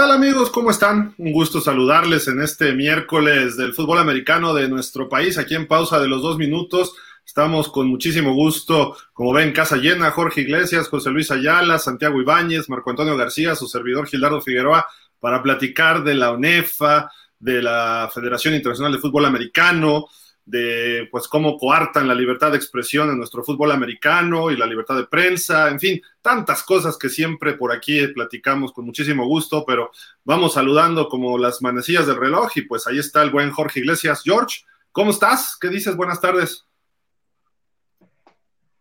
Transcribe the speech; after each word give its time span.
tal 0.00 0.12
amigos? 0.12 0.48
¿Cómo 0.48 0.70
están? 0.70 1.14
Un 1.18 1.30
gusto 1.30 1.60
saludarles 1.60 2.26
en 2.26 2.40
este 2.40 2.72
miércoles 2.72 3.58
del 3.58 3.74
fútbol 3.74 3.98
americano 3.98 4.54
de 4.54 4.66
nuestro 4.66 5.10
país, 5.10 5.36
aquí 5.36 5.54
en 5.54 5.66
pausa 5.66 6.00
de 6.00 6.08
los 6.08 6.22
dos 6.22 6.38
minutos. 6.38 6.94
Estamos 7.22 7.68
con 7.68 7.86
muchísimo 7.86 8.32
gusto, 8.32 8.96
como 9.12 9.34
ven, 9.34 9.52
casa 9.52 9.76
llena, 9.76 10.10
Jorge 10.10 10.40
Iglesias, 10.40 10.88
José 10.88 11.10
Luis 11.10 11.30
Ayala, 11.30 11.78
Santiago 11.78 12.18
Ibáñez, 12.18 12.70
Marco 12.70 12.88
Antonio 12.88 13.14
García, 13.14 13.54
su 13.54 13.68
servidor 13.68 14.06
Gildardo 14.06 14.40
Figueroa, 14.40 14.86
para 15.18 15.42
platicar 15.42 16.02
de 16.02 16.14
la 16.14 16.32
UNEFA, 16.32 17.10
de 17.38 17.60
la 17.60 18.10
Federación 18.10 18.54
Internacional 18.54 18.92
de 18.92 19.00
Fútbol 19.00 19.26
Americano, 19.26 20.06
de 20.50 21.08
pues 21.10 21.28
cómo 21.28 21.56
coartan 21.56 22.08
la 22.08 22.14
libertad 22.14 22.50
de 22.50 22.56
expresión 22.56 23.08
en 23.08 23.18
nuestro 23.18 23.44
fútbol 23.44 23.70
americano 23.70 24.50
y 24.50 24.56
la 24.56 24.66
libertad 24.66 24.96
de 24.96 25.06
prensa, 25.06 25.68
en 25.68 25.78
fin, 25.78 26.02
tantas 26.20 26.64
cosas 26.64 26.98
que 26.98 27.08
siempre 27.08 27.54
por 27.54 27.72
aquí 27.72 28.06
platicamos 28.08 28.72
con 28.72 28.84
muchísimo 28.84 29.26
gusto, 29.26 29.64
pero 29.64 29.92
vamos 30.24 30.54
saludando 30.54 31.08
como 31.08 31.38
las 31.38 31.62
manecillas 31.62 32.06
del 32.06 32.16
reloj 32.16 32.50
y 32.56 32.62
pues 32.62 32.86
ahí 32.86 32.98
está 32.98 33.22
el 33.22 33.30
buen 33.30 33.50
Jorge 33.52 33.80
Iglesias. 33.80 34.22
George, 34.24 34.64
¿cómo 34.90 35.10
estás? 35.10 35.56
¿Qué 35.60 35.68
dices? 35.68 35.96
Buenas 35.96 36.20
tardes. 36.20 36.66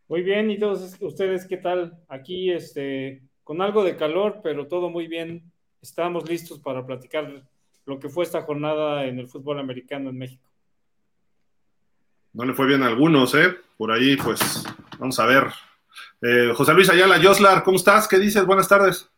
Muy 0.07 0.23
bien, 0.23 0.49
y 0.49 0.57
todos 0.57 0.97
ustedes, 1.01 1.45
¿qué 1.45 1.57
tal? 1.57 1.99
Aquí, 2.07 2.51
este, 2.51 3.21
con 3.43 3.61
algo 3.61 3.83
de 3.83 3.95
calor, 3.95 4.39
pero 4.41 4.65
todo 4.67 4.89
muy 4.89 5.07
bien. 5.07 5.51
Estamos 5.83 6.27
listos 6.27 6.57
para 6.59 6.83
platicar 6.83 7.43
lo 7.85 7.99
que 7.99 8.09
fue 8.09 8.23
esta 8.23 8.41
jornada 8.41 9.05
en 9.05 9.19
el 9.19 9.27
fútbol 9.27 9.59
americano 9.59 10.09
en 10.09 10.17
México. 10.17 10.48
No 12.33 12.45
le 12.45 12.53
fue 12.53 12.67
bien 12.67 12.83
a 12.83 12.87
algunos, 12.87 13.33
¿eh? 13.33 13.55
Por 13.77 13.91
ahí, 13.91 14.15
pues, 14.15 14.63
vamos 14.99 15.19
a 15.19 15.25
ver. 15.25 15.45
Eh, 16.21 16.53
José 16.55 16.73
Luis 16.73 16.89
Ayala, 16.89 17.19
Joslar, 17.21 17.63
¿cómo 17.63 17.77
estás? 17.77 18.07
¿Qué 18.07 18.17
dices? 18.19 18.45
Buenas 18.45 18.67
tardes. 18.67 19.09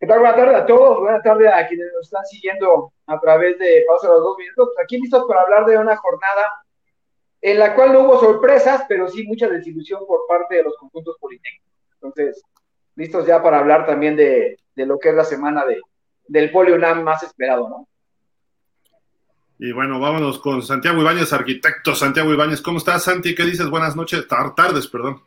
¿Qué 0.00 0.06
tal? 0.06 0.20
Buenas 0.20 0.36
tardes 0.36 0.56
a 0.56 0.66
todos. 0.66 1.00
Buenas 1.00 1.22
tardes 1.22 1.52
a 1.52 1.66
quienes 1.66 1.86
nos 1.94 2.06
están 2.06 2.24
siguiendo 2.24 2.92
a 3.06 3.20
través 3.20 3.58
de 3.58 3.84
Pausa 3.86 4.08
de 4.08 4.14
los 4.14 4.22
Dos 4.22 4.38
Minutos. 4.38 4.68
Aquí 4.82 4.98
listos 4.98 5.24
para 5.28 5.42
hablar 5.42 5.66
de 5.66 5.76
una 5.76 5.96
jornada 5.96 6.64
en 7.42 7.58
la 7.58 7.74
cual 7.74 7.92
no 7.92 8.00
hubo 8.00 8.20
sorpresas, 8.20 8.84
pero 8.88 9.08
sí 9.08 9.26
mucha 9.26 9.48
desilusión 9.48 10.06
por 10.06 10.26
parte 10.26 10.56
de 10.56 10.64
los 10.64 10.76
conjuntos 10.76 11.16
politécnicos. 11.20 11.70
Entonces, 11.94 12.42
listos 12.94 13.26
ya 13.26 13.42
para 13.42 13.58
hablar 13.58 13.86
también 13.86 14.16
de, 14.16 14.58
lo 14.74 14.98
que 14.98 15.10
es 15.10 15.14
la 15.14 15.24
semana 15.24 15.64
de, 15.64 15.80
del 16.26 16.50
Polio 16.50 16.78
más 17.02 17.22
esperado, 17.22 17.68
¿no? 17.68 17.88
Y 19.58 19.72
bueno, 19.72 19.98
vámonos 19.98 20.38
con 20.38 20.60
Santiago 20.62 21.00
Ibáñez, 21.00 21.32
arquitecto. 21.32 21.94
Santiago 21.94 22.30
Ibáñez, 22.30 22.60
¿cómo 22.60 22.76
estás, 22.76 23.04
Santi? 23.04 23.34
¿Qué 23.34 23.42
dices? 23.44 23.70
Buenas 23.70 23.96
noches, 23.96 24.26
tardes, 24.28 24.86
perdón. 24.86 25.22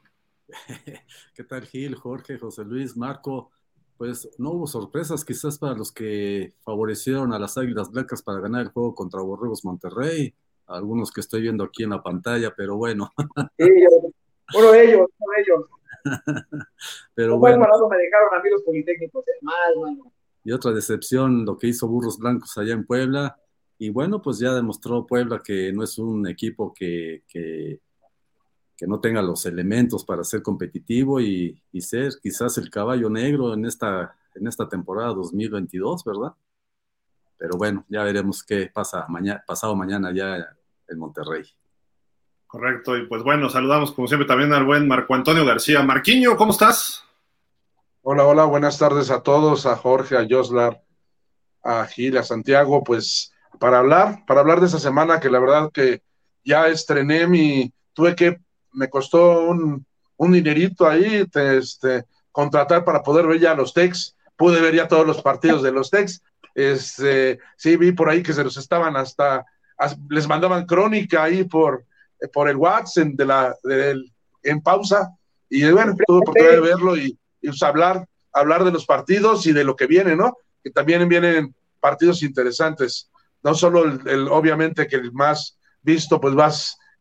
¿Qué 1.34 1.44
tal, 1.44 1.66
Gil, 1.66 1.96
Jorge, 1.96 2.38
José 2.38 2.64
Luis, 2.64 2.96
Marco? 2.96 3.50
Pues 3.98 4.30
no 4.38 4.52
hubo 4.52 4.68
sorpresas, 4.68 5.26
quizás 5.26 5.58
para 5.58 5.74
los 5.74 5.92
que 5.92 6.54
favorecieron 6.64 7.34
a 7.34 7.40
las 7.40 7.58
Águilas 7.58 7.90
Blancas 7.90 8.22
para 8.22 8.40
ganar 8.40 8.62
el 8.62 8.70
juego 8.70 8.94
contra 8.94 9.20
Borregos 9.20 9.66
Monterrey, 9.66 10.32
algunos 10.68 11.12
que 11.12 11.22
estoy 11.22 11.42
viendo 11.42 11.64
aquí 11.64 11.84
en 11.84 11.90
la 11.90 12.04
pantalla, 12.04 12.54
pero 12.56 12.78
bueno. 12.78 13.12
Sí, 13.58 14.58
uno 14.58 14.72
de 14.72 14.84
ellos, 14.84 15.08
uno 15.18 15.34
de 15.36 15.42
ellos. 15.42 15.66
pero 17.16 17.40
bueno. 17.40 17.58
me 17.58 17.98
dejaron 17.98 18.40
amigos 18.40 18.62
politécnicos, 18.64 19.28
¿eh? 19.28 19.32
mal, 19.42 19.96
mal. 19.98 20.12
Y 20.44 20.52
otra 20.52 20.72
decepción, 20.72 21.46
lo 21.46 21.58
que 21.58 21.68
hizo 21.68 21.88
Burros 21.88 22.20
Blancos 22.20 22.56
allá 22.60 22.74
en 22.74 22.86
Puebla 22.86 23.36
y 23.82 23.90
bueno, 23.90 24.22
pues 24.22 24.40
ya 24.40 24.54
demostró 24.54 25.08
Puebla 25.08 25.42
que 25.42 25.72
no 25.72 25.84
es 25.84 25.98
un 25.98 26.28
equipo 26.28 26.74
que, 26.74 27.24
que, 27.28 27.80
no 28.82 29.00
tenga 29.00 29.22
los 29.22 29.46
elementos 29.46 30.06
para 30.06 30.24
ser 30.24 30.42
competitivo 30.42 31.20
y, 31.22 31.62
ser 31.80 32.12
quizás 32.22 32.58
el 32.58 32.70
caballo 32.70 33.10
negro 33.10 33.54
en 33.54 33.66
esta, 33.66 34.16
en 34.36 34.48
esta 34.48 34.68
temporada 34.68 35.14
2022, 35.14 36.04
¿verdad? 36.04 36.34
Pero 37.38 37.58
bueno, 37.58 37.86
ya 37.88 38.04
veremos 38.04 38.44
qué 38.44 38.70
pasa 38.74 39.06
mañana, 39.08 39.44
pasado 39.48 39.76
mañana 39.76 40.14
ya 40.14 40.36
en 40.88 41.00
Monterrey. 41.00 41.44
Correcto, 42.48 42.98
y 42.98 43.08
pues 43.08 43.24
bueno, 43.24 43.50
saludamos 43.50 43.94
como 43.94 44.08
siempre 44.10 44.28
también 44.28 44.52
al 44.52 44.66
buen 44.66 44.88
Marco 44.90 45.14
Antonio 45.14 45.46
García. 45.46 45.84
Marquiño, 45.84 46.36
¿cómo 46.36 46.52
estás? 46.52 47.06
Hola, 48.02 48.26
hola, 48.26 48.44
buenas 48.44 48.78
tardes 48.78 49.10
a 49.10 49.24
todos, 49.24 49.66
a 49.66 49.78
Jorge, 49.78 50.18
a 50.18 50.28
Joslar, 50.30 50.84
a 51.64 51.86
Gil, 51.86 52.18
a 52.18 52.24
Santiago, 52.24 52.84
pues 52.84 53.34
para 53.58 53.80
hablar, 53.80 54.24
para 54.28 54.42
hablar 54.42 54.60
de 54.60 54.68
esa 54.68 54.80
semana 54.80 55.20
que 55.20 55.30
la 55.30 55.40
verdad 55.40 55.72
que 55.74 56.02
ya 56.44 56.68
estrené 56.68 57.28
mi, 57.28 57.72
tuve 57.94 58.16
que, 58.16 58.40
me 58.74 58.90
costó 58.90 59.46
un, 59.48 59.86
un 60.18 60.32
dinerito 60.32 60.88
ahí, 60.88 61.28
este, 61.34 62.06
contratar 62.32 62.86
para 62.86 63.02
poder 63.02 63.26
ver 63.26 63.40
ya 63.40 63.56
los 63.56 63.74
Tex, 63.74 64.16
pude 64.36 64.62
ver 64.62 64.76
ya 64.76 64.88
todos 64.88 65.06
los 65.06 65.22
partidos 65.22 65.64
de 65.64 65.72
los 65.72 65.90
Tex, 65.90 66.22
este, 66.56 67.40
sí 67.58 67.78
vi 67.78 67.92
por 67.92 68.10
ahí 68.10 68.22
que 68.22 68.34
se 68.34 68.44
los 68.44 68.58
estaban 68.58 68.96
hasta, 68.96 69.46
les 70.10 70.28
mandaban 70.28 70.66
crónica 70.66 71.24
ahí 71.24 71.44
por, 71.44 71.86
por 72.34 72.50
el 72.50 72.58
WhatsApp 72.58 73.08
de 73.14 73.26
la, 73.26 73.56
en 74.44 74.62
pausa, 74.62 75.10
y 75.50 75.70
bueno, 75.72 75.96
tuve 76.06 76.20
oportunidad 76.20 76.54
de 76.54 76.60
verlo 76.62 76.96
y, 76.96 77.18
y 77.42 77.48
pues, 77.48 77.64
hablar, 77.64 78.06
hablar 78.32 78.64
de 78.64 78.72
los 78.72 78.86
partidos 78.86 79.46
y 79.48 79.54
de 79.54 79.64
lo 79.64 79.76
que 79.76 79.88
viene, 79.88 80.16
¿no? 80.16 80.38
Que 80.64 80.70
también 80.70 81.08
vienen 81.10 81.56
partidos 81.80 82.22
interesantes 82.24 83.10
no 83.44 83.54
solo 83.54 83.86
el, 83.86 84.28
obviamente 84.28 84.88
que 84.88 84.98
el 84.98 85.12
más 85.12 85.58
visto 85.82 86.20
pues 86.20 86.36
va, 86.38 86.52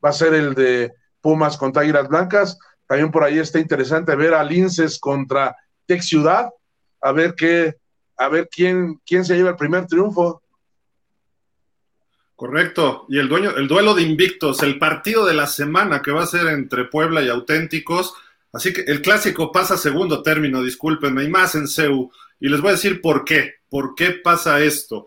a 0.08 0.12
ser 0.12 0.34
el 0.34 0.54
de 0.54 0.92
Pumas 1.20 1.56
contra 1.56 1.82
Águilas 1.82 2.08
Blancas, 2.08 2.58
también 2.86 3.10
por 3.10 3.24
ahí 3.24 3.38
está 3.38 3.58
interesante 3.58 4.14
ver 4.16 4.34
a 4.34 4.44
Linces 4.44 4.98
contra 4.98 5.54
Tech 5.86 6.00
Ciudad, 6.02 6.48
a 7.00 7.12
ver 7.12 7.34
qué, 7.34 7.76
a 8.16 8.28
ver 8.28 8.48
quién, 8.50 9.00
quién 9.04 9.24
se 9.24 9.36
lleva 9.36 9.50
el 9.50 9.56
primer 9.56 9.86
triunfo. 9.86 10.42
Correcto. 12.38 13.04
Y 13.08 13.18
el 13.18 13.28
dueño, 13.28 13.50
el 13.56 13.66
duelo 13.66 13.94
de 13.94 14.02
invictos, 14.02 14.62
el 14.62 14.78
partido 14.78 15.26
de 15.26 15.34
la 15.34 15.48
semana 15.48 16.02
que 16.02 16.12
va 16.12 16.22
a 16.22 16.26
ser 16.26 16.46
entre 16.46 16.84
Puebla 16.84 17.20
y 17.20 17.28
Auténticos. 17.28 18.14
Así 18.52 18.72
que 18.72 18.82
el 18.82 19.02
clásico 19.02 19.50
pasa 19.50 19.74
a 19.74 19.78
segundo 19.78 20.22
término, 20.22 20.62
discúlpenme, 20.62 21.24
y 21.24 21.28
más 21.28 21.56
en 21.56 21.66
CEU. 21.66 22.12
Y 22.38 22.48
les 22.48 22.60
voy 22.60 22.68
a 22.68 22.74
decir 22.74 23.00
por 23.00 23.24
qué. 23.24 23.54
¿Por 23.68 23.96
qué 23.96 24.12
pasa 24.12 24.60
esto? 24.60 25.06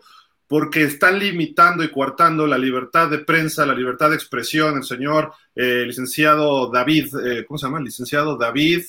Porque 0.52 0.82
están 0.82 1.18
limitando 1.18 1.82
y 1.82 1.90
coartando 1.90 2.46
la 2.46 2.58
libertad 2.58 3.08
de 3.08 3.20
prensa, 3.20 3.64
la 3.64 3.74
libertad 3.74 4.10
de 4.10 4.16
expresión. 4.16 4.76
El 4.76 4.84
señor 4.84 5.32
eh, 5.54 5.84
licenciado 5.86 6.70
David, 6.70 7.06
eh, 7.24 7.46
¿cómo 7.48 7.56
se 7.56 7.64
llama? 7.64 7.80
Licenciado 7.80 8.36
David, 8.36 8.84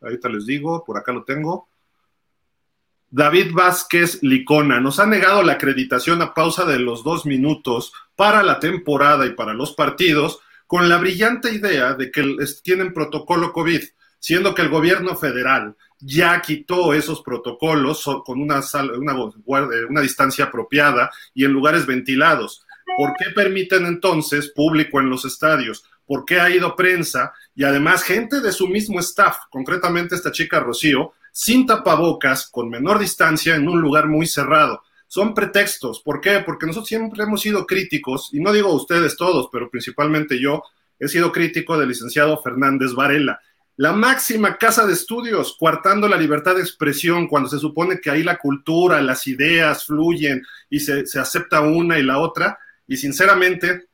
ahorita 0.00 0.30
les 0.30 0.46
digo, 0.46 0.82
por 0.82 0.96
acá 0.96 1.12
lo 1.12 1.22
tengo. 1.22 1.68
David 3.10 3.52
Vázquez 3.52 4.22
Licona 4.22 4.80
nos 4.80 4.98
ha 4.98 5.04
negado 5.04 5.42
la 5.42 5.52
acreditación 5.52 6.22
a 6.22 6.32
pausa 6.32 6.64
de 6.64 6.78
los 6.78 7.04
dos 7.04 7.26
minutos 7.26 7.92
para 8.16 8.42
la 8.42 8.58
temporada 8.58 9.26
y 9.26 9.34
para 9.34 9.52
los 9.52 9.74
partidos 9.74 10.40
con 10.66 10.88
la 10.88 10.96
brillante 10.96 11.52
idea 11.52 11.92
de 11.92 12.10
que 12.10 12.34
tienen 12.62 12.94
protocolo 12.94 13.52
COVID, 13.52 13.82
siendo 14.18 14.54
que 14.54 14.62
el 14.62 14.70
gobierno 14.70 15.16
federal 15.16 15.76
ya 16.04 16.40
quitó 16.42 16.92
esos 16.92 17.22
protocolos 17.22 18.04
con 18.24 18.40
una, 18.40 18.60
una, 19.88 20.00
distancia 20.02 20.46
apropiada 20.46 21.10
y 21.32 21.44
en 21.44 21.52
lugares 21.52 21.86
ventilados. 21.86 22.66
¿Por 22.98 23.14
qué 23.16 23.30
permiten 23.34 23.86
entonces 23.86 24.50
público 24.50 25.00
en 25.00 25.08
los 25.08 25.24
estadios? 25.24 25.84
¿Por 26.06 26.26
qué 26.26 26.40
ha 26.40 26.50
ido 26.50 26.76
prensa 26.76 27.32
y 27.54 27.64
además 27.64 28.02
gente 28.02 28.40
de 28.40 28.52
su 28.52 28.68
mismo 28.68 29.00
staff, 29.00 29.36
concretamente 29.50 30.14
esta 30.14 30.30
chica 30.30 30.60
Rocío, 30.60 31.14
sin 31.32 31.66
tapabocas, 31.66 32.48
con 32.50 32.68
menor 32.68 32.98
distancia, 32.98 33.56
en 33.56 33.66
un 33.66 33.80
lugar 33.80 34.06
muy 34.06 34.26
cerrado? 34.26 34.82
Son 35.06 35.32
pretextos. 35.32 36.00
¿Por 36.00 36.20
qué? 36.20 36.40
Porque 36.44 36.66
nosotros 36.66 36.88
siempre 36.88 37.22
hemos 37.22 37.40
sido 37.40 37.66
críticos, 37.66 38.28
y 38.32 38.40
no 38.40 38.52
digo 38.52 38.74
ustedes 38.74 39.16
todos, 39.16 39.48
pero 39.50 39.70
principalmente 39.70 40.38
yo, 40.38 40.62
he 40.98 41.08
sido 41.08 41.32
crítico 41.32 41.78
del 41.78 41.88
licenciado 41.88 42.40
Fernández 42.42 42.92
Varela 42.92 43.40
la 43.76 43.92
máxima 43.92 44.56
casa 44.56 44.86
de 44.86 44.92
estudios, 44.92 45.56
coartando 45.58 46.06
la 46.06 46.16
libertad 46.16 46.54
de 46.54 46.60
expresión, 46.60 47.26
cuando 47.26 47.48
se 47.48 47.58
supone 47.58 48.00
que 48.00 48.10
ahí 48.10 48.22
la 48.22 48.38
cultura, 48.38 49.02
las 49.02 49.26
ideas 49.26 49.86
fluyen 49.86 50.42
y 50.70 50.80
se, 50.80 51.04
acepta 51.18 51.60
una 51.60 51.98
y 51.98 52.04
la 52.04 52.18
otra, 52.18 52.58
y 52.86 52.96
sinceramente 52.96 53.86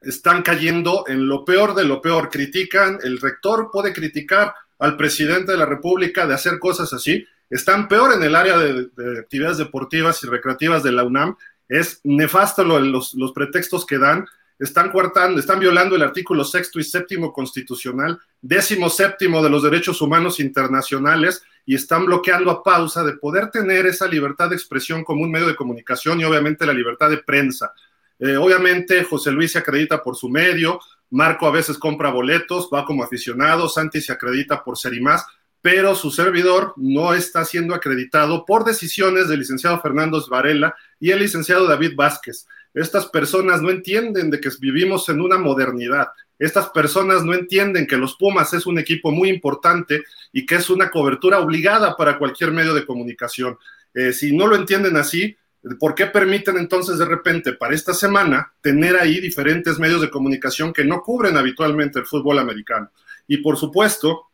están 0.00 0.42
cayendo 0.42 1.04
en 1.06 1.28
lo 1.28 1.44
peor 1.44 1.74
de 1.74 1.84
lo 1.84 2.00
peor. 2.00 2.28
Critican, 2.28 2.98
el 3.02 3.20
rector 3.20 3.70
puede 3.72 3.92
criticar 3.92 4.54
al 4.78 4.96
presidente 4.96 5.52
de 5.52 5.58
la 5.58 5.66
República 5.66 6.26
de 6.26 6.34
hacer 6.34 6.58
cosas 6.58 6.92
así, 6.92 7.24
están 7.48 7.86
peor 7.88 8.14
en 8.14 8.22
el 8.22 8.34
área 8.34 8.58
de, 8.58 8.90
actividades 9.18 9.58
deportivas 9.58 10.22
y 10.24 10.26
recreativas 10.26 10.82
de 10.82 10.92
la 10.92 11.04
UNAM, 11.04 11.36
es 11.68 12.00
nefasto 12.02 12.64
los, 12.64 13.14
los 13.14 13.32
pretextos 13.32 13.86
que 13.86 13.98
dan, 13.98 14.26
están 14.60 14.90
coartando, 14.90 15.40
están 15.40 15.58
violando 15.58 15.96
el 15.96 16.02
artículo 16.02 16.44
sexto 16.44 16.78
y 16.78 16.84
séptimo 16.84 17.32
constitucional, 17.32 18.20
décimo 18.42 18.90
séptimo 18.90 19.42
de 19.42 19.48
los 19.48 19.62
derechos 19.62 20.02
humanos 20.02 20.38
internacionales 20.38 21.42
y 21.64 21.74
están 21.74 22.04
bloqueando 22.04 22.50
a 22.50 22.62
pausa 22.62 23.02
de 23.02 23.14
poder 23.14 23.50
tener 23.50 23.86
esa 23.86 24.06
libertad 24.06 24.50
de 24.50 24.56
expresión 24.56 25.02
como 25.02 25.22
un 25.22 25.30
medio 25.30 25.46
de 25.46 25.56
comunicación 25.56 26.20
y 26.20 26.24
obviamente 26.24 26.66
la 26.66 26.74
libertad 26.74 27.08
de 27.08 27.18
prensa. 27.18 27.72
Eh, 28.18 28.36
obviamente 28.36 29.02
José 29.02 29.32
Luis 29.32 29.52
se 29.52 29.58
acredita 29.58 30.02
por 30.02 30.14
su 30.14 30.28
medio, 30.28 30.78
Marco 31.08 31.46
a 31.46 31.50
veces 31.50 31.78
compra 31.78 32.10
boletos, 32.10 32.68
va 32.72 32.84
como 32.84 33.02
aficionado, 33.02 33.66
Santi 33.66 34.02
se 34.02 34.12
acredita 34.12 34.62
por 34.62 34.76
ser 34.76 34.92
y 34.92 35.00
más, 35.00 35.24
pero 35.62 35.94
su 35.94 36.10
servidor 36.10 36.74
no 36.76 37.14
está 37.14 37.46
siendo 37.46 37.74
acreditado 37.74 38.44
por 38.44 38.64
decisiones 38.64 39.28
del 39.28 39.40
licenciado 39.40 39.80
Fernando 39.80 40.22
Varela 40.28 40.74
y 40.98 41.10
el 41.12 41.20
licenciado 41.20 41.66
David 41.66 41.92
Vázquez. 41.96 42.46
Estas 42.72 43.06
personas 43.06 43.62
no 43.62 43.70
entienden 43.70 44.30
de 44.30 44.40
que 44.40 44.50
vivimos 44.60 45.08
en 45.08 45.20
una 45.20 45.38
modernidad. 45.38 46.08
Estas 46.38 46.70
personas 46.70 47.24
no 47.24 47.34
entienden 47.34 47.86
que 47.86 47.96
los 47.96 48.16
Pumas 48.16 48.52
es 48.54 48.66
un 48.66 48.78
equipo 48.78 49.10
muy 49.10 49.28
importante 49.28 50.04
y 50.32 50.46
que 50.46 50.56
es 50.56 50.70
una 50.70 50.90
cobertura 50.90 51.40
obligada 51.40 51.96
para 51.96 52.18
cualquier 52.18 52.52
medio 52.52 52.72
de 52.74 52.86
comunicación. 52.86 53.58
Eh, 53.92 54.12
si 54.12 54.34
no 54.34 54.46
lo 54.46 54.56
entienden 54.56 54.96
así, 54.96 55.36
¿por 55.78 55.94
qué 55.94 56.06
permiten 56.06 56.56
entonces 56.56 56.98
de 56.98 57.04
repente 57.04 57.52
para 57.52 57.74
esta 57.74 57.92
semana 57.92 58.52
tener 58.60 58.96
ahí 58.96 59.20
diferentes 59.20 59.78
medios 59.78 60.00
de 60.00 60.10
comunicación 60.10 60.72
que 60.72 60.84
no 60.84 61.02
cubren 61.02 61.36
habitualmente 61.36 61.98
el 61.98 62.06
fútbol 62.06 62.38
americano? 62.38 62.90
Y 63.26 63.38
por 63.38 63.56
supuesto, 63.56 64.30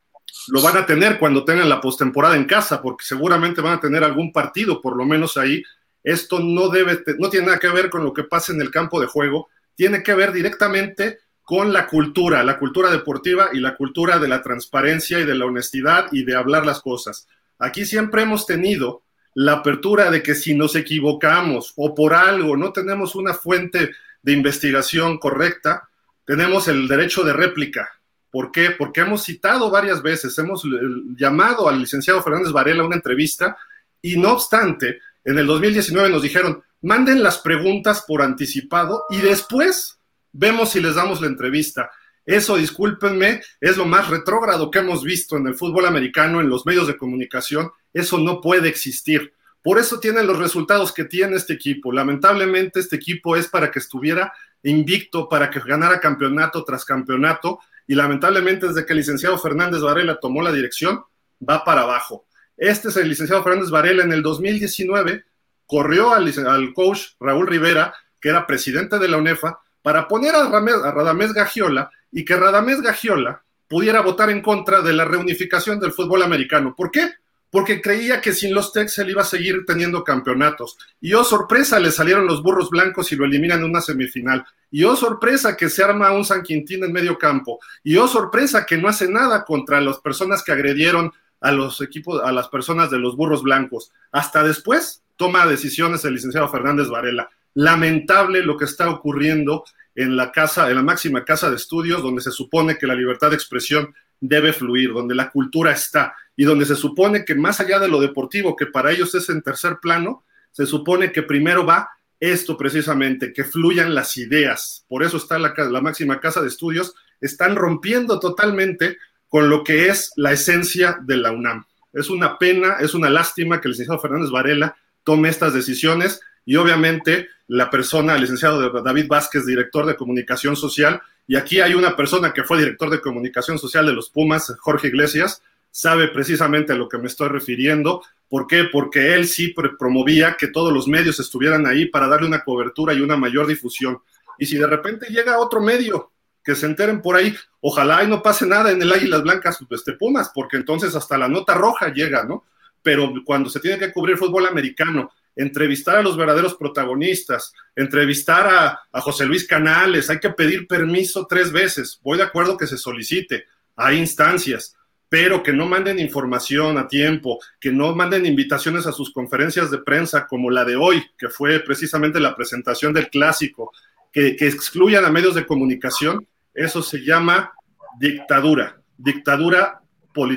lo 0.48 0.62
van 0.62 0.76
a 0.76 0.86
tener 0.86 1.18
cuando 1.18 1.44
tengan 1.44 1.68
la 1.68 1.80
postemporada 1.80 2.36
en 2.36 2.44
casa, 2.44 2.80
porque 2.80 3.04
seguramente 3.04 3.60
van 3.60 3.74
a 3.74 3.80
tener 3.80 4.04
algún 4.04 4.32
partido, 4.32 4.80
por 4.80 4.96
lo 4.96 5.04
menos 5.04 5.36
ahí. 5.36 5.62
Esto 6.06 6.38
no 6.38 6.68
debe, 6.68 7.02
no 7.18 7.28
tiene 7.28 7.46
nada 7.46 7.58
que 7.58 7.68
ver 7.68 7.90
con 7.90 8.04
lo 8.04 8.12
que 8.12 8.22
pasa 8.22 8.52
en 8.52 8.60
el 8.60 8.70
campo 8.70 9.00
de 9.00 9.08
juego, 9.08 9.48
tiene 9.74 10.04
que 10.04 10.14
ver 10.14 10.30
directamente 10.30 11.18
con 11.42 11.72
la 11.72 11.88
cultura, 11.88 12.44
la 12.44 12.60
cultura 12.60 12.92
deportiva 12.92 13.48
y 13.52 13.58
la 13.58 13.74
cultura 13.74 14.20
de 14.20 14.28
la 14.28 14.40
transparencia 14.40 15.18
y 15.18 15.24
de 15.24 15.34
la 15.34 15.46
honestidad 15.46 16.06
y 16.12 16.24
de 16.24 16.36
hablar 16.36 16.64
las 16.64 16.80
cosas. 16.80 17.26
Aquí 17.58 17.84
siempre 17.84 18.22
hemos 18.22 18.46
tenido 18.46 19.02
la 19.34 19.54
apertura 19.54 20.08
de 20.12 20.22
que 20.22 20.36
si 20.36 20.54
nos 20.54 20.76
equivocamos 20.76 21.72
o 21.74 21.92
por 21.92 22.14
algo 22.14 22.56
no 22.56 22.72
tenemos 22.72 23.16
una 23.16 23.34
fuente 23.34 23.90
de 24.22 24.32
investigación 24.32 25.18
correcta, 25.18 25.88
tenemos 26.24 26.68
el 26.68 26.86
derecho 26.86 27.24
de 27.24 27.32
réplica. 27.32 27.90
¿Por 28.30 28.52
qué? 28.52 28.70
Porque 28.70 29.00
hemos 29.00 29.24
citado 29.24 29.70
varias 29.70 30.02
veces, 30.02 30.38
hemos 30.38 30.64
eh, 30.64 30.68
llamado 31.16 31.68
al 31.68 31.80
licenciado 31.80 32.22
Fernández 32.22 32.52
Varela 32.52 32.84
a 32.84 32.86
una 32.86 32.94
entrevista 32.94 33.56
y 34.00 34.16
no 34.16 34.34
obstante, 34.34 35.00
en 35.26 35.38
el 35.38 35.46
2019 35.46 36.08
nos 36.08 36.22
dijeron, 36.22 36.62
manden 36.82 37.22
las 37.22 37.38
preguntas 37.38 38.04
por 38.06 38.22
anticipado 38.22 39.04
y 39.10 39.18
después 39.18 39.98
vemos 40.32 40.70
si 40.70 40.80
les 40.80 40.94
damos 40.94 41.20
la 41.20 41.26
entrevista. 41.26 41.90
Eso, 42.24 42.56
discúlpenme, 42.56 43.40
es 43.60 43.76
lo 43.76 43.86
más 43.86 44.08
retrógrado 44.08 44.70
que 44.70 44.78
hemos 44.78 45.02
visto 45.02 45.36
en 45.36 45.48
el 45.48 45.56
fútbol 45.56 45.86
americano, 45.86 46.40
en 46.40 46.48
los 46.48 46.64
medios 46.64 46.86
de 46.86 46.96
comunicación. 46.96 47.72
Eso 47.92 48.18
no 48.18 48.40
puede 48.40 48.68
existir. 48.68 49.32
Por 49.62 49.80
eso 49.80 49.98
tienen 49.98 50.28
los 50.28 50.38
resultados 50.38 50.92
que 50.92 51.04
tiene 51.04 51.36
este 51.36 51.54
equipo. 51.54 51.90
Lamentablemente, 51.90 52.78
este 52.78 52.94
equipo 52.94 53.34
es 53.34 53.48
para 53.48 53.72
que 53.72 53.80
estuviera 53.80 54.32
invicto, 54.62 55.28
para 55.28 55.50
que 55.50 55.58
ganara 55.58 55.98
campeonato 55.98 56.62
tras 56.62 56.84
campeonato, 56.84 57.58
y 57.88 57.96
lamentablemente 57.96 58.68
desde 58.68 58.86
que 58.86 58.92
el 58.92 58.98
licenciado 58.98 59.38
Fernández 59.38 59.80
Varela 59.80 60.20
tomó 60.20 60.40
la 60.40 60.52
dirección, 60.52 61.02
va 61.42 61.64
para 61.64 61.82
abajo. 61.82 62.25
Este 62.56 62.88
es 62.88 62.96
el 62.96 63.08
licenciado 63.08 63.42
Fernández 63.42 63.70
Varela 63.70 64.04
en 64.04 64.12
el 64.12 64.22
2019, 64.22 65.24
corrió 65.66 66.12
al, 66.12 66.32
coach 66.74 67.00
Raúl 67.20 67.46
Rivera, 67.46 67.94
que 68.20 68.30
era 68.30 68.46
presidente 68.46 68.98
de 68.98 69.08
la 69.08 69.18
UNEFA, 69.18 69.60
para 69.82 70.08
poner 70.08 70.34
a, 70.34 70.46
a 70.46 70.90
Radamés 70.90 71.32
Gagiola 71.32 71.90
y 72.10 72.24
que 72.24 72.36
Radamés 72.36 72.80
Gagiola 72.80 73.42
pudiera 73.68 74.00
votar 74.00 74.30
en 74.30 74.42
contra 74.42 74.80
de 74.80 74.92
la 74.92 75.04
reunificación 75.04 75.78
del 75.80 75.92
fútbol 75.92 76.22
americano. 76.22 76.74
¿Por 76.76 76.90
qué? 76.90 77.10
Porque 77.50 77.80
creía 77.80 78.20
que 78.20 78.32
sin 78.32 78.54
los 78.54 78.72
Tex 78.72 78.98
él 78.98 79.10
iba 79.10 79.22
a 79.22 79.26
seguir 79.26 79.64
teniendo 79.66 80.02
campeonatos. 80.02 80.76
Y 81.00 81.14
oh 81.14 81.24
sorpresa, 81.24 81.78
le 81.78 81.90
salieron 81.90 82.26
los 82.26 82.42
burros 82.42 82.70
blancos 82.70 83.12
y 83.12 83.16
lo 83.16 83.24
eliminan 83.24 83.60
en 83.60 83.66
una 83.66 83.80
semifinal. 83.80 84.44
Y 84.70 84.84
oh 84.84 84.96
sorpresa 84.96 85.56
que 85.56 85.68
se 85.68 85.82
arma 85.82 86.12
un 86.12 86.24
San 86.24 86.42
Quintín 86.42 86.84
en 86.84 86.92
medio 86.92 87.16
campo. 87.18 87.58
Y 87.82 87.96
oh 87.96 88.08
sorpresa 88.08 88.66
que 88.66 88.76
no 88.76 88.88
hace 88.88 89.08
nada 89.08 89.44
contra 89.44 89.80
las 89.80 89.98
personas 89.98 90.42
que 90.42 90.52
agredieron 90.52 91.12
a 91.40 91.52
los 91.52 91.80
equipos, 91.80 92.22
a 92.22 92.32
las 92.32 92.48
personas 92.48 92.90
de 92.90 92.98
los 92.98 93.16
burros 93.16 93.42
blancos. 93.42 93.92
Hasta 94.12 94.42
después 94.42 95.02
toma 95.16 95.46
decisiones 95.46 96.04
el 96.04 96.14
licenciado 96.14 96.48
Fernández 96.48 96.88
Varela 96.88 97.30
lamentable 97.56 98.42
lo 98.42 98.58
que 98.58 98.66
está 98.66 98.90
ocurriendo 98.90 99.64
en 99.94 100.14
la 100.14 100.30
casa, 100.30 100.68
en 100.68 100.76
la 100.76 100.82
máxima 100.82 101.24
casa 101.24 101.48
de 101.48 101.56
estudios, 101.56 102.02
donde 102.02 102.20
se 102.20 102.30
supone 102.30 102.76
que 102.76 102.86
la 102.86 102.94
libertad 102.94 103.30
de 103.30 103.36
expresión 103.36 103.94
debe 104.20 104.52
fluir, 104.52 104.92
donde 104.92 105.14
la 105.14 105.30
cultura 105.30 105.72
está 105.72 106.14
y 106.36 106.44
donde 106.44 106.66
se 106.66 106.76
supone 106.76 107.24
que 107.24 107.34
más 107.34 107.58
allá 107.58 107.78
de 107.78 107.88
lo 107.88 107.98
deportivo, 107.98 108.54
que 108.54 108.66
para 108.66 108.92
ellos 108.92 109.14
es 109.14 109.30
en 109.30 109.40
tercer 109.40 109.78
plano, 109.80 110.22
se 110.52 110.66
supone 110.66 111.12
que 111.12 111.22
primero 111.22 111.64
va 111.64 111.88
esto 112.20 112.58
precisamente, 112.58 113.32
que 113.32 113.44
fluyan 113.44 113.94
las 113.94 114.18
ideas. 114.18 114.84
Por 114.86 115.02
eso 115.02 115.16
está 115.16 115.38
la, 115.38 115.54
la 115.56 115.80
máxima 115.80 116.20
casa 116.20 116.42
de 116.42 116.48
estudios, 116.48 116.94
están 117.22 117.56
rompiendo 117.56 118.20
totalmente 118.20 118.98
con 119.28 119.48
lo 119.50 119.64
que 119.64 119.88
es 119.88 120.12
la 120.16 120.32
esencia 120.32 120.98
de 121.02 121.16
la 121.16 121.32
UNAM. 121.32 121.64
Es 121.92 122.10
una 122.10 122.38
pena, 122.38 122.76
es 122.80 122.94
una 122.94 123.10
lástima 123.10 123.60
que 123.60 123.68
el 123.68 123.72
licenciado 123.72 124.00
Fernández 124.00 124.30
Varela 124.30 124.76
tome 125.02 125.28
estas 125.28 125.54
decisiones 125.54 126.20
y 126.44 126.56
obviamente 126.56 127.28
la 127.48 127.70
persona, 127.70 128.14
el 128.14 128.22
licenciado 128.22 128.70
David 128.82 129.06
Vázquez, 129.08 129.46
director 129.46 129.86
de 129.86 129.96
comunicación 129.96 130.56
social, 130.56 131.00
y 131.26 131.36
aquí 131.36 131.60
hay 131.60 131.74
una 131.74 131.96
persona 131.96 132.32
que 132.32 132.44
fue 132.44 132.58
director 132.58 132.90
de 132.90 133.00
comunicación 133.00 133.58
social 133.58 133.86
de 133.86 133.92
los 133.92 134.10
Pumas, 134.10 134.52
Jorge 134.60 134.88
Iglesias, 134.88 135.42
sabe 135.70 136.08
precisamente 136.08 136.72
a 136.72 136.76
lo 136.76 136.88
que 136.88 136.98
me 136.98 137.06
estoy 137.06 137.28
refiriendo. 137.28 138.02
¿Por 138.28 138.46
qué? 138.46 138.64
Porque 138.64 139.14
él 139.14 139.26
sí 139.26 139.54
promovía 139.78 140.36
que 140.38 140.48
todos 140.48 140.72
los 140.72 140.88
medios 140.88 141.20
estuvieran 141.20 141.66
ahí 141.66 141.86
para 141.86 142.08
darle 142.08 142.28
una 142.28 142.44
cobertura 142.44 142.94
y 142.94 143.00
una 143.00 143.16
mayor 143.16 143.46
difusión. 143.46 143.98
Y 144.38 144.46
si 144.46 144.56
de 144.56 144.66
repente 144.66 145.08
llega 145.08 145.38
otro 145.38 145.60
medio 145.60 146.12
que 146.46 146.54
se 146.54 146.66
enteren 146.66 147.02
por 147.02 147.16
ahí, 147.16 147.36
ojalá 147.60 148.04
y 148.04 148.06
no 148.06 148.22
pase 148.22 148.46
nada 148.46 148.70
en 148.70 148.80
el 148.80 148.92
Águilas 148.92 149.24
Blancas 149.24 149.58
este 149.68 149.94
Pumas, 149.94 150.30
porque 150.32 150.56
entonces 150.56 150.94
hasta 150.94 151.18
la 151.18 151.28
nota 151.28 151.54
roja 151.54 151.92
llega, 151.92 152.24
¿no? 152.24 152.44
Pero 152.82 153.12
cuando 153.24 153.50
se 153.50 153.58
tiene 153.58 153.78
que 153.78 153.92
cubrir 153.92 154.16
fútbol 154.16 154.46
americano 154.46 155.10
entrevistar 155.36 155.96
a 155.96 156.02
los 156.02 156.16
verdaderos 156.16 156.54
protagonistas, 156.54 157.52
entrevistar 157.74 158.80
a, 158.92 159.00
José 159.00 159.26
Luis 159.26 159.46
Canales, 159.46 160.08
hay 160.08 160.18
que 160.18 160.30
pedir 160.30 160.66
permiso 160.66 161.26
tres 161.28 161.52
veces. 161.52 162.00
Voy 162.02 162.16
de 162.16 162.24
acuerdo 162.24 162.56
que 162.56 162.66
se 162.66 162.78
solicite, 162.78 163.44
hay 163.76 163.98
instancias, 163.98 164.74
pero 165.08 165.42
que 165.42 165.52
no 165.52 165.66
manden 165.66 165.98
información 165.98 166.78
a 166.78 166.88
tiempo, 166.88 167.38
que 167.60 167.70
no 167.70 167.94
manden 167.94 168.24
invitaciones 168.24 168.86
a 168.86 168.92
sus 168.92 169.12
conferencias 169.12 169.70
de 169.70 169.78
prensa 169.78 170.26
como 170.26 170.50
la 170.50 170.64
de 170.64 170.76
hoy, 170.76 171.04
que 171.18 171.28
fue 171.28 171.60
precisamente 171.60 172.18
la 172.18 172.34
presentación 172.34 172.94
del 172.94 173.10
clásico, 173.10 173.72
que, 174.10 174.36
excluyan 174.40 175.04
a 175.04 175.10
medios 175.10 175.34
de 175.34 175.44
comunicación, 175.44 176.26
eso 176.56 176.82
se 176.82 176.98
llama 176.98 177.52
dictadura, 177.98 178.80
dictadura 178.96 179.80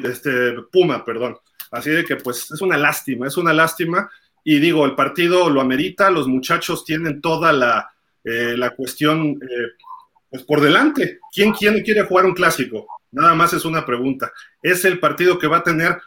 este, 0.03 0.53
Puma, 0.71 1.05
perdón. 1.05 1.37
Así 1.71 1.89
de 1.89 2.03
que 2.03 2.17
pues 2.17 2.51
es 2.51 2.61
una 2.61 2.77
lástima, 2.77 3.27
es 3.27 3.37
una 3.37 3.53
lástima 3.53 4.09
y 4.43 4.59
digo, 4.59 4.85
el 4.85 4.95
partido 4.95 5.49
lo 5.49 5.61
amerita, 5.61 6.09
los 6.09 6.27
muchachos 6.27 6.83
tienen 6.83 7.21
toda 7.21 7.53
la, 7.53 7.89
eh, 8.23 8.55
la 8.57 8.71
cuestión 8.71 9.39
eh, 9.41 9.83
pues 10.29 10.43
por 10.43 10.61
delante. 10.61 11.19
¿Quién, 11.31 11.53
¿Quién 11.53 11.81
quiere 11.81 12.03
jugar 12.03 12.25
un 12.25 12.33
clásico? 12.33 12.87
Nada 13.11 13.33
más 13.33 13.53
es 13.53 13.65
una 13.65 13.85
pregunta. 13.85 14.31
Es 14.61 14.85
el 14.85 14.99
partido 14.99 15.39
que 15.39 15.47
va 15.47 15.57
a 15.57 15.63
tener 15.63 15.97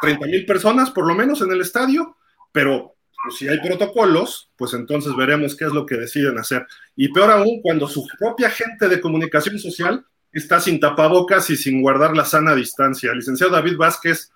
30 0.00 0.26
mil 0.26 0.46
personas 0.46 0.90
por 0.90 1.06
lo 1.06 1.14
menos 1.14 1.40
en 1.40 1.52
el 1.52 1.60
estadio, 1.60 2.16
pero 2.52 2.93
pues, 3.24 3.36
si 3.38 3.48
hay 3.48 3.58
protocolos, 3.60 4.50
pues 4.56 4.74
entonces 4.74 5.16
veremos 5.16 5.56
qué 5.56 5.64
es 5.64 5.72
lo 5.72 5.86
que 5.86 5.96
deciden 5.96 6.38
hacer. 6.38 6.66
Y 6.94 7.08
peor 7.08 7.30
aún, 7.30 7.62
cuando 7.62 7.88
su 7.88 8.06
propia 8.18 8.50
gente 8.50 8.88
de 8.88 9.00
comunicación 9.00 9.58
social 9.58 10.04
está 10.30 10.60
sin 10.60 10.78
tapabocas 10.78 11.48
y 11.50 11.56
sin 11.56 11.80
guardar 11.80 12.14
la 12.16 12.24
sana 12.24 12.54
distancia. 12.54 13.12
licenciado 13.14 13.52
David 13.52 13.76
Vázquez, 13.76 14.30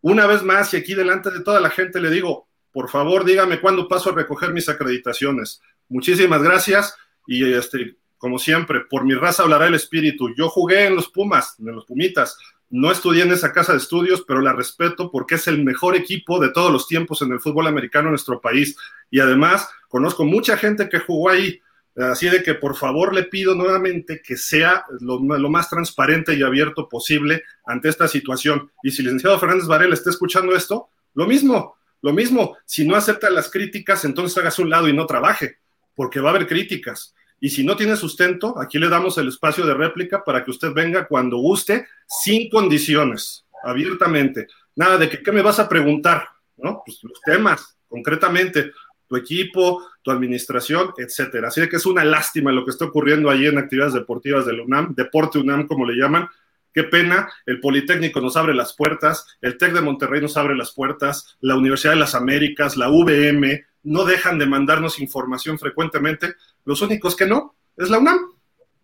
una 0.00 0.26
vez 0.26 0.42
más, 0.42 0.74
y 0.74 0.78
aquí 0.78 0.94
delante 0.94 1.30
de 1.30 1.40
toda 1.40 1.60
la 1.60 1.70
gente 1.70 2.00
le 2.00 2.10
digo, 2.10 2.48
por 2.72 2.90
favor 2.90 3.24
dígame 3.24 3.60
cuándo 3.60 3.86
paso 3.88 4.10
a 4.10 4.14
recoger 4.14 4.52
mis 4.52 4.68
acreditaciones. 4.68 5.60
Muchísimas 5.88 6.42
gracias 6.42 6.96
y 7.26 7.52
este, 7.52 7.96
como 8.18 8.38
siempre, 8.38 8.80
por 8.90 9.04
mi 9.04 9.14
raza 9.14 9.44
hablará 9.44 9.66
el 9.66 9.74
espíritu. 9.74 10.34
Yo 10.36 10.48
jugué 10.48 10.86
en 10.86 10.96
los 10.96 11.08
Pumas, 11.08 11.56
en 11.58 11.74
los 11.74 11.84
Pumitas. 11.86 12.36
No 12.76 12.90
estudié 12.90 13.22
en 13.22 13.32
esa 13.32 13.54
casa 13.54 13.72
de 13.72 13.78
estudios, 13.78 14.22
pero 14.28 14.42
la 14.42 14.52
respeto 14.52 15.10
porque 15.10 15.36
es 15.36 15.46
el 15.46 15.64
mejor 15.64 15.96
equipo 15.96 16.38
de 16.38 16.50
todos 16.50 16.70
los 16.70 16.86
tiempos 16.86 17.22
en 17.22 17.32
el 17.32 17.40
fútbol 17.40 17.66
americano 17.68 18.08
en 18.08 18.12
nuestro 18.12 18.38
país. 18.38 18.76
Y 19.10 19.18
además, 19.18 19.66
conozco 19.88 20.26
mucha 20.26 20.58
gente 20.58 20.90
que 20.90 20.98
jugó 20.98 21.30
ahí. 21.30 21.58
Así 21.96 22.28
de 22.28 22.42
que 22.42 22.52
por 22.52 22.76
favor 22.76 23.14
le 23.14 23.22
pido 23.22 23.54
nuevamente 23.54 24.20
que 24.22 24.36
sea 24.36 24.84
lo, 25.00 25.18
más 25.48 25.70
transparente 25.70 26.34
y 26.34 26.42
abierto 26.42 26.86
posible 26.86 27.44
ante 27.64 27.88
esta 27.88 28.08
situación. 28.08 28.70
Y 28.82 28.90
si 28.90 29.00
el 29.00 29.06
licenciado 29.06 29.38
Fernández 29.38 29.66
Varela 29.66 29.94
está 29.94 30.10
escuchando 30.10 30.54
esto, 30.54 30.90
lo 31.14 31.26
mismo, 31.26 31.76
lo 32.02 32.12
mismo, 32.12 32.58
si 32.66 32.86
no 32.86 32.94
acepta 32.94 33.30
las 33.30 33.50
críticas, 33.50 34.04
entonces 34.04 34.36
hágase 34.36 34.60
un 34.60 34.68
lado 34.68 34.86
y 34.86 34.92
no 34.92 35.06
trabaje, 35.06 35.60
porque 35.94 36.20
va 36.20 36.28
a 36.28 36.34
haber 36.34 36.46
críticas. 36.46 37.14
Y 37.40 37.50
si 37.50 37.64
no 37.64 37.76
tiene 37.76 37.96
sustento, 37.96 38.58
aquí 38.60 38.78
le 38.78 38.88
damos 38.88 39.18
el 39.18 39.28
espacio 39.28 39.66
de 39.66 39.74
réplica 39.74 40.24
para 40.24 40.44
que 40.44 40.50
usted 40.50 40.72
venga 40.72 41.06
cuando 41.06 41.36
guste, 41.36 41.86
sin 42.06 42.48
condiciones, 42.48 43.46
abiertamente. 43.62 44.46
Nada 44.74 44.96
de 44.98 45.08
que, 45.08 45.22
¿qué 45.22 45.32
me 45.32 45.42
vas 45.42 45.58
a 45.58 45.68
preguntar? 45.68 46.28
¿No? 46.56 46.82
Pues 46.84 47.00
los 47.02 47.20
temas, 47.20 47.78
concretamente, 47.88 48.72
tu 49.06 49.16
equipo, 49.16 49.86
tu 50.02 50.10
administración, 50.10 50.92
etcétera. 50.96 51.48
Así 51.48 51.66
que 51.68 51.76
es 51.76 51.86
una 51.86 52.04
lástima 52.04 52.52
lo 52.52 52.64
que 52.64 52.70
está 52.70 52.86
ocurriendo 52.86 53.30
allí 53.30 53.46
en 53.46 53.58
actividades 53.58 53.94
deportivas 53.94 54.46
del 54.46 54.60
UNAM, 54.60 54.94
Deporte 54.94 55.38
UNAM, 55.38 55.66
como 55.66 55.86
le 55.86 55.94
llaman, 55.94 56.28
qué 56.72 56.84
pena, 56.84 57.30
el 57.46 57.60
Politécnico 57.60 58.20
nos 58.20 58.36
abre 58.36 58.54
las 58.54 58.74
puertas, 58.74 59.26
el 59.40 59.56
TEC 59.56 59.72
de 59.72 59.80
Monterrey 59.80 60.20
nos 60.20 60.36
abre 60.36 60.54
las 60.54 60.72
puertas, 60.72 61.36
la 61.40 61.56
Universidad 61.56 61.94
de 61.94 62.00
las 62.00 62.14
Américas, 62.14 62.76
la 62.76 62.88
VM, 62.88 63.64
no 63.86 64.04
dejan 64.04 64.38
de 64.38 64.46
mandarnos 64.46 64.98
información 64.98 65.58
frecuentemente, 65.58 66.34
los 66.64 66.82
únicos 66.82 67.16
que 67.16 67.26
no 67.26 67.54
es 67.76 67.88
la 67.88 67.98
UNAM. 67.98 68.18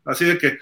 Así 0.05 0.25
de 0.25 0.39
que 0.39 0.59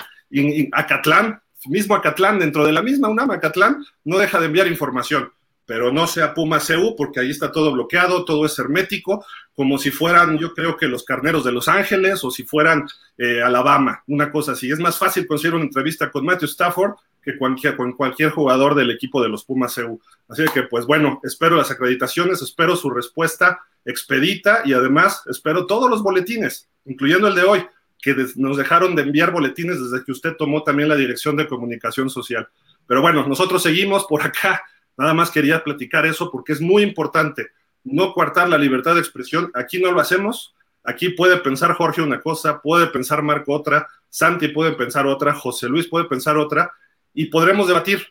Acatlán, 0.72 1.40
mismo 1.66 1.94
Acatlán, 1.94 2.38
dentro 2.38 2.64
de 2.64 2.72
la 2.72 2.82
misma 2.82 3.08
UNAM, 3.08 3.30
Acatlán, 3.30 3.84
no 4.04 4.18
deja 4.18 4.40
de 4.40 4.46
enviar 4.46 4.66
información 4.66 5.30
pero 5.70 5.92
no 5.92 6.08
sea 6.08 6.34
Puma 6.34 6.58
CEU, 6.58 6.96
porque 6.96 7.20
ahí 7.20 7.30
está 7.30 7.52
todo 7.52 7.70
bloqueado, 7.70 8.24
todo 8.24 8.44
es 8.44 8.58
hermético, 8.58 9.24
como 9.54 9.78
si 9.78 9.92
fueran, 9.92 10.36
yo 10.36 10.52
creo 10.52 10.76
que 10.76 10.88
los 10.88 11.04
carneros 11.04 11.44
de 11.44 11.52
Los 11.52 11.68
Ángeles 11.68 12.24
o 12.24 12.32
si 12.32 12.42
fueran 12.42 12.88
eh, 13.16 13.40
Alabama, 13.40 14.02
una 14.08 14.32
cosa 14.32 14.50
así. 14.50 14.68
Es 14.68 14.80
más 14.80 14.98
fácil 14.98 15.28
conseguir 15.28 15.54
una 15.54 15.62
entrevista 15.62 16.10
con 16.10 16.24
Matthew 16.24 16.48
Stafford 16.48 16.94
que 17.22 17.36
cualquier, 17.36 17.76
con 17.76 17.92
cualquier 17.92 18.30
jugador 18.30 18.74
del 18.74 18.90
equipo 18.90 19.22
de 19.22 19.28
los 19.28 19.44
Pumas 19.44 19.74
CEU. 19.74 20.00
Así 20.28 20.44
que, 20.54 20.62
pues 20.64 20.86
bueno, 20.86 21.20
espero 21.22 21.56
las 21.56 21.70
acreditaciones, 21.70 22.42
espero 22.42 22.76
su 22.76 22.90
respuesta 22.90 23.60
expedita 23.84 24.62
y 24.64 24.72
además 24.72 25.22
espero 25.28 25.66
todos 25.66 25.90
los 25.90 26.02
boletines, 26.02 26.68
incluyendo 26.84 27.28
el 27.28 27.34
de 27.34 27.42
hoy, 27.42 27.66
que 28.00 28.14
nos 28.36 28.56
dejaron 28.56 28.94
de 28.94 29.02
enviar 29.02 29.30
boletines 29.30 29.82
desde 29.82 30.04
que 30.04 30.12
usted 30.12 30.36
tomó 30.36 30.62
también 30.62 30.88
la 30.88 30.96
dirección 30.96 31.36
de 31.36 31.46
comunicación 31.46 32.08
social. 32.08 32.48
Pero 32.86 33.02
bueno, 33.02 33.26
nosotros 33.26 33.62
seguimos 33.62 34.04
por 34.06 34.22
acá 34.22 34.62
Nada 35.00 35.14
más 35.14 35.30
quería 35.30 35.64
platicar 35.64 36.04
eso 36.04 36.30
porque 36.30 36.52
es 36.52 36.60
muy 36.60 36.82
importante 36.82 37.52
no 37.84 38.12
coartar 38.12 38.50
la 38.50 38.58
libertad 38.58 38.96
de 38.96 39.00
expresión. 39.00 39.50
Aquí 39.54 39.80
no 39.80 39.92
lo 39.92 39.98
hacemos. 39.98 40.54
Aquí 40.84 41.08
puede 41.08 41.38
pensar 41.38 41.72
Jorge 41.72 42.02
una 42.02 42.20
cosa, 42.20 42.60
puede 42.60 42.86
pensar 42.86 43.22
Marco 43.22 43.54
otra, 43.54 43.88
Santi 44.10 44.48
puede 44.48 44.72
pensar 44.72 45.06
otra, 45.06 45.32
José 45.32 45.70
Luis 45.70 45.86
puede 45.86 46.04
pensar 46.04 46.36
otra 46.36 46.72
y 47.14 47.26
podremos 47.26 47.68
debatir 47.68 48.06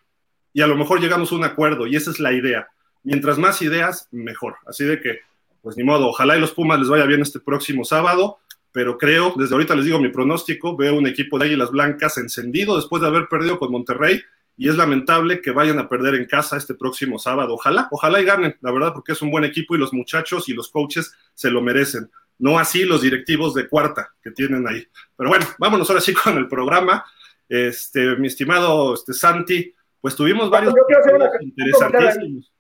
y 0.53 0.61
a 0.61 0.67
lo 0.67 0.75
mejor 0.75 0.99
llegamos 0.99 1.31
a 1.31 1.35
un 1.35 1.43
acuerdo 1.43 1.87
y 1.87 1.95
esa 1.95 2.11
es 2.11 2.19
la 2.19 2.33
idea. 2.33 2.67
Mientras 3.03 3.37
más 3.37 3.61
ideas, 3.61 4.07
mejor. 4.11 4.55
Así 4.65 4.83
de 4.83 4.99
que, 4.99 5.19
pues 5.61 5.77
ni 5.77 5.83
modo, 5.83 6.07
ojalá 6.07 6.37
y 6.37 6.41
los 6.41 6.51
Pumas 6.51 6.79
les 6.79 6.89
vaya 6.89 7.05
bien 7.05 7.21
este 7.21 7.39
próximo 7.39 7.85
sábado, 7.85 8.39
pero 8.71 8.97
creo, 8.97 9.33
desde 9.37 9.55
ahorita 9.55 9.75
les 9.75 9.85
digo 9.85 9.99
mi 9.99 10.09
pronóstico, 10.09 10.75
veo 10.75 10.95
un 10.95 11.07
equipo 11.07 11.39
de 11.39 11.45
Águilas 11.45 11.71
Blancas 11.71 12.17
encendido 12.17 12.75
después 12.75 13.01
de 13.01 13.07
haber 13.07 13.27
perdido 13.27 13.57
con 13.57 13.71
Monterrey 13.71 14.21
y 14.57 14.67
es 14.67 14.75
lamentable 14.75 15.39
que 15.41 15.51
vayan 15.51 15.79
a 15.79 15.87
perder 15.87 16.15
en 16.15 16.25
casa 16.25 16.57
este 16.57 16.73
próximo 16.73 17.17
sábado. 17.17 17.53
Ojalá, 17.53 17.87
ojalá 17.91 18.19
y 18.19 18.25
ganen, 18.25 18.57
la 18.59 18.71
verdad, 18.71 18.91
porque 18.93 19.13
es 19.13 19.21
un 19.21 19.31
buen 19.31 19.45
equipo 19.45 19.73
y 19.73 19.79
los 19.79 19.93
muchachos 19.93 20.49
y 20.49 20.53
los 20.53 20.69
coaches 20.69 21.13
se 21.33 21.49
lo 21.49 21.61
merecen. 21.61 22.11
No 22.37 22.59
así 22.59 22.83
los 22.83 23.01
directivos 23.01 23.53
de 23.53 23.69
cuarta 23.69 24.13
que 24.21 24.31
tienen 24.31 24.67
ahí. 24.67 24.85
Pero 25.15 25.29
bueno, 25.29 25.45
vámonos 25.57 25.89
ahora 25.89 26.01
sí 26.01 26.13
con 26.13 26.37
el 26.37 26.47
programa. 26.47 27.05
Este, 27.49 28.15
mi 28.17 28.27
estimado 28.27 28.93
este, 28.93 29.11
Santi, 29.11 29.73
pues 29.99 30.15
tuvimos 30.15 30.49
varios 30.49 30.73
Yo 30.73 30.85
quiero 30.85 31.01
hacer 31.01 31.15
una, 31.15 31.31
interesantísimos. 31.41 32.53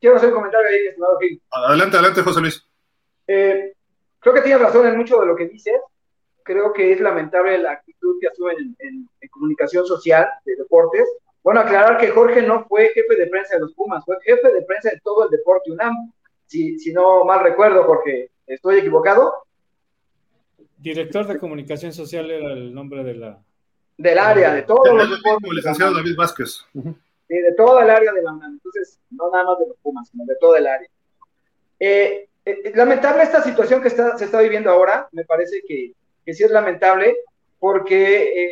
quiero 0.00 0.16
hacer 0.16 0.28
un 0.30 0.34
comentario 0.34 0.68
ahí, 0.68 0.86
estimado 0.88 1.18
Gil. 1.18 1.40
Adelante, 1.50 1.96
adelante, 1.96 2.22
José 2.22 2.40
Luis. 2.40 2.68
Eh, 3.28 3.72
creo 4.18 4.34
que 4.34 4.40
tienes 4.42 4.60
razón 4.60 4.86
en 4.86 4.96
mucho 4.96 5.20
de 5.20 5.26
lo 5.26 5.36
que 5.36 5.46
dices. 5.46 5.80
Creo 6.42 6.72
que 6.72 6.92
es 6.92 7.00
lamentable 7.00 7.56
la 7.58 7.72
actitud 7.72 8.16
que 8.20 8.26
asumen 8.26 8.76
en, 8.80 9.08
en 9.20 9.28
comunicación 9.30 9.86
social 9.86 10.28
de 10.44 10.56
deportes 10.56 11.06
bueno, 11.42 11.60
aclarar 11.60 11.98
que 11.98 12.08
Jorge 12.08 12.42
no 12.42 12.64
fue 12.66 12.90
jefe 12.94 13.16
de 13.16 13.26
prensa 13.26 13.56
de 13.56 13.62
los 13.62 13.74
Pumas, 13.74 14.04
fue 14.04 14.16
jefe 14.22 14.52
de 14.52 14.62
prensa 14.62 14.90
de 14.90 15.00
todo 15.02 15.24
el 15.24 15.30
deporte 15.30 15.72
UNAM. 15.72 16.12
Si, 16.46 16.78
si 16.78 16.92
no 16.92 17.24
mal 17.24 17.42
recuerdo, 17.42 17.82
Jorge, 17.84 18.30
¿estoy 18.46 18.78
equivocado? 18.78 19.32
Director 20.78 21.26
de 21.26 21.38
comunicación 21.38 21.92
social 21.92 22.30
era 22.30 22.52
el 22.52 22.72
nombre 22.72 23.02
de 23.02 23.14
la. 23.14 23.42
Del 23.96 24.18
área, 24.18 24.54
de 24.54 24.62
todos 24.62 24.88
los 24.92 25.10
deportes. 25.10 25.52
licenciado 25.52 25.94
David 25.94 26.16
Vázquez. 26.16 26.64
De 26.72 27.54
toda 27.56 27.84
el 27.84 27.90
área 27.90 28.12
de 28.12 28.22
la 28.22 28.32
UNAM. 28.32 28.52
Entonces, 28.54 28.98
no 29.10 29.30
nada 29.30 29.44
más 29.44 29.58
de 29.58 29.68
los 29.68 29.76
Pumas, 29.78 30.08
sino 30.08 30.24
de 30.24 30.36
todo 30.36 30.56
el 30.56 30.66
área. 30.66 30.88
Eh, 31.78 32.28
eh, 32.44 32.72
lamentable 32.74 33.22
esta 33.22 33.42
situación 33.42 33.80
que 33.80 33.88
está, 33.88 34.18
se 34.18 34.24
está 34.24 34.40
viviendo 34.40 34.70
ahora, 34.70 35.08
me 35.12 35.24
parece 35.24 35.62
que, 35.66 35.92
que 36.24 36.34
sí 36.34 36.42
es 36.44 36.50
lamentable, 36.50 37.16
porque 37.58 38.44
eh, 38.44 38.50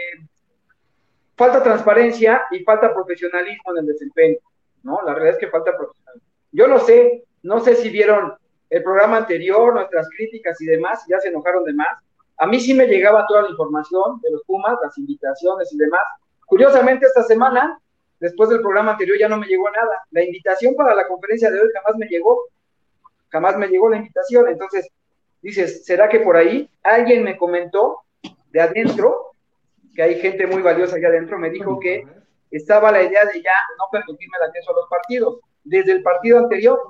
falta 1.36 1.62
transparencia 1.62 2.42
y 2.50 2.60
falta 2.64 2.94
profesionalismo 2.94 3.72
en 3.72 3.78
el 3.78 3.86
desempeño, 3.86 4.38
¿no? 4.82 5.00
La 5.04 5.14
realidad 5.14 5.34
es 5.34 5.40
que 5.40 5.50
falta 5.50 5.76
profesionalismo. 5.76 6.28
Yo 6.52 6.68
no 6.68 6.78
sé, 6.78 7.24
no 7.42 7.60
sé 7.60 7.76
si 7.76 7.88
vieron 7.88 8.34
el 8.68 8.82
programa 8.82 9.16
anterior, 9.16 9.74
nuestras 9.74 10.08
críticas 10.10 10.60
y 10.60 10.66
demás, 10.66 11.04
ya 11.08 11.18
se 11.18 11.28
enojaron 11.28 11.64
de 11.64 11.72
más. 11.72 11.98
A 12.40 12.46
mí 12.46 12.58
sí 12.58 12.74
me 12.74 12.86
llegaba 12.86 13.26
toda 13.26 13.42
la 13.42 13.50
información 13.50 14.20
de 14.22 14.30
los 14.32 14.42
Pumas, 14.44 14.76
las 14.82 14.96
invitaciones 14.98 15.72
y 15.72 15.78
demás. 15.78 16.02
Curiosamente, 16.46 17.06
esta 17.06 17.22
semana, 17.22 17.78
después 18.18 18.50
del 18.50 18.60
programa 18.60 18.92
anterior, 18.92 19.18
ya 19.18 19.28
no 19.28 19.36
me 19.36 19.46
llegó 19.46 19.70
nada. 19.70 20.02
La 20.10 20.24
invitación 20.24 20.74
para 20.74 20.94
la 20.94 21.06
conferencia 21.06 21.50
de 21.50 21.60
hoy 21.60 21.68
jamás 21.72 21.98
me 21.98 22.06
llegó. 22.06 22.46
Jamás 23.28 23.56
me 23.56 23.68
llegó 23.68 23.88
la 23.88 23.98
invitación. 23.98 24.48
Entonces, 24.48 24.88
dices, 25.42 25.84
¿será 25.84 26.08
que 26.08 26.20
por 26.20 26.36
ahí 26.36 26.68
alguien 26.82 27.22
me 27.22 27.36
comentó 27.36 28.00
de 28.50 28.60
adentro 28.60 29.30
que 29.94 30.02
hay 30.02 30.20
gente 30.20 30.46
muy 30.46 30.62
valiosa 30.62 30.96
allá 30.96 31.08
adentro, 31.08 31.38
me 31.38 31.50
dijo 31.50 31.78
que 31.78 32.06
estaba 32.50 32.92
la 32.92 33.02
idea 33.02 33.24
de 33.24 33.42
ya 33.42 33.52
no 33.78 33.84
permitirme 33.90 34.36
el 34.38 34.48
acceso 34.48 34.70
a 34.70 34.74
los 34.74 34.88
partidos. 34.88 35.40
Desde 35.62 35.92
el 35.92 36.02
partido 36.02 36.38
anterior, 36.38 36.80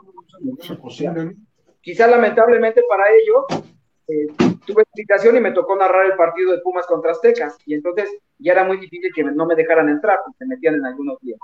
quizá 1.81 2.07
lamentablemente 2.07 2.83
para 2.89 3.05
ellos, 3.11 3.65
eh, 4.11 4.27
tuve 4.67 4.83
explicación 4.83 5.37
y 5.37 5.41
me 5.41 5.53
tocó 5.53 5.77
narrar 5.77 6.07
el 6.07 6.17
partido 6.17 6.53
de 6.53 6.59
Pumas 6.59 6.87
contra 6.87 7.13
Aztecas, 7.13 7.57
y 7.65 7.75
entonces 7.75 8.11
ya 8.39 8.53
era 8.53 8.65
muy 8.65 8.79
difícil 8.79 9.13
que 9.15 9.23
no 9.23 9.47
me 9.47 9.55
dejaran 9.55 9.89
entrar, 9.89 10.21
porque 10.25 10.39
se 10.39 10.47
metían 10.47 10.75
en 10.75 10.87
algunos 10.87 11.19
días. 11.21 11.39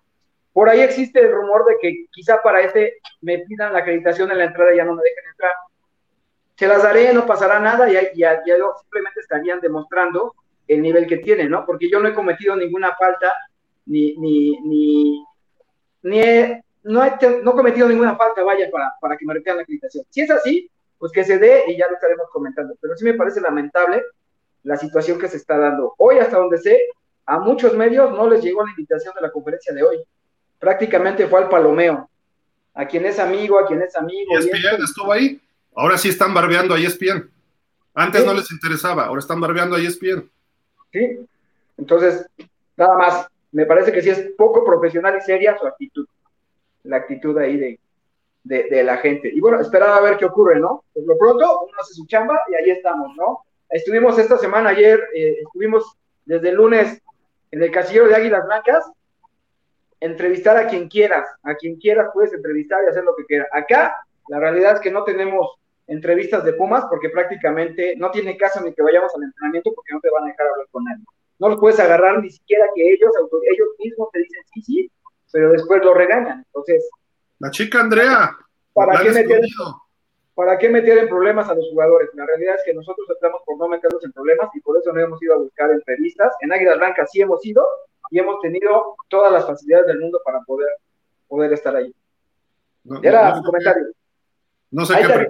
Por 0.52 0.68
ahí 0.68 0.80
existe 0.80 1.20
el 1.20 1.32
rumor 1.32 1.66
de 1.66 1.76
que 1.80 2.06
quizá 2.10 2.40
para 2.42 2.62
este 2.62 2.94
me 3.20 3.38
pidan 3.40 3.72
la 3.72 3.80
acreditación 3.80 4.30
en 4.30 4.38
la 4.38 4.44
entrada 4.44 4.72
y 4.72 4.78
ya 4.78 4.84
no 4.84 4.94
me 4.94 5.02
dejen 5.02 5.30
entrar. 5.30 5.52
Se 6.56 6.66
las 6.66 6.82
daré, 6.82 7.12
no 7.12 7.26
pasará 7.26 7.60
nada, 7.60 7.90
y 7.90 7.92
ya, 7.92 8.42
ya 8.44 8.56
simplemente 8.80 9.20
estarían 9.20 9.60
demostrando 9.60 10.34
el 10.66 10.80
nivel 10.80 11.06
que 11.06 11.18
tiene, 11.18 11.48
¿no? 11.48 11.64
Porque 11.66 11.90
yo 11.90 12.00
no 12.00 12.08
he 12.08 12.14
cometido 12.14 12.56
ninguna 12.56 12.96
falta, 12.96 13.32
ni, 13.84 14.16
ni, 14.16 14.58
ni, 14.62 15.24
ni 16.02 16.20
he, 16.20 16.64
no, 16.84 17.04
he, 17.04 17.12
no 17.42 17.52
cometido 17.52 17.88
ninguna 17.88 18.16
falta, 18.16 18.42
vaya, 18.42 18.70
para, 18.70 18.94
para 19.00 19.16
que 19.16 19.26
me 19.26 19.34
retiren 19.34 19.56
la 19.56 19.62
acreditación. 19.62 20.04
Si 20.08 20.22
es 20.22 20.30
así, 20.30 20.70
pues 20.98 21.12
que 21.12 21.24
se 21.24 21.38
dé 21.38 21.64
y 21.68 21.76
ya 21.76 21.88
lo 21.88 21.94
estaremos 21.94 22.26
comentando. 22.32 22.74
Pero 22.80 22.96
sí 22.96 23.04
me 23.04 23.14
parece 23.14 23.40
lamentable 23.40 24.02
la 24.62 24.76
situación 24.76 25.18
que 25.18 25.28
se 25.28 25.36
está 25.36 25.58
dando. 25.58 25.94
Hoy, 25.98 26.18
hasta 26.18 26.38
donde 26.38 26.58
sé, 26.58 26.80
a 27.26 27.38
muchos 27.38 27.74
medios 27.74 28.10
no 28.12 28.28
les 28.28 28.42
llegó 28.42 28.64
la 28.64 28.70
invitación 28.70 29.14
de 29.14 29.22
la 29.22 29.30
conferencia 29.30 29.74
de 29.74 29.82
hoy. 29.82 29.98
Prácticamente 30.58 31.26
fue 31.26 31.42
al 31.42 31.48
palomeo. 31.48 32.08
A 32.74 32.86
quien 32.86 33.06
es 33.06 33.18
amigo, 33.18 33.58
a 33.58 33.66
quien 33.66 33.82
es 33.82 33.96
amigo. 33.96 34.32
¿Y 34.32 34.36
ESPN 34.36 34.82
estuvo 34.82 35.12
ahí? 35.12 35.40
Ahora 35.74 35.96
sí 35.96 36.08
están 36.08 36.34
barbeando 36.34 36.74
a 36.74 36.78
ESPN. 36.78 37.30
Antes 37.94 38.26
no 38.26 38.34
les 38.34 38.50
interesaba, 38.50 39.06
ahora 39.06 39.20
están 39.20 39.40
barbeando 39.40 39.76
a 39.76 39.80
ESPN. 39.80 40.30
¿sí? 40.92 41.26
Entonces, 41.78 42.26
nada 42.76 42.96
más, 42.96 43.26
me 43.52 43.64
parece 43.64 43.92
que 43.92 44.02
sí 44.02 44.10
es 44.10 44.32
poco 44.36 44.64
profesional 44.64 45.16
y 45.18 45.22
seria 45.22 45.56
su 45.58 45.66
actitud, 45.66 46.06
la 46.84 46.98
actitud 46.98 47.36
ahí 47.38 47.56
de, 47.56 47.80
de, 48.46 48.84
la 48.84 48.96
gente. 48.98 49.30
Y 49.32 49.40
bueno, 49.40 49.60
esperar 49.60 49.90
a 49.90 50.00
ver 50.00 50.16
qué 50.16 50.24
ocurre, 50.24 50.60
¿no? 50.60 50.84
Por 50.92 51.06
lo 51.06 51.18
pronto, 51.18 51.60
uno 51.62 51.72
hace 51.80 51.94
su 51.94 52.06
chamba 52.06 52.40
y 52.50 52.54
ahí 52.54 52.70
estamos, 52.70 53.14
¿no? 53.16 53.44
Estuvimos 53.68 54.18
esta 54.18 54.38
semana, 54.38 54.70
ayer, 54.70 55.02
eh, 55.14 55.38
estuvimos 55.42 55.96
desde 56.24 56.50
el 56.50 56.54
lunes 56.54 57.02
en 57.50 57.62
el 57.62 57.70
casillero 57.70 58.06
de 58.06 58.14
Águilas 58.14 58.46
Blancas, 58.46 58.90
entrevistar 60.00 60.56
a 60.56 60.68
quien 60.68 60.88
quieras, 60.88 61.26
a 61.42 61.54
quien 61.56 61.76
quieras 61.76 62.10
puedes 62.14 62.32
entrevistar 62.32 62.84
y 62.84 62.88
hacer 62.88 63.04
lo 63.04 63.16
que 63.16 63.24
quieras. 63.24 63.48
Acá, 63.52 63.96
la 64.28 64.38
realidad 64.38 64.74
es 64.74 64.80
que 64.80 64.90
no 64.90 65.02
tenemos 65.02 65.56
entrevistas 65.88 66.44
de 66.44 66.52
Pumas 66.52 66.84
porque 66.88 67.10
prácticamente 67.10 67.94
no 67.96 68.10
tiene 68.10 68.36
caso 68.36 68.60
ni 68.60 68.72
que 68.72 68.82
vayamos 68.82 69.12
al 69.14 69.24
entrenamiento 69.24 69.72
porque 69.74 69.94
no 69.94 70.00
te 70.00 70.10
van 70.10 70.24
a 70.24 70.26
dejar 70.28 70.46
hablar 70.46 70.66
con 70.70 70.84
nadie. 70.84 71.04
No 71.38 71.48
los 71.48 71.58
puedes 71.58 71.80
agarrar 71.80 72.22
ni 72.22 72.30
siquiera 72.30 72.66
que 72.74 72.92
ellos, 72.92 73.10
ellos 73.52 73.68
mismos 73.78 74.08
te 74.12 74.20
dicen 74.20 74.42
sí, 74.54 74.62
sí, 74.62 74.90
pero 75.32 75.50
después 75.50 75.84
lo 75.84 75.94
regañan. 75.94 76.44
Entonces. 76.46 76.88
La 77.38 77.50
chica 77.50 77.80
Andrea. 77.80 78.36
¿Para 78.72 79.02
qué, 79.02 79.10
meter, 79.10 79.40
¿Para 80.34 80.58
qué 80.58 80.68
meter 80.68 80.98
en 80.98 81.08
problemas 81.08 81.48
a 81.48 81.54
los 81.54 81.64
jugadores? 81.70 82.10
La 82.14 82.26
realidad 82.26 82.56
es 82.56 82.62
que 82.64 82.74
nosotros 82.74 83.08
estamos 83.10 83.40
por 83.46 83.58
no 83.58 83.68
meterlos 83.68 84.04
en 84.04 84.12
problemas 84.12 84.50
y 84.54 84.60
por 84.60 84.76
eso 84.76 84.92
no 84.92 85.00
hemos 85.00 85.22
ido 85.22 85.34
a 85.34 85.38
buscar 85.38 85.70
entrevistas. 85.70 86.34
En 86.40 86.52
Águilas 86.52 86.78
Blancas 86.78 87.10
sí 87.10 87.20
hemos 87.20 87.44
ido 87.44 87.66
y 88.10 88.18
hemos 88.18 88.40
tenido 88.40 88.96
todas 89.08 89.32
las 89.32 89.46
facilidades 89.46 89.86
del 89.86 90.00
mundo 90.00 90.20
para 90.24 90.40
poder, 90.42 90.68
poder 91.26 91.52
estar 91.52 91.74
ahí. 91.74 91.94
Era 93.02 93.34
su 93.34 93.42
comentario. 93.42 93.86
No 94.70 94.84
sé 94.84 94.94
qué. 94.98 95.28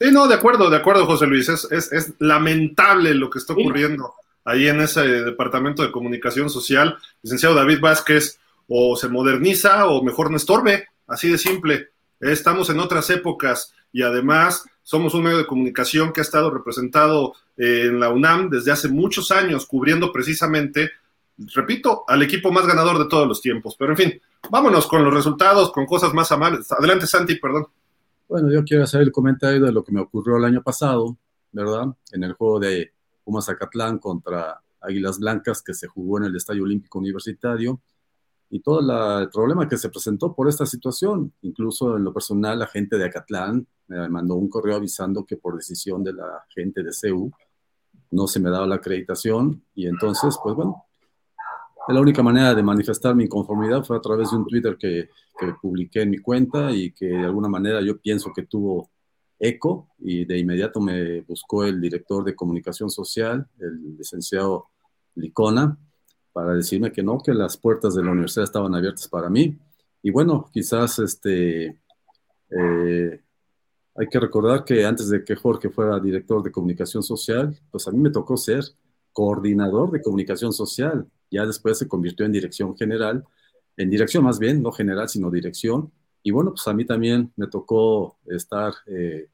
Sí, 0.00 0.12
no, 0.12 0.28
de 0.28 0.34
acuerdo, 0.34 0.70
de 0.70 0.76
acuerdo, 0.76 1.06
José 1.06 1.26
Luis. 1.26 1.48
Es, 1.48 1.92
es, 1.92 2.14
lamentable 2.20 3.14
lo 3.14 3.30
que 3.30 3.40
está 3.40 3.52
ocurriendo 3.52 4.14
ahí 4.44 4.68
en 4.68 4.80
ese 4.80 5.00
departamento 5.00 5.82
de 5.82 5.90
comunicación 5.90 6.48
social. 6.50 6.96
Licenciado 7.22 7.56
David 7.56 7.80
Vázquez, 7.80 8.38
o 8.68 8.96
se 8.96 9.08
moderniza 9.08 9.86
o 9.86 10.02
mejor 10.02 10.30
no 10.30 10.36
estorbe, 10.36 10.86
así 11.06 11.30
de 11.30 11.38
simple. 11.38 11.88
Estamos 12.20 12.70
en 12.70 12.80
otras 12.80 13.10
épocas 13.10 13.72
y 13.92 14.02
además 14.02 14.64
somos 14.82 15.14
un 15.14 15.24
medio 15.24 15.38
de 15.38 15.46
comunicación 15.46 16.12
que 16.12 16.20
ha 16.20 16.22
estado 16.22 16.50
representado 16.50 17.34
en 17.56 17.98
la 17.98 18.10
UNAM 18.10 18.50
desde 18.50 18.72
hace 18.72 18.88
muchos 18.88 19.30
años, 19.30 19.66
cubriendo 19.66 20.12
precisamente 20.12 20.90
repito, 21.54 22.04
al 22.06 22.22
equipo 22.22 22.50
más 22.50 22.66
ganador 22.66 22.98
de 22.98 23.06
todos 23.06 23.26
los 23.26 23.40
tiempos. 23.40 23.76
Pero 23.78 23.92
en 23.92 23.96
fin, 23.96 24.20
vámonos 24.50 24.86
con 24.86 25.04
los 25.04 25.14
resultados, 25.14 25.72
con 25.72 25.86
cosas 25.86 26.12
más 26.12 26.30
amables. 26.32 26.70
Adelante, 26.72 27.06
Santi, 27.06 27.36
perdón. 27.36 27.66
Bueno, 28.28 28.50
yo 28.52 28.64
quiero 28.64 28.84
hacer 28.84 29.02
el 29.02 29.12
comentario 29.12 29.64
de 29.64 29.72
lo 29.72 29.84
que 29.84 29.92
me 29.92 30.00
ocurrió 30.00 30.36
el 30.36 30.44
año 30.44 30.62
pasado, 30.62 31.16
¿verdad? 31.52 31.86
En 32.12 32.24
el 32.24 32.34
juego 32.34 32.60
de 32.60 32.92
Pumas 33.24 33.46
Zacatlán 33.46 33.98
contra 33.98 34.60
Águilas 34.80 35.18
Blancas 35.18 35.62
que 35.62 35.74
se 35.74 35.86
jugó 35.86 36.18
en 36.18 36.24
el 36.24 36.36
Estadio 36.36 36.64
Olímpico 36.64 36.98
Universitario 36.98 37.80
y 38.50 38.60
todo 38.60 38.80
el 39.20 39.28
problema 39.30 39.68
que 39.68 39.76
se 39.76 39.90
presentó 39.90 40.34
por 40.34 40.48
esta 40.48 40.64
situación. 40.64 41.32
Incluso 41.42 41.96
en 41.96 42.04
lo 42.04 42.12
personal, 42.12 42.58
la 42.58 42.66
gente 42.66 42.96
de 42.96 43.04
Acatlán 43.06 43.66
me 43.88 44.08
mandó 44.08 44.36
un 44.36 44.48
correo 44.48 44.76
avisando 44.76 45.24
que 45.24 45.36
por 45.36 45.56
decisión 45.56 46.02
de 46.02 46.14
la 46.14 46.44
gente 46.54 46.82
de 46.82 46.92
CEU 46.92 47.30
no 48.10 48.26
se 48.26 48.40
me 48.40 48.50
daba 48.50 48.66
la 48.66 48.76
acreditación 48.76 49.62
y 49.74 49.86
entonces, 49.86 50.38
pues 50.42 50.54
bueno, 50.54 50.84
la 51.88 52.00
única 52.00 52.22
manera 52.22 52.54
de 52.54 52.62
manifestar 52.62 53.14
mi 53.14 53.24
inconformidad 53.24 53.84
fue 53.84 53.96
a 53.96 54.00
través 54.00 54.30
de 54.30 54.36
un 54.36 54.46
Twitter 54.46 54.76
que, 54.78 55.08
que 55.38 55.54
publiqué 55.60 56.02
en 56.02 56.10
mi 56.10 56.18
cuenta 56.18 56.70
y 56.70 56.92
que 56.92 57.06
de 57.06 57.24
alguna 57.24 57.48
manera 57.48 57.80
yo 57.82 57.98
pienso 57.98 58.32
que 58.34 58.44
tuvo 58.44 58.90
eco 59.38 59.88
y 59.98 60.24
de 60.24 60.38
inmediato 60.38 60.80
me 60.80 61.20
buscó 61.22 61.64
el 61.64 61.80
director 61.80 62.24
de 62.24 62.34
comunicación 62.34 62.90
social, 62.90 63.46
el 63.58 63.96
licenciado 63.96 64.66
Licona, 65.14 65.78
para 66.38 66.54
decirme 66.54 66.92
que 66.92 67.02
no, 67.02 67.18
que 67.18 67.34
las 67.34 67.56
puertas 67.56 67.96
de 67.96 68.04
la 68.04 68.12
universidad 68.12 68.44
estaban 68.44 68.72
abiertas 68.72 69.08
para 69.08 69.28
mí. 69.28 69.58
Y 70.04 70.12
bueno, 70.12 70.48
quizás 70.52 71.00
este, 71.00 71.76
eh, 72.48 73.20
hay 73.96 74.06
que 74.08 74.20
recordar 74.20 74.64
que 74.64 74.86
antes 74.86 75.08
de 75.08 75.24
que 75.24 75.34
Jorge 75.34 75.68
fuera 75.68 75.98
director 75.98 76.40
de 76.44 76.52
comunicación 76.52 77.02
social, 77.02 77.58
pues 77.72 77.88
a 77.88 77.90
mí 77.90 77.98
me 77.98 78.10
tocó 78.10 78.36
ser 78.36 78.62
coordinador 79.12 79.90
de 79.90 80.00
comunicación 80.00 80.52
social. 80.52 81.08
Ya 81.28 81.44
después 81.44 81.76
se 81.76 81.88
convirtió 81.88 82.24
en 82.24 82.30
dirección 82.30 82.76
general, 82.76 83.24
en 83.76 83.90
dirección 83.90 84.22
más 84.22 84.38
bien, 84.38 84.62
no 84.62 84.70
general, 84.70 85.08
sino 85.08 85.32
dirección. 85.32 85.90
Y 86.22 86.30
bueno, 86.30 86.52
pues 86.52 86.68
a 86.68 86.72
mí 86.72 86.84
también 86.84 87.32
me 87.34 87.48
tocó 87.48 88.16
estar 88.26 88.74
eh, 88.86 89.26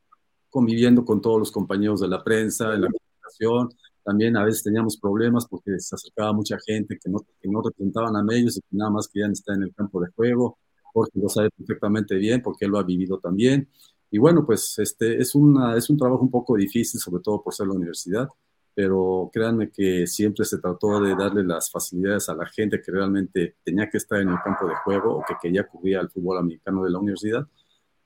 conviviendo 0.49 1.05
con 1.05 1.21
todos 1.21 1.39
los 1.39 1.53
compañeros 1.53 2.01
de 2.01 2.09
la 2.09 2.25
prensa, 2.25 2.73
en 2.73 2.81
la 2.81 2.89
comunicación, 2.89 3.75
también 4.05 4.37
a 4.37 4.45
veces 4.45 4.63
teníamos 4.63 4.97
problemas 4.97 5.47
porque 5.47 5.79
se 5.79 5.95
acercaba 5.95 6.33
mucha 6.33 6.59
gente 6.65 6.99
que 7.03 7.11
no, 7.11 7.21
que 7.41 7.49
no 7.49 7.63
representaban 7.63 8.15
a 8.17 8.23
medios 8.23 8.57
y 8.57 8.61
que 8.61 8.77
nada 8.77 8.91
más 8.91 9.09
querían 9.09 9.33
estar 9.33 9.57
en 9.57 9.65
el 9.65 9.75
campo 9.75 10.01
de 10.01 10.11
juego, 10.15 10.59
porque 10.93 11.19
lo 11.19 11.29
sabe 11.29 11.51
perfectamente 11.51 12.15
bien, 12.17 12.43
porque 12.43 12.67
él 12.67 12.71
lo 12.71 12.79
ha 12.79 12.83
vivido 12.83 13.19
también. 13.19 13.69
Y 14.11 14.19
bueno, 14.19 14.45
pues 14.47 14.79
este, 14.79 15.21
es, 15.21 15.35
una, 15.35 15.77
es 15.77 15.91
un 15.91 15.97
trabajo 15.97 16.23
un 16.23 16.31
poco 16.31 16.57
difícil, 16.57 17.01
sobre 17.01 17.23
todo 17.23 17.43
por 17.43 17.53
ser 17.53 17.67
la 17.67 17.73
universidad, 17.73 18.29
pero 18.75 19.31
créanme 19.33 19.71
que 19.71 20.07
siempre 20.07 20.45
se 20.45 20.59
trató 20.59 21.01
de 21.01 21.15
darle 21.17 21.43
las 21.45 21.71
facilidades 21.71 22.29
a 22.29 22.35
la 22.35 22.47
gente 22.47 22.81
que 22.81 22.93
realmente 22.93 23.57
tenía 23.65 23.89
que 23.89 23.99
estar 23.99 24.21
en 24.21 24.29
el 24.29 24.39
campo 24.45 24.69
de 24.69 24.75
juego 24.85 25.17
o 25.17 25.25
que 25.27 25.35
quería 25.41 25.67
cubrir 25.67 25.97
al 25.97 26.11
fútbol 26.11 26.39
americano 26.39 26.85
de 26.85 26.91
la 26.91 26.99
universidad. 26.99 27.47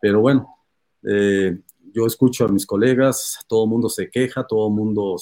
Pero 0.01 0.21
bueno, 0.21 0.47
eh, 1.03 1.59
yo 1.93 2.07
escucho 2.07 2.45
a 2.45 2.49
mis 2.49 2.67
colegas, 2.67 3.45
todo 3.49 3.65
el 3.65 3.71
mundo 3.71 3.89
se 3.89 4.11
queja, 4.11 4.47
todo 4.47 4.69
el 4.69 4.75
mundo 4.75 5.17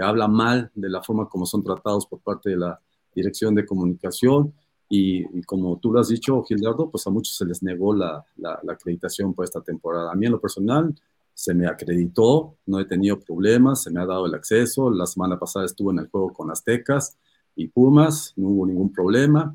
habla 0.00 0.28
mal 0.28 0.70
de 0.74 0.88
la 0.88 1.02
forma 1.02 1.28
como 1.28 1.46
son 1.46 1.62
tratados 1.62 2.06
por 2.06 2.20
parte 2.20 2.50
de 2.50 2.56
la 2.56 2.80
Dirección 3.14 3.54
de 3.54 3.66
Comunicación 3.66 4.52
y, 4.88 5.42
como 5.42 5.78
tú 5.78 5.92
lo 5.92 6.00
has 6.00 6.08
dicho, 6.08 6.42
Gildardo, 6.44 6.90
pues 6.90 7.06
a 7.06 7.10
muchos 7.10 7.36
se 7.36 7.44
les 7.44 7.62
negó 7.62 7.94
la, 7.94 8.24
la, 8.36 8.60
acreditación 8.70 9.34
por 9.34 9.44
esta 9.44 9.60
temporada. 9.60 10.12
A 10.12 10.14
mí 10.14 10.26
en 10.26 10.32
lo 10.32 10.40
personal 10.40 10.94
se 11.34 11.52
me 11.52 11.66
acreditó, 11.66 12.56
no 12.66 12.80
he 12.80 12.86
tenido 12.86 13.20
problemas, 13.20 13.82
se 13.82 13.90
me 13.90 14.00
ha 14.00 14.06
dado 14.06 14.26
el 14.26 14.34
acceso. 14.34 14.90
La 14.90 15.06
semana 15.06 15.38
pasada 15.38 15.66
estuve 15.66 15.92
en 15.92 16.00
el 16.00 16.08
juego 16.08 16.32
con 16.32 16.50
Aztecas 16.50 17.18
y 17.54 17.68
Pumas, 17.68 18.32
no 18.36 18.48
hubo 18.48 18.66
ningún 18.66 18.90
problema. 18.90 19.54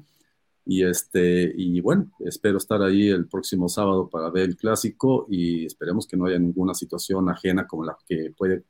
Y, 0.65 0.83
este, 0.83 1.51
y 1.57 1.81
bueno, 1.81 2.11
espero 2.19 2.57
estar 2.57 2.81
ahí 2.83 3.09
el 3.09 3.27
próximo 3.27 3.67
sábado 3.67 4.07
para 4.09 4.29
ver 4.29 4.49
el 4.49 4.55
clásico 4.55 5.25
y 5.29 5.65
esperemos 5.65 6.05
que 6.07 6.15
no 6.15 6.25
haya 6.25 6.39
ninguna 6.39 6.73
situación 6.73 7.27
ajena 7.29 7.67
como 7.67 7.83
la 7.83 7.97
que 8.07 8.31
puede 8.37 8.63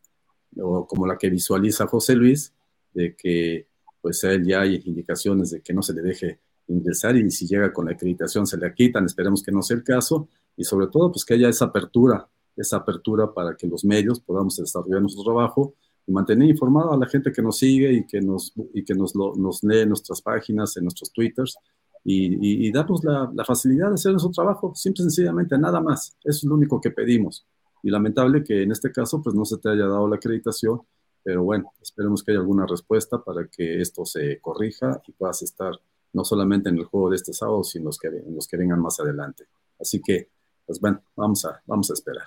o 0.62 0.88
como 0.88 1.08
la 1.08 1.18
que 1.18 1.30
visualiza 1.30 1.88
José 1.88 2.16
Luis, 2.16 2.54
de 2.94 3.16
que 3.16 3.68
pues 4.02 4.24
él 4.24 4.46
ya 4.46 4.62
hay 4.62 4.82
indicaciones 4.86 5.52
de 5.52 5.62
que 5.62 5.74
no 5.74 5.82
se 5.82 5.94
le 5.94 6.02
deje 6.02 6.40
ingresar 6.68 7.16
y 7.16 7.30
si 7.32 7.48
llega 7.48 7.72
con 7.72 7.86
la 7.86 7.92
acreditación 7.92 8.46
se 8.46 8.58
le 8.58 8.74
quitan, 8.74 9.06
esperemos 9.06 9.44
que 9.44 9.52
no 9.52 9.62
sea 9.62 9.78
el 9.78 9.84
caso 9.84 10.28
y 10.58 10.64
sobre 10.64 10.88
todo 10.88 11.12
pues 11.12 11.26
que 11.26 11.36
haya 11.36 11.50
esa 11.50 11.66
apertura, 11.66 12.28
esa 12.56 12.78
apertura 12.78 13.34
para 13.34 13.56
que 13.56 13.68
los 13.68 13.84
medios 13.86 14.20
podamos 14.20 14.58
desarrollar 14.58 15.02
nuestro 15.02 15.24
trabajo 15.24 15.76
y 16.06 16.12
mantener 16.12 16.50
informado 16.50 16.94
a 16.94 16.98
la 16.98 17.08
gente 17.08 17.32
que 17.32 17.42
nos 17.42 17.58
sigue 17.58 17.94
y 17.94 18.06
que 18.06 18.22
nos, 18.22 18.54
y 18.74 18.84
que 18.84 18.94
nos, 18.94 19.16
nos 19.16 19.64
lee 19.64 19.80
en 19.80 19.90
nuestras 19.90 20.22
páginas, 20.22 20.76
en 20.78 20.84
nuestros 20.84 21.12
twitters 21.12 21.58
y, 22.04 22.68
y, 22.68 22.72
darnos 22.74 23.02
la, 23.06 23.32
la, 23.34 23.46
facilidad 23.46 23.88
de 23.88 23.94
hacer 23.94 24.12
nuestro 24.12 24.32
trabajo, 24.32 24.76
simple 24.76 25.04
sencillamente, 25.04 25.58
nada 25.58 25.80
más. 25.80 26.18
Eso 26.26 26.40
es 26.40 26.44
lo 26.44 26.56
único 26.56 26.82
que 26.82 26.92
pedimos 26.92 27.46
y 27.84 27.92
lamentable 27.92 28.44
que 28.44 28.64
en 28.64 28.72
este 28.72 28.92
caso 28.92 29.22
pues 29.22 29.36
no 29.36 29.46
se 29.46 29.58
te 29.58 29.70
haya 29.70 29.86
dado 29.86 30.08
la 30.08 30.16
acreditación, 30.16 30.82
pero 31.22 31.44
bueno, 31.44 31.72
esperemos 31.82 32.24
que 32.24 32.32
haya 32.32 32.40
alguna 32.40 32.66
respuesta 32.66 33.22
para 33.22 33.48
que 33.48 33.80
esto 33.82 34.06
se 34.06 34.40
corrija 34.42 35.02
y 35.08 35.12
puedas 35.12 35.42
estar 35.44 35.74
no 36.14 36.24
solamente 36.24 36.70
en 36.70 36.78
el 36.78 36.86
juego 36.86 37.10
de 37.10 37.18
este 37.18 37.34
sábado, 37.34 37.64
sino 37.64 37.84
en 37.84 37.86
los 37.88 37.98
que, 37.98 38.08
en 38.08 38.36
los 38.36 38.48
que 38.48 38.58
vengan 38.58 38.80
más 38.80 39.00
adelante. 39.00 39.46
Así 39.80 40.02
que, 40.02 40.30
pues 40.66 40.80
bueno, 40.80 41.02
vamos 41.16 41.44
a, 41.46 41.62
vamos 41.66 41.90
a 41.90 41.94
esperar. 41.94 42.26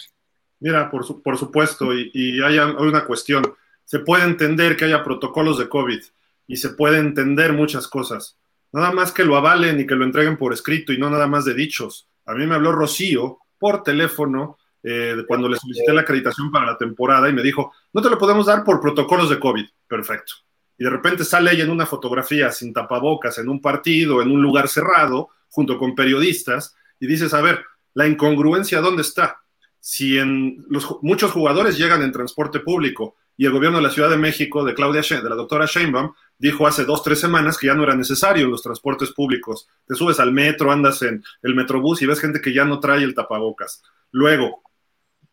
Mira, 0.60 0.90
por, 0.90 1.22
por 1.22 1.38
supuesto, 1.38 1.94
y, 1.94 2.10
y 2.12 2.40
hay 2.42 2.58
una 2.58 3.06
cuestión. 3.06 3.44
Se 3.84 4.00
puede 4.00 4.24
entender 4.24 4.76
que 4.76 4.86
haya 4.86 5.04
protocolos 5.04 5.58
de 5.58 5.68
COVID 5.68 6.00
y 6.48 6.56
se 6.56 6.70
puede 6.70 6.98
entender 6.98 7.52
muchas 7.52 7.86
cosas. 7.86 8.38
Nada 8.72 8.92
más 8.92 9.12
que 9.12 9.24
lo 9.24 9.36
avalen 9.36 9.78
y 9.78 9.86
que 9.86 9.94
lo 9.94 10.04
entreguen 10.04 10.36
por 10.36 10.52
escrito 10.52 10.92
y 10.92 10.98
no 10.98 11.08
nada 11.08 11.26
más 11.26 11.44
de 11.44 11.54
dichos. 11.54 12.08
A 12.24 12.34
mí 12.34 12.46
me 12.46 12.56
habló 12.56 12.72
Rocío 12.72 13.38
por 13.58 13.82
teléfono 13.82 14.58
eh, 14.82 15.16
cuando 15.26 15.48
le 15.48 15.56
solicité 15.56 15.92
la 15.92 16.02
acreditación 16.02 16.50
para 16.50 16.66
la 16.66 16.78
temporada 16.78 17.28
y 17.28 17.32
me 17.32 17.42
dijo, 17.42 17.72
no 17.92 18.02
te 18.02 18.10
lo 18.10 18.18
podemos 18.18 18.46
dar 18.46 18.64
por 18.64 18.80
protocolos 18.80 19.30
de 19.30 19.40
COVID. 19.40 19.66
Perfecto. 19.88 20.34
Y 20.78 20.84
de 20.84 20.90
repente 20.90 21.24
sale 21.24 21.52
ella 21.52 21.64
en 21.64 21.70
una 21.70 21.86
fotografía 21.86 22.52
sin 22.52 22.72
tapabocas, 22.72 23.38
en 23.38 23.48
un 23.48 23.60
partido, 23.60 24.20
en 24.20 24.30
un 24.30 24.42
lugar 24.42 24.68
cerrado, 24.68 25.30
junto 25.48 25.78
con 25.78 25.94
periodistas, 25.94 26.76
y 27.00 27.06
dices, 27.06 27.32
a 27.34 27.40
ver, 27.40 27.64
la 27.94 28.06
incongruencia, 28.06 28.80
¿dónde 28.80 29.02
está? 29.02 29.40
Si 29.80 30.18
en 30.18 30.66
los, 30.68 30.98
muchos 31.02 31.32
jugadores 31.32 31.78
llegan 31.78 32.02
en 32.02 32.12
transporte 32.12 32.60
público 32.60 33.16
y 33.36 33.46
el 33.46 33.52
gobierno 33.52 33.78
de 33.78 33.84
la 33.84 33.90
Ciudad 33.90 34.10
de 34.10 34.16
México, 34.16 34.64
de 34.64 34.74
Claudia 34.74 35.00
de 35.00 35.28
la 35.28 35.34
doctora 35.34 35.66
Sheinbaum, 35.66 36.12
dijo 36.38 36.66
hace 36.66 36.84
dos, 36.84 37.02
tres 37.02 37.20
semanas 37.20 37.56
que 37.56 37.68
ya 37.68 37.74
no 37.74 37.84
era 37.84 37.94
necesario 37.94 38.48
los 38.48 38.62
transportes 38.62 39.12
públicos. 39.12 39.68
Te 39.86 39.94
subes 39.94 40.20
al 40.20 40.32
metro, 40.32 40.72
andas 40.72 41.02
en 41.02 41.22
el 41.42 41.54
metrobús 41.54 42.02
y 42.02 42.06
ves 42.06 42.20
gente 42.20 42.40
que 42.40 42.52
ya 42.52 42.64
no 42.64 42.80
trae 42.80 43.02
el 43.02 43.14
tapabocas. 43.14 43.82
Luego, 44.10 44.62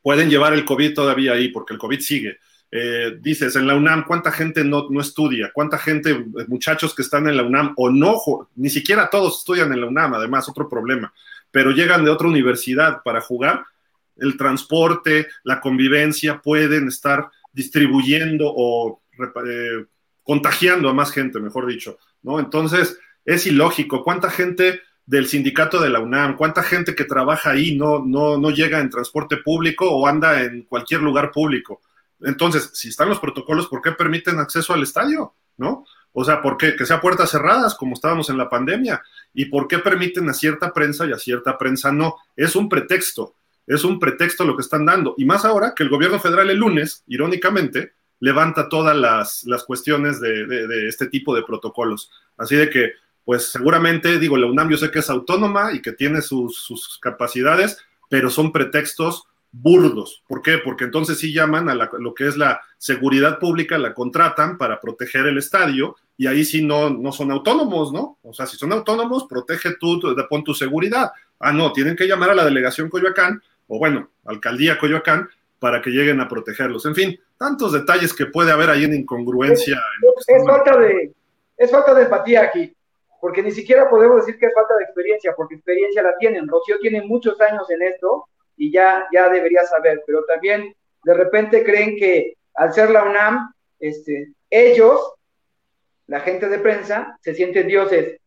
pueden 0.03 0.29
llevar 0.29 0.53
el 0.53 0.65
COVID 0.65 0.93
todavía 0.93 1.33
ahí, 1.33 1.47
porque 1.47 1.73
el 1.73 1.79
COVID 1.79 1.99
sigue. 1.99 2.37
Eh, 2.69 3.17
dices, 3.21 3.55
en 3.55 3.67
la 3.67 3.75
UNAM, 3.75 4.05
¿cuánta 4.05 4.31
gente 4.31 4.63
no, 4.63 4.87
no, 4.89 4.99
estudia? 4.99 5.51
¿Cuánta 5.53 5.77
gente, 5.77 6.11
eh, 6.11 6.45
muchachos 6.47 6.93
que 6.93 7.03
están 7.03 7.27
en 7.27 7.37
la 7.37 7.43
UNAM 7.43 7.73
o 7.77 7.89
no, 7.89 8.49
ni 8.55 8.69
siquiera 8.69 9.09
todos 9.09 9.39
estudian 9.39 9.71
en 9.71 9.81
la 9.81 9.87
UNAM, 9.87 10.15
además, 10.15 10.49
otro 10.49 10.67
problema, 10.67 11.13
pero 11.51 11.71
llegan 11.71 12.03
de 12.03 12.11
otra 12.11 12.27
universidad 12.27 13.01
para 13.03 13.21
jugar? 13.21 13.63
El 14.17 14.37
transporte, 14.37 15.27
la 15.43 15.61
convivencia 15.61 16.41
pueden 16.41 16.87
estar 16.87 17.29
distribuyendo 17.51 18.51
o 18.55 19.01
eh, 19.47 19.85
contagiando 20.23 20.89
a 20.89 20.93
más 20.93 21.11
gente, 21.11 21.39
mejor 21.39 21.67
dicho, 21.67 21.97
¿no? 22.23 22.39
Entonces, 22.39 22.99
es 23.23 23.45
ilógico. 23.45 24.03
¿Cuánta 24.03 24.29
gente 24.29 24.81
del 25.05 25.27
sindicato 25.27 25.81
de 25.81 25.89
la 25.89 25.99
UNAM, 25.99 26.37
cuánta 26.37 26.63
gente 26.63 26.95
que 26.95 27.03
trabaja 27.03 27.51
ahí 27.51 27.75
no, 27.75 28.03
no, 28.05 28.37
no 28.37 28.49
llega 28.51 28.79
en 28.79 28.89
transporte 28.89 29.37
público 29.37 29.89
o 29.89 30.07
anda 30.07 30.41
en 30.43 30.63
cualquier 30.63 31.01
lugar 31.01 31.31
público. 31.31 31.81
Entonces, 32.21 32.71
si 32.73 32.89
están 32.89 33.09
los 33.09 33.19
protocolos, 33.19 33.67
¿por 33.67 33.81
qué 33.81 33.91
permiten 33.91 34.39
acceso 34.39 34.73
al 34.73 34.83
estadio? 34.83 35.33
¿No? 35.57 35.85
O 36.13 36.23
sea, 36.23 36.41
¿por 36.41 36.57
qué? 36.57 36.75
Que 36.75 36.85
sea 36.85 37.01
puertas 37.01 37.31
cerradas, 37.31 37.75
como 37.75 37.95
estábamos 37.95 38.29
en 38.29 38.37
la 38.37 38.49
pandemia. 38.49 39.01
¿Y 39.33 39.45
por 39.45 39.67
qué 39.67 39.79
permiten 39.79 40.29
a 40.29 40.33
cierta 40.33 40.71
prensa 40.73 41.05
y 41.05 41.11
a 41.11 41.17
cierta 41.17 41.57
prensa 41.57 41.91
no? 41.91 42.17
Es 42.35 42.55
un 42.55 42.69
pretexto, 42.69 43.35
es 43.67 43.83
un 43.83 43.99
pretexto 43.99 44.45
lo 44.45 44.55
que 44.55 44.61
están 44.61 44.85
dando. 44.85 45.15
Y 45.17 45.25
más 45.25 45.43
ahora 45.43 45.73
que 45.75 45.83
el 45.83 45.89
gobierno 45.89 46.19
federal 46.19 46.49
el 46.49 46.57
lunes, 46.57 47.03
irónicamente, 47.07 47.93
levanta 48.19 48.69
todas 48.69 48.95
las, 48.95 49.43
las 49.45 49.63
cuestiones 49.63 50.21
de, 50.21 50.45
de 50.45 50.87
este 50.87 51.07
tipo 51.07 51.35
de 51.35 51.43
protocolos. 51.43 52.09
Así 52.37 52.55
de 52.55 52.69
que 52.69 52.93
pues 53.25 53.51
seguramente, 53.51 54.19
digo, 54.19 54.37
la 54.37 54.47
UNAM 54.47 54.69
yo 54.69 54.77
sé 54.77 54.91
que 54.91 54.99
es 54.99 55.09
autónoma 55.09 55.73
y 55.73 55.81
que 55.81 55.93
tiene 55.93 56.21
sus, 56.21 56.99
capacidades, 57.01 57.77
pero 58.09 58.29
son 58.29 58.51
pretextos 58.51 59.23
burdos. 59.51 60.23
¿Por 60.27 60.41
qué? 60.41 60.57
Porque 60.57 60.83
entonces 60.83 61.19
sí 61.19 61.33
llaman 61.33 61.69
a 61.69 61.75
lo 61.75 62.13
que 62.13 62.27
es 62.27 62.37
la 62.37 62.61
seguridad 62.77 63.39
pública, 63.39 63.77
la 63.77 63.93
contratan 63.93 64.57
para 64.57 64.79
proteger 64.79 65.27
el 65.27 65.37
estadio 65.37 65.95
y 66.17 66.27
ahí 66.27 66.43
sí 66.43 66.63
no, 66.63 66.89
no 66.89 67.11
son 67.11 67.31
autónomos, 67.31 67.93
¿no? 67.93 68.17
O 68.23 68.33
sea, 68.33 68.45
si 68.45 68.57
son 68.57 68.71
autónomos, 68.71 69.25
protege 69.29 69.75
tú, 69.79 70.01
pon 70.29 70.43
tu 70.43 70.53
seguridad. 70.53 71.11
Ah, 71.39 71.53
no, 71.53 71.71
tienen 71.71 71.95
que 71.95 72.07
llamar 72.07 72.31
a 72.31 72.35
la 72.35 72.45
delegación 72.45 72.89
Coyoacán 72.89 73.41
o 73.67 73.79
bueno, 73.79 74.09
alcaldía 74.25 74.77
Coyoacán 74.77 75.29
para 75.59 75.81
que 75.81 75.91
lleguen 75.91 76.19
a 76.19 76.27
protegerlos. 76.27 76.85
En 76.85 76.95
fin, 76.95 77.19
tantos 77.37 77.71
detalles 77.71 78.13
que 78.13 78.25
puede 78.25 78.51
haber 78.51 78.69
ahí 78.69 78.83
en 78.83 78.93
incongruencia. 78.93 79.81
Es, 80.27 80.45
falta 80.45 80.77
de, 80.77 81.13
es 81.57 81.71
falta 81.71 81.93
de 81.93 82.03
empatía 82.03 82.43
aquí, 82.43 82.75
porque 83.23 83.41
ni 83.41 83.51
siquiera 83.51 83.89
podemos 83.89 84.17
decir 84.17 84.37
que 84.37 84.47
es 84.47 84.53
falta 84.53 84.75
de 84.75 84.83
experiencia, 84.83 85.33
porque 85.33 85.55
experiencia 85.55 86.03
la 86.03 86.17
tienen. 86.17 86.45
Rocío 86.45 86.77
tiene 86.79 87.03
muchos 87.03 87.39
años 87.39 87.69
en 87.69 87.81
esto 87.81 88.27
y 88.57 88.69
ya, 88.69 89.07
ya 89.13 89.29
debería 89.29 89.63
saber, 89.63 90.03
pero 90.05 90.25
también 90.25 90.75
de 91.05 91.13
repente 91.13 91.63
creen 91.63 91.95
que 91.95 92.35
al 92.53 92.73
ser 92.73 92.89
la 92.89 93.05
UNAM, 93.05 93.53
este, 93.79 94.33
ellos, 94.49 95.13
la 96.07 96.19
gente 96.19 96.49
de 96.49 96.59
prensa, 96.59 97.17
se 97.21 97.33
sienten 97.33 97.65
dioses 97.65 98.19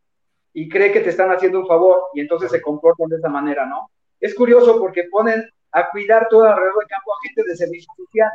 y 0.54 0.66
cree 0.66 0.92
que 0.92 1.00
te 1.00 1.10
están 1.10 1.30
haciendo 1.30 1.60
un 1.60 1.66
favor 1.66 2.04
y 2.14 2.22
entonces 2.22 2.50
se 2.50 2.62
comportan 2.62 3.10
de 3.10 3.16
esa 3.16 3.28
manera, 3.28 3.66
¿no? 3.66 3.90
Es 4.18 4.34
curioso 4.34 4.80
porque 4.80 5.08
ponen 5.10 5.44
a 5.72 5.90
cuidar 5.90 6.26
todo 6.30 6.44
alrededor 6.44 6.78
del 6.78 6.88
campo 6.88 7.12
a 7.12 7.28
gente 7.28 7.42
de 7.46 7.54
servicio 7.54 7.92
social. 7.98 8.30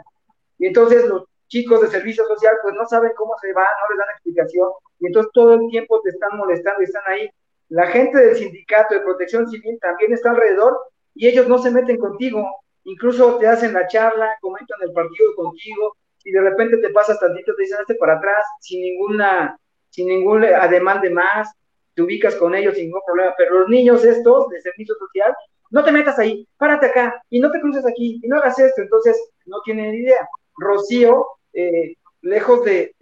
Y 0.60 0.68
entonces 0.68 1.06
los 1.06 1.24
chicos 1.52 1.82
de 1.82 1.88
servicio 1.88 2.26
social 2.26 2.56
pues 2.64 2.74
no 2.76 2.86
saben 2.86 3.12
cómo 3.18 3.34
se 3.42 3.52
va, 3.52 3.64
no 3.64 3.90
les 3.90 3.98
dan 3.98 4.10
explicación, 4.14 4.70
y 5.00 5.08
entonces 5.08 5.32
todo 5.34 5.54
el 5.56 5.68
tiempo 5.70 6.02
te 6.02 6.10
están 6.10 6.38
molestando 6.38 6.82
y 6.82 6.86
están 6.86 7.04
ahí. 7.08 7.30
La 7.68 7.88
gente 7.88 8.18
del 8.18 8.36
sindicato 8.38 8.96
de 8.96 9.02
protección 9.02 9.48
civil 9.50 9.78
también 9.82 10.14
está 10.14 10.32
alrededor 10.32 10.80
y 11.14 11.28
ellos 11.28 11.48
no 11.48 11.58
se 11.58 11.72
meten 11.72 11.98
contigo, 11.98 12.48
incluso 12.86 13.38
te 13.38 13.48
hacen 13.48 13.74
la 13.74 13.86
charla, 13.88 14.32
comentan 14.40 14.78
el 14.82 14.94
partido 14.94 15.36
contigo, 15.36 15.98
y 16.24 16.32
de 16.32 16.42
repente 16.42 16.78
te 16.78 16.90
pasas 16.92 17.20
tantito, 17.20 17.54
te 17.56 17.64
dicen 17.64 17.80
este 17.82 17.96
para 17.96 18.18
atrás, 18.18 18.46
sin 18.62 18.82
ninguna, 18.82 19.58
sin 19.90 20.08
ningún 20.08 20.46
ademán 20.46 21.02
de 21.02 21.10
más, 21.10 21.52
te 21.96 22.02
ubicas 22.02 22.36
con 22.36 22.56
ellos 22.56 22.76
sin 22.76 22.86
ningún 22.86 23.02
problema, 23.06 23.34
pero 23.38 23.60
los 23.60 23.70
niños 23.70 24.06
estos 24.06 24.48
de 24.50 24.62
servicio 24.62 24.96
social, 24.96 25.36
no 25.72 25.84
te 25.84 25.92
metas 25.92 26.18
ahí, 26.20 26.48
párate 26.58 26.86
acá, 26.86 27.22
y 27.30 27.40
no 27.40 27.52
te 27.52 27.60
cruces 27.60 27.86
aquí, 27.86 28.22
y 28.24 28.28
no 28.28 28.38
hagas 28.38 28.58
esto, 28.60 28.82
entonces 28.82 29.20
no 29.46 29.62
tienen 29.66 29.94
idea. 29.96 30.30
Rocío, 30.58 31.26
eh, 31.54 31.96
lejos 32.22 32.64
de, 32.66 32.94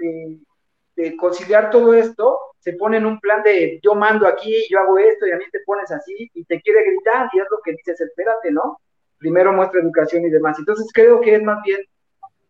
conciliar 1.18 1.70
todo 1.70 1.94
esto, 1.94 2.38
se 2.60 2.74
pone 2.74 2.98
en 2.98 3.06
un 3.06 3.20
plan 3.20 3.42
de 3.42 3.80
yo 3.82 3.96
mando 3.96 4.28
aquí, 4.28 4.54
yo 4.70 4.80
hago 4.80 4.98
esto, 4.98 5.26
y 5.26 5.32
a 5.32 5.38
mí 5.38 5.46
te 5.50 5.60
pones 5.66 5.90
así, 5.92 6.30
y 6.34 6.44
te 6.44 6.62
quiere 6.62 6.84
gritar, 6.84 7.30
y 7.32 7.40
es 7.40 7.46
lo 7.50 7.60
que 7.64 7.72
dices, 7.72 8.02
espérate, 8.02 8.52
¿no? 8.52 8.82
Primero 9.18 9.54
muestra 9.54 9.80
educación 9.82 10.26
y 10.26 10.30
demás. 10.30 10.60
Entonces 10.60 10.88
creo 10.94 11.22
que 11.22 11.36
es 11.36 11.44
más 11.44 11.64
bien 11.64 11.80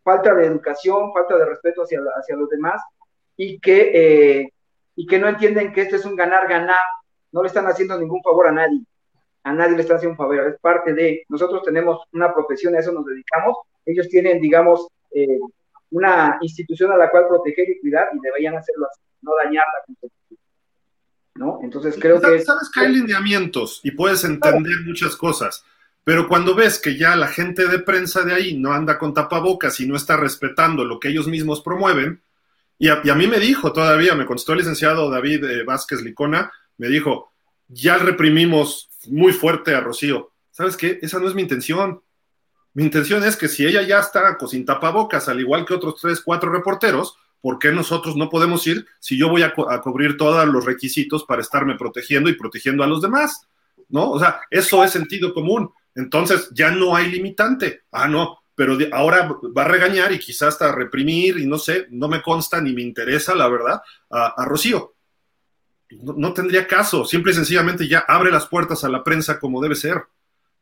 falta 0.04 0.34
de 0.34 0.48
educación, 0.48 1.14
falta 1.14 1.38
de 1.38 1.46
respeto 1.46 1.84
hacia, 1.84 2.00
hacia 2.16 2.36
los 2.36 2.50
demás, 2.50 2.82
y 3.38 3.60
que 3.60 3.92
eh, 3.94 4.50
y 5.00 5.06
que 5.06 5.18
no 5.18 5.30
entienden 5.30 5.72
que 5.72 5.84
esto 5.84 5.96
es 5.96 6.04
un 6.04 6.18
ganar-ganar, 6.18 6.76
no 7.32 7.42
le 7.42 7.48
están 7.48 7.66
haciendo 7.68 7.98
ningún 7.98 8.22
favor 8.22 8.48
a 8.48 8.52
nadie, 8.52 8.82
a 9.44 9.54
nadie 9.54 9.78
le 9.78 9.84
están 9.84 9.96
haciendo 9.96 10.12
un 10.12 10.18
favor, 10.18 10.50
es 10.50 10.60
parte 10.60 10.94
de, 10.94 11.24
nosotros 11.30 11.64
tenemos 11.64 12.04
una 12.12 12.34
profesión, 12.34 12.76
a 12.76 12.80
eso 12.80 12.92
nos 12.92 13.06
dedicamos, 13.06 13.60
ellos 13.86 14.10
tienen, 14.10 14.42
digamos, 14.42 14.90
eh, 15.12 15.40
una 15.92 16.38
institución 16.42 16.92
a 16.92 16.98
la 16.98 17.10
cual 17.10 17.28
proteger 17.28 17.70
y 17.70 17.80
cuidar 17.80 18.10
y 18.14 18.20
deberían 18.20 18.56
hacerlo 18.56 18.88
así, 18.90 19.02
no 19.22 19.32
dañarla. 19.36 20.12
¿No? 21.36 21.60
Entonces 21.64 21.96
creo 22.00 22.20
que... 22.20 22.42
Sabes 22.42 22.70
que 22.74 22.82
hay 22.82 22.94
lineamientos 22.94 23.80
y 23.84 23.92
puedes 23.92 24.24
entender 24.24 24.76
muchas 24.86 25.16
cosas, 25.16 25.64
pero 26.04 26.28
cuando 26.28 26.56
ves 26.56 26.80
que 26.80 26.98
ya 26.98 27.16
la 27.16 27.28
gente 27.28 27.68
de 27.68 27.80
prensa 27.80 28.24
de 28.24 28.34
ahí 28.34 28.58
no 28.58 28.74
anda 28.74 28.98
con 28.98 29.14
tapabocas 29.14 29.80
y 29.80 29.88
no 29.88 29.96
está 29.96 30.18
respetando 30.18 30.84
lo 30.84 31.00
que 31.00 31.10
ellos 31.10 31.28
mismos 31.28 31.62
promueven, 31.62 32.22
y 32.82 32.88
a, 32.88 33.02
mí 33.02 33.28
me 33.28 33.40
dijo 33.40 33.74
todavía, 33.74 34.16
me 34.16 34.26
contestó 34.26 34.54
el 34.54 34.60
licenciado 34.60 35.10
David 35.10 35.44
eh, 35.44 35.64
Vázquez 35.64 36.02
Licona, 36.02 36.50
me 36.78 36.88
dijo, 36.88 37.34
ya 37.68 37.98
reprimimos 37.98 38.90
muy 39.08 39.34
fuerte 39.34 39.76
a 39.76 39.82
Rocío. 39.82 40.32
¿Sabes 40.50 40.78
qué? 40.78 40.98
Esa 41.02 41.20
no 41.20 41.28
es 41.28 41.36
mi 41.36 41.42
intención. 41.42 42.02
Mi 42.80 42.86
intención 42.86 43.26
es 43.26 43.36
que 43.36 43.50
si 43.50 43.66
ella 43.66 43.82
ya 43.82 44.00
está 44.00 44.38
sin 44.48 44.64
tapabocas, 44.64 45.28
al 45.28 45.42
igual 45.42 45.66
que 45.66 45.74
otros 45.74 45.96
tres, 46.00 46.22
cuatro 46.22 46.50
reporteros, 46.50 47.18
¿por 47.42 47.60
qué 47.60 47.74
nosotros 47.74 48.16
no 48.16 48.30
podemos 48.30 48.66
ir 48.68 48.86
si 49.02 49.18
yo 49.18 49.28
voy 49.28 49.42
a, 49.42 49.54
a, 49.70 49.82
cubrir 49.82 50.16
todos 50.16 50.48
los 50.48 50.64
requisitos 50.64 51.26
para 51.26 51.42
estarme 51.42 51.76
protegiendo 51.76 52.30
y 52.30 52.38
protegiendo 52.38 52.82
a 52.82 52.88
los 52.88 53.02
demás? 53.02 53.42
¿No? 53.90 54.10
O 54.12 54.18
sea, 54.18 54.40
eso 54.50 54.82
es 54.82 54.92
sentido 54.92 55.34
común. 55.34 55.70
Entonces 55.94 56.52
ya 56.54 56.72
no 56.72 56.96
hay 56.96 57.12
limitante. 57.12 57.82
Ah, 57.92 58.08
no, 58.08 58.40
pero 58.56 58.78
ahora 58.94 59.30
va 59.58 59.64
a 59.64 59.68
regañar 59.68 60.14
y 60.14 60.20
quizás 60.20 60.54
hasta 60.54 60.72
reprimir 60.72 61.38
y 61.38 61.46
no 61.46 61.58
sé, 61.58 61.88
no 61.90 62.08
me 62.08 62.22
consta 62.22 62.62
ni 62.62 62.72
me 62.72 62.82
interesa, 62.82 63.36
la 63.36 63.50
verdad, 63.50 63.82
a, 64.10 64.46
Rocío. 64.46 64.94
No, 65.90 66.32
tendría 66.32 66.66
caso, 66.66 67.04
simple 67.04 67.34
y 67.34 67.36
sencillamente 67.36 67.90
ya 67.90 68.06
abre 68.08 68.32
las 68.32 68.46
puertas 68.46 68.86
a 68.86 68.90
la 68.90 69.04
prensa 69.04 69.38
como 69.38 69.62
debe 69.62 69.76
ser. 69.76 70.02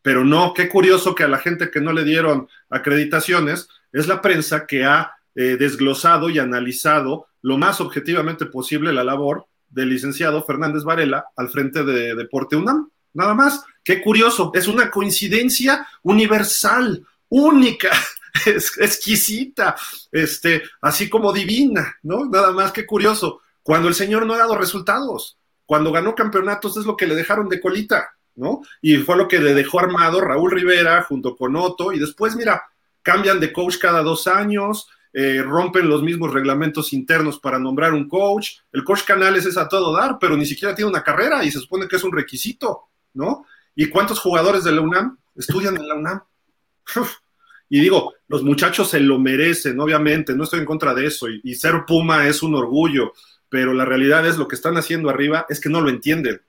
Pero 0.08 0.24
no, 0.24 0.54
qué 0.54 0.70
curioso 0.70 1.14
que 1.14 1.26
a 1.26 1.28
la 1.28 1.38
gente 1.38 1.70
que 1.70 1.82
no 1.82 1.92
le 1.92 2.06
dieron 2.06 2.48
acreditaciones 2.70 3.68
es 3.92 4.08
la 4.08 4.22
prensa 4.22 4.66
que 4.66 4.86
ha 4.86 5.12
eh, 5.36 5.58
desglosado 5.60 6.30
y 6.30 6.40
analizado 6.40 7.28
lo 7.42 7.58
más 7.58 7.82
objetivamente 7.82 8.46
posible 8.46 8.94
la 8.94 9.04
labor 9.04 9.48
del 9.68 9.90
licenciado 9.90 10.46
Fernández 10.46 10.86
Varela 10.86 11.26
al 11.36 11.50
frente 11.50 11.84
de 11.84 12.16
Deporte 12.16 12.56
UNAM. 12.56 12.90
Nada 13.16 13.34
más, 13.34 13.66
qué 13.84 14.02
curioso, 14.02 14.50
es 14.54 14.70
una 14.70 14.90
coincidencia 14.90 15.86
universal, 16.04 17.06
única, 17.28 17.92
exquisita, 18.46 19.76
este, 20.10 20.64
así 20.84 21.10
como 21.10 21.34
divina, 21.34 21.98
¿no? 22.04 22.30
Nada 22.30 22.54
más 22.54 22.72
que 22.72 22.86
curioso. 22.86 23.42
Cuando 23.62 23.90
el 23.90 23.94
señor 23.94 24.26
no 24.26 24.36
ha 24.36 24.38
dado 24.38 24.58
resultados, 24.58 25.38
cuando 25.66 25.92
ganó 25.92 26.16
campeonatos 26.16 26.78
es 26.78 26.86
lo 26.86 26.96
que 26.96 27.08
le 27.08 27.16
dejaron 27.16 27.50
de 27.50 27.60
colita, 27.60 28.17
¿no? 28.38 28.62
Y 28.82 28.98
fue 28.98 29.18
lo 29.18 29.28
que 29.28 29.40
le 29.40 29.54
dejó 29.54 29.80
armado 29.80 30.22
Raúl 30.22 30.52
Rivera 30.52 31.04
junto 31.04 31.36
con 31.36 31.56
Otto, 31.58 31.92
y 31.92 32.00
después, 32.00 32.36
mira, 32.36 32.64
cambian 33.02 33.40
de 33.40 33.52
coach 33.52 33.78
cada 33.78 34.02
dos 34.02 34.28
años, 34.28 34.88
eh, 35.12 35.42
rompen 35.42 35.90
los 35.90 36.04
mismos 36.04 36.34
reglamentos 36.34 36.94
internos 36.94 37.40
para 37.40 37.60
nombrar 37.60 37.94
un 37.94 38.08
coach. 38.08 38.60
El 38.72 38.84
coach 38.84 39.04
Canales 39.04 39.46
es 39.46 39.58
a 39.58 39.68
todo 39.68 39.94
dar, 39.94 40.18
pero 40.20 40.38
ni 40.38 40.46
siquiera 40.46 40.76
tiene 40.76 40.92
una 40.92 41.04
carrera 41.04 41.44
y 41.44 41.52
se 41.52 41.60
supone 41.60 41.88
que 41.88 41.96
es 41.96 42.04
un 42.04 42.12
requisito, 42.12 42.84
¿no? 43.14 43.46
¿Y 43.76 43.90
cuántos 43.90 44.20
jugadores 44.20 44.64
de 44.64 44.72
la 44.72 44.82
UNAM 44.82 45.18
estudian 45.36 45.76
en 45.76 45.88
la 45.88 45.96
UNAM? 45.96 46.22
Y 47.70 47.82
digo, 47.82 48.14
los 48.28 48.44
muchachos 48.44 48.90
se 48.90 49.00
lo 49.00 49.20
merecen, 49.20 49.80
obviamente, 49.80 50.34
no 50.34 50.46
estoy 50.46 50.60
en 50.60 50.66
contra 50.66 50.94
de 50.94 51.06
eso, 51.06 51.28
y, 51.28 51.54
ser 51.56 51.84
Puma 51.86 52.28
es 52.28 52.42
un 52.42 52.56
orgullo, 52.56 53.12
pero 53.50 53.74
la 53.74 53.84
realidad 53.84 54.26
es 54.26 54.38
lo 54.38 54.48
que 54.48 54.56
están 54.56 54.78
haciendo 54.78 55.10
arriba 55.10 55.46
es 55.50 55.60
que 55.60 55.70
no 55.70 55.82
lo 55.82 55.90
entienden. 55.90 56.42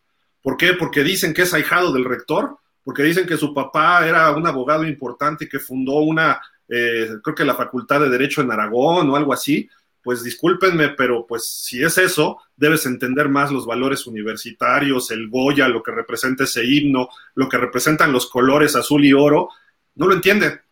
¿Por 0.48 0.56
qué? 0.56 0.72
Porque 0.72 1.04
dicen 1.04 1.34
que 1.34 1.42
es 1.42 1.52
ahijado 1.52 1.92
del 1.92 2.06
rector, 2.06 2.56
porque 2.82 3.02
dicen 3.02 3.26
que 3.26 3.37
su 3.37 3.52
papá 3.52 4.08
era 4.08 4.30
un 4.30 4.46
abogado 4.46 4.87
importante 4.87 5.46
que 5.46 5.58
fundó 5.58 5.96
una, 5.96 6.40
eh, 6.66 7.06
creo 7.22 7.34
que 7.34 7.44
la 7.44 7.54
Facultad 7.54 8.00
de 8.00 8.08
Derecho 8.08 8.40
en 8.40 8.50
Aragón 8.50 9.11
o 9.11 9.16
algo 9.16 9.34
así. 9.34 9.68
Pues 10.02 10.24
discúlpenme, 10.24 10.88
pero 10.96 11.26
pues 11.26 11.46
si 11.46 11.84
es 11.84 11.98
eso, 11.98 12.38
debes 12.56 12.87
entender 12.87 13.28
más 13.28 13.52
los 13.52 13.66
valores 13.66 14.06
universitarios, 14.06 15.11
el 15.11 15.28
Goya, 15.28 15.68
lo 15.68 15.82
que 15.82 15.92
representa 15.92 16.44
ese 16.44 16.64
himno, 16.64 17.11
lo 17.34 17.46
que 17.46 17.58
representan 17.58 18.11
los 18.11 18.26
colores 18.30 18.74
azul 18.74 19.04
y 19.04 19.12
oro, 19.12 19.50
no 19.96 20.06
lo 20.06 20.14
entiende. 20.14 20.62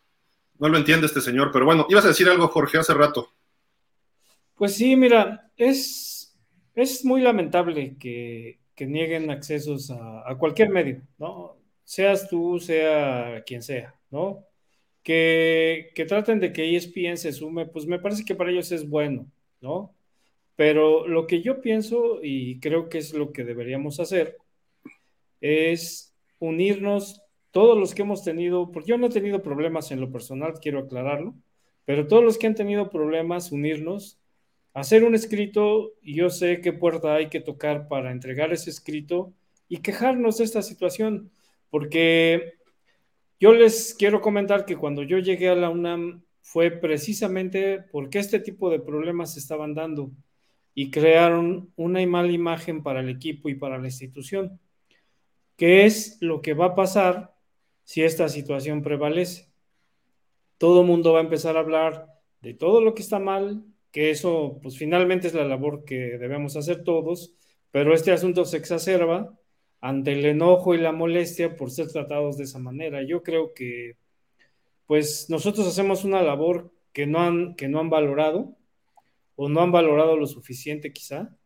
No 0.58 0.70
lo 0.70 0.78
entiende 0.78 1.04
este 1.04 1.20
señor, 1.20 1.50
pero 1.52 1.66
bueno, 1.66 1.86
ibas 1.90 2.06
a 2.06 2.08
decir 2.08 2.30
algo, 2.30 2.48
Jorge, 2.48 2.78
hace 2.78 2.94
rato. 2.94 3.30
Pues 4.54 4.74
sí, 4.74 4.96
mira, 4.96 5.50
es, 5.54 6.34
es 6.74 7.04
muy 7.04 7.20
lamentable 7.20 7.98
que, 8.00 8.58
nieguen 8.84 9.30
accesos 9.30 9.90
a, 9.90 10.36
cualquier 10.38 10.68
medio, 10.68 11.00
¿no? 11.18 11.56
Seas 11.84 12.28
tú, 12.28 12.58
sea 12.58 13.42
quien 13.46 13.62
sea, 13.62 13.94
¿no? 14.10 14.44
Que, 15.02 15.92
que, 15.94 16.04
traten 16.04 16.40
de 16.40 16.52
que 16.52 16.76
ESPN 16.76 17.16
se 17.16 17.32
sume, 17.32 17.66
pues 17.66 17.86
me 17.86 18.00
parece 18.00 18.24
que 18.24 18.34
para 18.34 18.50
ellos 18.50 18.72
es 18.72 18.88
bueno, 18.88 19.26
¿no? 19.60 19.94
Pero 20.56 21.06
lo 21.06 21.26
que 21.26 21.42
yo 21.42 21.60
pienso, 21.60 22.18
y 22.22 22.58
creo 22.60 22.88
que 22.88 22.98
es 22.98 23.14
lo 23.14 23.32
que 23.32 23.44
deberíamos 23.44 24.00
hacer, 24.00 24.36
es 25.40 26.14
unirnos 26.38 27.22
todos 27.50 27.78
los 27.78 27.94
que 27.94 28.02
hemos 28.02 28.22
tenido, 28.22 28.70
porque 28.72 28.90
yo 28.90 28.98
no 28.98 29.06
he 29.06 29.10
tenido 29.10 29.42
problemas 29.42 29.90
en 29.90 30.00
lo 30.00 30.10
personal, 30.10 30.60
quiero 30.60 30.80
aclararlo, 30.80 31.34
pero 31.86 32.06
todos 32.06 32.22
los 32.22 32.36
que 32.36 32.46
han 32.46 32.54
tenido 32.54 32.90
problemas, 32.90 33.52
unirnos, 33.52 34.18
hacer 34.80 35.04
un 35.04 35.14
escrito, 35.14 35.94
y 36.02 36.14
yo 36.14 36.30
sé 36.30 36.60
qué 36.60 36.72
puerta 36.72 37.14
hay 37.14 37.28
que 37.28 37.40
tocar 37.40 37.88
para 37.88 38.12
entregar 38.12 38.52
ese 38.52 38.70
escrito 38.70 39.32
y 39.68 39.78
quejarnos 39.78 40.38
de 40.38 40.44
esta 40.44 40.62
situación, 40.62 41.30
porque 41.70 42.54
yo 43.40 43.52
les 43.52 43.94
quiero 43.94 44.20
comentar 44.20 44.64
que 44.64 44.76
cuando 44.76 45.02
yo 45.02 45.18
llegué 45.18 45.48
a 45.48 45.54
la 45.54 45.70
UNAM 45.70 46.22
fue 46.40 46.70
precisamente 46.70 47.80
porque 47.90 48.18
este 48.18 48.40
tipo 48.40 48.70
de 48.70 48.80
problemas 48.80 49.34
se 49.34 49.40
estaban 49.40 49.74
dando 49.74 50.10
y 50.74 50.90
crearon 50.90 51.72
una 51.76 52.06
mala 52.06 52.32
imagen 52.32 52.82
para 52.82 53.00
el 53.00 53.08
equipo 53.08 53.48
y 53.48 53.54
para 53.54 53.78
la 53.78 53.86
institución. 53.86 54.60
¿Qué 55.56 55.86
es 55.86 56.18
lo 56.20 56.42
que 56.42 56.54
va 56.54 56.66
a 56.66 56.74
pasar 56.74 57.36
si 57.86 58.02
esta 58.02 58.28
situación 58.28 58.82
prevalece. 58.82 59.48
Todo 60.58 60.80
el 60.82 60.88
mundo 60.88 61.12
va 61.12 61.20
a 61.20 61.22
empezar 61.22 61.56
a 61.56 61.60
hablar 61.60 62.08
de 62.42 62.52
todo 62.52 62.80
lo 62.80 62.94
que 62.94 63.02
está 63.02 63.20
mal, 63.20 63.64
que 63.92 64.10
eso 64.10 64.58
pues 64.62 64.76
finalmente 64.78 65.28
es 65.28 65.34
la 65.34 65.44
labor 65.44 65.84
que 65.84 66.18
debemos 66.18 66.56
hacer 66.56 66.84
todos, 66.84 67.34
pero 67.70 67.94
este 67.94 68.12
asunto 68.12 68.44
se 68.44 68.56
exacerba 68.58 69.38
ante 69.80 70.12
el 70.12 70.24
enojo 70.24 70.74
y 70.74 70.78
la 70.78 70.92
molestia 70.92 71.56
por 71.56 71.70
ser 71.70 71.88
tratados 71.88 72.36
de 72.38 72.44
esa 72.44 72.58
manera. 72.58 73.02
Yo 73.02 73.22
creo 73.22 73.54
que 73.54 73.96
pues 74.86 75.28
nosotros 75.30 75.66
hacemos 75.66 76.04
una 76.04 76.22
labor 76.22 76.72
que 76.92 77.06
no 77.06 77.20
han, 77.20 77.54
que 77.56 77.68
no 77.68 77.80
han 77.80 77.90
valorado 77.90 78.56
o 79.36 79.48
no 79.48 79.60
han 79.60 79.72
valorado 79.72 80.16
lo 80.16 80.26
suficiente 80.26 80.92
quizá, 80.92 81.36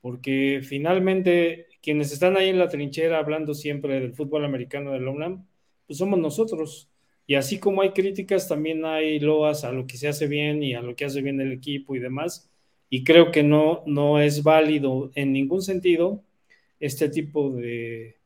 porque 0.00 0.60
finalmente 0.62 1.66
quienes 1.82 2.12
están 2.12 2.36
ahí 2.36 2.48
en 2.48 2.58
la 2.58 2.68
trinchera 2.68 3.18
hablando 3.18 3.54
siempre 3.54 4.00
del 4.00 4.14
fútbol 4.14 4.44
americano 4.44 4.92
de 4.92 5.00
la 5.00 5.10
UNAM, 5.10 5.46
pues 5.86 5.98
somos 5.98 6.18
nosotros. 6.18 6.88
Y 7.26 7.36
así 7.36 7.58
como 7.58 7.82
hay 7.82 7.90
críticas, 7.90 8.48
también 8.48 8.84
hay 8.84 9.18
loas 9.18 9.64
a 9.64 9.72
lo 9.72 9.86
que 9.86 9.96
se 9.96 10.08
hace 10.08 10.26
bien 10.26 10.62
y 10.62 10.74
a 10.74 10.82
lo 10.82 10.94
que 10.94 11.06
hace 11.06 11.22
bien 11.22 11.40
el 11.40 11.52
equipo 11.52 11.96
y 11.96 11.98
demás. 12.00 12.50
Y 12.90 13.02
creo 13.02 13.30
que 13.30 13.42
no, 13.42 13.82
no 13.86 14.20
es 14.20 14.42
válido 14.42 15.10
en 15.14 15.32
ningún 15.32 15.62
sentido 15.62 16.22
este 16.80 17.08
tipo 17.08 17.50
de, 17.50 18.16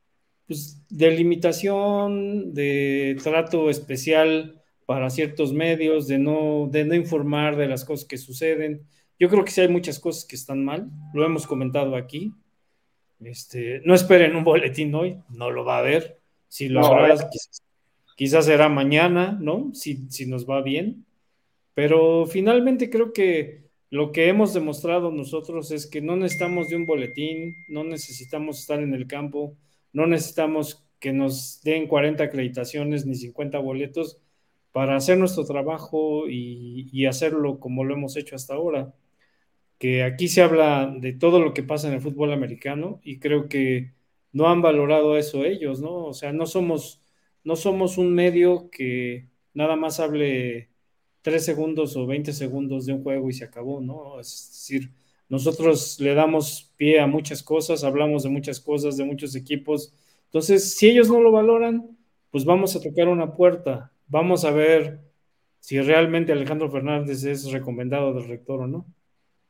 pues, 0.46 0.84
de 0.88 1.10
limitación, 1.12 2.52
de 2.54 3.16
trato 3.22 3.70
especial 3.70 4.62
para 4.84 5.10
ciertos 5.10 5.52
medios, 5.52 6.08
de 6.08 6.18
no, 6.18 6.68
de 6.70 6.84
no 6.84 6.94
informar 6.94 7.56
de 7.56 7.68
las 7.68 7.84
cosas 7.84 8.06
que 8.06 8.18
suceden. 8.18 8.86
Yo 9.18 9.28
creo 9.28 9.44
que 9.44 9.50
sí 9.50 9.60
hay 9.60 9.68
muchas 9.68 9.98
cosas 9.98 10.24
que 10.24 10.36
están 10.36 10.64
mal, 10.64 10.88
lo 11.12 11.24
hemos 11.24 11.46
comentado 11.46 11.94
aquí. 11.94 12.32
Este, 13.20 13.80
no 13.84 13.94
esperen 13.94 14.34
un 14.34 14.44
boletín 14.44 14.94
hoy, 14.94 15.18
no 15.28 15.50
lo 15.50 15.64
va 15.64 15.76
a 15.76 15.80
haber. 15.80 16.18
Si 16.48 16.68
lo 16.68 16.86
habrá, 16.86 17.14
quizás, 17.14 17.62
será 18.26 18.68
mañana, 18.68 19.38
¿no? 19.40 19.70
Si, 19.74 20.10
si 20.10 20.26
nos 20.26 20.48
va 20.48 20.62
bien. 20.62 21.06
Pero 21.74 22.26
finalmente 22.26 22.90
creo 22.90 23.12
que 23.12 23.68
lo 23.90 24.12
que 24.12 24.28
hemos 24.28 24.52
demostrado 24.54 25.10
nosotros 25.12 25.70
es 25.70 25.86
que 25.86 26.00
no 26.02 26.16
necesitamos 26.16 26.68
de 26.68 26.76
un 26.76 26.86
boletín, 26.86 27.56
no 27.68 27.84
necesitamos 27.84 28.60
estar 28.60 28.80
en 28.80 28.94
el 28.94 29.06
campo, 29.06 29.56
no 29.92 30.06
necesitamos 30.06 30.84
que 31.00 31.12
nos 31.12 31.62
den 31.62 31.86
40 31.86 32.24
acreditaciones 32.24 33.06
ni 33.06 33.14
50 33.14 33.58
boletos 33.60 34.18
para 34.72 34.96
hacer 34.96 35.18
nuestro 35.18 35.44
trabajo 35.44 36.28
y, 36.28 36.88
y, 36.92 37.06
hacerlo 37.06 37.58
como 37.60 37.84
lo 37.84 37.94
hemos 37.94 38.16
hecho 38.16 38.36
hasta 38.36 38.54
ahora. 38.54 38.94
Que 39.78 40.02
aquí 40.02 40.28
se 40.28 40.42
habla 40.42 40.92
de 40.98 41.12
todo 41.12 41.40
lo 41.40 41.54
que 41.54 41.62
pasa 41.62 41.88
en 41.88 41.94
el 41.94 42.00
fútbol 42.00 42.32
americano 42.32 43.00
y 43.04 43.18
creo 43.20 43.48
que 43.48 43.92
no 44.32 44.48
han 44.48 44.62
valorado 44.62 45.16
eso 45.16 45.44
ellos, 45.44 45.80
¿no? 45.80 46.06
O 46.06 46.14
sea, 46.14 46.32
no 46.32 46.46
somos, 46.46 47.02
no 47.48 47.56
somos 47.56 47.96
un 47.96 48.12
medio 48.12 48.68
que 48.70 49.26
nada 49.54 49.74
más 49.74 50.00
hable 50.00 50.68
tres 51.22 51.46
segundos 51.46 51.96
o 51.96 52.06
20 52.06 52.34
segundos 52.34 52.84
de 52.84 52.92
un 52.92 53.02
juego 53.02 53.30
y 53.30 53.32
se 53.32 53.44
acabó, 53.44 53.80
¿no? 53.80 54.20
Es 54.20 54.50
decir, 54.50 54.92
nosotros 55.30 55.98
le 55.98 56.12
damos 56.12 56.74
pie 56.76 57.00
a 57.00 57.06
muchas 57.06 57.42
cosas, 57.42 57.84
hablamos 57.84 58.24
de 58.24 58.28
muchas 58.28 58.60
cosas, 58.60 58.98
de 58.98 59.04
muchos 59.04 59.34
equipos. 59.34 59.94
Entonces, 60.26 60.76
si 60.76 60.90
ellos 60.90 61.08
no 61.08 61.22
lo 61.22 61.32
valoran, 61.32 61.96
pues 62.30 62.44
vamos 62.44 62.76
a 62.76 62.82
tocar 62.82 63.08
una 63.08 63.34
puerta, 63.34 63.92
vamos 64.08 64.44
a 64.44 64.50
ver 64.50 65.00
si 65.58 65.80
realmente 65.80 66.32
Alejandro 66.32 66.70
Fernández 66.70 67.24
es 67.24 67.50
recomendado 67.50 68.12
del 68.12 68.28
rector 68.28 68.60
o 68.60 68.66
no. 68.66 68.84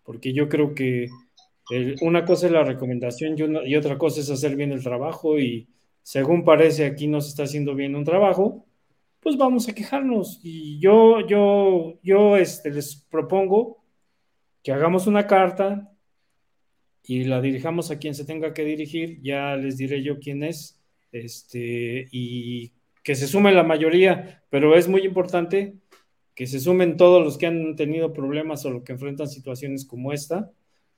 Porque 0.05 0.33
yo 0.33 0.49
creo 0.49 0.73
que 0.73 1.09
una 2.01 2.25
cosa 2.25 2.47
es 2.47 2.53
la 2.53 2.63
recomendación 2.63 3.35
y, 3.37 3.71
y 3.71 3.75
otra 3.75 3.99
cosa 3.99 4.21
es 4.21 4.31
hacer 4.31 4.55
bien 4.55 4.71
el 4.71 4.85
trabajo 4.85 5.41
y 5.41 5.67
según 6.09 6.43
parece 6.43 6.87
aquí 6.87 7.07
no 7.07 7.21
se 7.21 7.29
está 7.29 7.43
haciendo 7.43 7.75
bien 7.75 7.95
un 7.95 8.03
trabajo, 8.03 8.65
pues 9.21 9.37
vamos 9.37 9.69
a 9.69 9.75
quejarnos. 9.75 10.41
Y 10.43 10.79
yo, 10.79 11.21
yo, 11.27 11.99
yo 12.03 12.39
este, 12.39 12.71
les 12.71 12.97
propongo 12.97 13.85
que 14.63 14.73
hagamos 14.73 15.07
una 15.07 15.27
carta 15.27 15.93
y 17.03 17.25
la 17.25 17.43
dirijamos 17.43 17.91
a 17.91 17.99
quien 17.99 18.15
se 18.15 18.25
tenga 18.25 18.55
que 18.55 18.65
dirigir, 18.65 19.21
ya 19.21 19.55
les 19.57 19.77
diré 19.77 20.03
yo 20.03 20.19
quién 20.19 20.45
es, 20.45 20.81
este, 21.13 22.09
y 22.11 22.73
que 23.03 23.15
se 23.15 23.27
sume 23.27 23.53
la 23.53 23.63
mayoría, 23.63 24.43
pero 24.49 24.77
es 24.77 24.89
muy 24.89 25.03
importante 25.03 25.75
que 26.35 26.47
se 26.47 26.59
sumen 26.59 26.97
todos 26.97 27.23
los 27.23 27.37
que 27.37 27.49
han 27.49 27.77
tenido 27.77 28.15
problemas 28.15 28.65
o 28.65 28.71
los 28.71 28.83
que 28.83 28.93
enfrentan 28.93 29.29
situaciones 29.29 29.85
como 29.85 30.15
esta, 30.15 30.51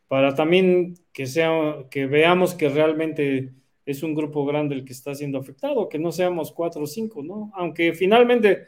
para 0.06 0.36
también 0.36 0.94
que 1.12 1.26
sea, 1.26 1.86
que 1.90 2.06
veamos 2.06 2.54
que 2.54 2.68
realmente 2.68 3.54
es 3.90 4.02
un 4.02 4.14
grupo 4.14 4.44
grande 4.44 4.74
el 4.74 4.84
que 4.84 4.92
está 4.92 5.14
siendo 5.14 5.38
afectado, 5.38 5.88
que 5.88 5.98
no 5.98 6.12
seamos 6.12 6.52
cuatro 6.52 6.82
o 6.82 6.86
cinco, 6.86 7.22
¿no? 7.22 7.50
Aunque 7.54 7.92
finalmente 7.92 8.66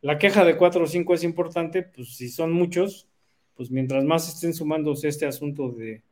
la 0.00 0.18
queja 0.18 0.44
de 0.44 0.56
cuatro 0.56 0.84
o 0.84 0.86
cinco 0.86 1.14
es 1.14 1.24
importante, 1.24 1.82
pues 1.82 2.16
si 2.16 2.28
son 2.28 2.52
muchos, 2.52 3.08
pues 3.54 3.70
mientras 3.70 4.04
más 4.04 4.28
estén 4.28 4.54
sumándose 4.54 5.08
este 5.08 5.26
asunto 5.26 5.70
de, 5.70 6.02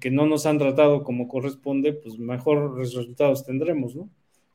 que 0.00 0.10
no 0.10 0.26
nos 0.26 0.46
han 0.46 0.58
tratado 0.58 1.04
como 1.04 1.28
corresponde, 1.28 1.92
pues 1.92 2.18
mejores 2.18 2.70
resultados 2.76 3.44
tendremos, 3.44 3.94
¿no? 3.96 4.10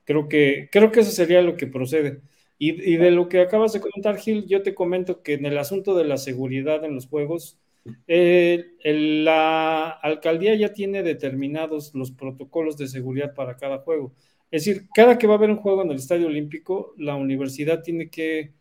Creo 0.06 0.28
que, 0.28 0.70
creo 0.72 0.92
que 0.92 1.02
eso 1.02 1.12
sería 1.12 1.42
lo 1.42 1.56
que 1.56 1.68
procede. 1.68 2.22
Y, 2.58 2.72
y 2.94 2.98
de 2.98 3.12
lo 3.12 3.30
que 3.30 3.42
acabas 3.42 3.74
de 3.74 3.82
comentar, 3.82 4.18
Gil, 4.18 4.48
yo 4.48 4.64
te 4.64 4.76
comento 4.76 5.22
que 5.24 5.34
en 5.34 5.46
el 5.46 5.58
asunto 5.58 5.96
de 5.96 6.06
la 6.06 6.18
seguridad 6.18 6.84
en 6.84 6.96
los 6.96 7.08
juegos, 7.08 7.60
eh, 8.08 8.66
la 8.82 9.90
alcaldía 9.90 10.56
ya 10.56 10.74
tiene 10.74 11.04
determinados 11.04 11.94
los 11.96 12.12
protocolos 12.12 12.78
de 12.78 12.88
seguridad 12.88 13.34
para 13.34 13.58
cada 13.58 13.80
juego. 13.80 14.14
Es 14.52 14.66
decir, 14.66 14.88
cada 14.94 15.18
que 15.18 15.28
va 15.28 15.34
a 15.36 15.38
haber 15.38 15.52
un 15.52 15.58
juego 15.58 15.84
en 15.84 15.92
el 15.92 15.98
Estadio 15.98 16.28
Olímpico, 16.28 16.94
la 16.98 17.16
universidad 17.16 17.84
tiene 17.84 18.10
que, 18.10 18.54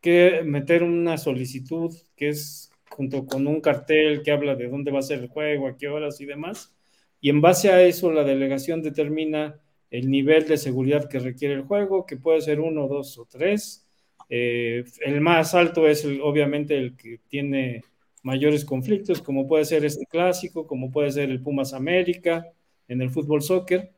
que 0.00 0.42
meter 0.44 0.82
una 0.82 1.18
solicitud 1.18 1.94
que 2.16 2.28
es 2.30 2.70
junto 2.90 3.26
con 3.26 3.46
un 3.46 3.60
cartel 3.60 4.22
que 4.22 4.30
habla 4.30 4.54
de 4.54 4.68
dónde 4.68 4.90
va 4.90 4.98
a 5.00 5.02
ser 5.02 5.20
el 5.20 5.28
juego, 5.28 5.66
a 5.68 5.76
qué 5.76 5.88
horas 5.88 6.20
y 6.20 6.26
demás. 6.26 6.74
Y 7.20 7.30
en 7.30 7.40
base 7.40 7.70
a 7.70 7.82
eso, 7.82 8.12
la 8.12 8.24
delegación 8.24 8.82
determina 8.82 9.60
el 9.90 10.10
nivel 10.10 10.46
de 10.48 10.56
seguridad 10.56 11.08
que 11.08 11.18
requiere 11.18 11.54
el 11.54 11.62
juego, 11.62 12.06
que 12.06 12.16
puede 12.16 12.40
ser 12.40 12.60
uno, 12.60 12.88
dos 12.88 13.18
o 13.18 13.26
tres. 13.26 13.86
Eh, 14.28 14.84
el 15.04 15.20
más 15.20 15.54
alto 15.54 15.86
es 15.86 16.06
obviamente 16.22 16.76
el 16.76 16.96
que 16.96 17.20
tiene 17.28 17.82
mayores 18.22 18.64
conflictos, 18.64 19.20
como 19.20 19.46
puede 19.46 19.64
ser 19.64 19.84
este 19.84 20.06
clásico, 20.06 20.66
como 20.66 20.90
puede 20.90 21.10
ser 21.12 21.30
el 21.30 21.42
Pumas 21.42 21.72
América 21.72 22.46
en 22.88 23.02
el 23.02 23.10
fútbol 23.10 23.42
soccer. 23.42 23.92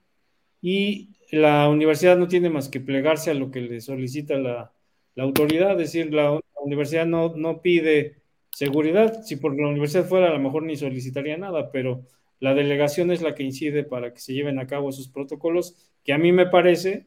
Y 0.61 1.11
la 1.31 1.69
universidad 1.69 2.17
no 2.17 2.29
tiene 2.29 2.51
más 2.51 2.69
que 2.69 2.81
plegarse 2.81 3.31
a 3.31 3.35
lo 3.35 3.51
que 3.51 3.61
le 3.61 3.81
solicita 3.81 4.37
la, 4.37 4.73
autoridad, 5.17 5.73
es 5.73 5.79
decir, 5.93 6.13
la, 6.13 6.41
universidad 6.63 7.05
no, 7.07 7.35
no 7.37 7.61
pide 7.61 8.23
seguridad, 8.51 9.23
si 9.23 9.37
por 9.37 9.55
la 9.55 9.69
universidad 9.69 10.07
fuera 10.07 10.29
a 10.29 10.33
lo 10.33 10.39
mejor 10.39 10.63
ni 10.63 10.77
solicitaría 10.77 11.37
nada, 11.37 11.71
pero 11.71 12.07
la 12.41 12.55
delegación 12.55 13.11
es 13.11 13.21
la 13.21 13.35
que 13.35 13.43
incide 13.43 13.85
para 13.85 14.15
que 14.15 14.21
se 14.21 14.33
lleven 14.33 14.59
a 14.59 14.67
cabo 14.67 14.91
esos 14.91 15.09
protocolos, 15.09 15.77
que 16.05 16.15
a 16.15 16.19
mí 16.19 16.33
me 16.33 16.47
parece 16.47 17.07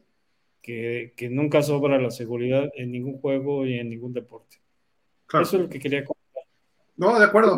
que, 0.62 1.12
que 1.16 1.28
nunca 1.28 1.62
sobra 1.62 2.00
la 2.00 2.12
seguridad 2.12 2.70
en 2.76 2.92
ningún 2.92 3.18
juego 3.18 3.66
y 3.66 3.74
en 3.74 3.90
ningún 3.90 4.12
deporte. 4.12 4.58
Eso 5.32 5.56
es 5.56 5.62
lo 5.62 5.68
que 5.68 5.80
quería 5.80 6.04
comentar. 6.04 6.27
No, 6.98 7.18
de 7.18 7.24
acuerdo. 7.24 7.54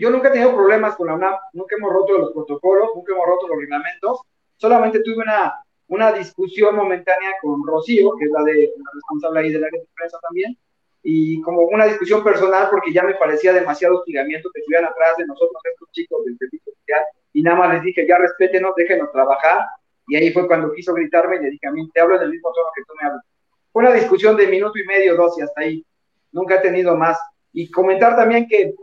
Yo 0.00 0.10
nunca 0.10 0.28
he 0.28 0.32
tenido 0.32 0.54
problemas 0.54 0.96
con 0.96 1.06
la 1.06 1.14
UNAM, 1.14 1.34
nunca 1.52 1.76
hemos 1.76 1.92
roto 1.92 2.18
los 2.18 2.32
protocolos, 2.32 2.90
nunca 2.94 3.12
hemos 3.12 3.26
roto 3.26 3.48
los 3.48 3.58
reglamentos. 3.58 4.22
Solamente 4.56 5.00
tuve 5.00 5.22
una, 5.22 5.52
una 5.88 6.12
discusión 6.12 6.74
momentánea 6.76 7.32
con 7.42 7.66
Rocío, 7.66 8.12
que 8.18 8.24
es 8.24 8.30
la, 8.30 8.42
de, 8.42 8.72
la 8.76 8.90
responsable 8.94 9.40
ahí 9.40 9.52
del 9.52 9.64
área 9.64 9.80
de 9.80 9.88
prensa 9.94 10.18
también, 10.22 10.56
y 11.02 11.40
como 11.42 11.62
una 11.62 11.84
discusión 11.84 12.24
personal 12.24 12.68
porque 12.70 12.92
ya 12.92 13.02
me 13.02 13.14
parecía 13.14 13.52
demasiado 13.52 13.98
hostigamiento 13.98 14.48
que 14.52 14.60
estuvieran 14.60 14.90
atrás 14.90 15.16
de 15.18 15.26
nosotros 15.26 15.60
estos 15.70 15.90
chicos 15.90 16.24
del 16.24 16.38
servicio 16.38 16.72
social 16.72 17.02
y 17.34 17.42
nada 17.42 17.58
más 17.58 17.74
les 17.74 17.82
dije 17.82 18.06
ya 18.08 18.16
respétenos, 18.16 18.74
déjenos 18.74 19.12
trabajar 19.12 19.66
y 20.08 20.16
ahí 20.16 20.32
fue 20.32 20.46
cuando 20.46 20.72
quiso 20.72 20.94
gritarme 20.94 21.36
y 21.36 21.40
le 21.40 21.50
dije 21.50 21.66
a 21.66 21.72
mí 21.72 21.90
te 21.92 22.00
hablo 22.00 22.16
en 22.16 22.22
el 22.22 22.30
mismo 22.30 22.50
tono 22.54 22.68
que 22.74 22.82
tú 22.86 22.94
me 22.98 23.06
hablas. 23.06 23.24
Fue 23.70 23.82
una 23.82 23.92
discusión 23.92 24.34
de 24.36 24.46
minuto 24.46 24.78
y 24.78 24.86
medio, 24.86 25.14
dos 25.14 25.36
y 25.38 25.42
hasta 25.42 25.60
ahí. 25.60 25.84
Nunca 26.32 26.54
he 26.54 26.60
tenido 26.60 26.96
más. 26.96 27.18
Y 27.54 27.70
comentar 27.70 28.16
también 28.16 28.46
que, 28.48 28.74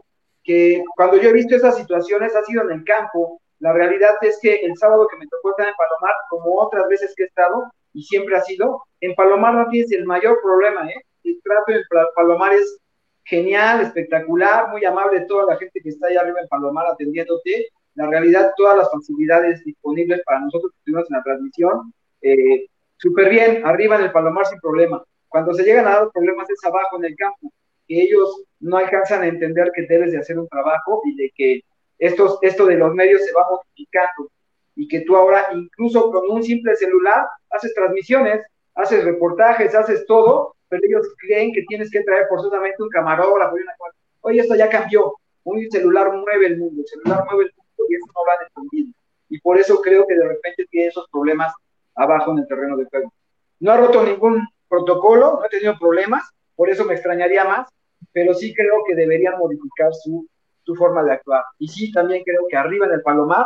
que 0.43 0.83
cuando 0.95 1.17
yo 1.17 1.29
he 1.29 1.33
visto 1.33 1.55
esas 1.55 1.77
situaciones 1.77 2.35
ha 2.35 2.43
sido 2.43 2.63
en 2.63 2.71
el 2.71 2.83
campo. 2.83 3.39
La 3.59 3.73
realidad 3.73 4.15
es 4.21 4.39
que 4.41 4.55
el 4.55 4.75
sábado 4.77 5.07
que 5.07 5.17
me 5.17 5.27
tocó 5.27 5.51
estar 5.51 5.67
en 5.67 5.75
Palomar, 5.75 6.15
como 6.29 6.59
otras 6.59 6.87
veces 6.87 7.13
que 7.15 7.23
he 7.23 7.27
estado, 7.27 7.71
y 7.93 8.01
siempre 8.03 8.35
ha 8.35 8.41
sido, 8.41 8.83
en 9.01 9.13
Palomar 9.13 9.53
no 9.53 9.69
tienes 9.69 9.91
el 9.91 10.05
mayor 10.05 10.39
problema, 10.41 10.89
¿eh? 10.89 10.95
El 11.23 11.39
trato 11.43 11.73
en 11.73 11.81
Palomar 12.15 12.53
es 12.53 12.79
genial, 13.25 13.81
espectacular, 13.81 14.69
muy 14.69 14.83
amable 14.85 15.21
toda 15.21 15.45
la 15.45 15.57
gente 15.57 15.79
que 15.81 15.89
está 15.89 16.07
allá 16.07 16.21
arriba 16.21 16.39
en 16.41 16.47
Palomar 16.47 16.87
atendiéndote. 16.87 17.67
La 17.95 18.07
realidad, 18.07 18.53
todas 18.55 18.77
las 18.77 18.89
facilidades 18.89 19.63
disponibles 19.65 20.21
para 20.25 20.39
nosotros 20.39 20.71
que 20.71 20.77
estuvimos 20.77 21.11
en 21.11 21.17
la 21.17 21.23
transmisión, 21.23 21.93
eh, 22.21 22.67
súper 22.97 23.29
bien, 23.29 23.65
arriba 23.65 23.97
en 23.97 24.03
el 24.03 24.11
Palomar 24.11 24.45
sin 24.45 24.59
problema. 24.59 25.03
Cuando 25.27 25.53
se 25.53 25.63
llegan 25.63 25.87
a 25.87 25.91
dar 25.91 26.11
problemas 26.11 26.49
es 26.49 26.63
abajo 26.63 26.97
en 26.97 27.05
el 27.05 27.15
campo 27.15 27.51
que 27.91 28.03
ellos 28.03 28.43
no 28.61 28.77
alcanzan 28.77 29.23
a 29.23 29.27
entender 29.27 29.69
que 29.75 29.81
debes 29.81 30.13
de 30.13 30.19
hacer 30.19 30.39
un 30.39 30.47
trabajo 30.47 31.01
y 31.03 31.15
de 31.17 31.31
que 31.35 31.61
estos, 31.99 32.39
esto 32.41 32.65
de 32.65 32.75
los 32.75 32.93
medios 32.93 33.25
se 33.25 33.33
va 33.33 33.45
modificando 33.49 34.31
y 34.77 34.87
que 34.87 35.01
tú 35.01 35.17
ahora 35.17 35.47
incluso 35.53 36.09
con 36.09 36.31
un 36.31 36.41
simple 36.41 36.73
celular 36.77 37.25
haces 37.49 37.73
transmisiones, 37.73 38.45
haces 38.75 39.03
reportajes, 39.03 39.75
haces 39.75 40.05
todo, 40.05 40.55
pero 40.69 40.81
ellos 40.85 41.13
creen 41.17 41.51
que 41.51 41.63
tienes 41.67 41.91
que 41.91 42.01
traer 42.03 42.27
forzosamente 42.29 42.81
un 42.81 42.87
camarógrafo 42.87 43.57
y 43.57 43.61
una 43.61 43.75
cosa. 43.77 43.97
Oye, 44.21 44.39
esto 44.39 44.55
ya 44.55 44.69
cambió. 44.69 45.15
Un 45.43 45.69
celular 45.69 46.13
mueve 46.13 46.45
el 46.45 46.59
mundo, 46.59 46.81
el 46.81 46.87
celular 46.87 47.25
mueve 47.25 47.49
el 47.49 47.51
mundo 47.57 47.83
y 47.89 47.95
eso 47.95 48.05
no 48.15 48.25
lo 48.25 48.31
han 48.31 48.47
entendido. 48.47 48.93
Y 49.27 49.41
por 49.41 49.57
eso 49.57 49.81
creo 49.81 50.07
que 50.07 50.15
de 50.15 50.29
repente 50.29 50.65
tiene 50.69 50.87
esos 50.87 51.09
problemas 51.11 51.53
abajo 51.95 52.31
en 52.31 52.37
el 52.37 52.47
terreno 52.47 52.77
de 52.77 52.85
juego. 52.85 53.11
No 53.59 53.73
ha 53.73 53.77
roto 53.77 54.01
ningún 54.05 54.47
protocolo, 54.69 55.39
no 55.41 55.45
he 55.45 55.49
tenido 55.49 55.77
problemas, 55.77 56.23
por 56.55 56.69
eso 56.69 56.85
me 56.85 56.93
extrañaría 56.93 57.43
más, 57.43 57.67
pero 58.11 58.33
sí 58.33 58.53
creo 58.53 58.83
que 58.87 58.95
deberían 58.95 59.37
modificar 59.37 59.93
su 59.93 60.27
tu 60.63 60.75
forma 60.75 61.03
de 61.03 61.13
actuar. 61.13 61.43
Y 61.59 61.67
sí, 61.67 61.91
también 61.91 62.23
creo 62.23 62.41
que 62.49 62.57
arriba 62.57 62.85
en 62.85 62.93
el 62.93 63.01
Palomar 63.01 63.45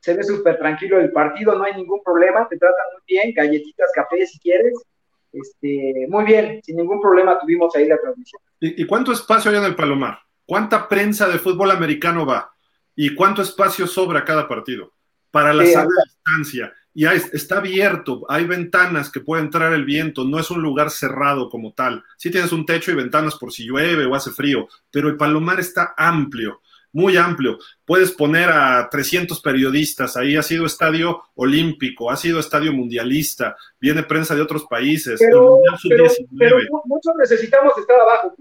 se 0.00 0.14
ve 0.14 0.22
súper 0.22 0.58
tranquilo 0.58 1.00
el 1.00 1.10
partido, 1.10 1.58
no 1.58 1.64
hay 1.64 1.74
ningún 1.74 2.02
problema, 2.02 2.46
te 2.48 2.56
tratan 2.56 2.86
muy 2.92 3.02
bien, 3.06 3.32
galletitas, 3.34 3.90
café 3.94 4.24
si 4.26 4.38
quieres. 4.38 4.74
Este, 5.32 6.06
muy 6.08 6.24
bien, 6.24 6.60
sin 6.62 6.76
ningún 6.76 7.00
problema 7.00 7.38
tuvimos 7.38 7.74
ahí 7.76 7.86
la 7.86 7.98
transmisión. 7.98 8.40
¿Y, 8.60 8.82
y 8.82 8.86
cuánto 8.86 9.12
espacio 9.12 9.50
hay 9.50 9.58
en 9.58 9.64
el 9.64 9.74
Palomar? 9.74 10.18
¿Cuánta 10.46 10.88
prensa 10.88 11.28
de 11.28 11.38
fútbol 11.38 11.70
americano 11.70 12.24
va? 12.24 12.50
¿Y 12.94 13.14
cuánto 13.14 13.42
espacio 13.42 13.86
sobra 13.86 14.24
cada 14.24 14.48
partido? 14.48 14.92
Para 15.30 15.52
la 15.52 15.64
Sí, 15.64 15.72
sana 15.72 15.88
distancia. 16.04 16.72
Y 16.98 17.06
hay- 17.06 17.22
está 17.32 17.58
abierto, 17.58 18.26
hay 18.28 18.44
ventanas 18.44 19.08
que 19.12 19.20
puede 19.20 19.42
entrar 19.44 19.72
el 19.72 19.84
viento, 19.84 20.24
no 20.24 20.40
es 20.40 20.50
un 20.50 20.60
lugar 20.60 20.90
cerrado 20.90 21.48
como 21.48 21.72
tal. 21.72 22.02
Sí 22.16 22.28
tienes 22.28 22.50
un 22.50 22.66
techo 22.66 22.90
y 22.90 22.96
ventanas 22.96 23.36
por 23.36 23.52
si 23.52 23.64
llueve 23.68 24.04
o 24.04 24.16
hace 24.16 24.32
frío, 24.32 24.66
pero 24.90 25.06
el 25.08 25.16
Palomar 25.16 25.60
está 25.60 25.94
amplio, 25.96 26.60
muy 26.90 27.16
amplio. 27.16 27.56
Puedes 27.84 28.10
poner 28.10 28.48
a 28.50 28.88
300 28.90 29.40
periodistas, 29.40 30.16
ahí 30.16 30.34
ha 30.36 30.42
sido 30.42 30.66
estadio 30.66 31.22
olímpico, 31.36 32.10
ha 32.10 32.16
sido 32.16 32.40
estadio 32.40 32.72
mundialista, 32.72 33.56
viene 33.80 34.02
prensa 34.02 34.34
de 34.34 34.42
otros 34.42 34.64
países, 34.68 35.20
Pero, 35.20 35.50
Mundial 35.50 35.74
pero, 35.88 36.08
Sub-19. 36.08 36.36
pero 36.36 36.56
mu- 36.72 36.82
muchos 36.86 37.14
necesitamos 37.16 37.78
estar 37.78 38.00
abajo. 38.00 38.34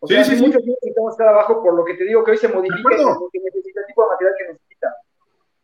O 0.00 0.08
Sí, 0.08 0.14
sea, 0.14 0.24
sí, 0.24 0.36
sí. 0.36 0.42
muchos 0.42 0.64
necesitamos 0.64 1.12
estar 1.12 1.28
abajo 1.28 1.62
por 1.62 1.74
lo 1.76 1.84
que 1.84 1.94
te 1.94 2.02
digo 2.04 2.24
que 2.24 2.32
hoy 2.32 2.38
se 2.38 2.48
modifica 2.48 2.82
porque 3.20 3.38
necesita 3.38 3.80
el 3.82 3.86
tipo 3.86 4.02
de 4.02 4.08
material 4.10 4.34
que 4.36 4.52
necesita. 4.52 4.88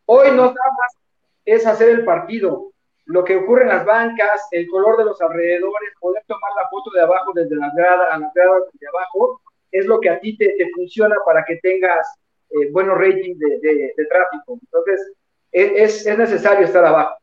Hoy 0.07 0.29
no 0.29 0.37
nada 0.37 0.71
más 0.79 0.97
es 1.45 1.67
hacer 1.67 1.89
el 1.91 2.05
partido, 2.05 2.73
lo 3.07 3.23
que 3.25 3.37
ocurre 3.37 3.63
en 3.63 3.69
las 3.69 3.85
bancas, 3.85 4.47
el 4.51 4.67
color 4.69 4.97
de 4.97 5.05
los 5.05 5.21
alrededores, 5.21 5.91
poder 6.01 6.23
tomar 6.27 6.51
la 6.57 6.69
foto 6.71 6.91
de 6.95 7.03
abajo 7.03 7.33
desde 7.35 7.57
las 7.57 7.75
gradas, 7.75 8.09
a 8.13 8.19
las 8.19 8.33
gradas 8.35 8.63
de 8.73 8.87
abajo, 8.89 9.41
es 9.71 9.87
lo 9.87 10.01
que 10.01 10.09
a 10.11 10.21
ti 10.21 10.37
te, 10.37 10.55
te 10.57 10.71
funciona 10.75 11.17
para 11.27 11.45
que 11.45 11.57
tengas 11.57 12.07
eh, 12.51 12.71
buenos 12.73 12.97
ratings 12.97 13.39
de, 13.39 13.59
de- 13.61 13.93
de 13.97 14.05
tráfico. 14.07 14.59
Entonces, 14.63 15.13
es, 15.53 15.73
es- 15.77 16.07
es 16.07 16.19
necesario 16.19 16.65
estar 16.65 16.85
abajo. 16.85 17.17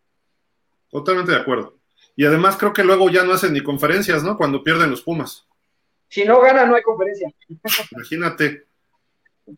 Totalmente 0.90 1.32
de 1.32 1.38
acuerdo. 1.40 1.76
Y 2.16 2.26
además 2.26 2.58
creo 2.58 2.74
que 2.74 2.84
luego 2.84 3.10
ya 3.10 3.24
no 3.24 3.32
hacen 3.34 3.54
ni 3.54 3.64
conferencias, 3.64 4.24
¿no? 4.24 4.38
Cuando 4.38 4.64
pierden 4.64 4.92
los 4.92 5.02
Pumas. 5.02 5.48
Si 6.10 6.26
no 6.26 6.42
gana, 6.42 6.66
no 6.66 6.76
hay 6.76 6.82
conferencia. 6.84 7.32
Imagínate. 7.92 8.66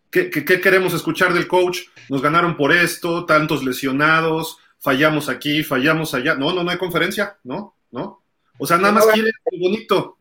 ¿Qué, 0.10 0.30
qué, 0.30 0.46
qué 0.46 0.62
queremos 0.62 0.94
escuchar 0.94 1.34
del 1.34 1.48
coach? 1.48 1.82
Nos 2.10 2.22
ganaron 2.22 2.58
por 2.58 2.72
esto, 2.72 3.26
tantos 3.26 3.64
lesionados, 3.64 4.58
fallamos 4.80 5.30
aquí, 5.30 5.64
fallamos 5.64 6.14
allá. 6.14 6.36
No, 6.36 6.54
no, 6.54 6.64
no 6.64 6.72
hay 6.72 6.78
conferencia, 6.78 7.38
¿no? 7.44 7.76
¿No? 7.92 8.22
O 8.58 8.66
sea, 8.66 8.78
nada 8.78 8.94
más 8.94 9.08
quiere 9.08 9.32
el 9.52 9.60
bonito. 9.60 10.18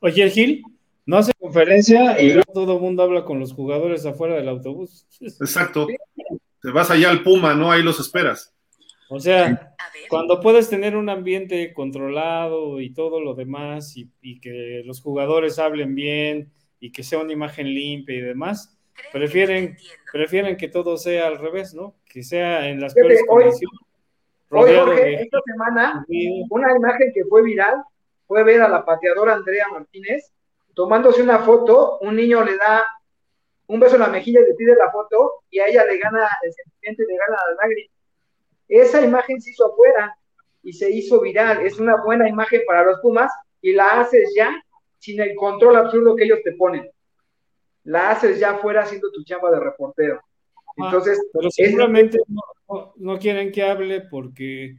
Oye, 0.00 0.22
el 0.22 0.30
Gil 0.30 0.62
no 1.06 1.18
hace 1.18 1.32
conferencia 1.38 2.20
y 2.20 2.32
luego 2.32 2.52
todo 2.52 2.74
el 2.76 2.80
mundo 2.80 3.02
habla 3.02 3.24
con 3.24 3.38
los 3.38 3.52
jugadores 3.52 4.04
afuera 4.06 4.34
del 4.34 4.48
autobús. 4.48 5.06
Exacto. 5.20 5.86
Te 6.60 6.70
vas 6.70 6.90
allá 6.90 7.10
al 7.10 7.22
Puma, 7.22 7.54
¿no? 7.54 7.70
Ahí 7.70 7.82
los 7.82 8.00
esperas. 8.00 8.54
O 9.08 9.20
sea, 9.20 9.74
cuando 10.08 10.40
puedes 10.40 10.68
tener 10.68 10.96
un 10.96 11.08
ambiente 11.08 11.72
controlado 11.74 12.80
y 12.80 12.90
todo 12.92 13.20
lo 13.20 13.34
demás 13.34 13.96
y, 13.96 14.10
y 14.22 14.40
que 14.40 14.82
los 14.84 15.00
jugadores 15.00 15.58
hablen 15.58 15.94
bien 15.94 16.52
y 16.84 16.92
que 16.92 17.02
sea 17.02 17.18
una 17.18 17.32
imagen 17.32 17.66
limpia 17.66 18.14
y 18.14 18.20
demás, 18.20 18.76
prefieren, 19.10 19.74
prefieren 20.12 20.54
que 20.54 20.68
todo 20.68 20.98
sea 20.98 21.28
al 21.28 21.38
revés, 21.38 21.72
¿no? 21.72 21.94
Que 22.04 22.22
sea 22.22 22.68
en 22.68 22.78
las 22.78 22.92
peores 22.92 23.22
hoy- 23.26 23.44
condiciones. 23.44 23.80
Hoy, 24.50 24.76
Jorge, 24.76 25.00
de 25.02 25.14
esta 25.14 25.38
semana, 25.46 26.04
una 26.50 26.76
imagen 26.76 27.10
que 27.14 27.24
fue 27.24 27.42
viral 27.42 27.82
fue 28.26 28.44
ver 28.44 28.60
a 28.60 28.68
la 28.68 28.84
pateadora 28.84 29.32
Andrea 29.32 29.66
Martínez 29.68 30.30
tomándose 30.74 31.22
una 31.22 31.38
foto, 31.38 31.98
un 32.02 32.16
niño 32.16 32.44
le 32.44 32.58
da 32.58 32.84
un 33.68 33.80
beso 33.80 33.94
en 33.94 34.02
la 34.02 34.08
mejilla 34.08 34.40
y 34.40 34.44
le 34.44 34.54
pide 34.54 34.74
la 34.76 34.90
foto 34.92 35.44
y 35.48 35.60
a 35.60 35.68
ella 35.68 35.86
le 35.86 35.96
gana 35.98 36.28
el 36.42 36.52
sentimiento 36.52 37.02
y 37.02 37.06
le 37.06 37.16
gana 37.16 37.38
la 37.48 37.62
lágrima. 37.62 37.92
Esa 38.68 39.00
imagen 39.00 39.40
se 39.40 39.52
hizo 39.52 39.72
afuera 39.72 40.14
y 40.62 40.74
se 40.74 40.90
hizo 40.90 41.18
viral. 41.22 41.64
Es 41.64 41.78
una 41.78 41.96
buena 42.04 42.28
imagen 42.28 42.60
para 42.66 42.84
los 42.84 43.00
Pumas 43.00 43.32
y 43.62 43.72
la 43.72 44.00
haces 44.00 44.34
ya 44.36 44.54
sin 45.04 45.20
el 45.20 45.34
control 45.36 45.76
absurdo 45.76 46.16
que 46.16 46.24
ellos 46.24 46.38
te 46.42 46.52
ponen. 46.52 46.88
La 47.84 48.10
haces 48.12 48.38
ya 48.40 48.52
afuera 48.52 48.82
haciendo 48.82 49.10
tu 49.12 49.22
chamba 49.24 49.50
de 49.50 49.60
reportero. 49.60 50.20
Entonces, 50.76 51.20
Pero 51.32 51.48
es- 51.48 51.54
seguramente 51.54 52.18
no, 52.28 52.40
no- 52.68 52.92
no 52.96 53.18
quieren 53.18 53.52
que 53.52 53.62
hable 53.62 54.00
porque 54.02 54.76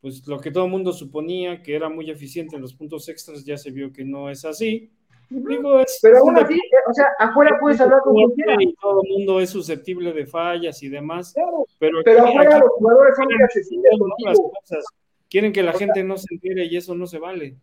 pues 0.00 0.26
lo 0.26 0.38
que 0.40 0.50
todo 0.50 0.64
el 0.64 0.70
mundo 0.70 0.92
suponía 0.92 1.62
que 1.62 1.74
era 1.76 1.88
muy 1.88 2.10
eficiente 2.10 2.56
en 2.56 2.62
los 2.62 2.74
puntos 2.74 3.08
extras 3.08 3.44
ya 3.44 3.56
se 3.56 3.70
vio 3.70 3.92
que 3.92 4.04
no 4.04 4.28
es 4.28 4.44
así. 4.44 4.90
Digo, 5.30 5.78
es, 5.80 5.98
pero 6.02 6.16
es 6.16 6.20
aún 6.20 6.36
así, 6.36 6.54
eh, 6.54 6.90
o 6.90 6.92
sea, 6.92 7.06
afuera 7.18 7.56
puedes 7.60 7.80
hablar 7.80 8.00
con 8.02 8.14
quien 8.32 8.60
y 8.60 8.74
todo 8.74 9.00
el 9.02 9.08
mundo 9.08 9.40
es 9.40 9.48
susceptible 9.48 10.12
de 10.12 10.26
fallas 10.26 10.82
y 10.82 10.88
demás. 10.90 11.32
Claro, 11.32 11.64
Pero, 11.78 11.98
Pero 12.04 12.20
aquí- 12.24 12.28
afuera 12.30 12.50
aquí 12.56 12.60
los 12.60 12.70
jugadores 12.76 13.14
son 13.16 13.24
muy 13.24 13.30
quieren 13.34 13.44
accesibles 13.44 13.92
¿no? 13.98 14.06
las 14.08 14.36
contigo. 14.38 14.52
cosas. 14.60 14.84
Quieren 15.30 15.52
que 15.52 15.62
la 15.62 15.70
O 15.70 15.74
sea- 15.74 15.86
gente 15.86 16.04
no 16.04 16.16
se 16.18 16.34
entere 16.34 16.64
y 16.66 16.76
eso 16.76 16.94
no 16.94 17.06
se 17.06 17.18
vale. 17.18 17.56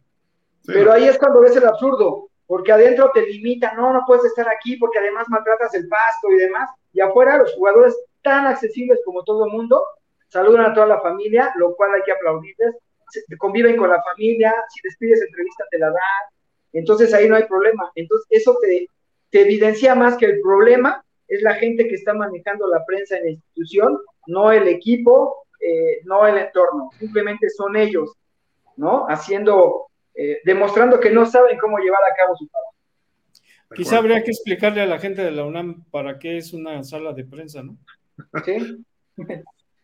Pero 0.74 0.92
ahí 0.92 1.08
es 1.08 1.18
cuando 1.18 1.42
ves 1.42 1.56
el 1.56 1.66
absurdo, 1.66 2.30
porque 2.46 2.72
adentro 2.72 3.12
te 3.14 3.26
limitan, 3.26 3.76
no, 3.76 3.94
no 3.94 4.04
puedes 4.06 4.26
estar 4.26 4.48
aquí 4.50 4.78
porque 4.78 5.00
además 5.00 5.28
maltratas 5.30 5.74
el 5.76 5.88
pasto 5.88 6.32
y 6.32 6.38
demás. 6.38 6.70
Y 6.94 7.00
afuera 7.00 7.38
los 7.38 7.54
jugadores 7.54 7.98
tan 8.22 8.46
accesibles 8.46 9.00
como 9.06 9.24
todo 9.24 9.46
el 9.46 9.52
mundo, 9.52 9.84
saludan 10.28 10.66
a 10.66 10.74
toda 10.74 10.88
la 10.88 11.02
familia, 11.02 11.52
lo 11.58 11.76
cual 11.76 11.94
hay 11.94 12.02
que 12.04 12.12
aplaudirles, 12.12 12.76
conviven 13.38 13.78
con 13.78 13.90
la 13.90 14.02
familia, 14.04 14.54
si 14.70 14.82
les 14.84 14.98
pides 14.98 15.22
entrevista 15.22 15.66
te 15.72 15.80
la 15.80 15.88
dan, 15.88 16.00
entonces 16.74 17.14
ahí 17.14 17.28
no 17.28 17.36
hay 17.36 17.46
problema. 17.46 17.92
Entonces 17.96 18.28
eso 18.30 18.58
te, 18.62 18.88
te 19.30 19.42
evidencia 19.42 19.96
más 19.96 20.18
que 20.18 20.26
el 20.26 20.42
problema 20.42 21.04
es 21.28 21.42
la 21.42 21.56
gente 21.56 21.88
que 21.88 21.96
está 21.96 22.14
manejando 22.14 22.68
la 22.68 22.84
prensa 22.86 23.18
en 23.18 23.24
la 23.24 23.30
institución, 23.32 24.00
no 24.28 24.52
el 24.52 24.68
equipo, 24.68 25.46
eh, 25.60 26.02
no 26.06 26.26
el 26.26 26.38
entorno, 26.38 26.90
simplemente 26.98 27.50
son 27.50 27.76
ellos, 27.76 28.12
¿no? 28.78 29.06
Haciendo, 29.08 29.89
eh, 30.16 30.38
demostrando 30.46 31.00
que 31.00 31.12
no 31.12 31.26
saben 31.26 31.58
cómo 31.58 31.78
llevar 31.80 32.02
a 32.04 32.16
cabo 32.16 32.36
su 32.38 32.48
trabajo. 32.48 32.74
Quizá 33.76 33.98
habría 33.98 34.24
que 34.24 34.32
explicarle 34.32 34.82
a 34.82 34.86
la 34.88 35.00
gente 35.00 35.24
de 35.24 35.32
la 35.32 35.46
UNAM 35.46 35.84
para 35.92 36.18
qué 36.18 36.38
es 36.38 36.54
una 36.54 36.84
sala 36.84 37.14
de 37.14 37.24
prensa, 37.26 37.62
¿no? 37.64 37.78
¿sí? 38.44 38.84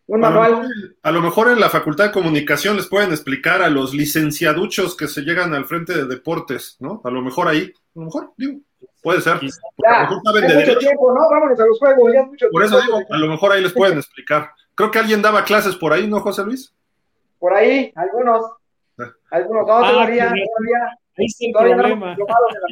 Un 0.07 0.23
A 0.23 0.29
lo, 0.29 0.39
manual. 0.41 0.69
a 1.01 1.11
lo 1.11 1.21
mejor 1.21 1.49
en 1.49 1.59
la 1.59 1.69
Facultad 1.69 2.05
de 2.05 2.11
Comunicación 2.11 2.75
les 2.77 2.87
pueden 2.87 3.11
explicar 3.11 3.61
a 3.61 3.69
los 3.69 3.93
licenciaduchos 3.93 4.95
que 4.95 5.07
se 5.07 5.21
llegan 5.21 5.53
al 5.53 5.65
frente 5.65 5.93
de 5.93 6.05
deportes, 6.05 6.77
¿no? 6.79 7.01
A 7.03 7.09
lo 7.09 7.21
mejor 7.21 7.47
ahí, 7.47 7.71
a 7.95 7.99
lo 7.99 8.05
mejor, 8.05 8.31
digo, 8.37 8.59
puede 9.01 9.21
ser. 9.21 9.39
Porque 9.39 9.47
a 9.87 9.91
lo 9.91 9.95
Ya, 9.95 10.01
mejor 10.01 10.21
saben 10.23 10.41
de 10.41 10.47
mucho 10.47 10.59
derecho. 10.59 10.79
tiempo, 10.79 11.13
¿no? 11.13 11.29
Vámonos 11.29 11.59
a 11.59 11.65
los 11.65 11.79
juegos, 11.79 12.13
ya 12.13 12.21
es 12.21 12.27
mucho 12.27 12.45
Por 12.51 12.63
eso 12.63 12.81
digo, 12.81 12.99
a 13.09 13.17
lo 13.17 13.27
mejor 13.27 13.51
ahí 13.51 13.61
les 13.63 13.73
pueden 13.73 13.97
explicar. 13.97 14.51
Creo 14.75 14.91
que 14.91 14.99
alguien 14.99 15.21
daba 15.23 15.43
clases 15.43 15.75
por 15.75 15.91
ahí, 15.93 16.07
¿no, 16.07 16.19
José 16.19 16.43
Luis? 16.43 16.73
Por 17.39 17.53
ahí, 17.53 17.91
algunos. 17.95 18.45
Algunos, 19.31 19.67
no, 19.67 19.73
Ah, 19.73 19.91
todavía, 19.91 20.25
todavía, 20.25 20.97
Ahí 21.17 21.25
está 21.27 21.45
el 21.45 21.51
todavía 21.53 21.75
no 21.75 21.81
problema. 21.83 22.11
en 22.13 22.17
la 22.19 22.25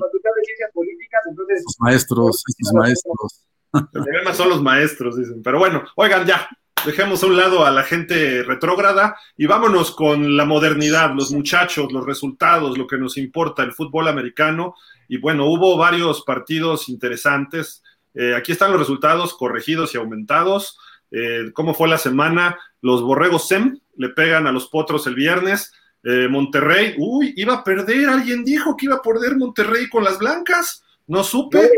Facultad 0.06 0.30
de 0.36 0.44
Ciencias 0.46 0.72
Políticas, 0.74 1.22
entonces, 1.30 1.60
Estos 1.60 1.76
maestros, 1.80 2.44
estos 2.48 2.74
maestros. 2.74 3.46
El 3.74 4.04
problema 4.04 4.34
son 4.34 4.50
los 4.50 4.62
maestros, 4.62 5.18
dicen. 5.18 5.42
Pero 5.44 5.60
bueno, 5.60 5.84
oigan, 5.96 6.26
ya, 6.26 6.48
dejemos 6.86 7.24
a 7.24 7.28
un 7.28 7.38
lado 7.38 7.66
a 7.66 7.72
la 7.72 7.84
gente 7.84 8.44
retrógrada 8.44 9.16
y 9.38 9.46
vámonos 9.48 9.92
con 9.96 10.36
la 10.38 10.46
modernidad, 10.46 11.14
los 11.16 11.32
muchachos, 11.32 11.92
los 11.92 12.06
resultados, 12.06 12.78
lo 12.78 12.86
que 12.86 12.98
nos 12.98 13.18
importa, 13.18 13.64
el 13.64 13.72
fútbol 13.74 14.08
americano. 14.08 14.76
Y 15.08 15.18
bueno, 15.18 15.46
hubo 15.48 15.78
varios 15.78 16.24
partidos 16.24 16.90
interesantes. 16.90 17.82
Eh, 18.14 18.36
aquí 18.36 18.52
están 18.52 18.72
los 18.72 18.80
resultados 18.80 19.34
corregidos 19.34 19.96
y 19.96 19.98
aumentados. 19.98 20.78
Eh, 21.12 21.52
¿Cómo 21.54 21.74
fue 21.74 21.88
la 21.88 21.98
semana? 21.98 22.60
Los 22.82 23.02
borregos 23.02 23.48
SEM 23.48 23.80
le 23.96 24.10
pegan 24.10 24.48
a 24.48 24.52
los 24.52 24.68
potros 24.68 25.08
el 25.08 25.16
viernes. 25.16 25.74
Eh, 26.04 26.28
Monterrey, 26.30 26.96
uy, 26.98 27.34
iba 27.38 27.54
a 27.56 27.64
perder. 27.64 28.10
Alguien 28.10 28.44
dijo 28.44 28.76
que 28.76 28.88
iba 28.88 28.96
a 28.96 29.02
perder 29.02 29.38
Monterrey 29.38 29.88
con 29.90 30.04
las 30.04 30.20
blancas. 30.20 30.84
No 31.08 31.24
supe. 31.24 31.70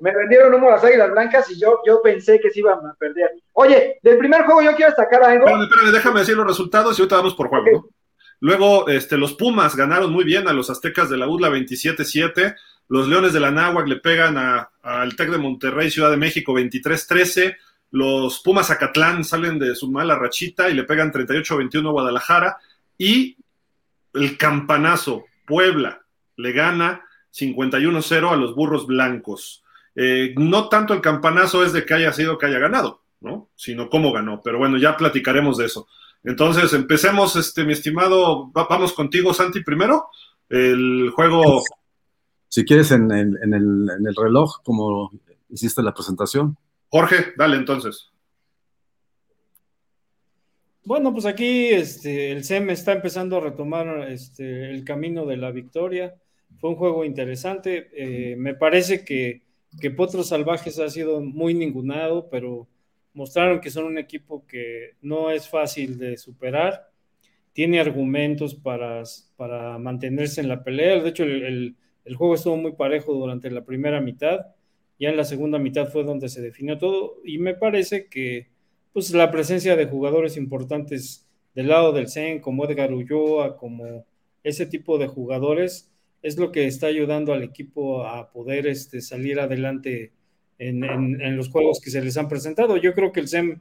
me 0.00 0.16
vendieron 0.16 0.52
humo 0.54 0.68
las 0.70 0.82
águilas 0.82 1.10
blancas 1.12 1.48
y 1.50 1.60
yo, 1.60 1.78
yo 1.86 2.02
pensé 2.02 2.40
que 2.40 2.50
se 2.50 2.58
iban 2.60 2.78
a 2.84 2.94
perder. 2.98 3.30
Oye, 3.52 3.98
del 4.02 4.18
primer 4.18 4.42
juego 4.44 4.60
yo 4.62 4.74
quiero 4.74 4.90
destacar 4.90 5.22
algo. 5.22 5.44
Espérame, 5.46 5.62
espérame, 5.64 5.92
déjame 5.92 6.20
decir 6.20 6.36
los 6.36 6.46
resultados 6.46 6.98
y 6.98 7.02
ahorita 7.02 7.16
vamos 7.16 7.34
por 7.34 7.48
juego, 7.48 7.66
¿no? 7.72 7.84
Luego, 8.40 8.88
este, 8.88 9.16
los 9.16 9.34
Pumas 9.34 9.76
ganaron 9.76 10.10
muy 10.10 10.24
bien 10.24 10.48
a 10.48 10.52
los 10.52 10.68
Aztecas 10.70 11.08
de 11.08 11.16
la 11.16 11.28
UDLA 11.28 11.50
27-7. 11.50 12.56
Los 12.88 13.06
Leones 13.06 13.32
de 13.32 13.38
la 13.38 13.52
Náhuac 13.52 13.86
le 13.86 13.96
pegan 13.96 14.36
a- 14.36 14.70
al 14.82 15.14
Tec 15.14 15.30
de 15.30 15.38
Monterrey, 15.38 15.88
Ciudad 15.90 16.10
de 16.10 16.16
México 16.16 16.52
23-13. 16.52 17.56
Los 17.92 18.40
Pumas 18.40 18.70
Acatlán 18.72 19.22
salen 19.22 19.60
de 19.60 19.76
su 19.76 19.88
mala 19.88 20.16
rachita 20.16 20.68
y 20.68 20.74
le 20.74 20.82
pegan 20.82 21.12
38-21 21.12 21.88
a 21.90 21.92
Guadalajara. 21.92 22.56
Y 23.02 23.36
el 24.14 24.38
campanazo, 24.38 25.24
Puebla, 25.46 26.02
le 26.36 26.52
gana 26.52 27.02
51-0 27.34 28.30
a 28.32 28.36
los 28.36 28.54
Burros 28.54 28.86
Blancos. 28.86 29.64
Eh, 29.96 30.34
no 30.36 30.68
tanto 30.68 30.94
el 30.94 31.00
campanazo 31.00 31.64
es 31.64 31.72
de 31.72 31.84
que 31.84 31.94
haya 31.94 32.12
sido 32.12 32.38
que 32.38 32.46
haya 32.46 32.58
ganado, 32.60 33.02
¿no? 33.20 33.50
Sino 33.56 33.88
cómo 33.90 34.12
ganó. 34.12 34.40
Pero 34.42 34.58
bueno, 34.58 34.78
ya 34.78 34.96
platicaremos 34.96 35.56
de 35.58 35.66
eso. 35.66 35.88
Entonces, 36.22 36.72
empecemos, 36.74 37.34
este, 37.34 37.64
mi 37.64 37.72
estimado, 37.72 38.52
va- 38.52 38.68
vamos 38.70 38.92
contigo, 38.92 39.34
Santi, 39.34 39.62
primero. 39.64 40.06
El 40.48 41.10
juego 41.10 41.62
Si 42.48 42.64
quieres, 42.64 42.92
en 42.92 43.10
el, 43.10 43.36
en 43.42 43.54
el, 43.54 43.88
en 43.98 44.06
el 44.06 44.14
reloj, 44.14 44.62
como 44.62 45.10
hiciste 45.48 45.82
la 45.82 45.92
presentación. 45.92 46.56
Jorge, 46.88 47.32
dale 47.36 47.56
entonces. 47.56 48.11
Bueno, 50.84 51.12
pues 51.12 51.26
aquí 51.26 51.68
este, 51.68 52.32
el 52.32 52.42
SEM 52.42 52.70
está 52.70 52.92
empezando 52.92 53.36
a 53.36 53.40
retomar 53.40 54.10
este, 54.10 54.70
el 54.70 54.84
camino 54.84 55.24
de 55.26 55.36
la 55.36 55.52
victoria. 55.52 56.16
Fue 56.58 56.70
un 56.70 56.76
juego 56.76 57.04
interesante. 57.04 57.88
Eh, 57.94 58.36
me 58.36 58.54
parece 58.54 59.04
que, 59.04 59.42
que, 59.80 59.90
Potros 59.92 60.28
Salvajes 60.28 60.80
ha 60.80 60.90
sido 60.90 61.20
muy 61.20 61.54
ningunado, 61.54 62.28
pero 62.28 62.68
mostraron 63.14 63.60
que 63.60 63.70
son 63.70 63.84
un 63.84 63.98
equipo 63.98 64.44
que 64.46 64.96
no 65.02 65.30
es 65.30 65.48
fácil 65.48 65.98
de 65.98 66.16
superar. 66.18 66.90
Tiene 67.52 67.80
argumentos 67.80 68.54
para, 68.56 69.04
para 69.36 69.78
mantenerse 69.78 70.40
en 70.40 70.48
la 70.48 70.64
pelea. 70.64 71.00
De 71.00 71.10
hecho, 71.10 71.22
el, 71.22 71.44
el, 71.44 71.76
el 72.04 72.16
juego 72.16 72.34
estuvo 72.34 72.56
muy 72.56 72.72
parejo 72.72 73.14
durante 73.14 73.50
la 73.52 73.64
primera 73.64 74.00
mitad. 74.00 74.46
Ya 74.98 75.10
en 75.10 75.16
la 75.16 75.24
segunda 75.24 75.58
mitad 75.60 75.86
fue 75.88 76.02
donde 76.02 76.28
se 76.28 76.42
definió 76.42 76.76
todo. 76.78 77.20
Y 77.24 77.38
me 77.38 77.54
parece 77.54 78.08
que 78.08 78.51
pues 78.92 79.10
la 79.12 79.30
presencia 79.30 79.76
de 79.76 79.86
jugadores 79.86 80.36
importantes 80.36 81.26
del 81.54 81.68
lado 81.68 81.92
del 81.92 82.08
CEN, 82.08 82.40
como 82.40 82.64
Edgar 82.64 82.92
Ulloa, 82.92 83.56
como 83.56 84.06
ese 84.42 84.66
tipo 84.66 84.98
de 84.98 85.06
jugadores, 85.06 85.90
es 86.22 86.38
lo 86.38 86.52
que 86.52 86.66
está 86.66 86.86
ayudando 86.86 87.32
al 87.32 87.42
equipo 87.42 88.06
a 88.06 88.30
poder 88.30 88.66
este, 88.66 89.00
salir 89.00 89.40
adelante 89.40 90.12
en, 90.58 90.84
en, 90.84 91.20
en, 91.20 91.36
los 91.36 91.48
juegos 91.50 91.80
que 91.82 91.90
se 91.90 92.00
les 92.00 92.16
han 92.16 92.28
presentado. 92.28 92.76
Yo 92.76 92.94
creo 92.94 93.12
que 93.12 93.20
el 93.20 93.28
SEM 93.28 93.60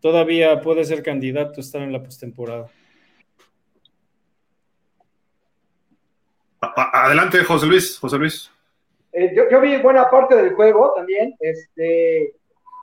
todavía 0.00 0.60
puede 0.60 0.84
ser 0.84 1.02
candidato 1.02 1.60
a 1.60 1.60
estar 1.60 1.82
en 1.82 1.92
la 1.92 2.02
postemporada. 2.02 2.70
Adelante, 6.60 7.42
José 7.44 7.66
Luis. 7.66 7.98
José 7.98 8.18
Luis. 8.18 8.50
Eh, 9.12 9.32
yo, 9.34 9.44
yo, 9.50 9.60
vi 9.60 9.76
buena 9.78 10.08
parte 10.08 10.36
del 10.36 10.54
juego 10.54 10.92
también. 10.94 11.34
Este, 11.40 12.34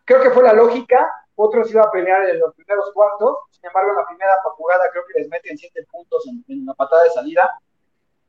creo 0.04 0.22
que 0.22 0.32
fue 0.32 0.44
la 0.44 0.54
lógica. 0.54 1.08
Otros 1.40 1.70
iba 1.72 1.84
a 1.84 1.92
pelear 1.92 2.28
en 2.30 2.40
los 2.40 2.54
primeros 2.56 2.92
cuartos. 2.94 3.38
Sin 3.52 3.68
embargo, 3.68 3.92
en 3.92 3.98
la 3.98 4.08
primera 4.08 4.32
jugada 4.56 4.90
creo 4.92 5.04
que 5.08 5.20
les 5.20 5.30
meten 5.30 5.58
siete 5.58 5.86
puntos 5.92 6.28
en, 6.28 6.44
en 6.48 6.66
la 6.66 6.74
patada 6.74 7.04
de 7.04 7.12
salida. 7.12 7.50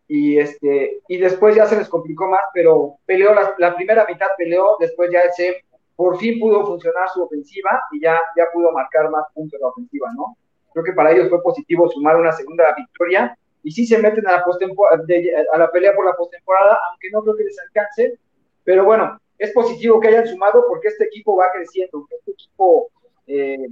Y, 0.06 0.38
este, 0.38 1.00
y 1.08 1.16
después 1.16 1.56
ya 1.56 1.66
se 1.66 1.76
les 1.76 1.88
complicó 1.88 2.28
más, 2.28 2.44
pero 2.52 2.98
peleó 3.06 3.34
la, 3.34 3.54
la 3.56 3.74
primera 3.74 4.04
mitad, 4.06 4.28
peleó. 4.36 4.76
Después 4.78 5.10
ya 5.10 5.20
ese 5.20 5.64
por 5.96 6.18
fin 6.18 6.38
pudo 6.38 6.64
funcionar 6.66 7.08
su 7.08 7.22
ofensiva 7.24 7.82
y 7.92 8.00
ya, 8.00 8.20
ya 8.36 8.44
pudo 8.52 8.70
marcar 8.72 9.10
más 9.10 9.24
puntos 9.34 9.58
la 9.60 9.68
ofensiva, 9.68 10.12
¿no? 10.14 10.36
Creo 10.72 10.84
que 10.84 10.92
para 10.92 11.10
ellos 11.10 11.28
fue 11.30 11.42
positivo 11.42 11.88
sumar 11.88 12.16
una 12.16 12.30
segunda 12.32 12.72
victoria 12.76 13.36
y 13.64 13.70
sí 13.72 13.86
se 13.86 13.98
meten 13.98 14.26
a 14.28 14.32
la, 14.32 14.44
a 14.44 15.58
la 15.58 15.70
pelea 15.72 15.94
por 15.96 16.04
la 16.04 16.14
postemporada, 16.14 16.78
aunque 16.88 17.10
no 17.10 17.22
creo 17.22 17.36
que 17.36 17.44
les 17.44 17.58
alcance, 17.58 18.18
pero 18.64 18.84
bueno, 18.84 19.18
es 19.38 19.52
positivo 19.52 19.98
que 19.98 20.08
hayan 20.08 20.26
sumado 20.26 20.64
porque 20.68 20.88
este 20.88 21.04
equipo 21.06 21.36
va 21.36 21.50
creciendo, 21.52 22.06
este 22.10 22.30
equipo 22.30 22.90
eh, 23.28 23.68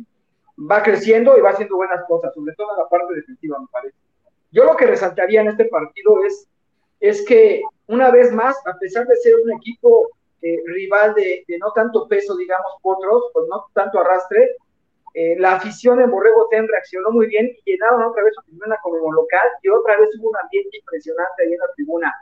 va 0.58 0.82
creciendo 0.82 1.36
y 1.36 1.40
va 1.40 1.50
haciendo 1.50 1.76
buenas 1.76 2.04
cosas, 2.06 2.32
sobre 2.34 2.54
todo 2.54 2.70
en 2.72 2.78
la 2.78 2.88
parte 2.88 3.14
defensiva, 3.14 3.58
me 3.58 3.66
parece. 3.72 3.96
Yo 4.52 4.64
lo 4.64 4.76
que 4.76 4.86
resaltaría 4.86 5.40
en 5.40 5.48
este 5.48 5.66
partido 5.66 6.24
es, 6.24 6.48
es 7.00 7.24
que 7.26 7.62
una 7.88 8.10
vez 8.10 8.32
más, 8.32 8.56
a 8.66 8.74
pesar 8.78 9.06
de 9.06 9.16
ser 9.16 9.34
un 9.42 9.52
equipo 9.52 10.10
eh, 10.42 10.62
rival 10.66 11.14
de, 11.14 11.44
de, 11.46 11.58
no 11.58 11.72
tanto 11.72 12.06
peso, 12.08 12.36
digamos, 12.36 12.72
otros, 12.82 13.24
pues 13.32 13.46
no 13.48 13.66
tanto 13.74 13.98
arrastre, 13.98 14.56
eh, 15.18 15.34
la 15.38 15.54
afición 15.54 15.98
en 15.98 16.10
Borrego 16.10 16.46
Ten 16.50 16.68
reaccionó 16.68 17.10
muy 17.10 17.26
bien 17.26 17.46
y 17.46 17.72
llenaron 17.72 18.02
otra 18.02 18.22
vez 18.22 18.34
su 18.34 18.42
tribuna 18.42 18.76
como 18.82 19.10
local 19.10 19.48
y 19.62 19.68
otra 19.70 19.98
vez 19.98 20.10
hubo 20.18 20.28
un 20.28 20.36
ambiente 20.36 20.76
impresionante 20.76 21.42
ahí 21.42 21.54
en 21.54 21.58
la 21.58 21.72
tribuna. 21.74 22.14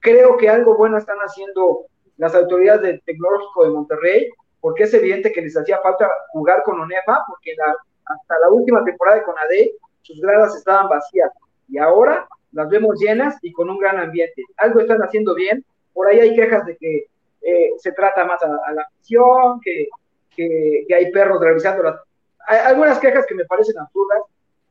Creo 0.00 0.36
que 0.36 0.50
algo 0.50 0.76
bueno 0.76 0.98
están 0.98 1.16
haciendo 1.20 1.86
las 2.18 2.34
autoridades 2.34 2.82
del 2.82 3.02
Tecnológico 3.02 3.64
de 3.64 3.70
Monterrey, 3.70 4.30
porque 4.64 4.84
es 4.84 4.94
evidente 4.94 5.30
que 5.30 5.42
les 5.42 5.54
hacía 5.54 5.78
falta 5.80 6.10
jugar 6.28 6.62
con 6.62 6.80
ONEFA, 6.80 7.22
porque 7.28 7.54
la, 7.54 7.76
hasta 8.06 8.38
la 8.38 8.48
última 8.48 8.82
temporada 8.82 9.18
de 9.18 9.22
CONADE 9.24 9.74
sus 10.00 10.18
gradas 10.22 10.56
estaban 10.56 10.88
vacías 10.88 11.30
y 11.68 11.76
ahora 11.76 12.26
las 12.50 12.70
vemos 12.70 12.98
llenas 12.98 13.36
y 13.42 13.52
con 13.52 13.68
un 13.68 13.78
gran 13.78 13.98
ambiente. 13.98 14.42
Algo 14.56 14.80
están 14.80 15.02
haciendo 15.02 15.34
bien, 15.34 15.62
por 15.92 16.06
ahí 16.06 16.18
hay 16.18 16.34
quejas 16.34 16.64
de 16.64 16.78
que 16.78 17.08
eh, 17.42 17.72
se 17.76 17.92
trata 17.92 18.24
más 18.24 18.42
a, 18.42 18.58
a 18.64 18.72
la 18.72 18.82
afición, 18.84 19.60
que, 19.60 19.88
que, 20.34 20.86
que 20.88 20.94
hay 20.94 21.12
perros 21.12 21.42
realizando 21.42 21.82
las 21.82 22.00
hay 22.46 22.60
algunas 22.60 22.98
quejas 22.98 23.26
que 23.26 23.34
me 23.34 23.44
parecen 23.44 23.78
absurdas, 23.78 24.22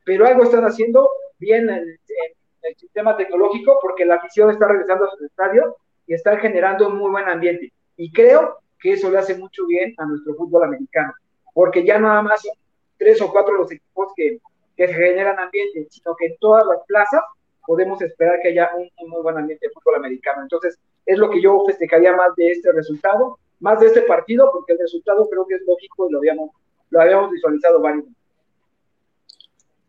pero 0.04 0.26
algo 0.26 0.42
están 0.42 0.64
haciendo 0.64 1.08
bien 1.38 1.70
en, 1.70 1.78
en, 1.78 2.32
el 2.62 2.76
sistema 2.78 3.16
tecnológico 3.16 3.78
porque 3.80 4.04
la 4.04 4.16
afición 4.16 4.50
está 4.50 4.66
regresando 4.66 5.04
a 5.04 5.10
sus 5.12 5.22
estadios 5.22 5.72
y 6.08 6.14
están 6.14 6.38
generando 6.38 6.88
un 6.88 6.98
muy 6.98 7.12
buen 7.12 7.28
ambiente. 7.28 7.72
Y 7.96 8.10
creo 8.10 8.58
que 8.84 8.92
eso 8.92 9.10
le 9.10 9.16
hace 9.16 9.34
mucho 9.38 9.66
bien 9.66 9.94
a 9.96 10.04
nuestro 10.04 10.34
fútbol 10.34 10.64
americano, 10.64 11.14
porque 11.54 11.86
ya 11.86 11.98
nada 11.98 12.20
más 12.20 12.42
son 12.42 12.52
tres 12.98 13.18
o 13.22 13.32
cuatro 13.32 13.56
los 13.56 13.72
equipos 13.72 14.12
que, 14.14 14.38
que 14.76 14.88
generan 14.88 15.38
ambiente, 15.38 15.86
sino 15.88 16.14
que 16.14 16.26
en 16.26 16.36
todas 16.38 16.66
las 16.66 16.84
plazas 16.86 17.22
podemos 17.66 18.02
esperar 18.02 18.40
que 18.42 18.48
haya 18.48 18.68
un, 18.76 18.86
un 19.02 19.08
muy 19.08 19.22
buen 19.22 19.38
ambiente 19.38 19.66
de 19.66 19.72
fútbol 19.72 19.96
americano. 19.96 20.42
Entonces, 20.42 20.78
es 21.06 21.16
lo 21.16 21.30
que 21.30 21.40
yo 21.40 21.64
festejaría 21.66 22.14
más 22.14 22.36
de 22.36 22.50
este 22.50 22.72
resultado, 22.72 23.38
más 23.60 23.80
de 23.80 23.86
este 23.86 24.02
partido, 24.02 24.50
porque 24.52 24.74
el 24.74 24.80
resultado 24.80 25.26
creo 25.30 25.46
que 25.46 25.54
es 25.54 25.62
lógico 25.66 26.06
y 26.06 26.12
lo 26.12 26.18
habíamos 26.18 26.50
lo 26.90 27.00
habíamos 27.00 27.30
visualizado 27.30 27.80
varios. 27.80 28.04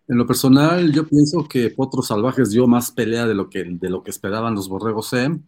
En 0.08 0.18
lo 0.18 0.26
personal, 0.26 0.91
yo 0.91 1.06
pienso 1.06 1.46
que 1.50 1.70
Potros 1.70 2.08
Salvajes 2.08 2.52
dio 2.52 2.66
más 2.66 2.91
pelea 2.91 3.28
de 3.28 3.34
lo 3.34 3.50
que, 3.50 3.64
de 3.64 3.89
lo 3.89 4.04
que 4.04 4.12
esperaban 4.12 4.56
los 4.56 4.70
Borregos 4.70 5.10
SEM. 5.10 5.43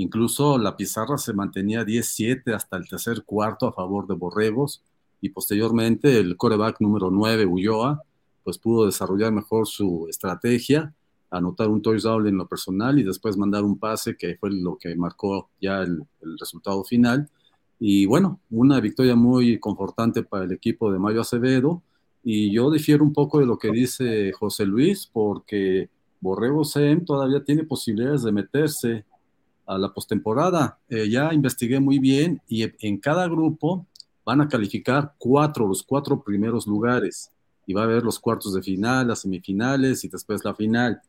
Incluso 0.00 0.56
la 0.56 0.78
pizarra 0.78 1.18
se 1.18 1.34
mantenía 1.34 1.84
10-7 1.84 2.54
hasta 2.54 2.78
el 2.78 2.88
tercer 2.88 3.22
cuarto 3.22 3.66
a 3.66 3.72
favor 3.74 4.06
de 4.06 4.14
Borregos 4.14 4.82
y 5.20 5.28
posteriormente 5.28 6.18
el 6.18 6.38
coreback 6.38 6.80
número 6.80 7.10
9, 7.10 7.44
Ulloa, 7.44 8.02
pues 8.42 8.56
pudo 8.56 8.86
desarrollar 8.86 9.30
mejor 9.30 9.66
su 9.66 10.06
estrategia, 10.08 10.94
anotar 11.30 11.68
un 11.68 11.82
touchdown 11.82 12.26
en 12.26 12.38
lo 12.38 12.48
personal 12.48 12.98
y 12.98 13.02
después 13.02 13.36
mandar 13.36 13.62
un 13.62 13.78
pase 13.78 14.16
que 14.16 14.36
fue 14.36 14.50
lo 14.50 14.78
que 14.78 14.96
marcó 14.96 15.50
ya 15.60 15.82
el, 15.82 16.02
resultado 16.38 16.82
final 16.82 17.28
y 17.78 18.06
bueno, 18.06 18.40
una 18.48 18.80
victoria 18.80 19.16
muy 19.16 19.60
confortante 19.60 20.22
para 20.22 20.46
el 20.46 20.52
equipo 20.52 20.90
de 20.90 20.98
Mayo 20.98 21.20
Acevedo. 21.20 21.82
Y 22.24 22.50
yo 22.50 22.70
difiero 22.70 23.04
un 23.04 23.12
poco 23.12 23.38
de 23.38 23.44
lo 23.44 23.58
que 23.58 23.70
dice 23.70 24.32
José 24.32 24.64
Luis, 24.64 25.06
porque 25.12 25.90
Borrego 26.20 26.64
SEM 26.64 27.04
todavía 27.04 27.44
tiene 27.44 27.64
posibilidades 27.64 28.22
de 28.22 28.32
meterse 28.32 29.04
a 29.70 29.78
la 29.78 29.92
postemporada. 29.92 30.78
Eh, 30.88 31.08
ya 31.08 31.32
investigué 31.32 31.78
muy 31.78 32.00
bien 32.00 32.42
y 32.48 32.64
en 32.84 32.98
cada 32.98 33.28
grupo 33.28 33.86
van 34.24 34.40
a 34.40 34.48
calificar 34.48 35.14
cuatro, 35.16 35.66
los 35.68 35.84
cuatro 35.84 36.22
primeros 36.22 36.66
lugares. 36.66 37.30
Y 37.66 37.72
va 37.72 37.82
a 37.82 37.84
haber 37.84 38.02
los 38.02 38.18
cuartos 38.18 38.52
de 38.52 38.62
final, 38.62 39.06
las 39.08 39.20
semifinales 39.20 40.04
y 40.04 40.08
después 40.08 40.44
la 40.44 40.54
final. 40.54 41.00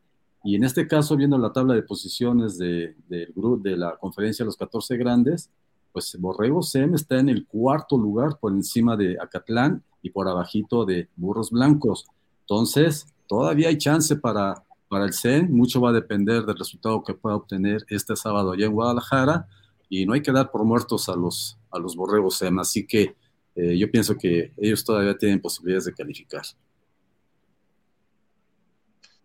Y 0.44 0.56
en 0.56 0.64
este 0.64 0.88
caso, 0.88 1.18
viendo 1.18 1.40
la 1.40 1.52
tabla 1.52 1.74
de 1.74 1.82
posiciones 1.82 2.60
de, 2.60 2.96
de, 3.10 3.30
de 3.62 3.78
la 3.78 3.98
conferencia 3.98 4.44
de 4.44 4.48
los 4.48 4.58
14 4.58 4.96
grandes, 4.98 5.50
pues 5.92 6.16
Borrego 6.20 6.62
SEM 6.62 6.94
está 6.94 7.20
en 7.20 7.30
el 7.30 7.48
cuarto 7.48 7.98
lugar 7.98 8.38
por 8.40 8.52
encima 8.52 8.96
de 8.96 9.18
Acatlán 9.20 9.84
y 10.04 10.12
por 10.12 10.28
abajito 10.28 10.86
de 10.86 11.10
Burros 11.16 11.50
Blancos. 11.50 12.06
Entonces, 12.42 13.08
todavía 13.28 13.70
hay 13.70 13.78
chance 13.78 14.16
para, 14.16 14.64
para 14.92 15.06
el 15.06 15.14
SEM, 15.14 15.50
mucho 15.50 15.80
va 15.80 15.92
a 15.92 15.94
depender 15.94 16.44
del 16.44 16.58
resultado 16.58 17.02
que 17.02 17.14
pueda 17.14 17.38
obtener 17.38 17.86
este 17.88 18.14
sábado 18.18 18.52
allá 18.52 18.66
en 18.66 18.74
Guadalajara 18.74 19.48
y 19.88 20.06
no 20.06 20.12
hay 20.12 20.22
que 20.22 20.34
dar 20.34 20.52
por 20.52 20.66
muertos 20.66 21.08
a 21.08 21.16
los, 21.16 21.58
a 21.72 21.80
los 21.80 21.96
Borregos 21.96 22.38
SEM, 22.40 22.60
así 22.60 22.86
que 22.86 23.16
eh, 23.56 23.78
yo 23.78 23.90
pienso 23.90 24.18
que 24.18 24.52
ellos 24.58 24.84
todavía 24.84 25.18
tienen 25.18 25.40
posibilidades 25.40 25.86
de 25.86 25.94
calificar. 25.94 26.42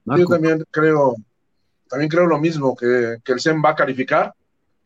Marco. 0.05 0.23
Yo 0.23 0.29
también 0.29 0.64
creo, 0.71 1.17
también 1.89 2.11
creo 2.11 2.27
lo 2.27 2.39
mismo, 2.39 2.77
que, 2.77 3.17
que 3.25 3.33
el 3.33 3.41
SEM 3.41 3.61
va 3.61 3.71
a 3.71 3.75
calificar 3.75 4.33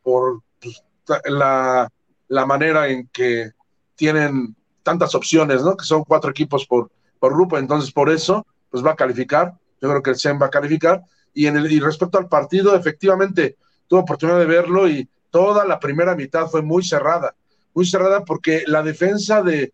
por 0.02 0.40
pues, 0.62 0.82
la, 1.26 1.92
la, 2.26 2.46
manera 2.46 2.88
en 2.88 3.06
que 3.08 3.50
tienen 3.96 4.56
tantas 4.82 5.14
opciones, 5.14 5.62
¿no? 5.62 5.76
Que 5.76 5.84
son 5.84 6.04
cuatro 6.04 6.30
equipos 6.30 6.64
por, 6.64 6.90
por 7.18 7.34
grupo, 7.34 7.58
entonces 7.58 7.92
por 7.92 8.08
eso, 8.08 8.46
pues 8.70 8.82
va 8.82 8.92
a 8.92 8.96
calificar. 8.96 9.59
Yo 9.80 9.88
creo 9.88 10.02
que 10.02 10.10
el 10.10 10.16
SEM 10.16 10.40
va 10.40 10.46
a 10.46 10.50
calificar. 10.50 11.02
Y, 11.32 11.46
en 11.46 11.56
el, 11.56 11.70
y 11.70 11.80
respecto 11.80 12.18
al 12.18 12.28
partido, 12.28 12.74
efectivamente, 12.74 13.56
tuve 13.86 14.00
oportunidad 14.00 14.38
de 14.38 14.46
verlo 14.46 14.88
y 14.88 15.08
toda 15.30 15.64
la 15.64 15.78
primera 15.78 16.14
mitad 16.14 16.46
fue 16.48 16.62
muy 16.62 16.82
cerrada, 16.82 17.34
muy 17.74 17.86
cerrada 17.86 18.24
porque 18.24 18.64
la 18.66 18.82
defensa 18.82 19.42
de, 19.42 19.72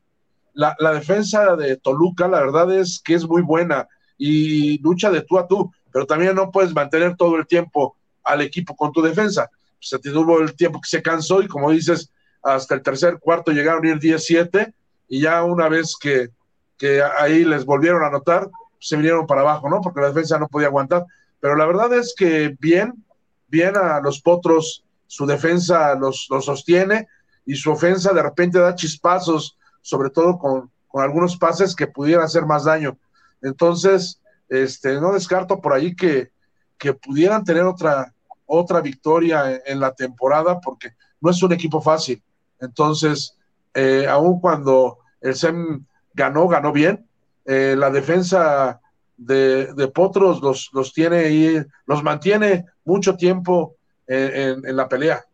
la, 0.53 0.77
la, 0.79 0.93
defensa 0.93 1.57
de 1.57 1.77
Toluca, 1.77 2.29
la 2.29 2.41
verdad 2.41 2.79
es 2.79 3.01
que 3.03 3.15
es 3.15 3.27
muy 3.27 3.43
buena 3.43 3.89
y 4.19 4.79
lucha 4.79 5.11
de 5.11 5.23
tú 5.23 5.39
a 5.39 5.47
tú, 5.47 5.73
pero 5.91 6.07
también 6.07 6.35
no 6.35 6.51
puedes 6.51 6.75
mantener 6.75 7.17
todo 7.17 7.37
el 7.37 7.47
tiempo 7.47 7.97
al 8.23 8.43
equipo 8.43 8.77
con 8.77 8.93
tu 8.93 9.01
defensa 9.01 9.51
se 9.81 9.99
tuvo 9.99 10.41
el 10.41 10.55
tiempo 10.57 10.81
que 10.81 10.89
se 10.89 11.03
cansó 11.03 11.43
y 11.43 11.49
como 11.49 11.71
dices, 11.71 12.11
hasta 12.43 12.75
el 12.75 12.83
tercer 12.83 13.19
cuarto 13.21 13.53
llegaron 13.53 13.85
a 13.85 13.91
ir 13.91 13.99
17 13.99 14.75
y 15.09 15.21
ya 15.21 15.45
una 15.45 15.69
vez 15.69 15.97
que, 16.01 16.29
que 16.77 17.03
ahí 17.19 17.45
les 17.45 17.65
volvieron 17.65 18.03
a 18.03 18.09
anotar, 18.09 18.49
se 18.79 18.97
vinieron 18.97 19.27
para 19.27 19.43
abajo, 19.43 19.69
¿no? 19.69 19.81
Porque 19.81 20.01
la 20.01 20.09
defensa 20.09 20.39
no 20.39 20.49
podía 20.49 20.69
aguantar. 20.69 21.07
Pero 21.41 21.57
la 21.57 21.67
verdad 21.67 21.93
es 21.95 22.15
que 22.17 22.57
bien, 22.61 23.05
bien 23.49 23.77
a 23.77 24.01
los 24.01 24.21
potros 24.21 24.85
su 25.07 25.27
defensa 25.27 25.95
los, 25.95 26.27
los 26.31 26.45
sostiene 26.47 27.09
y 27.45 27.55
su 27.55 27.71
ofensa 27.71 28.13
de 28.13 28.23
repente 28.23 28.59
da 28.59 28.75
chispazos, 28.75 29.57
sobre 29.81 30.11
todo 30.11 30.39
con, 30.39 30.71
con 30.89 31.03
algunos 31.03 31.37
pases 31.37 31.75
que 31.75 31.87
pudieran 31.87 32.25
hacer 32.25 32.45
más 32.45 32.65
daño. 32.65 32.99
Entonces, 33.43 34.21
este, 34.49 35.01
no 35.01 35.13
descarto 35.13 35.61
por 35.61 35.73
ahí 35.73 35.95
que, 35.95 36.31
que 36.79 36.95
pudieran 36.95 37.45
tener 37.45 37.65
otra, 37.65 38.13
otra 38.47 38.81
victoria 38.81 39.61
en, 39.65 39.81
la 39.81 39.93
temporada, 39.95 40.61
porque 40.61 40.95
no 41.21 41.31
es 41.31 41.43
un 41.43 41.53
equipo 41.53 41.81
fácil. 41.81 42.23
Entonces, 42.61 43.37
eh, 43.75 44.07
aun 44.09 44.41
cuando 44.41 44.99
el 45.21 45.35
SEM 45.35 45.85
ganó, 46.15 46.49
ganó 46.49 46.73
bien, 46.73 47.06
eh, 47.47 47.75
la 47.77 47.91
defensa 47.91 48.81
de, 49.17 49.73
de 49.75 49.89
Potros 49.89 50.41
los, 50.43 50.71
los, 50.73 50.93
tiene 50.93 51.17
ahí, 51.19 51.57
los 51.87 52.03
mantiene 52.03 52.67
mucho 52.85 53.17
tiempo 53.17 53.77
en, 54.07 54.65
en, 54.67 54.77
la 54.77 54.89
pelea. 54.89 55.25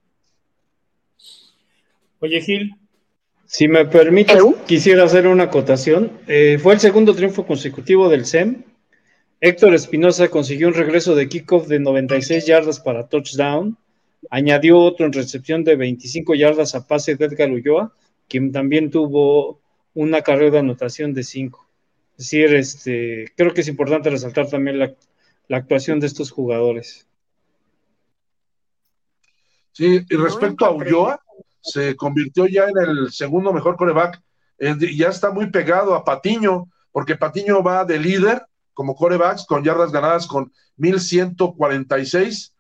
Oye, 2.21 2.41
Gil, 2.41 2.75
si 3.45 3.69
me 3.69 3.85
permites, 3.85 4.43
quisiera 4.67 5.05
hacer 5.05 5.27
una 5.27 5.45
acotación. 5.45 6.13
Eh, 6.27 6.59
fue 6.63 6.75
el 6.75 6.81
segundo 6.81 7.15
triunfo 7.15 7.45
consecutivo 7.45 8.09
del 8.09 8.25
SEM 8.25 8.65
Héctor 9.45 9.75
Espinosa 9.75 10.29
consiguió 10.29 10.69
un 10.69 10.75
regreso 10.75 11.17
de 11.17 11.29
kickoff 11.29 11.67
de 11.67 11.81
96 11.81 12.47
yardas 12.47 12.79
para 12.79 13.09
touchdown. 13.09 13.77
Añadió 14.31 14.79
otro 14.79 15.05
en 15.05 15.13
recepción 15.13 15.65
de 15.65 15.75
25 15.75 16.37
yardas 16.37 16.77
a 16.77 16.87
pase 16.87 17.17
de 17.17 17.25
Edgar 17.25 17.51
Ulloa, 17.51 17.93
quien 18.29 18.53
también 18.53 18.89
tuvo 18.93 19.59
una 19.95 20.23
carrera 20.23 20.53
de 20.53 20.59
anotación 20.61 21.13
de 21.13 21.25
5. 21.25 21.69
Es 22.13 22.31
decir, 22.31 22.55
este, 22.55 23.33
creo 23.37 23.55
que 23.55 23.63
es 23.63 23.69
importante 23.69 24.11
resaltar 24.11 24.49
también 24.49 24.79
la, 24.79 24.95
actuación 25.51 26.01
de 26.01 26.07
estos 26.07 26.31
jugadores. 26.31 27.07
Sí, 29.73 30.05
y 30.09 30.17
respecto 30.17 30.65
a 30.65 30.71
Ulloa, 30.71 31.21
se 31.61 31.95
convirtió 31.95 32.47
ya 32.47 32.65
en 32.65 32.79
el 32.79 33.13
segundo 33.13 33.53
mejor 33.53 33.77
coreback. 33.77 34.23
ya 34.59 35.09
está 35.09 35.31
muy 35.31 35.51
pegado 35.51 35.95
a 35.95 36.05
Patiño, 36.05 36.69
porque 36.91 37.17
Patiño 37.17 37.63
va 37.63 37.85
de 37.85 37.99
líder 37.99 38.47
como 38.73 38.95
corebacks 38.95 39.45
con 39.47 39.63
yardas 39.63 39.93
ganadas 39.93 40.27
con 40.27 40.53
1146 40.77 42.55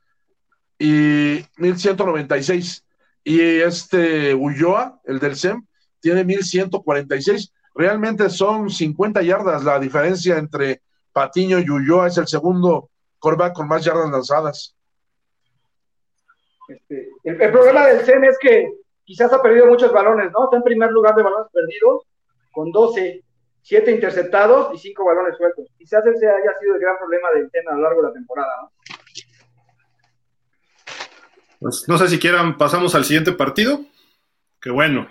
y 0.79 1.45
1196. 1.57 2.85
Y 3.25 3.41
este 3.41 4.35
Ulloa, 4.35 5.01
el 5.05 5.19
del 5.19 5.37
SEM, 5.37 5.65
tiene 6.01 6.25
1146. 6.25 7.53
Realmente 7.75 8.29
son 8.31 8.69
50 8.69 9.23
yardas 9.23 9.65
la 9.65 9.79
diferencia 9.79 10.37
entre 10.37 10.83
Patiño 11.13 11.59
y 11.59 11.69
Ulloa. 11.69 12.09
Es 12.09 12.19
el 12.19 12.27
segundo 12.27 12.91
coreback 13.19 13.55
con 13.55 13.69
más 13.69 13.85
yardas 13.85 14.11
lanzadas. 14.11 14.75
Este, 16.69 17.09
el, 17.25 17.41
el, 17.41 17.53
problema 17.53 17.87
del 17.87 18.05
SEM 18.05 18.25
es 18.25 18.39
que 18.39 18.73
quizás 19.05 19.33
ha 19.33 19.43
perdido 19.43 19.67
muchos 19.67 19.93
balones, 19.93 20.31
¿no? 20.33 20.45
Está 20.45 20.57
en 20.57 20.63
primer 20.63 20.91
lugar 20.91 21.15
de 21.15 21.23
balones 21.23 21.49
perdidos 21.53 22.03
con 22.53 22.71
12 22.71 23.23
siete 23.63 23.93
interceptados 23.93 24.75
y 24.75 24.79
cinco 24.79 25.05
balones 25.05 25.37
sueltos. 25.37 25.69
Quizás 25.79 26.05
ese 26.07 26.29
haya 26.29 26.59
sido 26.61 26.75
el 26.75 26.81
gran 26.81 26.99
problema 26.99 27.31
del 27.31 27.51
tema 27.51 27.73
a 27.73 27.77
lo 27.77 27.83
largo 27.83 28.03
de 28.03 28.09
la 28.09 28.15
temporada. 28.15 28.53
¿no? 28.63 28.73
Pues, 31.61 31.89
no 31.89 31.97
sé 31.97 32.09
si 32.09 32.19
quieran, 32.19 32.59
pasamos 32.59 32.95
al 32.95 33.05
siguiente 33.05 33.33
partido. 33.33 33.81
Que 34.61 34.71
bueno, 34.71 35.09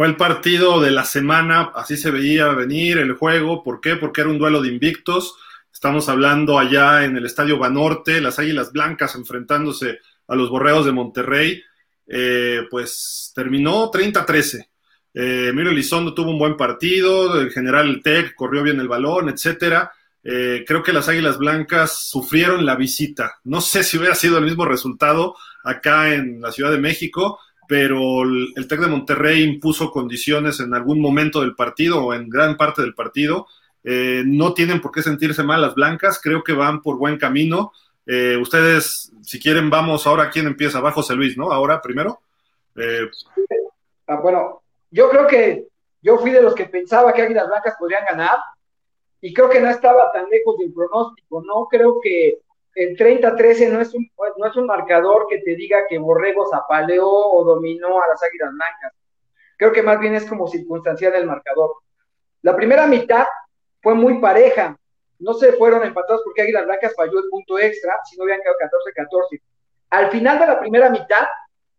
fue 0.00 0.06
el 0.06 0.16
partido 0.16 0.80
de 0.80 0.90
la 0.90 1.04
semana, 1.04 1.72
así 1.74 1.94
se 1.98 2.10
veía 2.10 2.48
venir 2.54 2.96
el 2.96 3.12
juego. 3.12 3.62
¿Por 3.62 3.82
qué? 3.82 3.96
Porque 3.96 4.22
era 4.22 4.30
un 4.30 4.38
duelo 4.38 4.62
de 4.62 4.70
invictos. 4.70 5.34
Estamos 5.70 6.08
hablando 6.08 6.58
allá 6.58 7.04
en 7.04 7.18
el 7.18 7.26
Estadio 7.26 7.58
Banorte, 7.58 8.22
las 8.22 8.38
Águilas 8.38 8.72
Blancas 8.72 9.14
enfrentándose 9.14 9.98
a 10.26 10.36
los 10.36 10.48
Borreos 10.48 10.86
de 10.86 10.92
Monterrey. 10.92 11.62
Eh, 12.06 12.62
pues 12.70 13.30
terminó 13.34 13.90
30-13. 13.90 14.68
Eh, 15.12 15.48
Emilio 15.50 15.70
Elizondo 15.70 16.14
tuvo 16.14 16.30
un 16.30 16.38
buen 16.38 16.56
partido, 16.56 17.38
el 17.38 17.50
general 17.50 18.00
Tech 18.02 18.34
corrió 18.34 18.62
bien 18.62 18.80
el 18.80 18.88
balón, 18.88 19.28
etcétera. 19.28 19.92
Eh, 20.24 20.64
creo 20.66 20.82
que 20.82 20.94
las 20.94 21.10
Águilas 21.10 21.36
Blancas 21.36 22.08
sufrieron 22.08 22.64
la 22.64 22.74
visita. 22.74 23.34
No 23.44 23.60
sé 23.60 23.84
si 23.84 23.98
hubiera 23.98 24.14
sido 24.14 24.38
el 24.38 24.46
mismo 24.46 24.64
resultado 24.64 25.36
acá 25.62 26.14
en 26.14 26.40
la 26.40 26.52
Ciudad 26.52 26.70
de 26.70 26.78
México, 26.78 27.38
pero 27.70 28.22
el, 28.22 28.66
Tec 28.66 28.80
de 28.80 28.88
Monterrey 28.88 29.44
impuso 29.44 29.92
condiciones 29.92 30.58
en 30.58 30.74
algún 30.74 31.00
momento 31.00 31.40
del 31.40 31.54
partido 31.54 32.04
o 32.04 32.12
en 32.12 32.28
gran 32.28 32.56
parte 32.56 32.82
del 32.82 32.96
partido. 32.96 33.46
Eh, 33.84 34.24
no 34.26 34.54
tienen 34.54 34.80
por 34.80 34.90
qué 34.90 35.02
sentirse 35.02 35.44
mal 35.44 35.62
las 35.62 35.76
blancas, 35.76 36.18
creo 36.20 36.42
que 36.42 36.52
van 36.52 36.82
por 36.82 36.98
buen 36.98 37.16
camino. 37.16 37.70
Eh, 38.06 38.36
ustedes, 38.36 39.12
si 39.22 39.38
quieren, 39.38 39.70
vamos 39.70 40.04
ahora, 40.04 40.30
¿quién 40.30 40.48
empieza? 40.48 40.78
Abajo 40.78 41.02
José 41.02 41.14
Luis, 41.14 41.38
¿no? 41.38 41.52
Ahora 41.52 41.80
primero. 41.80 42.18
Eh, 42.74 43.08
ah, 44.08 44.16
bueno, 44.16 44.62
yo 44.90 45.08
creo 45.08 45.28
que 45.28 45.68
yo 46.02 46.18
fui 46.18 46.32
de 46.32 46.42
los 46.42 46.56
que 46.56 46.64
pensaba 46.64 47.12
que 47.12 47.22
Águilas 47.22 47.46
Blancas 47.46 47.76
podrían 47.78 48.04
ganar 48.04 48.36
y 49.20 49.32
creo 49.32 49.48
que 49.48 49.60
no 49.60 49.70
estaba 49.70 50.10
tan 50.10 50.28
lejos 50.28 50.58
del 50.58 50.72
pronóstico, 50.72 51.40
¿no? 51.46 51.68
Creo 51.70 52.00
que 52.02 52.40
el 52.74 52.96
30-13 52.96 53.70
no, 53.70 53.80
es 53.80 53.94
un, 53.94 54.10
no 54.36 54.46
es 54.46 54.56
un 54.56 54.66
marcador 54.66 55.26
que 55.28 55.38
te 55.38 55.54
diga 55.56 55.86
que 55.88 55.98
Borregos 55.98 56.52
apaleó 56.52 57.08
o 57.08 57.44
dominó 57.44 58.00
a 58.00 58.08
las 58.08 58.22
Águilas 58.22 58.50
Blancas. 58.52 58.92
Creo 59.56 59.72
que 59.72 59.82
más 59.82 59.98
bien 60.00 60.14
es 60.14 60.24
como 60.24 60.46
circunstancial 60.46 61.14
el 61.14 61.26
marcador. 61.26 61.72
La 62.42 62.56
primera 62.56 62.86
mitad 62.86 63.26
fue 63.82 63.94
muy 63.94 64.20
pareja. 64.20 64.76
No 65.18 65.34
se 65.34 65.52
fueron 65.52 65.84
empatados 65.84 66.22
porque 66.24 66.42
Águilas 66.42 66.64
Blancas 66.64 66.94
falló 66.96 67.18
el 67.18 67.28
punto 67.28 67.58
extra, 67.58 67.94
si 68.08 68.16
no 68.16 68.24
hubieran 68.24 68.42
quedado 68.42 68.56
14-14. 68.58 69.40
Al 69.90 70.10
final 70.10 70.38
de 70.38 70.46
la 70.46 70.60
primera 70.60 70.88
mitad, 70.88 71.26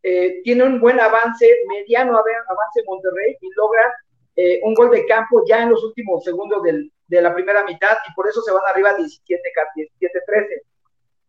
eh, 0.04 0.42
tiene 0.44 0.64
un 0.64 0.80
buen 0.80 1.00
avance, 1.00 1.48
mediano 1.68 2.18
avance 2.18 2.84
Monterrey 2.86 3.38
y 3.40 3.50
logra 3.56 3.94
eh, 4.36 4.60
un 4.64 4.74
gol 4.74 4.92
de 4.92 5.06
campo 5.06 5.44
ya 5.48 5.64
en 5.64 5.70
los 5.70 5.84
últimos 5.84 6.24
segundos 6.24 6.64
del, 6.64 6.92
de 7.08 7.22
la 7.22 7.34
primera 7.34 7.64
mitad 7.64 7.98
y 8.10 8.14
por 8.14 8.28
eso 8.28 8.42
se 8.42 8.52
van 8.52 8.64
arriba 8.68 8.98
17-13. 8.98 10.62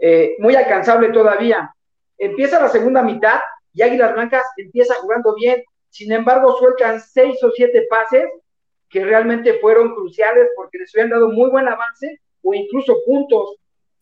Eh, 0.05 0.35
muy 0.41 0.57
alcanzable 0.57 1.11
todavía. 1.11 1.73
Empieza 2.19 2.61
la 2.61 2.69
segunda 2.69 3.03
mitad 3.03 3.41
y 3.73 3.83
Águilas 3.83 4.15
Blancas 4.15 4.45
empieza 4.57 4.97
jugando 4.97 5.33
bien. 5.37 5.63
Sin 5.91 6.11
embargo, 6.11 6.57
sueltan 6.59 7.01
seis 7.01 7.43
o 7.45 7.53
siete 7.53 7.87
pases 7.89 8.25
que 8.91 9.05
realmente 9.05 9.55
fueron 9.61 9.95
cruciales 9.95 10.49
porque 10.57 10.79
les 10.79 10.93
habían 10.95 11.11
dado 11.11 11.29
muy 11.31 11.49
buen 11.51 11.69
avance 11.69 12.21
o 12.43 12.53
incluso 12.53 12.97
puntos, 13.07 13.57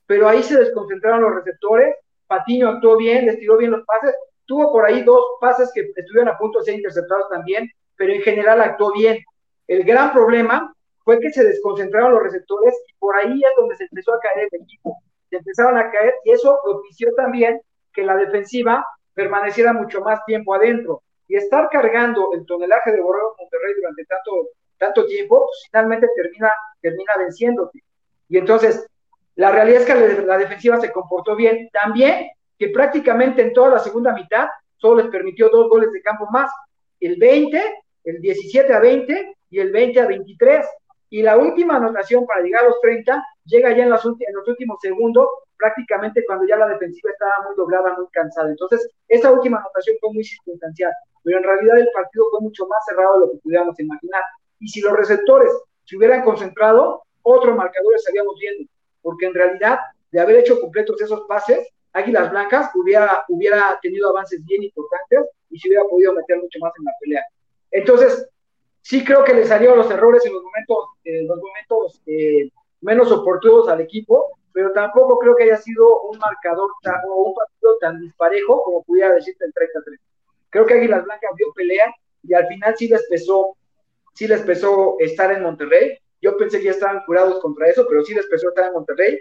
pero 0.06 0.26
ahí 0.26 0.42
se 0.42 0.58
desconcentraron 0.58 1.20
los 1.20 1.34
receptores. 1.34 1.94
Patiño 2.26 2.70
actuó 2.70 2.96
bien, 2.96 3.26
les 3.26 3.38
tiró 3.38 3.58
bien 3.58 3.72
los 3.72 3.84
pases 3.84 4.14
Tuvo 4.46 4.72
por 4.72 4.84
ahí 4.84 5.04
dos 5.04 5.22
pases 5.40 5.70
que 5.72 5.92
estuvieron 5.94 6.28
a 6.28 6.36
punto 6.36 6.58
de 6.58 6.64
ser 6.64 6.74
interceptados 6.74 7.28
también, 7.28 7.70
pero 7.94 8.12
en 8.12 8.22
general 8.22 8.60
actuó 8.60 8.92
bien. 8.92 9.22
El 9.68 9.84
gran 9.84 10.12
problema 10.12 10.74
fue 11.04 11.20
que 11.20 11.30
se 11.30 11.44
desconcentraron 11.44 12.14
los 12.14 12.22
receptores 12.24 12.74
y 12.88 12.94
por 12.98 13.14
ahí 13.14 13.40
es 13.44 13.50
donde 13.56 13.76
se 13.76 13.84
empezó 13.84 14.12
a 14.12 14.18
caer 14.18 14.48
el 14.50 14.62
equipo. 14.62 14.96
Se 15.30 15.36
empezaron 15.36 15.78
a 15.78 15.90
caer 15.90 16.14
y 16.24 16.32
eso 16.32 16.58
propició 16.62 17.14
también 17.14 17.60
que 17.92 18.02
la 18.02 18.16
defensiva 18.16 18.84
permaneciera 19.14 19.72
mucho 19.72 20.00
más 20.00 20.24
tiempo 20.24 20.54
adentro. 20.54 21.02
Y 21.28 21.36
estar 21.36 21.68
cargando 21.70 22.32
el 22.34 22.44
tonelaje 22.44 22.92
de 22.92 23.00
Borrego 23.00 23.36
Monterrey 23.38 23.74
durante 23.76 24.04
tanto, 24.04 24.48
tanto 24.78 25.06
tiempo, 25.06 25.46
pues, 25.46 25.68
finalmente 25.70 26.08
termina, 26.16 26.52
termina 26.80 27.16
venciéndote. 27.18 27.84
Y 28.28 28.38
entonces, 28.38 28.86
la 29.36 29.52
realidad 29.52 29.82
es 29.82 29.86
que 29.86 30.22
la, 30.24 30.38
defensiva 30.38 30.80
se 30.80 30.92
comportó 30.92 31.36
bien. 31.36 31.68
También 31.72 32.28
que 32.58 32.68
prácticamente 32.68 33.42
en 33.42 33.52
toda 33.52 33.70
la 33.70 33.78
segunda 33.78 34.12
mitad 34.12 34.48
solo 34.76 35.02
les 35.02 35.10
permitió 35.10 35.48
dos 35.48 35.68
goles 35.68 35.92
de 35.92 36.02
campo 36.02 36.26
más, 36.30 36.50
el 37.00 37.16
20, 37.16 37.62
el 38.04 38.20
17 38.20 38.72
a 38.72 38.80
20 38.80 39.36
y 39.50 39.58
el 39.60 39.70
20 39.72 40.00
a 40.00 40.06
23. 40.06 40.66
Y 41.10 41.22
la 41.22 41.36
última 41.36 41.76
anotación 41.76 42.24
para 42.24 42.40
llegar 42.40 42.64
a 42.64 42.68
los 42.68 42.80
30 42.80 43.24
llega 43.46 43.76
ya 43.76 43.82
en 43.82 43.90
los, 43.90 44.04
últimos 44.04 44.78
segundos, 44.80 45.26
prácticamente 45.58 46.24
cuando 46.24 46.46
ya 46.46 46.56
la 46.56 46.68
defensiva 46.68 47.10
estaba 47.10 47.32
muy 47.46 47.56
doblada, 47.56 47.94
muy 47.96 48.06
cansada. 48.12 48.48
Entonces, 48.48 48.88
esa 49.08 49.32
última 49.32 49.58
anotación 49.58 49.96
fue 50.00 50.12
muy 50.12 50.24
circunstancial, 50.24 50.92
pero 51.24 51.38
en 51.38 51.44
realidad 51.44 51.78
el 51.78 51.88
partido 51.92 52.26
fue 52.30 52.40
mucho 52.40 52.66
más 52.68 52.78
cerrado 52.88 53.14
de 53.14 53.26
lo 53.26 53.32
que 53.32 53.38
pudiéramos 53.38 53.78
imaginar. 53.80 54.22
Y 54.60 54.68
si 54.68 54.80
los 54.80 54.92
receptores 54.92 55.52
se 55.84 55.96
hubieran 55.96 56.22
concentrado, 56.22 57.02
otros 57.22 57.56
marcadores 57.56 58.00
estaríamos 58.00 58.36
viendo, 58.40 58.70
porque 59.02 59.26
en 59.26 59.34
realidad, 59.34 59.80
de 60.12 60.20
haber 60.20 60.36
hecho 60.36 60.60
completos 60.60 61.00
esos 61.02 61.22
pases, 61.26 61.68
Águilas 61.92 62.30
Blancas 62.30 62.70
hubiera, 62.74 63.24
hubiera 63.28 63.78
tenido 63.82 64.10
avances 64.10 64.44
bien 64.44 64.62
importantes 64.62 65.26
y 65.50 65.58
se 65.58 65.68
hubiera 65.68 65.84
podido 65.84 66.14
meter 66.14 66.38
mucho 66.38 66.58
más 66.60 66.72
en 66.78 66.84
la 66.84 66.92
pelea. 67.00 67.24
Entonces, 67.72 68.28
sí 68.82 69.04
creo 69.04 69.24
que 69.24 69.34
le 69.34 69.46
salieron 69.46 69.78
los 69.78 69.90
errores 69.90 70.24
en 70.26 70.32
los 70.32 70.42
momentos, 70.42 70.78
en 71.04 71.26
los 71.26 71.38
momentos 71.38 72.02
eh, 72.06 72.50
menos 72.80 73.10
oportunos 73.12 73.68
al 73.68 73.80
equipo, 73.80 74.30
pero 74.52 74.72
tampoco 74.72 75.18
creo 75.18 75.36
que 75.36 75.44
haya 75.44 75.56
sido 75.56 76.02
un 76.02 76.18
marcador 76.18 76.70
o 77.08 77.22
un 77.22 77.34
partido 77.34 77.78
tan 77.80 78.00
disparejo 78.00 78.62
como 78.62 78.82
pudiera 78.82 79.12
decirte 79.14 79.44
el 79.44 79.52
33. 79.52 80.00
Creo 80.50 80.66
que 80.66 80.74
Águilas 80.74 81.04
Blancas 81.04 81.30
dio 81.36 81.52
pelea 81.54 81.94
y 82.22 82.34
al 82.34 82.46
final 82.48 82.74
sí 82.76 82.88
les 82.88 83.06
pesó, 83.08 83.56
sí 84.14 84.26
les 84.26 84.42
pesó 84.42 84.96
estar 84.98 85.30
en 85.32 85.42
Monterrey. 85.42 85.98
Yo 86.20 86.36
pensé 86.36 86.58
que 86.58 86.64
ya 86.64 86.70
estaban 86.72 87.02
curados 87.06 87.40
contra 87.40 87.68
eso, 87.68 87.86
pero 87.88 88.04
sí 88.04 88.14
les 88.14 88.26
pesó 88.26 88.48
estar 88.48 88.66
en 88.66 88.72
Monterrey 88.72 89.20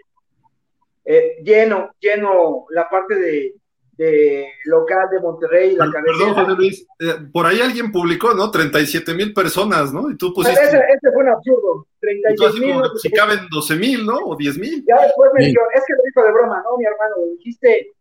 eh, 1.11 1.37
lleno, 1.43 1.95
lleno 1.99 2.65
la 2.69 2.87
parte 2.87 3.15
de, 3.15 3.55
de 3.99 4.53
local 4.63 5.09
de 5.11 5.19
Monterrey, 5.19 5.75
la 5.75 5.91
Perdón, 5.91 6.33
José 6.33 6.55
Luis, 6.55 6.87
eh, 6.99 7.15
por 7.33 7.45
ahí 7.45 7.59
alguien 7.59 7.91
publicó, 7.91 8.33
¿no? 8.33 8.49
37 8.49 9.13
mil 9.13 9.33
personas, 9.33 9.91
¿no? 9.91 10.09
Y 10.09 10.15
tú 10.15 10.33
pusiste... 10.33 10.57
Ese, 10.63 10.77
ese 10.77 11.11
fue 11.13 11.23
un 11.23 11.27
absurdo, 11.27 11.85
37 11.99 12.59
mil. 12.61 12.81
Si 12.95 13.11
caben 13.11 13.39
12 13.51 13.75
mil, 13.75 14.05
¿no? 14.05 14.19
O 14.19 14.37
10 14.37 14.57
mil. 14.57 14.85
Ya 14.87 15.01
después 15.03 15.31
me 15.33 15.43
dijeron, 15.43 15.67
es 15.75 15.83
que 15.85 15.93
lo 15.95 16.03
dijo 16.05 16.23
de 16.23 16.31
broma, 16.31 16.63
¿no, 16.63 16.77
mi 16.77 16.85
hermano? 16.85 17.15
Dijiste, 17.37 17.91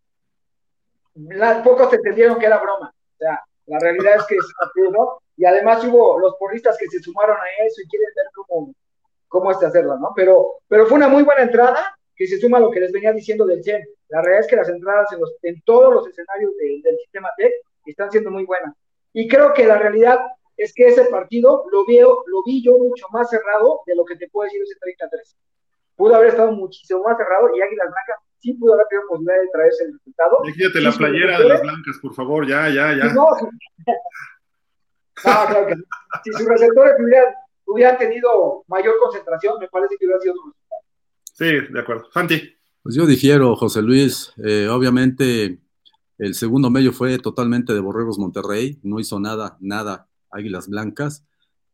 la, 1.16 1.64
pocos 1.64 1.92
entendieron 1.92 2.38
que 2.38 2.46
era 2.46 2.58
broma. 2.58 2.94
O 2.94 3.18
sea, 3.18 3.42
la 3.66 3.80
realidad 3.80 4.18
es 4.18 4.26
que 4.26 4.36
es 4.36 4.46
absurdo. 4.62 5.20
Y 5.36 5.46
además 5.46 5.82
hubo 5.82 6.20
los 6.20 6.36
porristas 6.36 6.76
que 6.78 6.86
se 6.86 7.00
sumaron 7.00 7.36
a 7.36 7.66
eso 7.66 7.82
y 7.82 7.88
quieren 7.88 8.08
ver 8.14 8.26
cómo, 8.36 8.72
cómo 9.26 9.50
este 9.50 9.66
hacerlo, 9.66 9.98
¿no? 9.98 10.12
Pero, 10.14 10.60
pero 10.68 10.86
fue 10.86 10.96
una 10.96 11.08
muy 11.08 11.24
buena 11.24 11.42
entrada 11.42 11.97
que 12.18 12.26
se 12.26 12.38
suma 12.38 12.58
a 12.58 12.60
lo 12.60 12.70
que 12.70 12.80
les 12.80 12.90
venía 12.90 13.12
diciendo 13.12 13.46
del 13.46 13.62
CEN. 13.62 13.82
La 14.08 14.20
realidad 14.20 14.40
es 14.40 14.46
que 14.48 14.56
las 14.56 14.68
entradas 14.68 15.12
en, 15.12 15.20
los, 15.20 15.32
en 15.42 15.62
todos 15.62 15.94
los 15.94 16.06
escenarios 16.08 16.52
del 16.56 16.98
sistema 16.98 17.28
TEC 17.36 17.52
están 17.86 18.10
siendo 18.10 18.30
muy 18.30 18.44
buenas. 18.44 18.74
Y 19.12 19.28
creo 19.28 19.54
que 19.54 19.64
la 19.64 19.78
realidad 19.78 20.18
es 20.56 20.72
que 20.74 20.88
ese 20.88 21.04
partido 21.04 21.64
lo, 21.70 21.86
veo, 21.86 22.24
lo 22.26 22.42
vi 22.44 22.62
yo 22.62 22.76
mucho 22.76 23.06
más 23.12 23.30
cerrado 23.30 23.80
de 23.86 23.94
lo 23.94 24.04
que 24.04 24.16
te 24.16 24.28
puedo 24.28 24.44
decir 24.44 24.60
ese 24.62 24.74
33. 24.80 25.36
Pudo 25.94 26.16
haber 26.16 26.28
estado 26.28 26.52
muchísimo 26.52 27.02
más 27.04 27.16
cerrado 27.16 27.48
y 27.56 27.62
Águilas 27.62 27.86
Blancas 27.86 28.16
sí 28.40 28.54
pudo 28.54 28.74
haber 28.74 28.86
tenido 28.88 29.08
posibilidad 29.08 29.40
de 29.40 29.48
traerse 29.48 29.84
el 29.84 29.92
resultado. 29.92 30.38
Fíjate 30.44 30.80
la 30.80 30.92
playera 30.92 31.38
de 31.38 31.48
las 31.48 31.62
blancas, 31.62 31.98
por 32.02 32.14
favor, 32.14 32.46
ya, 32.46 32.68
ya, 32.68 32.94
ya. 32.94 33.04
No, 33.14 33.26
claro 35.14 35.66
que 35.66 35.74
Si 36.22 36.32
sus 36.32 36.46
receptores 36.46 36.94
hubieran, 37.00 37.34
hubieran, 37.66 37.98
tenido 37.98 38.62
mayor 38.68 38.94
concentración, 39.00 39.58
me 39.58 39.68
parece 39.68 39.96
que 39.98 40.06
hubiera 40.06 40.20
sido 40.20 40.34
otro 40.34 40.52
resultado. 40.52 40.82
Sí, 41.38 41.44
de 41.44 41.80
acuerdo. 41.80 42.08
Santi. 42.12 42.42
Pues 42.82 42.96
yo 42.96 43.06
difiero, 43.06 43.54
José 43.54 43.80
Luis. 43.80 44.32
Eh, 44.44 44.66
obviamente, 44.68 45.60
el 46.18 46.34
segundo 46.34 46.68
medio 46.68 46.92
fue 46.92 47.16
totalmente 47.18 47.72
de 47.72 47.78
Borregos 47.78 48.18
Monterrey. 48.18 48.80
No 48.82 48.98
hizo 48.98 49.20
nada, 49.20 49.56
nada 49.60 50.08
Águilas 50.32 50.68
Blancas. 50.68 51.24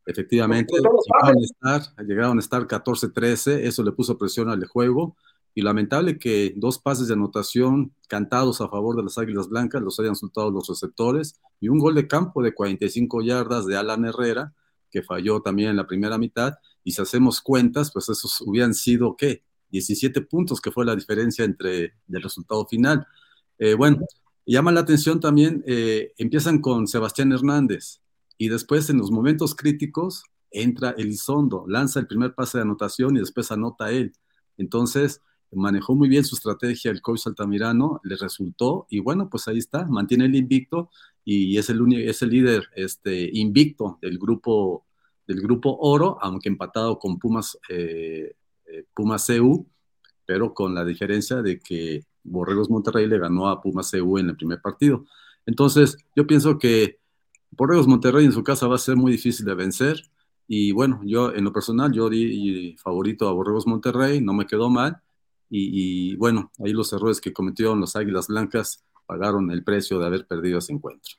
Efectivamente, 0.05 0.71
llegaron 0.75 1.35
a 1.35 1.43
estar, 1.43 2.05
llegaron 2.05 2.37
a 2.37 2.41
estar 2.41 2.67
14-13. 2.67 3.61
Eso 3.63 3.83
le 3.83 3.91
puso 3.91 4.19
presión 4.19 4.49
al 4.49 4.63
juego. 4.67 5.17
Y 5.55 5.63
lamentable 5.63 6.19
que 6.19 6.53
dos 6.55 6.77
pases 6.77 7.07
de 7.07 7.15
anotación 7.15 7.95
cantados 8.07 8.61
a 8.61 8.69
favor 8.69 8.95
de 8.95 9.03
las 9.03 9.17
Águilas 9.17 9.49
Blancas 9.49 9.81
los 9.81 9.99
hayan 9.99 10.15
soltado 10.15 10.51
los 10.51 10.67
receptores. 10.67 11.41
Y 11.59 11.69
un 11.69 11.79
gol 11.79 11.95
de 11.95 12.07
campo 12.07 12.43
de 12.43 12.53
45 12.53 13.23
yardas 13.23 13.65
de 13.65 13.77
Alan 13.77 14.05
Herrera, 14.05 14.53
que 14.91 15.01
falló 15.01 15.41
también 15.41 15.69
en 15.71 15.77
la 15.77 15.87
primera 15.87 16.19
mitad. 16.19 16.53
Y 16.83 16.91
si 16.91 17.01
hacemos 17.01 17.41
cuentas, 17.41 17.91
pues 17.91 18.09
esos 18.09 18.41
hubieran 18.41 18.75
sido, 18.75 19.15
¿qué? 19.17 19.41
17 19.71 20.21
puntos, 20.21 20.61
que 20.61 20.71
fue 20.71 20.85
la 20.85 20.95
diferencia 20.95 21.45
entre 21.45 21.93
el 22.09 22.21
resultado 22.21 22.65
final. 22.65 23.05
Eh, 23.57 23.73
bueno, 23.73 23.99
llama 24.45 24.71
la 24.71 24.81
atención 24.81 25.19
también, 25.19 25.63
eh, 25.67 26.13
empiezan 26.17 26.59
con 26.59 26.87
Sebastián 26.87 27.31
Hernández 27.31 28.01
y 28.37 28.49
después 28.49 28.89
en 28.89 28.97
los 28.97 29.11
momentos 29.11 29.55
críticos 29.55 30.23
entra 30.51 30.95
Elizondo, 30.97 31.65
lanza 31.67 31.99
el 31.99 32.07
primer 32.07 32.33
pase 32.33 32.57
de 32.57 32.63
anotación 32.63 33.15
y 33.15 33.19
después 33.19 33.51
anota 33.51 33.91
él. 33.91 34.13
Entonces, 34.57 35.21
manejó 35.51 35.95
muy 35.95 36.09
bien 36.09 36.23
su 36.23 36.35
estrategia 36.35 36.91
el 36.91 37.01
coach 37.01 37.27
Altamirano, 37.27 38.01
le 38.03 38.15
resultó 38.15 38.87
y 38.89 38.99
bueno, 38.99 39.29
pues 39.29 39.47
ahí 39.47 39.57
está, 39.57 39.85
mantiene 39.85 40.25
el 40.25 40.35
invicto 40.35 40.89
y 41.23 41.57
es 41.57 41.69
el, 41.69 41.81
es 41.93 42.21
el 42.21 42.29
líder 42.29 42.69
este, 42.75 43.29
invicto 43.33 43.97
del 44.01 44.17
grupo, 44.19 44.85
del 45.27 45.41
grupo 45.41 45.77
Oro, 45.79 46.17
aunque 46.21 46.49
empatado 46.49 46.99
con 46.99 47.17
Pumas 47.17 47.57
eh, 47.69 48.35
eh, 48.67 48.85
Pumas 48.93 49.27
CU, 49.27 49.67
pero 50.25 50.53
con 50.53 50.73
la 50.73 50.83
diferencia 50.83 51.41
de 51.41 51.59
que 51.59 52.03
Borregos 52.23 52.69
Monterrey 52.69 53.07
le 53.07 53.19
ganó 53.19 53.49
a 53.49 53.61
Pumas 53.61 53.91
CU 53.91 54.17
en 54.17 54.29
el 54.29 54.35
primer 54.35 54.61
partido. 54.61 55.05
Entonces, 55.45 55.97
yo 56.15 56.25
pienso 56.25 56.57
que 56.57 56.99
Borregos 57.51 57.87
Monterrey 57.87 58.25
en 58.25 58.31
su 58.31 58.43
casa 58.43 58.67
va 58.67 58.75
a 58.75 58.79
ser 58.79 58.95
muy 58.95 59.11
difícil 59.11 59.45
de 59.45 59.53
vencer. 59.53 60.01
Y 60.47 60.71
bueno, 60.71 61.01
yo 61.03 61.33
en 61.33 61.43
lo 61.43 61.53
personal, 61.53 61.91
yo 61.91 62.09
di 62.09 62.75
favorito 62.77 63.27
a 63.27 63.33
Borregos 63.33 63.67
Monterrey, 63.67 64.21
no 64.21 64.33
me 64.33 64.45
quedó 64.45 64.69
mal. 64.69 65.01
Y, 65.49 66.15
bueno, 66.17 66.51
ahí 66.63 66.73
los 66.73 66.91
errores 66.91 67.21
que 67.21 67.31
cometieron 67.31 67.79
los 67.79 67.95
Águilas 67.95 68.27
Blancas 68.27 68.83
pagaron 69.05 69.51
el 69.51 69.63
precio 69.63 69.99
de 69.99 70.05
haber 70.07 70.25
perdido 70.25 70.57
ese 70.57 70.73
encuentro. 70.73 71.13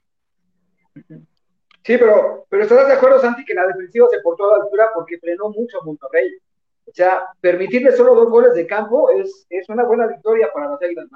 Sí, 0.95 1.97
pero, 1.97 2.47
pero 2.51 2.63
estarás 2.65 2.89
de 2.89 2.95
acuerdo, 2.95 3.21
Santi, 3.21 3.45
que 3.45 3.55
la 3.55 3.67
defensiva 3.67 4.09
se 4.11 4.21
portó 4.21 4.53
a 4.53 4.59
la 4.59 4.65
altura 4.65 4.91
porque 4.95 5.19
frenó 5.19 5.51
mucho 5.51 5.81
a 5.81 5.85
Monterrey. 5.85 6.39
O 6.87 6.93
sea, 6.95 7.25
permitirle 7.41 7.93
solo 7.93 8.15
dos 8.15 8.31
goles 8.31 8.55
de 8.55 8.67
campo 8.67 9.11
es, 9.11 9.47
es 9.51 9.69
una 9.69 9.85
buena 9.85 10.07
victoria 10.07 10.49
para 10.55 10.71
las 10.71 10.81
Águilas 10.81 11.07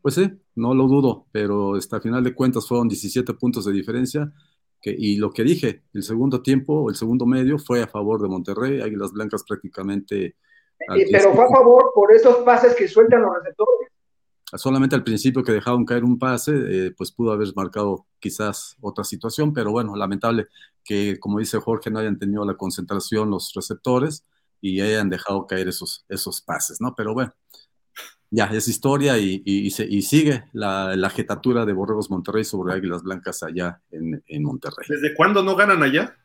Pues 0.00 0.14
sí, 0.14 0.30
no 0.54 0.74
lo 0.74 0.84
dudo, 0.84 1.26
pero 1.32 1.74
hasta 1.74 2.00
final 2.00 2.24
de 2.24 2.34
cuentas 2.34 2.66
fueron 2.66 2.88
17 2.88 3.34
puntos 3.34 3.66
de 3.66 3.72
diferencia. 3.72 4.32
Que, 4.80 4.94
y 4.96 5.16
lo 5.16 5.30
que 5.30 5.42
dije, 5.42 5.82
el 5.92 6.02
segundo 6.02 6.42
tiempo, 6.42 6.88
el 6.88 6.96
segundo 6.96 7.26
medio 7.26 7.58
fue 7.58 7.82
a 7.82 7.86
favor 7.86 8.22
de 8.22 8.28
Monterrey, 8.28 8.80
Águilas 8.80 9.12
Blancas 9.12 9.44
prácticamente. 9.46 10.36
pero 11.10 11.34
fue 11.34 11.44
a 11.44 11.50
favor 11.50 11.92
por 11.94 12.12
esos 12.12 12.36
pases 12.38 12.74
que 12.74 12.88
sueltan 12.88 13.22
los 13.22 13.34
receptores. 13.36 13.88
Solamente 14.54 14.94
al 14.94 15.04
principio 15.04 15.42
que 15.42 15.52
dejaron 15.52 15.84
caer 15.84 16.04
un 16.04 16.18
pase, 16.18 16.52
eh, 16.54 16.94
pues 16.96 17.12
pudo 17.12 17.32
haber 17.32 17.48
marcado 17.54 18.06
quizás 18.18 18.76
otra 18.80 19.04
situación, 19.04 19.52
pero 19.52 19.72
bueno, 19.72 19.94
lamentable 19.96 20.46
que, 20.84 21.18
como 21.18 21.40
dice 21.40 21.58
Jorge, 21.58 21.90
no 21.90 21.98
hayan 21.98 22.18
tenido 22.18 22.44
la 22.44 22.56
concentración 22.56 23.28
los 23.28 23.52
receptores 23.54 24.24
y 24.60 24.80
hayan 24.80 25.08
dejado 25.08 25.46
caer 25.46 25.68
esos, 25.68 26.04
esos 26.08 26.40
pases, 26.40 26.80
¿no? 26.80 26.94
Pero 26.94 27.14
bueno, 27.14 27.32
ya 28.30 28.46
es 28.46 28.68
historia 28.68 29.18
y, 29.18 29.42
y, 29.44 29.70
sigue 29.70 30.44
la, 30.52 30.96
la, 30.96 31.10
jetatura 31.10 31.64
de 31.64 31.72
Borregos 31.72 32.10
Monterrey 32.10 32.44
sobre 32.44 32.74
Águilas 32.74 33.02
Blancas 33.02 33.42
allá 33.42 33.80
en, 33.90 34.22
en, 34.26 34.42
Monterrey. 34.42 34.86
¿Desde 34.88 35.14
cuándo 35.14 35.42
no 35.42 35.54
ganan 35.54 35.82
allá? 35.82 36.16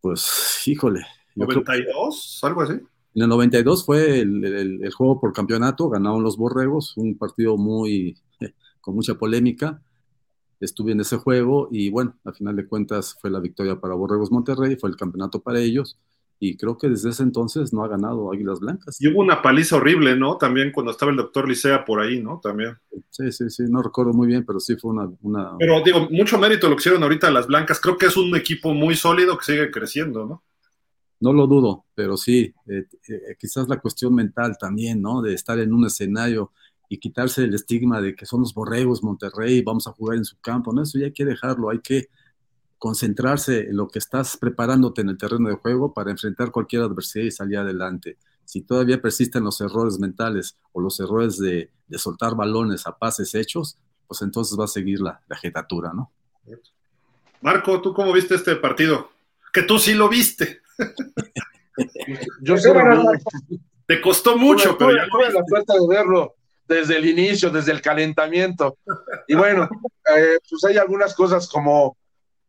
Pues, 0.00 0.62
híjole. 0.66 1.06
¿92? 1.36 2.40
¿Algo 2.42 2.62
así? 2.62 2.74
En 3.14 3.22
el 3.22 3.28
92 3.28 3.84
fue 3.84 4.20
el, 4.20 4.44
el, 4.44 4.92
juego 4.92 5.20
por 5.20 5.32
campeonato, 5.32 5.88
ganaron 5.88 6.22
los 6.22 6.36
Borregos, 6.36 6.96
un 6.96 7.16
partido 7.16 7.56
muy, 7.56 8.16
con 8.80 8.94
mucha 8.94 9.14
polémica. 9.14 9.80
Estuve 10.60 10.92
en 10.92 11.00
ese 11.00 11.18
juego 11.18 11.68
y 11.70 11.88
bueno, 11.90 12.16
al 12.24 12.34
final 12.34 12.56
de 12.56 12.66
cuentas 12.66 13.16
fue 13.20 13.30
la 13.30 13.38
victoria 13.38 13.80
para 13.80 13.94
Borregos 13.94 14.32
Monterrey, 14.32 14.76
fue 14.76 14.90
el 14.90 14.96
campeonato 14.96 15.40
para 15.40 15.60
ellos 15.60 15.98
y 16.40 16.56
creo 16.56 16.78
que 16.78 16.88
desde 16.88 17.10
ese 17.10 17.22
entonces 17.24 17.72
no 17.72 17.82
ha 17.84 17.88
ganado 17.88 18.32
Águilas 18.32 18.60
Blancas. 18.60 18.96
Y 19.00 19.08
hubo 19.08 19.20
una 19.20 19.42
paliza 19.42 19.76
horrible, 19.76 20.16
¿no? 20.16 20.36
También 20.36 20.70
cuando 20.70 20.92
estaba 20.92 21.10
el 21.10 21.16
doctor 21.16 21.48
Licea 21.48 21.84
por 21.84 22.00
ahí, 22.00 22.22
¿no? 22.22 22.40
También. 22.40 22.76
Sí, 23.10 23.32
sí, 23.32 23.50
sí, 23.50 23.64
no 23.68 23.82
recuerdo 23.82 24.12
muy 24.12 24.28
bien, 24.28 24.44
pero 24.46 24.60
sí 24.60 24.76
fue 24.76 24.92
una... 24.92 25.10
una... 25.22 25.56
Pero 25.58 25.82
digo, 25.82 26.08
mucho 26.10 26.38
mérito 26.38 26.68
lo 26.68 26.76
que 26.76 26.80
hicieron 26.80 27.02
ahorita 27.02 27.30
las 27.30 27.48
Blancas, 27.48 27.80
creo 27.80 27.96
que 27.96 28.06
es 28.06 28.16
un 28.16 28.34
equipo 28.36 28.72
muy 28.72 28.94
sólido 28.94 29.36
que 29.36 29.44
sigue 29.44 29.70
creciendo, 29.70 30.26
¿no? 30.26 30.44
No 31.20 31.32
lo 31.32 31.48
dudo, 31.48 31.86
pero 31.96 32.16
sí, 32.16 32.54
eh, 32.68 32.86
eh, 33.08 33.36
quizás 33.36 33.68
la 33.68 33.80
cuestión 33.80 34.14
mental 34.14 34.56
también, 34.58 35.02
¿no? 35.02 35.20
De 35.20 35.34
estar 35.34 35.58
en 35.58 35.72
un 35.72 35.84
escenario 35.86 36.52
y 36.88 36.98
quitarse 36.98 37.42
el 37.42 37.54
estigma 37.54 38.00
de 38.00 38.14
que 38.14 38.24
son 38.24 38.40
los 38.40 38.54
borregos 38.54 39.02
Monterrey, 39.02 39.62
vamos 39.62 39.88
a 39.88 39.92
jugar 39.92 40.18
en 40.18 40.24
su 40.24 40.38
campo, 40.38 40.72
¿no? 40.72 40.82
Eso 40.82 40.98
ya 40.98 41.06
hay 41.06 41.12
que 41.12 41.24
dejarlo, 41.24 41.70
hay 41.70 41.80
que 41.80 42.08
concentrarse 42.78 43.68
en 43.68 43.76
lo 43.76 43.88
que 43.88 43.98
estás 43.98 44.36
preparándote 44.36 45.00
en 45.00 45.08
el 45.08 45.18
terreno 45.18 45.48
de 45.48 45.56
juego 45.56 45.92
para 45.92 46.10
enfrentar 46.10 46.50
cualquier 46.50 46.82
adversidad 46.82 47.24
y 47.24 47.30
salir 47.30 47.58
adelante. 47.58 48.16
Si 48.44 48.62
todavía 48.62 49.02
persisten 49.02 49.44
los 49.44 49.60
errores 49.60 49.98
mentales 49.98 50.56
o 50.72 50.80
los 50.80 50.98
errores 51.00 51.38
de, 51.38 51.70
soltar 51.96 52.34
balones 52.34 52.86
a 52.86 52.96
pases 52.96 53.34
hechos, 53.34 53.78
pues 54.06 54.22
entonces 54.22 54.58
va 54.58 54.64
a 54.64 54.68
seguir 54.68 55.00
la, 55.00 55.20
la 55.28 55.36
jetatura, 55.36 55.92
¿no? 55.92 56.10
Marco, 57.40 57.80
¿tú 57.80 57.92
cómo 57.92 58.12
viste 58.12 58.34
este 58.34 58.56
partido? 58.56 59.10
Que 59.52 59.62
tú 59.62 59.78
sí 59.78 59.94
lo 59.94 60.08
viste. 60.08 60.60
Yo 62.40 62.54
vi. 62.54 63.58
Te 63.86 64.00
costó 64.00 64.36
mucho, 64.36 64.76
pero 64.76 64.94
ya 64.94 65.06
tuve 65.08 65.32
la 65.32 65.42
suerte 65.46 65.72
de 65.72 65.86
verlo 65.88 66.34
desde 66.66 66.98
el 66.98 67.06
inicio, 67.06 67.50
desde 67.50 67.72
el 67.72 67.80
calentamiento. 67.80 68.76
Y 69.26 69.34
bueno, 69.34 69.68
eh, 70.14 70.38
pues 70.48 70.64
hay 70.64 70.76
algunas 70.76 71.14
cosas 71.14 71.48
como 71.48 71.96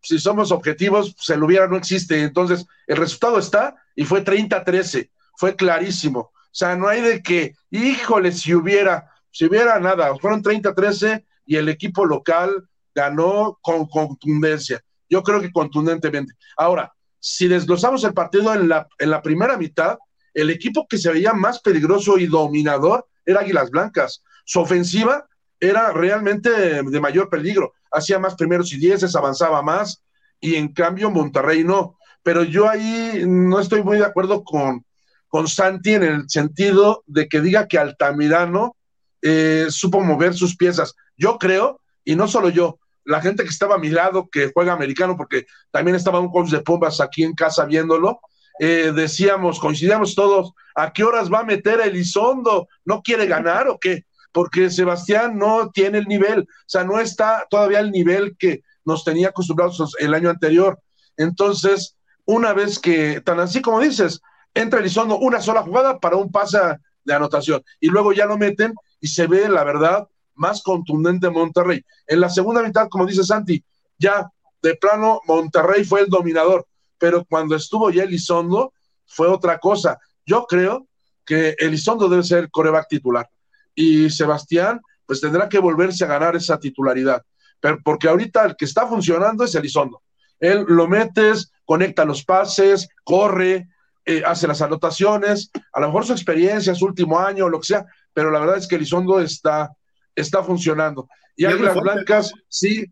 si 0.02 0.20
somos 0.20 0.52
objetivos, 0.52 1.14
pues 1.16 1.30
el 1.30 1.44
hubiera 1.44 1.68
no 1.68 1.78
existe. 1.78 2.22
Entonces, 2.22 2.66
el 2.88 2.98
resultado 2.98 3.40
está 3.40 3.76
y 3.96 4.06
fue 4.06 4.24
30-13, 4.24 5.10
fue 5.38 5.56
clarísimo. 5.56 6.20
O 6.20 6.56
sea, 6.60 6.76
no 6.76 6.88
hay 6.88 7.02
de 7.02 7.22
que, 7.22 7.56
híjole, 7.70 8.32
si 8.32 8.54
hubiera, 8.54 9.12
si 9.32 9.46
hubiera 9.46 9.80
nada, 9.80 10.16
fueron 10.18 10.42
30-13 10.42 11.24
y 11.46 11.56
el 11.58 11.70
equipo 11.70 12.06
local 12.06 12.68
ganó 12.96 13.58
con 13.62 13.88
contundencia. 13.88 14.82
Yo 15.10 15.24
creo 15.24 15.42
que 15.42 15.52
contundentemente. 15.52 16.34
Ahora, 16.58 16.94
si 17.20 17.48
desglosamos 17.48 18.04
el 18.04 18.14
partido 18.14 18.54
en 18.54 18.70
la, 18.70 18.88
en 18.98 19.10
la 19.10 19.22
primera 19.22 19.58
mitad, 19.58 19.98
el 20.34 20.50
equipo 20.50 20.88
que 20.88 20.98
se 20.98 21.12
veía 21.12 21.34
más 21.34 21.60
peligroso 21.60 22.18
y 22.18 22.28
dominador 22.28 23.08
era 23.26 23.42
Águilas 23.42 23.70
Blancas. 23.70 24.24
Su 24.46 24.62
ofensiva 24.62 25.28
era 25.60 25.92
realmente 25.92 26.50
de 26.84 27.00
mayor 27.00 27.30
peligro. 27.30 27.74
Hacía 27.92 28.20
más 28.20 28.36
primeros 28.36 28.72
y 28.74 28.78
dieces, 28.78 29.16
avanzaba 29.16 29.62
más, 29.62 30.04
y 30.40 30.56
en 30.56 30.74
cambio 30.74 31.10
Monterrey 31.10 31.64
no. 31.64 31.98
Pero 32.24 32.44
yo 32.44 32.70
ahí 32.70 33.24
no 33.26 33.60
estoy 33.60 33.84
muy 33.84 33.98
de 33.98 34.06
acuerdo 34.06 34.44
con, 34.44 34.86
con 35.28 35.48
Santi 35.48 35.94
en 35.94 36.04
el 36.04 36.30
sentido 36.30 37.04
de 37.08 37.28
que 37.28 37.42
diga 37.42 37.68
que 37.68 37.78
Altamirano 37.78 38.76
eh, 39.22 39.68
supo 39.70 40.02
mover 40.02 40.34
sus 40.34 40.56
piezas. 40.56 40.96
Yo 41.18 41.38
creo, 41.38 41.82
y 42.04 42.16
no 42.16 42.28
solo 42.28 42.50
yo, 42.50 42.80
la 43.06 43.22
gente 43.22 43.44
que 43.44 43.50
estaba 43.50 43.76
a 43.76 43.80
mi 43.80 43.90
lado, 43.90 44.30
que 44.30 44.52
juega 44.54 44.74
americano, 44.74 45.18
porque 45.18 45.46
también 45.72 45.96
estaba 45.96 46.20
un 46.20 46.30
coach 46.30 46.50
de 46.50 46.62
Pumas 46.62 47.02
aquí 47.02 47.24
en 47.24 47.34
casa 47.34 47.66
viéndolo, 47.66 48.20
eh, 48.60 48.92
decíamos, 48.94 49.60
coincidíamos 49.60 50.16
todos, 50.16 50.52
¿a 50.76 50.92
qué 50.92 51.04
horas 51.04 51.32
va 51.32 51.40
a 51.40 51.46
meter 51.46 51.80
Elizondo? 51.80 52.68
¿No 52.84 53.02
quiere 53.02 53.26
ganar 53.26 53.70
o 53.70 53.80
qué? 53.80 54.06
Porque 54.32 54.70
Sebastián 54.70 55.38
no 55.38 55.72
tiene 55.72 55.98
el 56.00 56.06
nivel, 56.06 56.42
o 56.42 56.46
sea, 56.68 56.84
no 56.84 57.00
está 57.00 57.48
todavía 57.50 57.80
al 57.80 57.92
nivel 57.92 58.36
que 58.38 58.62
nos 58.86 59.04
tenía 59.04 59.30
acostumbrados 59.30 59.96
el 60.00 60.14
año 60.14 60.30
anterior. 60.30 60.80
Entonces, 61.18 61.96
una 62.26 62.54
vez 62.54 62.80
que, 62.80 63.22
tan 63.22 63.40
así 63.40 63.62
como 63.62 63.80
dices, 63.80 64.22
entra 64.54 64.80
Elizondo 64.80 65.18
una 65.18 65.42
sola 65.42 65.64
jugada 65.64 66.00
para 66.00 66.16
un 66.16 66.32
pase 66.32 66.60
de 67.04 67.14
anotación 67.14 67.64
y 67.80 67.88
luego 67.88 68.14
ya 68.14 68.26
lo 68.26 68.38
meten 68.38 68.74
y 69.00 69.08
se 69.08 69.28
ve, 69.28 69.50
la 69.50 69.64
verdad, 69.64 70.08
más 70.36 70.62
contundente 70.62 71.30
Monterrey. 71.30 71.84
En 72.08 72.20
la 72.20 72.30
segunda 72.30 72.62
mitad, 72.62 72.88
como 72.88 73.06
dice 73.06 73.24
Santi, 73.24 73.64
ya 73.98 74.30
de 74.62 74.76
plano 74.76 75.22
Monterrey 75.26 75.84
fue 75.84 76.02
el 76.02 76.08
dominador, 76.08 76.68
pero 76.98 77.26
cuando 77.26 77.56
estuvo 77.56 77.90
ya 77.90 78.04
Elizondo 78.04 78.74
fue 79.06 79.28
otra 79.28 79.58
cosa. 79.60 79.98
Yo 80.26 80.46
creo 80.46 80.88
que 81.26 81.56
Elizondo 81.60 82.10
debe 82.10 82.24
ser 82.24 82.50
coreback 82.50 82.88
titular 82.88 83.30
y 83.76 84.10
Sebastián 84.10 84.82
pues 85.06 85.22
tendrá 85.22 85.50
que 85.50 85.58
volverse 85.58 86.04
a 86.04 86.08
ganar 86.08 86.36
esa 86.36 86.60
titularidad, 86.60 87.24
pero 87.60 87.80
porque 87.84 88.08
ahorita 88.08 88.46
el 88.46 88.56
que 88.56 88.66
está 88.66 88.86
funcionando 88.86 89.44
es 89.44 89.56
Elizondo. 89.56 90.04
Él 90.40 90.66
lo 90.68 90.88
metes, 90.88 91.52
conecta 91.66 92.06
los 92.06 92.24
pases, 92.24 92.88
corre, 93.04 93.68
eh, 94.06 94.22
hace 94.26 94.48
las 94.48 94.62
anotaciones, 94.62 95.50
a 95.74 95.80
lo 95.80 95.88
mejor 95.88 96.06
su 96.06 96.14
experiencia, 96.14 96.76
su 96.76 96.86
último 96.86 97.20
año, 97.20 97.50
lo 97.50 97.60
que 97.60 97.68
sea, 97.68 97.86
pero 98.14 98.32
la 98.32 98.40
verdad 98.40 98.58
es 98.58 98.68
que 98.68 98.76
Elizondo 98.76 99.20
está, 99.20 99.72
está 100.16 100.44
funcionando. 100.44 101.08
Y 101.36 101.46
Águilas 101.46 101.80
Blancas, 101.80 102.34
sí, 102.48 102.86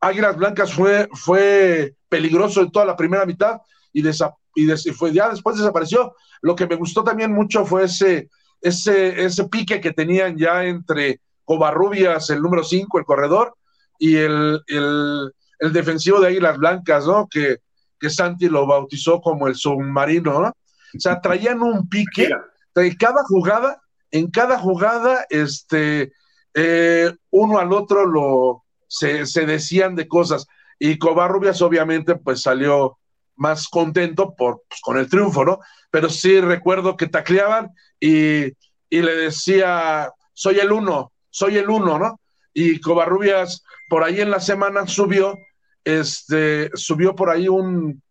Águilas 0.00 0.36
Blancas 0.36 0.72
fue, 0.72 1.08
fue 1.12 1.94
peligroso 2.08 2.60
en 2.60 2.70
toda 2.70 2.84
la 2.84 2.96
primera 2.96 3.26
mitad 3.26 3.58
y, 3.92 4.08
y 4.08 4.92
fue, 4.92 5.12
ya 5.12 5.30
después 5.30 5.56
desapareció. 5.56 6.14
Lo 6.40 6.54
que 6.54 6.66
me 6.66 6.76
gustó 6.76 7.02
también 7.02 7.32
mucho 7.32 7.64
fue 7.64 7.84
ese, 7.84 8.28
ese, 8.60 9.24
ese 9.24 9.44
pique 9.48 9.80
que 9.80 9.92
tenían 9.92 10.36
ya 10.36 10.64
entre 10.64 11.20
Covarrubias, 11.44 12.30
el 12.30 12.42
número 12.42 12.64
5, 12.64 12.98
el 12.98 13.04
corredor, 13.04 13.54
y 13.98 14.16
el, 14.16 14.60
el, 14.68 15.32
el, 15.58 15.72
defensivo 15.72 16.20
de 16.20 16.28
Águilas 16.28 16.58
Blancas, 16.58 17.06
¿no? 17.06 17.26
Que, 17.28 17.58
que 17.98 18.10
Santi 18.10 18.48
lo 18.48 18.66
bautizó 18.66 19.20
como 19.20 19.48
el 19.48 19.56
submarino, 19.56 20.40
¿no? 20.40 20.48
O 20.48 21.00
sea, 21.00 21.20
traían 21.20 21.60
un 21.62 21.88
pique, 21.88 22.30
de 22.74 22.96
cada 22.96 23.22
jugada 23.24 23.80
en 24.10 24.30
cada 24.30 24.58
jugada, 24.58 25.26
este, 25.28 26.12
eh, 26.54 27.12
uno 27.30 27.58
al 27.58 27.72
otro 27.72 28.06
lo, 28.06 28.64
se, 28.86 29.24
decían 29.46 29.94
de 29.94 30.08
cosas. 30.08 30.46
Y 30.78 30.98
Covarrubias 30.98 31.60
obviamente 31.62 32.14
pues 32.16 32.42
salió 32.42 32.97
más 33.38 33.68
contento 33.68 34.34
por, 34.34 34.62
pues, 34.68 34.80
con 34.82 34.98
el 34.98 35.08
triunfo, 35.08 35.44
¿no? 35.44 35.58
Pero 35.90 36.10
sí 36.10 36.40
recuerdo 36.40 36.96
que 36.96 37.06
tacleaban 37.06 37.70
y, 37.98 38.46
y 38.90 39.02
le 39.02 39.14
decía, 39.16 40.12
soy 40.32 40.58
el 40.58 40.72
uno, 40.72 41.12
soy 41.30 41.56
el 41.56 41.70
uno, 41.70 41.98
¿no? 41.98 42.20
Y 42.52 42.80
Covarrubias 42.80 43.62
por 43.88 44.04
ahí 44.04 44.20
en 44.20 44.30
la 44.30 44.40
semana 44.40 44.86
subió, 44.86 45.38
este, 45.84 46.70
subió 46.74 47.14
por 47.14 47.30
ahí 47.30 47.48
un, 47.48 48.02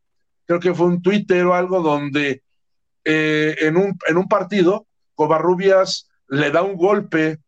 creo 0.45 0.59
que 0.59 0.73
fue 0.73 0.87
un 0.87 1.01
Twitter 1.01 1.45
o 1.45 1.53
algo 1.53 1.81
donde 1.81 2.41
eh, 3.03 3.55
en, 3.59 3.77
un, 3.77 3.97
en 4.07 4.17
un 4.17 4.27
partido 4.27 4.87
Covarrubias 5.15 6.09
le 6.27 6.51
da 6.51 6.61
un 6.61 6.75
golpe 6.75 7.39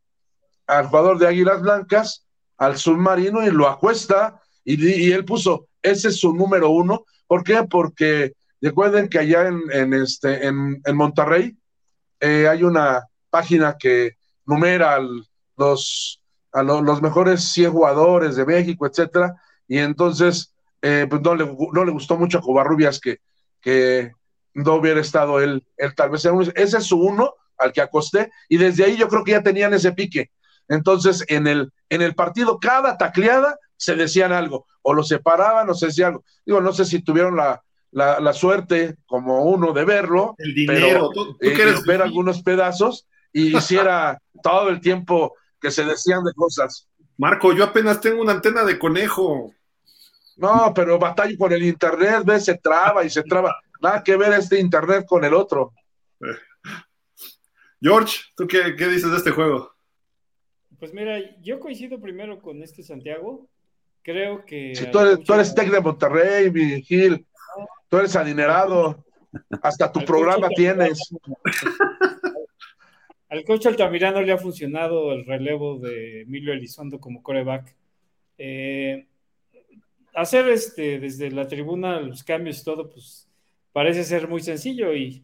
al 0.67 0.87
jugador 0.87 1.17
de 1.17 1.27
Águilas 1.27 1.61
Blancas, 1.61 2.25
al 2.57 2.77
submarino, 2.77 3.43
y 3.43 3.51
lo 3.51 3.67
acuesta, 3.67 4.41
y, 4.63 5.11
él 5.11 5.25
puso, 5.25 5.67
ese 5.81 6.09
es 6.09 6.19
su 6.19 6.33
número 6.33 6.69
uno. 6.69 7.05
¿Por 7.29 7.43
qué? 7.43 7.63
Porque 7.69 8.33
recuerden 8.59 9.07
que 9.07 9.19
allá 9.19 9.47
en, 9.47 9.93
este, 9.93 10.47
en, 10.47 10.81
Monterrey 10.95 11.55
eh, 12.19 12.47
hay 12.47 12.63
una 12.63 13.05
página 13.29 13.77
que 13.77 14.13
numera 14.47 14.97
los, 15.55 16.23
a 16.51 16.63
los 16.63 17.01
mejores 17.03 17.43
100 17.51 17.71
jugadores 17.71 18.35
de 18.35 18.47
México, 18.47 18.87
etcétera, 18.87 19.35
y 19.67 19.77
entonces 19.77 20.55
eh, 20.81 21.05
pues 21.07 21.21
no, 21.21 21.35
le, 21.35 21.45
no 21.71 21.85
le 21.85 21.91
gustó 21.91 22.17
mucho 22.17 22.39
a 22.39 22.41
Covarrubias 22.41 22.99
que, 22.99 23.19
que 23.61 24.11
no 24.55 24.73
hubiera 24.73 24.99
estado 24.99 25.39
él, 25.39 25.63
él 25.77 25.93
tal 25.93 26.09
vez. 26.09 26.25
Ese 26.55 26.77
es 26.79 26.83
su 26.83 26.99
uno, 26.99 27.35
al 27.59 27.71
que 27.71 27.81
acosté, 27.81 28.31
y 28.47 28.57
desde 28.57 28.85
ahí 28.85 28.97
yo 28.97 29.07
creo 29.07 29.23
que 29.23 29.33
ya 29.33 29.43
tenían 29.43 29.75
ese 29.75 29.91
pique. 29.91 30.31
Entonces, 30.67 31.23
en 31.27 31.45
el, 31.45 31.71
en 31.89 32.01
el 32.01 32.15
partido, 32.15 32.59
cada 32.59 32.97
tacleada 32.97 33.55
se 33.79 33.95
decían 33.95 34.33
algo, 34.33 34.67
o 34.81 34.93
lo 34.93 35.03
separaban 35.03 35.69
o 35.69 35.73
se 35.73 35.87
decía 35.87 36.07
algo. 36.07 36.23
Digo, 36.45 36.59
no 36.59 36.73
sé 36.73 36.83
si 36.83 37.01
tuvieron 37.01 37.37
la, 37.37 37.63
la, 37.91 38.33
suerte, 38.33 38.97
como 39.05 39.45
uno, 39.45 39.71
de 39.71 39.85
verlo, 39.85 40.35
el 40.37 40.53
dinero, 40.53 41.09
¿tú, 41.13 41.37
eh, 41.39 41.53
quieres 41.53 41.83
ver 41.85 42.01
algunos 42.01 42.43
pedazos 42.43 43.07
y 43.31 43.57
hiciera 43.57 44.21
todo 44.43 44.69
el 44.69 44.81
tiempo 44.81 45.33
que 45.61 45.71
se 45.71 45.85
decían 45.85 46.23
de 46.23 46.33
cosas. 46.33 46.87
Marco, 47.17 47.53
yo 47.53 47.63
apenas 47.63 47.99
tengo 47.99 48.21
una 48.21 48.33
antena 48.33 48.63
de 48.63 48.77
conejo. 48.77 49.53
No, 50.37 50.73
pero 50.73 50.99
batalla 50.99 51.37
con 51.37 51.51
el 51.51 51.63
internet, 51.63 52.23
ve, 52.25 52.39
se 52.39 52.57
traba 52.57 53.03
y 53.03 53.09
se 53.09 53.23
traba. 53.23 53.57
Nada 53.81 54.03
que 54.03 54.15
ver 54.15 54.33
este 54.33 54.59
internet 54.59 55.05
con 55.07 55.23
el 55.23 55.33
otro. 55.33 55.73
George, 57.81 58.19
¿tú 58.35 58.47
qué, 58.47 58.71
dices 58.71 59.09
de 59.09 59.17
este 59.17 59.31
juego? 59.31 59.71
Pues 60.79 60.93
mira, 60.93 61.17
yo 61.41 61.59
coincido 61.59 61.99
primero 61.99 62.41
con 62.41 62.61
este 62.61 62.83
Santiago. 62.83 63.49
Creo 64.01 64.45
que. 64.45 64.75
Si 64.75 64.89
tú 64.91 64.99
eres, 64.99 65.19
tú 65.23 65.33
eres 65.33 65.53
Tec 65.53 65.69
de 65.69 65.81
Monterrey, 65.81 66.51
mi 66.51 66.81
Gil. 66.81 67.25
Tú 67.89 67.97
eres 67.97 68.15
adinerado. 68.15 69.03
Hasta 69.61 69.91
tu 69.91 70.03
programa 70.05 70.49
tienes. 70.49 70.99
Al 73.29 73.43
coach 73.43 73.67
Altamirano 73.67 74.21
le 74.21 74.31
ha 74.31 74.37
funcionado 74.37 75.11
el 75.11 75.25
relevo 75.25 75.77
de 75.77 76.21
Emilio 76.21 76.51
Elizondo 76.51 76.99
como 76.99 77.21
coreback. 77.21 77.75
Eh, 78.39 79.05
hacer 80.15 80.47
este 80.49 80.99
desde 80.99 81.29
la 81.29 81.47
tribuna 81.47 81.99
los 81.99 82.23
cambios 82.23 82.61
y 82.61 82.63
todo, 82.63 82.89
pues 82.89 83.29
parece 83.71 84.03
ser 84.03 84.27
muy 84.27 84.41
sencillo 84.41 84.95
y 84.95 85.23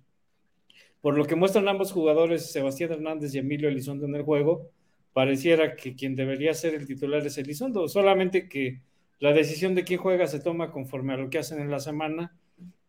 por 1.02 1.18
lo 1.18 1.26
que 1.26 1.36
muestran 1.36 1.68
ambos 1.68 1.92
jugadores, 1.92 2.52
Sebastián 2.52 2.92
Hernández 2.92 3.34
y 3.34 3.40
Emilio 3.40 3.70
Elizondo 3.70 4.06
en 4.06 4.16
el 4.16 4.24
juego, 4.24 4.70
pareciera 5.16 5.78
que 5.78 5.96
quien 5.96 6.14
debería 6.14 6.54
ser 6.54 6.76
el 6.76 6.86
titular 6.86 7.26
es 7.26 7.38
Elizondo, 7.38 7.88
solamente 7.88 8.50
que 8.50 8.82
la 9.20 9.32
decisión 9.32 9.74
de 9.74 9.86
quién 9.86 9.98
juega 9.98 10.28
se 10.28 10.42
toma 10.42 10.74
conforme 10.74 11.14
a 11.14 11.16
lo 11.16 11.30
que 11.30 11.38
hacen 11.38 11.62
en 11.62 11.72
la 11.72 11.80
semana 11.80 12.38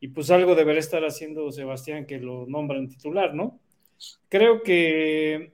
y 0.00 0.08
pues 0.08 0.32
algo 0.32 0.56
deberá 0.56 0.80
estar 0.80 1.04
haciendo 1.04 1.52
Sebastián 1.52 2.04
que 2.04 2.18
lo 2.18 2.44
nombran 2.46 2.88
titular, 2.88 3.32
¿no? 3.32 3.60
Creo 4.28 4.64
que 4.64 5.52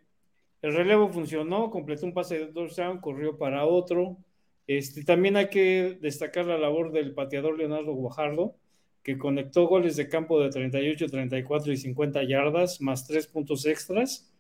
el 0.63 0.73
relevo 0.75 1.11
funcionó, 1.11 1.71
completó 1.71 2.07
un 2.07 2.15
pase 2.15 2.39
de 2.39 2.47
touchdown, 2.47 3.03
corrió 3.03 3.37
para 3.37 3.67
otro. 3.67 4.17
Este, 4.67 5.05
también 5.05 5.37
hay 5.37 5.51
que 5.51 5.99
destacar 6.01 6.47
la 6.47 6.57
labor 6.57 6.91
del 6.91 7.13
pateador 7.13 7.59
Leonardo 7.59 7.93
Guajardo, 7.93 8.57
que 9.03 9.19
conectó 9.19 9.67
goles 9.67 9.97
de 9.97 10.09
campo 10.09 10.41
de 10.41 10.49
38, 10.49 11.07
34 11.07 11.71
y 11.71 11.77
50 11.77 12.23
yardas, 12.23 12.81
más 12.81 13.07
tres 13.07 13.27
puntos 13.27 13.67
extras, 13.67 14.32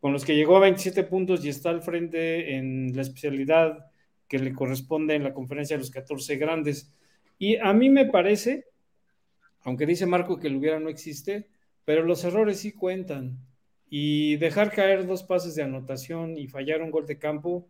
con 0.00 0.12
los 0.12 0.24
que 0.24 0.34
llegó 0.34 0.56
a 0.56 0.60
27 0.60 1.04
puntos 1.04 1.44
y 1.44 1.48
está 1.48 1.70
al 1.70 1.82
frente 1.82 2.56
en 2.56 2.94
la 2.94 3.02
especialidad 3.02 3.86
que 4.28 4.38
le 4.38 4.52
corresponde 4.52 5.14
en 5.14 5.24
la 5.24 5.34
conferencia 5.34 5.76
de 5.76 5.80
los 5.80 5.90
14 5.90 6.36
grandes. 6.36 6.92
Y 7.38 7.56
a 7.56 7.72
mí 7.72 7.90
me 7.90 8.06
parece, 8.06 8.66
aunque 9.62 9.86
dice 9.86 10.06
Marco 10.06 10.38
que 10.38 10.46
el 10.48 10.56
hubiera 10.56 10.80
no 10.80 10.88
existe, 10.88 11.48
pero 11.84 12.04
los 12.04 12.24
errores 12.24 12.60
sí 12.60 12.72
cuentan. 12.72 13.38
Y 13.88 14.36
dejar 14.36 14.70
caer 14.70 15.06
dos 15.06 15.24
pases 15.24 15.56
de 15.56 15.64
anotación 15.64 16.38
y 16.38 16.46
fallar 16.46 16.80
un 16.80 16.90
gol 16.90 17.06
de 17.06 17.18
campo, 17.18 17.68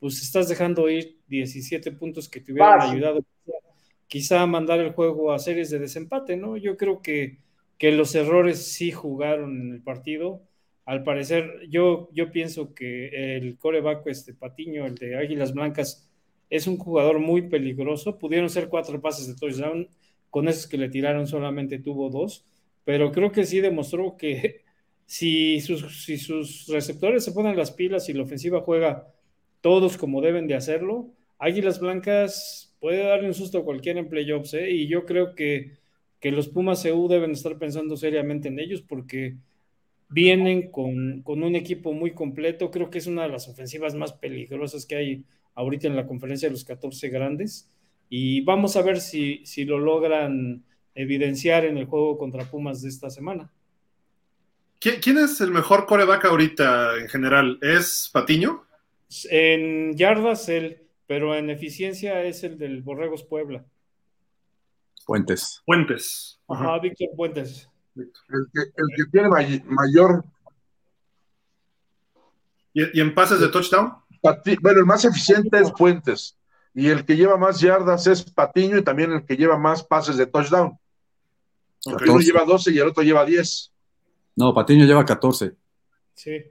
pues 0.00 0.20
estás 0.20 0.48
dejando 0.48 0.90
ir 0.90 1.18
17 1.28 1.92
puntos 1.92 2.28
que 2.28 2.40
te 2.40 2.52
hubieran 2.52 2.80
ayudado 2.80 3.24
quizá 4.10 4.44
mandar 4.44 4.80
el 4.80 4.90
juego 4.90 5.32
a 5.32 5.38
series 5.38 5.70
de 5.70 5.78
desempate, 5.78 6.36
¿no? 6.36 6.56
Yo 6.56 6.76
creo 6.76 7.00
que, 7.00 7.38
que 7.78 7.92
los 7.92 8.16
errores 8.16 8.66
sí 8.66 8.90
jugaron 8.90 9.60
en 9.60 9.72
el 9.72 9.82
partido. 9.82 10.42
Al 10.90 11.04
parecer, 11.04 11.68
yo, 11.68 12.08
yo 12.12 12.32
pienso 12.32 12.74
que 12.74 13.36
el 13.36 13.56
coreback, 13.58 14.04
este 14.08 14.34
Patiño, 14.34 14.86
el 14.86 14.96
de 14.96 15.14
Águilas 15.16 15.54
Blancas, 15.54 16.10
es 16.50 16.66
un 16.66 16.78
jugador 16.78 17.20
muy 17.20 17.42
peligroso. 17.42 18.18
Pudieron 18.18 18.50
ser 18.50 18.68
cuatro 18.68 19.00
pases 19.00 19.28
de 19.28 19.36
touchdown, 19.36 19.88
con 20.30 20.48
esos 20.48 20.66
que 20.66 20.78
le 20.78 20.88
tiraron 20.88 21.28
solamente 21.28 21.78
tuvo 21.78 22.10
dos, 22.10 22.44
pero 22.84 23.12
creo 23.12 23.30
que 23.30 23.44
sí 23.44 23.60
demostró 23.60 24.16
que 24.16 24.64
si 25.06 25.60
sus, 25.60 26.04
si 26.04 26.18
sus 26.18 26.66
receptores 26.66 27.24
se 27.24 27.30
ponen 27.30 27.56
las 27.56 27.70
pilas 27.70 28.08
y 28.08 28.12
la 28.12 28.24
ofensiva 28.24 28.60
juega 28.60 29.06
todos 29.60 29.96
como 29.96 30.20
deben 30.20 30.48
de 30.48 30.56
hacerlo, 30.56 31.12
Águilas 31.38 31.78
Blancas 31.78 32.74
puede 32.80 33.04
darle 33.04 33.28
un 33.28 33.34
susto 33.34 33.58
a 33.58 33.64
cualquiera 33.64 34.00
en 34.00 34.08
playoffs, 34.08 34.54
¿eh? 34.54 34.72
Y 34.72 34.88
yo 34.88 35.06
creo 35.06 35.36
que, 35.36 35.78
que 36.18 36.32
los 36.32 36.48
Pumas 36.48 36.84
EU 36.84 37.06
deben 37.06 37.30
estar 37.30 37.58
pensando 37.58 37.96
seriamente 37.96 38.48
en 38.48 38.58
ellos 38.58 38.82
porque 38.82 39.36
vienen 40.10 40.70
con, 40.70 41.22
un 41.24 41.56
equipo 41.56 41.92
muy 41.92 42.12
completo. 42.12 42.70
Creo 42.70 42.90
que 42.90 42.98
es 42.98 43.06
una 43.06 43.22
de 43.22 43.30
las 43.30 43.48
ofensivas 43.48 43.94
más 43.94 44.12
peligrosas 44.12 44.84
que 44.84 44.96
hay 44.96 45.24
ahorita 45.54 45.86
en 45.86 45.96
la 45.96 46.06
conferencia 46.06 46.48
de 46.48 46.52
los 46.52 46.64
14 46.64 47.08
grandes. 47.08 47.70
Y 48.08 48.42
vamos 48.42 48.76
a 48.76 48.82
ver 48.82 49.00
si, 49.00 49.44
si 49.46 49.64
lo 49.64 49.78
logran 49.78 50.64
evidenciar 50.94 51.64
en 51.64 51.78
el 51.78 51.86
juego 51.86 52.18
contra 52.18 52.44
Pumas 52.44 52.82
de 52.82 52.88
esta 52.88 53.08
semana. 53.08 53.50
¿Quién, 54.80 55.18
es 55.18 55.40
el 55.40 55.50
mejor 55.50 55.86
coreback 55.86 56.24
ahorita 56.24 56.96
en 56.96 57.08
general? 57.08 57.58
¿Es 57.60 58.10
Patiño? 58.12 58.64
En 59.30 59.94
yardas 59.94 60.48
él, 60.48 60.86
pero 61.06 61.36
en 61.36 61.50
eficiencia 61.50 62.22
es 62.24 62.42
el 62.44 62.58
del 62.58 62.82
Borregos 62.82 63.22
Puebla. 63.22 63.64
Puentes. 65.06 65.62
Puentes. 65.66 66.40
Ajá, 66.48 66.78
Víctor 66.78 67.08
Puentes. 67.14 67.69
El 67.96 68.10
que, 68.52 69.04
tiene 69.10 69.28
mayor. 69.28 70.24
¿Y, 72.72 73.00
en 73.00 73.14
pases 73.14 73.40
de 73.40 73.48
touchdown? 73.48 73.94
bueno, 74.60 74.80
el 74.80 74.86
más 74.86 75.04
eficiente 75.04 75.58
es 75.58 75.70
Puentes. 75.72 76.36
Y 76.72 76.88
el 76.88 77.04
que 77.04 77.16
lleva 77.16 77.36
más 77.36 77.60
yardas 77.60 78.06
es 78.06 78.22
Patiño 78.22 78.78
y 78.78 78.84
también 78.84 79.12
el 79.12 79.24
que 79.24 79.36
lleva 79.36 79.58
más 79.58 79.82
pases 79.82 80.16
de 80.16 80.26
touchdown. 80.26 80.78
Uno 81.84 82.20
lleva 82.20 82.44
12 82.44 82.72
y 82.72 82.78
el 82.78 82.88
otro 82.88 83.02
lleva 83.02 83.24
10. 83.24 83.72
No, 84.36 84.54
Patiño 84.54 84.84
lleva 84.84 85.04
14. 85.04 85.54
Sí. 86.14 86.44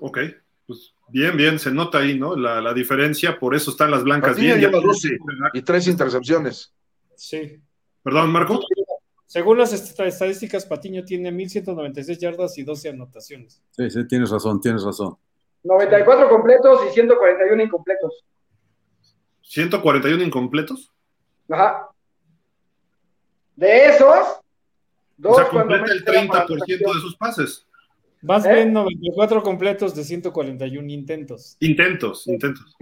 Ok, 0.00 0.18
pues 0.66 0.94
bien, 1.08 1.36
bien, 1.36 1.58
se 1.58 1.70
nota 1.70 1.98
ahí, 1.98 2.18
¿no? 2.18 2.36
La, 2.36 2.72
diferencia, 2.72 3.38
por 3.38 3.54
eso 3.54 3.70
están 3.70 3.90
las 3.90 4.04
blancas 4.04 4.34
Patiño 4.34 4.54
bien. 4.54 4.60
lleva 4.60 4.80
12 4.80 5.18
y 5.54 5.62
tres 5.62 5.86
intercepciones. 5.88 6.72
Sí. 7.16 7.60
Perdón, 8.02 8.30
Marco. 8.30 8.60
Según 9.26 9.58
las 9.58 9.72
estadísticas, 9.72 10.64
Patiño 10.66 11.04
tiene 11.04 11.32
1196 11.32 12.18
yardas 12.18 12.56
y 12.58 12.62
12 12.62 12.90
anotaciones. 12.90 13.60
Sí, 13.70 13.90
sí, 13.90 14.06
tienes 14.06 14.30
razón, 14.30 14.60
tienes 14.60 14.84
razón. 14.84 15.16
94 15.64 16.28
completos 16.28 16.80
y 16.88 16.94
141 16.94 17.62
incompletos. 17.62 18.24
¿141 19.42 20.24
incompletos? 20.24 20.92
Ajá. 21.48 21.88
De 23.56 23.86
esos, 23.86 24.40
dos 25.16 25.32
o 25.32 25.34
sea, 25.36 25.48
completa 25.48 25.92
el 25.92 26.04
30% 26.04 26.66
de 26.66 27.00
sus 27.00 27.16
pases. 27.16 27.66
Más 28.22 28.44
¿Eh? 28.44 28.54
bien 28.54 28.72
94 28.72 29.42
completos 29.42 29.94
de 29.94 30.04
141 30.04 30.88
intentos. 30.90 31.56
Intentos, 31.60 32.26
intentos. 32.28 32.76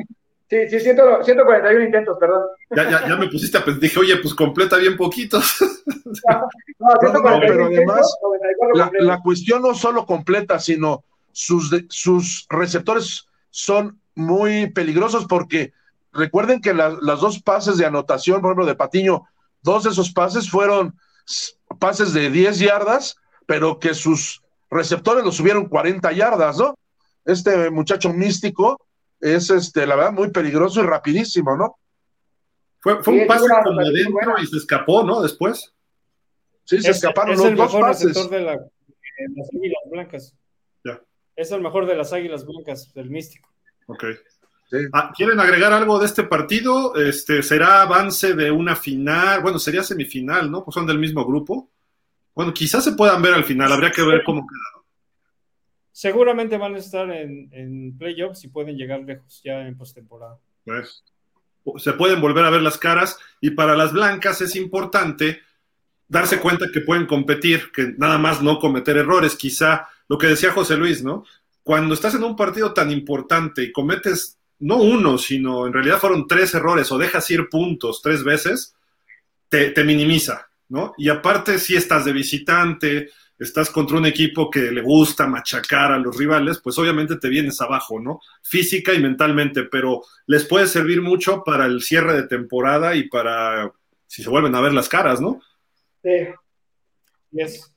Sí, 0.54 0.70
sí, 0.70 0.78
141 0.78 1.84
intentos, 1.84 2.16
perdón. 2.20 2.42
Ya, 2.70 2.88
ya, 2.88 3.08
ya 3.08 3.16
me 3.16 3.26
pusiste 3.26 3.58
a 3.58 3.64
pensar, 3.64 3.80
dije, 3.80 3.98
oye, 3.98 4.16
pues 4.18 4.34
completa 4.34 4.76
bien 4.76 4.96
poquitos. 4.96 5.56
no, 5.84 7.12
no, 7.12 7.40
pero 7.40 7.66
además, 7.66 8.14
la, 8.74 8.88
la, 9.00 9.20
cuestión 9.20 9.62
no 9.62 9.74
solo 9.74 10.06
completa, 10.06 10.60
sino 10.60 11.02
sus, 11.32 11.74
sus 11.88 12.46
receptores 12.48 13.26
son 13.50 13.98
muy 14.14 14.70
peligrosos 14.70 15.26
porque 15.26 15.72
recuerden 16.12 16.60
que 16.60 16.72
las 16.72 17.20
dos 17.20 17.42
pases 17.42 17.76
de 17.76 17.86
anotación, 17.86 18.40
por 18.40 18.50
ejemplo, 18.50 18.66
de 18.66 18.76
Patiño, 18.76 19.24
dos 19.60 19.82
de 19.82 19.90
esos 19.90 20.12
pases 20.12 20.48
fueron 20.48 20.96
pases 21.80 22.12
de 22.12 22.30
10 22.30 22.60
yardas, 22.60 23.16
pero 23.46 23.80
que 23.80 23.92
sus 23.92 24.40
receptores 24.70 25.24
los 25.24 25.34
subieron 25.34 25.68
40 25.68 26.12
yardas, 26.12 26.58
¿no? 26.58 26.78
Este 27.24 27.70
muchacho 27.70 28.12
místico 28.12 28.78
es, 29.24 29.48
este, 29.48 29.86
la 29.86 29.96
verdad, 29.96 30.12
muy 30.12 30.30
peligroso 30.30 30.82
y 30.82 30.86
rapidísimo, 30.86 31.56
¿no? 31.56 31.78
Fue, 32.80 33.02
fue 33.02 33.22
un 33.22 33.26
pase 33.26 33.46
como 33.64 33.80
adentro 33.80 34.34
y 34.42 34.46
se 34.46 34.58
escapó, 34.58 35.02
¿no? 35.02 35.22
Después. 35.22 35.74
Sí, 36.64 36.80
se 36.82 36.90
escaparon 36.90 37.36
los 37.36 37.56
dos 37.56 37.74
pases. 37.74 38.30
De, 38.30 38.40
las 38.42 38.60
águilas 39.54 39.82
blancas. 39.90 40.34
Ya. 40.84 41.00
Es 41.36 41.50
el 41.50 41.62
mejor 41.62 41.86
de 41.86 41.96
las 41.96 42.12
águilas 42.12 42.44
blancas, 42.44 42.92
del 42.92 43.08
místico. 43.08 43.48
Ok. 43.86 44.04
Ah, 44.92 45.12
¿Quieren 45.16 45.40
agregar 45.40 45.72
algo 45.72 45.98
de 45.98 46.06
este 46.06 46.24
partido? 46.24 46.94
Este, 46.96 47.42
¿Será 47.42 47.82
avance 47.82 48.34
de 48.34 48.50
una 48.50 48.76
final? 48.76 49.40
Bueno, 49.40 49.58
sería 49.58 49.82
semifinal, 49.82 50.50
¿no? 50.50 50.64
Pues 50.64 50.74
son 50.74 50.86
del 50.86 50.98
mismo 50.98 51.24
grupo. 51.24 51.70
Bueno, 52.34 52.52
quizás 52.52 52.84
se 52.84 52.92
puedan 52.92 53.22
ver 53.22 53.32
al 53.32 53.44
final, 53.44 53.72
habría 53.72 53.92
que 53.92 54.02
ver 54.02 54.22
cómo 54.24 54.46
queda. 54.46 54.73
Seguramente 55.94 56.58
van 56.58 56.74
a 56.74 56.78
estar 56.78 57.08
en, 57.08 57.48
en 57.52 57.96
playoffs 57.96 58.42
y 58.42 58.48
pueden 58.48 58.76
llegar 58.76 59.02
lejos 59.02 59.40
ya 59.44 59.64
en 59.64 59.76
postemporada. 59.76 60.40
Pues, 60.64 61.04
se 61.78 61.92
pueden 61.92 62.20
volver 62.20 62.44
a 62.44 62.50
ver 62.50 62.62
las 62.62 62.78
caras 62.78 63.16
y 63.40 63.50
para 63.50 63.76
las 63.76 63.92
blancas 63.92 64.40
es 64.40 64.56
importante 64.56 65.40
darse 66.08 66.40
cuenta 66.40 66.66
que 66.72 66.80
pueden 66.80 67.06
competir, 67.06 67.70
que 67.72 67.94
nada 67.96 68.18
más 68.18 68.42
no 68.42 68.58
cometer 68.58 68.96
errores. 68.96 69.36
Quizá 69.36 69.86
lo 70.08 70.18
que 70.18 70.26
decía 70.26 70.50
José 70.50 70.76
Luis, 70.76 71.04
¿no? 71.04 71.24
Cuando 71.62 71.94
estás 71.94 72.16
en 72.16 72.24
un 72.24 72.34
partido 72.34 72.74
tan 72.74 72.90
importante 72.90 73.62
y 73.62 73.70
cometes 73.70 74.38
no 74.58 74.78
uno, 74.78 75.16
sino 75.16 75.66
en 75.68 75.72
realidad 75.72 76.00
fueron 76.00 76.26
tres 76.26 76.54
errores 76.54 76.90
o 76.90 76.98
dejas 76.98 77.30
ir 77.30 77.48
puntos 77.48 78.02
tres 78.02 78.24
veces, 78.24 78.74
te, 79.48 79.84
minimiza, 79.84 80.48
¿no? 80.68 80.94
Y 80.98 81.08
aparte, 81.08 81.60
si 81.60 81.76
estás 81.76 82.04
de 82.04 82.12
visitante, 82.12 83.10
estás 83.38 83.70
contra 83.70 83.98
un 83.98 84.06
equipo 84.06 84.50
que 84.50 84.70
le 84.70 84.82
gusta 84.82 85.26
machacar 85.26 85.92
a 85.92 85.98
los 85.98 86.16
rivales, 86.16 86.60
pues 86.62 86.78
obviamente 86.78 87.16
te 87.16 87.28
vienes 87.28 87.60
abajo, 87.60 88.00
¿no? 88.00 88.20
Física 88.42 88.94
y 88.94 89.00
mentalmente, 89.00 89.64
pero 89.64 90.02
les 90.26 90.44
puede 90.44 90.66
servir 90.66 91.02
mucho 91.02 91.42
para 91.44 91.66
el 91.66 91.82
cierre 91.82 92.14
de 92.14 92.28
temporada 92.28 92.94
y 92.94 93.08
para 93.08 93.72
si 94.06 94.22
se 94.22 94.30
vuelven 94.30 94.54
a 94.54 94.60
ver 94.60 94.72
las 94.72 94.88
caras, 94.88 95.20
¿no? 95.20 95.40
Sí. 96.02 96.28
Yes. 97.32 97.74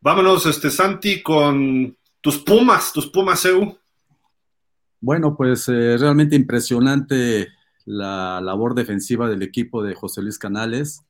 Vámonos, 0.00 0.46
este, 0.46 0.70
Santi, 0.70 1.22
con 1.22 1.96
tus 2.20 2.38
Pumas, 2.38 2.92
tus 2.92 3.08
Pumas 3.08 3.44
EU. 3.44 3.76
Bueno, 5.00 5.36
pues 5.36 5.68
eh, 5.68 5.96
realmente 5.98 6.34
impresionante 6.34 7.48
la 7.84 8.40
labor 8.40 8.74
defensiva 8.74 9.28
del 9.28 9.42
equipo 9.42 9.82
de 9.82 9.94
José 9.94 10.22
Luis 10.22 10.38
Canales. 10.38 11.02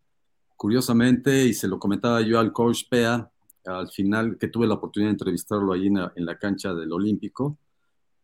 Curiosamente, 0.56 1.44
y 1.44 1.54
se 1.54 1.68
lo 1.68 1.78
comentaba 1.78 2.20
yo 2.22 2.40
al 2.40 2.52
coach 2.52 2.84
Pea, 2.88 3.30
al 3.66 3.90
final 3.90 4.38
que 4.38 4.48
tuve 4.48 4.66
la 4.66 4.74
oportunidad 4.74 5.10
de 5.10 5.14
entrevistarlo 5.14 5.72
ahí 5.72 5.86
en 5.86 6.26
la, 6.26 6.38
cancha 6.38 6.74
del 6.74 6.92
Olímpico, 6.92 7.58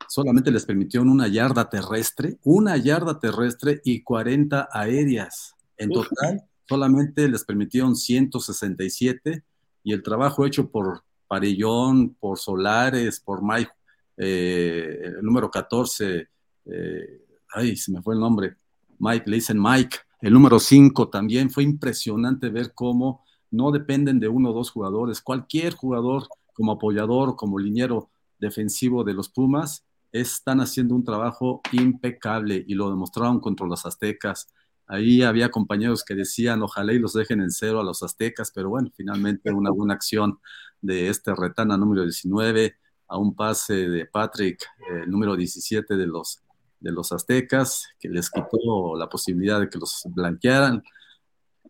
solamente 0.09 0.51
les 0.51 0.65
permitió 0.65 1.03
una 1.03 1.29
yarda 1.29 1.69
terrestre, 1.69 2.39
una 2.45 2.77
yarda 2.77 3.19
terrestre 3.19 3.81
y 3.85 4.03
40 4.03 4.69
aéreas. 4.73 5.55
En 5.77 5.91
total, 5.91 6.43
solamente 6.69 7.29
les 7.29 7.45
permitieron 7.45 7.97
167 7.97 9.43
y 9.85 9.93
el 9.93 10.03
trabajo 10.03 10.47
hecho 10.47 10.71
por 10.71 11.03
Parellón, 11.27 12.15
por 12.15 12.39
Solares, 12.39 13.21
por 13.21 13.43
Mike 13.43 13.73
eh, 14.17 15.15
el 15.19 15.23
número 15.23 15.51
14, 15.51 16.29
eh, 16.67 17.23
ay, 17.55 17.77
se 17.77 17.91
me 17.91 18.03
fue 18.03 18.15
el 18.15 18.21
nombre, 18.21 18.57
Mike, 18.99 19.29
le 19.29 19.37
dicen 19.37 19.61
Mike, 19.61 19.99
el 20.21 20.33
número 20.33 20.59
5 20.59 21.09
también, 21.09 21.51
fue 21.51 21.65
impresionante 21.65 22.51
ver 22.51 22.73
cómo 22.75 23.25
no 23.53 23.71
dependen 23.71 24.19
de 24.19 24.29
uno 24.29 24.51
o 24.51 24.53
dos 24.53 24.71
jugadores, 24.71 25.21
cualquier 25.21 25.75
jugador 25.75 26.27
como 26.53 26.73
apoyador, 26.73 27.37
como 27.37 27.59
liniero 27.59 28.11
defensivo 28.39 29.05
de 29.05 29.15
los 29.15 29.29
Pumas, 29.29 29.85
están 30.11 30.61
haciendo 30.61 30.95
un 30.95 31.05
trabajo 31.05 31.61
impecable 31.71 32.65
y 32.67 32.75
lo 32.75 32.91
demostraron 32.91 33.41
contra 33.41 33.67
los 33.67 33.87
aztecas. 33.87 34.49
Ahí 34.87 35.23
había 35.23 35.51
compañeros 35.51 36.05
que 36.05 36.15
decían, 36.15 36.63
ojalá 36.63 36.93
y 36.93 36.99
los 36.99 37.13
dejen 37.13 37.41
en 37.41 37.51
cero 37.51 37.81
a 37.81 37.85
los 37.85 38.03
aztecas, 38.03 38.51
pero 38.55 38.69
bueno, 38.69 38.91
finalmente 38.95 39.53
una 39.53 39.71
buena 39.71 39.95
acción 39.95 40.39
de 40.81 41.09
este 41.09 41.35
retana 41.35 41.77
número 41.77 42.03
19, 42.03 42.77
a 43.09 43.19
un 43.19 43.35
pase 43.35 43.89
de 43.89 44.07
Patrick, 44.07 44.67
el 45.03 45.11
número 45.11 45.37
17 45.37 45.97
de 45.97 46.07
los, 46.07 46.43
de 46.81 46.91
los 46.91 47.13
aztecas, 47.13 47.87
que 47.99 48.09
les 48.09 48.31
quitó 48.31 48.97
la 48.97 49.09
posibilidad 49.09 49.61
de 49.61 49.69
que 49.69 49.79
los 49.79 50.03
blanquearan. 50.07 50.83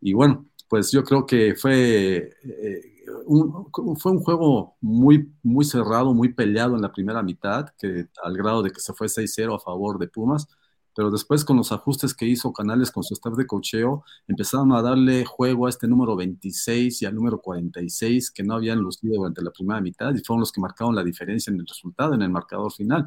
Y 0.00 0.14
bueno, 0.14 0.46
pues 0.72 0.90
yo 0.90 1.04
creo 1.04 1.26
que 1.26 1.54
fue, 1.54 2.32
eh, 2.44 3.04
un, 3.26 3.68
fue 3.98 4.12
un 4.12 4.20
juego 4.20 4.78
muy, 4.80 5.30
muy 5.42 5.66
cerrado, 5.66 6.14
muy 6.14 6.32
peleado 6.32 6.76
en 6.76 6.80
la 6.80 6.90
primera 6.90 7.22
mitad, 7.22 7.66
que 7.78 8.06
al 8.24 8.34
grado 8.38 8.62
de 8.62 8.70
que 8.70 8.80
se 8.80 8.94
fue 8.94 9.10
6-0 9.10 9.54
a 9.54 9.60
favor 9.60 9.98
de 9.98 10.08
Pumas 10.08 10.48
pero 10.96 11.10
después 11.10 11.44
con 11.44 11.58
los 11.58 11.72
ajustes 11.72 12.14
que 12.14 12.24
hizo 12.24 12.54
Canales 12.54 12.90
con 12.90 13.02
su 13.02 13.12
staff 13.12 13.36
de 13.36 13.46
cocheo, 13.46 14.02
empezaron 14.26 14.72
a 14.72 14.80
darle 14.80 15.26
juego 15.26 15.66
a 15.66 15.68
este 15.68 15.86
número 15.86 16.16
26 16.16 17.02
y 17.02 17.04
al 17.04 17.16
número 17.16 17.42
46 17.42 18.30
que 18.30 18.42
no 18.42 18.54
habían 18.54 18.78
lucido 18.78 19.16
durante 19.16 19.42
la 19.42 19.50
primera 19.50 19.82
mitad 19.82 20.14
y 20.14 20.24
fueron 20.24 20.40
los 20.40 20.52
que 20.52 20.62
marcaron 20.62 20.94
la 20.94 21.04
diferencia 21.04 21.50
en 21.50 21.60
el 21.60 21.66
resultado, 21.66 22.14
en 22.14 22.22
el 22.22 22.30
marcador 22.30 22.72
final. 22.72 23.04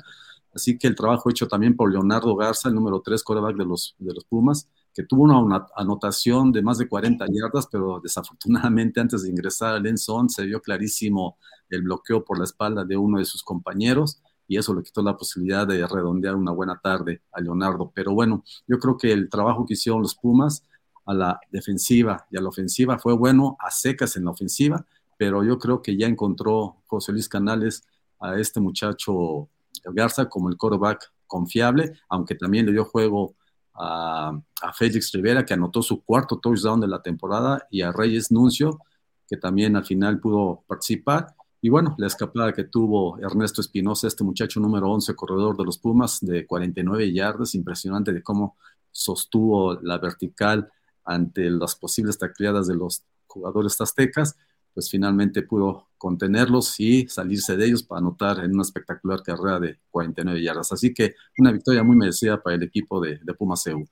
Así 0.54 0.78
que 0.78 0.86
el 0.86 0.96
trabajo 0.96 1.32
hecho 1.32 1.48
también 1.48 1.76
por 1.76 1.92
Leonardo 1.92 2.36
Garza, 2.36 2.70
el 2.70 2.76
número 2.76 3.02
3 3.02 3.24
quarterback 3.24 3.58
de 3.58 3.66
los, 3.66 3.96
de 3.98 4.14
los 4.14 4.24
Pumas, 4.26 4.70
que 4.96 5.04
tuvo 5.04 5.24
una, 5.24 5.68
anotación 5.76 6.54
de 6.54 6.64
más 6.64 6.78
de 6.78 6.88
40 6.88 7.26
yardas, 7.30 7.68
pero 7.70 8.00
desafortunadamente 8.02 9.02
antes 9.02 9.24
de 9.24 9.30
ingresar 9.30 9.76
al 9.76 9.86
Enzón 9.86 10.30
se 10.30 10.46
vio 10.46 10.62
clarísimo 10.62 11.38
el 11.70 11.82
bloqueo 11.84 12.24
por 12.24 12.40
la 12.40 12.46
espalda 12.46 12.86
de 12.86 12.96
uno 12.96 13.20
de 13.20 13.26
sus 13.26 13.44
compañeros 13.44 14.22
y 14.48 14.58
eso 14.58 14.74
le 14.74 14.84
quitó 14.84 15.02
la 15.02 15.18
posibilidad 15.18 15.68
de 15.68 15.86
redondear 15.86 16.36
una 16.36 16.52
buena 16.52 16.80
tarde 16.82 17.24
a 17.34 17.42
Leonardo. 17.42 17.92
Pero 17.94 18.14
bueno, 18.14 18.44
yo 18.68 18.80
creo 18.80 18.98
que 18.98 19.12
el 19.12 19.30
trabajo 19.30 19.66
que 19.66 19.74
hicieron 19.74 20.02
los 20.02 20.16
Pumas 20.16 20.64
a 21.06 21.14
la 21.14 21.40
defensiva 21.52 22.26
y 22.32 22.38
a 22.38 22.42
la 22.42 22.50
ofensiva 22.50 22.98
fue 22.98 23.14
bueno, 23.14 23.58
a 23.60 23.72
secas 23.72 24.16
en 24.16 24.26
la 24.26 24.32
ofensiva, 24.32 24.86
pero 25.18 25.44
yo 25.44 25.60
creo 25.60 25.82
que 25.82 25.98
ya 25.98 26.08
encontró 26.08 26.78
José 26.86 27.12
Luis 27.12 27.28
Canales 27.28 27.84
a 28.20 28.40
este 28.40 28.62
muchacho 28.62 29.50
Garza 29.94 30.30
como 30.30 30.50
el 30.50 30.58
quarterback 30.58 31.12
confiable, 31.28 31.94
aunque 32.08 32.36
también 32.36 32.66
le 32.66 32.72
dio 32.72 32.86
juego 32.86 33.36
a, 33.76 34.42
Félix 34.74 35.12
Rivera, 35.12 35.46
que 35.46 35.54
anotó 35.54 35.82
su 35.82 36.04
cuarto 36.04 36.40
touchdown 36.40 36.80
de 36.80 36.88
la 36.88 37.02
temporada, 37.02 37.68
y 37.70 37.82
a 37.82 37.92
Reyes 37.92 38.32
Nuncio, 38.32 38.80
que 39.28 39.38
también 39.38 39.76
al 39.76 39.86
final 39.86 40.20
pudo 40.20 40.64
participar. 40.68 41.36
Y 41.62 41.70
bueno, 41.70 41.96
la 41.98 42.08
escapada 42.08 42.54
que 42.54 42.64
tuvo 42.64 43.18
Ernesto 43.20 43.62
Espinosa, 43.62 44.08
este 44.08 44.24
muchacho 44.24 44.60
número 44.60 44.90
11, 44.92 45.16
corredor 45.16 45.58
de 45.58 45.66
los 45.66 45.78
Pumas, 45.78 46.20
de 46.22 46.46
49 46.46 47.12
yardas, 47.12 47.56
impresionante 47.56 48.14
de 48.14 48.22
cómo 48.22 48.56
sostuvo 48.92 49.76
la 49.82 49.98
vertical 49.98 50.72
ante 51.04 51.50
las 51.50 51.76
posibles 51.76 52.18
tacleadas 52.18 52.68
de 52.68 52.76
los 52.76 53.04
jugadores 53.28 53.80
aztecas 53.82 54.36
pues 54.76 54.92
finalmente 54.92 55.42
pudo 55.42 55.88
contenerlos 55.98 56.80
y 56.80 57.08
salirse 57.08 57.58
de 57.58 57.66
ellos 57.66 57.82
para 57.82 58.00
anotar 58.00 58.40
en 58.40 58.54
una 58.54 58.62
espectacular 58.62 59.24
carrera 59.24 59.60
de 59.60 59.80
49 59.90 60.44
yardas. 60.44 60.72
Así 60.74 60.94
que 60.94 61.16
una 61.40 61.52
victoria 61.52 61.82
muy 61.82 61.96
merecida 61.96 62.44
para 62.44 62.58
el 62.58 62.64
equipo 62.64 63.02
de, 63.02 63.20
de 63.24 63.34
Pumas 63.34 63.66
EU. 63.66 63.84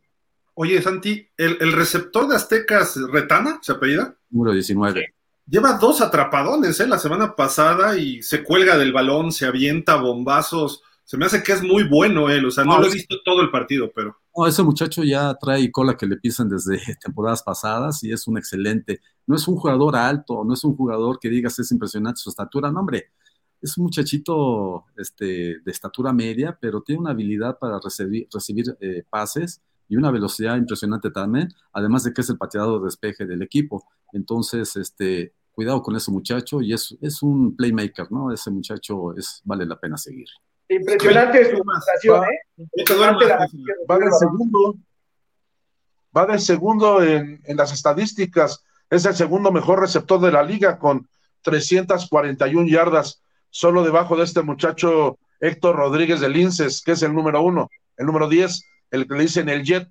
Oye, 0.56 0.82
Santi, 0.82 1.28
¿el, 1.36 1.72
receptor 1.72 2.28
de 2.28 2.36
Aztecas, 2.36 2.96
Retana, 3.10 3.60
se 3.64 3.72
apellida? 3.72 4.16
Número 4.30 4.54
19. 4.54 5.16
Lleva 5.48 5.74
dos 5.74 6.02
atrapadones 6.02 6.80
¿eh? 6.80 6.88
la 6.88 7.00
semana 7.00 7.36
pasada 7.36 7.98
y 7.98 8.22
se 8.22 8.44
cuelga 8.44 8.78
del 8.78 8.94
balón, 8.94 9.32
se 9.32 9.48
avienta 9.48 9.96
bombazos 9.96 10.84
se 11.04 11.18
me 11.18 11.26
hace 11.26 11.44
que 11.44 11.52
es 11.52 11.62
muy 11.62 11.84
bueno 11.84 12.30
él, 12.30 12.46
o 12.46 12.52
sea, 12.52 12.64
no, 12.64 12.80
lo 12.80 12.88
he 12.88 12.94
visto 12.94 13.18
todo 13.24 13.42
el 13.42 13.52
partido, 13.52 13.92
pero... 13.94 14.18
No, 14.36 14.48
ese 14.48 14.64
muchacho 14.64 15.04
ya 15.04 15.34
trae 15.36 15.72
cola 15.72 15.98
que 15.98 16.08
le 16.08 16.18
pisan 16.18 16.50
desde 16.50 16.80
temporadas 17.02 17.44
pasadas 17.44 18.04
y 18.04 18.12
es 18.12 18.28
un 18.28 18.38
excelente, 18.38 19.02
no 19.28 19.36
es 19.36 19.48
un 19.48 19.56
jugador 19.56 19.96
alto, 19.96 20.44
no 20.44 20.54
es 20.54 20.64
un 20.64 20.76
jugador 20.76 21.20
que 21.20 21.30
digas 21.30 21.60
es 21.60 21.72
impresionante 21.72 22.22
su 22.22 22.30
estatura, 22.30 22.72
no 22.72 22.80
hombre, 22.80 23.12
es 23.62 23.78
un 23.78 23.86
muchachito 23.86 24.86
este, 24.98 25.60
de 25.64 25.72
estatura 25.72 26.12
media, 26.12 26.58
pero 26.60 26.82
tiene 26.82 27.00
una 27.00 27.12
habilidad 27.12 27.58
para 27.58 27.80
recibir, 27.80 28.28
recibir 28.32 28.66
eh, 28.82 29.04
pases 29.10 29.62
y 29.88 29.96
una 29.96 30.12
velocidad 30.12 30.58
impresionante 30.58 31.12
también, 31.12 31.50
además 31.72 32.04
de 32.04 32.14
que 32.14 32.22
es 32.22 32.30
el 32.30 32.38
pateador 32.38 32.82
de 32.82 32.86
despeje 32.86 33.26
del 33.26 33.42
equipo. 33.42 33.86
Entonces, 34.12 34.76
este, 34.76 35.34
cuidado 35.54 35.82
con 35.82 35.96
ese 35.96 36.12
muchacho 36.12 36.62
y 36.62 36.74
es, 36.74 36.98
es 37.02 37.24
un 37.24 37.56
playmaker, 37.56 38.12
¿no? 38.12 38.34
Ese 38.34 38.52
muchacho 38.52 39.16
es, 39.16 39.42
vale 39.46 39.66
la 39.66 39.80
pena 39.80 39.98
seguir. 39.98 40.28
Impresionante 40.76 41.46
su 41.46 41.64
presentación, 41.64 42.24
¿eh? 42.24 42.40
Va 43.90 43.98
del 43.98 44.14
segundo. 44.14 44.76
Va 46.16 46.26
del 46.26 46.40
segundo 46.40 47.02
en, 47.02 47.42
las 47.48 47.74
estadísticas. 47.74 48.64
Es 48.90 49.06
el 49.06 49.16
segundo 49.16 49.52
mejor 49.52 49.80
receptor 49.80 50.20
de 50.20 50.32
la 50.32 50.44
liga 50.44 50.78
con 50.78 51.08
341 51.42 52.68
yardas, 52.68 53.22
solo 53.50 53.84
debajo 53.84 54.16
de 54.16 54.24
este 54.24 54.42
muchacho 54.42 55.18
Héctor 55.40 55.76
Rodríguez 55.76 56.20
de 56.20 56.30
Linces, 56.30 56.82
que 56.82 56.92
es 56.92 57.02
el 57.02 57.14
número 57.14 57.42
uno, 57.42 57.70
el 57.98 58.06
número 58.06 58.30
10, 58.30 58.64
el 58.92 59.08
que 59.08 59.14
le 59.16 59.22
dicen 59.22 59.50
el 59.50 59.64
Jet. 59.64 59.90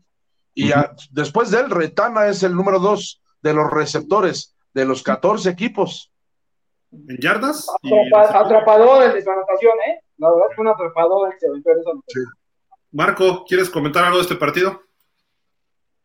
Y 0.55 0.70
después 1.11 1.51
de 1.51 1.61
él, 1.61 1.70
Retana 1.70 2.26
es 2.26 2.43
el 2.43 2.55
número 2.55 2.78
dos 2.78 3.20
de 3.43 3.55
los 3.55 3.70
receptores 3.70 4.55
de 4.74 4.85
los 4.85 5.03
14 5.03 5.51
equipos. 5.51 6.12
¿En 6.93 7.16
yardas? 7.18 7.66
atrapador 8.12 9.03
en 9.03 9.28
anotación, 9.28 9.74
¿eh? 9.89 10.01
La 10.22 10.30
verdad 10.30 10.46
fue 10.54 10.64
un 10.64 10.70
atrapador 10.70 11.34
sí. 12.06 12.20
Marco, 12.92 13.44
¿quieres 13.44 13.68
comentar 13.68 14.04
algo 14.04 14.18
de 14.18 14.22
este 14.22 14.36
partido? 14.36 14.80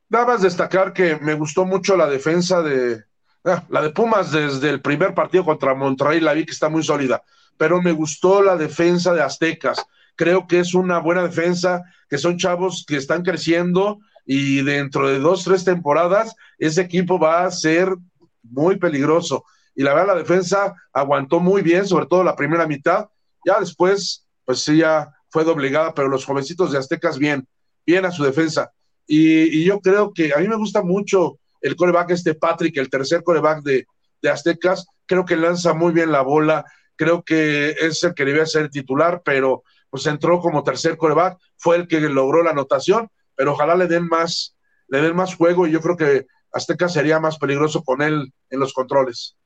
Nada 0.10 0.26
más 0.26 0.42
destacar 0.42 0.92
que 0.92 1.18
me 1.18 1.36
gustó 1.36 1.66
mucho 1.66 1.96
la 1.96 2.08
defensa 2.08 2.64
de. 2.64 3.04
Ah, 3.46 3.64
la 3.70 3.84
de 3.84 3.92
Pumas 3.92 4.32
desde 4.32 4.72
el 4.72 4.82
primer 4.82 5.14
partido 5.14 5.46
contra 5.46 5.76
Monterrey, 5.76 6.20
la 6.20 6.34
vi 6.34 6.46
que 6.46 6.52
está 6.52 6.68
muy 6.68 6.82
sólida, 6.82 7.22
pero 7.58 7.80
me 7.80 7.92
gustó 7.92 8.42
la 8.42 8.58
defensa 8.58 9.14
de 9.14 9.22
Aztecas. 9.22 9.86
Creo 10.16 10.48
que 10.48 10.62
es 10.62 10.74
una 10.74 10.98
buena 10.98 11.22
defensa, 11.22 11.84
que 12.10 12.18
son 12.18 12.40
chavos 12.40 12.86
que 12.88 12.98
están 12.98 13.22
creciendo 13.22 14.00
y 14.26 14.64
dentro 14.64 15.08
de 15.08 15.20
dos, 15.20 15.44
tres 15.44 15.64
temporadas, 15.64 16.36
ese 16.58 16.82
equipo 16.82 17.20
va 17.20 17.46
a 17.46 17.52
ser 17.52 17.94
muy 18.42 18.78
peligroso 18.78 19.46
y 19.78 19.84
la 19.84 19.94
verdad 19.94 20.16
la 20.16 20.22
defensa 20.22 20.74
aguantó 20.92 21.40
muy 21.40 21.62
bien, 21.62 21.86
sobre 21.86 22.08
todo 22.08 22.24
la 22.24 22.36
primera 22.36 22.66
mitad. 22.66 23.10
Ya 23.48 23.62
después, 23.62 24.28
pues 24.44 24.60
sí, 24.60 24.80
ya 24.80 25.10
fue 25.30 25.46
doblegada, 25.46 25.94
pero 25.94 26.10
los 26.10 26.26
jovencitos 26.26 26.74
de 26.74 26.80
Aztecas 26.80 27.18
bien, 27.18 27.48
bien 27.86 28.04
a 28.04 28.12
su 28.12 28.26
defensa. 28.26 28.74
Y, 29.08 29.64
yo 29.64 29.80
creo 29.80 30.12
que 30.14 30.34
a 30.34 30.40
mí 30.40 30.50
me 30.50 30.58
gusta 30.58 30.82
mucho 30.82 31.40
el 31.62 31.78
coreback 31.78 32.12
este 32.12 32.36
Patrick, 32.36 32.76
el 32.76 32.90
tercer 32.90 33.24
coreback 33.24 33.64
de, 33.64 33.88
de 34.22 34.30
Aztecas. 34.30 34.86
Creo 35.06 35.24
que 35.24 35.38
lanza 35.38 35.74
muy 35.74 35.94
bien 35.94 36.12
la 36.12 36.24
bola, 36.24 36.66
creo 36.98 37.24
que 37.24 37.70
es 37.70 38.04
el 38.04 38.14
que 38.14 38.26
debía 38.26 38.46
ser 38.46 38.70
titular, 38.70 39.22
pero 39.24 39.64
pues 39.90 40.06
entró 40.08 40.42
como 40.42 40.66
tercer 40.66 40.98
coreback, 40.98 41.38
fue 41.56 41.78
el 41.78 41.88
que 41.88 42.02
logró 42.02 42.44
la 42.44 42.52
anotación, 42.52 43.10
pero 43.34 43.54
ojalá 43.54 43.76
le 43.76 43.88
den 43.88 44.08
más, 44.08 44.58
le 44.90 45.02
den 45.02 45.16
más 45.16 45.36
juego 45.36 45.66
y 45.66 45.72
yo 45.72 45.80
creo 45.80 45.96
que 45.96 46.28
Aztecas 46.52 46.92
sería 46.92 47.22
más 47.22 47.38
peligroso 47.38 47.82
con 47.82 48.02
él 48.02 48.34
en 48.50 48.60
los 48.60 48.74
controles 48.74 49.38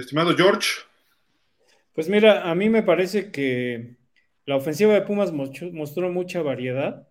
estimado 0.00 0.36
George. 0.36 0.68
Pues 1.96 2.10
mira, 2.10 2.50
a 2.50 2.54
mí 2.54 2.68
me 2.68 2.82
parece 2.82 3.30
que 3.32 3.96
la 4.44 4.56
ofensiva 4.56 4.92
de 4.92 5.00
Pumas 5.00 5.32
mostró 5.32 6.12
mucha 6.12 6.42
variedad. 6.42 7.08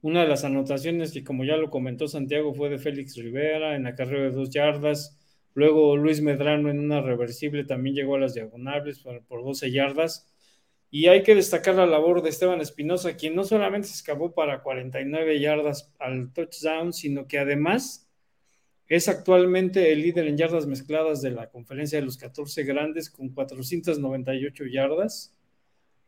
Una 0.00 0.22
de 0.22 0.28
las 0.28 0.44
anotaciones 0.44 1.12
que, 1.12 1.24
como 1.24 1.44
ya 1.44 1.58
lo 1.58 1.68
comentó 1.68 2.08
Santiago, 2.08 2.54
fue 2.54 2.70
de 2.70 2.78
Félix 2.78 3.16
Rivera 3.18 3.76
en 3.76 3.84
la 3.84 3.94
carrera 3.94 4.24
de 4.24 4.30
dos 4.30 4.48
yardas. 4.48 5.18
Luego 5.52 5.94
Luis 5.98 6.22
Medrano 6.22 6.70
en 6.70 6.78
una 6.78 7.02
reversible 7.02 7.64
también 7.64 7.94
llegó 7.94 8.14
a 8.14 8.20
las 8.20 8.32
diagonales 8.32 9.00
por, 9.00 9.22
por 9.26 9.44
12 9.44 9.70
yardas. 9.70 10.32
Y 10.90 11.08
hay 11.08 11.22
que 11.22 11.34
destacar 11.34 11.74
la 11.74 11.84
labor 11.84 12.22
de 12.22 12.30
Esteban 12.30 12.62
Espinosa, 12.62 13.14
quien 13.14 13.34
no 13.34 13.44
solamente 13.44 13.88
se 13.88 13.94
escapó 13.96 14.32
para 14.32 14.62
49 14.62 15.38
yardas 15.38 15.92
al 15.98 16.32
touchdown, 16.32 16.94
sino 16.94 17.28
que 17.28 17.38
además 17.40 18.03
es 18.88 19.08
actualmente 19.08 19.92
el 19.92 20.02
líder 20.02 20.26
en 20.26 20.36
yardas 20.36 20.66
mezcladas 20.66 21.22
de 21.22 21.30
la 21.30 21.48
conferencia 21.48 21.98
de 21.98 22.04
los 22.04 22.18
14 22.18 22.64
grandes 22.64 23.10
con 23.10 23.30
498 23.30 24.64
yardas, 24.66 25.34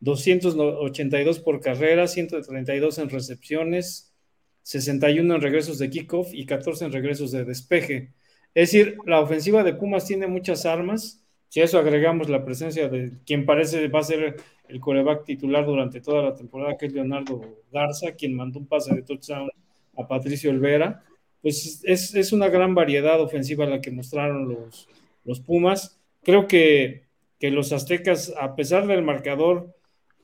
282 0.01 1.41
por 1.41 1.61
carrera, 1.61 2.07
132 2.07 2.99
en 2.99 3.09
recepciones, 3.09 4.15
61 4.63 5.37
en 5.37 5.41
regresos 5.41 5.79
de 5.79 5.89
kickoff 5.89 6.35
y 6.35 6.45
14 6.45 6.87
en 6.87 6.93
regresos 6.93 7.31
de 7.31 7.45
despeje. 7.45 8.13
Es 8.55 8.73
decir, 8.73 8.99
la 9.07 9.21
ofensiva 9.21 9.63
de 9.63 9.75
Pumas 9.75 10.07
tiene 10.07 10.27
muchas 10.27 10.67
armas. 10.67 11.23
Si 11.49 11.61
a 11.61 11.65
eso 11.65 11.79
agregamos 11.79 12.29
la 12.29 12.45
presencia 12.45 12.89
de 12.89 13.13
quien 13.25 13.47
parece 13.47 13.89
va 13.89 14.01
a 14.01 14.03
ser 14.03 14.37
el 14.69 14.81
coreback 14.81 15.25
titular 15.25 15.65
durante 15.65 16.01
toda 16.01 16.23
la 16.23 16.35
temporada, 16.35 16.77
que 16.77 16.87
es 16.87 16.93
Leonardo 16.93 17.63
Garza, 17.73 18.13
quien 18.13 18.35
mandó 18.35 18.59
un 18.59 18.67
pase 18.67 18.95
de 18.95 19.03
touchdown 19.03 19.49
a 19.97 20.07
Patricio 20.07 20.51
Olvera 20.51 21.05
pues 21.43 21.83
es, 21.85 22.33
una 22.33 22.49
gran 22.49 22.75
variedad 22.75 23.21
ofensiva 23.21 23.67
la 23.67 23.81
que 23.81 23.91
mostraron 23.91 24.49
los, 24.49 24.89
los 25.25 25.41
Pumas. 25.41 25.99
Creo 26.23 26.47
que, 26.47 27.05
los 27.41 27.73
aztecas, 27.73 28.35
a 28.41 28.57
pesar 28.57 28.87
del 28.87 29.03
marcador, 29.03 29.75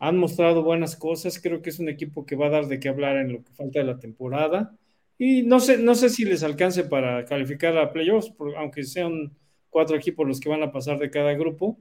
han 0.00 0.18
mostrado 0.18 0.62
buenas 0.62 0.96
cosas. 0.96 1.40
Creo 1.40 1.62
que 1.62 1.70
es 1.70 1.78
un 1.78 1.88
equipo 1.88 2.26
que 2.26 2.34
va 2.34 2.46
a 2.46 2.50
dar 2.50 2.66
de 2.66 2.80
qué 2.80 2.88
hablar 2.88 3.16
en 3.18 3.32
lo 3.32 3.44
que 3.44 3.52
falta 3.52 3.78
de 3.78 3.84
la 3.84 3.98
temporada. 4.00 4.76
Y 5.18 5.42
no 5.42 5.60
sé, 5.60 5.78
no 5.78 5.94
sé 5.94 6.10
si 6.10 6.24
les 6.24 6.42
alcance 6.42 6.84
para 6.84 7.24
calificar 7.24 7.76
a 7.78 7.92
playoffs, 7.92 8.32
aunque 8.56 8.82
sean 8.82 9.36
cuatro 9.72 9.96
equipos 9.96 10.28
los 10.28 10.38
que 10.38 10.48
van 10.48 10.62
a 10.62 10.70
pasar 10.70 10.98
de 10.98 11.10
cada 11.10 11.32
grupo, 11.34 11.78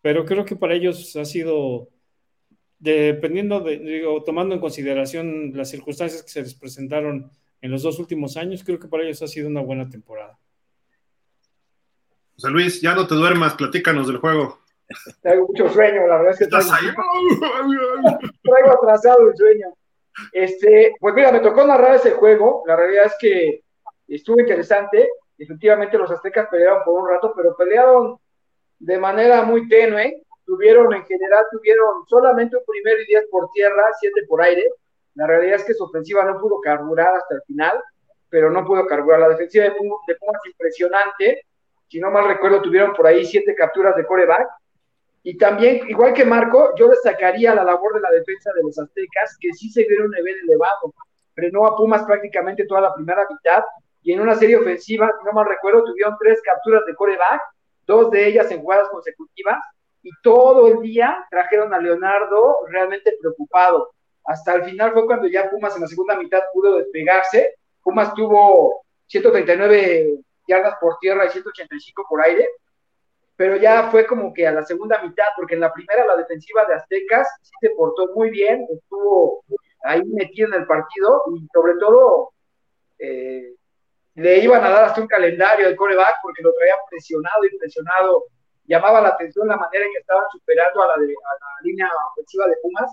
pero 0.00 0.24
creo 0.24 0.44
que 0.44 0.56
para 0.56 0.74
ellos 0.74 1.16
ha 1.16 1.24
sido, 1.24 1.90
dependiendo 2.78 3.60
de, 3.60 3.78
digo, 3.78 4.22
tomando 4.22 4.54
en 4.54 4.60
consideración 4.60 5.52
las 5.54 5.70
circunstancias 5.70 6.22
que 6.22 6.28
se 6.28 6.42
les 6.42 6.54
presentaron 6.54 7.30
en 7.64 7.70
los 7.70 7.82
dos 7.82 7.98
últimos 7.98 8.36
años. 8.36 8.62
Creo 8.62 8.78
que 8.78 8.88
para 8.88 9.04
ellos 9.04 9.22
ha 9.22 9.26
sido 9.26 9.48
una 9.48 9.62
buena 9.62 9.88
temporada. 9.88 10.38
José 12.34 12.50
Luis, 12.50 12.80
ya 12.82 12.94
no 12.94 13.06
te 13.06 13.14
duermas, 13.14 13.54
platícanos 13.54 14.06
del 14.06 14.18
juego. 14.18 14.58
Tengo 15.22 15.46
mucho 15.46 15.70
sueño, 15.70 16.06
la 16.06 16.18
verdad 16.18 16.32
es 16.32 16.38
que 16.40 16.46
traigo, 16.46 16.68
traigo 18.42 18.70
atrasado 18.70 19.30
el 19.30 19.36
sueño. 19.36 19.68
Este, 20.32 20.92
pues 21.00 21.14
mira, 21.14 21.32
me 21.32 21.40
tocó 21.40 21.66
narrar 21.66 21.94
ese 21.94 22.10
juego. 22.10 22.64
La 22.66 22.76
realidad 22.76 23.06
es 23.06 23.14
que 23.18 23.62
estuvo 24.08 24.38
interesante. 24.38 25.08
Efectivamente, 25.38 25.96
los 25.96 26.10
aztecas 26.10 26.48
pelearon 26.50 26.82
por 26.84 27.02
un 27.02 27.08
rato, 27.08 27.32
pero 27.34 27.56
pelearon 27.56 28.18
de 28.78 28.98
manera 28.98 29.42
muy 29.42 29.66
tenue. 29.68 30.22
Tuvieron, 30.44 30.92
en 30.92 31.06
general, 31.06 31.46
tuvieron 31.50 32.06
solamente 32.08 32.58
un 32.58 32.62
primer 32.66 33.00
y 33.00 33.06
diez 33.06 33.24
por 33.30 33.48
tierra, 33.54 33.84
siete 33.98 34.20
por 34.28 34.42
aire. 34.42 34.68
La 35.14 35.26
realidad 35.26 35.56
es 35.56 35.64
que 35.64 35.74
su 35.74 35.84
ofensiva 35.84 36.24
no 36.24 36.40
pudo 36.40 36.60
carburar 36.60 37.14
hasta 37.14 37.36
el 37.36 37.42
final, 37.42 37.82
pero 38.28 38.50
no 38.50 38.64
pudo 38.64 38.86
carburar. 38.86 39.20
La 39.20 39.28
defensiva 39.28 39.64
de 39.64 39.72
Pumas, 39.72 40.00
es 40.08 40.50
impresionante. 40.50 41.46
Si 41.88 42.00
no 42.00 42.10
mal 42.10 42.28
recuerdo, 42.28 42.62
tuvieron 42.62 42.92
por 42.94 43.06
ahí 43.06 43.24
siete 43.24 43.54
capturas 43.54 43.94
de 43.96 44.06
coreback. 44.06 44.48
Y 45.22 45.38
también, 45.38 45.88
igual 45.88 46.12
que 46.12 46.24
Marco, 46.24 46.74
yo 46.76 46.88
destacaría 46.88 47.54
la 47.54 47.64
labor 47.64 47.94
de 47.94 48.00
la 48.00 48.10
defensa 48.10 48.52
de 48.54 48.62
los 48.62 48.78
aztecas, 48.78 49.36
que 49.40 49.52
sí 49.52 49.70
se 49.70 49.84
vieron 49.84 50.06
un 50.06 50.12
nivel 50.12 50.36
elevado. 50.48 50.92
Frenó 51.34 51.66
a 51.66 51.76
Pumas 51.76 52.04
prácticamente 52.04 52.66
toda 52.66 52.82
la 52.82 52.94
primera 52.94 53.26
mitad 53.28 53.64
y 54.04 54.12
en 54.12 54.20
una 54.20 54.34
serie 54.34 54.56
ofensiva, 54.56 55.10
no 55.24 55.32
mal 55.32 55.46
recuerdo, 55.46 55.82
tuvieron 55.82 56.16
tres 56.20 56.40
capturas 56.44 56.84
de 56.86 56.94
coreback, 56.94 57.40
dos 57.86 58.10
de 58.10 58.26
ellas 58.26 58.50
en 58.50 58.60
jugadas 58.60 58.90
consecutivas, 58.90 59.58
y 60.02 60.10
todo 60.22 60.68
el 60.68 60.82
día 60.82 61.26
trajeron 61.30 61.72
a 61.72 61.78
Leonardo 61.78 62.66
realmente 62.68 63.16
preocupado. 63.18 63.92
Hasta 64.24 64.54
el 64.54 64.64
final 64.64 64.92
fue 64.92 65.06
cuando 65.06 65.28
ya 65.28 65.50
Pumas 65.50 65.74
en 65.76 65.82
la 65.82 65.88
segunda 65.88 66.16
mitad 66.16 66.40
pudo 66.52 66.78
despegarse. 66.78 67.56
Pumas 67.82 68.14
tuvo 68.14 68.84
139 69.06 70.20
yardas 70.46 70.76
por 70.80 70.98
tierra 70.98 71.26
y 71.26 71.30
185 71.30 72.06
por 72.08 72.24
aire, 72.24 72.48
pero 73.36 73.56
ya 73.56 73.90
fue 73.90 74.06
como 74.06 74.32
que 74.32 74.46
a 74.46 74.52
la 74.52 74.62
segunda 74.62 75.02
mitad, 75.02 75.26
porque 75.36 75.54
en 75.54 75.60
la 75.60 75.72
primera 75.72 76.06
la 76.06 76.16
defensiva 76.16 76.64
de 76.66 76.74
Aztecas 76.74 77.28
sí 77.42 77.52
se 77.60 77.70
portó 77.70 78.12
muy 78.14 78.30
bien, 78.30 78.66
estuvo 78.70 79.44
ahí 79.82 80.02
metido 80.04 80.48
en 80.48 80.54
el 80.54 80.66
partido 80.66 81.22
y 81.34 81.46
sobre 81.52 81.74
todo 81.78 82.32
eh, 82.98 83.54
le 84.14 84.38
iban 84.38 84.64
a 84.64 84.70
dar 84.70 84.84
hasta 84.84 85.00
un 85.00 85.08
calendario 85.08 85.68
de 85.68 85.76
coreback 85.76 86.16
porque 86.22 86.42
lo 86.42 86.52
traían 86.54 86.78
presionado 86.88 87.44
y 87.44 87.58
presionado. 87.58 88.24
Llamaba 88.66 89.00
la 89.00 89.08
atención 89.08 89.48
la 89.48 89.56
manera 89.56 89.84
en 89.84 89.92
que 89.92 89.98
estaban 89.98 90.24
superando 90.32 90.82
a 90.82 90.86
la, 90.86 90.94
a 90.94 90.96
la 90.96 91.62
línea 91.62 91.90
ofensiva 92.12 92.46
de 92.46 92.56
Pumas, 92.62 92.90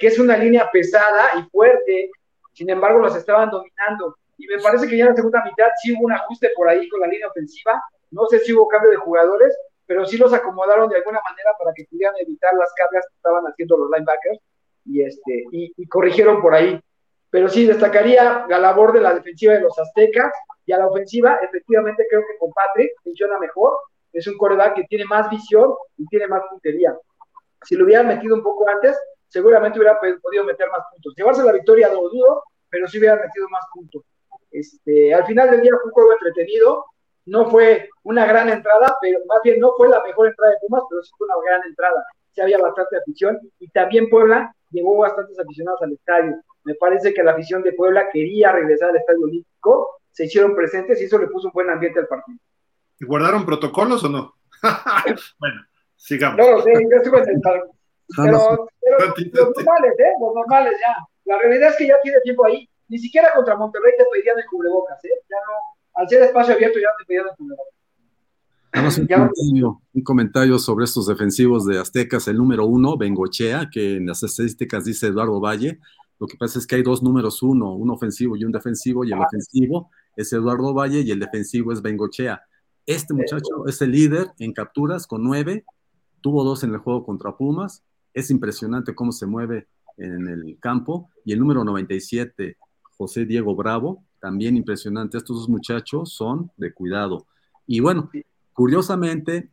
que 0.00 0.06
es 0.06 0.18
una 0.18 0.36
línea 0.36 0.68
pesada 0.72 1.28
y 1.38 1.42
fuerte, 1.50 2.10
sin 2.54 2.70
embargo 2.70 2.98
los 3.00 3.14
estaban 3.14 3.50
dominando. 3.50 4.16
Y 4.38 4.46
me 4.46 4.58
parece 4.58 4.88
que 4.88 4.96
ya 4.96 5.04
en 5.04 5.10
la 5.10 5.16
segunda 5.16 5.44
mitad 5.44 5.68
sí 5.82 5.92
hubo 5.92 6.06
un 6.06 6.12
ajuste 6.12 6.50
por 6.56 6.70
ahí 6.70 6.88
con 6.88 7.00
la 7.00 7.06
línea 7.06 7.28
ofensiva, 7.28 7.80
no 8.10 8.26
sé 8.26 8.38
si 8.38 8.54
hubo 8.54 8.66
cambio 8.66 8.90
de 8.90 8.96
jugadores, 8.96 9.54
pero 9.86 10.06
sí 10.06 10.16
los 10.16 10.32
acomodaron 10.32 10.88
de 10.88 10.96
alguna 10.96 11.20
manera 11.28 11.50
para 11.58 11.74
que 11.74 11.84
pudieran 11.84 12.14
evitar 12.18 12.54
las 12.54 12.72
cargas 12.74 13.06
que 13.08 13.16
estaban 13.16 13.44
haciendo 13.44 13.76
los 13.76 13.90
linebackers 13.90 14.40
y, 14.86 15.02
este, 15.02 15.44
y, 15.52 15.86
corrigieron 15.86 16.40
por 16.40 16.54
ahí. 16.54 16.80
Pero 17.28 17.48
sí, 17.48 17.66
destacaría 17.66 18.46
la 18.48 18.58
labor 18.58 18.94
de 18.94 19.02
la 19.02 19.12
defensiva 19.12 19.52
de 19.52 19.60
los 19.60 19.78
aztecas 19.78 20.32
y 20.64 20.72
a 20.72 20.78
la 20.78 20.86
ofensiva, 20.86 21.38
efectivamente 21.42 22.06
creo 22.08 22.22
que 22.22 22.38
con 22.38 22.50
Patrick 22.52 22.92
funciona 23.04 23.38
mejor, 23.38 23.76
es 24.14 24.26
un 24.26 24.38
coreback 24.38 24.76
que 24.76 24.84
tiene 24.84 25.04
más 25.04 25.28
visión 25.28 25.74
y 25.98 26.06
tiene 26.06 26.26
más 26.26 26.42
puntería. 26.48 26.96
Si 27.64 27.76
lo 27.76 27.84
hubieran 27.84 28.08
metido 28.08 28.34
un 28.34 28.42
poco 28.42 28.66
antes, 28.66 28.96
seguramente 29.30 29.78
hubiera 29.78 29.98
podido 29.98 30.44
meter 30.44 30.68
más 30.70 30.82
puntos. 30.92 31.14
Llevarse 31.16 31.44
la 31.44 31.52
victoria 31.52 31.88
no 31.88 32.02
lo 32.02 32.08
dudo, 32.10 32.42
pero 32.68 32.86
sí 32.88 32.98
hubieran 32.98 33.20
metido 33.20 33.48
más 33.48 33.64
puntos. 33.72 34.02
Este, 34.50 35.14
al 35.14 35.24
final 35.24 35.50
del 35.50 35.62
día 35.62 35.72
fue 35.76 35.86
un 35.86 35.92
juego 35.92 36.12
entretenido, 36.12 36.84
no 37.26 37.48
fue 37.48 37.88
una 38.02 38.26
gran 38.26 38.48
entrada, 38.48 38.96
pero 39.00 39.20
más 39.26 39.38
bien 39.44 39.60
no 39.60 39.72
fue 39.76 39.88
la 39.88 40.02
mejor 40.02 40.26
entrada 40.26 40.52
de 40.52 40.58
Pumas, 40.60 40.82
pero 40.90 41.02
sí 41.02 41.12
fue 41.16 41.26
una 41.26 41.36
gran 41.46 41.62
entrada. 41.64 42.04
Sí 42.32 42.40
había 42.40 42.58
bastante 42.58 42.96
afición 42.96 43.38
y 43.60 43.68
también 43.68 44.08
Puebla 44.10 44.54
llevó 44.70 44.98
bastantes 44.98 45.38
aficionados 45.38 45.80
al 45.82 45.92
estadio. 45.92 46.40
Me 46.64 46.74
parece 46.74 47.14
que 47.14 47.22
la 47.22 47.32
afición 47.32 47.62
de 47.62 47.72
Puebla 47.72 48.10
quería 48.12 48.52
regresar 48.52 48.90
al 48.90 48.96
estadio 48.96 49.24
olímpico, 49.24 50.00
se 50.10 50.24
hicieron 50.24 50.56
presentes 50.56 51.00
y 51.00 51.04
eso 51.04 51.18
le 51.18 51.28
puso 51.28 51.48
un 51.48 51.52
buen 51.52 51.70
ambiente 51.70 52.00
al 52.00 52.08
partido. 52.08 52.38
¿Y 52.98 53.06
guardaron 53.06 53.46
protocolos 53.46 54.02
o 54.04 54.08
no? 54.08 54.34
bueno, 55.38 55.62
sigamos. 55.94 56.36
No 56.36 56.50
lo 56.50 56.62
sé, 56.62 56.72
yo 56.72 56.96
estuve 56.96 57.22
en 57.22 57.28
el 57.28 57.40
pero, 58.16 58.68
pero 58.80 58.98
los 58.98 59.56
normales, 59.56 59.92
¿eh? 59.98 60.12
Los 60.20 60.34
normales 60.34 60.72
ya. 60.80 60.96
La 61.24 61.38
realidad 61.38 61.70
es 61.70 61.76
que 61.76 61.86
ya 61.86 62.00
tiene 62.02 62.20
tiempo 62.20 62.46
ahí. 62.46 62.68
Ni 62.88 62.98
siquiera 62.98 63.30
contra 63.34 63.56
Monterrey 63.56 63.92
te 63.96 64.04
pedían 64.12 64.38
el 64.38 64.44
cubrebocas, 64.50 65.04
¿eh? 65.04 65.08
Ya 65.28 65.36
no, 65.46 66.00
al 66.00 66.08
ser 66.08 66.22
espacio 66.22 66.54
abierto 66.54 66.78
ya 66.78 66.88
te 66.98 67.04
pedían 67.06 67.26
el 67.26 67.46
un, 69.92 70.02
comentario, 70.04 70.58
sobre 70.58 70.84
estos 70.84 71.06
defensivos 71.06 71.66
de 71.66 71.78
Aztecas. 71.78 72.28
El 72.28 72.36
número 72.36 72.66
uno, 72.66 72.96
Bengochea, 72.96 73.68
que 73.70 73.96
en 73.96 74.06
las 74.06 74.22
estadísticas 74.22 74.84
dice 74.84 75.08
Eduardo 75.08 75.40
Valle. 75.40 75.80
Lo 76.18 76.26
que 76.26 76.36
pasa 76.36 76.58
es 76.58 76.66
que 76.66 76.76
hay 76.76 76.82
dos 76.82 77.02
números 77.02 77.42
uno, 77.42 77.74
un 77.74 77.90
ofensivo 77.90 78.36
y 78.36 78.44
un 78.44 78.52
defensivo, 78.52 79.04
y 79.04 79.12
el 79.12 79.18
ofensivo 79.18 79.90
es 80.16 80.32
Eduardo 80.32 80.74
Valle 80.74 81.00
y 81.00 81.10
el 81.10 81.18
defensivo 81.18 81.72
es 81.72 81.82
Bengochea. 81.82 82.42
Este 82.86 83.14
muchacho 83.14 83.66
es 83.66 83.80
el 83.82 83.92
líder 83.92 84.28
en 84.38 84.52
capturas 84.52 85.06
con 85.06 85.22
nueve, 85.22 85.64
tuvo 86.20 86.44
dos 86.44 86.62
en 86.62 86.72
el 86.72 86.78
juego 86.78 87.04
contra 87.04 87.36
Pumas. 87.36 87.82
Es 88.14 88.30
impresionante 88.30 88.94
cómo 88.94 89.12
se 89.12 89.26
mueve 89.26 89.68
en 89.96 90.28
el 90.28 90.58
campo. 90.60 91.10
Y 91.24 91.32
el 91.32 91.38
número 91.38 91.64
97, 91.64 92.56
José 92.96 93.24
Diego 93.24 93.54
Bravo, 93.54 94.04
también 94.20 94.56
impresionante. 94.56 95.18
Estos 95.18 95.36
dos 95.38 95.48
muchachos 95.48 96.12
son 96.12 96.50
de 96.56 96.72
cuidado. 96.72 97.26
Y 97.66 97.80
bueno, 97.80 98.10
curiosamente, 98.52 99.50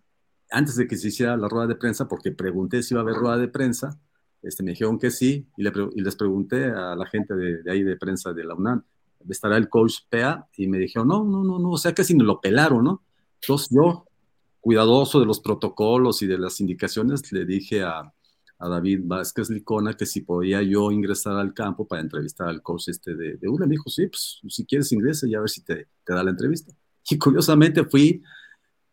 antes 0.49 0.75
de 0.75 0.87
que 0.87 0.97
se 0.97 1.09
hiciera 1.09 1.37
la 1.37 1.47
rueda 1.47 1.67
de 1.67 1.75
prensa, 1.75 2.07
porque 2.07 2.31
pregunté 2.31 2.83
si 2.83 2.93
iba 2.93 3.01
a 3.01 3.03
haber 3.03 3.15
rueda 3.15 3.37
de 3.37 3.47
prensa, 3.47 3.99
este, 4.41 4.63
me 4.63 4.71
dijeron 4.71 4.99
que 4.99 5.11
sí, 5.11 5.47
y, 5.57 5.63
les 5.63 6.15
pregunté 6.15 6.65
a 6.65 6.95
la 6.95 7.05
gente 7.07 7.35
de, 7.35 7.71
ahí 7.71 7.83
de 7.83 7.97
prensa 7.97 8.33
de 8.33 8.43
la 8.43 8.55
UNAM, 8.55 8.83
¿estará 9.29 9.57
el 9.57 9.67
coach 9.67 9.99
PEA? 10.09 10.47
Y 10.57 10.67
me 10.67 10.77
dijeron, 10.77 11.07
no, 11.07 11.23
no, 11.23 11.43
no, 11.43 11.59
no, 11.59 11.71
o 11.71 11.77
sea 11.77 11.93
que 11.93 12.03
si 12.03 12.15
me 12.15 12.23
lo 12.23 12.39
pelaron, 12.39 12.83
¿no? 12.83 13.03
Entonces 13.41 13.69
yo, 13.71 14.05
cuidadoso 14.61 15.19
de 15.19 15.25
los 15.25 15.39
protocolos 15.39 16.21
y 16.21 16.27
de 16.27 16.37
las 16.37 16.59
indicaciones, 16.59 17.31
le 17.31 17.45
dije 17.45 17.83
a, 17.83 18.13
a 18.59 18.67
David 18.67 19.01
Vázquez 19.03 19.49
Licona 19.49 19.93
que 19.93 20.05
si 20.05 20.21
podía 20.21 20.61
yo 20.61 20.91
ingresar 20.91 21.37
al 21.37 21.53
campo 21.53 21.87
para 21.87 22.01
entrevistar 22.01 22.47
al 22.47 22.61
coach 22.61 22.89
este 22.89 23.15
de, 23.15 23.37
de 23.37 23.49
Me 23.59 23.67
dijo, 23.67 23.89
sí, 23.89 24.07
pues 24.07 24.39
si 24.47 24.65
quieres 24.65 24.91
ingresa 24.91 25.27
y 25.27 25.35
a 25.35 25.39
ver 25.39 25.49
si 25.49 25.61
te, 25.61 25.87
te, 26.03 26.13
da 26.13 26.23
la 26.23 26.31
entrevista. 26.31 26.73
Y 27.09 27.17
curiosamente 27.17 27.85
fui, 27.85 28.23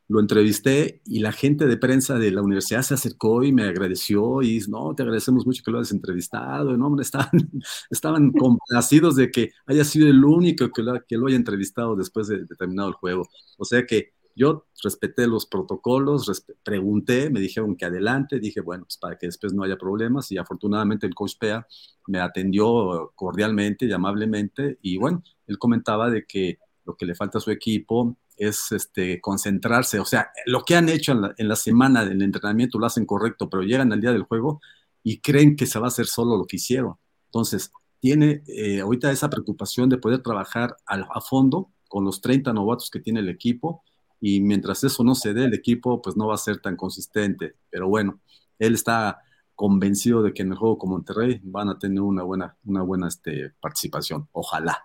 lo 0.09 0.21
entrevisté 0.21 1.01
y 1.07 1.21
la 1.21 1.33
gente 1.33 1.67
de 1.67 1.77
prensa 1.79 2.19
de 2.19 2.31
la 2.31 2.43
universidad 2.43 2.83
se 2.83 2.95
acercó 2.95 3.43
y 3.43 3.53
me 3.53 3.65
agradeció 3.65 4.43
y 4.43 4.61
no, 4.69 4.95
te 4.95 5.03
agradecemos 5.03 5.47
mucho 5.47 5.63
que 5.65 5.71
lo 5.71 5.79
hayas 5.79 5.93
entrevistado. 5.93 6.77
no, 6.77 6.87
hombre, 6.87 7.03
estaban, 7.03 7.31
estaban 7.91 8.33
complacidos 8.33 9.17
de 9.17 9.31
que 9.31 9.51
haya 9.67 9.85
sido 9.85 10.09
el 10.09 10.23
único 10.25 10.71
que 10.71 10.83
lo, 10.83 11.03
que 11.07 11.17
lo 11.17 11.27
haya 11.27 11.37
entrevistado 11.37 11.97
después 11.97 12.29
de, 12.29 12.45
de 12.45 12.55
terminado 12.57 12.89
el 12.89 12.95
juego. 12.95 13.29
O 13.57 13.65
sea 13.65 13.87
que 13.87 14.13
yo 14.37 14.67
respeté 14.83 15.27
los 15.27 15.47
protocolos, 15.47 16.45
pregunté, 16.63 17.31
me 17.31 17.41
dijeron 17.41 17.77
que 17.77 17.85
adelante, 17.85 18.41
dije, 18.41 18.61
bueno, 18.61 18.85
pues 18.85 18.99
para 18.99 19.17
que 19.17 19.27
después 19.27 19.53
no 19.53 19.63
haya 19.63 19.77
problemas 19.77 20.31
y 20.33 20.39
afortunadamente 20.39 21.07
el 21.07 21.15
coach 21.15 21.35
Pea 21.39 21.67
me 22.07 22.21
atendió 22.21 23.13
cordialmente 23.15 23.87
y 23.87 23.93
amablemente 23.93 24.79
y 24.83 24.99
bueno, 24.99 25.23
él 25.47 25.59
comentaba 25.59 26.11
de 26.11 26.27
que 26.27 26.59
lo 26.85 26.97
que 26.97 27.07
le 27.07 27.15
falta 27.15 27.39
a 27.39 27.41
su 27.41 27.51
equipo 27.51 28.17
es 28.37 28.73
este, 28.73 29.21
concentrarse, 29.21 30.01
o 30.01 30.05
sea, 30.05 30.31
lo 30.47 30.65
que 30.65 30.75
han 30.75 30.89
hecho 30.89 31.13
en 31.37 31.49
la, 31.49 31.57
semana 31.57 32.05
del 32.05 32.21
entrenamiento 32.21 32.79
lo 32.79 32.87
hacen 32.87 33.07
correcto, 33.07 33.49
pero 33.49 33.63
llegan 33.63 33.93
al 33.93 34.01
día 34.01 34.13
del 34.13 34.25
juego 34.25 34.61
y 35.05 35.21
creen 35.21 35.55
que 35.55 35.67
se 35.67 35.79
va 35.79 35.87
a 35.87 35.89
hacer 35.89 36.07
solo 36.07 36.37
lo 36.37 36.45
que 36.45 36.57
hicieron. 36.57 36.95
Entonces, 37.27 37.71
tiene 38.01 38.43
eh, 38.49 38.81
ahorita 38.81 39.13
esa 39.13 39.31
preocupación 39.31 39.89
de 39.89 39.99
poder 39.99 40.21
trabajar 40.21 40.77
a 40.87 41.21
fondo 41.21 41.71
con 41.89 42.05
los 42.05 42.21
30 42.21 42.53
novatos 42.53 42.91
que 42.91 43.01
tiene 43.01 43.21
el 43.21 43.29
equipo 43.29 43.85
y 44.27 44.41
mientras 44.41 44.83
eso 44.85 45.05
no 45.05 45.15
se 45.15 45.35
dé, 45.35 45.45
el 45.45 45.53
equipo 45.53 46.01
pues 46.01 46.17
no 46.17 46.29
va 46.29 46.35
a 46.35 46.39
ser 46.39 46.59
tan 46.59 46.77
consistente. 46.77 47.57
Pero 47.69 47.89
bueno, 47.89 48.21
él 48.59 48.73
está 48.73 49.21
convencido 49.55 50.23
de 50.23 50.33
que 50.33 50.41
en 50.41 50.53
el 50.53 50.57
juego 50.57 50.79
con 50.79 50.89
Monterrey 50.89 51.43
van 51.43 51.69
a 51.69 51.79
tener 51.79 52.01
una 52.01 52.23
buena, 52.23 52.57
una 52.65 52.81
buena 52.81 53.09
este, 53.09 53.53
participación. 53.61 54.27
Ojalá. 54.33 54.83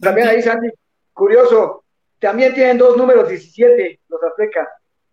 También 0.00 0.26
ahí, 0.26 0.42
Santi, 0.42 0.66
curioso, 1.12 1.84
también 2.18 2.54
tienen 2.54 2.76
dos 2.76 2.96
números 2.96 3.28
17 3.28 4.00
los 4.08 4.20
aztecas. 4.24 4.66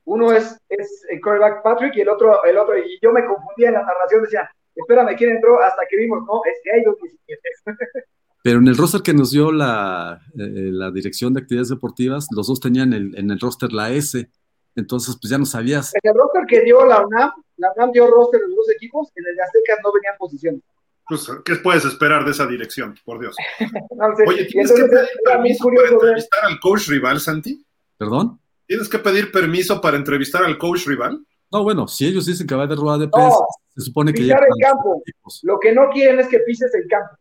Uno 0.06 0.32
es, 0.32 0.60
es 0.68 1.06
el 1.08 1.22
quarterback 1.22 1.62
Patrick 1.62 1.96
y 1.96 2.02
el 2.02 2.10
otro, 2.10 2.44
el 2.46 2.58
otro, 2.58 2.76
y 2.76 2.98
yo 3.04 3.12
me 3.12 3.24
confundía 3.24 3.68
en 3.68 3.76
la 3.76 3.84
narración, 3.84 4.24
decía, 4.24 4.50
espérame, 4.74 5.16
¿quién 5.16 5.36
entró? 5.36 5.62
Hasta 5.62 5.84
que 5.88 5.96
vimos, 5.96 6.26
no, 6.26 6.42
es 6.44 6.60
que 6.64 6.72
hay 6.72 6.84
dos 6.84 6.96
17. 7.00 7.40
Pero 8.42 8.60
en 8.60 8.68
el 8.68 8.78
roster 8.78 9.02
que 9.02 9.14
nos 9.14 9.32
dio 9.32 9.52
la, 9.52 10.22
eh, 10.38 10.70
la 10.72 10.92
Dirección 10.92 11.34
de 11.34 11.42
Actividades 11.42 11.70
Deportivas, 11.70 12.28
los 12.32 12.48
dos 12.48 12.60
tenían 12.60 12.94
el, 12.94 13.18
en 13.18 13.32
el 13.32 13.40
roster 13.40 13.74
la 13.74 13.92
S. 13.92 14.30
Entonces, 14.76 15.18
pues 15.22 15.30
ya 15.30 15.38
no 15.38 15.46
sabías. 15.46 15.94
En 16.02 16.10
el 16.10 16.18
roster 16.18 16.44
que 16.48 16.62
dio 16.62 16.86
la 16.86 17.06
UNAM, 17.06 17.32
la 17.58 17.74
UNAM 17.76 17.92
dio 17.92 18.08
roster 18.08 18.40
de 18.40 18.48
los 18.48 18.56
dos 18.56 18.70
equipos, 18.72 19.10
en 19.16 19.26
el 19.28 19.36
de 19.36 19.44
Aztecas 19.44 19.80
no 19.84 19.92
venían 19.92 20.16
posiciones. 20.18 20.62
Pues, 21.10 21.28
¿qué 21.44 21.56
puedes 21.56 21.84
esperar 21.86 22.24
de 22.24 22.32
esa 22.32 22.46
dirección? 22.46 22.96
Por 23.04 23.20
Dios. 23.20 23.36
Oye, 24.28 24.46
¿tienes 24.46 24.72
que 24.72 24.84
pedir 24.84 25.10
permiso 25.26 25.68
para 25.68 25.90
entrevistar 25.90 26.46
al 26.46 26.60
coach 26.60 26.88
rival, 26.88 27.20
Santi? 27.20 27.66
¿Perdón? 27.98 28.40
¿Tienes 28.68 28.88
que 28.88 29.00
pedir 29.00 29.32
permiso 29.32 29.82
para 29.82 29.98
entrevistar 29.98 30.44
al 30.44 30.58
coach 30.60 30.86
rival? 30.86 31.26
No, 31.52 31.64
bueno, 31.64 31.88
si 31.88 32.06
ellos 32.06 32.28
dicen 32.28 32.46
que 32.46 32.54
va 32.54 32.62
a 32.62 32.66
haber 32.66 32.78
rueda 32.78 33.00
de 33.00 33.08
prensa, 33.08 33.40
se 33.76 33.82
supone 33.82 34.14
que 34.14 34.24
ya. 34.24 34.36
el 34.36 34.64
campo. 34.64 35.02
Lo 35.42 35.60
que 35.60 35.74
no 35.74 35.90
quieren 35.90 36.20
es 36.20 36.28
que 36.28 36.40
pises 36.40 36.72
el 36.76 36.88
campo. 36.88 37.18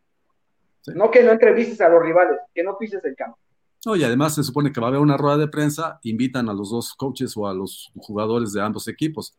No 0.95 1.11
que 1.11 1.23
no 1.23 1.33
entrevistes 1.33 1.81
a 1.81 1.89
los 1.89 2.03
rivales, 2.03 2.39
que 2.55 2.63
no 2.63 2.79
pises 2.79 3.05
el 3.05 3.15
campo. 3.15 3.39
No, 3.87 3.95
y 3.95 4.03
además 4.05 4.35
se 4.35 4.43
supone 4.43 4.73
que 4.73 4.81
va 4.81 4.89
a 4.89 4.91
haber 4.91 5.01
una 5.01 5.17
rueda 5.17 5.37
de 5.37 5.49
prensa, 5.49 5.99
invitan 6.03 6.49
a 6.49 6.53
los 6.53 6.71
dos 6.71 6.95
coaches 6.95 7.37
o 7.37 7.47
a 7.47 7.55
los 7.55 7.91
jugadores 7.97 8.53
de 8.53 8.61
ambos 8.61 8.89
equipos. 8.89 9.37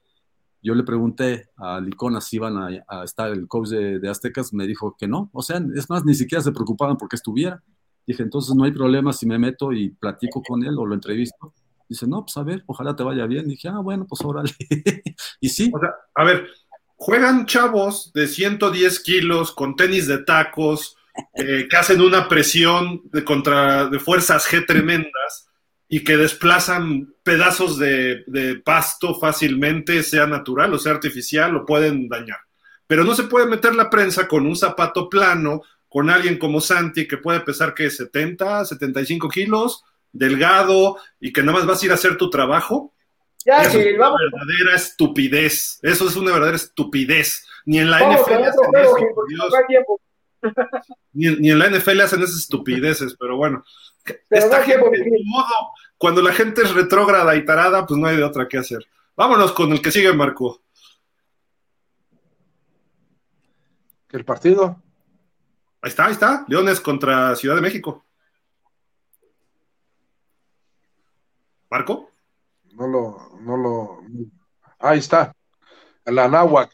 Yo 0.61 0.75
le 0.75 0.83
pregunté 0.83 1.49
a 1.57 1.79
Licona 1.79 2.21
si 2.21 2.37
iban 2.37 2.57
a, 2.57 3.03
estar 3.03 3.31
el 3.31 3.47
coach 3.47 3.69
de, 3.69 4.09
Aztecas, 4.09 4.53
me 4.53 4.67
dijo 4.67 4.95
que 4.97 5.07
no. 5.07 5.29
O 5.33 5.41
sea, 5.41 5.61
es 5.75 5.89
más, 5.89 6.05
ni 6.05 6.15
siquiera 6.15 6.41
se 6.41 6.51
preocupaban 6.51 6.97
porque 6.97 7.15
estuviera. 7.15 7.61
Dije, 8.05 8.23
entonces 8.23 8.55
no 8.55 8.63
hay 8.63 8.71
problema 8.71 9.13
si 9.13 9.25
me 9.25 9.37
meto 9.37 9.71
y 9.71 9.89
platico 9.89 10.41
con 10.41 10.63
él 10.63 10.77
o 10.77 10.85
lo 10.85 10.95
entrevisto. 10.95 11.53
Dice, 11.87 12.07
no, 12.07 12.23
pues 12.23 12.35
a 12.37 12.43
ver, 12.43 12.63
ojalá 12.65 12.95
te 12.95 13.03
vaya 13.03 13.25
bien. 13.25 13.47
Dije, 13.47 13.67
ah, 13.69 13.79
bueno, 13.79 14.05
pues 14.07 14.21
órale. 14.23 14.51
y 15.39 15.49
sí. 15.49 15.71
O 15.73 15.79
sea, 15.79 15.95
a 16.15 16.23
ver, 16.23 16.47
juegan 16.95 17.45
chavos 17.45 18.11
de 18.13 18.27
110 18.27 18.99
kilos 19.01 19.51
con 19.53 19.75
tenis 19.75 20.07
de 20.07 20.23
tacos, 20.23 20.97
eh, 21.33 21.67
que 21.69 21.77
hacen 21.77 22.01
una 22.01 22.27
presión 22.27 23.01
de, 23.05 23.23
contra, 23.23 23.85
de 23.87 23.99
fuerzas 23.99 24.47
G 24.47 24.65
tremendas 24.65 25.47
y 25.87 26.03
que 26.03 26.17
desplazan 26.17 27.13
pedazos 27.23 27.79
de, 27.79 28.23
de, 28.27 28.57
pasto 28.57 29.15
fácilmente, 29.19 30.03
sea 30.03 30.27
natural 30.27 30.73
o 30.73 30.77
sea 30.77 30.93
artificial, 30.93 31.51
lo 31.51 31.65
pueden 31.65 32.07
dañar. 32.07 32.37
Pero 32.85 33.03
no 33.03 33.15
se 33.15 33.23
puede 33.23 33.47
meter 33.47 33.75
la 33.75 33.89
prensa 33.89 34.27
con 34.27 34.45
un 34.45 34.55
zapato 34.55 35.09
plano, 35.09 35.61
con 35.87 36.09
alguien 36.09 36.37
como 36.37 36.61
Santi, 36.61 37.07
que 37.07 37.17
puede 37.17 37.39
pesar 37.41 37.73
que 37.73 37.89
70, 37.89 38.65
75 38.65 39.29
kilos, 39.29 39.83
delgado, 40.11 40.97
y 41.19 41.33
que 41.33 41.41
nada 41.41 41.59
más 41.59 41.65
vas 41.65 41.81
a 41.81 41.85
ir 41.85 41.91
a 41.91 41.95
hacer 41.95 42.17
tu 42.17 42.29
trabajo. 42.29 42.93
Ya, 43.45 43.63
Eso 43.63 43.71
sí, 43.71 43.79
es 43.79 43.95
una 43.95 44.11
verdadera 44.11 44.75
estupidez. 44.75 45.79
Eso 45.81 46.07
es 46.07 46.15
una 46.15 46.31
verdadera 46.31 46.57
estupidez. 46.57 47.45
Ni 47.65 47.79
en 47.79 47.89
la 47.89 47.99
Vamos 47.99 48.21
NFL 48.21 48.33
hacen 48.33 48.45
eso, 48.45 48.61
por 49.15 49.27
Dios. 49.27 49.53
Ni, 51.13 51.35
ni 51.35 51.51
en 51.51 51.59
la 51.59 51.69
NFL 51.69 52.01
hacen 52.01 52.21
esas 52.21 52.39
estupideces, 52.39 53.15
pero 53.19 53.37
bueno. 53.37 53.63
Pero 54.03 54.19
Esta 54.29 54.59
no 54.59 54.65
tiempo, 54.65 54.91
gente, 54.91 55.17
modo, 55.25 55.71
cuando 55.97 56.21
la 56.21 56.33
gente 56.33 56.61
es 56.61 56.73
retrógrada 56.73 57.35
y 57.35 57.45
tarada, 57.45 57.85
pues 57.85 57.99
no 57.99 58.07
hay 58.07 58.17
de 58.17 58.23
otra 58.23 58.47
que 58.47 58.57
hacer. 58.57 58.85
Vámonos 59.15 59.51
con 59.51 59.71
el 59.71 59.81
que 59.81 59.91
sigue, 59.91 60.13
Marco. 60.13 60.61
El 64.11 64.25
partido. 64.25 64.81
Ahí 65.81 65.89
está, 65.89 66.05
ahí 66.05 66.13
está. 66.13 66.45
Leones 66.47 66.79
contra 66.79 67.35
Ciudad 67.35 67.55
de 67.55 67.61
México. 67.61 68.05
¿Marco? 71.69 72.11
No 72.73 72.87
lo, 72.87 73.39
no 73.41 73.57
lo. 73.57 74.01
Ahí 74.79 74.99
está. 74.99 75.35
La 76.05 76.27
Náhuac. 76.27 76.71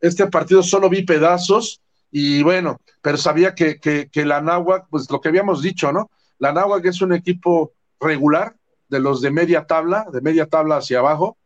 Este 0.00 0.26
partido 0.26 0.62
solo 0.62 0.88
vi 0.88 1.02
pedazos 1.02 1.82
y 2.10 2.42
bueno, 2.42 2.80
pero 3.02 3.16
sabía 3.16 3.54
que, 3.54 3.78
que, 3.78 4.24
la 4.24 4.40
Náhuac, 4.40 4.86
pues 4.88 5.10
lo 5.10 5.20
que 5.20 5.28
habíamos 5.28 5.62
dicho, 5.62 5.92
¿no? 5.92 6.10
La 6.38 6.52
Náhuac 6.52 6.84
es 6.86 7.02
un 7.02 7.12
equipo 7.12 7.72
regular 8.00 8.56
de 8.88 9.00
los 9.00 9.20
de 9.20 9.30
media 9.30 9.66
tabla, 9.66 10.06
de 10.12 10.20
media 10.20 10.46
tabla 10.46 10.78
hacia 10.78 11.00
abajo. 11.00 11.36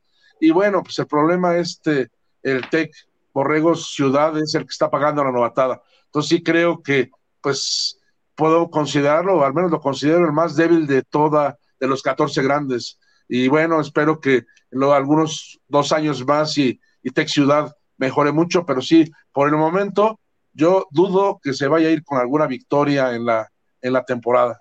Y 0.41 0.51
bueno, 0.51 0.83
pues 0.83 0.99
el 0.99 1.07
problema 1.07 1.57
este, 1.57 2.09
el 2.43 2.69
TEC 2.69 2.93
Borregos 3.33 3.93
Ciudad 3.95 4.37
es 4.39 4.55
el 4.55 4.63
que 4.63 4.73
está 4.73 4.91
pagando 4.91 5.25
la 5.25 5.33
novatada. 5.33 5.83
Entonces 6.07 6.29
sí 6.29 6.43
creo 6.43 6.83
que, 6.83 7.11
pues, 7.41 7.99
puedo 8.35 8.71
considerarlo, 8.71 9.45
al 9.45 9.55
menos 9.55 9.71
lo 9.71 9.81
considero 9.81 10.25
el 10.25 10.33
más 10.33 10.57
débil 10.57 10.87
de 10.87 11.03
toda, 11.03 11.59
de 11.79 11.87
los 11.87 12.03
14 12.03 12.43
grandes. 12.43 12.99
Y 13.29 13.49
bueno, 13.49 13.81
espero 13.81 14.21
que 14.21 14.47
lo, 14.71 14.93
algunos 14.93 15.61
dos 15.69 15.93
años 15.93 16.27
más 16.27 16.57
y, 16.59 16.81
y 17.03 17.11
Tech 17.11 17.29
Ciudad 17.29 17.77
mejore 17.99 18.33
mucho, 18.33 18.65
pero 18.65 18.81
sí, 18.81 19.11
por 19.33 19.49
el 19.49 19.57
momento, 19.57 20.20
yo 20.53 20.87
dudo 20.91 21.39
que 21.43 21.53
se 21.55 21.69
vaya 21.69 21.89
a 21.89 21.93
ir 21.93 22.05
con 22.05 22.19
alguna 22.19 22.47
victoria 22.47 23.15
en 23.15 23.25
la, 23.27 23.49
en 23.81 23.93
la 23.93 24.05
temporada. 24.05 24.61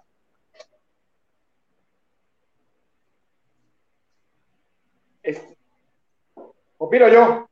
Opino 6.77 7.07
yo. 7.09 7.47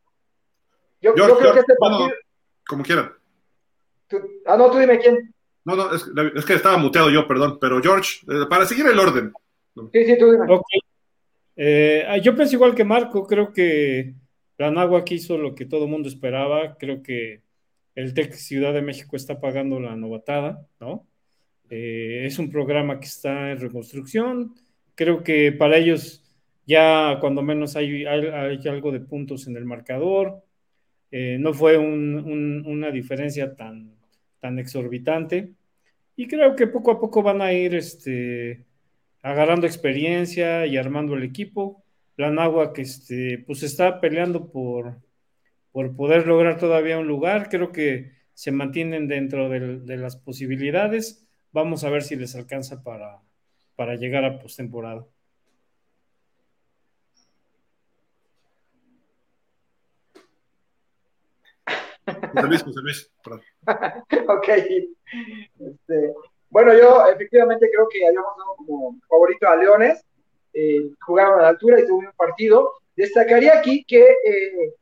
Yo, 1.02 1.16
Yo- 1.16 1.28
yo 1.28 1.38
creo 1.38 1.50
yo- 1.50 1.54
que 1.54 1.60
este 1.60 1.74
bueno, 1.80 1.98
partido. 2.00 2.18
Como 2.68 2.84
quieran. 2.84 3.12
tú- 4.08 4.18
ah, 4.46 4.58
no, 4.58 4.72
tú 4.72 4.78
dime 4.78 5.00
quién. 5.00 5.34
No, 5.66 5.76
no, 5.76 5.94
es, 5.94 6.06
es 6.36 6.46
que 6.46 6.54
estaba 6.54 6.78
muteado 6.78 7.10
yo, 7.10 7.28
perdón. 7.28 7.58
Pero 7.60 7.82
George, 7.82 8.20
eh, 8.28 8.46
para 8.50 8.66
seguir 8.66 8.88
el 8.88 9.00
orden. 9.00 9.34
Sí, 9.92 10.06
sí, 10.06 10.18
tú 10.18 10.32
dime. 10.32 10.46
Ok. 10.50 10.66
Eh, 11.56 12.06
ah, 12.08 12.18
yo 12.18 12.36
pienso 12.36 12.56
igual 12.56 12.74
que 12.76 12.84
Marco, 12.84 13.26
creo 13.28 13.52
que 13.52 14.14
la 14.58 14.72
Náhuac 14.72 15.10
hizo 15.12 15.38
lo 15.38 15.54
que 15.56 15.66
todo 15.66 15.86
el 15.86 15.92
mundo 15.92 16.08
esperaba, 16.08 16.78
creo 16.78 17.02
que 17.04 17.42
el 18.00 18.14
TEC 18.14 18.32
Ciudad 18.34 18.74
de 18.74 18.82
México 18.90 19.16
está 19.16 19.34
pagando 19.42 19.80
la 19.80 19.96
novatada, 19.96 20.52
¿no? 20.80 21.06
Eh, 21.70 22.24
es 22.26 22.40
un 22.40 22.50
programa 22.50 23.00
que 23.00 23.08
está 23.08 23.52
en 23.52 23.60
reconstrucción, 23.60 24.54
creo 24.96 25.24
que 25.24 25.52
para 25.52 25.78
ellos 25.78 26.24
ya 26.66 27.18
cuando 27.22 27.42
menos 27.42 27.76
hay, 27.76 28.06
algo 28.06 28.92
de 28.92 29.00
puntos 29.02 29.48
en 29.48 29.58
el 29.58 29.66
marcador, 29.66 30.44
Eh, 31.12 31.38
no 31.40 31.54
fue 31.54 31.78
un- 31.78 32.16
un- 32.34 32.64
una 32.68 32.92
diferencia 32.92 33.56
tan, 33.56 33.96
tan 34.42 34.60
exorbitante 34.60 35.54
y 36.18 36.28
creo 36.28 36.54
que 36.56 36.68
poco 36.68 36.92
a 36.92 37.00
poco 37.00 37.24
van 37.24 37.42
a 37.42 37.54
ir 37.54 37.76
este, 37.76 38.66
agarrando 39.22 39.66
experiencia 39.68 40.66
y 40.66 40.76
armando 40.76 41.16
el 41.16 41.24
equipo. 41.24 41.82
La 42.18 42.30
Náhuac 42.30 42.78
este, 42.80 43.38
pues 43.48 43.64
está 43.64 44.02
peleando 44.02 44.52
por, 44.52 44.98
por 45.72 45.96
poder 45.96 46.28
lograr 46.28 46.58
todavía 46.60 46.98
un 47.00 47.08
lugar. 47.08 47.50
Creo 47.50 47.72
que 47.72 48.12
se 48.34 48.52
mantienen 48.52 49.08
dentro 49.08 49.50
del- 49.50 49.86
de 49.86 49.98
las 49.98 50.16
posibilidades. 50.18 51.28
Vamos 51.52 51.84
a 51.84 51.90
ver 51.90 52.04
si 52.04 52.16
les 52.16 52.36
alcanza 52.36 52.84
para, 52.84 53.22
para 53.76 53.96
llegar 53.96 54.26
a 54.26 54.40
postemporada. 54.40 55.06
José 62.06 62.48
Luis, 62.48 62.64
José 62.64 62.80
Luis, 62.82 63.12
perdón. 63.24 63.42
ok. 64.30 64.48
Este, 65.60 66.14
bueno, 66.50 66.74
yo 66.74 67.06
efectivamente 67.12 67.70
creo 67.72 67.88
que 67.90 68.08
habíamos 68.08 68.32
dado 68.38 68.56
como 68.58 69.00
favorito 69.10 69.48
a 69.48 69.56
Leones. 69.58 70.04
Eh, 70.54 70.90
jugaron 71.02 71.40
a 71.40 71.44
la 71.44 71.50
altura 71.50 71.80
y 71.80 71.86
tuvo 71.88 72.00
un 72.00 72.12
partido. 72.16 72.72
Destacaría 72.96 73.60
aquí 73.60 73.84
que 73.86 74.02
eh, 74.02 74.74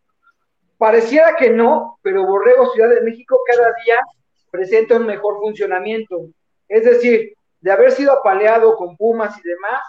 pareciera 0.77 1.35
que 1.35 1.49
no, 1.49 1.99
pero 2.01 2.25
Borrego 2.25 2.71
Ciudad 2.71 2.89
de 2.89 3.01
México 3.01 3.39
cada 3.45 3.73
día 3.83 3.99
presenta 4.51 4.95
un 4.95 5.05
mejor 5.05 5.39
funcionamiento. 5.39 6.27
Es 6.67 6.83
decir, 6.83 7.33
de 7.61 7.71
haber 7.71 7.91
sido 7.91 8.13
apaleado 8.13 8.75
con 8.75 8.95
Pumas 8.95 9.37
y 9.37 9.47
demás, 9.47 9.81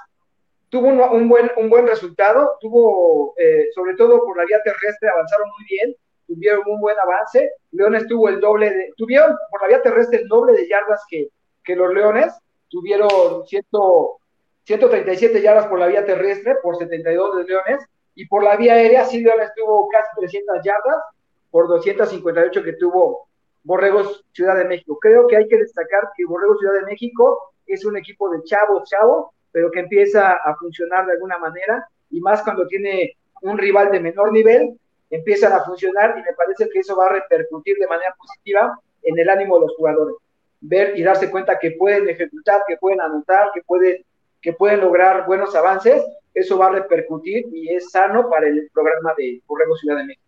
tuvo 0.69 0.89
un, 0.89 1.01
un 1.01 1.29
buen, 1.29 1.51
un 1.57 1.69
buen 1.69 1.87
resultado, 1.87 2.57
tuvo, 2.61 3.35
eh, 3.37 3.67
sobre 3.75 3.95
todo 3.95 4.25
por 4.25 4.37
la 4.37 4.45
vía 4.45 4.61
terrestre, 4.65 5.09
avanzaron 5.09 5.49
muy 5.49 5.67
bien, 5.69 5.97
tuvieron 6.27 6.63
un 6.67 6.81
buen 6.81 6.99
avance. 6.99 7.51
Leones 7.73 8.07
tuvo 8.07 8.29
el 8.29 8.41
doble 8.41 8.71
de, 8.71 8.93
tuvieron 8.97 9.37
por 9.51 9.63
la 9.63 9.69
vía 9.69 9.83
terrestre 9.83 10.21
el 10.21 10.29
doble 10.29 10.53
de 10.53 10.69
yardas 10.69 11.03
que, 11.09 11.29
que 11.65 11.77
los 11.77 11.93
Leones, 11.93 12.33
tuvieron 12.69 13.47
ciento, 13.47 14.19
137 14.65 15.41
yardas 15.41 15.67
por 15.67 15.79
la 15.79 15.87
vía 15.87 16.05
terrestre, 16.05 16.57
por 16.63 16.77
72 16.77 17.37
de 17.37 17.45
Leones, 17.45 17.87
y 18.17 18.27
por 18.27 18.43
la 18.43 18.57
vía 18.57 18.73
aérea, 18.73 19.07
Leones 19.13 19.53
tuvo 19.55 19.89
casi 19.89 20.09
300 20.19 20.65
yardas, 20.65 21.03
por 21.51 21.69
258 21.69 22.63
que 22.65 22.73
tuvo 22.73 23.29
Borregos 23.63 24.25
Ciudad 24.33 24.57
de 24.57 24.65
México. 24.65 24.99
Creo 25.01 25.27
que 25.27 25.37
hay 25.37 25.47
que 25.47 25.59
destacar 25.59 26.11
que 26.17 26.25
Borregos 26.25 26.59
Ciudad 26.59 26.81
de 26.81 26.87
México 26.87 27.53
es 27.67 27.85
un 27.85 27.97
equipo 27.97 28.31
de 28.31 28.43
chavo, 28.43 28.83
chavo, 28.85 29.35
pero 29.53 29.71
que 29.71 29.81
empieza 29.81 30.33
a 30.33 30.57
funcionar 30.57 31.07
de 31.07 31.13
alguna 31.13 31.39
manera, 31.39 31.87
y 32.11 32.21
más 32.21 32.43
cuando 32.43 32.67
tiene 32.67 33.17
un 33.43 33.59
rival 33.59 33.91
de 33.91 34.01
menor 34.01 34.33
nivel, 34.33 34.79
empiezan 35.11 35.53
a 35.53 35.65
funcionar 35.65 36.17
y 36.19 36.23
me 36.23 36.35
parece 36.35 36.69
que 36.71 36.81
eso 36.81 36.97
va 36.97 37.07
a 37.07 37.13
repercutir 37.13 37.77
de 37.77 37.87
manera 37.87 38.15
positiva 38.19 38.79
en 39.03 39.19
el 39.19 39.29
ánimo 39.29 39.57
de 39.57 39.67
los 39.67 39.77
jugadores. 39.77 40.17
Ver 40.61 40.99
y 40.99 41.03
darse 41.03 41.31
cuenta 41.31 41.59
que 41.59 41.73
pueden 41.73 42.09
ejecutar, 42.09 42.63
que 42.67 42.77
pueden 42.77 43.01
anotar, 43.01 43.51
que 43.53 43.63
pueden, 43.63 44.05
que 44.47 44.52
pueden 44.52 44.81
lograr 44.81 45.27
buenos 45.27 45.56
avances, 45.56 46.05
eso 46.32 46.56
va 46.56 46.68
a 46.68 46.70
repercutir 46.70 47.47
y 47.52 47.74
es 47.74 47.90
sano 47.90 48.31
para 48.31 48.47
el 48.47 48.70
programa 48.73 49.12
de 49.18 49.43
Borrego 49.44 49.77
Ciudad 49.77 49.97
de 49.97 50.05
México. 50.05 50.23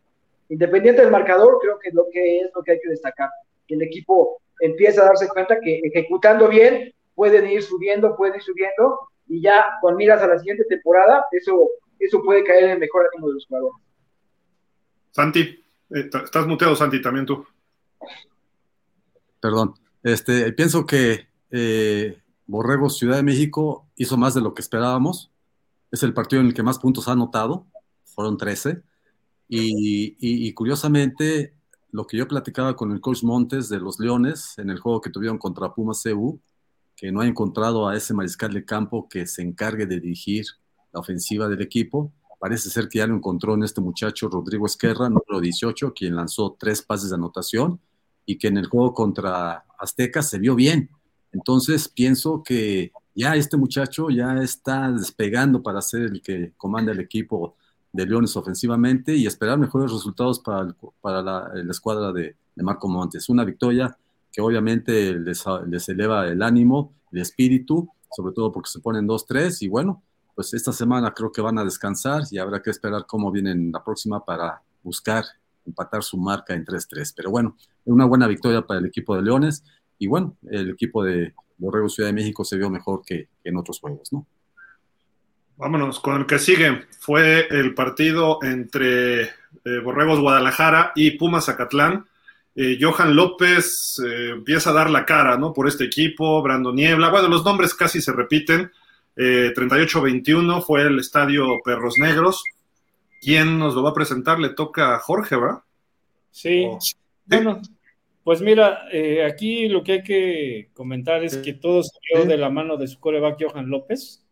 Independiente 0.49 1.03
del 1.03 1.13
marcador, 1.13 1.61
creo 1.63 1.79
que 1.79 1.91
es 1.91 1.95
lo 1.95 2.05
que 2.13 2.41
es 2.41 2.51
lo 2.53 2.61
que 2.65 2.73
hay 2.73 2.81
que 2.81 2.89
destacar. 2.89 3.29
Que 3.69 3.77
el 3.77 3.83
equipo 3.83 4.43
empieza 4.59 5.03
a 5.03 5.05
darse 5.05 5.29
cuenta 5.29 5.61
que 5.61 5.81
ejecutando 5.85 6.49
bien 6.49 6.93
pueden 7.15 7.49
ir 7.49 7.63
subiendo, 7.63 8.17
pueden 8.17 8.35
ir 8.35 8.43
subiendo 8.43 8.99
y 9.29 9.41
ya 9.41 9.67
con 9.81 9.95
miras 9.95 10.21
a 10.21 10.27
la 10.27 10.39
siguiente 10.41 10.65
temporada, 10.65 11.25
eso, 11.31 11.69
eso 12.01 12.21
puede 12.21 12.43
caer 12.43 12.65
en 12.65 12.71
el 12.71 12.79
mejor 12.81 13.07
ánimo 13.13 13.29
de 13.29 13.35
los 13.35 13.47
jugadores. 13.47 13.77
Santi, 15.13 15.43
eh, 15.95 16.11
estás 16.25 16.45
muteado, 16.45 16.75
Santi, 16.75 17.01
también 17.01 17.25
tú. 17.25 17.47
Perdón. 19.41 19.75
Este, 20.03 20.53
pienso 20.55 20.85
que 20.85 21.29
eh, 21.53 22.19
Borrego 22.49 22.91
Ciudad 22.91 23.19
de 23.19 23.23
México 23.23 23.88
hizo 23.99 24.17
más 24.17 24.35
de 24.35 24.41
lo 24.41 24.55
que 24.55 24.63
esperábamos. 24.63 25.31
Es 25.91 26.03
el 26.03 26.15
partido 26.15 26.41
en 26.41 26.49
el 26.49 26.55
que 26.55 26.63
más 26.63 26.79
puntos 26.79 27.09
ha 27.09 27.13
anotado, 27.13 27.67
fueron 28.05 28.37
13. 28.37 28.83
Y, 29.49 30.53
curiosamente, 30.55 31.55
lo 31.91 32.07
que 32.07 32.17
yo 32.17 32.29
platicaba 32.29 32.77
con 32.77 32.93
el 32.93 33.01
coach 33.01 33.23
Montes 33.25 33.69
de 33.69 33.81
los 33.81 33.99
Leones 33.99 34.55
en 34.59 34.71
el 34.71 34.79
juego 34.79 35.01
que 35.01 35.11
tuvieron 35.11 35.39
contra 35.39 35.75
Pumas 35.75 36.03
CU, 36.03 36.41
que 36.95 37.11
no 37.11 37.21
ha 37.21 37.27
encontrado 37.27 37.89
a 37.89 37.97
ese 37.97 38.15
mariscal 38.15 38.53
de 38.53 38.65
campo 38.65 39.09
que 39.09 39.27
se 39.27 39.43
encargue 39.43 39.87
de 39.87 40.01
dirigir 40.01 40.45
la 40.93 41.01
ofensiva 41.01 41.49
del 41.49 41.63
equipo. 41.63 42.13
Parece 42.39 42.71
ser 42.71 42.89
que 42.89 42.99
ya 42.99 43.07
lo 43.07 43.17
encontró 43.17 43.55
en 43.55 43.65
este 43.65 43.81
muchacho 43.81 44.29
Rodrigo 44.29 44.67
Esquerra, 44.67 45.09
número 45.09 45.41
18, 45.41 45.93
quien 45.95 46.15
lanzó 46.15 46.57
tres 46.59 46.83
pases 46.83 47.11
de 47.11 47.17
anotación 47.17 47.81
y 48.27 48.37
que 48.37 48.49
en 48.49 48.59
el 48.59 48.67
juego 48.67 48.93
contra 48.93 49.65
Azteca 49.79 50.23
se 50.23 50.39
vio 50.39 50.55
bien. 50.55 50.91
Entonces 51.33 51.89
pienso 51.89 52.43
que 52.43 52.93
ya 53.19 53.35
este 53.35 53.57
muchacho 53.57 54.11
ya 54.11 54.41
está 54.41 54.93
despegando 54.93 55.61
para 55.61 55.83
ser 55.83 56.03
el 56.03 56.23
que 56.23 56.53
comanda 56.57 56.93
el 56.93 57.01
equipo 57.01 57.57
de 57.93 58.07
Leones 58.07 58.37
ofensivamente 58.37 59.17
y 59.17 59.27
esperar 59.27 59.59
mejores 59.59 59.91
resultados 59.91 60.39
para, 60.39 60.61
el, 60.61 60.77
para 61.01 61.21
la, 61.21 61.51
escuadra 61.69 62.13
de, 62.13 62.37
de, 62.55 62.63
Marco 62.63 62.89
Montes. 62.89 63.29
Una 63.29 63.45
victoria 63.45 63.99
que 64.31 64.41
obviamente 64.41 65.15
les, 65.15 65.45
les 65.67 65.89
eleva 65.89 66.29
el 66.29 66.43
ánimo, 66.43 66.95
el 67.11 67.23
espíritu, 67.23 67.91
sobre 68.15 68.33
todo 68.33 68.53
porque 68.53 68.71
se 68.71 68.79
ponen 68.79 69.09
2-3 69.09 69.63
y 69.63 69.69
bueno, 69.69 70.01
pues 70.37 70.55
esta 70.55 70.73
semana 70.73 71.13
creo 71.13 71.33
que 71.33 71.41
van 71.41 71.59
a 71.59 71.65
descansar 71.65 72.23
y 72.31 72.39
habrá 72.39 72.63
que 72.63 72.71
esperar 72.71 73.05
cómo 73.05 73.33
vienen 73.33 73.73
la 73.73 73.83
próxima 73.83 74.25
para 74.25 74.63
buscar 74.85 75.25
empatar 75.67 76.05
su 76.05 76.19
marca 76.19 76.55
en 76.55 76.65
3-3. 76.65 77.15
Pero 77.17 77.33
bueno, 77.33 77.57
una 77.85 78.05
buena 78.05 78.29
victoria 78.29 78.65
para 78.65 78.79
el 78.79 78.87
equipo 78.87 79.17
de 79.17 79.23
Leones 79.23 79.65
y 79.99 80.07
bueno, 80.07 80.37
el 80.49 80.71
equipo 80.71 81.03
de 81.03 81.35
Borrego 81.59 81.89
Ciudad 81.89 82.09
de 82.09 82.15
México 82.15 82.45
se 82.45 82.57
vio 82.57 82.71
mejor 82.71 83.03
que, 83.05 83.29
en 83.45 83.57
otros 83.57 83.81
juegos, 83.81 84.13
¿no? 84.13 84.27
Vámonos 85.57 85.99
con 85.99 86.21
el 86.21 86.27
que 86.27 86.39
sigue. 86.39 86.87
Fue 87.01 87.49
el 87.51 87.75
partido 87.75 88.39
entre 88.43 89.23
eh, 89.23 89.31
Borregos 89.83 90.21
Guadalajara 90.21 90.93
y 90.95 91.13
Pumas 91.13 91.47
Zacatlán. 91.47 92.07
Eh, 92.55 92.79
Johan 92.81 93.17
López 93.17 94.01
eh, 94.05 94.31
empieza 94.35 94.71
a 94.71 94.73
dar 94.73 94.89
la 94.89 95.05
cara, 95.05 95.37
¿no? 95.37 95.53
Por 95.53 95.67
este 95.67 95.85
equipo, 95.85 96.41
Brando 96.43 96.73
Niebla. 96.73 97.11
Bueno, 97.11 97.27
los 97.27 97.45
nombres 97.45 97.75
casi 97.75 98.01
se 98.01 98.13
repiten. 98.13 98.71
38-21 99.17 100.63
fue 100.65 100.83
el 100.83 101.01
estadio 101.01 101.59
Perros 101.65 101.95
Negros. 101.99 102.45
¿Quién 103.21 103.59
nos 103.59 103.75
lo 103.75 103.83
va 103.83 103.91
a 103.91 103.95
presentar? 103.95 104.39
Le 104.39 104.51
toca 104.51 104.95
a 104.95 105.01
Jorge, 105.01 105.35
¿verdad? 105.35 105.65
Sí. 106.31 106.69
Bueno, 107.27 107.61
pues 108.25 108.41
mira, 108.43 108.89
eh, 108.93 109.25
aquí 109.25 109.69
lo 109.69 109.83
que 109.83 109.93
hay 109.93 110.03
que 110.03 110.71
comentar 110.75 111.25
es 111.25 111.37
que 111.39 111.55
todo 111.55 111.83
salió 111.83 112.27
de 112.27 112.37
la 112.37 112.51
mano 112.51 112.77
de 112.77 112.87
su 112.87 113.01
coreback 113.01 113.43
Johan 113.43 113.71
López, 113.71 114.27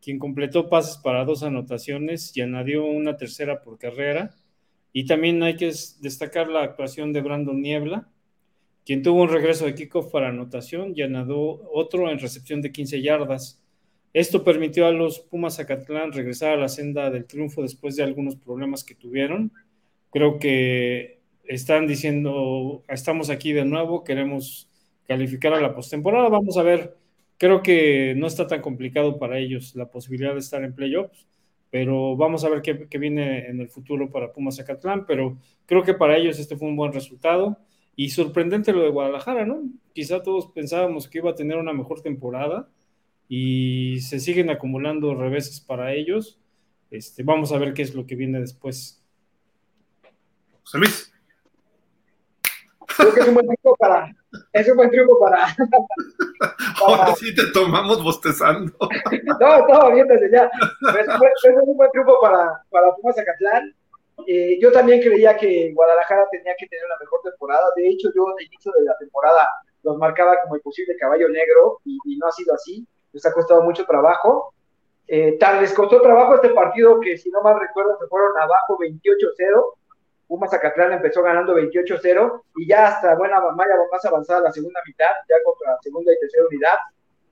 quien 0.00 0.18
completó 0.18 0.68
pases 0.68 0.96
para 0.96 1.24
dos 1.24 1.42
anotaciones 1.42 2.36
y 2.36 2.40
añadió 2.40 2.84
una 2.84 3.16
tercera 3.16 3.62
por 3.62 3.78
carrera. 3.78 4.34
Y 4.92 5.06
también 5.06 5.42
hay 5.42 5.56
que 5.56 5.72
destacar 6.00 6.48
la 6.48 6.62
actuación 6.62 7.12
de 7.12 7.20
Brandon 7.20 7.60
Niebla, 7.60 8.08
quien 8.84 9.02
tuvo 9.02 9.22
un 9.22 9.28
regreso 9.28 9.66
de 9.66 9.74
kickoff 9.74 10.10
para 10.10 10.28
anotación 10.28 10.92
y 10.96 11.02
añadió 11.02 11.38
otro 11.72 12.10
en 12.10 12.18
recepción 12.18 12.60
de 12.60 12.72
15 12.72 13.00
yardas. 13.00 13.62
Esto 14.12 14.42
permitió 14.42 14.86
a 14.86 14.92
los 14.92 15.20
Pumas 15.20 15.56
Zacatlán 15.56 16.12
regresar 16.12 16.54
a 16.54 16.60
la 16.60 16.68
senda 16.68 17.10
del 17.10 17.26
triunfo 17.26 17.62
después 17.62 17.94
de 17.94 18.02
algunos 18.02 18.34
problemas 18.34 18.82
que 18.82 18.96
tuvieron. 18.96 19.52
Creo 20.10 20.40
que 20.40 21.19
están 21.54 21.88
diciendo, 21.88 22.84
estamos 22.88 23.28
aquí 23.28 23.52
de 23.52 23.64
nuevo, 23.64 24.04
queremos 24.04 24.70
calificar 25.08 25.52
a 25.52 25.60
la 25.60 25.74
postemporada. 25.74 26.28
Vamos 26.28 26.56
a 26.56 26.62
ver, 26.62 26.96
creo 27.38 27.60
que 27.60 28.14
no 28.16 28.28
está 28.28 28.46
tan 28.46 28.62
complicado 28.62 29.18
para 29.18 29.38
ellos 29.38 29.74
la 29.74 29.90
posibilidad 29.90 30.32
de 30.32 30.38
estar 30.38 30.62
en 30.62 30.76
playoffs, 30.76 31.26
pero 31.68 32.16
vamos 32.16 32.44
a 32.44 32.50
ver 32.50 32.62
qué, 32.62 32.98
viene 32.98 33.48
en 33.48 33.60
el 33.60 33.68
futuro 33.68 34.10
para 34.10 34.32
Pumas 34.32 34.56
Zacatlán. 34.56 35.06
Pero 35.06 35.38
creo 35.66 35.82
que 35.82 35.94
para 35.94 36.16
ellos 36.16 36.38
este 36.38 36.56
fue 36.56 36.68
un 36.68 36.76
buen 36.76 36.92
resultado. 36.92 37.58
Y 37.96 38.10
sorprendente 38.10 38.72
lo 38.72 38.82
de 38.82 38.90
Guadalajara, 38.90 39.44
¿no? 39.44 39.62
Quizá 39.92 40.22
todos 40.22 40.52
pensábamos 40.52 41.08
que 41.08 41.18
iba 41.18 41.32
a 41.32 41.34
tener 41.34 41.58
una 41.58 41.72
mejor 41.72 42.00
temporada 42.00 42.68
y 43.28 44.00
se 44.00 44.20
siguen 44.20 44.50
acumulando 44.50 45.14
reveses 45.14 45.60
para 45.60 45.92
ellos. 45.94 46.38
Este, 46.92 47.24
vamos 47.24 47.52
a 47.52 47.58
ver 47.58 47.74
qué 47.74 47.82
es 47.82 47.94
lo 47.94 48.06
que 48.06 48.14
viene 48.14 48.40
después. 48.40 49.02
José 50.62 50.78
Luis. 50.78 51.09
Creo 53.00 53.14
que 53.14 53.20
es 53.20 53.28
un 53.28 53.34
buen 53.34 53.46
triunfo 53.46 53.76
para. 53.78 54.14
Es 54.52 54.68
un 54.68 54.76
buen 54.76 54.90
triunfo 54.90 55.18
para. 55.18 55.46
Ahora 56.86 57.14
sí 57.14 57.34
te 57.34 57.46
tomamos 57.52 58.02
bostezando. 58.02 58.72
no, 59.40 59.56
estaba 59.56 59.90
bien 59.92 60.06
desde 60.06 60.30
ya. 60.30 60.50
Es, 60.98 61.08
un 61.66 61.76
buen 61.76 61.90
triunfo 61.90 62.20
para, 62.20 62.62
para 62.70 62.94
Pumas 62.94 63.16
Zacatlán. 63.16 63.74
Eh, 64.26 64.58
yo 64.60 64.70
también 64.70 65.00
creía 65.00 65.36
que 65.36 65.72
Guadalajara 65.74 66.26
tenía 66.30 66.54
que 66.58 66.66
tener 66.66 66.84
una 66.84 66.96
mejor 67.00 67.20
temporada. 67.24 67.64
De 67.76 67.88
hecho, 67.88 68.10
yo 68.14 68.28
al 68.28 68.44
inicio 68.44 68.72
de 68.78 68.84
la 68.84 68.96
temporada 68.98 69.48
los 69.82 69.96
marcaba 69.96 70.36
como 70.42 70.56
el 70.56 70.60
posible 70.60 70.94
caballo 70.96 71.28
negro 71.28 71.80
y, 71.84 71.98
y 72.04 72.16
no 72.18 72.26
ha 72.26 72.32
sido 72.32 72.54
así 72.54 72.86
les 73.12 73.26
ha 73.26 73.32
costado 73.32 73.62
mucho 73.62 73.84
trabajo. 73.84 74.54
Eh, 75.06 75.36
tal 75.38 75.60
les 75.60 75.74
costó 75.74 76.00
trabajo 76.00 76.36
este 76.36 76.50
partido 76.50 77.00
que, 77.00 77.18
si 77.18 77.30
no 77.30 77.42
mal 77.42 77.58
recuerdo, 77.58 77.96
se 77.98 78.06
fueron 78.06 78.36
abajo 78.38 78.78
28-0. 78.78 79.64
Pumas 80.30 80.52
Zacatlán 80.52 80.92
empezó 80.92 81.24
ganando 81.24 81.56
28-0 81.56 82.42
y 82.54 82.68
ya 82.68 82.86
hasta 82.86 83.16
buena 83.16 83.40
más 83.50 84.04
avanzada 84.04 84.42
la 84.42 84.52
segunda 84.52 84.80
mitad, 84.86 85.10
ya 85.28 85.34
contra 85.44 85.72
la 85.72 85.78
segunda 85.82 86.12
y 86.12 86.20
tercera 86.20 86.46
unidad. 86.48 86.74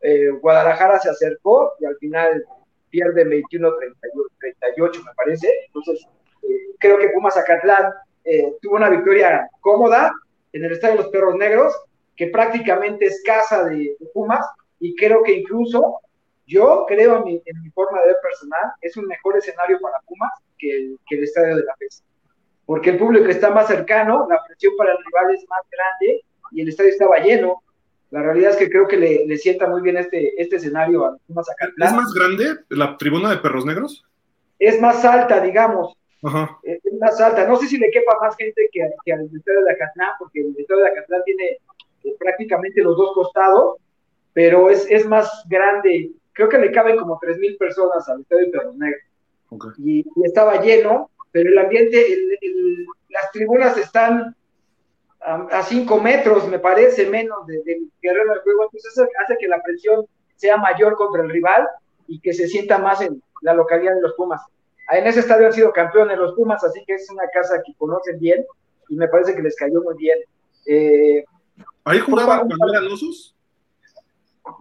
Eh, 0.01 0.31
Guadalajara 0.31 0.99
se 0.99 1.09
acercó 1.09 1.75
y 1.79 1.85
al 1.85 1.97
final 1.99 2.45
pierde 2.91 3.25
21-38, 3.25 5.05
me 5.05 5.15
parece. 5.15 5.49
Entonces, 5.67 6.09
eh, 6.43 6.75
creo 6.81 6.99
que 6.99 7.11
Pumas 7.11 7.35
Zacatlán 7.35 7.95
tuvo 8.61 8.75
una 8.75 8.91
victoria 8.91 9.49
cómoda 9.61 10.13
en 10.53 10.65
el 10.65 10.73
Estadio 10.73 10.97
de 10.97 11.03
los 11.05 11.13
Perros 11.13 11.37
Negros, 11.37 11.73
que 12.17 12.27
prácticamente 12.27 13.05
es 13.05 13.23
casa 13.25 13.63
de 13.63 13.97
Pumas, 14.13 14.45
y 14.81 14.97
creo 14.97 15.23
que 15.23 15.35
incluso 15.35 16.01
yo 16.49 16.85
creo 16.89 17.19
en 17.19 17.25
mi, 17.25 17.43
en 17.45 17.63
mi, 17.63 17.71
forma 17.71 18.01
de 18.01 18.09
ver 18.09 18.17
personal, 18.21 18.73
es 18.81 18.97
un 18.97 19.07
mejor 19.07 19.37
escenario 19.37 19.79
para 19.81 20.01
Pumas 20.05 20.33
que 20.59 20.69
el, 20.69 20.99
que 21.07 21.19
el 21.19 21.25
estadio 21.25 21.57
de 21.57 21.63
la 21.63 21.77
FES. 21.77 22.03
Porque 22.69 22.91
el 22.91 22.99
público 22.99 23.25
está 23.29 23.49
más 23.49 23.67
cercano, 23.67 24.27
la 24.29 24.45
presión 24.47 24.75
para 24.77 24.93
el 24.93 24.99
rival 24.99 25.35
es 25.35 25.49
más 25.49 25.63
grande 25.71 26.23
y 26.53 26.61
el 26.61 26.69
estadio 26.69 26.91
estaba 26.91 27.17
lleno. 27.21 27.63
La 28.11 28.23
realidad 28.23 28.51
es 28.51 28.57
que 28.59 28.69
creo 28.69 28.87
que 28.87 28.99
le, 28.99 29.27
le 29.27 29.39
sienta 29.39 29.67
muy 29.67 29.81
bien 29.81 29.97
este, 29.97 30.41
este 30.41 30.57
escenario 30.57 31.07
a 31.07 31.17
Pumas 31.27 31.47
¿Es 31.49 31.93
más 31.95 32.13
grande 32.13 32.61
la 32.69 32.99
tribuna 32.99 33.31
de 33.31 33.39
Perros 33.39 33.65
Negros? 33.65 34.05
Es 34.59 34.79
más 34.83 35.03
alta, 35.07 35.41
digamos. 35.41 35.97
Ajá. 36.23 36.59
Es 36.63 36.81
más 37.01 37.19
alta. 37.21 37.47
No 37.47 37.57
sé 37.57 37.69
si 37.69 37.79
le 37.79 37.91
quepa 37.91 38.19
más 38.21 38.37
gente 38.37 38.69
que, 38.71 38.91
que 39.03 39.13
al 39.15 39.25
estadio 39.25 39.65
de 39.65 39.73
Acatlán, 39.73 40.11
porque 40.19 40.41
el 40.41 40.55
estadio 40.59 40.83
de 40.83 40.91
Acatlán 40.91 41.23
tiene 41.25 41.59
eh, 42.05 42.15
prácticamente 42.19 42.83
los 42.83 42.99
dos 42.99 43.15
costados 43.15 43.79
pero 44.39 44.71
es, 44.71 44.87
es 44.89 45.05
más 45.05 45.45
grande. 45.49 46.13
Creo 46.33 46.49
que 46.49 46.59
le 46.59 46.71
caben 46.71 46.97
como 46.97 47.19
3.000 47.19 47.59
personas 47.59 48.09
al 48.09 48.21
Estadio 48.21 48.47
de 48.47 48.53
Perros 48.53 48.77
Negros. 48.77 49.03
Y, 49.79 50.05
estaba 50.23 50.63
lleno, 50.63 51.11
pero 51.39 51.51
el 51.51 51.59
ambiente, 51.59 52.05
las 53.11 53.31
tribunas 53.31 53.77
están 53.77 54.35
a 55.21 55.63
5 55.63 56.01
metros, 56.01 56.49
me 56.49 56.59
parece, 56.59 57.09
menos 57.09 57.47
del 57.47 57.63
de 57.63 57.81
terreno 58.01 58.33
del 58.33 58.43
juego, 58.43 58.65
entonces 58.65 58.93
eso 58.93 59.07
hace 59.23 59.37
que 59.39 59.47
la 59.47 59.63
presión 59.63 60.05
sea 60.35 60.57
mayor 60.57 60.97
contra 60.97 61.23
el 61.23 61.31
rival 61.31 61.69
y 62.09 62.19
que 62.19 62.33
se 62.33 62.49
sienta 62.49 62.79
más 62.79 63.03
en 63.03 63.23
la 63.43 63.55
localidad 63.55 63.95
de 63.95 64.01
los 64.01 64.15
Pumas. 64.15 64.43
En 64.91 65.07
ese 65.07 65.21
estadio 65.21 65.47
han 65.47 65.53
sido 65.53 65.73
campeones 65.73 66.19
los 66.19 66.35
Pumas, 66.35 66.65
así 66.65 66.83
que 66.85 66.95
es 66.95 67.09
una 67.09 67.29
casa 67.33 67.63
que 67.65 67.73
conocen 67.75 68.19
bien 68.19 68.45
y 68.89 68.97
me 68.97 69.07
parece 69.07 69.37
que 69.37 69.43
les 69.43 69.55
cayó 69.55 69.81
muy 69.81 69.95
bien. 69.97 70.19
Eh, 70.67 71.25
¿Ahí 71.85 72.01
jugaban 72.01 72.49
cuando 72.49 72.75
eran 72.75 72.93
osos? 72.93 73.37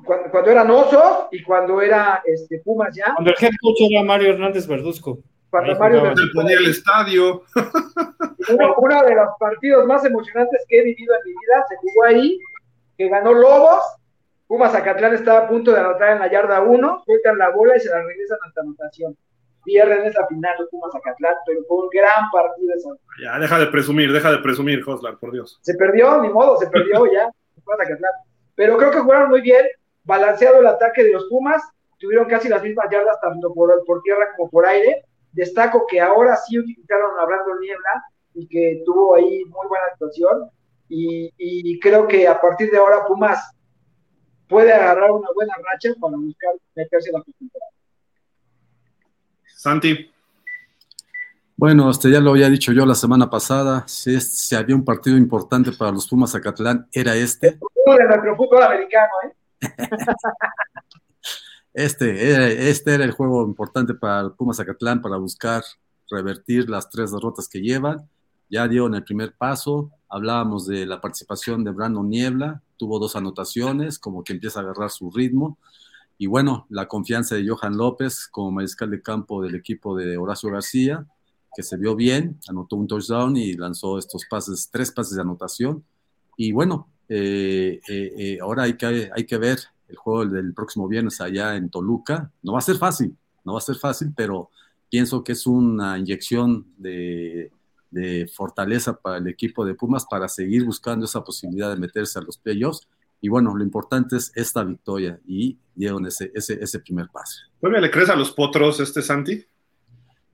cuando, 0.06 0.30
cuando 0.30 0.52
eran 0.52 0.70
Oso 0.70 1.30
y 1.32 1.42
cuando 1.42 1.82
era 1.82 2.22
este, 2.24 2.60
Pumas 2.60 2.96
ya. 2.96 3.16
Cuando 3.16 3.32
el 3.32 3.58
coach 3.60 3.78
era 3.90 4.04
Mario 4.04 4.34
Hernández 4.34 4.68
Verduzco. 4.68 5.18
Cuando 5.50 5.80
Mario 5.80 6.14
ponía 6.34 6.58
el 6.58 6.68
estadio. 6.68 7.44
Uno, 8.50 8.76
uno, 8.78 9.04
de 9.04 9.14
los 9.14 9.28
partidos 9.38 9.86
más 9.86 10.06
emocionantes 10.06 10.64
que 10.70 10.80
he 10.80 10.84
vivido 10.84 11.14
en 11.16 11.22
mi 11.26 11.32
vida 11.32 11.66
se 11.68 11.76
jugó 11.76 12.06
ahí, 12.06 12.40
que 12.98 13.10
ganó 13.10 13.34
Lobos. 13.34 13.82
Pumas 14.48 14.72
Zacatlán 14.72 15.16
estaba 15.16 15.40
a 15.40 15.48
punto 15.50 15.74
de 15.74 15.82
anotar 15.82 16.12
en 16.12 16.20
la 16.20 16.32
yarda 16.32 16.62
1, 16.62 17.04
sueltan 17.06 17.38
la 17.38 17.50
bola 17.50 17.76
y 17.76 17.82
se 17.82 17.90
la 17.90 18.02
regresan 18.02 18.38
hasta 18.48 18.62
anotación. 18.62 19.18
Pierden 19.66 20.06
esa 20.06 20.26
final 20.28 20.56
de 20.58 20.66
Pumas 20.68 20.94
Zacatlán, 20.94 21.36
pero 21.46 21.60
fue 21.68 21.78
un 21.78 21.90
gran 21.90 22.32
partido 22.32 22.74
esa. 22.74 22.90
Ya, 23.22 23.38
deja 23.38 23.60
de 23.60 23.68
presumir, 23.68 24.14
deja 24.14 24.32
de 24.32 24.38
presumir, 24.38 24.82
Joslar, 24.82 25.18
por 25.18 25.34
Dios. 25.34 25.60
Se 25.62 25.74
perdió, 25.74 26.22
ni 26.22 26.30
modo, 26.30 26.56
se 26.56 26.68
perdió 26.68 27.06
ya. 27.12 27.30
Pumas 27.66 27.80
Zacatlán 27.80 28.14
pero 28.58 28.76
creo 28.76 28.90
que 28.90 29.00
jugaron 29.00 29.30
muy 29.30 29.42
bien, 29.42 29.64
balanceado 30.04 30.60
el 30.60 30.66
ataque 30.66 31.04
de 31.04 31.14
los 31.14 31.26
Pumas, 31.26 31.62
tuvieron 32.00 32.28
casi 32.28 32.50
las 32.50 32.64
mismas 32.64 32.88
yardas 32.92 33.22
tanto 33.22 33.54
por, 33.54 33.72
por 33.86 34.02
tierra 34.02 34.30
como 34.36 34.50
por 34.50 34.66
aire. 34.66 35.06
Destaco 35.32 35.86
que 35.88 36.00
ahora 36.02 36.36
sí 36.36 36.58
utilizaron 36.58 37.20
a 37.20 37.26
Brandon 37.26 37.60
Niebla 37.60 38.04
y 38.34 38.48
que 38.48 38.82
tuvo 38.86 39.16
ahí 39.16 39.44
muy 39.46 39.68
buena 39.68 39.86
actuación. 39.92 40.50
Y, 40.90 41.80
creo 41.80 42.08
que 42.08 42.28
a 42.28 42.40
partir 42.40 42.72
de 42.72 42.78
ahora 42.78 43.06
Pumas 43.06 43.52
puede 44.48 44.72
agarrar 44.72 45.12
una 45.12 45.28
buena 45.36 45.54
racha 45.56 45.90
para 46.00 46.16
buscar 46.16 46.54
meterse 46.76 47.10
en 47.10 47.16
la 47.16 47.24
temporada. 47.24 47.72
Santi. 49.56 50.12
Bueno, 51.58 51.90
este 51.90 52.12
ya 52.12 52.20
lo 52.20 52.32
había 52.32 52.50
dicho 52.50 52.72
yo 52.72 52.86
la 52.86 52.94
semana 52.94 53.30
pasada, 53.30 53.84
si, 53.88 54.22
si 54.22 54.56
había 54.56 54.76
un 54.76 54.86
partido 54.86 55.18
importante 55.18 55.72
para 55.72 55.92
los 55.92 56.08
Pumas 56.08 56.36
Acatlán, 56.36 56.88
era 56.92 57.16
este. 57.16 57.52
De 57.52 58.04
nuestro 58.06 58.36
fútbol 58.36 58.64
americano, 58.64 59.12
¿eh? 59.24 59.34
este, 61.86 62.70
este 62.70 62.96
era 62.96 63.06
el 63.06 63.12
juego 63.12 63.46
importante 63.46 63.94
para 63.94 64.30
Pumas 64.30 64.60
Acatlán 64.60 65.02
para 65.02 65.18
buscar 65.18 65.64
revertir 66.10 66.70
las 66.70 66.90
tres 66.90 67.12
derrotas 67.12 67.48
que 67.48 67.62
llevan. 67.62 68.10
Ya 68.50 68.68
dio 68.68 68.88
en 68.88 68.96
el 68.96 69.04
primer 69.04 69.34
paso, 69.36 69.92
hablábamos 70.10 70.66
de 70.68 70.86
la 70.86 71.00
participación 71.02 71.64
de 71.64 71.72
Brandon 71.72 72.10
Niebla, 72.10 72.62
tuvo 72.78 73.00
dos 73.00 73.16
anotaciones, 73.16 74.00
como 74.00 74.24
que 74.24 74.34
empieza 74.34 74.60
a 74.60 74.64
agarrar 74.64 74.90
su 74.90 75.12
ritmo. 75.12 75.58
Y 76.18 76.28
bueno, 76.28 76.66
la 76.70 76.88
confianza 76.88 77.36
de 77.36 77.48
Johan 77.48 77.78
López 77.78 78.28
como 78.32 78.52
mariscal 78.52 78.90
de 78.90 79.02
campo 79.02 79.42
del 79.44 79.56
equipo 79.56 79.96
de 79.96 80.18
Horacio 80.18 80.50
García, 80.50 81.06
que 81.56 81.64
se 81.64 81.78
vio 81.78 81.96
bien, 81.96 82.40
anotó 82.48 82.76
un 82.76 82.88
touchdown 82.88 83.36
y 83.38 83.54
lanzó 83.54 83.98
estos 83.98 84.26
pases, 84.30 84.70
tres 84.72 84.92
pases 84.92 85.16
de 85.16 85.22
anotación. 85.22 85.84
Y 86.38 86.52
bueno, 86.52 86.88
Eh, 87.10 87.80
eh, 87.88 88.12
eh, 88.18 88.38
ahora 88.42 88.64
hay 88.64 88.76
que, 88.76 89.10
hay 89.16 89.26
que 89.26 89.38
ver 89.38 89.60
el 89.88 89.96
juego 89.96 90.26
del 90.26 90.54
próximo 90.54 90.88
viernes 90.88 91.22
allá 91.22 91.56
en 91.56 91.70
Toluca. 91.70 92.32
No 92.42 92.54
va 92.54 92.60
a 92.60 92.62
ser 92.62 92.78
fácil, 92.78 93.16
no 93.44 93.54
va 93.54 93.60
a 93.60 93.62
ser 93.62 93.76
fácil, 93.76 94.14
pero 94.16 94.50
pienso 94.90 95.24
que 95.24 95.34
es 95.34 95.48
una 95.48 95.98
inyección 95.98 96.66
de, 96.78 97.52
de 97.92 98.30
fortaleza 98.34 99.00
para 99.00 99.18
el 99.18 99.28
equipo 99.28 99.66
de 99.66 99.76
Pumas 99.76 100.06
para 100.10 100.28
seguir 100.28 100.66
buscando 100.66 101.06
esa 101.06 101.24
posibilidad 101.24 101.70
de 101.70 101.78
meterse 101.78 102.20
a 102.20 102.22
los 102.22 102.38
playoffs. 102.38 102.88
Y 103.20 103.30
bueno, 103.30 103.56
lo 103.56 103.64
importante 103.64 104.16
es 104.18 104.32
esta 104.36 104.64
victoria 104.64 105.20
y 105.26 105.58
dieron 105.74 106.06
ese, 106.06 106.32
ese, 106.36 106.62
ese 106.62 106.80
primer 106.80 107.10
paso. 107.10 107.42
¿Todavía 107.60 107.82
le 107.82 107.92
crees 107.92 108.10
a 108.10 108.16
los 108.16 108.32
potros 108.32 108.80
este 108.80 109.02
Santi? 109.02 109.44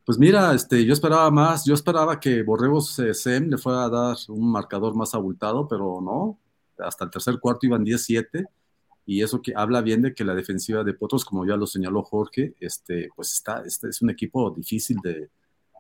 Pues 0.06 0.18
mira, 0.18 0.54
este, 0.54 0.84
yo 0.86 0.92
esperaba 0.92 1.32
más, 1.32 1.64
yo 1.64 1.74
esperaba 1.74 2.20
que 2.20 2.44
Borregos 2.44 3.00
eh, 3.00 3.14
SEM 3.14 3.50
le 3.50 3.58
fuera 3.58 3.86
a 3.86 3.90
dar 3.90 4.18
un 4.28 4.52
marcador 4.52 4.96
más 4.96 5.16
abultado, 5.16 5.66
pero 5.66 6.02
no, 6.02 6.38
hasta 6.78 7.06
el 7.06 7.12
tercer 7.12 7.40
cuarto 7.40 7.66
iban 7.66 7.86
10-7 7.86 8.46
y 9.06 9.22
eso 9.22 9.42
que 9.42 9.54
habla 9.56 9.82
bien 9.82 10.02
de 10.02 10.14
que 10.14 10.24
la 10.24 10.36
defensiva 10.36 10.84
de 10.84 10.94
Potros, 10.94 11.26
como 11.26 11.46
ya 11.46 11.58
lo 11.58 11.68
señaló 11.68 12.04
Jorge, 12.04 12.56
este, 12.60 13.10
pues 13.16 13.34
está, 13.34 13.64
este 13.66 13.90
es 13.90 14.02
un 14.02 14.10
equipo 14.10 14.52
difícil 14.52 14.98
de, 15.04 15.30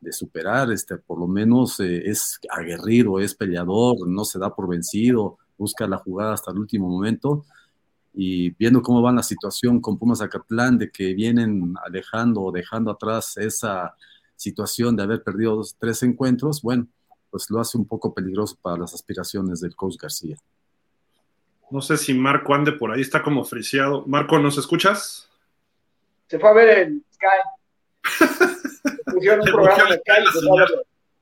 de 0.01 0.11
superar, 0.11 0.71
este, 0.71 0.97
por 0.97 1.19
lo 1.19 1.27
menos 1.27 1.79
eh, 1.79 2.09
es 2.09 2.39
aguerrido, 2.49 3.19
es 3.19 3.35
peleador, 3.35 4.07
no 4.07 4.25
se 4.25 4.39
da 4.39 4.53
por 4.53 4.67
vencido, 4.67 5.37
busca 5.57 5.87
la 5.87 5.97
jugada 5.97 6.33
hasta 6.33 6.51
el 6.51 6.59
último 6.59 6.89
momento 6.89 7.45
y 8.13 8.51
viendo 8.51 8.81
cómo 8.81 9.01
va 9.01 9.11
la 9.11 9.23
situación 9.23 9.81
con 9.81 9.97
Pumas 9.97 10.21
Acatlán, 10.21 10.77
de 10.77 10.91
que 10.91 11.13
vienen 11.13 11.73
alejando 11.83 12.41
o 12.41 12.51
dejando 12.51 12.91
atrás 12.91 13.37
esa 13.37 13.95
situación 14.35 14.95
de 14.95 15.03
haber 15.03 15.23
perdido 15.23 15.61
tres 15.79 16.03
encuentros, 16.03 16.61
bueno, 16.61 16.87
pues 17.31 17.49
lo 17.49 17.59
hace 17.59 17.77
un 17.77 17.85
poco 17.85 18.13
peligroso 18.13 18.55
para 18.61 18.77
las 18.77 18.93
aspiraciones 18.93 19.61
del 19.61 19.75
coach 19.75 19.97
García. 19.99 20.37
No 21.73 21.81
sé 21.81 21.97
si 21.97 22.13
Marco 22.13 22.53
ande 22.53 22.73
por 22.73 22.91
ahí, 22.91 23.01
está 23.01 23.23
como 23.23 23.43
friseado. 23.43 24.05
Marco, 24.05 24.37
¿nos 24.37 24.59
escuchas? 24.59 25.27
Se 26.27 26.37
fue 26.37 26.47
a 26.47 26.53
ver 26.53 26.77
en 26.77 27.03
Sky. 27.11 28.83
Pusieron 29.11 29.39
un 29.39 29.45
programa 29.51 29.89
de 29.89 29.97
Sky. 29.97 30.23
Se 30.33 30.47
fue 30.47 30.61
a 30.61 30.65
ver. 30.65 30.69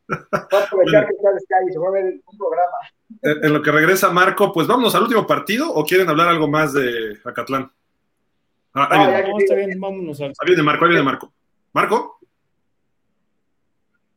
Va 0.09 0.59
a 0.59 0.63
aprovechar 0.65 1.07
que 1.07 1.13
está 1.13 1.29
en 1.31 1.39
Sky 1.39 1.69
y 1.69 1.71
se 1.71 1.79
fue 1.79 1.87
a 1.87 1.91
ver 1.91 2.19
un 2.25 2.37
programa. 2.37 3.45
En, 3.45 3.53
lo 3.53 3.61
que 3.61 3.71
regresa 3.71 4.11
Marco, 4.11 4.51
pues 4.51 4.67
vámonos 4.67 4.93
al 4.93 5.03
último 5.03 5.25
partido 5.25 5.73
o 5.73 5.85
quieren 5.85 6.09
hablar 6.09 6.27
algo 6.27 6.49
más 6.49 6.73
de 6.73 7.17
Acatlán. 7.23 7.71
Ah, 8.73 8.89
ahí 8.91 8.99
No, 8.99 9.07
viene. 9.07 9.29
No, 9.29 9.37
está 9.39 9.55
bien, 9.55 9.79
vámonos 9.79 10.19
al. 10.19 10.33
Ahí 10.37 10.47
viene 10.47 10.63
Marco, 10.63 10.83
ahí 10.83 10.89
viene 10.89 11.05
Marco. 11.05 11.31
¿Marco? 11.71 12.19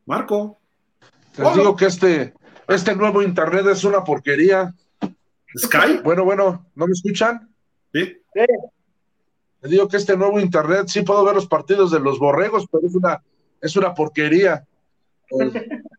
Marco. 0.04 0.58
Les 1.38 1.46
Hola. 1.46 1.56
digo 1.58 1.76
que 1.76 1.86
este, 1.86 2.34
este 2.66 2.96
nuevo 2.96 3.22
internet 3.22 3.66
es 3.68 3.84
una 3.84 4.02
porquería. 4.02 4.74
¿Sky? 5.56 6.00
Bueno, 6.02 6.24
bueno, 6.24 6.66
¿no 6.74 6.86
me 6.86 6.92
escuchan? 6.92 7.48
Sí. 7.92 8.20
Sí, 8.32 8.40
Les 9.60 9.70
digo 9.70 9.88
que 9.88 9.96
este 9.96 10.16
nuevo 10.16 10.40
internet 10.40 10.88
sí 10.88 11.02
puedo 11.02 11.24
ver 11.24 11.34
los 11.34 11.46
partidos 11.46 11.90
de 11.90 12.00
los 12.00 12.18
borregos, 12.18 12.66
pero 12.70 12.86
es 12.86 12.94
una, 12.94 13.22
es 13.60 13.76
una 13.76 13.94
porquería. 13.94 14.64
Eh, 15.30 15.80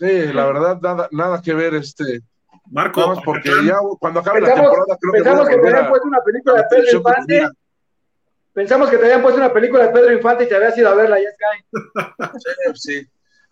Sí, 0.00 0.32
la 0.32 0.46
verdad, 0.46 0.80
nada, 0.80 1.08
nada 1.12 1.42
que 1.42 1.52
ver 1.52 1.74
este. 1.74 2.22
Marco. 2.70 3.20
Porque 3.22 3.50
ya 3.66 3.76
cuando 3.98 4.20
acabe 4.20 4.40
la 4.40 4.46
Pensamos, 4.46 4.70
temporada 4.70 4.98
creo 4.98 5.12
que 5.12 5.18
pensamos 5.18 5.48
que 5.48 5.56
te 5.58 5.68
habían 5.68 5.88
puesto 5.90 6.08
una 6.08 6.20
película 6.24 6.54
de 6.54 6.60
la 6.62 6.68
Pedro 6.68 6.96
Infante. 6.96 7.48
Pensamos 8.54 8.88
que 8.88 8.96
te 8.96 9.04
habían 9.04 9.20
puesto 9.20 9.40
una 9.40 9.52
película 9.52 9.84
de 9.84 9.92
Pedro 9.92 10.12
Infante 10.14 10.44
y 10.44 10.48
te 10.48 10.56
habías 10.56 10.78
ido 10.78 10.88
a 10.88 10.94
verla, 10.94 11.18
ya 11.20 11.28
Sky. 11.32 12.30
Sí, 12.38 12.92
sí. 13.00 13.08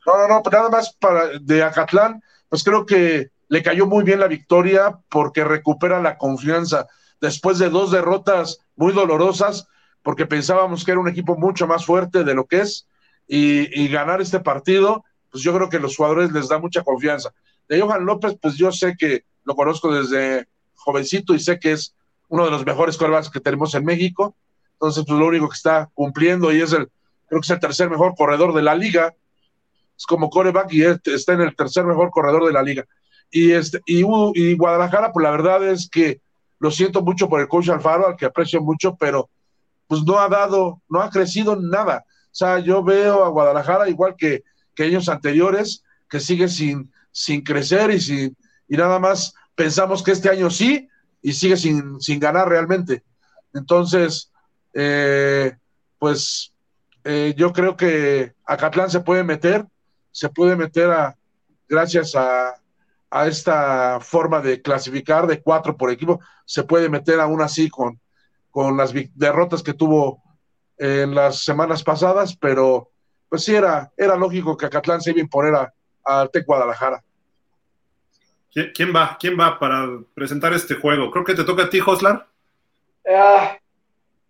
No, 0.06 0.16
no, 0.16 0.28
no, 0.28 0.42
pues 0.42 0.52
nada 0.54 0.70
más 0.70 0.96
para 0.98 1.38
de 1.38 1.62
Acatlán, 1.62 2.22
pues 2.48 2.64
creo 2.64 2.86
que 2.86 3.30
le 3.48 3.62
cayó 3.62 3.86
muy 3.86 4.04
bien 4.04 4.20
la 4.20 4.28
victoria 4.28 4.98
porque 5.08 5.44
recupera 5.44 6.00
la 6.00 6.18
confianza 6.18 6.86
después 7.20 7.58
de 7.58 7.70
dos 7.70 7.90
derrotas 7.90 8.60
muy 8.76 8.92
dolorosas, 8.92 9.66
porque 10.02 10.26
pensábamos 10.26 10.84
que 10.84 10.92
era 10.92 11.00
un 11.00 11.08
equipo 11.08 11.36
mucho 11.36 11.66
más 11.66 11.84
fuerte 11.84 12.24
de 12.24 12.34
lo 12.34 12.46
que 12.46 12.60
es, 12.60 12.86
y, 13.26 13.88
ganar 13.88 14.22
este 14.22 14.40
partido, 14.40 15.04
pues 15.30 15.42
yo 15.42 15.54
creo 15.54 15.68
que 15.68 15.78
los 15.78 15.96
jugadores 15.96 16.32
les 16.32 16.48
da 16.48 16.58
mucha 16.58 16.82
confianza. 16.82 17.30
De 17.68 17.78
Johan 17.80 18.06
López, 18.06 18.36
pues 18.40 18.56
yo 18.56 18.72
sé 18.72 18.94
que 18.98 19.24
lo 19.44 19.54
conozco 19.54 19.92
desde 19.92 20.48
jovencito 20.74 21.34
y 21.34 21.40
sé 21.40 21.58
que 21.58 21.72
es 21.72 21.94
uno 22.28 22.46
de 22.46 22.50
los 22.50 22.64
mejores 22.64 22.96
quarterbacks 22.96 23.30
que 23.30 23.40
tenemos 23.40 23.74
en 23.74 23.84
México, 23.84 24.34
entonces 24.74 25.04
pues 25.06 25.18
lo 25.18 25.26
único 25.26 25.48
que 25.48 25.56
está 25.56 25.90
cumpliendo 25.92 26.52
y 26.52 26.62
es 26.62 26.72
el, 26.72 26.88
creo 27.26 27.40
que 27.40 27.46
es 27.46 27.50
el 27.50 27.60
tercer 27.60 27.90
mejor 27.90 28.14
corredor 28.14 28.54
de 28.54 28.62
la 28.62 28.74
liga, 28.74 29.14
es 29.96 30.06
como 30.06 30.30
coreback 30.30 30.72
y 30.72 30.84
es- 30.84 31.00
está 31.04 31.32
en 31.34 31.42
el 31.42 31.54
tercer 31.56 31.84
mejor 31.84 32.10
corredor 32.10 32.46
de 32.46 32.52
la 32.52 32.62
liga. 32.62 32.86
Y, 33.30 33.52
este, 33.52 33.80
y, 33.86 34.04
y 34.34 34.56
Guadalajara, 34.56 35.12
pues 35.12 35.24
la 35.24 35.30
verdad 35.30 35.68
es 35.68 35.88
que 35.88 36.20
lo 36.58 36.70
siento 36.70 37.02
mucho 37.02 37.28
por 37.28 37.40
el 37.40 37.48
coach 37.48 37.68
Alfaro, 37.68 38.06
al 38.06 38.16
que 38.16 38.26
aprecio 38.26 38.60
mucho, 38.60 38.96
pero 38.96 39.28
pues 39.86 40.02
no 40.02 40.18
ha 40.18 40.28
dado, 40.28 40.82
no 40.88 41.00
ha 41.00 41.10
crecido 41.10 41.56
nada. 41.56 42.04
O 42.08 42.34
sea, 42.34 42.58
yo 42.58 42.82
veo 42.82 43.24
a 43.24 43.28
Guadalajara 43.28 43.88
igual 43.88 44.14
que, 44.16 44.44
que 44.74 44.84
años 44.84 45.08
anteriores, 45.08 45.82
que 46.08 46.20
sigue 46.20 46.48
sin, 46.48 46.92
sin 47.10 47.42
crecer 47.42 47.90
y, 47.90 48.00
sin, 48.00 48.36
y 48.68 48.76
nada 48.76 48.98
más 48.98 49.34
pensamos 49.54 50.02
que 50.02 50.12
este 50.12 50.28
año 50.28 50.50
sí 50.50 50.88
y 51.22 51.32
sigue 51.32 51.56
sin, 51.56 52.00
sin 52.00 52.20
ganar 52.20 52.48
realmente. 52.48 53.02
Entonces, 53.54 54.30
eh, 54.74 55.56
pues 55.98 56.52
eh, 57.04 57.34
yo 57.36 57.52
creo 57.52 57.76
que 57.76 58.34
Acatlán 58.44 58.90
se 58.90 59.00
puede 59.00 59.24
meter, 59.24 59.66
se 60.12 60.28
puede 60.28 60.56
meter 60.56 60.90
a, 60.90 61.16
gracias 61.68 62.14
a, 62.14 62.54
a 63.10 63.26
esta 63.26 64.00
forma 64.00 64.40
de 64.40 64.60
clasificar 64.60 65.26
de 65.26 65.42
cuatro 65.42 65.76
por 65.76 65.90
equipo, 65.90 66.20
se 66.44 66.64
puede 66.64 66.88
meter 66.88 67.20
aún 67.20 67.40
así 67.40 67.68
con, 67.68 68.00
con 68.50 68.76
las 68.76 68.92
derrotas 69.14 69.62
que 69.62 69.74
tuvo 69.74 70.22
en 70.76 71.14
las 71.14 71.44
semanas 71.44 71.82
pasadas, 71.82 72.36
pero 72.36 72.90
pues 73.28 73.44
sí 73.44 73.54
era, 73.54 73.92
era 73.96 74.16
lógico 74.16 74.56
que 74.56 74.66
Acatlán 74.66 75.00
se 75.00 75.10
iba 75.10 75.18
a 75.18 75.22
imponer 75.22 75.54
a, 75.54 75.72
al 76.04 76.30
Tec 76.30 76.46
Guadalajara. 76.46 77.02
¿Quién, 78.50 78.70
quién 78.74 78.94
va? 78.94 79.16
¿Quién 79.20 79.38
va 79.38 79.58
para 79.58 79.86
presentar 80.14 80.52
este 80.52 80.74
juego? 80.74 81.10
Creo 81.10 81.24
que 81.24 81.34
te 81.34 81.44
toca 81.44 81.64
a 81.64 81.70
ti, 81.70 81.80
Joslar. 81.80 82.26
Ah, 83.06 83.58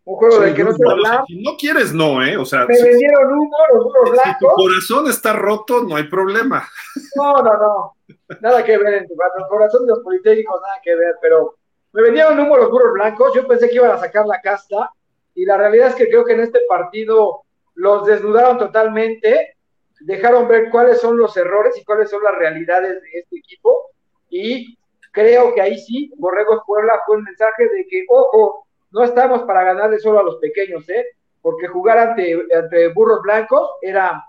un 0.09 0.17
juego 0.17 0.37
Sí, 0.39 0.45
del 0.45 0.55
que 0.55 0.65
no 0.65 0.73
se 0.73 0.91
hablar. 0.91 1.25
Si 1.27 1.43
no 1.43 1.57
quieres, 1.59 1.93
no, 1.93 2.23
¿eh? 2.25 2.37
O 2.39 2.45
sea, 2.47 2.65
Me 2.67 2.75
si, 2.75 2.83
vendieron 2.83 3.31
humo 3.31 3.57
los 3.75 3.85
burros 3.85 4.05
si 4.05 4.11
tu 4.11 4.23
blancos. 4.23 4.53
corazón 4.57 5.07
está 5.09 5.33
roto, 5.35 5.83
no 5.85 5.97
hay 5.97 6.05
problema. 6.05 6.67
No, 7.15 7.43
no, 7.43 7.53
no. 7.59 7.97
Nada 8.41 8.65
que 8.65 8.79
ver 8.79 8.95
en 8.95 9.09
tu 9.09 9.15
corazón 9.49 9.85
de 9.85 9.91
los 9.93 10.01
politécnicos, 10.01 10.61
nada 10.63 10.81
que 10.83 10.95
ver, 10.97 11.17
pero 11.21 11.57
me 11.93 12.03
vendieron 12.03 12.41
humo 12.41 12.57
los 12.57 12.71
burros 12.71 12.95
blancos. 12.95 13.35
Yo 13.35 13.47
pensé 13.47 13.69
que 13.69 13.75
iban 13.77 13.91
a 13.91 13.99
sacar 13.99 14.27
la 14.27 14.41
casta 14.41 14.91
y 15.35 15.45
la 15.45 15.59
realidad 15.59 15.89
es 15.89 15.95
que 15.95 16.09
creo 16.09 16.25
que 16.25 16.33
en 16.33 16.41
este 16.41 16.61
partido 16.69 17.43
los 17.75 18.07
desnudaron 18.07 18.57
totalmente, 18.59 19.57
dejaron 20.01 20.49
ver 20.49 20.71
cuáles 20.71 21.01
son 21.01 21.19
los 21.19 21.37
errores 21.37 21.77
y 21.77 21.85
cuáles 21.85 22.09
son 22.09 22.23
las 22.23 22.35
realidades 22.35 23.03
de 23.03 23.19
este 23.21 23.39
equipo 23.39 23.91
y 24.31 24.79
creo 25.13 25.55
que 25.55 25.61
ahí 25.61 25.79
sí, 25.79 26.13
Borregos 26.17 26.63
Puebla 26.67 27.01
fue 27.05 27.17
un 27.17 27.25
mensaje 27.25 27.65
de 27.69 27.87
que, 27.89 28.05
ojo, 28.09 28.68
no 28.91 29.05
estamos 29.05 29.43
para 29.43 29.65
ganarle 29.65 29.99
solo 29.99 30.21
a 30.21 30.23
los 30.23 30.37
pequeños, 30.37 30.89
¿eh? 30.89 31.07
Porque 31.41 31.69
jugar 31.69 31.99
ante, 31.99 32.39
ante 32.55 32.89
burros 32.89 33.23
blancos 33.23 33.71
era 33.83 34.25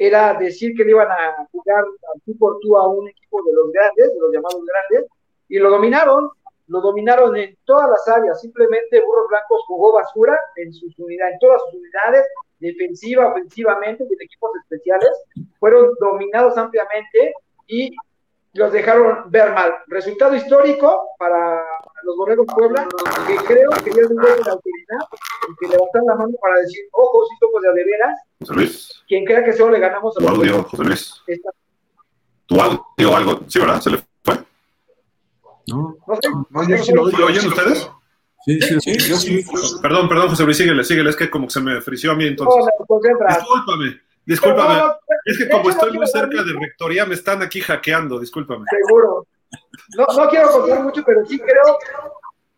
era 0.00 0.32
decir 0.32 0.74
que 0.74 0.82
le 0.82 0.92
iban 0.92 1.10
a 1.10 1.46
jugar 1.52 1.84
a 1.84 2.58
tú 2.62 2.76
a 2.78 2.88
un 2.88 3.06
equipo 3.06 3.42
de 3.42 3.52
los 3.52 3.70
grandes, 3.70 4.14
de 4.14 4.18
los 4.18 4.32
llamados 4.32 4.64
grandes, 4.64 5.10
y 5.46 5.58
lo 5.58 5.68
dominaron, 5.68 6.30
lo 6.68 6.80
dominaron 6.80 7.36
en 7.36 7.54
todas 7.66 7.90
las 7.90 8.08
áreas, 8.08 8.40
simplemente 8.40 8.98
Burros 9.02 9.28
Blancos 9.28 9.62
jugó 9.66 9.92
basura 9.92 10.40
en 10.56 10.72
sus 10.72 10.98
unidades, 10.98 11.34
en 11.34 11.38
todas 11.40 11.60
sus 11.64 11.74
unidades, 11.74 12.26
defensiva, 12.60 13.28
ofensivamente, 13.28 14.04
en 14.04 14.22
equipos 14.22 14.50
especiales, 14.62 15.10
fueron 15.58 15.92
dominados 16.00 16.56
ampliamente 16.56 17.34
y 17.66 17.94
los 18.54 18.72
dejaron 18.72 19.30
ver 19.30 19.52
mal. 19.52 19.72
Resultado 19.86 20.34
histórico 20.34 21.08
para 21.18 21.62
los 22.02 22.16
Borregos 22.16 22.46
Puebla, 22.54 22.88
que 23.26 23.36
creo 23.44 23.70
que 23.84 23.90
ya 23.92 24.02
es 24.02 24.10
un 24.10 24.16
golpe 24.16 24.42
de 24.44 24.50
autoridad 24.50 24.98
y 25.50 25.56
que 25.60 25.68
levantan 25.68 26.04
la 26.06 26.14
mano 26.16 26.32
para 26.40 26.56
decir, 26.60 26.80
ojo, 26.92 27.24
si 27.28 27.36
somos 27.38 27.62
de 27.62 27.84
veras, 27.84 28.18
José 28.40 28.52
Luis, 28.54 29.02
quien 29.06 29.24
crea 29.24 29.44
que 29.44 29.52
solo 29.52 29.72
le 29.72 29.80
ganamos 29.80 30.16
a 30.16 30.20
tu 30.20 30.26
los 30.28 30.38
audio, 30.38 30.62
José 30.64 30.84
Luis. 30.84 31.22
Esta- 31.26 31.50
Tu 32.46 32.60
audio, 32.60 33.16
algo. 33.16 33.40
Sí, 33.46 33.60
¿verdad? 33.60 33.80
¿Se 33.80 33.90
le 33.90 33.98
fue? 34.24 34.34
¿no? 35.68 35.96
no 36.06 36.14
sé, 36.16 36.28
No, 36.50 36.68
yo 36.68 36.78
sí 36.78 36.92
lo 36.92 37.06
¿Lo 37.06 37.26
oyen 37.26 37.46
ustedes? 37.46 37.88
Sí, 38.44 38.60
sí, 38.60 38.80
sí. 38.80 38.98
Yo 39.08 39.16
sí. 39.16 39.44
Perdón, 39.82 40.08
perdón, 40.08 40.30
José 40.30 40.44
Luis, 40.44 40.56
síguele, 40.56 40.82
síguele. 40.82 41.10
Es 41.10 41.16
que 41.16 41.30
como 41.30 41.46
que 41.46 41.52
se 41.52 41.60
me 41.60 41.80
frició 41.82 42.10
a 42.12 42.14
mí 42.16 42.24
no, 42.24 42.30
entonces. 42.30 42.64
no. 42.88 42.96
Discúlpame, 43.28 44.00
discúlpame. 44.30 44.74
No, 44.74 44.86
no, 44.86 44.98
Es 45.24 45.38
que 45.38 45.48
como 45.48 45.70
estoy 45.70 45.92
muy 45.92 46.06
cerca 46.06 46.42
de 46.42 46.52
rectoría, 46.58 47.04
me 47.04 47.14
están 47.14 47.42
aquí 47.42 47.60
hackeando, 47.60 48.18
discúlpame. 48.18 48.64
Seguro. 48.70 49.26
No, 49.96 50.06
no 50.16 50.28
quiero 50.28 50.50
contar 50.50 50.82
mucho, 50.82 51.02
pero 51.04 51.26
sí 51.26 51.38
creo 51.38 51.78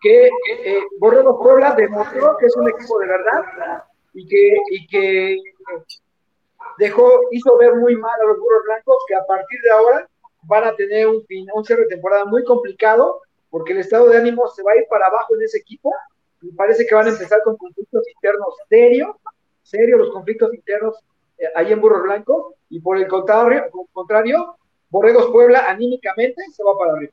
que 0.01 0.27
eh, 0.27 0.82
Borrego 0.99 1.40
Puebla 1.43 1.74
demostró 1.74 2.36
que 2.36 2.47
es 2.47 2.57
un 2.57 2.69
equipo 2.69 2.99
de 2.99 3.07
verdad 3.07 3.85
y 4.12 4.27
que, 4.27 4.57
y 4.70 4.86
que 4.89 5.39
dejó, 6.78 7.20
hizo 7.31 7.57
ver 7.57 7.74
muy 7.77 7.97
mal 7.97 8.20
a 8.20 8.24
los 8.27 8.39
burros 8.39 8.62
blancos 8.65 8.97
que 9.09 9.15
a 9.15 9.24
partir 9.24 9.61
de 9.62 9.70
ahora 9.70 10.09
van 10.43 10.65
a 10.65 10.74
tener 10.74 11.07
un, 11.07 11.24
fin, 11.27 11.47
un 11.55 11.65
cierre 11.65 11.82
de 11.82 11.89
temporada 11.89 12.24
muy 12.24 12.44
complicado 12.44 13.23
porque 13.49 13.73
el 13.73 13.78
estado 13.78 14.09
de 14.09 14.19
ánimo 14.19 14.49
se 14.49 14.62
va 14.62 14.73
a 14.73 14.77
ir 14.77 14.86
para 14.90 15.07
abajo 15.07 15.35
en 15.36 15.43
ese 15.43 15.59
equipo. 15.59 15.94
Me 16.40 16.53
parece 16.55 16.85
que 16.86 16.94
van 16.94 17.07
a 17.07 17.11
empezar 17.11 17.40
con 17.44 17.57
conflictos 17.57 18.03
internos 18.09 18.55
serios, 18.69 19.16
serios 19.62 19.99
los 19.99 20.11
conflictos 20.11 20.53
internos 20.53 20.97
eh, 20.97 21.11
ahí 21.55 21.73
en 21.73 21.81
Burros 21.81 22.02
Blancos, 22.02 22.55
y 22.69 22.81
por 22.81 22.98
el 22.98 23.06
contrario, 23.06 23.64
contrario, 23.93 24.56
Borregos 24.89 25.31
Puebla 25.31 25.66
anímicamente 25.69 26.43
se 26.55 26.62
va 26.62 26.77
para 26.78 26.93
arriba. 26.93 27.12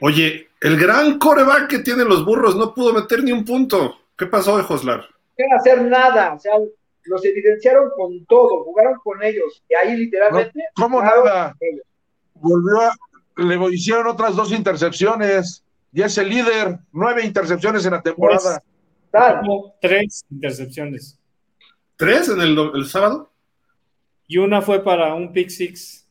Oye, 0.00 0.48
el 0.60 0.78
gran 0.78 1.18
coreback 1.18 1.68
que 1.68 1.78
tienen 1.80 2.08
los 2.08 2.24
burros 2.24 2.54
no 2.56 2.74
pudo 2.74 2.92
meter 2.92 3.22
ni 3.22 3.32
un 3.32 3.44
punto. 3.44 3.96
¿Qué 4.16 4.26
pasó 4.26 4.56
de 4.56 4.62
Joslar? 4.62 5.04
No 5.38 5.56
hacer 5.56 5.82
nada, 5.82 6.34
o 6.34 6.38
sea, 6.38 6.54
los 7.04 7.24
evidenciaron 7.24 7.90
con 7.96 8.24
todo, 8.26 8.64
jugaron 8.64 8.98
con 9.02 9.22
ellos, 9.22 9.62
y 9.68 9.74
ahí 9.74 9.96
literalmente. 9.96 10.60
¿Cómo 10.74 11.02
nada? 11.02 11.54
Volvió 12.34 12.80
a, 12.80 12.94
le 13.36 13.74
hicieron 13.74 14.06
otras 14.06 14.34
dos 14.34 14.52
intercepciones, 14.52 15.64
y 15.92 16.02
es 16.02 16.18
el 16.18 16.28
líder, 16.28 16.78
nueve 16.92 17.24
intercepciones 17.24 17.84
en 17.86 17.92
la 17.92 18.02
temporada. 18.02 18.62
Tres 19.80 20.24
intercepciones. 20.30 21.18
¿Tres 21.96 22.28
en 22.28 22.40
el, 22.40 22.58
el, 22.74 22.86
sábado? 22.86 23.30
Y 24.26 24.38
una 24.38 24.60
fue 24.60 24.82
para 24.82 25.14
un 25.14 25.32
pick 25.32 25.48
six. 25.48 26.08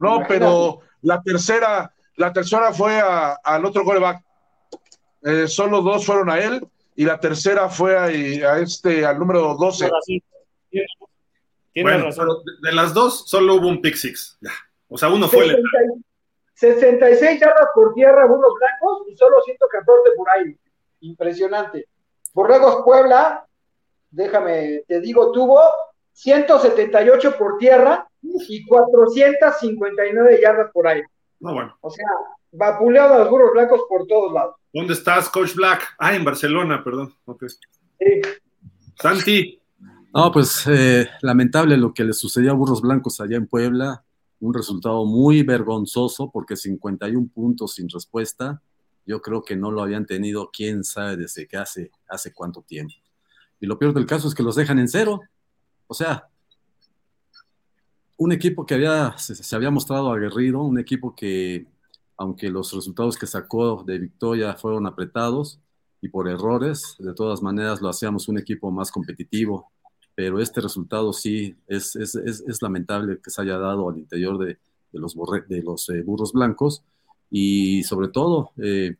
No, 0.00 0.22
pero 0.26 0.80
la 1.02 1.22
tercera, 1.22 1.92
la 2.16 2.32
tercera 2.32 2.72
fue 2.72 3.00
al 3.00 3.64
otro 3.64 3.84
coreback. 3.84 4.22
Eh, 5.22 5.48
solo 5.48 5.80
dos 5.80 6.04
fueron 6.04 6.28
a 6.28 6.38
él 6.38 6.66
y 6.96 7.04
la 7.04 7.18
tercera 7.18 7.68
fue 7.68 7.96
a, 7.96 8.58
este, 8.58 9.06
al 9.06 9.18
número 9.18 9.54
12. 9.54 9.90
bueno, 11.82 12.08
Pero 12.14 12.42
de, 12.62 12.72
las 12.72 12.92
dos 12.92 13.28
solo 13.28 13.54
hubo 13.54 13.68
un 13.68 13.80
pick 13.80 13.94
six. 13.94 14.38
O 14.88 14.98
sea, 14.98 15.08
uno 15.08 15.28
fue 15.28 15.56
66 16.54 17.40
yardas 17.40 17.68
por 17.74 17.94
tierra, 17.94 18.26
unos 18.26 18.52
blancos 18.58 19.08
y 19.08 19.16
solo 19.16 19.42
114 19.42 20.10
por 20.16 20.30
aire. 20.30 20.58
Impresionante. 21.00 21.88
Borregos 22.32 22.82
Puebla, 22.84 23.46
déjame, 24.14 24.82
te 24.86 25.00
digo, 25.00 25.32
tuvo 25.32 25.60
178 26.12 27.36
por 27.36 27.58
tierra 27.58 28.08
y 28.22 28.64
459 28.64 30.40
yardas 30.40 30.70
por 30.72 30.86
aire. 30.86 31.06
No, 31.40 31.52
bueno. 31.52 31.76
O 31.80 31.90
sea, 31.90 32.06
vapuleado 32.52 33.14
a 33.14 33.18
los 33.18 33.30
burros 33.30 33.52
blancos 33.52 33.82
por 33.88 34.06
todos 34.06 34.32
lados. 34.32 34.56
¿Dónde 34.72 34.94
estás, 34.94 35.28
Coach 35.28 35.54
Black? 35.54 35.94
Ah, 35.98 36.14
en 36.14 36.24
Barcelona, 36.24 36.82
perdón. 36.82 37.14
Sí. 37.98 38.20
Santi. 39.00 39.60
No, 40.14 40.30
pues 40.30 40.64
eh, 40.68 41.08
lamentable 41.22 41.76
lo 41.76 41.92
que 41.92 42.04
le 42.04 42.12
sucedió 42.12 42.52
a 42.52 42.54
Burros 42.54 42.80
Blancos 42.80 43.20
allá 43.20 43.36
en 43.36 43.48
Puebla. 43.48 44.04
Un 44.38 44.54
resultado 44.54 45.04
muy 45.04 45.42
vergonzoso 45.42 46.30
porque 46.30 46.54
51 46.54 47.28
puntos 47.34 47.74
sin 47.74 47.88
respuesta. 47.88 48.62
Yo 49.06 49.20
creo 49.20 49.42
que 49.42 49.56
no 49.56 49.72
lo 49.72 49.82
habían 49.82 50.06
tenido 50.06 50.50
quién 50.52 50.84
sabe 50.84 51.16
desde 51.16 51.48
que 51.48 51.56
hace, 51.56 51.90
hace 52.08 52.32
cuánto 52.32 52.62
tiempo. 52.62 52.94
Y 53.64 53.66
lo 53.66 53.78
peor 53.78 53.94
del 53.94 54.04
caso 54.04 54.28
es 54.28 54.34
que 54.34 54.42
los 54.42 54.56
dejan 54.56 54.78
en 54.78 54.88
cero. 54.88 55.22
O 55.86 55.94
sea, 55.94 56.28
un 58.18 58.30
equipo 58.30 58.66
que 58.66 58.74
había, 58.74 59.16
se 59.16 59.56
había 59.56 59.70
mostrado 59.70 60.12
aguerrido, 60.12 60.60
un 60.60 60.78
equipo 60.78 61.14
que 61.16 61.66
aunque 62.18 62.50
los 62.50 62.74
resultados 62.74 63.16
que 63.16 63.26
sacó 63.26 63.82
de 63.82 63.98
victoria 63.98 64.52
fueron 64.54 64.86
apretados 64.86 65.60
y 66.02 66.10
por 66.10 66.28
errores, 66.28 66.94
de 66.98 67.14
todas 67.14 67.40
maneras 67.40 67.80
lo 67.80 67.88
hacíamos 67.88 68.28
un 68.28 68.36
equipo 68.38 68.70
más 68.70 68.92
competitivo, 68.92 69.72
pero 70.14 70.40
este 70.40 70.60
resultado 70.60 71.14
sí 71.14 71.56
es, 71.66 71.96
es, 71.96 72.16
es, 72.16 72.60
lamentable 72.60 73.18
que 73.24 73.30
se 73.30 73.40
haya 73.40 73.56
dado 73.56 73.88
al 73.88 73.96
interior 73.96 74.36
de, 74.36 74.58
de 74.92 75.00
los, 75.00 75.16
de 75.48 75.62
los 75.62 75.88
eh, 75.88 76.02
burros 76.02 76.34
blancos 76.34 76.84
y 77.30 77.82
sobre 77.84 78.08
todo, 78.08 78.52
eh, 78.62 78.94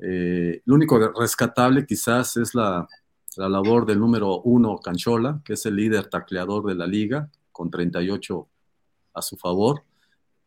eh, 0.00 0.60
lo 0.64 0.74
único 0.74 0.98
rescatable 1.12 1.86
quizás 1.86 2.36
es 2.36 2.52
la, 2.56 2.88
la 3.36 3.48
labor 3.48 3.86
del 3.86 4.00
número 4.00 4.40
uno, 4.42 4.78
Canchola, 4.78 5.40
que 5.44 5.54
es 5.54 5.66
el 5.66 5.76
líder 5.76 6.08
tacleador 6.08 6.66
de 6.66 6.74
la 6.74 6.86
liga, 6.86 7.30
con 7.50 7.70
38 7.70 8.48
a 9.14 9.22
su 9.22 9.36
favor 9.36 9.84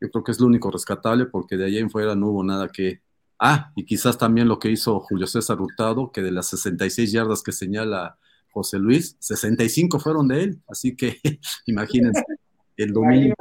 yo 0.06 0.10
creo 0.12 0.24
que 0.24 0.32
es 0.32 0.40
lo 0.40 0.48
único 0.48 0.72
rescatable 0.72 1.26
porque 1.26 1.58
de 1.58 1.66
allá 1.66 1.80
en 1.80 1.90
fuera 1.90 2.16
no 2.16 2.30
hubo 2.30 2.44
nada 2.44 2.70
que... 2.70 3.02
Ah, 3.40 3.72
y 3.76 3.86
quizás 3.86 4.18
también 4.18 4.48
lo 4.48 4.60
que 4.60 4.70
hizo 4.70 5.00
Julio 5.02 5.28
César 5.28 5.60
Hurtado, 5.60 6.12
que 6.12 6.22
de 6.22 6.32
las 6.32 6.48
66 6.48 7.12
yardas 7.12 7.44
que 7.44 7.52
señala 7.52 8.18
José 8.52 8.80
Luis, 8.80 9.18
65 9.20 10.00
fueron 10.00 10.28
de 10.28 10.44
él. 10.44 10.62
Así 10.68 10.96
que 10.96 11.20
imagínense 11.66 12.24
el 12.78 12.94
dominio, 12.94 13.36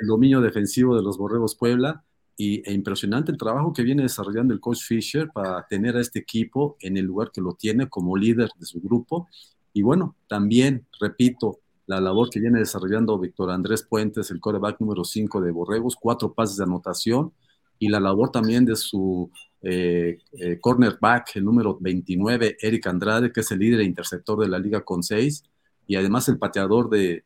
el 0.00 0.06
dominio 0.06 0.40
defensivo 0.40 0.96
de 0.96 1.02
los 1.02 1.16
Borregos 1.16 1.54
Puebla 1.54 2.04
y, 2.38 2.62
e 2.64 2.72
impresionante 2.72 3.32
el 3.32 3.36
trabajo 3.36 3.74
que 3.74 3.82
viene 3.82 4.04
desarrollando 4.04 4.54
el 4.54 4.60
coach 4.60 4.80
Fisher 4.82 5.28
para 5.28 5.66
tener 5.66 5.96
a 5.96 6.00
este 6.00 6.20
equipo 6.20 6.76
en 6.80 6.96
el 6.96 7.04
lugar 7.04 7.30
que 7.32 7.42
lo 7.42 7.52
tiene 7.52 7.88
como 7.88 8.16
líder 8.16 8.48
de 8.56 8.64
su 8.64 8.80
grupo. 8.80 9.28
Y 9.74 9.82
bueno, 9.82 10.16
también, 10.28 10.86
repito, 11.00 11.58
la 11.86 12.00
labor 12.00 12.30
que 12.30 12.38
viene 12.38 12.60
desarrollando 12.60 13.18
Víctor 13.18 13.50
Andrés 13.50 13.82
Puentes, 13.82 14.30
el 14.30 14.40
coreback 14.40 14.80
número 14.80 15.04
5 15.04 15.40
de 15.40 15.50
Borregos, 15.50 15.96
cuatro 15.96 16.32
pases 16.32 16.58
de 16.58 16.64
anotación, 16.64 17.32
y 17.78 17.88
la 17.88 17.98
labor 17.98 18.30
también 18.30 18.64
de 18.64 18.76
su 18.76 19.30
eh, 19.62 20.18
eh, 20.32 20.58
cornerback, 20.60 21.36
el 21.36 21.44
número 21.44 21.76
29, 21.80 22.58
Eric 22.60 22.86
Andrade, 22.86 23.32
que 23.32 23.40
es 23.40 23.50
el 23.50 23.58
líder 23.58 23.80
e 23.80 23.84
interceptor 23.84 24.38
de 24.38 24.48
la 24.48 24.60
liga 24.60 24.84
con 24.84 25.02
seis, 25.02 25.42
y 25.88 25.96
además 25.96 26.28
el 26.28 26.38
pateador 26.38 26.88
de, 26.88 27.24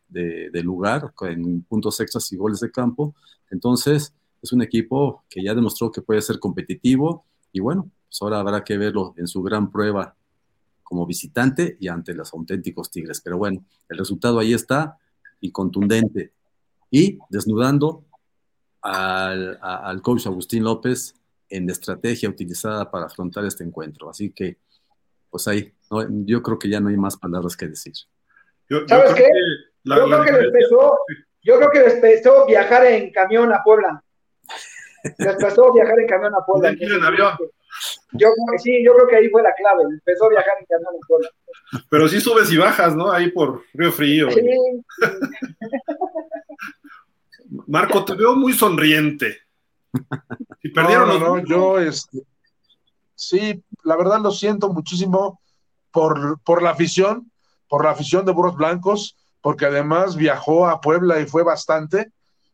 lugar 0.63 1.13
en 1.23 1.63
puntos 1.65 2.01
extras 2.01 2.33
y 2.33 2.37
goles 2.37 2.61
de 2.61 2.71
campo. 2.71 3.15
Entonces, 3.51 4.15
es 4.43 4.53
un 4.53 4.63
equipo 4.63 5.25
que 5.29 5.43
ya 5.43 5.55
demostró 5.55 5.91
que 5.91 6.03
puede 6.03 6.21
ser 6.21 6.39
competitivo, 6.39 7.25
y 7.53 7.61
bueno, 7.61 7.91
pues 8.09 8.21
ahora 8.21 8.41
habrá 8.41 8.65
que 8.65 8.77
verlo 8.77 9.15
en 9.17 9.27
su 9.27 9.43
gran 9.43 9.71
prueba 9.71 10.17
como 10.83 11.07
visitante 11.07 11.77
y 11.81 11.89
ante 11.89 12.13
los 12.15 12.33
auténticos 12.35 12.91
Tigres. 12.91 13.21
Pero 13.23 13.39
bueno, 13.39 13.65
el 13.89 13.99
resultado 13.99 14.39
ahí 14.39 14.53
está 14.53 14.99
y 15.41 15.51
contundente. 15.51 16.33
Y 16.91 17.19
desnudando 17.31 18.05
al, 18.83 20.03
coach 20.03 20.27
Agustín 20.27 20.65
López 20.65 21.15
en 21.49 21.67
la 21.67 21.73
estrategia 21.73 22.29
utilizada 22.29 22.91
para 22.91 23.07
afrontar 23.07 23.45
este 23.45 23.65
encuentro. 23.65 24.11
Así 24.11 24.31
que, 24.31 24.59
pues 25.31 25.49
ahí, 25.49 25.73
yo 26.25 26.43
creo 26.43 26.59
que 26.59 26.69
ya 26.69 26.81
no 26.81 26.89
hay 26.89 26.97
más 26.97 27.17
palabras 27.17 27.57
que 27.57 27.69
decir. 27.69 27.95
¿Sabes 28.87 29.15
qué? 29.15 29.29
yo, 29.85 30.05
creo 30.05 30.25
que 30.25 30.33
les 30.33 30.53
pesó, 30.53 30.97
yo 31.43 31.57
creo 31.57 31.71
que 31.71 31.81
les 31.81 31.95
pesó 32.01 32.47
viajar 32.47 32.87
en 32.87 33.11
camión 33.13 33.53
a 33.53 33.63
Puebla. 33.63 34.03
Les 35.19 35.37
pesó 35.37 35.73
viajar 35.73 35.99
en 35.99 36.07
camión 36.07 36.35
a 36.35 36.45
Puebla. 36.45 36.71
En 36.79 37.05
avión. 37.05 37.37
Yo, 38.13 38.29
sí, 38.59 38.85
yo 38.85 38.95
creo 38.95 39.09
que 39.09 39.17
ahí 39.17 39.29
fue 39.31 39.43
la 39.43 39.55
clave. 39.55 39.85
Empezó 39.85 40.27
a 40.27 40.31
viajar 40.31 40.55
en 40.61 40.67
camión 40.67 40.95
sola. 41.09 41.29
Pero 41.89 42.09
sí 42.09 42.21
subes 42.21 42.53
y 42.53 42.57
bajas, 42.57 42.95
¿no? 42.95 43.11
Ahí 43.11 43.31
por 43.31 43.63
Río 43.73 43.93
Frío. 43.93 44.31
Sí. 44.31 44.41
Marco, 47.67 48.05
te 48.05 48.15
veo 48.15 48.35
muy 48.37 48.53
sonriente. 48.53 49.39
Y 50.63 50.71
perdieron 50.71 51.09
no, 51.09 51.19
no, 51.19 51.39
yo, 51.45 51.79
este, 51.79 52.23
sí, 53.15 53.63
la 53.85 53.97
verdad 53.97 54.21
lo 54.21 54.31
siento 54.31 54.73
muchísimo 54.73 55.41
por, 55.91 56.41
por 56.43 56.63
la 56.63 56.71
afición, 56.71 57.31
por 57.69 57.85
la 57.85 57.91
afición 57.91 58.25
de 58.25 58.33
Burros 58.33 58.57
Blancos, 58.57 59.17
porque 59.43 59.67
además 59.67 60.17
viajó 60.17 60.67
a 60.67 60.81
Puebla 60.81 61.21
y 61.21 61.27
fue 61.27 61.43
bastante, 61.43 62.11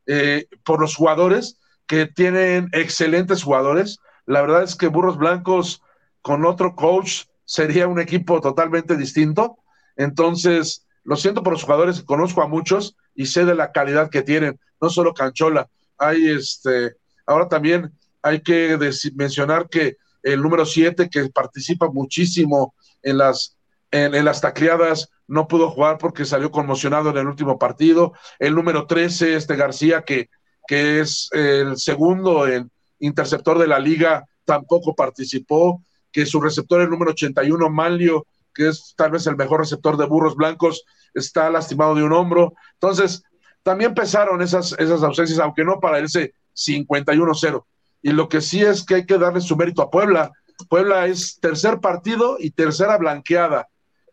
eh, 0.06 0.46
por 0.64 0.80
los 0.80 0.96
jugadores, 0.96 1.58
que 1.89 2.06
tienen 2.06 2.69
excelentes 2.73 3.43
jugadores, 3.43 3.98
la 4.27 4.43
verdad 4.43 4.62
es 4.62 4.77
que 4.77 4.86
Burros 4.86 5.19
Blancos 5.19 5.82
con 6.23 6.44
otro 6.44 6.77
coach 6.77 7.24
sería 7.44 7.89
un 7.89 7.98
equipo 7.98 8.40
totalmente 8.40 8.97
distinto. 8.97 9.56
Entonces, 9.97 10.86
lo 11.02 11.16
siento 11.16 11.43
por 11.43 11.55
los 11.55 11.65
jugadores, 11.65 12.02
conozco 12.02 12.43
a 12.43 12.47
muchos 12.47 12.94
y 13.15 13.27
sé 13.27 13.47
de 13.47 13.55
la 13.55 13.73
calidad 13.73 14.10
que 14.10 14.23
tienen, 14.23 14.60
no 14.81 14.90
solo 14.90 15.15
Canchola. 15.15 15.69
Hay 15.97 16.28
este, 16.28 16.94
ahora 17.27 17.48
también 17.48 17.93
hay 18.23 18.43
que 18.43 18.78
mencionar 19.15 19.69
que 19.69 19.97
el 20.23 20.43
número 20.43 20.66
7, 20.66 21.09
que 21.10 21.31
participa 21.31 21.89
muchísimo 21.89 22.74
en 23.02 23.19
las, 23.19 23.56
en, 23.90 24.24
las 24.24 24.40
tacleadas, 24.40 25.09
no 25.27 25.48
pudo 25.48 25.70
jugar 25.70 25.98
porque 25.98 26.24
salió 26.24 26.51
conmocionado 26.51 27.10
en 27.10 27.19
el 27.19 27.27
último 27.27 27.59
partido. 27.59 28.12
El 28.39 28.55
número 28.55 28.86
13, 28.86 29.36
este 29.36 29.56
García, 29.56 30.02
que, 30.02 30.28
que 30.68 31.00
es 31.00 31.30
el 31.32 31.78
segundo 31.78 32.46
en, 32.46 32.70
interceptor 33.00 33.58
de 33.58 33.66
la 33.66 33.78
liga, 33.78 34.24
tampoco 34.44 34.94
participó, 34.94 35.82
que 36.12 36.26
su 36.26 36.40
receptor, 36.40 36.82
el 36.82 36.90
número 36.90 37.12
81, 37.12 37.70
Manlio, 37.70 38.26
que 38.54 38.68
es 38.68 38.94
tal 38.96 39.12
vez 39.12 39.26
el 39.26 39.36
mejor 39.36 39.60
receptor 39.60 39.96
de 39.96 40.06
burros 40.06 40.36
blancos, 40.36 40.84
está 41.14 41.48
lastimado 41.50 41.94
de 41.94 42.02
un 42.02 42.12
hombro. 42.12 42.52
Entonces, 42.74 43.22
también 43.62 43.94
pesaron 43.94 44.42
esas, 44.42 44.72
esas 44.78 45.02
ausencias, 45.02 45.38
aunque 45.38 45.64
no 45.64 45.80
para 45.80 46.00
ese 46.00 46.34
51-0. 46.54 47.64
Y 48.02 48.12
lo 48.12 48.28
que 48.28 48.40
sí 48.40 48.62
es 48.62 48.84
que 48.84 48.96
hay 48.96 49.06
que 49.06 49.18
darle 49.18 49.40
su 49.40 49.56
mérito 49.56 49.82
a 49.82 49.90
Puebla. 49.90 50.32
Puebla 50.68 51.06
es 51.06 51.38
tercer 51.40 51.80
partido 51.80 52.36
y 52.38 52.50
tercera 52.50 52.98
blanqueada. 52.98 53.68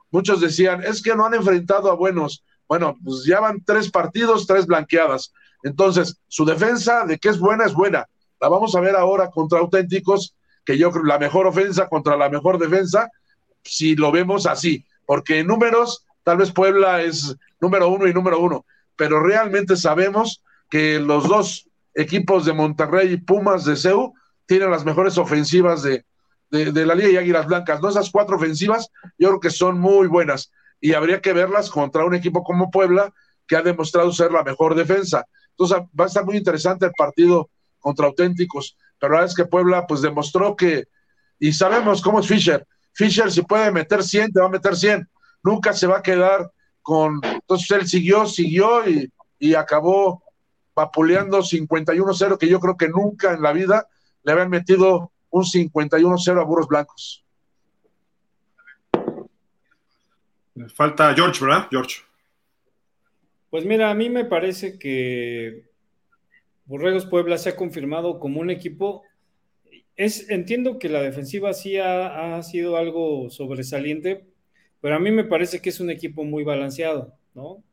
Muchos 0.10 0.40
decían, 0.40 0.84
es 0.84 1.02
que 1.02 1.16
no 1.16 1.26
han 1.26 1.34
enfrentado 1.34 1.92
a 1.92 1.96
buenos. 1.96 2.44
Bueno, 2.68 2.98
pues 3.04 3.26
ya 3.26 3.40
van 3.42 3.62
tres 3.64 3.92
partidos, 3.92 4.48
tres 4.48 4.66
blanqueadas. 4.66 5.34
Entonces, 5.66 6.20
su 6.28 6.46
defensa 6.46 7.06
de 7.06 7.18
que 7.18 7.30
es 7.30 7.40
buena, 7.40 7.66
es 7.66 7.74
buena 7.74 8.06
La 8.40 8.50
vamos 8.50 8.76
a 8.76 8.80
ver 8.80 8.96
ahora 8.96 9.32
contra 9.32 9.60
auténticos, 9.60 10.36
que 10.64 10.78
yo 10.78 10.92
creo 10.92 11.04
la 11.04 11.18
mejor 11.18 11.48
ofensa 11.48 11.90
contra 11.90 12.16
la 12.16 12.30
mejor 12.30 12.60
defensa, 12.60 13.10
si 13.64 13.96
lo 13.96 14.12
vemos 14.12 14.46
así, 14.46 14.86
porque 15.08 15.40
en 15.40 15.48
números 15.48 16.06
tal 16.24 16.38
vez 16.38 16.52
Puebla 16.52 17.02
es 17.02 17.36
número 17.60 17.90
uno 17.90 18.08
y 18.08 18.14
número 18.14 18.40
uno, 18.40 18.64
pero 18.96 19.20
realmente 19.20 19.76
sabemos 19.76 20.44
que 20.70 21.00
los 21.00 21.28
dos 21.28 21.68
equipos 21.96 22.46
de 22.46 22.54
Monterrey 22.54 23.14
y 23.14 23.18
Pumas 23.18 23.66
de 23.66 23.76
CEU 23.76 24.14
tienen 24.46 24.70
las 24.70 24.86
mejores 24.86 25.18
ofensivas 25.18 25.82
de, 25.82 26.06
de, 26.52 26.86
la 26.86 26.94
Liga 26.94 27.10
y 27.10 27.18
Águilas 27.18 27.48
Blancas. 27.48 27.82
¿no? 27.82 27.90
Esas 27.90 28.12
cuatro 28.12 28.36
ofensivas 28.36 28.92
yo 29.18 29.30
creo 29.30 29.40
que 29.40 29.50
son 29.50 29.80
muy 29.80 30.06
buenas 30.08 30.52
y 30.80 30.94
habría 30.94 31.22
que 31.22 31.34
verlas 31.34 31.72
contra 31.72 32.06
un 32.06 32.14
equipo 32.14 32.44
como 32.44 32.70
Puebla 32.70 33.12
que 33.48 33.56
ha 33.56 33.64
demostrado 33.64 34.12
ser 34.12 34.32
la 34.32 34.44
mejor 34.44 34.76
defensa. 34.76 35.26
Entonces 35.58 35.78
va 35.98 36.04
a 36.04 36.08
estar 36.08 36.26
muy 36.26 36.38
interesante 36.38 36.86
el 36.86 36.92
partido 36.92 37.50
contra 37.80 38.08
auténticos, 38.08 38.78
pero 39.00 39.14
la 39.14 39.20
verdad 39.20 39.32
es 39.32 39.36
que 39.36 39.46
Puebla 39.46 39.88
pues 39.88 40.02
demostró 40.02 40.56
que, 40.56 40.88
y 41.40 41.54
sabemos 41.54 42.02
cómo 42.02 42.20
es 42.20 42.28
Fischer, 42.28 42.68
Fischer 42.94 43.32
si 43.32 43.42
puede 43.42 43.72
meter 43.72 44.04
100, 44.04 44.34
te 44.34 44.40
va 44.40 44.48
a 44.48 44.50
meter 44.50 44.76
100, 44.76 45.08
nunca 45.44 45.74
se 45.74 45.88
va 45.88 46.00
a 46.00 46.02
quedar 46.02 46.52
con, 46.82 47.22
entonces 47.24 47.72
él 47.72 47.88
siguió, 47.88 48.26
siguió 48.26 48.88
y, 48.90 49.12
y 49.40 49.56
acabó 49.56 50.24
vapuleando 50.76 51.40
51-0, 51.40 52.38
que 52.38 52.48
yo 52.48 52.60
creo 52.60 52.76
que 52.76 52.90
nunca 52.90 53.34
en 53.34 53.42
la 53.42 53.54
vida 53.54 53.88
le 54.24 54.32
habían 54.32 54.50
metido 54.50 55.12
un 55.30 55.44
51-0 55.44 56.42
a 56.42 56.44
Burros 56.44 56.68
Blancos. 56.68 57.24
Falta 60.74 61.14
George, 61.14 61.44
¿verdad? 61.44 61.68
George. 61.70 62.05
Pues 63.56 63.64
mira, 63.64 63.90
a 63.90 63.94
mí 63.94 64.10
me 64.10 64.26
parece 64.26 64.78
que 64.78 65.64
Borregos 66.66 67.06
Puebla 67.06 67.38
se 67.38 67.48
ha 67.48 67.56
confirmado 67.56 68.20
como 68.20 68.42
un 68.42 68.50
equipo. 68.50 69.04
Es, 69.96 70.30
entiendo 70.30 70.78
que 70.78 70.90
la 70.90 71.02
defensiva 71.02 71.54
sí 71.54 71.78
ha, 71.78 72.44
sido 72.44 72.76
algo 72.76 73.30
sobresaliente, 73.30 74.26
pero 74.82 74.96
a 74.96 75.00
mí 75.00 75.10
me 75.10 75.24
parece 75.24 75.62
que 75.62 75.70
es 75.70 75.80
un 75.80 75.90
equipo 75.90 76.26
muy 76.26 76.44
balanceado, 76.44 77.14
¿no? 77.34 77.64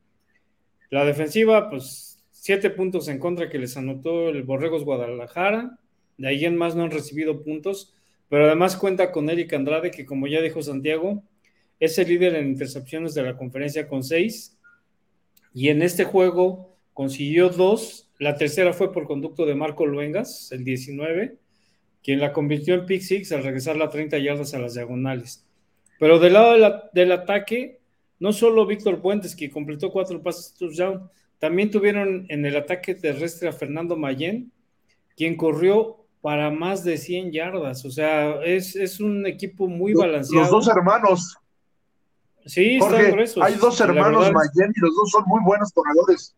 La 0.89 1.05
defensiva, 1.05 1.69
pues, 1.69 2.23
siete 2.31 2.71
puntos 2.71 3.09
en 3.09 3.19
contra 3.19 3.51
que 3.51 3.59
les 3.59 3.77
anotó 3.77 4.29
el 4.29 4.45
Borregos 4.45 4.85
Guadalajara, 4.85 5.81
de 6.17 6.29
ahí 6.29 6.45
en 6.45 6.57
más 6.57 6.77
no 6.77 6.85
han 6.85 6.93
recibido 6.93 7.43
puntos, 7.43 7.93
pero 8.29 8.47
además 8.47 8.77
cuenta 8.77 9.11
con 9.11 9.29
Eric 9.29 9.53
Andrade, 9.55 9.91
que 9.91 10.07
como 10.07 10.29
ya 10.29 10.41
dijo 10.43 10.63
Santiago, 10.63 11.25
es 11.81 11.99
el 11.99 12.07
líder 12.07 12.37
en 12.37 12.51
intercepciones 12.51 13.15
de 13.15 13.25
la 13.25 13.37
conferencia 13.37 13.89
con 13.89 14.05
seis. 14.05 14.61
Y 15.55 15.69
en 15.69 15.83
este 15.83 16.05
juego 16.05 16.77
consiguió 16.93 17.49
dos. 17.49 18.11
La 18.19 18.37
tercera 18.37 18.73
fue 18.73 18.93
por 18.93 19.07
conducto 19.07 19.47
de 19.47 19.55
Marco 19.55 19.87
Luengas, 19.87 20.51
el 20.53 20.65
19, 20.65 21.37
quien 22.03 22.21
la 22.21 22.33
convirtió 22.33 22.75
en 22.75 22.87
pick 22.87 23.03
six 23.03 23.33
al 23.33 23.43
regresar 23.43 23.77
las 23.77 23.91
30 23.91 24.19
yardas 24.19 24.55
a 24.55 24.59
las 24.59 24.75
diagonales. 24.75 25.45
Pero 25.99 26.19
del 26.19 26.33
lado 26.33 26.89
del 26.93 27.13
ataque, 27.13 27.81
no 28.19 28.33
solo 28.33 28.67
Víctor 28.67 29.01
Puentes, 29.01 29.37
que 29.37 29.51
completó 29.51 29.91
cuatro 29.91 30.23
pases 30.23 30.55
touchdown, 30.55 31.11
también 31.39 31.71
tuvieron 31.71 32.27
en 32.29 32.45
el 32.47 32.57
ataque 32.57 32.95
terrestre 32.95 33.49
a 33.49 33.53
Fernando 33.53 33.97
Mayen, 33.97 34.53
quien 35.17 35.37
corrió 35.37 36.07
para 36.21 36.51
más 36.51 36.85
de 36.85 36.97
100 36.97 37.33
yardas. 37.33 37.85
O 37.85 37.91
sea, 37.91 38.41
es, 38.45 38.77
es 38.77 39.01
un 39.01 39.27
equipo 39.27 39.67
muy 39.67 39.93
balanceado. 39.93 40.45
Los 40.45 40.51
dos 40.51 40.69
hermanos. 40.69 41.37
Sí, 42.47 42.79
Jorge, 42.79 43.13
gruesos. 43.13 43.43
Hay 43.43 43.55
dos 43.55 43.81
hermanos 43.81 44.33
Mayen 44.33 44.73
y 44.75 44.81
los 44.81 44.95
dos 44.95 45.11
son 45.11 45.25
muy 45.27 45.41
buenos 45.45 45.73
corredores. 45.73 46.37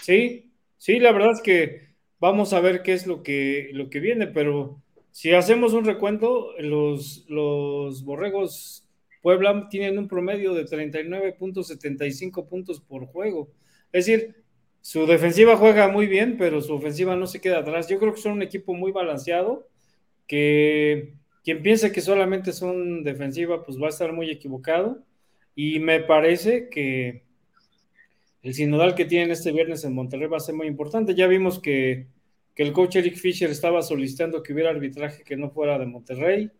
Sí, 0.00 0.52
sí, 0.76 0.98
la 0.98 1.12
verdad 1.12 1.32
es 1.32 1.42
que 1.42 1.88
vamos 2.20 2.52
a 2.52 2.60
ver 2.60 2.82
qué 2.82 2.92
es 2.92 3.06
lo 3.06 3.22
que, 3.22 3.70
lo 3.72 3.90
que 3.90 4.00
viene, 4.00 4.26
pero 4.26 4.80
si 5.10 5.32
hacemos 5.32 5.72
un 5.72 5.84
recuento, 5.84 6.52
los, 6.58 7.24
los 7.28 8.04
borregos 8.04 8.88
Puebla 9.20 9.68
tienen 9.68 9.98
un 9.98 10.08
promedio 10.08 10.54
de 10.54 10.64
39.75 10.64 12.46
puntos 12.46 12.80
por 12.80 13.06
juego. 13.06 13.50
Es 13.92 14.06
decir, 14.06 14.36
su 14.80 15.06
defensiva 15.06 15.56
juega 15.56 15.88
muy 15.88 16.06
bien, 16.06 16.36
pero 16.38 16.62
su 16.62 16.72
ofensiva 16.74 17.16
no 17.16 17.26
se 17.26 17.40
queda 17.40 17.58
atrás. 17.58 17.88
Yo 17.88 17.98
creo 17.98 18.14
que 18.14 18.20
son 18.20 18.32
un 18.32 18.42
equipo 18.42 18.74
muy 18.74 18.92
balanceado, 18.92 19.68
que 20.26 21.14
quien 21.48 21.62
piense 21.62 21.92
que 21.92 22.02
solamente 22.02 22.52
son 22.52 23.02
defensiva, 23.02 23.64
pues 23.64 23.80
va 23.80 23.86
a 23.86 23.88
estar 23.88 24.12
muy 24.12 24.30
equivocado. 24.30 24.98
Y 25.54 25.80
me 25.80 26.00
parece 26.00 26.68
que 26.68 27.24
el 28.42 28.52
sinodal 28.52 28.94
que 28.94 29.06
tienen 29.06 29.30
este 29.30 29.50
viernes 29.50 29.82
en 29.84 29.94
Monterrey 29.94 30.28
va 30.28 30.36
a 30.36 30.40
ser 30.40 30.54
muy 30.54 30.66
importante. 30.66 31.14
Ya 31.14 31.26
vimos 31.26 31.58
que, 31.58 32.08
que 32.54 32.62
el 32.62 32.74
coach 32.74 32.96
Eric 32.96 33.16
Fisher 33.16 33.48
estaba 33.48 33.80
solicitando 33.80 34.42
que 34.42 34.52
hubiera 34.52 34.68
arbitraje 34.68 35.24
que 35.24 35.38
no 35.38 35.48
fuera 35.48 35.78
de 35.78 35.86
Monterrey. 35.86 36.50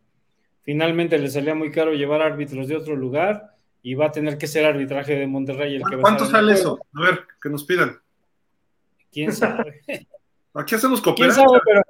Finalmente 0.63 1.19
le 1.19 1.29
salía 1.29 1.55
muy 1.55 1.71
caro 1.71 1.93
llevar 1.93 2.23
árbitros 2.23 2.67
de 2.67 2.77
otro 2.77 2.97
lugar 2.97 3.59
y 3.83 3.93
va 3.93 4.07
a 4.07 4.11
tener 4.11 4.39
que 4.39 4.47
ser 4.47 4.65
arbitraje 4.65 5.17
de 5.17 5.27
Monterrey 5.27 5.77
el 5.77 5.83
que 5.85 5.97
va 5.97 6.01
¿Cuánto 6.01 6.25
sale 6.25 6.55
eso? 6.55 6.79
A 6.95 7.03
ver, 7.03 7.27
que 7.43 7.51
nos 7.51 7.65
pidan. 7.65 8.01
¿Quién 9.13 9.33
sabe? 9.35 9.83
Aquí 10.55 10.77
hacemos 10.77 11.03
cooperación. 11.03 11.45
Pero, 11.63 11.83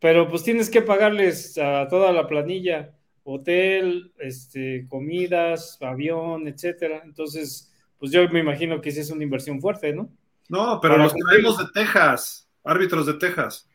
pero 0.00 0.28
pues 0.28 0.42
tienes 0.42 0.70
que 0.70 0.82
pagarles 0.82 1.58
a 1.58 1.88
toda 1.88 2.12
la 2.12 2.26
planilla, 2.26 2.94
hotel, 3.24 4.12
este, 4.18 4.86
comidas, 4.88 5.78
avión, 5.80 6.48
etcétera. 6.48 7.02
Entonces, 7.04 7.72
pues 7.98 8.12
yo 8.12 8.28
me 8.28 8.40
imagino 8.40 8.80
que 8.80 8.90
sí 8.90 9.00
es 9.00 9.10
una 9.10 9.24
inversión 9.24 9.60
fuerte, 9.60 9.92
¿no? 9.92 10.08
No, 10.48 10.80
pero 10.80 10.96
los 10.96 11.14
traemos 11.14 11.58
de 11.58 11.64
Texas, 11.74 12.48
árbitros 12.64 13.06
de 13.06 13.14
Texas. 13.14 13.68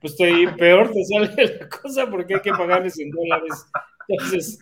Pues 0.00 0.16
te, 0.16 0.48
peor 0.58 0.90
te 0.90 1.04
sale 1.04 1.58
la 1.58 1.68
cosa 1.68 2.08
porque 2.08 2.34
hay 2.34 2.40
que 2.40 2.52
pagarles 2.52 2.98
en 2.98 3.10
dólares. 3.10 3.66
Entonces, 4.08 4.58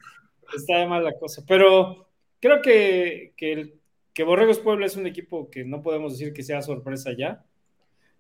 está 0.55 0.79
de 0.79 0.87
mal 0.87 1.05
la 1.05 1.13
cosa. 1.19 1.43
Pero 1.47 2.09
creo 2.41 2.61
que, 2.61 3.35
que 3.37 3.53
el 3.53 3.83
que 4.13 4.25
Borregos 4.25 4.59
Puebla 4.59 4.87
es 4.87 4.97
un 4.97 5.07
equipo 5.07 5.51
que 5.51 5.65
no 5.65 5.83
podemos 5.83 6.13
decir 6.13 6.33
que 6.33 6.43
sea 6.43 6.63
sorpresa 6.63 7.13
ya. 7.17 7.45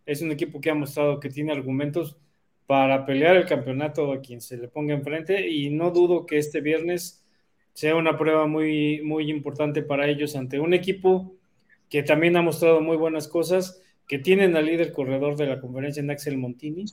Es 0.06 0.22
un 0.22 0.32
equipo 0.32 0.60
que 0.60 0.70
ha 0.70 0.74
mostrado 0.74 1.20
que 1.20 1.28
tiene 1.28 1.52
argumentos 1.52 2.16
para 2.66 3.04
pelear 3.04 3.36
el 3.36 3.46
campeonato 3.46 4.12
a 4.12 4.20
quien 4.20 4.40
se 4.40 4.56
le 4.56 4.68
ponga 4.68 4.94
enfrente 4.94 5.48
y 5.48 5.70
no 5.70 5.90
dudo 5.90 6.26
que 6.26 6.38
este 6.38 6.60
viernes 6.60 7.24
sea 7.74 7.96
una 7.96 8.16
prueba 8.18 8.46
muy, 8.46 9.00
muy 9.02 9.30
importante 9.30 9.82
para 9.82 10.06
ellos 10.08 10.36
ante 10.36 10.60
un 10.60 10.74
equipo 10.74 11.34
que 11.88 12.02
también 12.02 12.36
ha 12.36 12.42
mostrado 12.42 12.80
muy 12.80 12.96
buenas 12.96 13.28
cosas, 13.28 13.82
que 14.08 14.18
tienen 14.18 14.56
al 14.56 14.66
líder 14.66 14.92
corredor 14.92 15.36
de 15.36 15.46
la 15.46 15.60
conferencia 15.60 16.00
en 16.00 16.10
Axel 16.10 16.38
Montini. 16.38 16.86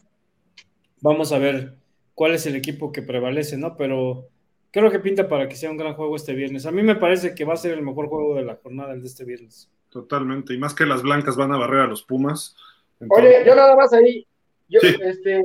Vamos 1.01 1.31
a 1.31 1.39
ver 1.39 1.75
cuál 2.13 2.33
es 2.33 2.45
el 2.45 2.55
equipo 2.55 2.91
que 2.91 3.01
prevalece, 3.01 3.57
¿no? 3.57 3.77
Pero 3.77 4.27
creo 4.71 4.91
que 4.91 4.99
pinta 4.99 5.29
para 5.29 5.47
que 5.47 5.55
sea 5.55 5.71
un 5.71 5.77
gran 5.77 5.93
juego 5.93 6.15
este 6.15 6.33
viernes. 6.33 6.65
A 6.65 6.71
mí 6.71 6.83
me 6.83 6.95
parece 6.95 7.33
que 7.33 7.45
va 7.45 7.53
a 7.53 7.57
ser 7.57 7.73
el 7.73 7.81
mejor 7.81 8.07
juego 8.07 8.35
de 8.35 8.43
la 8.43 8.55
jornada 8.55 8.93
el 8.93 9.01
de 9.01 9.07
este 9.07 9.23
viernes. 9.23 9.71
Totalmente, 9.89 10.53
y 10.53 10.57
más 10.57 10.73
que 10.73 10.85
las 10.85 11.01
blancas 11.01 11.37
van 11.37 11.53
a 11.53 11.57
barrer 11.57 11.81
a 11.81 11.87
los 11.87 12.03
Pumas. 12.03 12.55
Entonces... 12.99 13.25
Oye, 13.25 13.45
yo 13.45 13.55
nada 13.55 13.75
más 13.75 13.93
ahí, 13.93 14.27
yo, 14.69 14.79
sí. 14.79 14.95
este, 15.01 15.43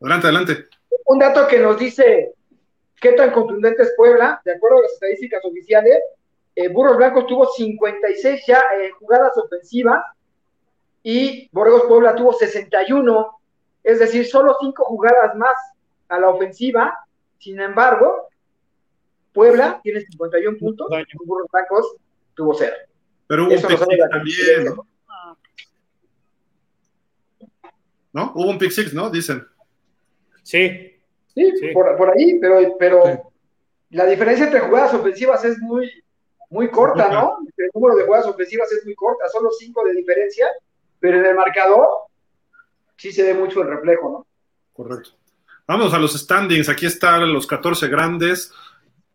adelante, 0.00 0.26
adelante. 0.26 0.66
Un 1.06 1.18
dato 1.18 1.46
que 1.46 1.58
nos 1.58 1.78
dice 1.78 2.32
qué 3.00 3.12
tan 3.12 3.32
contundente 3.32 3.82
es 3.82 3.94
Puebla, 3.96 4.40
de 4.44 4.54
acuerdo 4.54 4.78
a 4.78 4.82
las 4.82 4.92
estadísticas 4.92 5.44
oficiales, 5.44 6.00
eh, 6.54 6.68
Burros 6.68 6.96
Blancos 6.96 7.26
tuvo 7.26 7.46
56 7.46 8.44
ya 8.46 8.62
eh, 8.80 8.90
jugadas 8.98 9.36
ofensivas 9.36 10.02
y 11.02 11.48
Borregos 11.52 11.84
Puebla 11.84 12.14
tuvo 12.14 12.32
61, 12.32 13.38
es 13.84 13.98
decir, 13.98 14.26
solo 14.26 14.56
5 14.60 14.84
jugadas 14.84 15.36
más 15.36 15.54
a 16.08 16.18
la 16.18 16.30
ofensiva 16.30 17.06
sin 17.38 17.60
embargo, 17.60 18.28
Puebla 19.32 19.80
tiene 19.82 20.00
51 20.00 20.58
puntos, 20.58 20.88
y 20.90 21.26
Burros 21.26 21.48
Blancos 21.52 21.96
tuvo 22.34 22.54
cero. 22.54 22.76
Pero 23.26 23.44
hubo 23.44 23.52
Eso 23.52 23.68
un 23.68 24.08
también, 24.10 24.64
¿no? 24.64 24.86
¿No? 28.16 28.32
Hubo 28.34 28.48
un 28.48 28.56
pick 28.56 28.70
six, 28.70 28.94
¿no? 28.94 29.10
Dicen. 29.10 29.46
Sí. 30.42 30.98
Sí, 31.34 31.52
sí. 31.60 31.68
Por, 31.74 31.94
por, 31.98 32.16
ahí, 32.16 32.38
pero, 32.40 32.76
pero 32.78 33.04
sí. 33.04 33.12
la 33.90 34.06
diferencia 34.06 34.46
entre 34.46 34.60
jugadas 34.60 34.94
ofensivas 34.94 35.44
es 35.44 35.58
muy, 35.58 35.90
muy 36.48 36.70
corta, 36.70 37.10
¿no? 37.10 37.36
El 37.58 37.68
número 37.74 37.94
de 37.94 38.04
jugadas 38.04 38.26
ofensivas 38.26 38.72
es 38.72 38.86
muy 38.86 38.94
corta, 38.94 39.28
solo 39.28 39.50
cinco 39.50 39.84
de 39.84 39.92
diferencia, 39.92 40.46
pero 40.98 41.18
en 41.18 41.26
el 41.26 41.34
marcador 41.34 41.86
sí 42.96 43.12
se 43.12 43.22
ve 43.22 43.34
mucho 43.34 43.60
el 43.60 43.68
reflejo, 43.68 44.10
¿no? 44.10 44.26
Correcto. 44.72 45.10
Vamos 45.68 45.92
a 45.92 45.98
los 45.98 46.14
standings. 46.14 46.70
Aquí 46.70 46.86
están 46.86 47.30
los 47.30 47.46
14 47.46 47.88
grandes. 47.88 48.50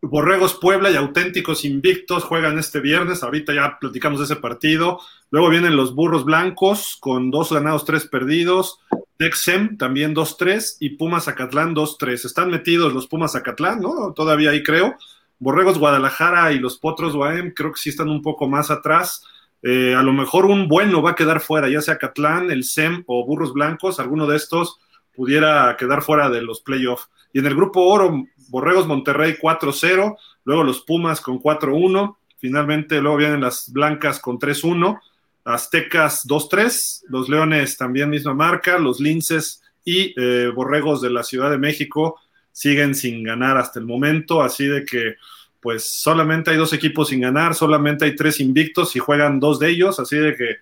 Borregos 0.00 0.54
Puebla 0.54 0.90
y 0.90 0.96
Auténticos 0.96 1.64
Invictos 1.64 2.22
juegan 2.22 2.56
este 2.56 2.78
viernes. 2.78 3.24
Ahorita 3.24 3.52
ya 3.52 3.78
platicamos 3.80 4.20
de 4.20 4.26
ese 4.26 4.36
partido. 4.36 5.00
Luego 5.30 5.48
vienen 5.48 5.76
los 5.76 5.92
Burros 5.92 6.24
Blancos 6.24 6.98
con 7.00 7.32
dos 7.32 7.52
ganados, 7.52 7.84
tres 7.84 8.06
perdidos. 8.06 8.81
Texem 9.22 9.76
también 9.76 10.16
2-3 10.16 10.78
y 10.80 10.96
Pumas 10.96 11.28
Acatlán 11.28 11.76
2-3. 11.76 12.24
Están 12.24 12.50
metidos 12.50 12.92
los 12.92 13.06
Pumas 13.06 13.36
Acatlán, 13.36 13.80
¿no? 13.80 14.12
Todavía 14.14 14.50
ahí 14.50 14.64
creo. 14.64 14.96
Borregos 15.38 15.78
Guadalajara 15.78 16.52
y 16.52 16.58
los 16.58 16.76
Potros 16.76 17.14
Guaem 17.14 17.52
creo 17.54 17.70
que 17.70 17.78
sí 17.78 17.90
están 17.90 18.08
un 18.08 18.20
poco 18.20 18.48
más 18.48 18.72
atrás. 18.72 19.24
eh, 19.62 19.94
a 19.94 20.02
lo 20.02 20.12
mejor 20.12 20.46
un 20.46 20.66
bueno 20.66 21.02
va 21.02 21.10
a 21.10 21.14
quedar 21.14 21.40
fuera, 21.40 21.68
ya 21.68 21.80
sea 21.80 21.98
Catlán, 21.98 22.50
el 22.50 22.64
SEM 22.64 23.04
o 23.06 23.24
Burros 23.24 23.52
Blancos, 23.52 24.00
alguno 24.00 24.26
de 24.26 24.36
estos 24.36 24.80
pudiera 25.14 25.76
quedar 25.78 26.02
fuera 26.02 26.28
de 26.28 26.42
los 26.42 26.60
playoffs. 26.60 27.08
Y 27.32 27.38
en 27.38 27.46
el 27.46 27.54
grupo 27.54 27.80
oro, 27.82 28.24
Borregos 28.48 28.88
Monterrey 28.88 29.36
4-0, 29.40 30.16
luego 30.44 30.64
los 30.64 30.80
Pumas 30.80 31.20
con 31.20 31.40
4-1, 31.40 32.16
finalmente 32.38 33.00
luego 33.00 33.18
vienen 33.18 33.40
las 33.40 33.72
Blancas 33.72 34.18
con 34.18 34.40
3-1, 34.40 34.98
Aztecas 35.44 36.26
2-3, 36.26 37.04
los 37.08 37.28
Leones 37.28 37.76
también 37.76 38.10
misma 38.10 38.34
marca, 38.34 38.78
los 38.78 39.00
Linces 39.00 39.62
y 39.84 40.14
eh, 40.20 40.50
Borregos 40.54 41.00
de 41.02 41.10
la 41.10 41.22
Ciudad 41.22 41.50
de 41.50 41.58
México 41.58 42.20
siguen 42.52 42.94
sin 42.94 43.22
ganar 43.24 43.56
hasta 43.56 43.80
el 43.80 43.86
momento, 43.86 44.42
así 44.42 44.66
de 44.66 44.84
que 44.84 45.16
pues 45.60 45.84
solamente 45.84 46.50
hay 46.50 46.56
dos 46.56 46.72
equipos 46.72 47.08
sin 47.08 47.20
ganar, 47.20 47.54
solamente 47.54 48.04
hay 48.04 48.16
tres 48.16 48.40
invictos 48.40 48.96
y 48.96 48.98
juegan 48.98 49.40
dos 49.40 49.58
de 49.58 49.70
ellos, 49.70 50.00
así 50.00 50.16
de 50.16 50.36
que 50.36 50.56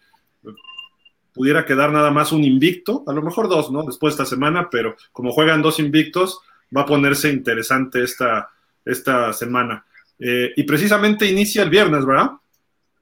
pudiera 1.33 1.65
quedar 1.65 1.91
nada 1.91 2.11
más 2.11 2.33
un 2.33 2.45
invicto, 2.45 3.03
a 3.07 3.13
lo 3.13 3.23
mejor 3.23 3.49
dos, 3.49 3.71
¿no? 3.71 3.83
Después 3.83 4.15
de 4.15 4.23
esta 4.23 4.35
semana, 4.35 4.69
pero 4.71 4.97
como 5.13 5.33
juegan 5.33 5.63
dos 5.63 5.79
invictos, 5.79 6.41
va 6.77 6.83
a 6.83 6.87
ponerse 6.87 7.31
interesante 7.31 8.03
esta, 8.03 8.51
esta 8.85 9.33
semana. 9.33 9.85
Eh, 10.19 10.53
y 10.57 10.65
precisamente 10.65 11.27
inicia 11.27 11.63
el 11.63 11.71
viernes, 11.71 12.05
¿verdad? 12.05 12.33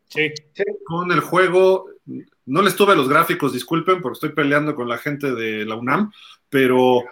Sí. 0.09 0.33
Con 0.85 1.13
el 1.13 1.21
juego, 1.21 1.87
no 2.47 2.63
les 2.63 2.77
tuve 2.77 2.97
los 2.97 3.09
gráficos, 3.09 3.53
disculpen, 3.53 4.01
porque 4.01 4.15
estoy 4.15 4.31
peleando 4.31 4.75
con 4.75 4.89
la 4.89 4.99
gente 4.99 5.35
de 5.35 5.65
la 5.65 5.77
UNAM, 5.77 6.11
pero 6.49 7.05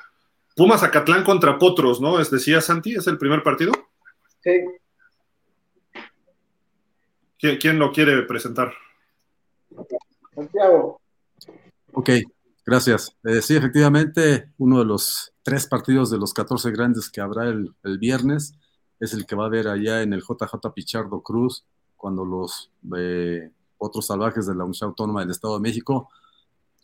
Pumas 0.56 0.82
Acatlán 0.82 1.22
contra 1.22 1.58
Potros, 1.58 2.00
¿no? 2.00 2.18
Es 2.18 2.30
decía 2.30 2.62
Santi, 2.62 2.94
¿es 2.94 3.06
el 3.06 3.18
primer 3.18 3.42
partido? 3.42 3.72
Sí. 4.42 4.52
¿Quién, 7.38 7.78
lo 7.78 7.92
quiere 7.92 8.22
presentar? 8.22 8.72
Santiago. 10.34 11.00
Ok, 11.92 12.10
gracias. 12.64 13.14
Eh, 13.24 13.42
sí, 13.42 13.56
efectivamente, 13.56 14.50
uno 14.58 14.78
de 14.78 14.86
los 14.86 15.34
tres 15.42 15.66
partidos 15.66 16.10
de 16.10 16.18
los 16.18 16.32
14 16.32 16.70
grandes 16.70 17.10
que 17.10 17.20
habrá 17.20 17.44
el, 17.44 17.74
viernes 17.98 18.54
es 18.98 19.12
el 19.12 19.26
que 19.26 19.36
va 19.36 19.44
a 19.44 19.46
haber 19.48 19.68
allá 19.68 20.02
en 20.02 20.12
el 20.12 20.22
JJ 20.22 20.72
Pichardo 20.74 21.20
Cruz, 21.20 21.66
cuando 21.96 22.24
los 22.24 22.70
eh, 22.96 23.50
otros 23.78 24.06
salvajes 24.06 24.46
de 24.46 24.54
la 24.54 24.64
Universidad 24.64 24.88
Autónoma 24.88 25.20
del 25.20 25.30
Estado 25.30 25.54
de 25.54 25.60
México 25.60 26.08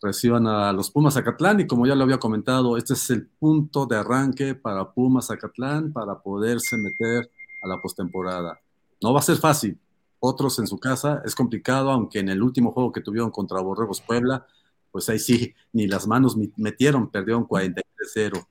reciban 0.01 0.47
a 0.47 0.73
los 0.73 0.91
Pumas 0.91 1.13
Zacatlán 1.13 1.61
y 1.61 1.67
como 1.67 1.87
ya 1.87 1.95
lo 1.95 2.03
había 2.03 2.19
comentado, 2.19 2.77
este 2.77 2.93
es 2.93 3.09
el 3.09 3.25
punto 3.25 3.85
de 3.85 3.95
arranque 3.95 4.53
para 4.53 4.91
Pumas 4.91 5.27
Zacatlán 5.27 5.93
para 5.93 6.21
poderse 6.21 6.75
meter 6.77 7.31
a 7.63 7.67
la 7.67 7.81
postemporada. 7.81 8.59
No 9.01 9.13
va 9.13 9.19
a 9.19 9.23
ser 9.23 9.37
fácil. 9.37 9.79
Otros 10.19 10.59
en 10.59 10.67
su 10.67 10.79
casa 10.79 11.21
es 11.25 11.35
complicado, 11.35 11.91
aunque 11.91 12.19
en 12.19 12.29
el 12.29 12.41
último 12.41 12.71
juego 12.71 12.91
que 12.91 13.01
tuvieron 13.01 13.31
contra 13.31 13.61
Borregos 13.61 14.01
Puebla, 14.01 14.45
pues 14.91 15.09
ahí 15.09 15.19
sí, 15.19 15.53
ni 15.71 15.87
las 15.87 16.07
manos 16.07 16.37
metieron, 16.55 17.09
perdieron 17.09 17.47
43-0. 17.47 18.45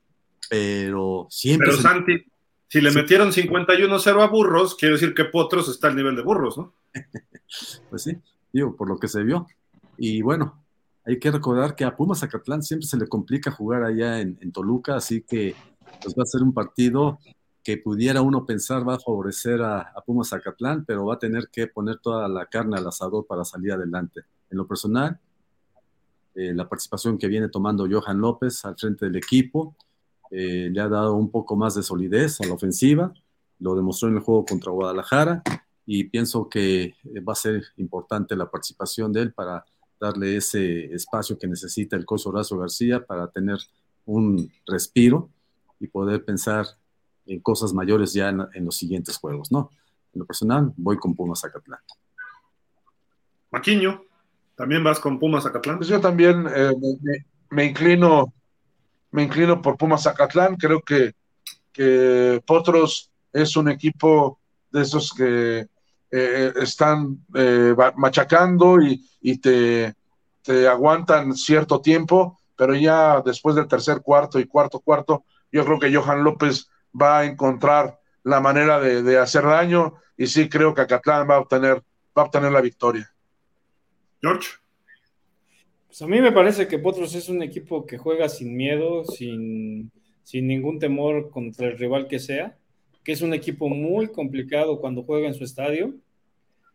Pero 0.49 1.27
siempre. 1.29 1.69
Pero 1.69 1.81
Santi, 1.81 2.25
si 2.73 2.81
le 2.81 2.89
metieron 2.89 3.31
51-0 3.31 4.23
a 4.23 4.25
Burros, 4.25 4.73
quiere 4.73 4.93
decir 4.93 5.13
que 5.13 5.25
Potros 5.25 5.69
está 5.69 5.89
al 5.89 5.95
nivel 5.95 6.15
de 6.15 6.23
Burros, 6.23 6.57
¿no? 6.57 6.73
pues 7.91 8.01
sí, 8.01 8.17
digo, 8.51 8.75
por 8.75 8.89
lo 8.89 8.97
que 8.97 9.07
se 9.07 9.21
vio. 9.21 9.45
Y 9.95 10.23
bueno, 10.23 10.65
hay 11.05 11.19
que 11.19 11.29
recordar 11.29 11.75
que 11.75 11.85
a 11.85 11.95
Pumas 11.95 12.21
Zacatlán 12.21 12.63
siempre 12.63 12.87
se 12.87 12.97
le 12.97 13.07
complica 13.07 13.51
jugar 13.51 13.83
allá 13.83 14.21
en, 14.21 14.39
en 14.41 14.51
Toluca, 14.51 14.95
así 14.95 15.21
que 15.21 15.53
pues 16.01 16.15
va 16.17 16.23
a 16.23 16.25
ser 16.25 16.41
un 16.41 16.51
partido 16.51 17.19
que 17.63 17.77
pudiera 17.77 18.23
uno 18.23 18.43
pensar 18.43 18.89
va 18.89 18.95
a 18.95 18.99
favorecer 18.99 19.61
a, 19.61 19.93
Pumas 20.03 20.29
Zacatlán, 20.29 20.83
pero 20.83 21.05
va 21.05 21.13
a 21.13 21.19
tener 21.19 21.49
que 21.51 21.67
poner 21.67 21.99
toda 21.99 22.27
la 22.27 22.47
carne 22.47 22.77
al 22.77 22.87
asador 22.87 23.27
para 23.27 23.45
salir 23.45 23.73
adelante. 23.73 24.21
En 24.49 24.57
lo 24.57 24.65
personal, 24.65 25.19
eh, 26.33 26.55
la 26.55 26.67
participación 26.67 27.19
que 27.19 27.27
viene 27.27 27.49
tomando 27.49 27.87
Johan 27.87 28.19
López 28.19 28.65
al 28.65 28.75
frente 28.77 29.05
del 29.05 29.17
equipo 29.17 29.75
eh, 30.35 30.69
le 30.71 30.81
ha 30.81 30.89
dado 30.89 31.13
un 31.13 31.29
poco 31.29 31.55
más 31.55 31.75
de 31.75 31.83
solidez 31.83 32.41
a 32.41 32.47
la 32.47 32.55
ofensiva, 32.55 33.13
lo 33.59 33.75
demostró 33.75 34.09
en 34.09 34.15
el 34.15 34.21
juego 34.21 34.45
contra 34.45 34.71
Guadalajara 34.71 35.43
y 35.85 36.05
pienso 36.05 36.49
que 36.49 36.83
eh, 36.83 37.19
va 37.19 37.33
a 37.33 37.35
ser 37.35 37.61
importante 37.77 38.35
la 38.35 38.49
participación 38.49 39.13
de 39.13 39.21
él 39.21 39.33
para 39.33 39.63
darle 39.99 40.37
ese 40.37 40.85
espacio 40.85 41.37
que 41.37 41.47
necesita 41.47 41.95
el 41.95 42.05
coach 42.05 42.25
Horacio 42.25 42.57
García 42.57 43.05
para 43.05 43.27
tener 43.27 43.59
un 44.05 44.51
respiro 44.65 45.29
y 45.79 45.87
poder 45.87 46.25
pensar 46.25 46.65
en 47.27 47.39
cosas 47.39 47.71
mayores 47.71 48.11
ya 48.13 48.29
en, 48.29 48.65
los 48.65 48.75
siguientes 48.75 49.17
juegos, 49.17 49.51
¿no? 49.51 49.69
En 50.13 50.19
lo 50.21 50.25
personal, 50.25 50.73
voy 50.77 50.97
con 50.97 51.15
Pumas 51.15 51.41
Zacatlán. 51.41 51.79
Maquiño, 53.51 54.01
¿también 54.55 54.83
vas 54.83 54.99
con 54.99 55.19
Pumas 55.19 55.43
Zacatlán? 55.43 55.77
Pues 55.77 55.89
yo 55.89 56.01
también 56.01 56.47
eh, 56.53 56.71
me, 57.51 57.65
inclino, 57.65 58.33
me 59.13 59.23
inclino 59.23 59.61
por 59.61 59.77
Pumas 59.77 60.03
Zacatlán. 60.03 60.57
Creo 60.57 60.81
que, 60.81 61.13
que 61.71 62.43
Potros 62.45 63.09
es 63.31 63.55
un 63.55 63.69
equipo 63.69 64.39
de 64.71 64.81
esos 64.81 65.13
que 65.13 65.67
eh, 66.11 66.53
están 66.57 67.23
eh, 67.33 67.73
machacando 67.95 68.81
y, 68.81 69.01
y 69.21 69.37
te, 69.37 69.95
te 70.41 70.67
aguantan 70.67 71.35
cierto 71.35 71.79
tiempo, 71.79 72.39
pero 72.55 72.75
ya 72.75 73.21
después 73.21 73.55
del 73.55 73.67
tercer 73.67 74.01
cuarto 74.01 74.39
y 74.39 74.45
cuarto 74.45 74.79
cuarto, 74.79 75.23
yo 75.51 75.63
creo 75.63 75.79
que 75.79 75.93
Johan 75.95 76.23
López 76.23 76.69
va 76.99 77.19
a 77.19 77.25
encontrar 77.25 77.99
la 78.23 78.39
manera 78.39 78.79
de, 78.79 79.17
hacer 79.17 79.43
daño 79.43 79.95
y 80.17 80.27
sí 80.27 80.49
creo 80.49 80.73
que 80.73 80.81
Acatlán 80.81 81.29
va 81.29 81.35
a 81.35 81.39
obtener, 81.39 81.83
va 82.17 82.23
a 82.23 82.25
obtener 82.25 82.51
la 82.51 82.61
victoria. 82.61 83.11
George. 84.21 84.62
Pues 85.93 86.01
a 86.01 86.07
mí 86.07 86.19
me 86.21 86.31
parece 86.31 86.67
que 86.67 86.79
Potros 86.79 87.13
es 87.13 87.29
un 87.29 87.43
equipo 87.43 87.85
que 87.85 87.99
juega 87.99 88.27
sin 88.27 88.57
miedo, 88.57 89.05
sin, 89.05 89.91
sin 90.23 90.47
ningún 90.47 90.79
temor 90.79 91.29
contra 91.29 91.67
el 91.67 91.77
rival 91.77 92.07
que 92.07 92.17
sea, 92.17 92.57
que 93.03 93.11
es 93.11 93.21
un 93.21 93.31
equipo 93.31 93.69
muy 93.69 94.07
complicado 94.07 94.81
cuando 94.81 95.03
juega 95.03 95.27
en 95.27 95.35
su 95.35 95.43
estadio. 95.43 95.93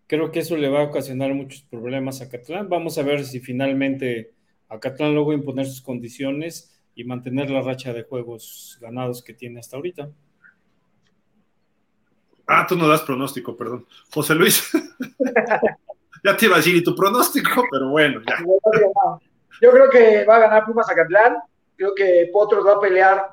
Creo 0.06 0.30
que 0.30 0.38
eso 0.38 0.56
le 0.56 0.68
va 0.68 0.82
a 0.82 0.84
ocasionar 0.84 1.34
muchos 1.34 1.62
problemas 1.62 2.20
a 2.20 2.26
Acatlán. 2.26 2.68
Vamos 2.68 2.96
a 2.96 3.02
ver 3.02 3.24
si 3.24 3.40
finalmente 3.40 4.34
Acatlán 4.68 5.14
luego 5.14 5.32
imponer 5.32 5.66
sus 5.66 5.82
condiciones 5.82 6.80
y 6.94 7.02
mantener 7.02 7.50
la 7.50 7.62
racha 7.62 7.92
de 7.92 8.04
juegos 8.04 8.78
ganados 8.80 9.24
que 9.24 9.34
tiene 9.34 9.58
hasta 9.58 9.78
ahorita. 9.78 10.12
Ah, 12.46 12.64
tú 12.68 12.76
no 12.76 12.86
das 12.86 13.02
pronóstico, 13.02 13.56
perdón. 13.56 13.84
José 14.12 14.36
Luis. 14.36 14.70
ya 16.24 16.36
te 16.36 16.46
iba 16.46 16.54
a 16.54 16.58
decir, 16.58 16.82
tu 16.82 16.94
pronóstico, 16.94 17.64
pero 17.70 17.88
bueno. 17.88 18.20
Yo 19.60 19.70
creo 19.70 19.90
que 19.90 20.24
va 20.24 20.36
a 20.36 20.40
ganar 20.40 20.64
Pumas 20.64 20.90
Acatlán. 20.90 21.38
Creo 21.76 21.94
que 21.94 22.30
Potros 22.32 22.66
va 22.66 22.74
a 22.74 22.80
pelear 22.80 23.30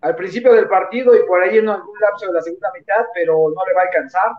al 0.00 0.16
principio 0.16 0.52
del 0.52 0.68
partido 0.68 1.14
y 1.14 1.26
por 1.26 1.42
ahí 1.42 1.58
en 1.58 1.68
algún 1.68 1.98
lapso 2.00 2.26
de 2.26 2.32
la 2.32 2.42
segunda 2.42 2.70
mitad, 2.72 3.06
pero 3.14 3.34
no 3.34 3.66
le 3.66 3.74
va 3.74 3.82
a 3.82 3.84
alcanzar. 3.84 4.30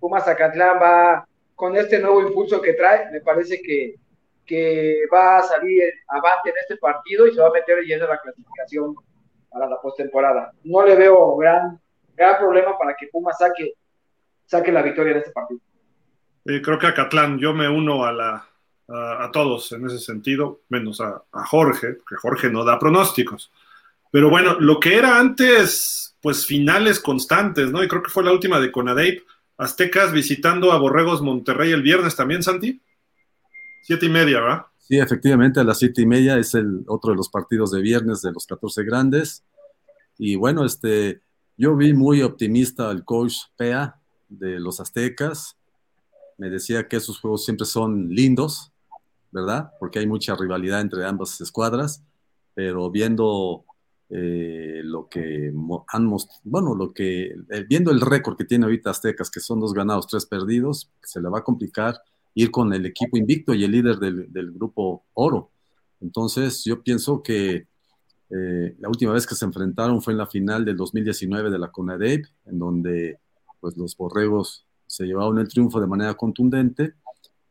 Pumas 0.00 0.26
Acatlán 0.26 0.78
va 0.80 1.26
con 1.54 1.76
este 1.76 1.98
nuevo 1.98 2.20
impulso 2.20 2.60
que 2.60 2.72
trae. 2.74 3.10
Me 3.10 3.20
parece 3.20 3.60
que 3.60 3.96
que 4.46 5.06
va 5.12 5.38
a 5.38 5.42
salir 5.42 5.82
avante 6.08 6.50
en 6.50 6.56
este 6.58 6.76
partido 6.76 7.26
y 7.26 7.34
se 7.34 7.40
va 7.40 7.48
a 7.48 7.52
meter 7.52 7.78
lleno 7.84 8.06
la 8.06 8.20
clasificación 8.20 8.94
para 9.48 9.68
la 9.68 9.80
postemporada. 9.80 10.52
No 10.64 10.84
le 10.84 10.96
veo 10.96 11.36
gran, 11.36 11.80
gran 12.14 12.38
problema 12.38 12.76
para 12.76 12.94
que 12.94 13.06
Puma 13.06 13.32
saque, 13.32 13.74
saque 14.46 14.72
la 14.72 14.82
victoria 14.82 15.12
en 15.12 15.18
este 15.18 15.30
partido. 15.30 15.60
Creo 16.44 16.78
que 16.78 16.86
a 16.86 16.94
Catlán, 16.94 17.38
yo 17.38 17.54
me 17.54 17.68
uno 17.68 18.04
a, 18.04 18.12
la, 18.12 18.46
a, 18.88 19.30
todos 19.32 19.72
en 19.72 19.86
ese 19.86 19.98
sentido, 19.98 20.62
menos 20.68 21.00
a, 21.00 21.22
a, 21.32 21.46
Jorge, 21.46 21.98
que 22.08 22.16
Jorge 22.16 22.50
no 22.50 22.64
da 22.64 22.78
pronósticos. 22.78 23.50
Pero 24.10 24.28
bueno, 24.28 24.58
lo 24.60 24.78
que 24.78 24.96
era 24.96 25.18
antes, 25.18 26.16
pues 26.20 26.46
finales 26.46 27.00
constantes, 27.00 27.70
¿no? 27.70 27.82
Y 27.82 27.88
creo 27.88 28.02
que 28.02 28.10
fue 28.10 28.24
la 28.24 28.32
última 28.32 28.60
de 28.60 28.70
Conadeip, 28.70 29.22
Aztecas 29.56 30.12
visitando 30.12 30.72
a 30.72 30.78
Borregos 30.78 31.22
Monterrey 31.22 31.70
el 31.72 31.82
viernes 31.82 32.16
también, 32.16 32.42
Santi. 32.42 32.80
Siete 33.84 34.06
y 34.06 34.08
media, 34.08 34.40
¿verdad? 34.40 34.66
Sí, 34.78 34.98
efectivamente, 34.98 35.60
a 35.60 35.64
las 35.64 35.78
siete 35.78 36.02
y 36.02 36.06
media 36.06 36.36
es 36.36 36.54
el 36.54 36.84
otro 36.86 37.12
de 37.12 37.16
los 37.16 37.28
partidos 37.28 37.70
de 37.70 37.80
viernes 37.80 38.22
de 38.22 38.32
los 38.32 38.46
14 38.46 38.82
grandes. 38.84 39.44
Y 40.18 40.36
bueno, 40.36 40.64
este, 40.64 41.20
yo 41.56 41.76
vi 41.76 41.94
muy 41.94 42.22
optimista 42.22 42.90
al 42.90 43.04
coach 43.04 43.34
Pea 43.56 43.96
de 44.28 44.58
los 44.58 44.80
Aztecas. 44.80 45.56
Me 46.38 46.50
decía 46.50 46.88
que 46.88 46.96
esos 46.96 47.18
juegos 47.20 47.44
siempre 47.44 47.66
son 47.66 48.08
lindos, 48.08 48.72
¿verdad? 49.30 49.72
Porque 49.80 49.98
hay 49.98 50.06
mucha 50.06 50.34
rivalidad 50.34 50.80
entre 50.80 51.04
ambas 51.04 51.40
escuadras, 51.40 52.02
pero 52.54 52.90
viendo 52.90 53.64
eh, 54.10 54.82
lo 54.84 55.08
que 55.08 55.50
han 55.88 56.04
mostrado, 56.04 56.40
bueno, 56.44 56.74
lo 56.74 56.92
que, 56.92 57.34
eh, 57.48 57.64
viendo 57.66 57.90
el 57.90 58.00
récord 58.00 58.36
que 58.36 58.44
tiene 58.44 58.66
ahorita 58.66 58.90
Aztecas, 58.90 59.30
que 59.30 59.40
son 59.40 59.58
dos 59.58 59.72
ganados, 59.72 60.06
tres 60.06 60.26
perdidos, 60.26 60.90
se 61.02 61.20
le 61.20 61.30
va 61.30 61.38
a 61.38 61.44
complicar 61.44 61.98
ir 62.34 62.50
con 62.50 62.72
el 62.74 62.84
equipo 62.86 63.16
invicto 63.16 63.54
y 63.54 63.64
el 63.64 63.72
líder 63.72 63.96
del, 63.96 64.52
grupo 64.52 65.04
oro. 65.14 65.50
Entonces, 66.00 66.62
yo 66.64 66.82
pienso 66.82 67.22
que 67.22 67.66
eh, 68.30 68.76
la 68.78 68.88
última 68.88 69.12
vez 69.12 69.26
que 69.26 69.34
se 69.34 69.44
enfrentaron 69.44 70.02
fue 70.02 70.12
en 70.12 70.18
la 70.18 70.26
final 70.26 70.64
del 70.64 70.76
2019 70.76 71.50
de 71.50 71.58
la 71.58 71.70
CONADEP, 71.70 72.26
en 72.46 72.58
donde 72.58 73.18
pues, 73.60 73.76
los 73.76 73.96
borregos 73.96 74.66
se 74.92 75.06
llevaron 75.06 75.38
el 75.38 75.48
triunfo 75.48 75.80
de 75.80 75.86
manera 75.86 76.12
contundente 76.12 76.96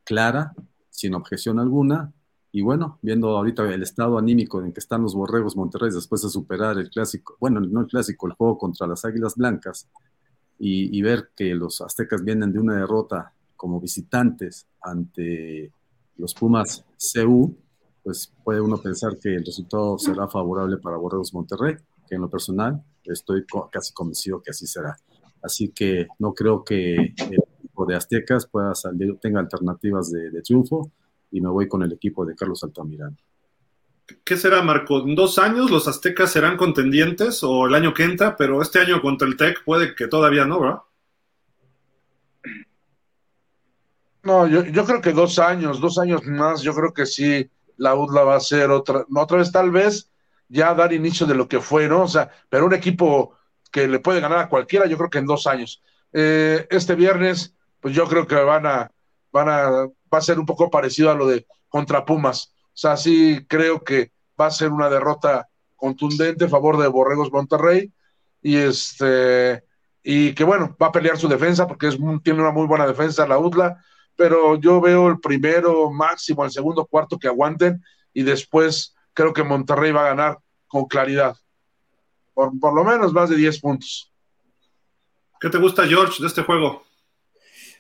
clara, 0.04 0.54
sin 0.92 1.16
objeción 1.16 1.58
alguna. 1.58 2.14
Y 2.52 2.62
bueno, 2.62 3.00
viendo 3.02 3.30
ahorita 3.36 3.68
el 3.74 3.82
estado 3.82 4.20
anímico 4.20 4.62
en 4.62 4.72
que 4.72 4.80
están 4.80 5.02
los 5.02 5.16
borregos 5.16 5.56
Monterrey 5.56 5.90
después 5.92 6.22
de 6.22 6.30
superar 6.30 6.78
el 6.78 6.92
clásico, 6.92 7.38
bueno, 7.40 7.60
no 7.60 7.82
el 7.82 7.88
clásico, 7.88 8.28
el 8.28 8.34
juego 8.34 8.60
contra 8.60 8.86
las 8.86 9.06
Águilas 9.06 9.34
Blancas, 9.36 9.90
y, 10.60 10.96
y 10.96 11.02
ver 11.02 11.32
que 11.36 11.56
los 11.56 11.82
aztecas 11.82 12.24
vienen 12.24 12.54
de 12.54 12.60
una 12.60 12.76
derrota 12.76 13.34
como 13.56 13.82
visitantes 13.82 14.68
ante 14.80 15.74
los 16.18 16.36
Pumas 16.36 16.86
CU, 17.00 17.58
pues 18.04 18.32
puede 18.44 18.62
uno 18.62 18.78
pensar 18.78 19.18
que 19.18 19.34
el 19.34 19.44
resultado 19.44 19.98
será 19.98 20.28
favorable 20.28 20.78
para 20.78 20.98
Borregos 20.98 21.34
Monterrey, 21.34 21.76
que 22.08 22.14
en 22.14 22.22
lo 22.22 22.30
personal 22.30 22.84
estoy 23.04 23.46
casi 23.72 23.94
convencido 23.94 24.44
que 24.44 24.52
así 24.52 24.68
será. 24.68 24.96
Así 25.44 25.70
que 25.70 26.08
no 26.20 26.34
creo 26.34 26.64
que 26.64 26.96
el 26.96 27.40
equipo 27.58 27.86
de 27.86 27.96
Aztecas 27.96 28.48
pueda 28.48 28.76
salir, 28.76 29.18
tenga 29.20 29.40
alternativas 29.40 30.12
de, 30.12 30.30
de 30.30 30.42
triunfo 30.42 30.92
y 31.32 31.42
me 31.42 31.50
voy 31.50 31.68
con 31.68 31.82
el 31.84 31.92
equipo 31.94 32.26
de 32.26 32.36
Carlos 32.36 32.64
Altamirano. 32.64 33.18
¿Qué 34.24 34.38
será, 34.38 34.62
Marco? 34.62 35.00
¿En 35.00 35.16
dos 35.16 35.38
años 35.40 35.72
los 35.72 35.88
aztecas 35.88 36.32
serán 36.32 36.58
contendientes 36.58 37.44
o 37.44 37.66
el 37.66 37.76
año 37.76 37.94
que 37.94 38.04
entra? 38.04 38.36
Pero 38.36 38.62
este 38.62 38.80
año 38.80 39.02
contra 39.02 39.28
el 39.28 39.38
TEC 39.38 39.64
puede 39.64 39.96
que 39.96 40.08
todavía 40.08 40.46
no, 40.46 40.60
¿verdad? 40.60 40.80
No, 44.24 44.48
yo, 44.48 44.64
yo 44.66 44.86
creo 44.86 45.02
que 45.02 45.14
dos 45.14 45.40
años, 45.40 45.80
dos 45.80 45.98
años 45.98 46.26
más, 46.26 46.62
yo 46.62 46.76
creo 46.76 46.94
que 46.94 47.06
sí, 47.06 47.50
la 47.78 47.96
UDLA 47.96 48.24
va 48.24 48.36
a 48.36 48.40
ser 48.40 48.70
otra, 48.70 49.06
otra 49.16 49.38
vez 49.38 49.52
tal 49.52 49.72
vez 49.72 50.12
ya 50.48 50.74
dar 50.76 50.94
inicio 50.94 51.26
de 51.26 51.34
lo 51.34 51.48
que 51.48 51.60
fue, 51.60 51.88
¿no? 51.88 52.04
O 52.04 52.08
sea, 52.08 52.30
pero 52.50 52.66
un 52.66 52.74
equipo 52.74 53.36
que 53.72 53.88
le 53.88 54.00
puede 54.00 54.20
ganar 54.20 54.40
a 54.40 54.50
cualquiera, 54.50 54.86
yo 54.86 54.98
creo 54.98 55.10
que 55.10 55.20
en 55.20 55.26
dos 55.26 55.48
años. 55.48 55.82
Eh, 56.14 56.68
este 56.70 56.96
viernes, 56.96 57.56
pues 57.80 57.96
yo 57.96 58.06
creo 58.08 58.28
que 58.28 58.36
van 58.36 58.66
a, 58.66 58.92
van 59.32 59.50
a, 59.50 59.70
va 60.14 60.18
a 60.18 60.22
ser 60.22 60.40
un 60.40 60.46
poco 60.46 60.70
parecido 60.70 61.10
a 61.10 61.16
lo 61.16 61.28
de 61.28 61.48
contra 61.70 62.06
Pumas. 62.06 62.54
O 62.68 62.78
sea, 62.78 62.98
sí 62.98 63.46
creo 63.48 63.84
que 63.84 64.12
va 64.40 64.48
a 64.48 64.52
ser 64.52 64.72
una 64.72 64.90
derrota 64.90 65.48
contundente 65.76 66.46
a 66.46 66.50
favor 66.50 66.78
de 66.78 66.88
Borregos 66.88 67.32
Monterrey 67.32 67.92
y 68.42 68.58
este 68.58 69.64
y 70.04 70.34
que 70.34 70.44
bueno, 70.44 70.76
va 70.82 70.88
a 70.88 70.92
pelear 70.92 71.18
su 71.18 71.28
defensa 71.28 71.68
porque 71.68 71.88
es, 71.88 71.98
tiene 72.24 72.42
una 72.42 72.52
muy 72.52 72.66
buena 72.66 72.88
defensa 72.88 73.28
la 73.28 73.38
UDLA, 73.38 73.84
pero 74.16 74.56
yo 74.56 74.82
veo 74.82 75.08
el 75.08 75.20
primero 75.20 75.92
máximo, 75.92 76.44
el 76.44 76.52
segundo 76.52 76.86
cuarto 76.86 77.20
que 77.20 77.28
aguanten 77.28 77.84
y 78.14 78.24
después 78.24 78.96
creo 79.14 79.34
que 79.34 79.44
Monterrey 79.44 79.92
va 79.92 80.02
a 80.02 80.10
ganar 80.10 80.40
con 80.68 80.86
claridad. 80.86 81.36
Por, 82.34 82.58
por 82.60 82.74
lo 82.74 82.84
menos 82.84 83.14
más 83.14 83.30
de 83.30 83.38
10 83.38 83.60
puntos. 83.60 84.12
¿Qué 85.40 85.50
te 85.50 85.58
gusta, 85.58 85.88
George, 85.88 86.22
de 86.22 86.28
este 86.28 86.44
juego? 86.44 86.84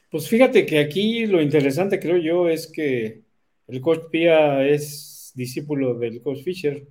Pues 0.10 0.28
fíjate 0.28 0.65
que 0.65 0.80
aquí 0.80 1.26
lo 1.26 1.41
interesante, 1.41 1.99
creo 1.99 2.18
yo, 2.18 2.49
es 2.49 2.68
que 2.68 3.22
el 3.68 3.80
coach 3.80 4.10
Pia 4.11 4.68
es 4.68 5.32
discípulo 5.36 5.94
del 5.94 6.22
coach 6.22 6.44
Fisher. 6.44 6.86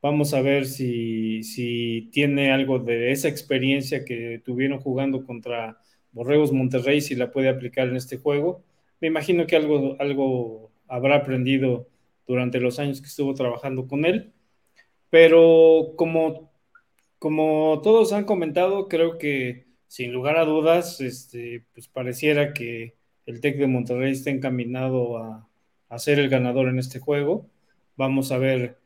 Vamos 0.00 0.32
a 0.32 0.40
ver 0.40 0.66
si, 0.66 1.42
si 1.42 2.08
tiene 2.12 2.52
algo 2.52 2.78
de 2.78 3.10
esa 3.10 3.28
experiencia 3.28 4.04
que 4.04 4.40
tuvieron 4.44 4.80
jugando 4.80 5.24
contra 5.26 5.78
Borregos 6.12 6.52
Monterrey, 6.52 7.00
si 7.00 7.14
la 7.14 7.30
puede 7.30 7.48
aplicar 7.48 7.88
en 7.88 7.96
este 7.96 8.16
juego. 8.16 8.62
Me 9.00 9.08
imagino 9.08 9.46
que 9.46 9.56
algo, 9.56 9.96
algo 9.98 10.70
habrá 10.88 11.16
aprendido 11.16 11.88
durante 12.26 12.60
los 12.60 12.78
años 12.78 13.00
que 13.00 13.08
estuvo 13.08 13.34
trabajando 13.34 13.86
con 13.86 14.04
él. 14.04 14.32
Pero 15.10 15.92
como, 15.96 16.53
como 17.24 17.80
todos 17.82 18.12
han 18.12 18.24
comentado, 18.24 18.86
creo 18.86 19.16
que 19.16 19.64
sin 19.86 20.12
lugar 20.12 20.36
a 20.36 20.44
dudas, 20.44 21.00
este, 21.00 21.64
pues 21.72 21.88
pareciera 21.88 22.52
que 22.52 22.96
el 23.24 23.40
TEC 23.40 23.56
de 23.56 23.66
Monterrey 23.66 24.12
está 24.12 24.28
encaminado 24.28 25.16
a, 25.16 25.48
ser 25.96 26.18
el 26.18 26.28
ganador 26.28 26.68
en 26.68 26.78
este 26.78 26.98
juego. 26.98 27.48
Vamos 27.96 28.30
a 28.30 28.36
ver 28.36 28.78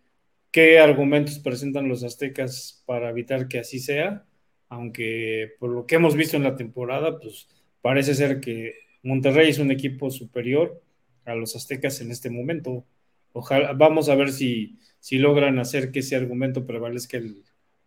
qué 0.53 0.79
argumentos 0.79 1.41
presentan 1.41 1.89
los 1.89 2.05
aztecas 2.05 2.85
para 2.87 3.11
evitar 3.11 3.49
que 3.49 3.59
así 3.59 3.81
sea, 3.81 4.25
aunque 4.69 5.57
por 5.59 5.71
lo 5.71 5.85
que 5.85 5.97
hemos 5.97 6.15
visto 6.15 6.37
en 6.37 6.45
la 6.45 6.55
temporada, 6.55 7.19
pues 7.19 7.49
parece 7.83 8.15
ser 8.15 8.39
que 8.39 8.75
Monterrey 9.03 9.51
es 9.51 9.59
un 9.59 9.73
equipo 9.73 10.13
superior 10.13 10.81
a 11.25 11.35
los 11.35 11.57
aztecas 11.57 12.01
en 12.03 12.13
este 12.13 12.31
momento. 12.31 12.87
Ojalá, 13.33 13.73
vamos 13.73 14.09
a 14.09 14.15
ver 14.15 14.31
si, 14.31 14.79
si 15.01 15.19
logran 15.19 15.59
hacer 15.59 15.91
que 15.91 16.01
ese 16.01 16.15
argumento 16.15 16.67
prevalezca 16.67 17.17
el, 17.17 17.43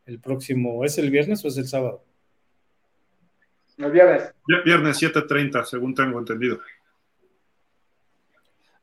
el 0.06 0.20
próximo, 0.20 0.84
¿es 0.86 0.98
el 0.98 1.10
viernes 1.12 1.44
o 1.46 1.48
es 1.48 1.58
el 1.58 1.68
sábado? 1.68 2.04
El 3.78 3.92
viernes. 3.92 4.34
Viernes 4.66 5.02
7.30, 5.02 5.64
según 5.66 5.96
tengo 5.96 6.20
entendido. 6.20 6.60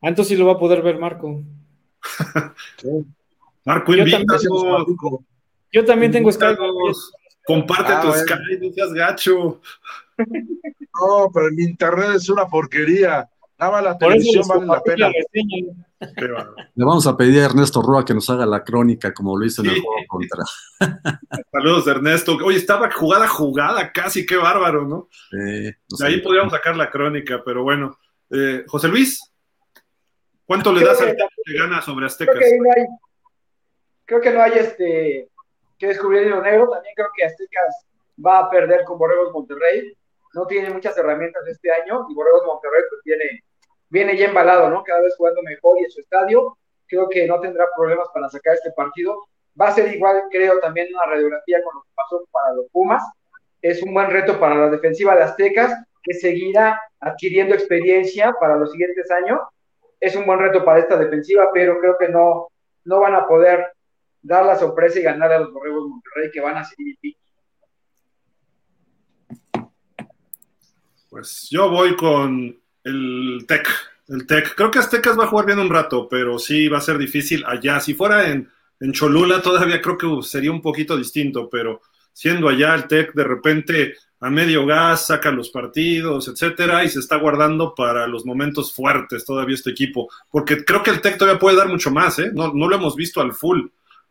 Ah, 0.00 0.08
entonces 0.08 0.28
sí 0.28 0.36
lo 0.36 0.46
va 0.46 0.52
a 0.54 0.58
poder 0.58 0.82
ver 0.82 0.98
Marco. 0.98 1.42
Marco, 3.64 3.92
Yo 3.94 3.98
invítanos. 3.98 4.42
también- 4.42 5.26
Yo 5.72 5.84
también 5.84 6.12
tengo 6.12 6.32
Skype. 6.32 6.58
Comparte 7.44 7.92
Ah, 7.92 8.02
tu. 8.02 8.12
Skype, 8.12 8.66
no 8.66 8.72
seas 8.72 8.92
gacho. 8.92 9.60
No, 11.00 11.30
pero 11.32 11.46
el 11.46 11.60
internet 11.60 12.16
es 12.16 12.28
una 12.28 12.44
porquería. 12.48 13.28
Nada 13.58 13.72
más 13.72 13.82
la 13.82 13.98
Por 13.98 14.12
televisión 14.12 14.46
vale 14.46 14.66
la 14.66 14.82
pena. 14.82 15.10
Le 16.74 16.84
vamos 16.84 17.06
a 17.08 17.16
pedir 17.16 17.40
a 17.40 17.46
Ernesto 17.46 17.82
Roa 17.82 18.04
que 18.04 18.14
nos 18.14 18.30
haga 18.30 18.46
la 18.46 18.62
crónica 18.62 19.12
como 19.12 19.36
lo 19.36 19.44
hizo 19.44 19.62
en 19.62 19.70
el 19.70 19.80
juego 19.80 19.96
contra. 20.06 20.44
Saludos, 21.52 21.86
Ernesto. 21.88 22.36
Oye, 22.44 22.56
estaba 22.56 22.90
jugada 22.90 23.26
jugada 23.26 23.90
casi, 23.92 24.24
qué 24.24 24.36
bárbaro, 24.36 24.86
¿no? 24.86 25.08
Eh, 25.32 25.74
no 25.90 25.96
De 25.98 26.06
ahí 26.06 26.20
podríamos 26.20 26.52
sacar 26.52 26.76
la 26.76 26.88
crónica, 26.90 27.42
pero 27.44 27.64
bueno. 27.64 27.98
Eh, 28.30 28.64
José 28.68 28.88
Luis, 28.88 29.22
¿cuánto 30.44 30.72
le 30.72 30.84
das 30.84 31.00
al 31.00 31.16
que 31.16 31.58
gana 31.58 31.80
sobre 31.82 32.04
Creo 32.04 32.06
Aztecas? 32.06 32.38
que 32.38 32.44
ahí 32.44 32.58
no 32.60 32.70
hay, 32.76 32.86
creo 34.04 34.20
que 34.20 34.30
no 34.32 34.42
hay 34.42 34.52
este 34.52 35.28
que 35.78 35.86
descubrir 35.86 36.22
el 36.22 36.42
negro. 36.42 36.68
También 36.68 36.94
creo 36.94 37.08
que 37.16 37.24
Aztecas 37.24 37.86
va 38.24 38.40
a 38.40 38.50
perder 38.50 38.84
con 38.84 38.98
Borregos 38.98 39.32
Monterrey. 39.32 39.92
No 40.34 40.46
tiene 40.46 40.70
muchas 40.70 40.96
herramientas 40.96 41.42
este 41.48 41.72
año 41.72 42.06
y 42.08 42.14
Borregos 42.14 42.42
Monterrey 42.46 42.82
pues 42.90 43.02
viene, 43.04 43.44
viene 43.90 44.16
ya 44.16 44.26
embalado, 44.26 44.70
¿no? 44.70 44.82
Cada 44.82 45.02
vez 45.02 45.14
jugando 45.16 45.42
mejor 45.42 45.78
y 45.78 45.84
en 45.84 45.90
su 45.90 46.00
estadio. 46.00 46.56
Creo 46.86 47.08
que 47.08 47.26
no 47.26 47.40
tendrá 47.40 47.66
problemas 47.76 48.08
para 48.12 48.28
sacar 48.28 48.54
este 48.54 48.72
partido. 48.72 49.26
Va 49.60 49.68
a 49.68 49.72
ser 49.72 49.92
igual, 49.92 50.22
creo, 50.30 50.58
también 50.60 50.88
una 50.94 51.06
radiografía 51.06 51.62
con 51.62 51.74
lo 51.74 51.82
que 51.82 51.90
pasó 51.94 52.24
para 52.30 52.54
los 52.54 52.66
Pumas. 52.70 53.02
Es 53.60 53.82
un 53.82 53.92
buen 53.92 54.10
reto 54.10 54.38
para 54.38 54.54
la 54.54 54.70
defensiva 54.70 55.16
de 55.16 55.22
Aztecas, 55.22 55.74
que 56.02 56.14
seguirá 56.14 56.80
adquiriendo 57.00 57.54
experiencia 57.54 58.34
para 58.40 58.56
los 58.56 58.70
siguientes 58.70 59.10
años. 59.10 59.40
Es 60.00 60.14
un 60.14 60.26
buen 60.26 60.38
reto 60.38 60.64
para 60.64 60.78
esta 60.78 60.96
defensiva, 60.96 61.50
pero 61.52 61.80
creo 61.80 61.96
que 61.98 62.08
no, 62.08 62.48
no 62.84 63.00
van 63.00 63.14
a 63.14 63.26
poder 63.26 63.72
dar 64.22 64.46
la 64.46 64.56
sorpresa 64.56 65.00
y 65.00 65.02
ganar 65.02 65.32
a 65.32 65.40
los 65.40 65.52
Borregos 65.52 65.88
Monterrey, 65.88 66.30
que 66.30 66.40
van 66.40 66.56
a 66.56 66.64
seguir 66.64 66.94
invictos. 66.94 67.28
Pues 71.10 71.48
yo 71.50 71.70
voy 71.70 71.96
con 71.96 72.60
el 72.84 73.44
Tec. 73.46 73.68
El 74.08 74.26
Tec. 74.26 74.54
Creo 74.54 74.70
que 74.70 74.78
Aztecas 74.78 75.18
va 75.18 75.24
a 75.24 75.28
jugar 75.28 75.46
bien 75.46 75.58
un 75.58 75.70
rato, 75.70 76.08
pero 76.08 76.38
sí 76.38 76.68
va 76.68 76.78
a 76.78 76.82
ser 76.82 76.98
difícil 76.98 77.44
allá. 77.46 77.80
Si 77.80 77.94
fuera 77.94 78.30
en, 78.30 78.48
en 78.80 78.92
Cholula, 78.92 79.42
todavía 79.42 79.80
creo 79.80 79.98
que 79.98 80.08
sería 80.22 80.50
un 80.50 80.62
poquito 80.62 80.96
distinto, 80.96 81.48
pero 81.50 81.82
siendo 82.12 82.48
allá 82.48 82.74
el 82.74 82.86
Tec 82.86 83.12
de 83.14 83.24
repente 83.24 83.94
a 84.20 84.30
medio 84.30 84.66
gas 84.66 85.06
saca 85.06 85.30
los 85.30 85.50
partidos, 85.50 86.26
etcétera, 86.28 86.84
y 86.84 86.88
se 86.88 86.98
está 86.98 87.16
guardando 87.16 87.74
para 87.74 88.06
los 88.06 88.26
momentos 88.26 88.72
fuertes 88.72 89.24
todavía 89.24 89.54
este 89.54 89.70
equipo, 89.70 90.08
porque 90.30 90.64
creo 90.64 90.82
que 90.82 90.90
el 90.90 91.00
Tec 91.00 91.18
todavía 91.18 91.38
puede 91.38 91.56
dar 91.56 91.68
mucho 91.68 91.90
más, 91.90 92.18
¿eh? 92.18 92.32
No, 92.34 92.52
no 92.52 92.68
lo 92.68 92.74
hemos 92.74 92.96
visto 92.96 93.20
al 93.20 93.32
full, 93.32 93.68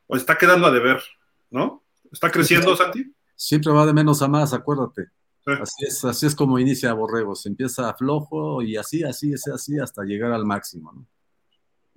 o 0.07 0.15
está 0.15 0.38
quedando 0.38 0.68
a 0.68 0.72
deber, 0.72 1.03
¿no? 1.52 1.84
¿Está 2.11 2.31
creciendo, 2.31 2.76
Santi? 2.76 3.14
Siempre 3.35 3.73
va 3.73 3.85
de 3.85 3.94
menos 3.94 4.22
a 4.22 4.27
más, 4.30 4.53
acuérdate. 4.53 5.10
Sí. 5.48 5.53
Así 5.61 5.86
es, 5.86 6.03
así 6.03 6.26
es 6.26 6.36
como 6.36 6.60
inicia 6.60 6.91
Borregos. 6.91 7.45
Empieza 7.45 7.94
flojo 7.94 8.61
y 8.61 8.76
así, 8.76 9.03
así, 9.03 9.34
así, 9.34 9.49
así, 9.49 9.80
hasta 9.80 10.03
llegar 10.03 10.34
al 10.34 10.44
máximo. 10.44 10.91
¿no? 10.91 11.07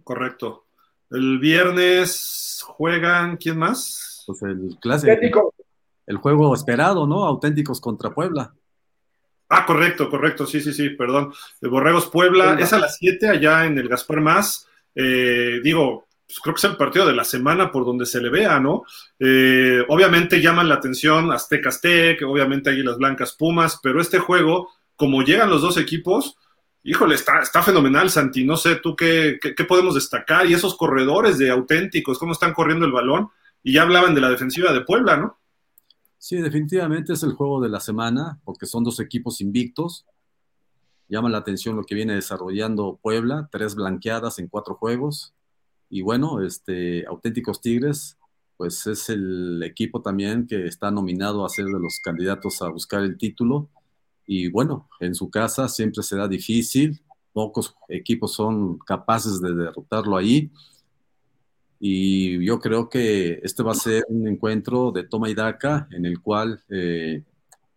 Correcto. 0.05 0.67
El 1.11 1.41
viernes 1.41 2.63
juegan, 2.65 3.37
¿quién 3.37 3.59
más? 3.59 4.23
Pues 4.25 4.43
el 4.43 4.77
clásico, 4.81 5.53
el 6.07 6.17
juego 6.19 6.55
esperado, 6.55 7.09
¿no? 7.09 7.25
Auténticos 7.25 7.81
contra 7.81 8.15
Puebla. 8.15 8.55
Ah, 9.49 9.67
correcto, 9.67 10.09
correcto, 10.09 10.47
sí, 10.47 10.61
sí, 10.61 10.73
sí, 10.73 10.91
perdón. 10.91 11.33
De 11.61 11.69
Borregos 11.69 12.09
Puebla, 12.09 12.45
Puebla. 12.45 12.65
es 12.65 12.73
a 12.73 12.79
las 12.79 12.99
7 12.99 13.29
allá 13.29 13.67
en 13.67 13.79
el 13.79 13.89
Gaspar 13.89 14.21
Más. 14.21 14.69
Eh, 14.95 15.59
digo, 15.65 16.07
pues 16.31 16.39
creo 16.41 16.55
que 16.55 16.59
es 16.61 16.65
el 16.65 16.77
partido 16.77 17.07
de 17.07 17.15
la 17.15 17.25
semana 17.25 17.73
por 17.73 17.85
donde 17.85 18.07
se 18.07 18.21
le 18.21 18.31
vea, 18.31 18.61
¿no? 18.61 18.85
Eh, 19.19 19.85
obviamente 19.89 20.41
llaman 20.41 20.69
la 20.69 20.77
atención 20.77 21.33
Azteca 21.33 21.71
Aztec, 21.71 22.23
obviamente 22.23 22.71
Águilas 22.71 22.99
Blancas 22.99 23.33
Pumas, 23.33 23.81
pero 23.83 24.01
este 24.01 24.21
juego, 24.21 24.71
como 24.95 25.23
llegan 25.23 25.51
los 25.51 25.61
dos 25.61 25.77
equipos, 25.77 26.37
híjole, 26.85 27.17
está, 27.17 27.41
está 27.41 27.63
fenomenal, 27.63 28.11
Santi. 28.11 28.45
No 28.45 28.57
sé 28.57 28.77
tú 28.77 28.95
qué, 28.95 29.39
qué, 29.43 29.57
qué 29.57 29.65
podemos 29.65 29.97
destacar 29.97 30.47
y 30.47 30.55
esos 30.55 30.77
corredores 30.77 31.37
de 31.37 31.51
auténticos, 31.51 32.19
cómo 32.19 32.33
están 32.33 32.55
corriendo 32.55 32.87
el 32.87 32.93
balón. 32.93 33.31
Y 33.63 33.73
ya 33.73 33.83
hablaban 33.83 34.15
de 34.15 34.21
la 34.21 34.31
defensiva 34.31 34.73
de 34.73 34.83
Puebla, 34.83 35.17
¿no? 35.17 35.39
Sí, 36.17 36.37
definitivamente 36.37 37.15
es 37.15 37.23
el 37.23 37.33
juego 37.33 37.61
de 37.61 37.71
la 37.71 37.81
semana, 37.81 38.39
porque 38.45 38.67
son 38.67 38.85
dos 38.85 39.01
equipos 39.01 39.41
invictos. 39.41 40.07
llama 41.09 41.29
la 41.29 41.39
atención 41.39 41.77
lo 41.77 41.83
que 41.83 41.95
viene 41.95 42.15
desarrollando 42.15 43.01
Puebla, 43.03 43.49
tres 43.51 43.75
blanqueadas 43.75 44.39
en 44.39 44.47
cuatro 44.47 44.77
juegos. 44.77 45.35
Y 45.91 46.03
bueno, 46.03 46.41
este, 46.41 47.05
Auténticos 47.07 47.61
Tigres, 47.61 48.17
pues 48.57 48.87
es 48.87 49.11
el 49.11 49.63
equipo 49.65 50.01
también 50.01 50.47
que 50.47 50.67
está 50.67 50.91
nominado 50.91 51.45
a 51.45 51.49
ser 51.49 51.65
de 51.67 51.81
los 51.81 51.99
candidatos 52.03 52.63
a 52.63 52.69
buscar 52.69 53.03
el 53.03 53.19
título. 53.19 53.69
Y 54.25 54.49
bueno, 54.49 54.89
en 55.01 55.15
su 55.17 55.29
casa 55.29 55.69
siempre 55.69 56.05
será 56.05 56.29
difícil, 56.29 57.03
pocos 57.33 57.75
equipos 57.89 58.35
son 58.35 58.79
capaces 58.79 59.41
de 59.41 59.53
derrotarlo 59.53 60.17
ahí. 60.17 60.51
Y 61.81 62.45
yo 62.45 62.61
creo 62.61 62.89
que 62.89 63.41
este 63.43 63.63
va 63.63 63.73
a 63.73 63.75
ser 63.75 64.05
un 64.09 64.29
encuentro 64.29 64.93
de 64.93 65.05
toma 65.05 65.29
y 65.29 65.35
daca 65.35 65.89
en 65.91 66.07
el 66.07 66.21
cual 66.21 66.63
eh, 66.69 67.25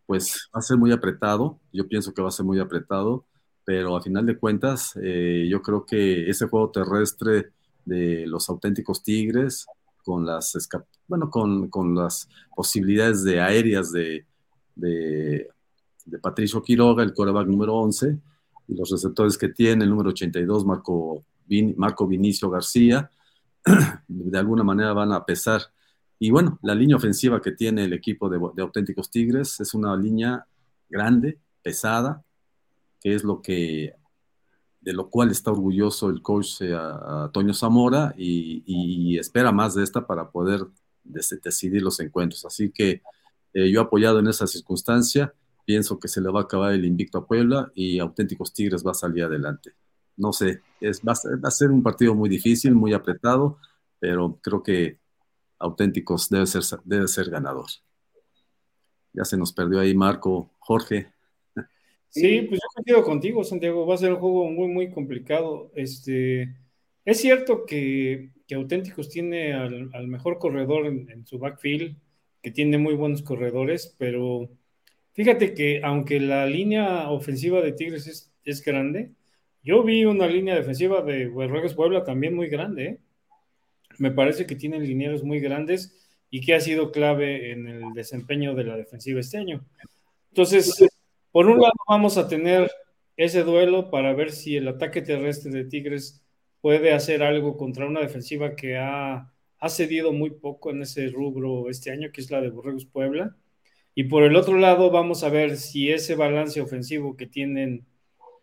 pues 0.06 0.50
va 0.56 0.60
a 0.60 0.62
ser 0.62 0.78
muy 0.78 0.92
apretado. 0.92 1.60
Yo 1.72 1.88
pienso 1.88 2.14
que 2.14 2.22
va 2.22 2.28
a 2.28 2.32
ser 2.32 2.46
muy 2.46 2.60
apretado, 2.60 3.26
pero 3.66 3.96
a 3.96 4.02
final 4.02 4.26
de 4.26 4.38
cuentas 4.38 4.94
eh, 5.02 5.48
yo 5.50 5.62
creo 5.62 5.86
que 5.86 6.30
ese 6.30 6.48
juego 6.48 6.70
terrestre 6.70 7.54
de 7.86 8.26
los 8.28 8.50
auténticos 8.50 9.04
Tigres 9.04 9.66
con 10.04 10.26
las 10.26 10.58
bueno 11.08 11.30
con, 11.30 11.70
con 11.70 11.96
las 11.96 12.28
posibilidades 12.56 13.24
de 13.24 13.40
aéreas 13.40 13.92
de, 13.92 14.26
de, 14.76 15.50
Patricio 16.22 16.62
Quiroga, 16.62 17.04
el 17.04 17.14
coreback 17.14 17.48
número 17.48 17.76
11, 17.76 18.18
y 18.68 18.76
los 18.76 18.90
receptores 18.90 19.38
que 19.38 19.50
tiene, 19.50 19.84
el 19.84 19.90
número 19.90 20.10
82, 20.10 20.66
Marco, 20.66 21.24
Marco 21.78 22.08
Vinicio 22.08 22.50
García, 22.50 23.10
de 24.08 24.38
alguna 24.38 24.64
manera 24.64 24.94
van 24.94 25.12
a 25.12 25.26
pesar. 25.26 25.62
Y 26.20 26.32
bueno, 26.32 26.60
la 26.62 26.76
línea 26.76 26.96
ofensiva 26.96 27.42
que 27.42 27.52
tiene 27.52 27.86
el 27.86 27.94
equipo 27.94 28.30
de, 28.30 28.62
auténticos 28.62 29.10
Tigres 29.10 29.60
es 29.60 29.74
una 29.74 29.96
línea 29.96 30.46
grande, 30.90 31.40
pesada, 31.62 32.24
que 33.02 33.16
es 33.16 33.24
lo 33.24 33.42
que 33.42 33.94
de 34.84 34.94
lo 34.94 35.10
cual 35.10 35.32
está 35.32 35.52
orgulloso 35.52 36.10
el 36.10 36.22
coach 36.22 36.62
eh, 36.62 36.78
Toño 37.32 37.54
Zamora 37.54 38.14
y, 38.18 39.18
espera 39.18 39.52
más 39.52 39.76
de 39.76 39.84
esta 39.84 40.06
para 40.06 40.30
poder 40.30 40.62
decidir 41.04 41.82
los 41.82 42.00
encuentros. 42.00 42.44
Así 42.46 42.70
que 42.70 43.02
eh, 43.54 43.72
yo 43.72 43.82
apoyado 43.82 44.20
en 44.20 44.28
esa 44.28 44.46
circunstancia, 44.46 45.34
pienso 45.66 46.00
que 46.00 46.10
se 46.10 46.20
le 46.20 46.30
va 46.30 46.42
a 46.42 46.44
acabar 46.44 46.74
el 46.74 46.84
invicto 46.84 47.20
a 47.20 47.26
Puebla 47.26 47.72
y 47.74 48.00
Auténticos 48.00 48.54
Tigres 48.54 48.86
va 48.86 48.92
a 48.92 48.96
salir 48.96 49.24
adelante. 49.24 49.72
No 50.18 50.34
sé, 50.34 50.62
es, 50.82 51.02
va, 51.02 51.14
a 51.14 51.52
ser, 51.52 51.72
un 51.72 51.82
partido 51.82 52.14
muy 52.14 52.30
difícil, 52.30 52.76
muy 52.76 52.94
apretado, 52.94 53.58
pero 54.00 54.38
creo 54.42 54.62
que 54.62 55.00
Auténticos 55.60 56.30
debe 56.30 56.46
ser, 56.46 56.64
debe 56.84 57.08
ser 57.08 57.30
ganador. 57.30 57.68
Ya 59.14 59.24
se 59.24 59.38
nos 59.38 59.54
perdió 59.54 59.80
ahí 59.80 59.96
Marco, 59.96 60.52
Jorge. 60.60 61.13
Sí, 62.14 62.42
pues 62.44 62.60
yo 62.62 62.68
coincido 62.74 63.04
contigo, 63.04 63.44
Santiago. 63.44 63.86
Va 63.86 63.96
a 63.96 63.98
ser 63.98 64.14
un 64.14 64.20
juego 64.20 64.50
muy, 64.50 64.68
muy 64.68 64.92
complicado. 64.92 65.72
Este, 65.76 66.56
es 67.06 67.20
cierto 67.20 67.66
que, 67.66 68.32
Auténticos 68.54 69.10
tiene 69.10 69.52
al, 69.54 70.08
mejor 70.08 70.38
corredor 70.38 70.86
en, 70.86 71.10
en, 71.10 71.26
su 71.26 71.40
backfield, 71.40 71.98
que 72.40 72.52
tiene 72.52 72.78
muy 72.78 72.94
buenos 72.94 73.24
corredores, 73.24 73.96
pero 73.98 74.48
Fíjate 75.14 75.54
que 75.54 75.82
aunque 75.84 76.20
la 76.20 76.46
línea 76.48 77.10
ofensiva 77.12 77.62
de 77.62 77.72
Tigres 77.72 78.32
es, 78.44 78.64
grande, 78.66 79.12
yo 79.64 79.84
vi 79.84 80.06
una 80.06 80.28
línea 80.28 80.56
defensiva 80.56 81.02
de 81.02 81.28
Borregos 81.28 81.76
Puebla 81.76 82.04
también 82.04 82.36
muy 82.36 82.50
grande. 82.50 82.86
¿eh? 82.86 83.00
Me 84.00 84.12
parece 84.12 84.48
que 84.48 84.56
tienen 84.56 84.84
linieros 84.84 85.24
muy 85.24 85.40
grandes 85.40 86.10
y 86.32 86.42
que 86.42 86.56
ha 86.56 86.60
sido 86.60 86.92
clave 86.92 87.52
en 87.52 87.68
el 87.68 87.94
desempeño 87.94 88.56
de 88.56 88.64
la 88.64 88.76
defensiva 88.76 89.20
este 89.20 89.38
año. 89.38 89.64
Entonces, 90.30 90.84
por 91.34 91.48
un 91.48 91.60
lado 91.60 91.74
vamos 91.90 92.18
a 92.18 92.30
tener 92.30 92.72
ese 93.18 93.44
duelo 93.44 93.90
para 93.92 94.14
ver 94.14 94.32
si 94.32 94.56
el 94.56 94.70
ataque 94.70 95.02
terrestre 95.02 95.52
de 95.52 95.66
Tigres 95.66 96.24
puede 96.62 96.94
hacer 96.94 97.22
algo 97.24 97.58
contra 97.58 97.86
una 97.86 98.00
defensiva 98.00 98.56
que 98.56 98.78
ha, 98.78 99.34
ha 99.60 99.70
cedido 99.70 100.14
muy 100.14 100.30
poco 100.30 100.72
en 100.72 100.84
ese 100.84 101.10
rubro 101.10 101.70
este 101.70 101.92
año, 101.92 102.10
que 102.14 102.22
es 102.22 102.32
la 102.32 102.40
de 102.40 102.50
Borregos 102.50 102.86
Puebla. 102.86 103.36
Y 103.96 104.06
por 104.06 104.24
el 104.24 104.38
otro 104.38 104.58
lado, 104.58 104.90
vamos 104.90 105.24
a 105.24 105.30
ver 105.30 105.58
si 105.58 105.92
ese 105.92 106.16
balance 106.16 106.62
ofensivo 106.62 107.18
que 107.18 107.28
tienen 107.28 107.86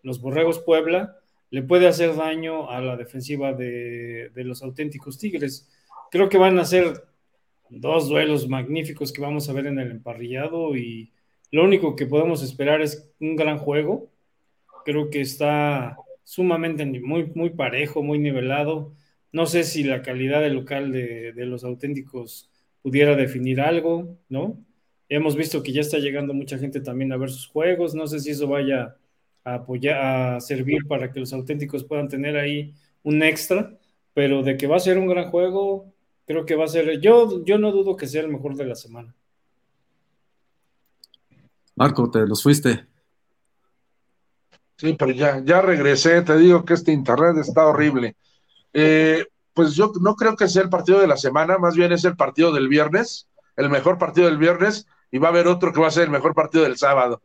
los 0.02 0.20
Borregos 0.20 0.58
Puebla 0.58 1.16
le 1.50 1.62
puede 1.62 1.88
hacer 1.88 2.14
daño 2.14 2.70
a 2.70 2.80
la 2.80 2.96
defensiva 2.96 3.52
de, 3.52 4.30
los 4.34 4.62
auténticos 4.62 5.18
Tigres. 5.18 5.68
Creo 6.10 6.28
que 6.28 6.38
van 6.38 6.58
a 6.58 6.64
ser 6.64 7.04
dos 7.68 8.08
duelos 8.08 8.48
magníficos 8.48 9.12
que 9.12 9.20
vamos 9.20 9.48
a 9.48 9.52
ver 9.52 9.66
en 9.66 9.78
el 9.78 9.90
emparrillado 9.90 10.76
y 10.76 11.12
lo 11.50 11.64
único 11.64 11.96
que 11.96 12.06
podemos 12.06 12.42
esperar 12.42 12.80
es 12.80 13.10
un 13.20 13.36
gran 13.36 13.58
juego. 13.58 14.10
Creo 14.84 15.10
que 15.10 15.20
está 15.20 15.96
sumamente 16.24 16.84
muy, 16.86 17.26
muy 17.34 17.50
parejo, 17.50 18.02
muy 18.02 18.18
nivelado. 18.18 18.92
No 19.32 19.46
sé 19.46 19.64
si 19.64 19.82
la 19.84 20.02
calidad 20.02 20.40
del 20.40 20.54
local 20.54 20.92
de, 20.92 21.32
los 21.46 21.64
auténticos 21.64 22.50
pudiera 22.82 23.16
definir 23.16 23.60
algo, 23.60 24.16
¿no? 24.28 24.58
Hemos 25.08 25.36
visto 25.36 25.62
que 25.62 25.72
ya 25.72 25.80
está 25.80 25.98
llegando 25.98 26.34
mucha 26.34 26.58
gente 26.58 26.80
también 26.80 27.12
a 27.12 27.16
ver 27.16 27.30
sus 27.30 27.48
juegos. 27.48 27.94
No 27.94 28.06
sé 28.06 28.20
si 28.20 28.30
eso 28.30 28.46
vaya 28.46 28.96
a 29.44 29.54
apoyar, 29.54 30.36
a 30.36 30.40
servir 30.40 30.86
para 30.86 31.10
que 31.12 31.20
los 31.20 31.32
auténticos 31.32 31.84
puedan 31.84 32.08
tener 32.08 32.36
ahí 32.36 32.74
un 33.02 33.22
extra, 33.22 33.76
pero 34.14 34.42
de 34.42 34.56
que 34.56 34.66
va 34.68 34.76
a 34.76 34.80
ser 34.80 34.98
un 34.98 35.08
gran 35.08 35.30
juego, 35.30 35.92
creo 36.26 36.46
que 36.46 36.54
va 36.54 36.64
a 36.64 36.68
ser. 36.68 37.00
Yo, 37.00 37.44
yo 37.44 37.58
no 37.58 37.72
dudo 37.72 37.96
que 37.96 38.06
sea 38.06 38.22
el 38.22 38.28
mejor 38.28 38.56
de 38.56 38.66
la 38.66 38.76
semana. 38.76 39.14
Marco, 41.80 42.10
te 42.10 42.26
los 42.26 42.42
fuiste. 42.42 42.86
Sí, 44.76 44.94
pero 44.98 45.12
ya, 45.12 45.42
ya 45.42 45.62
regresé. 45.62 46.20
Te 46.20 46.36
digo 46.36 46.62
que 46.62 46.74
este 46.74 46.92
internet 46.92 47.38
está 47.38 47.64
horrible. 47.64 48.16
Eh, 48.74 49.24
pues 49.54 49.74
yo 49.76 49.90
no 49.98 50.14
creo 50.14 50.36
que 50.36 50.46
sea 50.46 50.62
el 50.62 50.68
partido 50.68 51.00
de 51.00 51.06
la 51.06 51.16
semana, 51.16 51.56
más 51.56 51.76
bien 51.76 51.90
es 51.92 52.04
el 52.04 52.16
partido 52.16 52.52
del 52.52 52.68
viernes, 52.68 53.28
el 53.56 53.70
mejor 53.70 53.96
partido 53.96 54.26
del 54.26 54.36
viernes 54.36 54.86
y 55.10 55.16
va 55.16 55.28
a 55.28 55.30
haber 55.30 55.48
otro 55.48 55.72
que 55.72 55.80
va 55.80 55.88
a 55.88 55.90
ser 55.90 56.02
el 56.04 56.10
mejor 56.10 56.34
partido 56.34 56.64
del 56.64 56.76
sábado. 56.76 57.22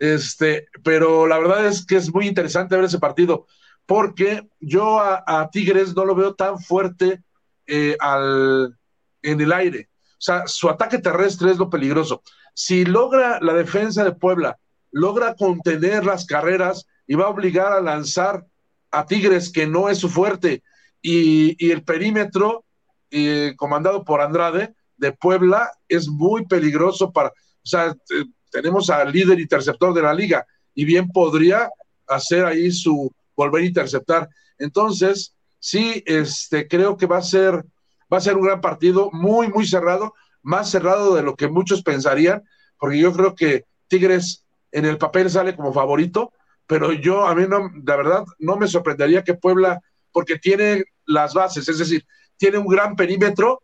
Este, 0.00 0.66
pero 0.82 1.28
la 1.28 1.38
verdad 1.38 1.64
es 1.66 1.86
que 1.86 1.94
es 1.94 2.12
muy 2.12 2.26
interesante 2.26 2.74
ver 2.74 2.86
ese 2.86 2.98
partido, 2.98 3.46
porque 3.86 4.48
yo 4.58 4.98
a, 5.00 5.48
Tigres 5.52 5.94
no 5.94 6.04
lo 6.04 6.16
veo 6.16 6.34
tan 6.34 6.58
fuerte 6.58 7.22
eh, 7.68 7.96
al, 8.00 8.76
en 9.22 9.40
el 9.40 9.52
aire. 9.52 9.91
O 10.22 10.24
sea, 10.24 10.46
su 10.46 10.70
ataque 10.70 10.98
terrestre 10.98 11.50
es 11.50 11.58
lo 11.58 11.68
peligroso. 11.68 12.22
Si 12.54 12.84
logra 12.84 13.40
la 13.40 13.54
defensa 13.54 14.04
de 14.04 14.12
Puebla, 14.12 14.56
logra 14.92 15.34
contener 15.34 16.06
las 16.06 16.26
carreras 16.26 16.86
y 17.08 17.16
va 17.16 17.24
a 17.24 17.30
obligar 17.30 17.72
a 17.72 17.80
lanzar 17.80 18.46
a 18.92 19.04
Tigres, 19.04 19.50
que 19.50 19.66
no 19.66 19.88
es 19.88 19.98
su 19.98 20.08
fuerte, 20.08 20.62
y, 21.00 21.72
el 21.72 21.82
perímetro 21.82 22.64
eh, 23.10 23.54
comandado 23.56 24.04
por 24.04 24.20
Andrade, 24.20 24.76
de 24.96 25.10
Puebla 25.10 25.72
es 25.88 26.06
muy 26.06 26.46
peligroso 26.46 27.10
para, 27.10 27.30
o 27.30 27.32
sea, 27.64 27.88
eh, 27.88 28.24
tenemos 28.52 28.90
al 28.90 29.10
líder 29.10 29.40
interceptor 29.40 29.92
de 29.92 30.02
la 30.02 30.14
liga 30.14 30.46
y 30.72 30.84
bien 30.84 31.08
podría 31.08 31.68
hacer 32.06 32.44
ahí 32.44 32.70
su 32.70 33.12
volver 33.34 33.64
a 33.64 33.66
interceptar. 33.66 34.28
Entonces, 34.58 35.34
sí, 35.58 36.04
este, 36.06 36.68
creo 36.68 36.96
que 36.96 37.06
va 37.06 37.18
a 37.18 37.22
ser, 37.22 37.64
va 38.12 38.18
a 38.18 38.20
ser 38.20 38.36
un 38.36 38.44
gran 38.44 38.60
partido, 38.60 39.10
muy, 39.12 39.48
muy 39.48 39.66
cerrado, 39.66 40.14
más 40.42 40.70
cerrado 40.70 41.14
de 41.14 41.22
lo 41.22 41.34
que 41.36 41.48
muchos 41.48 41.82
pensarían, 41.82 42.42
porque 42.78 42.98
yo 42.98 43.12
creo 43.12 43.34
que 43.34 43.64
Tigres 43.88 44.44
en 44.72 44.84
el 44.84 44.98
papel 44.98 45.30
sale 45.30 45.56
como 45.56 45.72
favorito, 45.72 46.32
pero 46.66 46.92
yo 46.92 47.26
a 47.26 47.34
mí 47.34 47.44
no, 47.48 47.70
la 47.84 47.96
verdad, 47.96 48.24
no 48.38 48.56
me 48.56 48.68
sorprendería 48.68 49.24
que 49.24 49.34
Puebla, 49.34 49.80
porque 50.12 50.38
tiene 50.38 50.84
las 51.06 51.34
bases, 51.34 51.68
es 51.68 51.78
decir, 51.78 52.06
tiene 52.36 52.58
un 52.58 52.66
gran 52.66 52.96
perímetro 52.96 53.62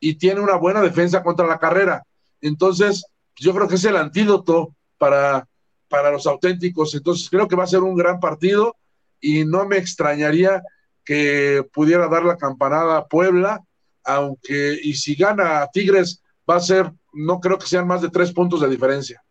y 0.00 0.16
tiene 0.16 0.40
una 0.40 0.56
buena 0.56 0.82
defensa 0.82 1.22
contra 1.22 1.46
la 1.46 1.58
carrera. 1.58 2.02
Entonces, 2.40 3.06
yo 3.36 3.54
creo 3.54 3.68
que 3.68 3.76
es 3.76 3.84
el 3.84 3.96
antídoto 3.96 4.74
para, 4.98 5.48
para 5.88 6.10
los 6.10 6.26
auténticos. 6.26 6.94
Entonces, 6.94 7.28
creo 7.30 7.48
que 7.48 7.56
va 7.56 7.64
a 7.64 7.68
ser 7.68 7.80
un 7.80 7.94
gran 7.94 8.20
partido 8.20 8.76
y 9.20 9.44
no 9.44 9.66
me 9.66 9.78
extrañaría 9.78 10.62
que 11.04 11.64
pudiera 11.72 12.08
dar 12.08 12.24
la 12.24 12.36
campanada 12.36 12.98
a 12.98 13.06
Puebla, 13.06 13.62
aunque, 14.06 14.78
y 14.82 14.94
si 14.94 15.14
gana 15.14 15.66
Tigres, 15.72 16.22
va 16.48 16.56
a 16.56 16.60
ser, 16.60 16.90
no 17.12 17.40
creo 17.40 17.58
que 17.58 17.66
sean 17.66 17.86
más 17.86 18.02
de 18.02 18.08
tres 18.08 18.32
puntos 18.32 18.60
de 18.60 18.68
diferencia. 18.68 19.22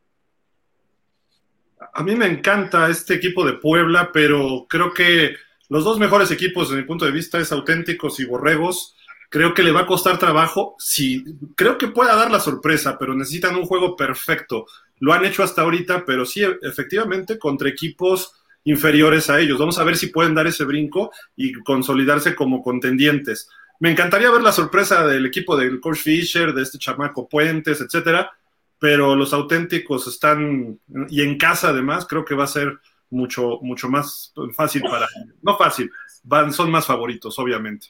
A 1.93 2.03
mí 2.03 2.15
me 2.15 2.25
encanta 2.25 2.89
este 2.89 3.13
equipo 3.13 3.45
de 3.45 3.53
Puebla, 3.53 4.11
pero 4.11 4.65
creo 4.67 4.93
que 4.93 5.35
los 5.69 5.83
dos 5.83 5.97
mejores 5.97 6.29
equipos, 6.31 6.69
desde 6.69 6.81
mi 6.81 6.87
punto 6.87 7.05
de 7.05 7.11
vista, 7.11 7.39
es 7.39 7.51
Auténticos 7.51 8.19
y 8.19 8.25
Borregos. 8.25 8.95
Creo 9.29 9.53
que 9.53 9.63
le 9.63 9.71
va 9.71 9.81
a 9.81 9.87
costar 9.87 10.19
trabajo. 10.19 10.75
Sí, 10.77 11.23
creo 11.55 11.77
que 11.77 11.87
pueda 11.87 12.15
dar 12.15 12.31
la 12.31 12.39
sorpresa, 12.39 12.97
pero 12.99 13.15
necesitan 13.15 13.55
un 13.55 13.65
juego 13.65 13.95
perfecto. 13.95 14.65
Lo 14.99 15.13
han 15.13 15.25
hecho 15.25 15.43
hasta 15.43 15.61
ahorita, 15.61 16.05
pero 16.05 16.25
sí, 16.25 16.43
efectivamente, 16.61 17.39
contra 17.39 17.69
equipos 17.69 18.33
inferiores 18.65 19.29
a 19.29 19.39
ellos. 19.39 19.57
Vamos 19.57 19.77
a 19.77 19.83
ver 19.83 19.95
si 19.95 20.07
pueden 20.07 20.35
dar 20.35 20.47
ese 20.47 20.65
brinco 20.65 21.11
y 21.35 21.53
consolidarse 21.53 22.35
como 22.35 22.61
contendientes. 22.61 23.49
Me 23.79 23.91
encantaría 23.91 24.31
ver 24.31 24.41
la 24.41 24.51
sorpresa 24.51 25.05
del 25.05 25.25
equipo 25.25 25.57
del 25.57 25.79
coach 25.79 25.97
Fisher, 25.97 26.53
de 26.53 26.63
este 26.63 26.77
chamaco 26.77 27.27
Puentes, 27.27 27.81
etcétera, 27.81 28.31
pero 28.79 29.15
los 29.15 29.33
auténticos 29.33 30.07
están, 30.07 30.79
y 31.09 31.21
en 31.21 31.37
casa 31.37 31.69
además, 31.69 32.05
creo 32.07 32.23
que 32.23 32.35
va 32.35 32.45
a 32.45 32.47
ser 32.47 32.79
mucho, 33.09 33.59
mucho 33.61 33.89
más 33.89 34.33
fácil 34.55 34.81
para 34.83 35.07
No 35.41 35.57
fácil, 35.57 35.91
van, 36.23 36.51
son 36.51 36.71
más 36.71 36.85
favoritos, 36.85 37.37
obviamente. 37.39 37.87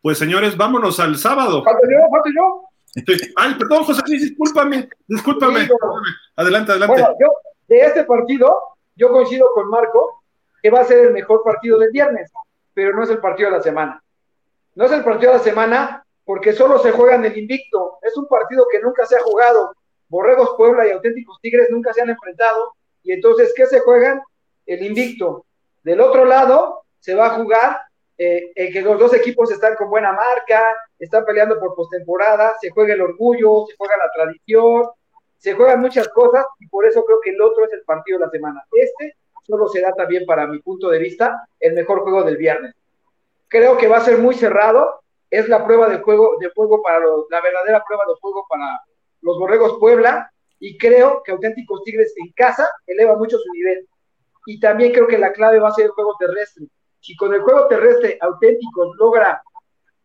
Pues 0.00 0.18
señores, 0.18 0.56
vámonos 0.56 1.00
al 1.00 1.16
sábado. 1.16 1.64
¿Falto 1.64 1.86
yo? 1.90 1.98
¿Falto 2.10 2.30
yo? 2.34 2.64
Ay, 3.36 3.54
perdón, 3.54 3.84
José 3.84 4.02
Luis, 4.06 4.22
discúlpame, 4.22 4.88
discúlpame. 5.06 5.68
Adelante, 6.36 6.72
adelante. 6.72 7.00
Bueno, 7.00 7.16
yo, 7.20 7.28
de 7.66 7.80
este 7.80 8.04
partido, 8.04 8.56
yo 8.96 9.10
coincido 9.10 9.46
con 9.54 9.68
Marco 9.68 10.22
que 10.62 10.70
va 10.70 10.80
a 10.80 10.84
ser 10.84 11.06
el 11.06 11.12
mejor 11.12 11.42
partido 11.44 11.78
del 11.78 11.90
viernes, 11.90 12.32
pero 12.74 12.94
no 12.94 13.02
es 13.02 13.10
el 13.10 13.18
partido 13.18 13.50
de 13.50 13.56
la 13.56 13.62
semana. 13.62 14.02
No 14.78 14.84
es 14.84 14.92
el 14.92 15.02
partido 15.02 15.32
de 15.32 15.38
la 15.38 15.44
semana 15.44 16.04
porque 16.24 16.52
solo 16.52 16.78
se 16.78 16.92
juega 16.92 17.16
en 17.16 17.24
el 17.24 17.36
invicto. 17.36 17.98
Es 18.00 18.16
un 18.16 18.28
partido 18.28 18.64
que 18.70 18.78
nunca 18.78 19.04
se 19.06 19.16
ha 19.16 19.20
jugado. 19.20 19.74
Borregos 20.08 20.54
Puebla 20.56 20.86
y 20.86 20.92
auténticos 20.92 21.40
Tigres 21.42 21.68
nunca 21.68 21.92
se 21.92 22.02
han 22.02 22.10
enfrentado. 22.10 22.74
Y 23.02 23.10
entonces, 23.10 23.52
¿qué 23.56 23.66
se 23.66 23.80
juegan? 23.80 24.22
El 24.66 24.84
invicto. 24.84 25.46
Del 25.82 26.00
otro 26.00 26.24
lado, 26.24 26.84
se 27.00 27.16
va 27.16 27.26
a 27.26 27.30
jugar 27.30 27.76
eh, 28.16 28.52
el 28.54 28.72
que 28.72 28.80
los 28.82 29.00
dos 29.00 29.12
equipos 29.14 29.50
están 29.50 29.74
con 29.74 29.90
buena 29.90 30.12
marca, 30.12 30.62
están 30.96 31.24
peleando 31.24 31.58
por 31.58 31.74
postemporada, 31.74 32.54
se 32.60 32.70
juega 32.70 32.94
el 32.94 33.00
orgullo, 33.00 33.66
se 33.66 33.74
juega 33.76 33.96
la 33.96 34.12
tradición, 34.14 34.90
se 35.38 35.54
juegan 35.54 35.80
muchas 35.80 36.06
cosas 36.10 36.46
y 36.60 36.68
por 36.68 36.86
eso 36.86 37.04
creo 37.04 37.18
que 37.20 37.30
el 37.30 37.42
otro 37.42 37.64
es 37.64 37.72
el 37.72 37.82
partido 37.82 38.20
de 38.20 38.26
la 38.26 38.30
semana. 38.30 38.62
Este 38.70 39.16
solo 39.44 39.66
será 39.66 39.92
también, 39.92 40.24
para 40.24 40.46
mi 40.46 40.60
punto 40.60 40.88
de 40.88 41.00
vista, 41.00 41.48
el 41.58 41.72
mejor 41.72 42.02
juego 42.02 42.22
del 42.22 42.36
viernes. 42.36 42.76
Creo 43.48 43.76
que 43.76 43.88
va 43.88 43.98
a 43.98 44.04
ser 44.04 44.18
muy 44.18 44.34
cerrado, 44.34 45.00
es 45.30 45.48
la 45.48 45.64
prueba 45.64 45.88
de 45.88 45.98
juego, 45.98 46.36
de 46.40 46.50
juego 46.54 46.82
para 46.82 47.00
los, 47.00 47.26
la 47.30 47.40
verdadera 47.40 47.84
prueba 47.86 48.04
de 48.06 48.14
juego 48.20 48.46
para 48.48 48.80
los 49.22 49.38
Borregos 49.38 49.78
Puebla 49.78 50.30
y 50.58 50.76
creo 50.78 51.22
que 51.22 51.32
Auténticos 51.32 51.82
Tigres 51.84 52.14
en 52.16 52.32
casa 52.32 52.68
eleva 52.86 53.16
mucho 53.16 53.38
su 53.38 53.52
nivel. 53.52 53.86
Y 54.46 54.58
también 54.60 54.92
creo 54.92 55.06
que 55.06 55.18
la 55.18 55.32
clave 55.32 55.58
va 55.58 55.68
a 55.68 55.72
ser 55.72 55.86
el 55.86 55.90
juego 55.90 56.16
terrestre. 56.18 56.66
Si 57.00 57.14
con 57.16 57.32
el 57.34 57.42
juego 57.42 57.68
terrestre 57.68 58.18
Auténticos 58.20 58.96
logra 58.96 59.42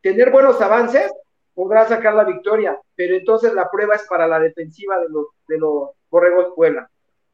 tener 0.02 0.32
buenos 0.32 0.60
avances, 0.61 1.11
podrá 1.53 1.88
sacar 1.88 2.14
la 2.14 2.24
victoria, 2.24 2.80
pero 2.95 3.15
entonces 3.15 3.53
la 3.53 3.70
prueba 3.70 3.95
es 3.95 4.06
para 4.07 4.28
la 4.28 4.40
defensiva 4.40 4.99
de 4.99 5.10
los, 5.10 5.28
de 5.48 5.57
los 5.57 5.91
Borregos 6.10 6.53
Puebla. 6.56 6.90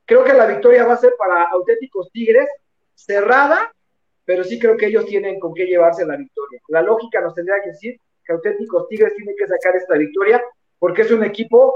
Creo 0.06 0.24
que 0.24 0.34
la 0.34 0.46
victoria 0.46 0.86
va 0.86 0.94
a 0.94 0.98
ser 0.98 1.16
para 1.18 1.44
auténticos 1.46 2.12
Tigres, 2.12 2.50
cerrada, 2.96 3.72
pero 4.30 4.44
sí 4.44 4.60
creo 4.60 4.78
que 4.78 4.86
ellos 4.86 5.08
tienen 5.08 5.40
con 5.40 5.56
qué 5.56 5.66
llevarse 5.66 6.06
la 6.06 6.16
victoria. 6.16 6.62
La 6.68 6.84
lógica 6.84 7.20
nos 7.20 7.34
tendría 7.34 7.64
que 7.64 7.72
decir 7.72 8.00
que 8.24 8.32
auténticos 8.32 8.88
Tigres 8.88 9.16
tienen 9.16 9.36
que 9.36 9.48
sacar 9.48 9.76
esta 9.76 9.96
victoria 9.96 10.40
porque 10.78 11.02
es 11.02 11.10
un 11.10 11.24
equipo 11.24 11.74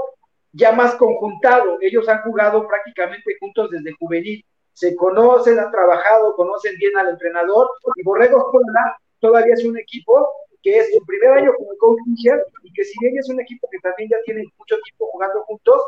ya 0.52 0.70
más 0.70 0.94
conjuntado. 0.94 1.78
Ellos 1.80 2.08
han 2.08 2.22
jugado 2.22 2.68
prácticamente 2.68 3.36
juntos 3.40 3.70
desde 3.72 3.96
juvenil. 3.98 4.44
Se 4.72 4.94
conocen, 4.94 5.58
han 5.58 5.72
trabajado, 5.72 6.36
conocen 6.36 6.76
bien 6.76 6.96
al 6.96 7.08
entrenador. 7.08 7.68
Y 7.96 8.04
Borregos 8.04 8.44
Puebla 8.52 8.98
todavía 9.18 9.54
es 9.54 9.64
un 9.64 9.76
equipo 9.76 10.24
que 10.62 10.78
es 10.78 10.94
su 10.94 11.04
primer 11.04 11.30
año 11.30 11.54
como 11.58 11.76
coach 11.78 11.98
y 12.06 12.72
que 12.72 12.84
si 12.84 12.94
bien 13.00 13.18
es 13.18 13.28
un 13.30 13.40
equipo 13.40 13.66
que 13.68 13.80
también 13.80 14.10
ya 14.10 14.18
tiene 14.24 14.44
mucho 14.56 14.76
tiempo 14.80 15.08
jugando 15.10 15.42
juntos, 15.42 15.82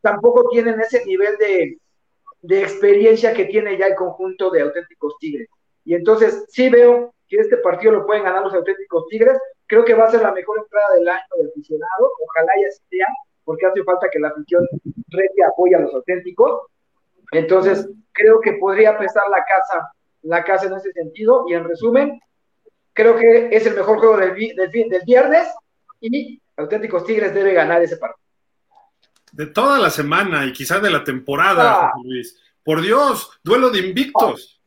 tampoco 0.00 0.48
tienen 0.50 0.78
ese 0.78 1.04
nivel 1.04 1.36
de, 1.38 1.78
de 2.42 2.62
experiencia 2.62 3.34
que 3.34 3.46
tiene 3.46 3.76
ya 3.76 3.88
el 3.88 3.96
conjunto 3.96 4.50
de 4.50 4.60
auténticos 4.60 5.16
Tigres. 5.18 5.48
Y 5.84 5.94
entonces 5.94 6.46
sí 6.48 6.68
veo 6.68 7.14
que 7.28 7.36
este 7.36 7.56
partido 7.58 7.92
lo 7.92 8.06
pueden 8.06 8.24
ganar 8.24 8.42
los 8.42 8.54
auténticos 8.54 9.06
Tigres. 9.08 9.38
Creo 9.66 9.84
que 9.84 9.94
va 9.94 10.04
a 10.04 10.10
ser 10.10 10.22
la 10.22 10.32
mejor 10.32 10.58
entrada 10.58 10.94
del 10.94 11.08
año 11.08 11.22
del 11.38 11.48
aficionado. 11.48 12.10
Ojalá 12.20 12.52
ya 12.60 12.70
sea, 12.90 13.06
porque 13.44 13.66
hace 13.66 13.82
falta 13.84 14.08
que 14.10 14.18
la 14.18 14.28
afición 14.28 14.66
reque 15.08 15.44
apoye 15.44 15.74
a 15.74 15.80
los 15.80 15.94
auténticos. 15.94 16.66
Entonces, 17.32 17.88
creo 18.12 18.40
que 18.40 18.54
podría 18.54 18.98
pesar 18.98 19.24
la 19.30 19.44
casa, 19.44 19.92
la 20.22 20.44
casa 20.44 20.66
en 20.66 20.74
ese 20.74 20.92
sentido. 20.92 21.44
Y 21.48 21.54
en 21.54 21.64
resumen, 21.64 22.20
creo 22.92 23.16
que 23.16 23.48
es 23.50 23.66
el 23.66 23.74
mejor 23.74 23.98
juego 23.98 24.18
del, 24.18 24.34
del, 24.34 24.70
del 24.70 25.02
viernes 25.06 25.48
y 26.00 26.42
Auténticos 26.56 27.04
Tigres 27.04 27.34
debe 27.34 27.54
ganar 27.54 27.82
ese 27.82 27.96
partido. 27.96 28.20
De 29.32 29.46
toda 29.46 29.78
la 29.78 29.90
semana 29.90 30.44
y 30.44 30.52
quizás 30.52 30.82
de 30.82 30.90
la 30.90 31.02
temporada, 31.02 31.86
ah. 31.86 31.92
Luis. 32.04 32.38
Por 32.62 32.82
Dios, 32.82 33.40
duelo 33.42 33.70
de 33.70 33.80
invictos. 33.80 34.61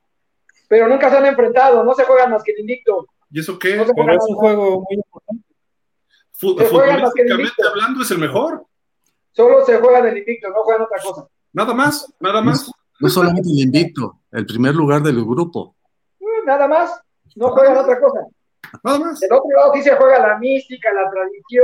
Pero 0.68 0.88
nunca 0.88 1.10
se 1.10 1.18
han 1.18 1.26
enfrentado, 1.26 1.84
no 1.84 1.94
se 1.94 2.04
juegan 2.04 2.32
más 2.32 2.44
que 2.44 2.52
el 2.52 2.60
invicto. 2.60 3.08
¿Y 3.30 3.40
eso 3.40 3.58
qué? 3.60 3.76
No 3.76 3.84
es 3.84 3.90
un 4.28 4.36
juego 4.36 4.86
muy 4.88 4.96
importante. 4.96 5.44
Futbolísticamente 6.34 7.68
hablando 7.68 8.02
es 8.02 8.12
el 8.12 8.20
mejor. 8.20 8.66
Solo 9.32 9.66
se 9.66 9.78
juega 9.80 10.00
el 10.10 10.18
invicto, 10.18 10.50
no 10.50 10.64
juegan 10.64 10.84
otra 10.84 10.98
cosa. 11.02 11.28
Nada 11.54 11.74
más, 11.74 12.14
nada 12.20 12.42
más. 12.42 12.72
No, 13.00 13.10
solamente 13.10 13.50
el 13.50 13.60
invicto, 13.60 14.22
el 14.32 14.46
primer 14.46 14.74
lugar 14.74 15.02
del 15.02 15.24
grupo. 15.24 15.76
Mm, 16.20 16.46
nada 16.46 16.68
más, 16.68 17.02
no 17.36 17.50
juegan 17.50 17.78
otra 17.78 18.00
cosa. 18.00 18.20
Nada 18.84 19.00
más. 19.00 19.20
Del 19.20 19.32
otro 19.32 19.50
lado 19.56 19.72
sí 19.74 19.84
se 19.84 19.96
juega 19.96 20.20
la 20.20 20.38
mística, 20.38 20.90
la 20.94 21.10
tradición. 21.10 21.64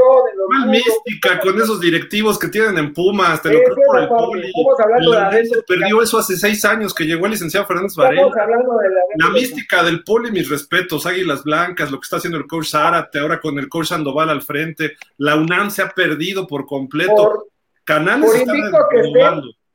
La 0.59 0.65
mística 0.65 1.39
con 1.39 1.59
esos 1.59 1.79
directivos 1.79 2.37
que 2.39 2.47
tienen 2.47 2.77
en 2.77 2.93
Pumas, 2.93 3.41
te 3.41 3.53
lo 3.53 3.59
creo 3.59 3.75
por 3.85 3.99
el 3.99 4.07
poli. 4.07 4.53
Perdió 5.67 6.01
eso 6.01 6.17
hace 6.17 6.35
seis 6.35 6.63
años 6.65 6.93
que 6.93 7.05
llegó 7.05 7.25
el 7.25 7.31
licenciado 7.31 7.65
Fernández 7.65 7.95
Varela. 7.95 8.29
la, 9.17 9.29
mística 9.29 9.83
del 9.83 10.03
poli, 10.03 10.31
mis 10.31 10.49
respetos, 10.49 11.05
Águilas 11.05 11.43
Blancas, 11.43 11.91
lo 11.91 11.99
que 11.99 12.05
está 12.05 12.17
haciendo 12.17 12.37
el 12.37 12.47
coach 12.47 12.69
Zárate, 12.69 13.19
ahora 13.19 13.39
con 13.39 13.57
el 13.59 13.69
coach 13.69 13.87
Sandoval 13.87 14.29
al 14.29 14.41
frente. 14.41 14.93
La 15.17 15.35
UNAM 15.35 15.69
se 15.71 15.81
ha 15.81 15.89
perdido 15.89 16.47
por 16.47 16.65
completo. 16.65 17.47
Canales 17.83 18.29
por 18.29 18.35
está 18.37 18.53
que 18.89 18.99
esté, 18.99 19.19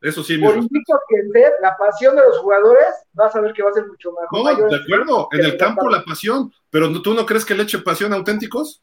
eso 0.08 0.22
sí, 0.22 0.38
por 0.38 0.56
invicto 0.56 0.98
que 1.08 1.16
esté, 1.20 1.52
la 1.60 1.76
pasión 1.76 2.14
de 2.16 2.22
los 2.22 2.38
jugadores, 2.38 2.86
vas 3.12 3.34
a 3.34 3.40
ver 3.40 3.52
que 3.52 3.62
va 3.62 3.70
a 3.70 3.74
ser 3.74 3.86
mucho 3.86 4.10
mejor. 4.12 4.28
No, 4.60 4.68
de 4.68 4.76
acuerdo, 4.76 5.28
en 5.32 5.44
el 5.44 5.56
campo 5.56 5.88
la 5.88 6.04
pasión, 6.04 6.52
pero 6.70 6.90
¿tú 7.02 7.14
no 7.14 7.24
crees 7.26 7.44
que 7.44 7.54
le 7.54 7.62
eche 7.64 7.78
pasión 7.78 8.12
a 8.12 8.16
auténticos? 8.16 8.82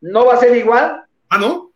¿No 0.00 0.26
va 0.26 0.34
a 0.34 0.38
ser 0.38 0.56
igual? 0.56 1.04
Ah, 1.28 1.38
¿no? 1.38 1.72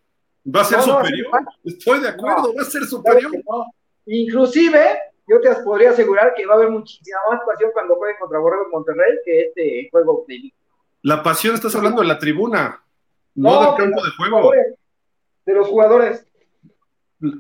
¿Va 0.47 0.61
a 0.61 0.65
ser 0.65 0.79
No, 0.79 0.87
no, 0.87 0.93
superior? 0.99 1.27
sí, 1.65 1.69
Estoy 1.79 2.01
de 2.01 2.09
acuerdo, 2.09 2.43
No. 2.49 2.55
va 2.55 2.63
a 2.63 2.65
ser 2.71 2.85
superior. 2.85 3.33
No. 3.33 3.65
Inclusive, 4.07 4.99
yo 5.27 5.41
te 5.41 5.55
podría 5.63 5.91
asegurar 5.91 6.35
que 6.37 6.47
va 6.47 6.55
a 6.55 6.57
haber 6.57 6.71
muchísima 6.71 7.19
más 7.31 7.41
pasión 7.47 7.71
cuando 7.73 7.97
jueguen 7.97 8.17
contra 8.21 8.39
Borrego 8.39 8.67
Monterrey 8.71 9.19
que 9.25 9.41
este 9.43 9.89
juego 9.91 10.25
de 10.29 10.53
La 11.03 11.23
pasión 11.23 11.55
estás 11.55 11.75
hablando 11.75 12.03
de 12.03 12.09
la 12.09 12.19
tribuna, 12.19 12.83
no, 13.35 13.51
No, 13.51 13.61
del 13.73 13.77
campo 13.77 14.05
de 14.05 14.11
juego. 14.17 14.37
jugadores, 14.43 14.75
De 15.47 15.53
los 15.55 15.69
jugadores. 15.69 16.27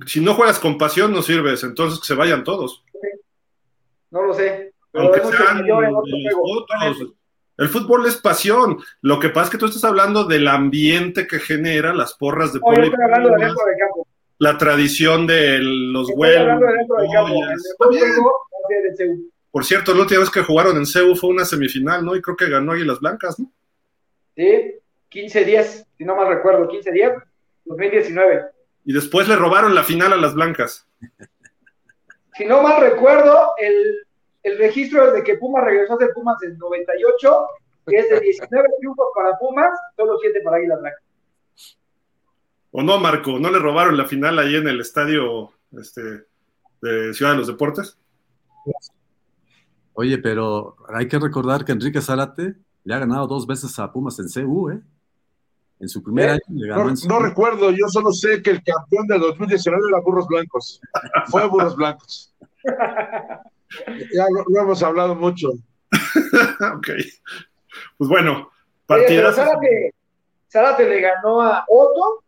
Si 0.06 0.20
no 0.20 0.34
juegas 0.34 0.58
con 0.58 0.78
pasión 0.78 1.12
no 1.12 1.22
sirves, 1.22 1.62
entonces 1.64 2.00
que 2.00 2.06
se 2.06 2.14
vayan 2.14 2.44
todos. 2.44 2.84
No 4.10 4.22
lo 4.22 4.32
sé. 4.34 4.72
Pero 4.92 5.04
Aunque 5.04 5.20
sean 5.20 5.64
otros. 6.42 7.12
El 7.56 7.68
fútbol 7.68 8.06
es 8.06 8.16
pasión. 8.16 8.78
Lo 9.00 9.18
que 9.20 9.28
pasa 9.28 9.44
es 9.46 9.50
que 9.50 9.58
tú 9.58 9.66
estás 9.66 9.84
hablando 9.84 10.24
del 10.24 10.48
ambiente 10.48 11.26
que 11.26 11.38
genera 11.38 11.92
las 11.94 12.14
porras 12.14 12.52
de 12.52 12.60
No, 12.60 12.66
yo 12.68 12.74
poli- 12.74 12.86
estoy 12.88 13.04
hablando 13.04 13.28
de 13.30 13.44
dentro 13.44 13.64
del 13.66 13.76
campo. 13.78 14.06
la 14.38 14.58
tradición 14.58 15.26
de 15.26 15.58
los 15.60 16.08
huevos. 16.14 16.60
de. 18.98 19.18
Por 19.50 19.64
cierto, 19.64 19.94
la 19.94 20.00
última 20.02 20.20
vez 20.20 20.30
que 20.30 20.42
jugaron 20.42 20.76
en 20.76 20.86
CEU 20.86 21.14
fue 21.14 21.30
una 21.30 21.44
semifinal, 21.44 22.04
¿no? 22.04 22.16
Y 22.16 22.20
creo 22.22 22.36
que 22.36 22.48
ganó 22.48 22.72
Águilas 22.72 22.98
Blancas, 23.00 23.38
¿no? 23.38 23.50
Sí, 24.34 24.74
15-10, 25.10 25.86
si 25.96 26.04
no 26.04 26.16
mal 26.16 26.26
recuerdo, 26.28 26.68
15-10, 26.68 27.22
2019. 27.64 28.42
Y 28.84 28.92
después 28.92 29.28
le 29.28 29.36
robaron 29.36 29.74
la 29.74 29.82
final 29.82 30.12
a 30.12 30.16
las 30.16 30.34
Blancas. 30.34 30.86
Si 32.36 32.44
no 32.44 32.62
mal 32.62 32.80
recuerdo, 32.80 33.52
el, 33.58 34.06
el 34.42 34.58
registro 34.58 35.06
desde 35.06 35.24
que 35.24 35.36
Pumas 35.36 35.64
regresó 35.64 35.94
a 35.94 35.98
ser 35.98 36.10
Pumas 36.14 36.42
en 36.42 36.58
98, 36.58 37.46
que 37.86 37.96
es 37.96 38.10
de 38.10 38.20
19 38.20 38.68
triunfos 38.78 39.06
para 39.14 39.38
Pumas, 39.38 39.70
solo 39.96 40.18
7 40.20 40.40
para 40.44 40.56
Águilas 40.58 40.80
Blancas. 40.80 41.02
¿O 42.72 42.82
no, 42.82 42.98
Marco? 42.98 43.38
¿No 43.38 43.50
le 43.50 43.58
robaron 43.60 43.96
la 43.96 44.04
final 44.04 44.38
ahí 44.38 44.56
en 44.56 44.66
el 44.66 44.80
estadio 44.80 45.52
este, 45.78 46.24
de 46.82 47.14
Ciudad 47.14 47.32
de 47.32 47.38
los 47.38 47.46
Deportes? 47.46 47.96
Oye, 49.92 50.18
pero 50.18 50.76
hay 50.88 51.06
que 51.06 51.20
recordar 51.20 51.64
que 51.64 51.70
Enrique 51.70 52.00
Zárate 52.00 52.56
le 52.82 52.94
ha 52.94 52.98
ganado 52.98 53.28
dos 53.28 53.46
veces 53.46 53.78
a 53.78 53.92
Pumas 53.92 54.18
en 54.18 54.26
CU, 54.28 54.70
¿eh? 54.70 54.80
En 55.80 55.88
su 55.88 56.02
primer 56.02 56.28
¿Eh? 56.28 56.32
año 56.32 56.40
le 56.48 56.68
ganó 56.68 56.84
No, 56.84 56.90
en 56.90 56.96
CU. 56.96 57.08
no 57.08 57.18
recuerdo, 57.20 57.70
yo 57.70 57.88
solo 57.88 58.12
sé 58.12 58.42
que 58.42 58.50
el 58.50 58.62
campeón 58.62 59.06
del 59.06 59.20
2019 59.20 59.82
era 59.88 60.00
Burros 60.00 60.26
Blancos. 60.28 60.80
Fue 61.26 61.46
Burros 61.48 61.76
Blancos. 61.76 62.32
Ya 62.64 64.24
lo, 64.30 64.44
lo 64.48 64.60
hemos 64.60 64.82
hablado 64.82 65.14
mucho. 65.14 65.50
ok. 66.76 66.88
Pues 67.98 68.08
bueno, 68.10 68.50
partidas. 68.86 69.34
Zárate, 69.36 69.94
Zárate 70.50 70.88
le 70.88 71.00
ganó 71.00 71.42
a 71.42 71.64
Otto 71.68 72.22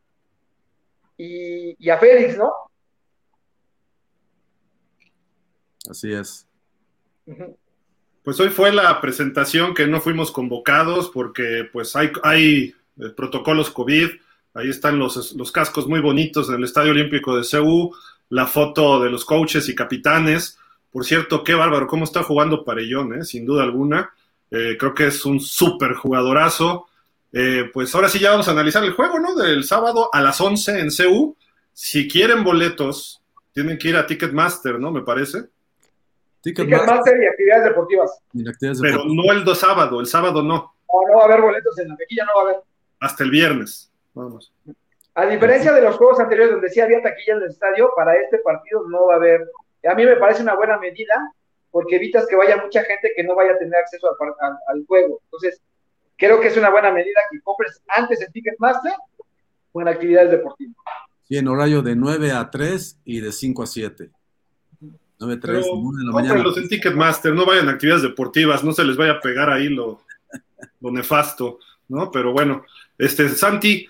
y, 1.17 1.77
y 1.79 1.91
a 1.91 1.99
Félix, 1.99 2.37
¿no? 2.37 2.53
Así 5.89 6.13
es. 6.13 6.47
Pues 8.23 8.41
hoy 8.41 8.49
fue 8.49 8.73
la 8.73 9.01
presentación 9.01 9.73
que 9.75 9.87
no 9.87 10.01
fuimos 10.01 10.33
convocados 10.33 11.11
porque 11.11 11.69
pues 11.73 11.95
hay, 11.95 12.11
hay 12.25 12.75
eh, 12.99 13.11
protocolos 13.17 13.71
COVID, 13.71 14.09
ahí 14.55 14.71
están 14.71 14.99
los, 14.99 15.35
los 15.35 15.53
cascos 15.53 15.87
muy 15.87 16.01
bonitos 16.01 16.49
en 16.49 16.57
el 16.57 16.65
Estadio 16.65 16.93
Olímpico 16.93 17.37
de 17.37 17.45
CEU, 17.45 17.93
la 18.29 18.47
foto 18.47 19.01
de 19.01 19.11
los 19.11 19.25
coaches 19.25 19.69
y 19.69 19.75
capitanes, 19.75 20.59
Por 20.91 21.05
cierto, 21.05 21.45
qué 21.45 21.55
bárbaro, 21.55 21.87
cómo 21.87 22.05
está 22.05 22.23
jugando 22.23 22.65
Parellón, 22.65 23.21
¿eh? 23.21 23.25
sin 23.25 23.45
duda 23.45 23.65
alguna. 23.65 24.15
Eh, 24.51 24.77
creo 24.79 24.95
que 24.95 25.09
es 25.09 25.25
un 25.27 25.41
súper 25.41 25.95
jugadorazo. 25.95 26.87
Eh, 27.33 27.71
pues 27.73 27.95
ahora 27.95 28.09
sí 28.09 28.19
ya 28.19 28.31
vamos 28.31 28.49
a 28.49 28.53
analizar 28.53 28.83
el 28.83 28.93
juego, 28.93 29.19
¿no? 29.19 29.35
Del 29.35 29.65
sábado 29.65 30.09
a 30.13 30.23
las 30.23 30.41
11 30.41 30.81
en 30.81 30.89
CU. 30.91 31.37
Si 31.73 32.09
quieren 32.09 32.43
boletos, 32.43 33.21
tienen 33.53 33.77
que 33.77 33.89
ir 33.89 33.97
a 33.97 34.07
Ticketmaster, 34.07 34.79
¿no? 34.81 34.91
Me 34.91 35.03
parece. 35.03 35.45
Ticketmaster 36.41 37.23
y 37.23 37.27
actividades 37.27 37.65
deportivas. 37.65 38.19
Pero 38.81 39.05
no 39.05 39.33
el 39.33 39.45
do 39.45 39.55
sábado, 39.55 40.01
el 40.01 40.07
sábado 40.07 40.43
no. 40.43 40.75
No, 40.91 41.13
no 41.13 41.17
va 41.19 41.23
a 41.23 41.27
haber 41.27 41.43
boletos 41.43 41.79
en 41.79 41.89
la 41.89 41.97
taquilla, 41.97 42.25
no 42.25 42.33
va 42.37 42.41
a 42.41 42.53
haber. 42.53 42.63
Hasta 43.01 43.25
el 43.25 43.31
viernes. 43.31 43.93
Vamos. 44.15 44.53
A 45.15 45.27
diferencia 45.27 45.73
de 45.73 45.81
los 45.81 45.97
juegos 45.97 46.21
anteriores 46.21 46.53
donde 46.53 46.69
sí 46.69 46.81
había 46.81 47.03
taquilla 47.03 47.37
en 47.37 47.43
el 47.43 47.49
estadio, 47.49 47.91
para 47.97 48.15
este 48.17 48.39
partido 48.39 48.87
no 48.89 49.07
va 49.07 49.15
a 49.15 49.17
haber. 49.17 49.51
A 49.89 49.95
mí 49.95 50.05
me 50.05 50.17
parece 50.17 50.43
una 50.43 50.55
buena 50.55 50.79
medida 50.79 51.33
porque 51.71 51.97
evitas 51.97 52.27
que 52.27 52.37
vaya 52.37 52.57
mucha 52.57 52.83
gente 52.85 53.13
que 53.15 53.23
no 53.25 53.35
vaya 53.35 53.53
a 53.53 53.59
tener 53.59 53.77
acceso 53.77 54.09
al, 54.69 54.87
juego. 54.87 55.21
Entonces, 55.25 55.61
creo 56.17 56.41
que 56.41 56.49
es 56.49 56.57
una 56.57 56.71
buena 56.71 56.91
medida 56.91 57.21
que 57.31 57.41
compres 57.41 57.83
antes 57.89 58.21
el 58.21 58.33
Ticketmaster 58.33 58.93
o 59.73 59.81
en 59.81 59.89
actividades 59.89 60.31
deportivas. 60.31 60.77
Sí, 61.29 61.37
en 61.37 61.49
horario 61.49 61.83
de 61.83 61.97
9 61.97 62.33
a 62.33 62.51
3 62.51 63.01
y 63.05 63.21
de 63.21 63.33
5 63.33 63.63
a 63.63 63.67
7. 63.67 64.11
9 65.19 65.35
a 65.35 65.41
3, 65.41 65.67
9 65.71 65.99
de 65.99 66.05
la 66.05 66.13
mañana. 66.13 66.43
los 66.43 66.57
en 66.57 66.69
Ticketmaster, 66.69 67.35
no 67.35 67.45
vayan 67.45 67.69
a 67.69 67.73
actividades 67.73 68.03
deportivas, 68.03 68.65
no 68.65 68.73
se 68.73 68.85
les 68.85 68.97
vaya 68.97 69.13
a 69.13 69.21
pegar 69.21 69.51
ahí 69.51 69.69
lo, 69.69 70.03
lo 70.81 70.91
nefasto, 70.91 71.59
¿no? 71.89 72.11
Pero 72.11 72.33
bueno, 72.33 72.65
este, 72.99 73.29
Santi, 73.29 73.87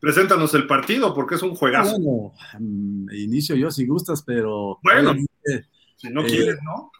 preséntanos 0.00 0.54
el 0.54 0.66
partido 0.66 1.14
porque 1.14 1.36
es 1.36 1.42
un 1.42 1.54
juegazo. 1.54 1.98
Bueno, 1.98 2.34
mm, 2.58 3.10
inicio 3.14 3.56
yo 3.56 3.70
si 3.70 3.86
gustas, 3.86 4.22
pero 4.22 4.78
bueno, 4.82 5.14
si 5.96 6.10
no 6.10 6.24
quieres, 6.24 6.58
¿no? 6.62 6.90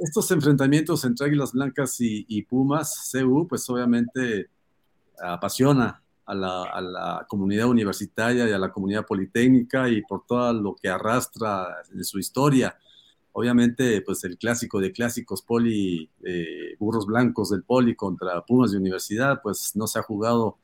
estos 0.00 0.30
enfrentamientos 0.30 1.04
entre 1.04 1.26
Águilas 1.26 1.52
Blancas 1.52 1.96
y, 2.00 2.42
Pumas, 2.42 3.10
CU, 3.12 3.46
pues 3.46 3.68
obviamente 3.68 4.48
apasiona 5.20 6.02
a 6.24 6.34
la, 6.34 7.26
comunidad 7.28 7.68
universitaria 7.68 8.48
y 8.48 8.52
a 8.52 8.58
la 8.58 8.70
comunidad 8.70 9.06
politécnica 9.06 9.88
y 9.88 10.02
por 10.02 10.24
todo 10.26 10.52
lo 10.52 10.74
que 10.74 10.88
arrastra 10.88 11.76
en 11.92 12.04
su 12.04 12.18
historia. 12.18 12.76
Obviamente, 13.38 14.02
pues 14.02 14.24
el 14.24 14.36
clásico 14.36 14.80
de 14.80 14.90
clásicos 14.90 15.42
poli, 15.42 16.10
eh, 16.24 16.74
burros 16.80 17.06
blancos 17.06 17.50
del 17.50 17.62
poli 17.62 17.94
contra 17.94 18.44
Pumas 18.44 18.72
de 18.72 18.78
universidad, 18.78 19.42
pues 19.44 19.76
no 19.76 19.86
se 19.86 20.00
ha 20.00 20.02
jugado 20.02 20.58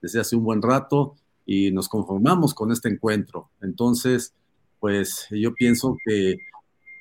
desde 0.00 0.20
hace 0.20 0.36
un 0.36 0.44
buen 0.44 0.62
rato 0.62 1.16
y 1.44 1.72
nos 1.72 1.88
conformamos 1.88 2.54
con 2.54 2.70
este 2.70 2.88
encuentro. 2.88 3.50
Entonces, 3.60 4.32
pues 4.78 5.26
yo 5.32 5.52
pienso 5.54 5.96
que 6.06 6.36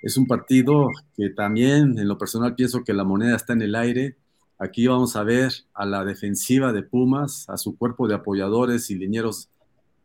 es 0.02 0.18
un 0.18 0.26
partido 0.26 0.88
que 1.16 1.30
también, 1.30 2.00
en 2.00 2.08
lo 2.08 2.18
personal, 2.18 2.56
pienso 2.56 2.84
que 2.84 2.94
la 2.94 3.04
moneda 3.04 3.36
está 3.36 3.54
en 3.54 3.62
el 3.62 3.76
aire. 3.76 4.18
Aquí 4.58 4.88
vamos 4.88 5.16
a 5.16 5.22
ver 5.22 5.52
a 5.76 5.86
la 5.86 6.06
defensiva 6.06 6.74
de 6.74 6.82
Pumas, 6.82 7.48
a 7.50 7.58
su 7.58 7.78
cuerpo 7.78 8.08
de 8.08 8.16
apoyadores 8.16 8.90
y 8.90 8.96
linieros 8.96 9.52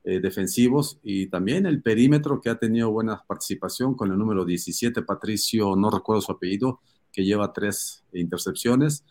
eh, 0.06 0.20
defensivos 0.20 0.98
y 1.02 1.28
también 1.28 1.64
el 1.64 1.80
perímetro 1.80 2.38
que 2.42 2.50
ha 2.50 2.58
tenido 2.58 2.90
buena 2.90 3.24
participación 3.26 3.94
con 3.94 4.10
el 4.12 4.18
número 4.18 4.44
17, 4.44 5.00
Patricio, 5.00 5.74
no 5.76 5.88
recuerdo 5.88 6.20
su 6.20 6.32
apellido, 6.32 6.80
que 7.10 7.24
lleva 7.24 7.54
tres 7.54 8.04
intercepciones. 8.12 9.02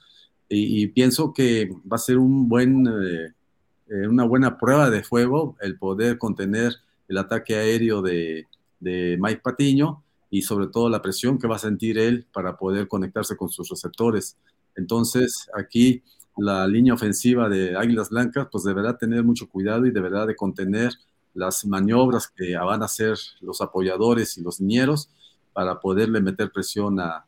Y, 0.49 0.85
pienso 0.87 1.33
que 1.33 1.71
va 1.91 1.95
a 1.95 1.97
ser 1.97 2.19
un 2.19 2.47
buen, 2.47 2.85
eh, 2.85 3.33
eh, 3.89 4.07
una 4.07 4.23
buena 4.23 4.59
prueba 4.59 4.91
de 4.91 5.01
fuego 5.01 5.57
el 5.61 5.79
poder 5.79 6.19
contener 6.19 6.75
el 7.07 7.17
ataque 7.17 7.55
aéreo 7.55 8.03
de, 8.03 8.45
de 8.79 9.17
Mike 9.19 9.41
Patiño 9.43 10.03
y 10.29 10.43
sobre 10.43 10.67
todo 10.67 10.89
la 10.89 11.01
presión 11.01 11.39
que 11.39 11.47
va 11.47 11.55
a 11.55 11.59
sentir 11.59 11.97
él 11.97 12.27
para 12.31 12.55
poder 12.55 12.87
conectarse 12.87 13.35
con 13.35 13.49
sus 13.49 13.67
receptores. 13.67 14.37
Entonces, 14.75 15.49
aquí 15.57 16.03
la 16.38 16.68
línea 16.68 16.93
ofensiva 16.93 17.49
de 17.49 17.77
Águilas 17.77 18.10
Blancas, 18.10 18.47
pues 18.51 18.64
deberá 18.64 18.97
tener 18.97 19.23
mucho 19.23 19.47
cuidado 19.47 19.85
y 19.85 19.91
deberá 19.91 20.26
de 20.26 20.35
contener 20.35 20.93
las 21.34 21.65
maniobras 21.65 22.27
que 22.27 22.55
van 22.57 22.81
a 22.81 22.85
hacer 22.85 23.18
los 23.41 23.61
apoyadores 23.61 24.38
y 24.38 24.41
los 24.41 24.61
niñeros 24.61 25.10
para 25.51 25.80
poderle 25.80 26.22
meter 26.22 26.51
presión 26.51 26.99
a, 26.99 27.26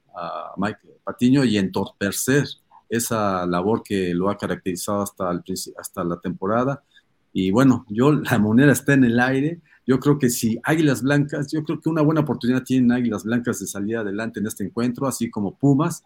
Mike 0.56 0.80
Patiño 1.04 1.44
y 1.44 1.58
entorpecer 1.58 2.46
esa 2.88 3.46
labor 3.46 3.84
que 3.84 4.14
lo 4.14 4.30
ha 4.30 4.38
caracterizado 4.38 5.02
hasta, 5.02 5.30
hasta 5.78 6.04
la 6.06 6.22
temporada. 6.22 6.86
Y 7.34 7.52
bueno, 7.52 7.86
yo 7.90 8.14
la 8.32 8.40
moneda 8.40 8.72
está 8.72 8.94
en 8.94 9.04
el 9.04 9.20
aire. 9.20 9.60
Yo 9.86 10.00
creo 10.00 10.18
que 10.18 10.30
si 10.30 10.58
Águilas 10.64 11.04
Blancas, 11.04 11.52
yo 11.52 11.66
creo 11.66 11.82
que 11.82 11.90
una 11.90 12.02
buena 12.02 12.22
oportunidad 12.22 12.64
tienen 12.64 12.94
Águilas 12.94 13.26
Blancas 13.26 13.60
de 13.60 13.68
salir 13.68 13.98
adelante 13.98 14.40
en 14.40 14.48
este 14.48 14.64
encuentro, 14.64 15.06
así 15.06 15.30
como 15.30 15.58
Pumas. 15.58 16.06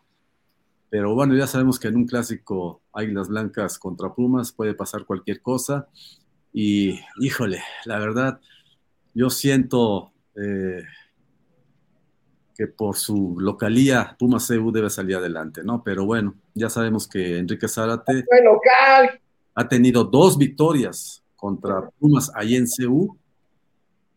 Pero 0.90 1.14
bueno, 1.14 1.36
ya 1.36 1.48
sabemos 1.48 1.80
que 1.80 1.88
en 1.88 1.98
un 1.98 2.07
clásico 2.07 2.82
Águilas 2.94 3.30
Blancas 3.30 3.78
contra 3.78 4.14
Pumas 4.14 4.52
puede 4.52 4.74
pasar 4.74 5.06
cualquier 5.06 5.41
cosa. 5.41 5.88
Y 6.52 6.99
híjole, 7.20 7.61
la 7.86 7.99
verdad, 7.99 8.40
yo 9.14 9.30
siento 9.30 10.11
eh, 10.36 10.84
que 12.56 12.68
por 12.68 12.98
su 12.98 13.38
localía 13.40 14.16
Pumas 14.18 14.48
CU 14.48 14.72
debe 14.72 14.90
salir 14.90 15.16
adelante, 15.16 15.64
¿no? 15.64 15.84
Pero 15.84 16.06
bueno, 16.06 16.36
ya 16.53 16.70
sabemos 16.70 17.07
que 17.07 17.38
Enrique 17.38 17.68
Zárate 17.68 18.26
ha 19.56 19.68
tenido 19.68 20.03
dos 20.03 20.38
victorias 20.38 21.24
contra 21.36 21.90
Pumas 21.99 22.32
ahí 22.36 22.56
en 22.56 22.66
CU 22.66 23.18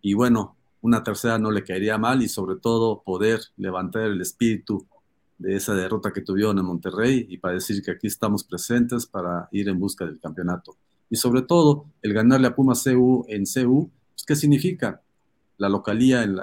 y 0.00 0.14
bueno, 0.14 0.56
una 0.80 1.04
tercera 1.04 1.38
no 1.38 1.50
le 1.50 1.62
caería 1.62 1.98
mal 1.98 2.22
y 2.22 2.28
sobre 2.28 2.56
todo 2.56 3.02
poder 3.02 3.40
levantar 3.56 4.02
el 4.02 4.20
espíritu 4.20 4.86
de 5.42 5.56
esa 5.56 5.74
derrota 5.74 6.12
que 6.12 6.20
tuvieron 6.20 6.58
en 6.58 6.64
Monterrey 6.64 7.26
y 7.28 7.38
para 7.38 7.54
decir 7.54 7.82
que 7.82 7.90
aquí 7.90 8.06
estamos 8.06 8.44
presentes 8.44 9.06
para 9.06 9.48
ir 9.50 9.68
en 9.68 9.78
busca 9.78 10.06
del 10.06 10.20
campeonato. 10.20 10.76
Y 11.10 11.16
sobre 11.16 11.42
todo, 11.42 11.86
el 12.00 12.14
ganarle 12.14 12.46
a 12.46 12.54
Pumas 12.54 12.84
CU 12.84 13.26
en 13.28 13.44
CU, 13.44 13.90
pues, 14.14 14.24
¿qué 14.24 14.36
significa? 14.36 15.02
La 15.58 15.68
localía 15.68 16.22
en, 16.22 16.36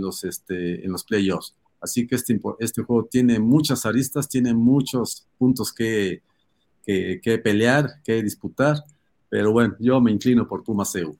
los, 0.00 0.24
este, 0.24 0.84
en 0.84 0.92
los 0.92 1.04
playoffs. 1.04 1.54
Así 1.80 2.06
que 2.06 2.16
este, 2.16 2.38
este 2.58 2.82
juego 2.82 3.06
tiene 3.10 3.38
muchas 3.38 3.86
aristas, 3.86 4.28
tiene 4.28 4.52
muchos 4.52 5.26
puntos 5.38 5.72
que, 5.72 6.22
que, 6.84 7.20
que 7.22 7.38
pelear, 7.38 8.02
que 8.04 8.22
disputar, 8.22 8.84
pero 9.28 9.52
bueno, 9.52 9.76
yo 9.78 10.00
me 10.00 10.10
inclino 10.10 10.46
por 10.46 10.64
Pumas 10.64 10.92
CU. 10.92 11.16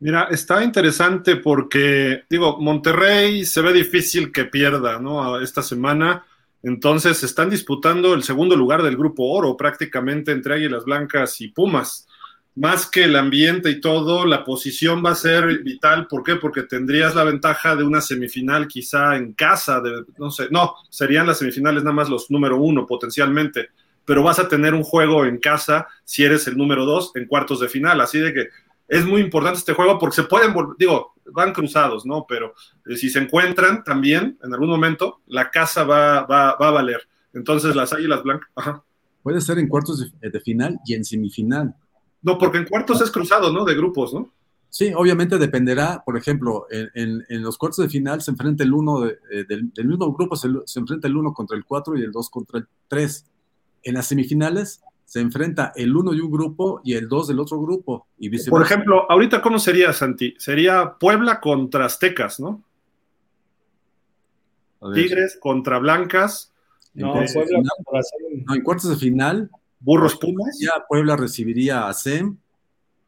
Mira, 0.00 0.24
está 0.30 0.64
interesante 0.64 1.36
porque, 1.36 2.24
digo, 2.28 2.58
Monterrey 2.60 3.44
se 3.44 3.60
ve 3.60 3.72
difícil 3.72 4.32
que 4.32 4.46
pierda, 4.46 4.98
¿no? 4.98 5.38
Esta 5.40 5.62
semana. 5.62 6.24
Entonces 6.66 7.22
están 7.22 7.48
disputando 7.48 8.12
el 8.12 8.24
segundo 8.24 8.56
lugar 8.56 8.82
del 8.82 8.96
grupo 8.96 9.22
oro 9.22 9.56
prácticamente 9.56 10.32
entre 10.32 10.54
Águilas 10.54 10.84
Blancas 10.84 11.40
y 11.40 11.46
Pumas. 11.46 12.08
Más 12.56 12.90
que 12.90 13.04
el 13.04 13.14
ambiente 13.14 13.70
y 13.70 13.80
todo, 13.80 14.26
la 14.26 14.44
posición 14.44 15.00
va 15.04 15.12
a 15.12 15.14
ser 15.14 15.62
vital. 15.62 16.08
¿Por 16.08 16.24
qué? 16.24 16.34
Porque 16.34 16.64
tendrías 16.64 17.14
la 17.14 17.22
ventaja 17.22 17.76
de 17.76 17.84
una 17.84 18.00
semifinal 18.00 18.66
quizá 18.66 19.14
en 19.14 19.32
casa, 19.34 19.80
no 20.18 20.32
sé, 20.32 20.48
no, 20.50 20.74
serían 20.90 21.28
las 21.28 21.38
semifinales 21.38 21.84
nada 21.84 21.94
más 21.94 22.08
los 22.08 22.32
número 22.32 22.56
uno 22.56 22.84
potencialmente, 22.84 23.68
pero 24.04 24.24
vas 24.24 24.40
a 24.40 24.48
tener 24.48 24.74
un 24.74 24.82
juego 24.82 25.24
en 25.24 25.38
casa 25.38 25.86
si 26.02 26.24
eres 26.24 26.48
el 26.48 26.56
número 26.56 26.84
dos 26.84 27.12
en 27.14 27.26
cuartos 27.26 27.60
de 27.60 27.68
final. 27.68 28.00
Así 28.00 28.18
de 28.18 28.34
que 28.34 28.48
es 28.88 29.04
muy 29.04 29.20
importante 29.20 29.60
este 29.60 29.72
juego 29.72 30.00
porque 30.00 30.16
se 30.16 30.24
pueden, 30.24 30.52
digo, 30.76 31.14
van 31.32 31.52
cruzados, 31.52 32.06
¿no? 32.06 32.26
Pero 32.28 32.54
eh, 32.86 32.96
si 32.96 33.10
se 33.10 33.18
encuentran 33.18 33.84
también 33.84 34.38
en 34.42 34.52
algún 34.52 34.68
momento, 34.68 35.20
la 35.26 35.50
casa 35.50 35.84
va, 35.84 36.24
va, 36.24 36.50
a 36.50 36.70
valer. 36.70 37.08
Entonces 37.32 37.74
las 37.76 37.92
águilas 37.92 38.22
blancas, 38.22 38.50
ajá. 38.54 38.82
Puede 39.22 39.40
ser 39.40 39.58
en 39.58 39.68
cuartos 39.68 40.12
de, 40.20 40.40
final 40.40 40.78
y 40.86 40.94
en 40.94 41.04
semifinal. 41.04 41.74
No, 42.22 42.38
porque 42.38 42.58
en 42.58 42.64
cuartos 42.66 43.00
es 43.00 43.10
cruzado, 43.10 43.52
¿no? 43.52 43.64
De 43.64 43.74
grupos, 43.74 44.14
¿no? 44.14 44.32
Sí, 44.68 44.92
obviamente 44.94 45.38
dependerá, 45.38 46.02
por 46.04 46.16
ejemplo, 46.16 46.66
en, 46.70 47.24
los 47.42 47.58
cuartos 47.58 47.84
de 47.84 47.88
final 47.88 48.22
se 48.22 48.30
enfrenta 48.30 48.62
el 48.62 48.72
uno 48.72 49.06
eh, 49.06 49.44
del, 49.48 49.72
mismo 49.84 50.12
grupo, 50.12 50.36
se, 50.36 50.48
se, 50.66 50.78
enfrenta 50.78 51.08
el 51.08 51.16
uno 51.16 51.32
contra 51.32 51.56
el 51.56 51.64
cuatro 51.64 51.96
y 51.96 52.02
el 52.02 52.12
dos 52.12 52.30
contra 52.30 52.60
el 52.60 52.66
tres. 52.86 53.26
En 53.82 53.94
las 53.94 54.06
semifinales 54.06 54.80
se 55.06 55.20
enfrenta 55.20 55.72
el 55.76 55.96
uno 55.96 56.10
de 56.10 56.20
un 56.20 56.30
grupo 56.30 56.80
y 56.84 56.94
el 56.94 57.08
dos 57.08 57.28
del 57.28 57.38
otro 57.38 57.60
grupo. 57.60 58.08
Y 58.18 58.28
Por 58.50 58.60
ejemplo, 58.60 59.10
ahorita, 59.10 59.40
¿cómo 59.40 59.58
sería, 59.60 59.92
Santi? 59.92 60.34
Sería 60.36 60.96
Puebla 60.98 61.40
contra 61.40 61.86
Aztecas, 61.86 62.40
¿no? 62.40 62.64
Tigres 64.92 65.38
contra 65.40 65.78
Blancas. 65.78 66.52
No, 66.92 67.12
Puebla 67.12 67.62
no, 67.62 68.54
en 68.54 68.62
cuartos 68.62 68.90
de 68.90 68.96
final. 68.96 69.48
Burros 69.78 70.16
Pumas. 70.16 70.58
Ya 70.60 70.72
Puebla 70.88 71.16
recibiría 71.16 71.86
a 71.86 71.94
SEM 71.94 72.36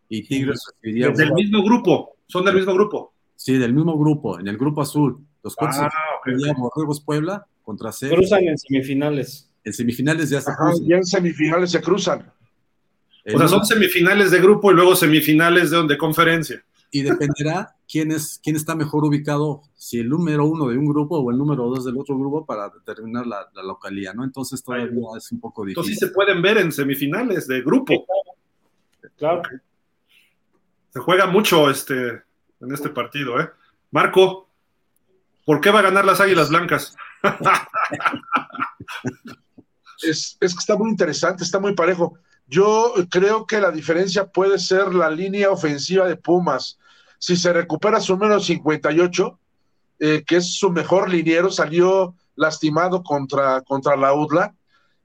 y 0.09 0.23
Tigres 0.23 0.63
recibiría. 0.71 1.11
Del 1.11 1.33
mismo 1.33 1.65
grupo, 1.65 2.17
son 2.29 2.45
del 2.45 2.55
mismo 2.55 2.75
grupo. 2.75 3.13
Sí, 3.35 3.59
del 3.59 3.75
mismo 3.75 3.99
grupo, 3.99 4.39
en 4.39 4.47
el 4.47 4.57
grupo 4.57 4.83
azul. 4.83 5.19
Los 5.43 5.57
cuartos 5.57 5.81
ah, 5.81 5.91
de 6.25 7.01
Puebla 7.05 7.47
contra 7.63 7.91
SEM. 7.91 8.11
Cruzan 8.11 8.45
en 8.45 8.57
semifinales. 8.57 9.48
En 9.69 9.75
semifinales 9.75 10.31
ya 10.31 10.41
se 10.41 10.55
cruzan. 10.55 10.87
Y 10.87 10.95
en 10.95 11.05
semifinales 11.05 11.71
se 11.71 11.83
cruzan. 11.83 12.33
O 13.35 13.39
sea, 13.39 13.49
son 13.49 13.67
semifinales 13.67 14.31
de 14.31 14.41
grupo 14.41 14.73
y 14.73 14.75
luego 14.75 14.97
semifinales 14.97 15.71
de, 15.71 15.87
de 15.87 15.99
conferencia. 15.99 16.65
y 16.91 17.03
dependerá 17.03 17.77
quién, 17.87 18.13
es, 18.13 18.41
quién 18.43 18.57
está 18.57 18.75
mejor 18.75 19.05
ubicado, 19.05 19.61
si 19.75 20.01
el 20.01 20.09
número 20.09 20.47
uno 20.47 20.69
de 20.69 20.79
un 20.79 20.87
grupo 20.87 21.19
o 21.19 21.31
el 21.31 21.37
número 21.37 21.65
dos 21.65 21.85
del 21.85 21.99
otro 21.99 22.17
grupo 22.17 22.47
para 22.47 22.71
determinar 22.71 23.27
la, 23.27 23.47
localidad, 23.63 24.15
¿no? 24.15 24.25
Entonces 24.25 24.65
todavía 24.65 24.89
es 25.19 25.33
un 25.33 25.41
poco 25.41 25.67
difícil. 25.67 25.81
Entonces 25.81 25.99
sí 25.99 26.07
se 26.07 26.13
pueden 26.13 26.41
ver 26.41 26.57
en 26.57 26.73
semifinales 26.73 27.47
de 27.47 27.61
grupo. 27.61 28.07
Claro. 29.19 29.43
Se 30.91 31.01
juega 31.01 31.27
mucho 31.27 31.69
este, 31.69 32.23
en 32.61 32.73
este 32.73 32.89
partido, 32.89 33.39
¿eh? 33.39 33.51
Marco, 33.91 34.49
¿por 35.45 35.61
qué 35.61 35.71
va 35.71 35.81
a 35.81 35.83
ganar 35.83 36.07
las 36.07 36.23
Águilas 36.23 36.49
Blancas? 36.49 36.97
es, 40.03 40.37
es 40.41 40.55
que 40.55 40.61
está 40.61 40.77
muy 40.77 40.91
interesante, 40.91 41.45
está 41.45 41.59
muy 41.59 41.75
parejo. 41.75 42.19
Yo 42.47 42.95
creo 43.11 43.47
que 43.47 43.61
la 43.61 43.71
diferencia 43.71 44.27
puede 44.27 44.59
ser 44.59 44.95
la 44.95 45.11
línea 45.11 45.51
ofensiva 45.51 46.07
de 46.07 46.17
Pumas. 46.17 46.79
Si 47.19 47.37
se 47.37 47.53
recupera 47.53 48.01
su 48.01 48.15
número 48.15 48.41
58, 48.41 49.39
eh, 50.01 50.25
que 50.27 50.37
es 50.37 50.55
su 50.55 50.71
mejor 50.71 51.11
liniero, 51.11 51.51
salió 51.51 52.15
lastimado 52.37 53.03
contra, 53.03 53.61
contra 53.63 53.97
la 53.97 54.15
UDLA, 54.15 54.55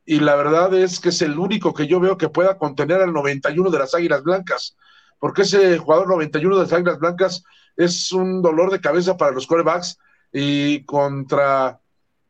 y 0.06 0.20
la 0.20 0.36
verdad 0.36 0.74
es 0.74 1.00
que 1.00 1.10
es 1.10 1.22
el 1.22 1.40
único 1.40 1.74
que 1.74 1.88
yo 1.88 2.00
veo 2.00 2.18
que 2.18 2.30
pueda 2.30 2.58
contener 2.58 3.02
al 3.02 3.14
91 3.14 3.70
de 3.70 3.80
las 3.80 3.96
Águilas 3.96 4.24
Blancas, 4.24 4.76
porque 5.20 5.44
ese 5.44 5.78
jugador 5.78 6.08
91 6.10 6.56
de 6.56 6.64
las 6.64 6.74
Águilas 6.74 7.00
Blancas 7.00 7.44
es 7.76 8.12
un 8.12 8.42
dolor 8.42 8.72
de 8.72 8.82
cabeza 8.82 9.18
para 9.18 9.32
los 9.32 9.48
quarterbacks 9.48 9.98
y 10.32 10.84
contra 10.86 11.80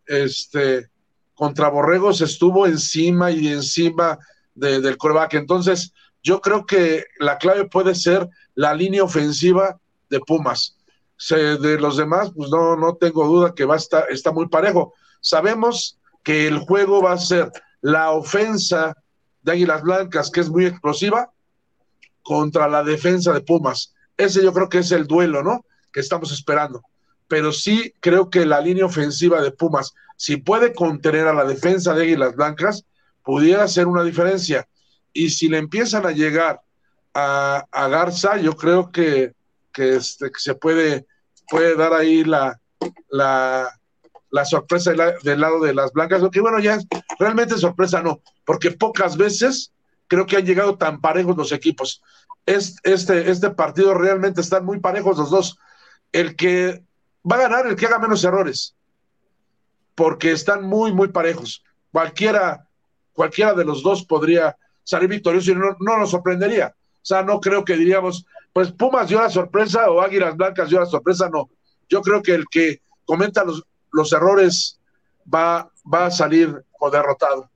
este 0.06 0.90
contra 1.34 1.70
Borregos 1.70 2.22
estuvo 2.22 2.66
encima 2.66 3.32
y 3.32 3.48
encima 3.48 4.20
del 4.56 4.98
coreback. 4.98 5.36
Entonces, 5.36 5.94
yo 6.22 6.42
creo 6.42 6.66
que 6.66 7.06
la 7.20 7.38
clave 7.38 7.68
puede 7.68 7.96
ser 7.96 8.30
la 8.56 8.74
línea 8.74 9.04
ofensiva 9.04 9.80
de 10.10 10.20
Pumas. 10.20 10.78
de 11.30 11.80
los 11.80 11.98
demás, 11.98 12.32
pues 12.36 12.50
no, 12.50 12.76
no 12.76 12.96
tengo 12.96 13.26
duda 13.26 13.54
que 13.56 13.66
va 13.66 13.76
a 13.76 13.78
estar, 13.78 14.06
está 14.10 14.32
muy 14.32 14.48
parejo. 14.48 14.94
Sabemos 15.22 15.98
que 16.24 16.48
el 16.48 16.60
juego 16.60 17.02
va 17.02 17.14
a 17.14 17.18
ser 17.18 17.52
la 17.82 18.12
ofensa 18.12 18.96
de 19.42 19.52
Águilas 19.52 19.82
Blancas, 19.84 20.32
que 20.32 20.40
es 20.40 20.50
muy 20.50 20.66
explosiva, 20.66 21.32
contra 22.22 22.68
la 22.68 22.84
defensa 22.84 23.34
de 23.34 23.42
Pumas. 23.42 23.94
Ese 24.18 24.44
yo 24.44 24.54
creo 24.54 24.70
que 24.70 24.80
es 24.80 24.92
el 24.92 25.06
duelo, 25.06 25.44
¿no? 25.44 25.66
Que 25.92 26.00
estamos 26.00 26.32
esperando. 26.32 26.82
Pero 27.34 27.52
sí 27.52 27.96
creo 28.00 28.30
que 28.30 28.46
la 28.46 28.62
línea 28.62 28.86
ofensiva 28.86 29.42
de 29.42 29.50
Pumas, 29.50 29.96
si 30.18 30.38
puede 30.38 30.72
contener 30.72 31.28
a 31.28 31.34
la 31.34 31.46
defensa 31.46 31.96
de 31.96 32.04
Águilas 32.04 32.36
Blancas, 32.36 32.86
pudiera 33.24 33.68
ser 33.68 33.88
una 33.88 34.04
diferencia. 34.04 34.68
Y 35.14 35.32
si 35.32 35.50
le 35.50 35.58
empiezan 35.58 36.06
a 36.06 36.12
llegar 36.12 36.62
a, 37.12 37.66
Garza, 37.90 38.38
yo 38.38 38.56
creo 38.56 38.92
que, 38.92 39.34
este, 39.76 40.32
que, 40.32 40.40
se 40.40 40.54
puede, 40.54 41.08
puede 41.50 41.76
dar 41.76 41.94
ahí 41.94 42.24
la, 42.24 42.62
la, 43.10 43.80
la 44.30 44.46
sorpresa 44.46 44.94
del 45.24 45.42
lado 45.42 45.60
de 45.60 45.74
las 45.74 45.92
blancas, 45.92 46.22
que 46.32 46.40
bueno, 46.40 46.60
ya 46.60 46.78
realmente 47.18 47.58
sorpresa 47.58 48.04
no, 48.04 48.22
porque 48.46 48.70
pocas 48.70 49.18
veces 49.18 49.74
creo 50.06 50.28
que 50.28 50.38
han 50.38 50.46
llegado 50.46 50.78
tan 50.78 51.02
parejos 51.02 51.36
los 51.36 51.52
equipos. 51.52 52.04
este, 52.46 53.32
este 53.32 53.50
partido 53.50 53.96
realmente 53.96 54.42
están 54.42 54.64
muy 54.66 54.80
parejos 54.80 55.18
los 55.18 55.32
dos. 55.32 55.58
El 56.12 56.36
que 56.36 56.84
va 57.30 57.36
a 57.36 57.41
ganar, 57.41 57.68
el 57.68 57.76
que 57.76 57.86
haga 57.86 58.00
menos 58.00 58.24
errores, 58.24 58.76
porque 59.95 60.32
están 60.32 60.64
muy, 60.64 60.91
muy 60.91 61.10
parejos. 61.10 61.64
Cualquiera 61.91 62.68
cualquiera 63.14 63.54
de 63.54 63.64
los 63.64 63.82
dos 63.82 64.04
podría 64.04 64.58
salir 64.84 65.08
victorioso 65.08 65.52
y 65.52 65.56
no, 65.56 65.76
nos 65.80 66.12
sorprendería. 66.12 66.76
O 66.76 67.06
sea, 67.06 67.24
no 67.24 67.40
creo 67.40 67.64
que 67.64 67.78
diríamos, 67.78 68.26
pues 68.52 68.72
Pumas 68.72 69.08
dio 69.08 69.22
la 69.22 69.30
sorpresa 69.30 69.90
o 69.90 70.02
Águilas 70.02 70.36
Blancas 70.36 70.70
dio 70.70 70.80
la 70.80 70.86
sorpresa, 70.86 71.30
no. 71.32 71.50
Yo 71.90 72.02
creo 72.02 72.22
que 72.22 72.34
el 72.34 72.45
que 72.50 72.82
comenta 73.06 73.44
los, 73.44 73.64
los 73.91 74.12
errores 74.12 74.80
va, 75.34 75.70
va 75.91 76.08
a 76.08 76.12
salir 76.12 76.64
o 76.80 76.90
derrotado. 76.90 77.50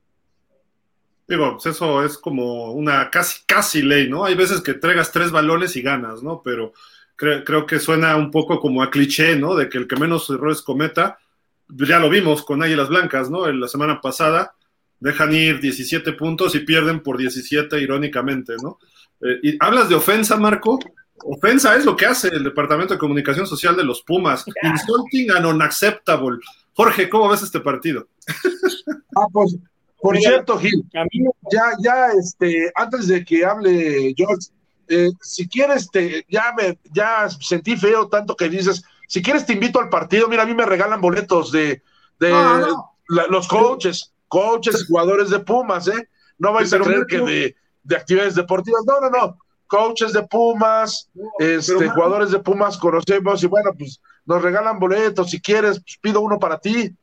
Digo, 1.27 1.53
pues 1.53 1.65
eso 1.65 2.06
es 2.06 2.18
como 2.18 2.72
una 2.72 3.10
casi, 3.10 3.41
casi 3.45 3.81
ley, 3.81 4.10
¿no? 4.10 4.23
Hay 4.23 4.35
veces 4.35 4.61
que 4.61 4.72
entregas 4.72 5.11
tres 5.11 5.31
balones 5.31 5.76
y 5.76 5.81
ganas, 5.81 6.23
¿no? 6.23 6.41
Pero 6.41 6.72
creo, 7.18 7.44
creo 7.44 7.65
que 7.65 7.80
suena 7.80 8.15
un 8.15 8.31
poco 8.31 8.61
como 8.61 8.81
a 8.81 8.89
cliché, 8.89 9.35
¿no? 9.35 9.56
De 9.56 9.68
que 9.68 9.77
el 9.77 9.88
que 9.88 9.98
menos 9.98 10.30
errores 10.30 10.61
cometa, 10.61 11.18
ya 11.68 11.99
lo 11.99 12.10
vimos 12.10 12.44
con 12.44 12.64
Águilas 12.64 12.88
Blancas, 12.88 13.30
¿no? 13.30 13.48
En 13.48 13.60
la 13.60 13.68
semana 13.68 13.99
pasada, 13.99 14.56
dejan 14.99 15.34
ir 15.34 15.60
17 15.60 16.14
puntos 16.14 16.56
y 16.56 16.60
pierden 16.60 17.02
por 17.02 17.18
17 17.18 17.80
irónicamente, 17.81 18.53
¿no? 18.61 18.80
Eh, 19.22 19.39
y 19.44 19.57
hablas 19.60 19.89
de 19.89 19.95
ofensa, 19.95 20.38
Marco. 20.38 20.80
Ofensa 21.23 21.76
es 21.76 21.84
lo 21.84 21.95
que 21.95 22.06
hace 22.06 22.27
el 22.30 22.44
Departamento 22.44 22.94
de 22.94 22.99
Comunicación 22.99 23.48
Social 23.48 23.76
de 23.76 23.84
los 23.84 24.03
Pumas. 24.03 24.45
Insulting 24.64 25.31
and 25.31 25.45
unacceptable. 25.48 26.38
Jorge, 26.73 27.10
¿cómo 27.10 27.27
ves 27.27 27.41
este 27.41 27.60
partido? 27.60 28.07
Ah, 29.15 29.26
pues, 29.34 29.57
por 29.99 30.15
cierto, 30.18 30.60
Gil, 30.60 30.84
ya, 31.52 31.72
ya, 31.80 32.07
este, 32.11 32.72
antes 32.76 33.07
de 33.07 33.26
que 33.26 33.44
hable 33.44 34.14
George, 34.15 34.49
eh, 34.89 35.09
si 35.22 35.47
quieres, 35.47 35.89
te, 35.89 36.26
ya 36.30 36.53
me, 36.57 36.77
ya 36.91 37.30
sentí 37.30 37.76
feo 37.77 38.07
tanto 38.07 38.35
que 38.35 38.49
dices, 38.49 38.84
si 39.07 39.22
quieres 39.22 39.45
te 39.45 39.53
invito 39.53 39.80
al 39.80 39.89
partido, 39.89 40.27
mira, 40.27 40.43
a 40.43 40.45
mí 40.45 40.53
me 40.53 40.65
regalan 40.65 41.01
boletos 41.01 41.51
de, 41.51 41.81
de 42.19 42.34
los 43.07 43.47
coaches 43.47 44.14
coaches, 44.27 44.85
jugadores 44.88 45.30
de 45.30 45.39
Pumas, 45.39 45.88
¿eh? 45.88 46.09
No 46.38 46.53
vais 46.53 46.72
a 46.73 46.80
creer 46.80 47.05
que 47.07 47.19
de, 47.19 47.55
actividades 47.95 48.35
deportivas, 48.35 48.84
no, 48.85 48.99
no, 48.99 49.09
no, 49.09 49.38
coaches 49.68 50.14
de 50.14 50.23
Pumas, 50.23 51.09
este, 51.39 51.89
jugadores 51.89 52.31
de 52.31 52.39
Pumas 52.39 52.77
conocemos 52.77 53.43
y 53.43 53.47
bueno, 53.47 53.72
pues 53.77 54.01
nos 54.26 54.41
regalan 54.41 54.80
boletos, 54.80 55.30
si 55.30 55.41
quieres, 55.41 55.80
pues 55.80 55.97
pido 56.01 56.22
uno 56.22 56.38
para 56.38 56.59
ti. 56.59 56.93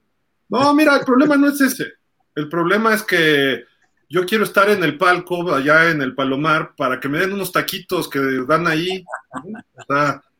No, 0.48 0.74
mira, 0.74 0.96
el 0.96 1.04
problema 1.04 1.36
no 1.36 1.48
es 1.48 1.60
ese, 1.60 1.86
el 2.34 2.48
problema 2.48 2.94
es 2.94 3.02
que 3.02 3.64
yo 4.08 4.26
quiero 4.26 4.44
estar 4.44 4.68
en 4.70 4.82
el 4.84 4.96
palco, 4.98 5.52
allá 5.52 5.90
en 5.90 6.02
el 6.02 6.14
Palomar, 6.14 6.74
para 6.76 7.00
que 7.00 7.08
me 7.08 7.18
den 7.18 7.32
unos 7.32 7.52
taquitos 7.52 8.08
que 8.08 8.20
dan 8.46 8.66
ahí. 8.66 9.04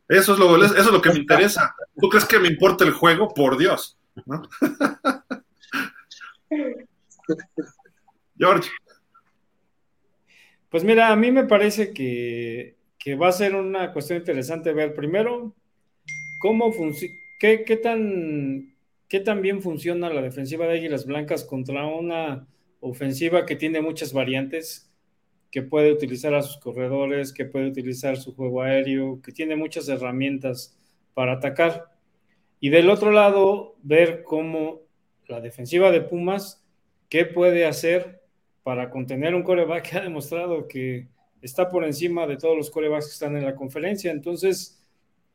Eso 0.09 0.33
es 0.35 0.39
lo, 0.39 0.65
eso 0.65 0.77
es 0.77 0.93
lo 0.93 1.03
que 1.03 1.11
me 1.11 1.19
interesa. 1.19 1.75
¿Tú 1.99 2.09
crees 2.09 2.25
que 2.25 2.39
me 2.39 2.49
importa 2.49 2.85
el 2.85 2.93
juego? 2.93 3.33
Por 3.33 3.57
Dios. 3.57 3.99
¿no? 4.27 4.43
George. 8.37 8.71
Pues 10.69 10.85
mira, 10.85 11.11
a 11.11 11.17
mí 11.17 11.31
me 11.31 11.45
parece 11.45 11.93
que, 11.93 12.77
va 13.21 13.29
a 13.29 13.33
ser 13.33 13.55
una 13.55 13.93
cuestión 13.93 14.19
interesante 14.19 14.73
ver 14.73 14.95
primero 14.95 15.55
cómo 16.41 16.73
funciona, 16.73 17.15
qué, 17.39 17.79
tan, 17.83 18.75
qué 19.09 19.21
tan 19.21 19.41
bien 19.41 19.63
funciona 19.63 20.11
la 20.11 20.23
defensiva 20.23 20.67
de 20.67 20.79
Águilas 20.79 21.07
Blancas 21.07 21.45
contra 21.45 21.87
una 21.87 22.47
ofensiva 22.89 23.47
que 23.47 23.57
tiene 23.57 23.81
muchas 23.81 24.13
variantes, 24.13 24.91
que 25.51 25.63
puede 25.63 25.93
utilizar 25.93 26.35
a 26.35 26.43
sus 26.43 26.59
corredores, 26.59 27.33
que 27.33 27.45
puede 27.45 27.69
utilizar 27.69 28.17
su 28.17 28.35
juego 28.35 28.63
aéreo, 28.63 29.21
que 29.23 29.33
tiene 29.33 29.57
muchas 29.57 29.89
herramientas 29.89 30.77
para 31.15 31.35
atacar. 31.35 31.93
Y 32.61 32.71
del 32.71 32.91
otro 32.91 33.11
lado, 33.13 33.77
ver 33.83 34.23
cómo 34.23 34.83
la 35.27 35.41
defensiva 35.41 35.91
de 35.91 36.01
Pumas 36.01 36.65
¿Qué 37.15 37.27
puede 37.27 37.65
hacer 37.65 38.23
para 38.65 38.91
contener 38.91 39.37
un 39.37 39.45
coreback 39.45 39.89
que 39.89 39.99
ha 39.99 40.03
demostrado 40.03 40.67
que 40.67 41.07
está 41.43 41.71
por 41.71 41.85
encima 41.85 42.27
de 42.27 42.37
todos 42.37 42.57
los 42.57 42.71
corebacks 42.71 43.07
que 43.07 43.13
están 43.13 43.37
en 43.37 43.45
la 43.45 43.55
conferencia? 43.55 44.11
Entonces, 44.11 44.83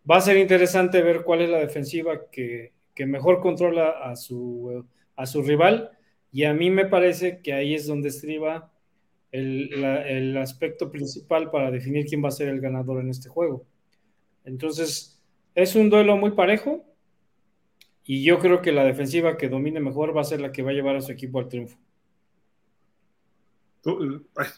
va 0.10 0.18
a 0.18 0.22
ser 0.22 0.36
interesante 0.36 1.02
ver 1.02 1.24
cuál 1.24 1.42
es 1.42 1.50
la 1.50 1.60
defensiva 1.60 2.30
que, 2.30 2.74
mejor 3.06 3.40
controla 3.40 3.92
a 3.92 4.18
su, 4.18 4.86
a 5.16 5.26
su 5.26 5.42
rival. 5.42 5.90
Y 6.32 6.44
a 6.44 6.54
mí 6.54 6.70
me 6.70 6.86
parece 6.86 7.42
que 7.42 7.54
ahí 7.54 7.74
es 7.74 7.88
donde 7.88 8.10
estriba 8.10 8.72
el, 9.32 9.74
el, 9.84 10.38
aspecto 10.38 10.92
principal 10.92 11.52
para 11.52 11.72
definir 11.72 12.06
quién 12.06 12.24
va 12.24 12.30
a 12.30 12.32
ser 12.32 12.50
el 12.50 12.62
ganador 12.62 13.02
en 13.02 13.10
este 13.10 13.30
juego. 13.30 13.66
Entonces, 14.46 15.22
es 15.56 15.76
un 15.76 15.90
duelo 15.90 16.18
muy 16.18 16.32
parejo. 16.32 16.86
Y 18.04 18.24
yo 18.24 18.40
creo 18.40 18.62
que 18.62 18.72
la 18.72 18.84
defensiva 18.84 19.38
que 19.38 19.50
domine 19.50 19.80
mejor 19.80 20.18
va 20.18 20.22
a 20.22 20.24
ser 20.24 20.42
la 20.42 20.52
que 20.52 20.64
va 20.64 20.72
a 20.72 20.74
llevar 20.74 20.96
a 20.96 21.02
su 21.02 21.12
equipo 21.12 21.40
al 21.40 21.48
triunfo. 21.48 21.78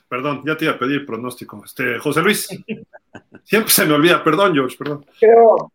perdón, 0.07 0.43
ya 0.45 0.56
te 0.56 0.65
iba 0.65 0.76
a 0.76 0.80
pedir 0.80 1.06
pronóstico. 1.06 1.61
Este, 1.65 1.99
José 1.99 2.22
Luis, 2.22 2.48
siempre 3.43 3.72
se 3.72 3.85
me 3.85 3.93
olvida, 3.93 4.23
perdón, 4.23 4.53
George, 4.53 4.77
perdón. 4.77 5.06
Creo, 5.19 5.72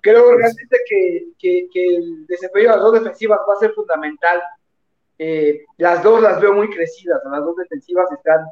creo 0.00 0.36
realmente 0.36 0.78
que, 0.88 1.68
el 1.74 2.26
desempeño 2.26 2.70
de 2.70 2.74
las 2.76 2.80
dos 2.80 2.92
defensivas 2.94 3.40
va 3.46 3.52
a 3.52 3.60
ser 3.60 3.72
fundamental. 3.72 4.40
Eh, 5.18 5.64
las 5.76 6.02
dos 6.02 6.22
las 6.22 6.40
veo 6.40 6.54
muy 6.54 6.70
crecidas, 6.70 7.20
las 7.30 7.40
dos 7.40 7.56
defensivas 7.56 8.08
están, 8.12 8.46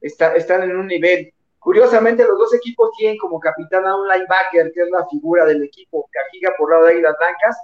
están 0.00 0.62
en 0.62 0.76
un 0.76 0.86
nivel. 0.86 1.32
Curiosamente, 1.58 2.24
los 2.24 2.38
dos 2.38 2.54
equipos 2.54 2.90
tienen 2.96 3.18
como 3.18 3.40
capitán 3.40 3.86
a 3.86 3.96
un 3.96 4.08
linebacker, 4.08 4.72
que 4.72 4.82
es 4.82 4.90
la 4.90 5.06
figura 5.08 5.44
del 5.44 5.64
equipo, 5.64 6.08
Cajiga 6.10 6.54
por 6.56 6.70
lado 6.70 6.84
de 6.84 6.92
Águilas 6.92 7.16
Blancas, 7.18 7.56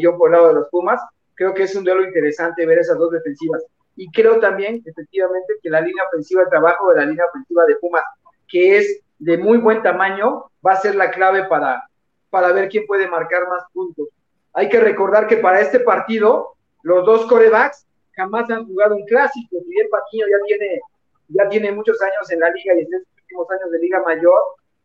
yo 0.00 0.16
por 0.16 0.30
lado 0.30 0.48
de 0.48 0.54
los 0.54 0.68
Pumas. 0.70 1.00
Creo 1.34 1.54
que 1.54 1.64
es 1.64 1.74
un 1.74 1.84
duelo 1.84 2.04
interesante 2.04 2.66
ver 2.66 2.78
esas 2.78 2.98
dos 2.98 3.10
defensivas. 3.10 3.64
Y 3.96 4.10
creo 4.10 4.40
también, 4.40 4.82
efectivamente, 4.84 5.54
que 5.62 5.70
la 5.70 5.80
línea 5.80 6.04
ofensiva, 6.04 6.42
el 6.42 6.48
trabajo 6.48 6.90
de 6.90 7.00
la 7.00 7.06
línea 7.06 7.26
ofensiva 7.26 7.64
de 7.66 7.76
Pumas, 7.76 8.04
que 8.48 8.78
es 8.78 9.02
de 9.18 9.38
muy 9.38 9.58
buen 9.58 9.82
tamaño, 9.82 10.50
va 10.66 10.72
a 10.72 10.76
ser 10.76 10.94
la 10.94 11.10
clave 11.10 11.44
para, 11.44 11.82
para 12.30 12.52
ver 12.52 12.68
quién 12.68 12.86
puede 12.86 13.08
marcar 13.08 13.48
más 13.48 13.64
puntos. 13.72 14.08
Hay 14.54 14.68
que 14.68 14.80
recordar 14.80 15.26
que 15.26 15.36
para 15.36 15.60
este 15.60 15.80
partido, 15.80 16.54
los 16.82 17.04
dos 17.04 17.26
corebacks 17.26 17.86
jamás 18.14 18.50
han 18.50 18.66
jugado 18.66 18.96
un 18.96 19.04
clásico. 19.04 19.56
Miguel 19.66 19.88
Patiño 19.90 20.26
ya 20.30 20.44
tiene, 20.46 20.80
ya 21.28 21.48
tiene 21.48 21.72
muchos 21.72 22.00
años 22.02 22.30
en 22.30 22.40
la 22.40 22.50
liga 22.50 22.74
y 22.74 22.80
en 22.80 22.90
los 22.90 23.02
últimos 23.22 23.50
años 23.50 23.70
de 23.70 23.78
Liga 23.78 24.02
Mayor, 24.02 24.40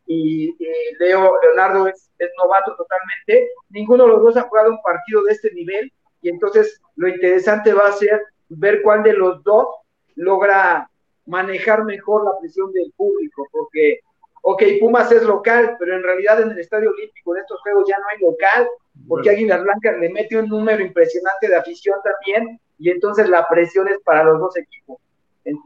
y, 0.10 0.56
Leo, 1.00 1.34
Leonardo 1.44 1.88
es, 1.88 2.10
es, 2.18 2.30
novato 2.38 2.76
totalmente. 2.78 3.52
Ninguno 3.70 4.06
de 4.06 4.10
los 4.12 4.24
dos 4.24 4.38
ha 4.38 4.44
jugado 4.44 4.72
un 4.72 4.82
partido 4.82 5.24
de 5.24 5.34
este 5.34 5.52
nivel, 5.54 5.92
y 6.22 6.30
entonces 6.30 6.82
lo 6.96 7.08
interesante 7.08 7.74
va 7.74 7.88
a 7.88 7.92
ser 7.92 8.22
ver 8.50 8.82
cuál 8.82 9.04
de 9.04 9.14
los 9.14 9.44
dos 9.44 9.68
logra 10.16 10.90
manejar 11.26 11.84
mejor 11.84 12.24
la 12.24 12.40
presión 12.40 12.72
del 12.72 12.92
público, 12.96 13.48
porque, 13.52 14.00
ok, 14.42 14.64
Pumas 14.80 15.12
es 15.12 15.24
local, 15.24 15.76
pero 15.78 15.96
en 15.96 16.04
realidad 16.04 16.42
en 16.42 16.52
el 16.52 16.60
Estadio 16.60 16.90
Olímpico 16.90 17.36
en 17.36 17.42
estos 17.42 17.62
juegos 17.62 17.84
ya 17.88 17.98
no 18.00 18.06
hay 18.08 18.20
local, 18.20 18.68
porque 19.08 19.30
Águilas 19.30 19.62
Blancas 19.62 20.00
le 20.00 20.10
mete 20.10 20.38
un 20.38 20.48
número 20.48 20.82
impresionante 20.82 21.50
de 21.50 21.56
afición 21.56 22.00
también, 22.04 22.60
y 22.78 22.90
entonces 22.90 23.30
la 23.30 23.48
presión 23.48 23.88
es 23.88 24.00
para 24.04 24.24
los 24.24 24.40
dos 24.40 24.58
equipos. 24.58 24.98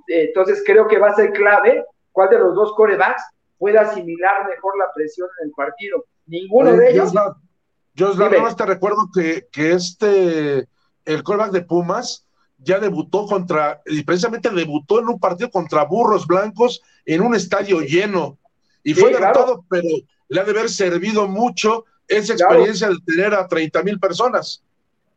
Entonces 0.08 0.64
creo 0.66 0.88
que 0.88 1.00
va 1.00 1.10
a 1.10 1.16
ser 1.16 1.32
clave 1.32 1.84
cuál 2.12 2.30
de 2.30 2.40
los 2.40 2.56
dos 2.56 2.74
corebacks 2.74 3.24
puede 3.58 3.78
asimilar 3.78 4.48
mejor 4.48 4.78
la 4.78 4.92
presión 4.94 5.28
en 5.42 5.50
el 5.50 5.54
partido. 5.54 6.06
Ninguno 6.28 6.74
de 6.74 6.92
ellos. 6.92 7.14
Yo, 7.94 8.14
nada 8.16 8.56
te 8.56 8.66
recuerdo 8.66 9.10
que, 9.14 9.48
que 9.52 9.74
este, 9.74 10.68
el 11.06 11.24
coreback 11.24 11.52
de 11.52 11.62
Pumas, 11.62 12.26
ya 12.58 12.80
debutó 12.80 13.26
contra, 13.26 13.82
y 13.86 14.04
precisamente 14.04 14.50
debutó 14.50 15.00
en 15.00 15.10
un 15.10 15.20
partido 15.20 15.50
contra 15.50 15.84
Burros 15.84 16.28
Blancos 16.28 16.82
en 17.06 17.22
un 17.22 17.36
estadio 17.36 17.82
lleno. 17.82 18.38
Y 18.84 18.94
fue 18.94 19.12
derrotado, 19.12 19.66
pero 19.70 19.88
le 20.28 20.40
ha 20.40 20.44
de 20.44 20.52
haber 20.52 20.70
servido 20.70 21.28
mucho 21.28 21.86
esa 22.08 22.34
experiencia 22.34 22.90
de 22.90 22.98
tener 23.06 23.34
a 23.34 23.48
30 23.48 23.84
mil 23.84 24.00
personas. 24.00 24.64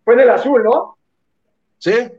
Fue 0.05 0.17
del 0.17 0.31
azul, 0.31 0.63
¿no? 0.63 0.99
Sí. 1.85 2.11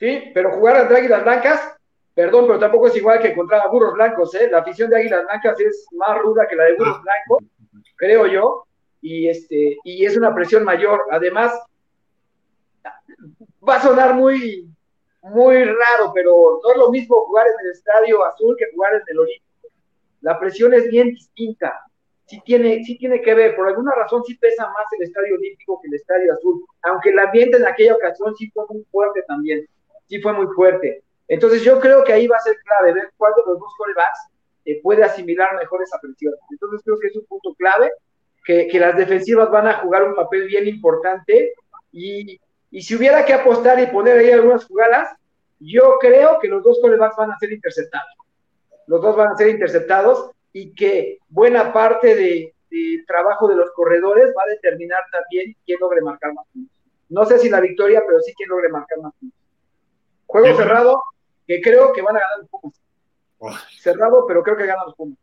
Sí, 0.00 0.30
pero 0.32 0.52
jugar 0.52 0.76
ante 0.76 0.96
Águilas 0.96 1.22
Blancas, 1.22 1.76
perdón, 2.14 2.46
pero 2.46 2.58
tampoco 2.58 2.86
es 2.86 2.96
igual 2.96 3.20
que 3.20 3.34
contra 3.34 3.66
Burros 3.66 3.92
Blancos, 3.92 4.34
¿eh? 4.34 4.48
La 4.50 4.58
afición 4.58 4.88
de 4.88 4.96
Águilas 4.96 5.24
Blancas 5.24 5.60
es 5.60 5.86
más 5.92 6.18
ruda 6.18 6.46
que 6.48 6.56
la 6.56 6.64
de 6.64 6.76
Burros 6.76 7.02
Blancos, 7.02 7.44
creo 7.96 8.26
yo, 8.26 8.66
y, 9.02 9.28
este, 9.28 9.76
y 9.84 10.06
es 10.06 10.16
una 10.16 10.34
presión 10.34 10.64
mayor. 10.64 11.02
Además, 11.10 11.52
va 13.68 13.76
a 13.76 13.82
sonar 13.82 14.14
muy, 14.14 14.66
muy 15.20 15.62
raro, 15.64 16.12
pero 16.14 16.60
no 16.62 16.70
es 16.70 16.76
lo 16.78 16.90
mismo 16.90 17.20
jugar 17.26 17.48
en 17.48 17.66
el 17.66 17.72
Estadio 17.72 18.24
Azul 18.24 18.56
que 18.58 18.72
jugar 18.74 18.94
en 18.94 19.02
el 19.08 19.18
Olímpico. 19.18 19.68
La 20.22 20.38
presión 20.38 20.72
es 20.72 20.88
bien 20.88 21.10
distinta. 21.10 21.85
Sí 22.26 22.40
tiene, 22.44 22.82
sí 22.84 22.98
tiene 22.98 23.22
que 23.22 23.34
ver, 23.34 23.54
por 23.54 23.68
alguna 23.68 23.94
razón 23.94 24.24
sí 24.24 24.34
pesa 24.36 24.66
más 24.66 24.86
el 24.98 25.04
Estadio 25.06 25.36
Olímpico 25.36 25.80
que 25.80 25.88
el 25.88 25.94
Estadio 25.94 26.32
Azul, 26.32 26.64
aunque 26.82 27.10
el 27.10 27.18
ambiente 27.20 27.56
en 27.56 27.66
aquella 27.66 27.94
ocasión 27.94 28.34
sí 28.36 28.50
fue 28.50 28.64
muy 28.68 28.84
fuerte 28.90 29.22
también, 29.28 29.64
sí 30.08 30.20
fue 30.20 30.32
muy 30.32 30.46
fuerte. 30.54 31.04
Entonces 31.28 31.62
yo 31.62 31.78
creo 31.78 32.02
que 32.02 32.12
ahí 32.12 32.26
va 32.26 32.36
a 32.36 32.40
ser 32.40 32.56
clave 32.64 32.94
ver 32.94 33.12
cuál 33.16 33.32
de 33.36 33.42
los 33.46 33.60
dos 33.60 33.72
corebacks 33.78 34.18
eh, 34.64 34.80
puede 34.82 35.04
asimilar 35.04 35.56
mejor 35.56 35.82
esa 35.82 36.00
presión. 36.00 36.34
Entonces 36.50 36.80
creo 36.84 36.98
que 36.98 37.06
es 37.08 37.16
un 37.16 37.26
punto 37.26 37.54
clave, 37.54 37.92
que, 38.44 38.66
que 38.66 38.80
las 38.80 38.96
defensivas 38.96 39.50
van 39.50 39.68
a 39.68 39.74
jugar 39.74 40.04
un 40.04 40.14
papel 40.14 40.46
bien 40.46 40.66
importante 40.66 41.52
y, 41.92 42.40
y 42.70 42.82
si 42.82 42.94
hubiera 42.96 43.24
que 43.24 43.34
apostar 43.34 43.78
y 43.80 43.86
poner 43.86 44.18
ahí 44.18 44.30
algunas 44.30 44.64
jugadas, 44.64 45.14
yo 45.60 45.96
creo 46.00 46.38
que 46.40 46.48
los 46.48 46.62
dos 46.62 46.78
corebacks 46.80 47.16
van 47.16 47.30
a 47.30 47.38
ser 47.38 47.52
interceptados. 47.52 48.10
Los 48.86 49.00
dos 49.00 49.16
van 49.16 49.28
a 49.28 49.36
ser 49.36 49.48
interceptados 49.48 50.30
y 50.58 50.72
que 50.72 51.18
buena 51.28 51.70
parte 51.70 52.14
del 52.14 53.04
trabajo 53.06 53.46
de 53.46 53.56
los 53.56 53.70
corredores 53.72 54.32
va 54.34 54.42
a 54.44 54.54
determinar 54.54 55.02
también 55.12 55.54
quién 55.66 55.78
logre 55.78 56.00
marcar 56.00 56.32
más 56.32 56.46
puntos. 56.50 56.74
No 57.10 57.26
sé 57.26 57.38
si 57.38 57.50
la 57.50 57.60
victoria, 57.60 58.02
pero 58.06 58.20
sí 58.20 58.32
quién 58.34 58.48
logre 58.48 58.70
marcar 58.70 58.98
más 59.02 59.12
puntos. 59.20 59.38
Juego 60.24 60.56
cerrado, 60.56 61.02
que 61.46 61.60
creo 61.60 61.92
que 61.92 62.00
van 62.00 62.16
a 62.16 62.20
ganar 62.20 62.38
los 62.38 62.48
Pumas. 62.48 63.66
Cerrado, 63.78 64.24
pero 64.26 64.42
creo 64.42 64.56
que 64.56 64.64
ganan 64.64 64.86
los 64.86 64.94
Pumas. 64.94 65.18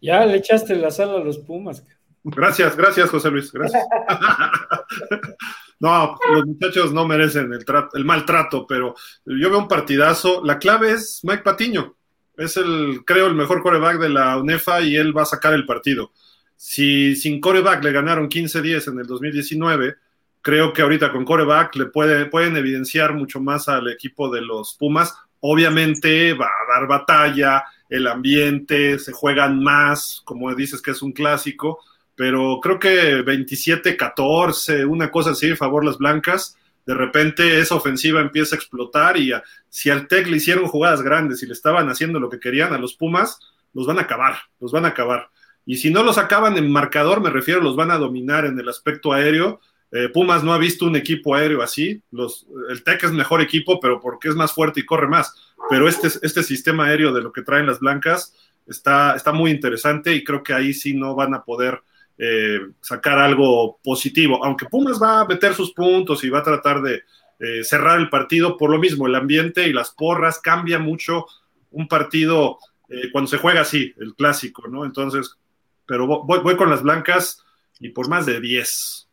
Ya 0.00 0.26
le 0.26 0.38
echaste 0.38 0.74
la 0.74 0.90
sala 0.90 1.18
a 1.18 1.24
los 1.24 1.38
Pumas. 1.38 1.86
Gracias, 2.24 2.76
gracias, 2.76 3.08
José 3.08 3.30
Luis. 3.30 3.52
Gracias. 3.52 3.86
no, 5.78 6.18
los 6.32 6.44
muchachos 6.44 6.92
no 6.92 7.06
merecen 7.06 7.52
el, 7.52 7.64
el 7.94 8.04
maltrato, 8.04 8.66
pero 8.66 8.96
yo 9.24 9.48
veo 9.48 9.60
un 9.60 9.68
partidazo. 9.68 10.44
La 10.44 10.58
clave 10.58 10.90
es 10.90 11.20
Mike 11.22 11.44
Patiño. 11.44 11.95
Es 12.36 12.56
el, 12.56 13.02
creo, 13.04 13.26
el 13.26 13.34
mejor 13.34 13.62
coreback 13.62 13.98
de 13.98 14.08
la 14.08 14.36
UNEFA 14.38 14.82
y 14.82 14.96
él 14.96 15.16
va 15.16 15.22
a 15.22 15.26
sacar 15.26 15.54
el 15.54 15.66
partido. 15.66 16.12
Si 16.56 17.16
sin 17.16 17.40
coreback 17.40 17.82
le 17.84 17.92
ganaron 17.92 18.28
15-10 18.28 18.92
en 18.92 18.98
el 19.00 19.06
2019, 19.06 19.94
creo 20.42 20.72
que 20.72 20.82
ahorita 20.82 21.12
con 21.12 21.24
coreback 21.24 21.76
le 21.76 21.86
puede, 21.86 22.26
pueden 22.26 22.56
evidenciar 22.56 23.14
mucho 23.14 23.40
más 23.40 23.68
al 23.68 23.88
equipo 23.90 24.30
de 24.30 24.42
los 24.42 24.74
Pumas. 24.74 25.14
Obviamente 25.40 26.34
va 26.34 26.46
a 26.46 26.78
dar 26.78 26.88
batalla, 26.88 27.64
el 27.88 28.06
ambiente, 28.06 28.98
se 28.98 29.12
juegan 29.12 29.62
más, 29.62 30.22
como 30.24 30.54
dices 30.54 30.82
que 30.82 30.90
es 30.90 31.02
un 31.02 31.12
clásico, 31.12 31.80
pero 32.14 32.60
creo 32.62 32.78
que 32.78 33.24
27-14, 33.24 34.86
una 34.86 35.10
cosa 35.10 35.30
así, 35.30 35.54
favor 35.54 35.84
las 35.84 35.98
blancas. 35.98 36.55
De 36.86 36.94
repente 36.94 37.58
esa 37.58 37.74
ofensiva 37.74 38.20
empieza 38.20 38.54
a 38.54 38.58
explotar 38.58 39.16
y 39.16 39.32
si 39.68 39.90
al 39.90 40.06
Tec 40.06 40.28
le 40.28 40.36
hicieron 40.36 40.68
jugadas 40.68 41.02
grandes 41.02 41.42
y 41.42 41.46
le 41.46 41.52
estaban 41.52 41.88
haciendo 41.88 42.20
lo 42.20 42.30
que 42.30 42.38
querían 42.38 42.72
a 42.72 42.78
los 42.78 42.94
Pumas, 42.94 43.40
los 43.74 43.86
van 43.86 43.98
a 43.98 44.02
acabar, 44.02 44.36
los 44.60 44.70
van 44.70 44.84
a 44.84 44.88
acabar. 44.88 45.28
Y 45.66 45.76
si 45.76 45.90
no 45.90 46.04
los 46.04 46.16
acaban 46.16 46.56
en 46.56 46.70
marcador, 46.70 47.20
me 47.20 47.28
refiero, 47.30 47.60
los 47.60 47.74
van 47.74 47.90
a 47.90 47.98
dominar 47.98 48.44
en 48.44 48.58
el 48.58 48.68
aspecto 48.68 49.12
aéreo. 49.12 49.60
Eh, 49.90 50.08
Pumas 50.08 50.44
no 50.44 50.54
ha 50.54 50.58
visto 50.58 50.86
un 50.86 50.94
equipo 50.94 51.34
aéreo 51.34 51.60
así. 51.60 52.02
Los, 52.12 52.46
el 52.70 52.84
Tec 52.84 53.02
es 53.02 53.12
mejor 53.12 53.40
equipo, 53.40 53.80
pero 53.80 54.00
porque 54.00 54.28
es 54.28 54.36
más 54.36 54.52
fuerte 54.52 54.80
y 54.80 54.86
corre 54.86 55.08
más. 55.08 55.34
Pero 55.68 55.88
este, 55.88 56.06
este 56.22 56.44
sistema 56.44 56.86
aéreo 56.86 57.12
de 57.12 57.20
lo 57.20 57.32
que 57.32 57.42
traen 57.42 57.66
las 57.66 57.80
blancas 57.80 58.32
está, 58.66 59.16
está 59.16 59.32
muy 59.32 59.50
interesante 59.50 60.14
y 60.14 60.22
creo 60.22 60.44
que 60.44 60.54
ahí 60.54 60.72
sí 60.72 60.94
no 60.94 61.16
van 61.16 61.34
a 61.34 61.42
poder 61.42 61.82
eh, 62.18 62.60
sacar 62.80 63.18
algo 63.18 63.78
positivo, 63.84 64.42
aunque 64.42 64.64
Pumas 64.64 65.00
va 65.02 65.20
a 65.20 65.26
meter 65.26 65.52
sus 65.52 65.74
puntos 65.74 66.24
y 66.24 66.30
va 66.30 66.38
a 66.38 66.42
tratar 66.42 66.80
de 66.80 67.02
eh, 67.38 67.62
cerrar 67.62 68.00
el 68.00 68.08
partido 68.08 68.56
por 68.56 68.70
lo 68.70 68.78
mismo, 68.78 69.06
el 69.06 69.14
ambiente 69.14 69.68
y 69.68 69.74
las 69.74 69.90
porras 69.90 70.40
cambia 70.40 70.78
mucho 70.78 71.26
un 71.72 71.86
partido 71.88 72.58
eh, 72.88 73.10
cuando 73.12 73.28
se 73.28 73.36
juega 73.36 73.60
así, 73.60 73.92
el 73.98 74.14
clásico, 74.14 74.66
¿no? 74.66 74.86
Entonces, 74.86 75.36
pero 75.84 76.06
voy, 76.06 76.56
con 76.56 76.70
las 76.70 76.82
blancas 76.82 77.44
y 77.80 77.90
por 77.90 78.08
más 78.08 78.24
de 78.24 78.40
10. 78.40 79.08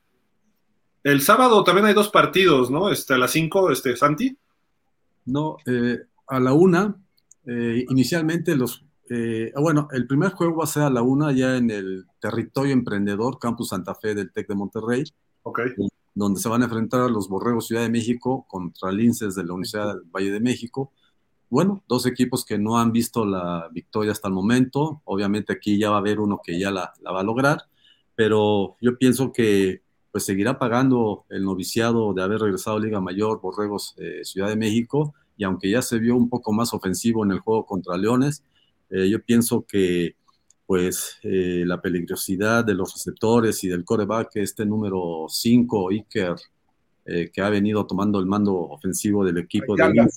El 1.04 1.22
sábado 1.22 1.66
también 1.66 1.88
hay 1.88 1.94
dos 1.94 2.08
partidos, 2.08 2.72
¿no? 2.72 2.90
Este, 2.90 3.16
a 3.16 3.18
las 3.18 3.32
5, 3.32 3.72
este, 3.72 3.98
Santi. 3.98 4.38
No, 5.26 5.58
a 6.28 6.40
la 6.40 6.54
una, 6.54 6.96
inicialmente 7.46 8.56
los 8.56 8.83
eh, 9.10 9.52
ah, 9.56 9.62
bueno, 9.62 9.88
el 9.92 10.08
primer 10.08 10.32
juego 10.32 10.58
va 10.58 10.64
a 10.64 10.68
ser 10.68 10.84
a 10.84 10.90
la 10.90 11.02
una 11.02 11.32
ya 11.32 11.58
en 11.58 11.70
el 11.72 12.06
territorio 12.20 12.74
emprendedor 12.74 13.38
Campus 13.40 13.70
Santa 13.70 13.96
Fe 13.96 14.16
del 14.16 14.32
TEC 14.32 14.48
de 14.48 14.56
Monterrey, 14.56 15.04
donde 16.16 16.40
se 16.40 16.50
van 16.50 16.62
a 16.62 16.66
enfrentar 16.66 17.10
los 17.10 17.28
Borregos 17.28 17.68
Ciudad 17.68 17.82
de 17.82 17.90
México 17.90 18.46
contra 18.48 18.92
Linces 18.92 19.36
de 19.36 19.44
la 19.44 19.54
Universidad 19.54 19.96
del 19.96 20.04
Valle 20.10 20.32
de 20.32 20.40
México. 20.40 20.92
Bueno, 21.50 21.84
dos 21.88 22.06
equipos 22.06 22.46
que 22.46 22.58
no 22.58 22.80
han 22.80 22.92
visto 22.92 23.26
la 23.26 23.70
victoria 23.72 24.12
hasta 24.12 24.28
el 24.28 24.34
momento. 24.34 25.02
Obviamente 25.06 25.54
aquí 25.54 25.78
ya 25.78 25.90
va 25.90 25.98
a 25.98 26.00
haber 26.00 26.20
uno 26.20 26.40
que 26.44 26.58
ya 26.60 26.72
la, 26.72 26.94
va 27.06 27.20
a 27.20 27.24
lograr, 27.24 27.64
pero 28.16 28.78
yo 28.82 28.98
pienso 28.98 29.32
que 29.32 29.82
pues 30.12 30.26
seguirá 30.26 30.60
pagando 30.60 31.26
el 31.30 31.44
noviciado 31.44 32.14
de 32.14 32.22
haber 32.22 32.40
regresado 32.40 32.78
a 32.78 32.80
Liga 32.80 33.02
Mayor 33.02 33.42
Borregos 33.42 33.96
eh, 33.98 34.24
Ciudad 34.24 34.48
de 34.48 34.56
México 34.56 35.16
y 35.36 35.44
aunque 35.44 35.72
ya 35.72 35.82
se 35.82 35.98
vio 35.98 36.16
un 36.16 36.30
poco 36.30 36.54
más 36.54 36.74
ofensivo 36.74 37.26
en 37.26 37.32
el 37.32 37.40
juego 37.40 37.66
contra 37.66 37.98
Leones, 37.98 38.44
eh, 38.94 39.10
yo 39.10 39.24
pienso 39.24 39.66
que 39.68 40.16
pues 40.68 41.18
eh, 41.24 41.64
la 41.66 41.82
peligrosidad 41.82 42.64
de 42.64 42.76
los 42.76 42.94
receptores 42.94 43.64
y 43.64 43.68
del 43.68 43.84
coreback, 43.84 44.36
este 44.36 44.66
número 44.66 45.26
5, 45.28 45.90
Iker, 45.90 46.36
eh, 47.06 47.32
que 47.34 47.42
ha 47.42 47.50
venido 47.50 47.86
tomando 47.88 48.20
el 48.20 48.28
mando 48.28 48.54
ofensivo 48.56 49.26
del 49.26 49.40
equipo 49.40 49.76
de 49.76 50.08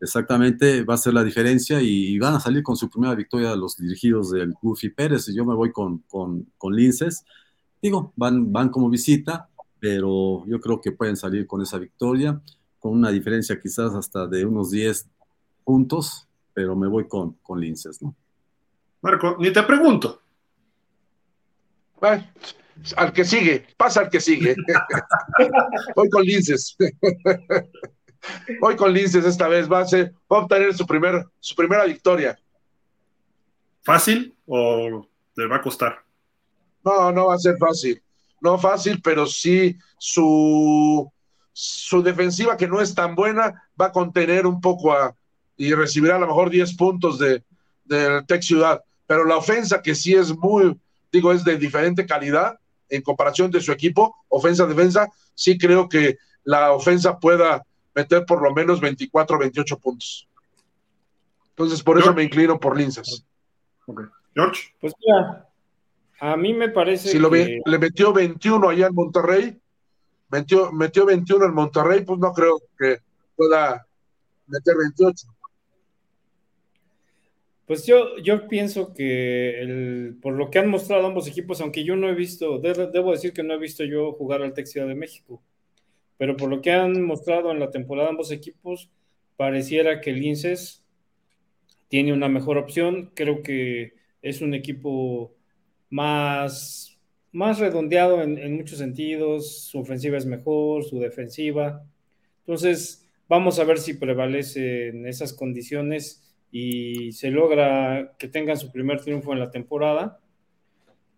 Exactamente, 0.00 0.84
va 0.84 0.94
a 0.94 0.98
ser 0.98 1.14
la 1.14 1.24
diferencia 1.24 1.80
y, 1.80 2.18
van 2.18 2.34
a 2.34 2.40
salir 2.40 2.62
con 2.62 2.76
su 2.76 2.88
primera 2.88 3.14
victoria 3.14 3.56
los 3.56 3.76
dirigidos 3.76 4.30
del 4.30 4.52
Goofy 4.52 4.90
Pérez. 4.90 5.26
Yo 5.34 5.44
me 5.44 5.54
voy 5.54 5.72
con, 5.72 5.98
con, 6.06 6.46
con 6.58 6.76
Linces. 6.76 7.24
Digo, 7.82 8.12
van, 8.14 8.52
van 8.52 8.68
como 8.68 8.90
visita, 8.90 9.48
pero 9.80 10.46
yo 10.46 10.60
creo 10.60 10.80
que 10.80 10.92
pueden 10.92 11.16
salir 11.16 11.46
con 11.46 11.62
esa 11.62 11.78
victoria, 11.78 12.40
con 12.78 12.92
una 12.92 13.10
diferencia 13.10 13.58
quizás 13.60 13.94
hasta 13.94 14.26
de 14.26 14.44
unos 14.44 14.70
10 14.70 15.08
puntos, 15.64 16.25
pero 16.56 16.74
me 16.74 16.88
voy 16.88 17.06
con, 17.06 17.34
con 17.42 17.60
Linces, 17.60 18.00
¿no? 18.00 18.16
Marco, 19.02 19.36
ni 19.38 19.52
te 19.52 19.62
pregunto. 19.62 20.22
al 22.00 23.12
que 23.12 23.26
sigue, 23.26 23.66
pasa 23.76 24.00
al 24.00 24.08
que 24.08 24.20
sigue. 24.20 24.56
voy 25.94 26.08
con 26.08 26.22
Linces. 26.22 26.74
voy 28.58 28.74
con 28.74 28.90
Linces 28.94 29.26
esta 29.26 29.48
vez, 29.48 29.70
va 29.70 29.80
a, 29.80 29.84
ser, 29.84 30.14
va 30.32 30.38
a 30.38 30.42
obtener 30.44 30.74
su, 30.74 30.86
primer, 30.86 31.26
su 31.40 31.54
primera 31.54 31.84
victoria. 31.84 32.38
¿Fácil 33.82 34.34
o 34.46 35.06
le 35.34 35.46
va 35.46 35.56
a 35.56 35.62
costar? 35.62 36.02
No, 36.82 37.12
no 37.12 37.26
va 37.26 37.34
a 37.34 37.38
ser 37.38 37.58
fácil. 37.58 38.02
No 38.40 38.56
fácil, 38.58 39.02
pero 39.02 39.26
sí 39.26 39.76
su, 39.98 41.12
su 41.52 42.02
defensiva, 42.02 42.56
que 42.56 42.66
no 42.66 42.80
es 42.80 42.94
tan 42.94 43.14
buena, 43.14 43.68
va 43.78 43.86
a 43.86 43.92
contener 43.92 44.46
un 44.46 44.58
poco 44.58 44.94
a, 44.94 45.14
y 45.56 45.72
recibirá 45.74 46.16
a 46.16 46.18
lo 46.18 46.26
mejor 46.26 46.50
10 46.50 46.76
puntos 46.76 47.18
de, 47.18 47.42
del 47.84 48.26
Tech 48.26 48.42
Ciudad. 48.42 48.82
Pero 49.06 49.24
la 49.24 49.36
ofensa, 49.36 49.82
que 49.82 49.94
sí 49.94 50.14
es 50.14 50.36
muy, 50.36 50.78
digo, 51.12 51.32
es 51.32 51.44
de 51.44 51.56
diferente 51.56 52.06
calidad 52.06 52.58
en 52.88 53.02
comparación 53.02 53.50
de 53.50 53.60
su 53.60 53.72
equipo, 53.72 54.14
ofensa-defensa, 54.28 55.08
sí 55.34 55.58
creo 55.58 55.88
que 55.88 56.18
la 56.44 56.72
ofensa 56.72 57.18
pueda 57.18 57.64
meter 57.94 58.24
por 58.24 58.42
lo 58.42 58.52
menos 58.54 58.80
24 58.80 59.38
28 59.38 59.78
puntos. 59.78 60.28
Entonces, 61.50 61.82
por 61.82 61.98
eso 61.98 62.12
me 62.12 62.22
inclino 62.22 62.60
por 62.60 62.76
Linzas. 62.76 63.24
George. 64.34 64.74
Pues 64.80 64.92
mira, 65.00 65.48
a 66.20 66.36
mí 66.36 66.52
me 66.52 66.68
parece 66.68 67.08
si 67.08 67.18
lo 67.18 67.30
ve, 67.30 67.60
le 67.64 67.78
metió 67.78 68.12
21 68.12 68.68
allá 68.68 68.88
en 68.88 68.94
Monterrey, 68.94 69.58
metió, 70.28 70.70
metió 70.72 71.06
21 71.06 71.46
en 71.46 71.54
Monterrey, 71.54 72.04
pues 72.04 72.18
no 72.18 72.32
creo 72.32 72.60
que 72.78 72.98
pueda 73.34 73.86
meter 74.46 74.76
28. 74.76 75.26
Pues 77.66 77.84
yo, 77.84 78.16
yo 78.18 78.46
pienso 78.46 78.94
que 78.94 79.60
el, 79.60 80.16
por 80.22 80.34
lo 80.34 80.50
que 80.50 80.60
han 80.60 80.68
mostrado 80.68 81.06
ambos 81.06 81.26
equipos, 81.26 81.60
aunque 81.60 81.82
yo 81.82 81.96
no 81.96 82.08
he 82.08 82.14
visto, 82.14 82.60
debo 82.60 83.10
decir 83.10 83.32
que 83.32 83.42
no 83.42 83.54
he 83.54 83.58
visto 83.58 83.84
yo 83.84 84.12
jugar 84.12 84.42
al 84.42 84.54
Tech 84.54 84.66
Ciudad 84.66 84.86
de 84.86 84.94
México, 84.94 85.42
pero 86.16 86.36
por 86.36 86.48
lo 86.48 86.62
que 86.62 86.70
han 86.70 87.02
mostrado 87.02 87.50
en 87.50 87.58
la 87.58 87.70
temporada 87.72 88.08
ambos 88.08 88.30
equipos, 88.30 88.88
pareciera 89.36 90.00
que 90.00 90.10
el 90.10 90.20
Linces 90.20 90.84
tiene 91.88 92.12
una 92.12 92.28
mejor 92.28 92.56
opción. 92.56 93.10
Creo 93.14 93.42
que 93.42 93.94
es 94.22 94.40
un 94.42 94.54
equipo 94.54 95.34
más, 95.90 96.98
más 97.32 97.58
redondeado 97.58 98.22
en, 98.22 98.38
en 98.38 98.56
muchos 98.56 98.78
sentidos, 98.78 99.64
su 99.64 99.80
ofensiva 99.80 100.16
es 100.16 100.26
mejor, 100.26 100.84
su 100.84 101.00
defensiva. 101.00 101.84
Entonces, 102.40 103.08
vamos 103.28 103.58
a 103.58 103.64
ver 103.64 103.78
si 103.78 103.94
prevalece 103.94 104.88
en 104.88 105.06
esas 105.06 105.32
condiciones 105.32 106.25
y 106.50 107.12
se 107.12 107.30
logra 107.30 108.14
que 108.18 108.28
tengan 108.28 108.56
su 108.56 108.70
primer 108.72 109.00
triunfo 109.00 109.32
en 109.32 109.40
la 109.40 109.50
temporada. 109.50 110.20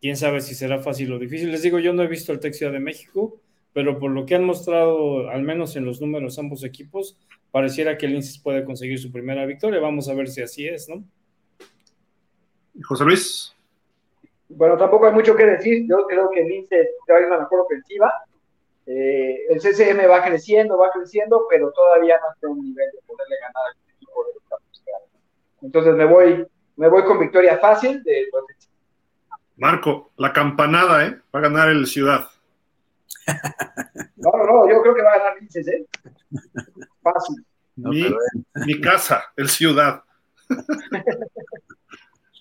Quién 0.00 0.16
sabe 0.16 0.40
si 0.40 0.54
será 0.54 0.78
fácil 0.80 1.12
o 1.12 1.18
difícil. 1.18 1.50
Les 1.50 1.62
digo, 1.62 1.78
yo 1.78 1.92
no 1.92 2.02
he 2.02 2.06
visto 2.06 2.32
el 2.32 2.40
Tech 2.40 2.54
de 2.54 2.78
México, 2.78 3.40
pero 3.72 3.98
por 3.98 4.10
lo 4.10 4.26
que 4.26 4.34
han 4.34 4.44
mostrado, 4.44 5.28
al 5.28 5.42
menos 5.42 5.76
en 5.76 5.84
los 5.84 6.00
números 6.00 6.38
ambos 6.38 6.64
equipos, 6.64 7.18
pareciera 7.50 7.96
que 7.96 8.06
el 8.06 8.12
Linces 8.12 8.38
puede 8.38 8.64
conseguir 8.64 8.98
su 8.98 9.10
primera 9.10 9.44
victoria. 9.46 9.80
Vamos 9.80 10.08
a 10.08 10.14
ver 10.14 10.28
si 10.28 10.42
así 10.42 10.66
es, 10.66 10.88
¿no? 10.88 11.04
José 12.84 13.04
Luis. 13.04 13.54
Bueno, 14.48 14.76
tampoco 14.76 15.06
hay 15.06 15.12
mucho 15.12 15.36
que 15.36 15.44
decir. 15.44 15.86
Yo 15.88 16.06
creo 16.06 16.30
que 16.30 16.42
el 16.42 16.48
Linces 16.48 16.88
trae 17.06 17.26
una 17.26 17.38
mejor 17.40 17.60
ofensiva. 17.60 18.12
Eh, 18.86 19.46
el 19.50 19.60
CCM 19.60 20.08
va 20.08 20.24
creciendo, 20.24 20.78
va 20.78 20.90
creciendo, 20.90 21.46
pero 21.50 21.70
todavía 21.72 22.18
no 22.18 22.32
está 22.32 22.46
a 22.46 22.50
un 22.50 22.62
nivel 22.62 22.90
de 22.92 22.98
poderle 23.06 23.36
ganar 23.40 23.62
al 23.68 23.87
entonces 25.62 25.94
me 25.94 26.04
voy, 26.04 26.46
me 26.76 26.88
voy 26.88 27.04
con 27.04 27.18
victoria 27.18 27.58
fácil 27.58 28.02
de 28.02 28.26
Marco, 29.56 30.12
la 30.16 30.32
campanada, 30.32 31.04
¿eh? 31.04 31.20
Va 31.34 31.40
a 31.40 31.42
ganar 31.42 31.68
el 31.68 31.86
Ciudad. 31.86 32.28
No, 34.16 34.32
no, 34.32 34.44
no, 34.44 34.68
yo 34.68 34.82
creo 34.82 34.94
que 34.94 35.02
va 35.02 35.12
a 35.12 35.18
ganar 35.18 35.36
Linces, 35.40 35.68
¿eh? 35.68 35.86
Fácil. 37.02 37.44
mi, 38.66 38.80
casa, 38.80 39.24
el 39.36 39.48
Ciudad. 39.48 40.02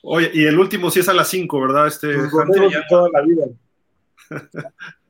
Oye, 0.04 0.32
y 0.34 0.46
el 0.46 0.58
último 0.58 0.90
sí 0.90 1.02
es 1.02 1.10
a 1.10 1.14
las 1.14 1.28
5, 1.28 1.62
¿verdad? 1.62 1.88
Este, 1.88 2.16
toda 2.90 3.10
la 3.12 3.22
vida. 3.22 3.46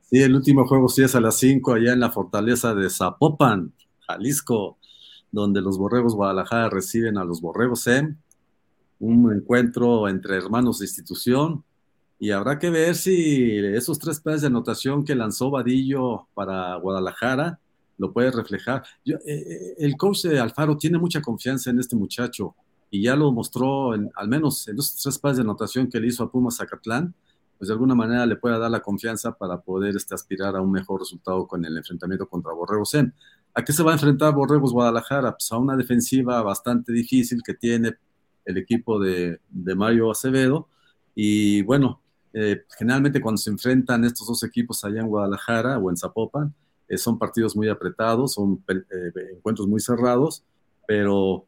Sí, 0.09 0.21
el 0.23 0.35
último 0.35 0.65
juego 0.65 0.87
sí 0.87 1.03
es 1.03 1.15
a 1.15 1.19
las 1.19 1.37
5 1.37 1.73
allá 1.73 1.91
en 1.93 1.99
la 1.99 2.11
fortaleza 2.11 2.73
de 2.73 2.89
Zapopan, 2.89 3.73
Jalisco 4.07 4.77
donde 5.31 5.61
los 5.61 5.77
Borregos 5.77 6.15
Guadalajara 6.15 6.69
reciben 6.69 7.17
a 7.17 7.25
los 7.25 7.41
Borregos 7.41 7.81
SEM, 7.81 8.17
un 8.99 9.33
encuentro 9.33 10.07
entre 10.07 10.37
hermanos 10.37 10.79
de 10.79 10.85
institución, 10.85 11.63
y 12.19 12.31
habrá 12.31 12.57
que 12.57 12.69
ver 12.69 12.95
si 12.95 13.57
esos 13.59 13.99
tres 13.99 14.19
pases 14.19 14.41
de 14.41 14.47
anotación 14.47 15.03
que 15.03 15.15
lanzó 15.15 15.51
Vadillo 15.51 16.27
para 16.33 16.75
Guadalajara 16.75 17.59
lo 17.97 18.11
puede 18.11 18.31
reflejar. 18.31 18.83
Eh, 19.05 19.13
eh, 19.25 19.75
el 19.77 19.97
coach 19.97 20.23
de 20.23 20.39
Alfaro 20.39 20.77
tiene 20.77 20.97
mucha 20.97 21.21
confianza 21.21 21.69
en 21.69 21.79
este 21.79 21.95
muchacho 21.95 22.55
y 22.89 23.03
ya 23.03 23.15
lo 23.15 23.31
mostró, 23.31 23.91
al 23.91 24.27
menos 24.27 24.67
en 24.67 24.79
esos 24.79 25.01
tres 25.01 25.19
pases 25.19 25.37
de 25.37 25.43
anotación 25.43 25.89
que 25.89 25.99
le 25.99 26.07
hizo 26.07 26.23
a 26.23 26.31
Pumas 26.31 26.57
Zacatlán, 26.57 27.13
pues 27.57 27.67
de 27.67 27.73
alguna 27.73 27.95
manera 27.95 28.25
le 28.25 28.35
pueda 28.35 28.57
dar 28.57 28.71
la 28.71 28.81
confianza 28.81 29.31
para 29.31 29.59
poder 29.59 29.95
este, 29.95 30.13
aspirar 30.13 30.55
a 30.55 30.61
un 30.61 30.71
mejor 30.71 31.01
resultado 31.01 31.47
con 31.47 31.65
el 31.65 31.75
enfrentamiento 31.75 32.27
contra 32.27 32.53
Borregos 32.53 32.91
SEM. 32.91 33.11
¿A 33.57 33.63
qué 33.63 33.73
se 33.73 33.81
va 33.81 33.89
a 33.89 33.95
enfrentar 33.95 34.35
Borregos 34.35 34.71
Guadalajara? 34.71 35.31
Pues 35.31 35.51
a 35.51 35.57
una 35.57 35.75
defensiva 35.75 36.43
bastante 36.43 36.93
difícil 36.93 37.41
que 37.43 37.55
tiene 37.55 37.95
el 38.45 38.55
equipo 38.55 38.99
de, 38.99 39.39
Mario 39.49 40.11
Acevedo. 40.11 40.69
Y 41.15 41.63
bueno, 41.63 41.99
eh, 42.33 42.65
generalmente 42.77 43.19
cuando 43.19 43.39
se 43.39 43.49
enfrentan 43.49 44.05
estos 44.05 44.27
dos 44.27 44.43
equipos 44.43 44.83
allá 44.83 45.01
en 45.01 45.07
Guadalajara 45.07 45.79
o 45.79 45.89
en 45.89 45.97
Zapopan, 45.97 46.53
eh, 46.87 46.99
son 46.99 47.17
partidos 47.17 47.55
muy 47.55 47.67
apretados, 47.67 48.33
son 48.33 48.63
eh, 48.67 49.33
encuentros 49.35 49.67
muy 49.67 49.79
cerrados, 49.79 50.43
pero 50.87 51.47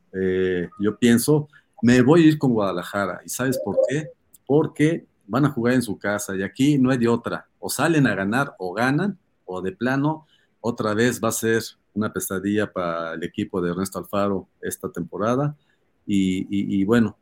yo 0.80 0.98
pienso, 0.98 1.48
me 1.84 2.02
voy 2.02 2.24
a 2.24 2.28
ir 2.30 2.40
con 2.40 2.54
Guadalajara. 2.54 3.22
¿Y 3.24 3.30
sabes 3.30 3.60
por 3.64 3.78
qué? 3.88 4.10
Porque 4.48 5.06
van 5.28 5.46
a 5.46 5.52
jugar 5.52 5.76
en 5.76 5.84
su 5.84 6.00
casa 6.00 6.36
y 6.36 6.42
aquí 6.42 6.80
no 6.80 6.90
hay 6.90 6.98
de 6.98 7.08
otra. 7.08 7.48
O 7.60 7.70
salen 7.70 8.08
a 8.08 8.16
ganar 8.16 8.56
o 8.58 8.74
ganan, 8.74 9.20
o 9.46 9.62
de 9.62 9.74
plano, 9.74 10.26
otra 10.60 10.96
vez 10.96 11.22
va 11.24 11.30
a 11.30 11.34
ser 11.34 11.62
una 12.00 12.12
pesadilla 12.12 12.72
para 12.72 13.14
el 13.14 13.24
equipo 13.24 13.62
de 13.62 13.72
Ernesto 13.72 14.00
Alfaro 14.00 14.48
esta 14.62 14.92
temporada. 14.92 15.56
Y, 16.06 16.84
bueno, 16.86 17.18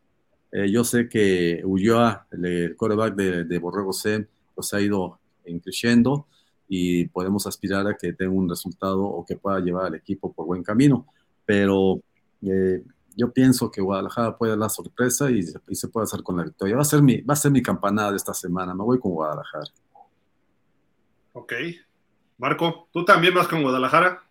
eh, 0.51 0.71
yo 0.71 0.85
sé 0.85 1.09
que 1.09 1.61
Ulloa, 1.65 2.25
el, 2.31 2.73
coreback 2.77 3.15
de, 3.15 3.43
de, 3.43 3.59
Borrego 3.59 3.91
C, 3.91 4.25
pues 4.55 4.73
ha 4.73 4.79
ido 4.79 5.19
creciendo 5.61 6.25
y 6.67 7.07
podemos 7.07 7.47
aspirar 7.47 7.87
a 7.87 7.95
que 7.95 8.13
tenga 8.13 8.31
un 8.31 8.49
resultado 8.49 9.03
o 9.03 9.25
que 9.25 9.37
pueda 9.37 9.59
llevar 9.59 9.85
al 9.87 9.95
equipo 9.95 10.31
por 10.33 10.45
buen 10.45 10.63
camino. 10.63 11.05
Pero 11.45 12.01
eh, 12.41 12.83
yo 13.15 13.31
pienso 13.31 13.71
que 13.71 13.81
Guadalajara 13.81 14.37
puede 14.37 14.51
dar 14.51 14.59
la 14.59 14.69
sorpresa 14.69 15.29
y, 15.31 15.43
se 15.43 15.87
puede 15.87 16.03
hacer 16.03 16.23
con 16.23 16.37
la 16.37 16.43
victoria. 16.43 16.75
Va 16.75 16.81
a, 16.81 16.85
ser 16.85 17.01
mi, 17.01 17.21
va 17.21 17.33
a 17.33 17.37
ser 17.37 17.51
mi 17.51 17.61
campanada 17.61 18.11
de 18.11 18.17
esta 18.17 18.33
semana. 18.33 18.73
Me 18.73 18.83
voy 18.83 18.99
con 18.99 19.13
Guadalajara. 19.13 19.65
Ok. 21.33 21.53
Marco, 22.37 22.87
¿tú 22.91 23.05
también 23.05 23.33
vas 23.33 23.47
con 23.47 23.63
Guadalajara? 23.63 24.23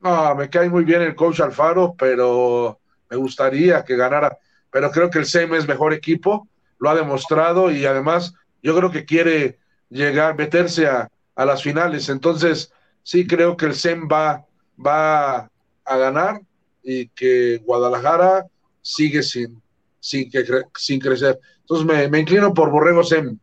No, 0.00 0.34
me 0.34 0.48
cae 0.48 0.68
muy 0.68 0.84
bien 0.84 1.02
el 1.02 1.14
coach 1.14 1.40
Alfaro, 1.40 1.94
pero 1.98 2.78
me 3.10 3.16
gustaría 3.16 3.84
que 3.84 3.96
ganara. 3.96 4.38
Pero 4.70 4.90
creo 4.90 5.10
que 5.10 5.18
el 5.18 5.26
SEM 5.26 5.54
es 5.54 5.66
mejor 5.66 5.92
equipo, 5.92 6.48
lo 6.78 6.90
ha 6.90 6.94
demostrado 6.94 7.70
y 7.70 7.84
además 7.84 8.34
yo 8.62 8.76
creo 8.76 8.90
que 8.90 9.04
quiere 9.04 9.58
llegar, 9.88 10.36
meterse 10.36 10.86
a, 10.86 11.10
las 11.36 11.62
finales. 11.62 12.08
Entonces, 12.08 12.72
sí 13.04 13.24
creo 13.24 13.56
que 13.56 13.66
el 13.66 13.74
SEM 13.74 14.08
va, 14.10 14.44
va 14.84 15.48
a 15.84 15.96
ganar 15.96 16.40
y 16.82 17.08
que 17.08 17.58
Guadalajara 17.64 18.46
sigue 18.82 19.22
sin, 19.22 19.62
sin, 20.00 20.28
crecer. 20.28 21.38
Entonces 21.60 21.86
me, 21.86 22.08
me 22.08 22.18
inclino 22.18 22.52
por 22.52 22.70
Borrego 22.70 23.04
SEM. 23.04 23.38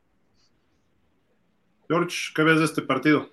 George, 1.88 2.34
¿qué 2.36 2.44
ves 2.44 2.60
de 2.60 2.66
este 2.66 2.82
partido? 2.82 3.30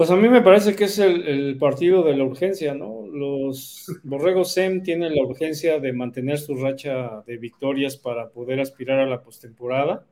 Pues 0.00 0.10
a 0.10 0.16
mí 0.16 0.30
me 0.30 0.40
parece 0.40 0.74
que 0.74 0.84
es 0.84 0.98
el, 0.98 1.58
partido 1.58 2.02
de 2.02 2.16
la 2.16 2.24
urgencia, 2.24 2.72
¿no? 2.72 3.06
Los 3.06 3.84
Borregos 4.02 4.54
SEM 4.54 4.82
tienen 4.82 5.14
la 5.14 5.22
urgencia 5.22 5.78
de 5.78 5.92
mantener 5.92 6.38
su 6.38 6.54
racha 6.54 7.22
de 7.26 7.36
victorias 7.36 7.98
para 7.98 8.30
poder 8.30 8.60
aspirar 8.60 8.98
a 8.98 9.04
la 9.04 9.22
postemporada. 9.22 10.06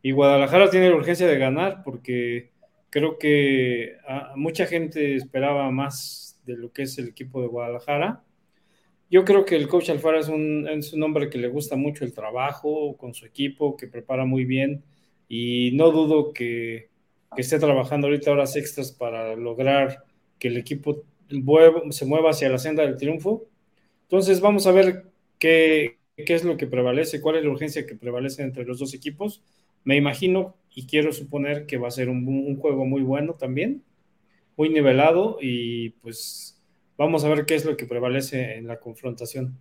Y 0.00 0.12
Guadalajara 0.12 0.70
tiene 0.70 0.88
la 0.88 0.96
urgencia 0.96 1.26
de 1.26 1.36
ganar 1.36 1.82
porque 1.84 2.52
creo 2.88 3.18
que 3.18 3.98
mucha 4.34 4.64
gente 4.64 5.14
esperaba 5.14 5.70
más 5.70 6.40
de 6.46 6.56
lo 6.56 6.72
que 6.72 6.84
es 6.84 6.96
el 6.96 7.08
equipo 7.08 7.42
de 7.42 7.48
Guadalajara. 7.48 8.24
Yo 9.10 9.26
creo 9.26 9.44
que 9.44 9.56
el 9.56 9.68
coach 9.68 9.90
Alfaro 9.90 10.20
es 10.20 10.28
un, 10.28 10.66
es 10.66 10.94
un 10.94 11.02
hombre 11.02 11.28
que 11.28 11.36
le 11.36 11.48
gusta 11.48 11.76
mucho 11.76 12.06
el 12.06 12.14
trabajo 12.14 12.96
con 12.96 13.12
su 13.12 13.26
equipo, 13.26 13.76
que 13.76 13.88
prepara 13.88 14.24
muy 14.24 14.46
bien 14.46 14.82
y 15.28 15.72
no 15.74 15.90
dudo 15.90 16.32
que 16.32 16.91
que 17.34 17.42
esté 17.42 17.58
trabajando 17.58 18.06
ahorita 18.06 18.30
horas 18.30 18.56
extras 18.56 18.92
para 18.92 19.34
lograr 19.36 20.04
que 20.38 20.48
el 20.48 20.56
equipo 20.56 21.04
se 21.90 22.04
mueva 22.04 22.30
hacia 22.30 22.48
la 22.48 22.58
senda 22.58 22.82
del 22.82 22.96
triunfo. 22.96 23.46
Entonces 24.02 24.40
vamos 24.40 24.66
a 24.66 24.72
ver 24.72 25.06
qué, 25.38 25.98
qué 26.16 26.34
es 26.34 26.44
lo 26.44 26.56
que 26.56 26.66
prevalece, 26.66 27.20
cuál 27.20 27.36
es 27.36 27.44
la 27.44 27.50
urgencia 27.50 27.86
que 27.86 27.94
prevalece 27.94 28.42
entre 28.42 28.64
los 28.64 28.78
dos 28.78 28.94
equipos. 28.94 29.42
Me 29.84 29.96
imagino 29.96 30.56
y 30.74 30.86
quiero 30.86 31.12
suponer 31.12 31.66
que 31.66 31.78
va 31.78 31.88
a 31.88 31.92
ser 31.92 32.08
un, 32.08 32.26
un 32.26 32.56
juego 32.56 32.84
muy 32.84 33.02
bueno 33.02 33.34
también, 33.34 33.82
muy 34.56 34.68
nivelado 34.68 35.38
y 35.40 35.90
pues 36.02 36.62
vamos 36.96 37.24
a 37.24 37.28
ver 37.28 37.46
qué 37.46 37.54
es 37.54 37.64
lo 37.64 37.76
que 37.76 37.86
prevalece 37.86 38.56
en 38.56 38.66
la 38.66 38.78
confrontación. 38.78 39.56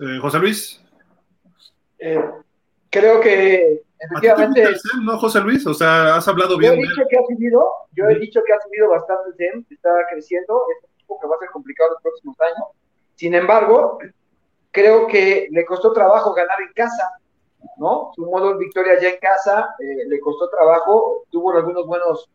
Eh, 0.00 0.18
José 0.20 0.38
Luis. 0.38 0.82
Eh, 1.98 2.20
creo 2.90 3.20
que 3.20 3.82
efectivamente. 4.04 4.64
¿No, 5.02 5.18
José 5.18 5.40
Luis? 5.40 5.66
O 5.66 5.74
sea, 5.74 6.16
has 6.16 6.28
hablado 6.28 6.56
bien. 6.58 6.74
Yo 6.74 6.78
he 6.78 6.88
dicho 6.88 7.02
que 7.08 7.16
ha 7.16 7.22
subido, 7.26 7.72
yo 7.92 8.04
he 8.08 8.18
dicho 8.18 8.40
que 8.44 8.52
ha 8.52 8.60
subido 8.60 8.90
bastante 8.90 9.48
el 9.48 9.66
está 9.70 9.90
creciendo, 10.10 10.62
es 10.70 10.84
un 10.84 10.90
equipo 10.94 11.20
que 11.20 11.28
va 11.28 11.36
a 11.36 11.38
ser 11.38 11.50
complicado 11.50 11.90
en 11.90 11.92
los 11.94 12.02
próximos 12.02 12.36
años. 12.40 12.68
Sin 13.14 13.34
embargo, 13.34 13.98
creo 14.70 15.06
que 15.06 15.48
le 15.50 15.64
costó 15.64 15.92
trabajo 15.92 16.32
ganar 16.34 16.60
en 16.60 16.72
casa, 16.72 17.10
¿no? 17.76 18.10
Su 18.14 18.24
modo 18.26 18.52
de 18.52 18.58
victoria 18.58 19.00
ya 19.00 19.10
en 19.10 19.18
casa 19.20 19.74
eh, 19.78 20.08
le 20.08 20.20
costó 20.20 20.48
trabajo, 20.50 21.24
tuvo 21.30 21.52
algunos 21.52 21.86
buenos 21.86 22.28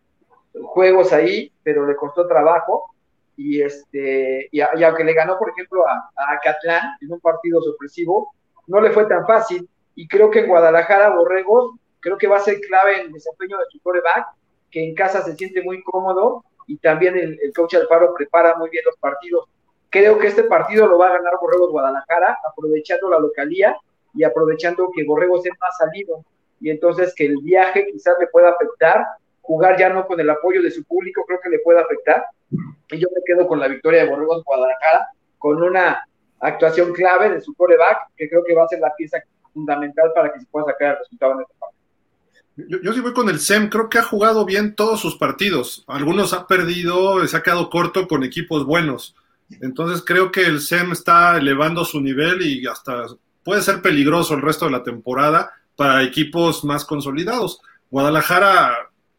juegos 0.64 1.12
ahí, 1.14 1.52
pero 1.64 1.86
le 1.86 1.96
costó 1.96 2.28
trabajo. 2.28 2.92
Y, 3.36 3.62
este, 3.62 4.50
y, 4.52 4.62
aunque 4.62 5.04
le 5.04 5.14
ganó, 5.14 5.38
por 5.38 5.50
ejemplo, 5.52 5.88
a, 5.88 6.10
a 6.16 6.40
Catlán 6.40 6.98
en 7.02 7.12
un 7.12 7.20
partido 7.20 7.62
sorpresivo, 7.62 8.34
no 8.68 8.82
le 8.82 8.92
fue 8.92 9.06
tan 9.06 9.26
fácil. 9.28 9.68
Y 9.98 10.08
creo 10.08 10.30
que 10.30 10.42
en 10.42 10.48
Guadalajara, 10.48 11.10
Borregos, 11.10 11.76
creo 12.00 12.20
que 12.20 12.28
va 12.28 12.38
a 12.38 12.42
ser 12.42 12.62
clave 12.62 13.02
en 13.02 13.08
el 13.08 13.14
desempeño 13.14 13.58
de 13.58 13.66
su 13.72 13.82
coreback, 13.82 14.28
que 14.70 14.84
en 14.84 14.94
casa 14.94 15.24
se 15.24 15.36
siente 15.36 15.64
muy 15.64 15.82
cómodo 15.82 16.46
y 16.68 16.78
también 16.78 17.18
el, 17.18 17.40
el 17.42 17.52
coach 17.52 17.74
Alfaro 17.74 18.14
prepara 18.14 18.56
muy 18.58 18.70
bien 18.70 18.84
los 18.86 18.96
partidos. 18.98 19.50
Creo 19.90 20.20
que 20.20 20.28
este 20.28 20.44
partido 20.44 20.86
lo 20.86 21.00
va 21.00 21.08
a 21.08 21.14
ganar 21.14 21.34
Borregos 21.42 21.72
Guadalajara, 21.72 22.38
aprovechando 22.48 23.10
la 23.10 23.18
localía 23.18 23.76
y 24.14 24.24
aprovechando 24.24 24.92
que 24.96 25.04
Borregos 25.04 25.44
es 25.48 25.54
más 25.60 25.76
salido. 25.80 26.24
Y 26.60 26.70
entonces 26.70 27.16
que 27.16 27.26
el 27.26 27.38
viaje 27.42 27.88
quizás 27.92 28.18
le 28.20 28.28
pueda 28.28 28.50
afectar 28.50 29.04
jugar 29.42 29.80
ya 29.80 29.90
no 29.90 30.06
con 30.06 30.20
el 30.20 30.30
apoyo 30.30 30.62
de 30.62 30.70
su 30.70 30.84
público 30.84 31.24
creo 31.26 31.40
que 31.42 31.50
le 31.50 31.60
puede 31.60 31.80
afectar. 31.80 32.24
Y 32.52 33.00
yo 33.00 33.08
me 33.16 33.22
quedo 33.26 33.48
con 33.48 33.60
la 33.60 33.68
victoria 33.68 34.04
de 34.04 34.10
Borregos 34.12 34.44
Guadalajara, 34.44 35.08
con 35.40 35.64
una 35.64 36.06
actuación 36.40 36.94
clave 36.94 37.32
de 37.32 37.42
su 37.42 37.56
coreback, 37.56 38.12
que 38.16 38.30
creo 38.30 38.44
que 38.44 38.54
va 38.54 38.66
a 38.66 38.68
ser 38.68 38.80
la 38.80 38.94
pieza 38.96 39.18
fundamental 39.58 40.12
para 40.14 40.32
que 40.32 40.40
se 40.40 40.46
pueda 40.46 40.68
sacar 40.68 40.92
el 40.92 40.98
resultado 41.00 41.34
en 41.34 41.42
este 41.42 41.54
partido. 41.60 42.82
Yo, 42.84 42.94
sí 42.94 43.02
voy 43.02 43.14
con 43.14 43.30
el 43.30 43.40
SEM, 43.40 43.70
creo 43.70 43.90
que 43.90 44.00
ha 44.00 44.04
jugado 44.04 44.46
bien 44.46 44.76
todos 44.76 45.00
sus 45.00 45.16
partidos. 45.16 45.84
Algunos 45.88 46.34
ha 46.34 46.48
perdido, 46.48 47.26
se 47.28 47.38
ha 47.38 47.44
quedado 47.44 47.70
corto 47.70 48.08
con 48.08 48.24
equipos 48.24 48.66
buenos. 48.66 49.16
Entonces 49.62 50.04
creo 50.06 50.32
que 50.32 50.42
el 50.42 50.60
SEM 50.60 50.92
está 50.92 51.38
elevando 51.38 51.86
su 51.86 52.02
nivel 52.02 52.42
y 52.42 52.66
hasta 52.68 53.06
puede 53.44 53.62
ser 53.62 53.82
peligroso 53.82 54.34
el 54.34 54.42
resto 54.42 54.66
de 54.66 54.72
la 54.72 54.84
temporada 54.84 55.52
para 55.76 56.04
equipos 56.04 56.64
más 56.64 56.84
consolidados. 56.84 57.62
Guadalajara 57.92 58.76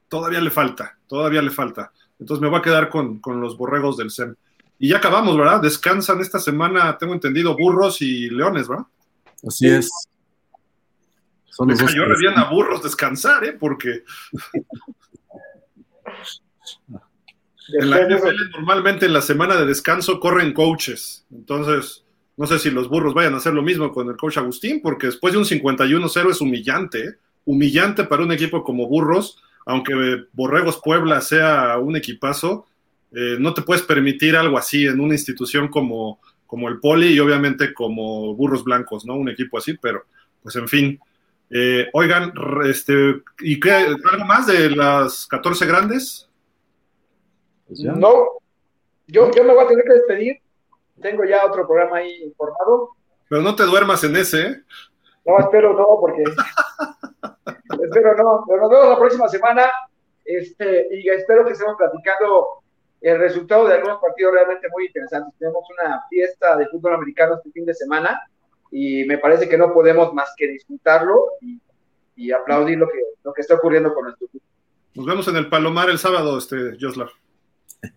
todavía 0.09 0.41
le 0.41 0.51
falta, 0.51 0.99
todavía 1.07 1.41
le 1.41 1.51
falta. 1.51 1.93
Entonces 2.19 2.43
me 2.43 2.49
voy 2.49 2.59
a 2.59 2.63
quedar 2.63 2.89
con, 2.91 3.21
los 3.41 3.57
borregos 3.57 3.97
del 3.97 4.11
SEM. 4.11 4.35
Y 4.81 4.89
ya 4.89 4.99
acabamos, 4.99 5.37
¿verdad? 5.37 5.61
Descansan 5.61 6.21
esta 6.21 6.39
semana, 6.41 6.99
tengo 6.99 7.15
entendido, 7.15 7.57
burros 7.57 8.03
y 8.03 8.31
leones, 8.31 8.69
¿verdad? 8.69 8.85
Así 9.47 9.69
es. 9.69 9.89
Son 11.59 11.69
los 11.69 12.19
bien 12.19 12.39
a 12.39 12.51
burros 12.51 12.83
descansar, 12.83 13.45
¿eh? 13.45 13.53
Porque 13.53 14.05
en 17.81 17.91
la 17.91 18.07
NFL 18.07 18.51
normalmente 18.53 19.07
en 19.07 19.13
la 19.13 19.23
semana 19.23 19.57
de 19.57 19.67
descanso 19.67 20.21
corren 20.21 20.53
coaches. 20.53 21.27
Entonces, 21.33 22.05
no 22.37 22.47
sé 22.47 22.59
si 22.59 22.71
los 22.71 22.89
burros 22.89 23.15
vayan 23.15 23.35
a 23.35 23.39
hacer 23.39 23.53
lo 23.53 23.63
mismo 23.63 23.93
con 23.93 24.09
el 24.09 24.17
coach 24.17 24.39
Agustín, 24.39 24.81
porque 24.83 25.09
después 25.09 25.33
de 25.33 25.39
un 25.39 25.45
51-0 25.45 26.31
es 26.31 26.41
humillante, 26.41 27.05
¿eh? 27.05 27.15
humillante 27.45 28.05
para 28.05 28.23
un 28.23 28.33
equipo 28.33 28.63
como 28.63 28.87
burros 28.87 29.43
aunque 29.69 30.25
Borregos 30.33 30.81
Puebla 30.83 31.21
sea 31.21 31.77
un 31.77 31.95
equipazo, 31.95 32.67
eh, 33.13 33.37
no 33.39 33.53
te 33.53 33.61
puedes 33.61 33.83
permitir 33.83 34.35
algo 34.35 34.57
así 34.57 34.87
en 34.87 34.99
una 34.99 35.13
institución 35.13 35.69
como, 35.69 36.21
como 36.47 36.71
el 36.71 36.81
Poli 36.81 37.09
y 37.09 37.21
obviamente 37.21 37.75
como 37.75 38.35
Burros 38.35 38.65
Blancos, 38.65 39.05
¿no? 39.05 39.15
Un 39.17 39.29
equipo 39.29 39.59
así, 39.59 39.75
pero 39.75 40.07
pues 40.43 40.57
en 40.57 40.69
fin. 40.69 40.99
Eh, 41.51 41.89
oigan, 41.93 42.33
este, 42.67 43.23
¿y 43.41 43.59
qué? 43.59 43.71
¿Algo 43.71 44.25
más 44.27 44.47
de 44.47 44.71
las 44.71 45.27
14 45.27 45.67
grandes? 45.67 46.29
Pues 47.67 47.81
no, 47.81 48.39
yo, 49.07 49.31
yo 49.31 49.45
me 49.45 49.55
voy 49.55 49.65
a 49.65 49.69
tener 49.69 49.85
que 49.85 49.95
despedir. 49.95 50.37
Tengo 51.01 51.25
ya 51.25 51.47
otro 51.47 51.67
programa 51.67 51.99
ahí 51.99 52.23
informado. 52.25 52.91
Pero 53.29 53.43
no 53.43 53.55
te 53.55 53.65
duermas 53.65 54.03
en 54.05 54.17
ese, 54.17 54.41
¿eh? 54.43 54.63
No, 55.25 55.39
espero 55.39 55.75
no, 55.75 55.87
porque 56.01 56.23
espero 57.85 58.17
no, 58.17 58.45
pero 58.47 58.63
nos 58.63 58.71
vemos 58.71 58.89
la 58.89 58.99
próxima 58.99 59.29
semana 59.29 59.71
este, 60.25 60.89
y 60.91 61.09
espero 61.09 61.45
que 61.45 61.53
estemos 61.53 61.77
platicando 61.77 62.63
el 63.01 63.19
resultado 63.19 63.69
de 63.69 63.75
algunos 63.75 64.01
partidos 64.01 64.33
realmente 64.33 64.69
muy 64.71 64.87
interesantes. 64.87 65.35
Tenemos 65.39 65.65
una 65.79 66.03
fiesta 66.09 66.57
de 66.57 66.67
fútbol 66.69 66.95
americano 66.95 67.35
este 67.35 67.51
fin 67.53 67.67
de 67.67 67.75
semana 67.75 68.21
y 68.71 69.05
me 69.05 69.19
parece 69.19 69.49
que 69.49 69.59
no 69.59 69.73
podemos 69.73 70.13
más 70.15 70.33
que 70.37 70.49
disfrutarlo 70.49 71.33
y, 71.41 72.33
aplaudir 72.33 72.77
lo 72.79 72.89
que, 72.89 72.99
lo 73.23 73.33
que 73.33 73.43
está 73.43 73.55
ocurriendo 73.55 73.95
con 73.95 74.05
nuestro 74.05 74.27
equipo. 74.27 74.45
Nos 74.95 75.07
vemos 75.07 75.29
en 75.29 75.37
el 75.37 75.49
Palomar 75.49 75.89
el 75.89 75.99
sábado, 75.99 76.37
este, 76.37 76.77
Joslar. 76.81 77.09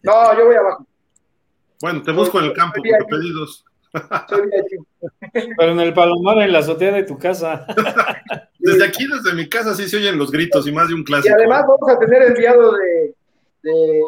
No, 0.03 0.37
yo 0.37 0.45
voy 0.45 0.55
abajo. 0.55 0.85
Bueno, 1.81 2.03
te 2.03 2.11
busco 2.11 2.39
en 2.39 2.45
el 2.45 2.53
campo 2.53 2.81
por 2.81 3.07
pedidos. 3.07 3.65
Pero 5.57 5.71
en 5.71 5.79
el 5.79 5.93
palomar, 5.93 6.37
en 6.39 6.53
la 6.53 6.59
azotea 6.59 6.91
de 6.91 7.03
tu 7.03 7.17
casa. 7.17 7.65
Desde 8.59 8.85
aquí, 8.85 9.07
desde 9.07 9.35
mi 9.35 9.49
casa, 9.49 9.73
sí 9.73 9.89
se 9.89 9.97
oyen 9.97 10.19
los 10.19 10.31
gritos 10.31 10.67
y 10.67 10.71
más 10.71 10.87
de 10.87 10.93
un 10.93 11.03
clásico. 11.03 11.29
Y 11.29 11.33
además 11.33 11.65
vamos 11.67 11.89
a 11.89 11.97
tener 11.97 12.21
enviado 12.21 12.71
de, 12.73 13.15
de, 13.63 14.01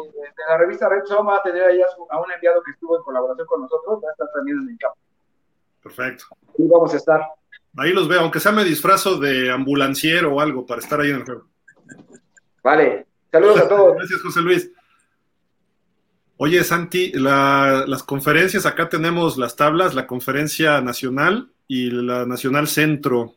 la 0.48 0.58
revista 0.58 0.88
Red 0.88 1.02
va 1.26 1.36
a 1.36 1.42
tener 1.42 1.64
ahí 1.64 1.80
a, 1.82 2.20
un 2.20 2.32
enviado 2.32 2.62
que 2.62 2.70
estuvo 2.70 2.96
en 2.96 3.02
colaboración 3.02 3.46
con 3.46 3.62
nosotros, 3.62 4.00
va 4.02 4.08
a 4.08 4.12
estar 4.12 4.28
también 4.32 4.58
en 4.58 4.68
el 4.70 4.78
campo. 4.78 4.98
Perfecto. 5.84 6.24
Y 6.58 6.66
vamos 6.66 6.92
a 6.94 6.96
estar. 6.96 7.20
Ahí 7.76 7.92
los 7.92 8.08
veo, 8.08 8.20
aunque 8.20 8.40
sea 8.40 8.52
me 8.52 8.64
disfrazo 8.64 9.18
de 9.18 9.52
ambulanciero 9.52 10.34
o 10.34 10.40
algo 10.40 10.64
para 10.64 10.80
estar 10.80 11.00
ahí 11.00 11.10
en 11.10 11.16
el 11.16 11.24
juego. 11.24 11.46
Vale, 12.62 13.06
saludos 13.30 13.60
a 13.60 13.68
todos. 13.68 13.94
Gracias, 13.96 14.22
José 14.22 14.40
Luis. 14.40 14.72
Oye, 16.36 16.64
Santi, 16.64 17.12
las 17.12 18.02
conferencias, 18.02 18.66
acá 18.66 18.88
tenemos 18.88 19.36
las 19.36 19.54
tablas, 19.54 19.94
la 19.94 20.06
conferencia 20.06 20.80
nacional 20.80 21.52
y 21.68 21.90
la 21.90 22.26
nacional 22.26 22.66
centro. 22.66 23.34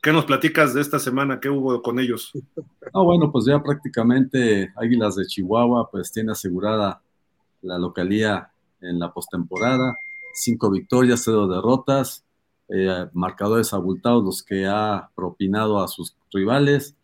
¿Qué 0.00 0.12
nos 0.12 0.26
platicas 0.26 0.74
de 0.74 0.80
esta 0.80 0.98
semana? 0.98 1.40
¿Qué 1.40 1.48
hubo 1.48 1.82
con 1.82 1.98
ellos? 1.98 2.30
No, 2.94 3.04
bueno, 3.04 3.32
pues 3.32 3.46
ya 3.46 3.62
prácticamente 3.62 4.72
Águilas 4.76 5.16
de 5.16 5.26
Chihuahua 5.26 5.90
pues 5.90 6.12
tiene 6.12 6.32
asegurada 6.32 7.02
la 7.62 7.78
localía 7.78 8.50
en 8.80 8.98
la 8.98 9.12
postemporada, 9.12 9.96
cinco 10.34 10.70
victorias, 10.70 11.22
cero 11.24 11.48
derrotas, 11.48 12.24
eh, 12.68 13.06
marcadores 13.12 13.72
abultados 13.72 14.24
los 14.24 14.42
que 14.42 14.66
ha 14.66 15.10
propinado 15.14 15.82
a 15.82 15.88
sus 15.88 16.16
rivales. 16.32 16.94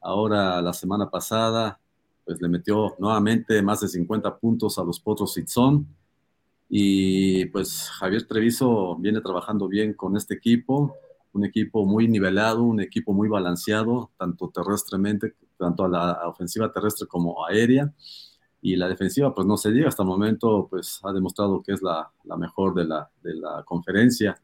Ahora 0.00 0.62
la 0.62 0.72
semana 0.72 1.10
pasada 1.10 1.78
pues 2.24 2.40
le 2.40 2.48
metió 2.48 2.94
nuevamente 2.98 3.60
más 3.60 3.80
de 3.80 3.88
50 3.88 4.38
puntos 4.38 4.78
a 4.78 4.84
los 4.84 5.00
Potros 5.00 5.36
Itzón. 5.36 5.86
Y 6.68 7.46
pues 7.46 7.90
Javier 7.98 8.24
Treviso 8.26 8.94
viene 8.96 9.20
trabajando 9.20 9.66
bien 9.66 9.94
con 9.94 10.16
este 10.16 10.34
equipo, 10.34 10.94
un 11.32 11.44
equipo 11.44 11.84
muy 11.84 12.06
nivelado, 12.06 12.62
un 12.62 12.80
equipo 12.80 13.12
muy 13.12 13.28
balanceado, 13.28 14.10
tanto 14.16 14.48
terrestremente, 14.50 15.34
tanto 15.58 15.84
a 15.84 15.88
la 15.88 16.28
ofensiva 16.28 16.72
terrestre 16.72 17.08
como 17.08 17.44
aérea. 17.44 17.92
Y 18.62 18.76
la 18.76 18.88
defensiva, 18.88 19.34
pues 19.34 19.46
no 19.46 19.56
se 19.56 19.72
diga, 19.72 19.88
hasta 19.88 20.02
el 20.02 20.08
momento, 20.08 20.66
pues 20.68 21.00
ha 21.02 21.12
demostrado 21.12 21.62
que 21.62 21.72
es 21.72 21.82
la, 21.82 22.10
la 22.24 22.36
mejor 22.36 22.74
de 22.74 22.84
la, 22.84 23.10
de 23.22 23.34
la 23.34 23.62
conferencia. 23.64 24.40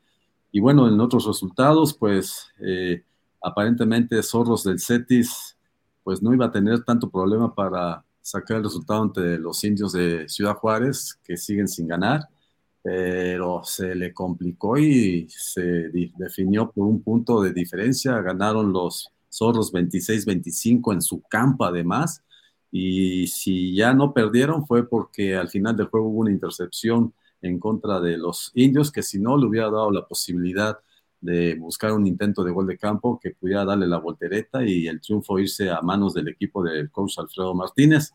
Y 0.50 0.60
bueno, 0.60 0.88
en 0.88 0.98
otros 1.00 1.26
resultados, 1.26 1.94
pues 1.94 2.48
eh, 2.60 3.04
aparentemente 3.42 4.22
Zorros 4.22 4.64
del 4.64 4.80
Cetis 4.80 5.56
pues 6.02 6.22
no 6.22 6.32
iba 6.32 6.46
a 6.46 6.52
tener 6.52 6.84
tanto 6.84 7.10
problema 7.10 7.52
para 7.52 8.04
sacar 8.20 8.58
el 8.58 8.62
resultado 8.62 9.02
ante 9.02 9.38
los 9.38 9.62
indios 9.64 9.92
de 9.92 10.28
Ciudad 10.28 10.54
Juárez, 10.54 11.18
que 11.24 11.36
siguen 11.36 11.66
sin 11.66 11.88
ganar, 11.88 12.28
pero 12.80 13.62
se 13.64 13.92
le 13.92 14.14
complicó 14.14 14.78
y 14.78 15.26
se 15.28 15.90
definió 16.16 16.70
por 16.70 16.86
un 16.86 17.02
punto 17.02 17.42
de 17.42 17.52
diferencia. 17.52 18.20
Ganaron 18.20 18.72
los 18.72 19.10
zorros 19.28 19.72
26-25 19.72 20.92
en 20.92 21.02
su 21.02 21.22
campo 21.22 21.64
además, 21.64 22.22
y 22.70 23.26
si 23.28 23.74
ya 23.74 23.94
no 23.94 24.12
perdieron 24.12 24.66
fue 24.66 24.88
porque 24.88 25.36
al 25.36 25.48
final 25.48 25.76
del 25.76 25.86
juego 25.86 26.08
hubo 26.08 26.20
una 26.20 26.30
intercepción 26.30 27.14
en 27.42 27.58
contra 27.58 28.00
de 28.00 28.18
los 28.18 28.50
indios, 28.54 28.90
que 28.90 29.02
si 29.02 29.18
no 29.20 29.36
le 29.36 29.46
hubiera 29.46 29.70
dado 29.70 29.90
la 29.90 30.06
posibilidad 30.06 30.78
de 31.20 31.54
buscar 31.56 31.92
un 31.92 32.06
intento 32.06 32.44
de 32.44 32.52
gol 32.52 32.66
de 32.66 32.78
campo 32.78 33.18
que 33.20 33.30
pudiera 33.32 33.64
darle 33.64 33.86
la 33.86 33.98
voltereta 33.98 34.64
y 34.64 34.86
el 34.86 35.00
triunfo 35.00 35.38
irse 35.38 35.70
a 35.70 35.80
manos 35.80 36.14
del 36.14 36.28
equipo 36.28 36.62
del 36.62 36.90
coach 36.90 37.18
Alfredo 37.18 37.54
Martínez. 37.54 38.12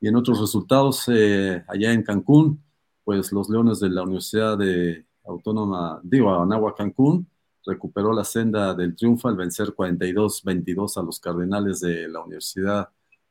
Y 0.00 0.08
en 0.08 0.16
otros 0.16 0.40
resultados, 0.40 1.04
eh, 1.08 1.64
allá 1.68 1.92
en 1.92 2.02
Cancún, 2.02 2.62
pues 3.04 3.32
los 3.32 3.48
Leones 3.48 3.80
de 3.80 3.90
la 3.90 4.02
Universidad 4.02 4.58
de 4.58 5.06
Autónoma, 5.24 6.00
digo, 6.02 6.32
Anagua 6.34 6.74
Cancún, 6.74 7.28
recuperó 7.66 8.12
la 8.12 8.24
senda 8.24 8.74
del 8.74 8.94
triunfo 8.94 9.28
al 9.28 9.36
vencer 9.36 9.74
42-22 9.74 10.96
a 10.96 11.02
los 11.02 11.20
Cardenales 11.20 11.80
de 11.80 12.08
la 12.08 12.20
Universidad 12.20 12.88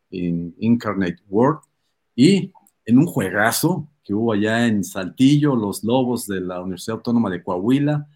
in 0.10 0.56
Incarnate 0.60 1.18
World. 1.30 1.62
Y 2.16 2.52
en 2.86 2.98
un 2.98 3.06
juegazo 3.06 3.90
que 4.04 4.14
hubo 4.14 4.34
allá 4.34 4.68
en 4.68 4.84
Saltillo, 4.84 5.56
los 5.56 5.84
Lobos 5.84 6.28
de 6.28 6.42
la 6.42 6.62
Universidad 6.62 6.98
Autónoma 6.98 7.30
de 7.30 7.44
Coahuila 7.44 8.08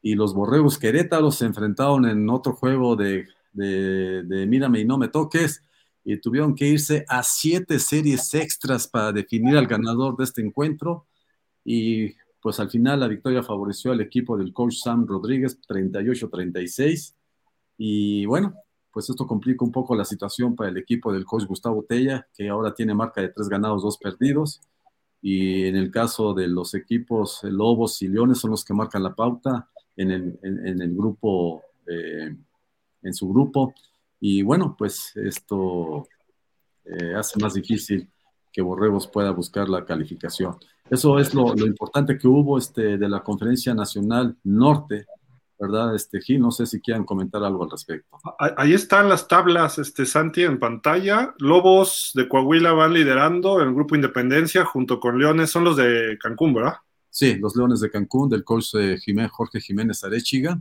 y 0.00 0.14
los 0.14 0.34
Borregos 0.34 0.78
Querétaro 0.78 1.30
se 1.32 1.46
enfrentaron 1.46 2.06
en 2.06 2.30
otro 2.30 2.52
juego 2.52 2.94
de, 2.94 3.26
de, 3.52 4.22
de 4.22 4.46
Mírame 4.46 4.80
y 4.80 4.84
no 4.84 4.98
me 4.98 5.08
toques 5.08 5.62
y 6.04 6.18
tuvieron 6.18 6.54
que 6.54 6.68
irse 6.68 7.04
a 7.08 7.24
siete 7.24 7.80
series 7.80 8.32
extras 8.34 8.86
para 8.86 9.10
definir 9.12 9.56
al 9.56 9.66
ganador 9.66 10.16
de 10.16 10.22
este 10.22 10.40
encuentro 10.40 11.08
y 11.64 12.14
pues 12.40 12.60
al 12.60 12.70
final 12.70 13.00
la 13.00 13.08
victoria 13.08 13.42
favoreció 13.42 13.90
al 13.90 14.00
equipo 14.00 14.36
del 14.38 14.52
coach 14.52 14.74
Sam 14.74 15.04
Rodríguez 15.04 15.60
38-36 15.68 17.16
y 17.76 18.24
bueno, 18.26 18.54
pues 18.96 19.10
esto 19.10 19.26
complica 19.26 19.62
un 19.62 19.70
poco 19.70 19.94
la 19.94 20.06
situación 20.06 20.56
para 20.56 20.70
el 20.70 20.78
equipo 20.78 21.12
del 21.12 21.26
coach 21.26 21.44
Gustavo 21.44 21.84
Tella, 21.86 22.26
que 22.34 22.48
ahora 22.48 22.72
tiene 22.72 22.94
marca 22.94 23.20
de 23.20 23.28
tres 23.28 23.46
ganados, 23.46 23.82
dos 23.82 23.98
perdidos. 23.98 24.62
Y 25.20 25.66
en 25.66 25.76
el 25.76 25.90
caso 25.90 26.32
de 26.32 26.48
los 26.48 26.72
equipos 26.72 27.40
Lobos 27.42 28.00
y 28.00 28.08
Leones 28.08 28.38
son 28.38 28.52
los 28.52 28.64
que 28.64 28.72
marcan 28.72 29.02
la 29.02 29.14
pauta 29.14 29.68
en 29.98 30.12
el, 30.12 30.38
en, 30.42 30.80
el 30.80 30.96
grupo, 30.96 31.60
eh, 31.86 32.34
en 33.02 33.12
su 33.12 33.28
grupo. 33.28 33.74
Y 34.18 34.40
bueno, 34.40 34.74
pues 34.78 35.14
esto 35.14 36.08
eh, 36.86 37.14
hace 37.14 37.38
más 37.38 37.52
difícil 37.52 38.08
que 38.50 38.62
Borregos 38.62 39.08
pueda 39.08 39.30
buscar 39.30 39.68
la 39.68 39.84
calificación. 39.84 40.56
Eso 40.88 41.18
es 41.18 41.34
lo, 41.34 41.54
lo, 41.54 41.66
importante 41.66 42.16
que 42.16 42.28
hubo 42.28 42.56
este, 42.56 42.96
de 42.96 43.08
la 43.10 43.22
Conferencia 43.22 43.74
Nacional 43.74 44.38
Norte, 44.44 45.04
¿verdad? 45.58 45.94
Este, 45.94 46.20
Gil, 46.20 46.40
no 46.40 46.50
sé 46.50 46.66
si 46.66 46.80
quieran 46.80 47.04
comentar 47.04 47.42
algo 47.42 47.64
al 47.64 47.70
respecto. 47.70 48.18
Ahí 48.38 48.74
están 48.74 49.08
las 49.08 49.26
tablas, 49.26 49.78
este, 49.78 50.04
Santi, 50.04 50.42
en 50.42 50.58
pantalla. 50.58 51.34
Lobos 51.38 52.12
de 52.14 52.28
Coahuila 52.28 52.72
van 52.72 52.94
liderando 52.94 53.60
el 53.60 53.72
grupo 53.72 53.94
Independencia 53.94 54.64
junto 54.64 55.00
con 55.00 55.18
Leones, 55.18 55.50
son 55.50 55.64
los 55.64 55.76
de 55.76 56.18
Cancún, 56.20 56.54
¿verdad? 56.54 56.74
Sí, 57.10 57.36
los 57.36 57.56
Leones 57.56 57.80
de 57.80 57.90
Cancún, 57.90 58.28
del 58.28 58.44
coach 58.44 58.72
Jiménez, 59.00 59.32
Jorge 59.32 59.60
Jiménez 59.60 60.04
Arechiga. 60.04 60.60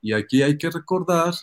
Y 0.00 0.14
aquí 0.14 0.42
hay 0.42 0.56
que 0.56 0.70
recordar 0.70 1.34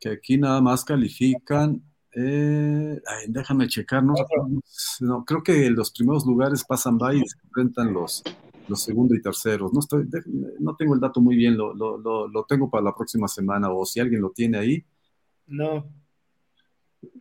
que 0.00 0.10
aquí 0.10 0.36
nada 0.36 0.60
más 0.60 0.84
califican, 0.84 1.82
eh, 2.14 3.00
ay, 3.06 3.26
déjame 3.28 3.68
checar, 3.68 4.02
¿no? 4.02 4.14
no, 5.00 5.24
creo 5.24 5.42
que 5.42 5.68
los 5.70 5.90
primeros 5.90 6.24
lugares 6.26 6.64
pasan 6.64 6.98
by 6.98 7.16
y 7.18 7.28
se 7.28 7.38
enfrentan 7.44 7.92
los, 7.92 8.22
los 8.68 8.82
segundos 8.82 9.16
y 9.16 9.22
terceros. 9.22 9.72
No, 9.72 9.80
estoy, 9.80 10.06
no 10.60 10.76
tengo 10.76 10.94
el 10.94 11.00
dato 11.00 11.20
muy 11.20 11.36
bien, 11.36 11.56
lo, 11.56 11.74
lo, 11.74 11.98
lo, 11.98 12.44
tengo 12.44 12.70
para 12.70 12.84
la 12.84 12.94
próxima 12.94 13.28
semana 13.28 13.70
o 13.70 13.84
si 13.84 14.00
alguien 14.00 14.22
lo 14.22 14.30
tiene 14.30 14.58
ahí. 14.58 14.84
No. 15.46 15.86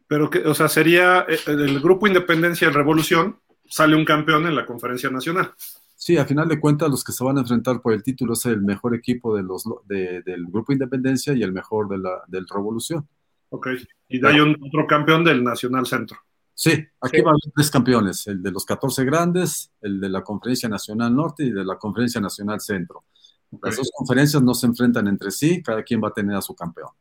Pero 0.07 0.29
que, 0.29 0.39
o 0.39 0.53
sea, 0.53 0.67
sería 0.67 1.25
eh, 1.27 1.37
el 1.47 1.79
grupo 1.79 2.07
Independencia 2.07 2.67
y 2.67 2.71
Revolución, 2.71 3.39
sale 3.65 3.95
un 3.95 4.05
campeón 4.05 4.45
en 4.47 4.55
la 4.55 4.65
conferencia 4.65 5.09
nacional. 5.09 5.53
Sí, 5.95 6.17
a 6.17 6.25
final 6.25 6.47
de 6.47 6.59
cuentas, 6.59 6.89
los 6.89 7.03
que 7.03 7.11
se 7.11 7.23
van 7.23 7.37
a 7.37 7.41
enfrentar 7.41 7.81
por 7.81 7.93
el 7.93 8.03
título 8.03 8.33
es 8.33 8.45
el 8.45 8.61
mejor 8.61 8.93
equipo 8.93 9.35
de 9.35 9.43
los, 9.43 9.63
de, 9.85 10.21
del 10.23 10.45
Grupo 10.45 10.73
Independencia 10.73 11.33
y 11.33 11.41
el 11.41 11.51
mejor 11.51 11.87
de 11.89 11.97
la, 11.97 12.23
del 12.27 12.45
Revolución. 12.47 13.07
Ok, 13.49 13.67
y 14.09 14.25
hay 14.25 14.39
un, 14.39 14.57
otro 14.61 14.85
campeón 14.85 15.23
del 15.23 15.43
Nacional 15.43 15.85
Centro. 15.85 16.17
Sí, 16.57 16.71
aquí 17.01 17.17
sí. 17.17 17.21
van 17.21 17.35
tres 17.53 17.69
campeones, 17.69 18.25
el 18.27 18.41
de 18.41 18.49
los 18.49 18.63
14 18.65 19.03
grandes, 19.03 19.73
el 19.81 19.99
de 19.99 20.07
la 20.07 20.23
Conferencia 20.23 20.69
Nacional 20.69 21.13
Norte 21.13 21.43
y 21.43 21.51
de 21.51 21.65
la 21.65 21.77
Conferencia 21.77 22.21
Nacional 22.21 22.61
Centro. 22.61 23.03
Okay. 23.51 23.69
Las 23.69 23.77
dos 23.77 23.91
conferencias 23.93 24.41
no 24.41 24.53
se 24.53 24.65
enfrentan 24.65 25.07
entre 25.07 25.31
sí, 25.31 25.61
cada 25.61 25.83
quien 25.83 26.01
va 26.01 26.07
a 26.07 26.13
tener 26.13 26.33
a 26.33 26.41
su 26.41 26.55
campeón. 26.55 26.91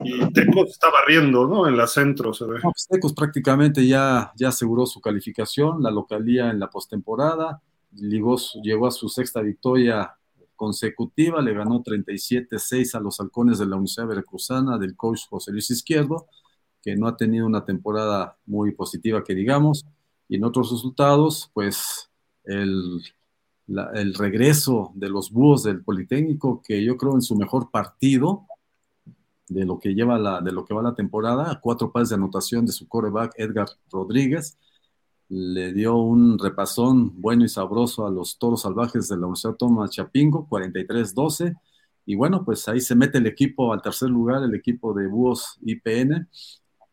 Y 0.00 0.32
Tecos 0.32 0.70
está 0.70 0.90
barriendo, 0.90 1.46
¿no? 1.46 1.68
En 1.68 1.76
la 1.76 1.86
centro 1.86 2.32
se 2.32 2.46
ve. 2.46 2.54
No, 2.56 2.72
pues 2.72 2.88
Tecos 2.88 3.12
prácticamente 3.12 3.86
ya, 3.86 4.32
ya 4.36 4.48
aseguró 4.48 4.86
su 4.86 5.02
calificación, 5.02 5.82
la 5.82 5.90
localía 5.90 6.50
en 6.50 6.58
la 6.58 6.70
postemporada, 6.70 7.60
llegó, 7.92 8.36
llegó 8.62 8.86
a 8.86 8.90
su 8.90 9.10
sexta 9.10 9.42
victoria 9.42 10.16
consecutiva, 10.56 11.42
le 11.42 11.52
ganó 11.52 11.82
37-6 11.82 12.94
a 12.94 13.00
los 13.00 13.20
halcones 13.20 13.58
de 13.58 13.66
la 13.66 13.76
Universidad 13.76 14.06
Veracruzana 14.06 14.78
del 14.78 14.96
coach 14.96 15.28
José 15.28 15.52
Luis 15.52 15.70
Izquierdo 15.70 16.26
que 16.82 16.96
no 16.96 17.06
ha 17.06 17.16
tenido 17.16 17.46
una 17.46 17.64
temporada 17.64 18.36
muy 18.46 18.72
positiva, 18.72 19.22
que 19.24 19.34
digamos, 19.34 19.86
y 20.28 20.36
en 20.36 20.44
otros 20.44 20.72
resultados, 20.72 21.50
pues 21.54 22.10
el, 22.44 23.02
el 23.94 24.14
regreso 24.14 24.90
de 24.94 25.08
los 25.08 25.30
búhos 25.30 25.62
del 25.62 25.82
Politécnico, 25.82 26.62
que 26.62 26.84
yo 26.84 26.96
creo 26.96 27.14
en 27.14 27.22
su 27.22 27.36
mejor 27.36 27.70
partido 27.70 28.46
de 29.48 29.64
lo 29.64 29.78
que 29.78 29.94
lleva 29.94 30.18
la, 30.18 30.40
de 30.40 30.52
lo 30.52 30.64
que 30.64 30.74
va 30.74 30.82
la 30.82 30.94
temporada, 30.94 31.60
cuatro 31.62 31.92
pases 31.92 32.10
de 32.10 32.14
anotación 32.16 32.66
de 32.66 32.72
su 32.72 32.88
coreback 32.88 33.34
Edgar 33.36 33.68
Rodríguez, 33.90 34.58
le 35.28 35.72
dio 35.72 35.96
un 35.96 36.38
repasón 36.38 37.20
bueno 37.20 37.44
y 37.44 37.48
sabroso 37.48 38.06
a 38.06 38.10
los 38.10 38.38
toros 38.38 38.62
salvajes 38.62 39.08
de 39.08 39.16
la 39.16 39.26
Universidad 39.26 39.54
Tomás 39.54 39.90
Chapingo, 39.90 40.46
43-12, 40.48 41.56
y 42.04 42.14
bueno, 42.16 42.44
pues 42.44 42.68
ahí 42.68 42.80
se 42.80 42.94
mete 42.94 43.18
el 43.18 43.26
equipo 43.26 43.72
al 43.72 43.80
tercer 43.80 44.10
lugar, 44.10 44.42
el 44.42 44.54
equipo 44.54 44.92
de 44.92 45.06
Búhos 45.06 45.58
IPN, 45.62 46.28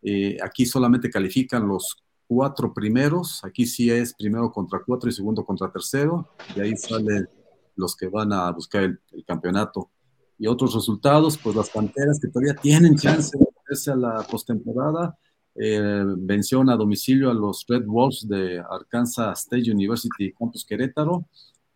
eh, 0.02 0.38
aquí 0.42 0.66
solamente 0.66 1.10
califican 1.10 1.68
los 1.68 1.98
cuatro 2.28 2.74
primeros, 2.74 3.44
aquí 3.44 3.66
sí 3.66 3.90
es 3.90 4.14
primero 4.14 4.52
contra 4.52 4.82
cuatro 4.86 5.10
y 5.10 5.14
segundo 5.14 5.44
contra 5.44 5.72
tercero, 5.72 6.30
y 6.56 6.60
ahí 6.60 6.78
salen 6.78 7.28
los 7.76 7.96
que 7.96 8.08
van 8.08 8.32
a 8.34 8.52
buscar 8.52 8.84
el, 8.84 9.26
campeonato. 9.26 9.90
Y 10.38 10.48
otros 10.48 10.76
resultados, 10.76 11.38
pues 11.38 11.56
las 11.56 11.70
Panteras 11.70 12.20
que 12.22 12.28
todavía 12.28 12.54
tienen 12.54 12.96
chance 12.96 13.38
de 13.38 13.46
meterse 13.46 13.92
a 13.92 13.96
la 13.96 14.28
postemporada, 14.30 15.18
eh, 15.56 16.04
a 16.04 16.76
domicilio 16.76 17.30
a 17.30 17.34
los 17.34 17.66
Red 17.68 17.86
Wolves 17.86 18.28
de 18.28 18.60
Arkansas 18.60 19.42
State 19.42 19.72
University 19.72 20.32
Campus 20.38 20.66
Querétaro, 20.66 21.26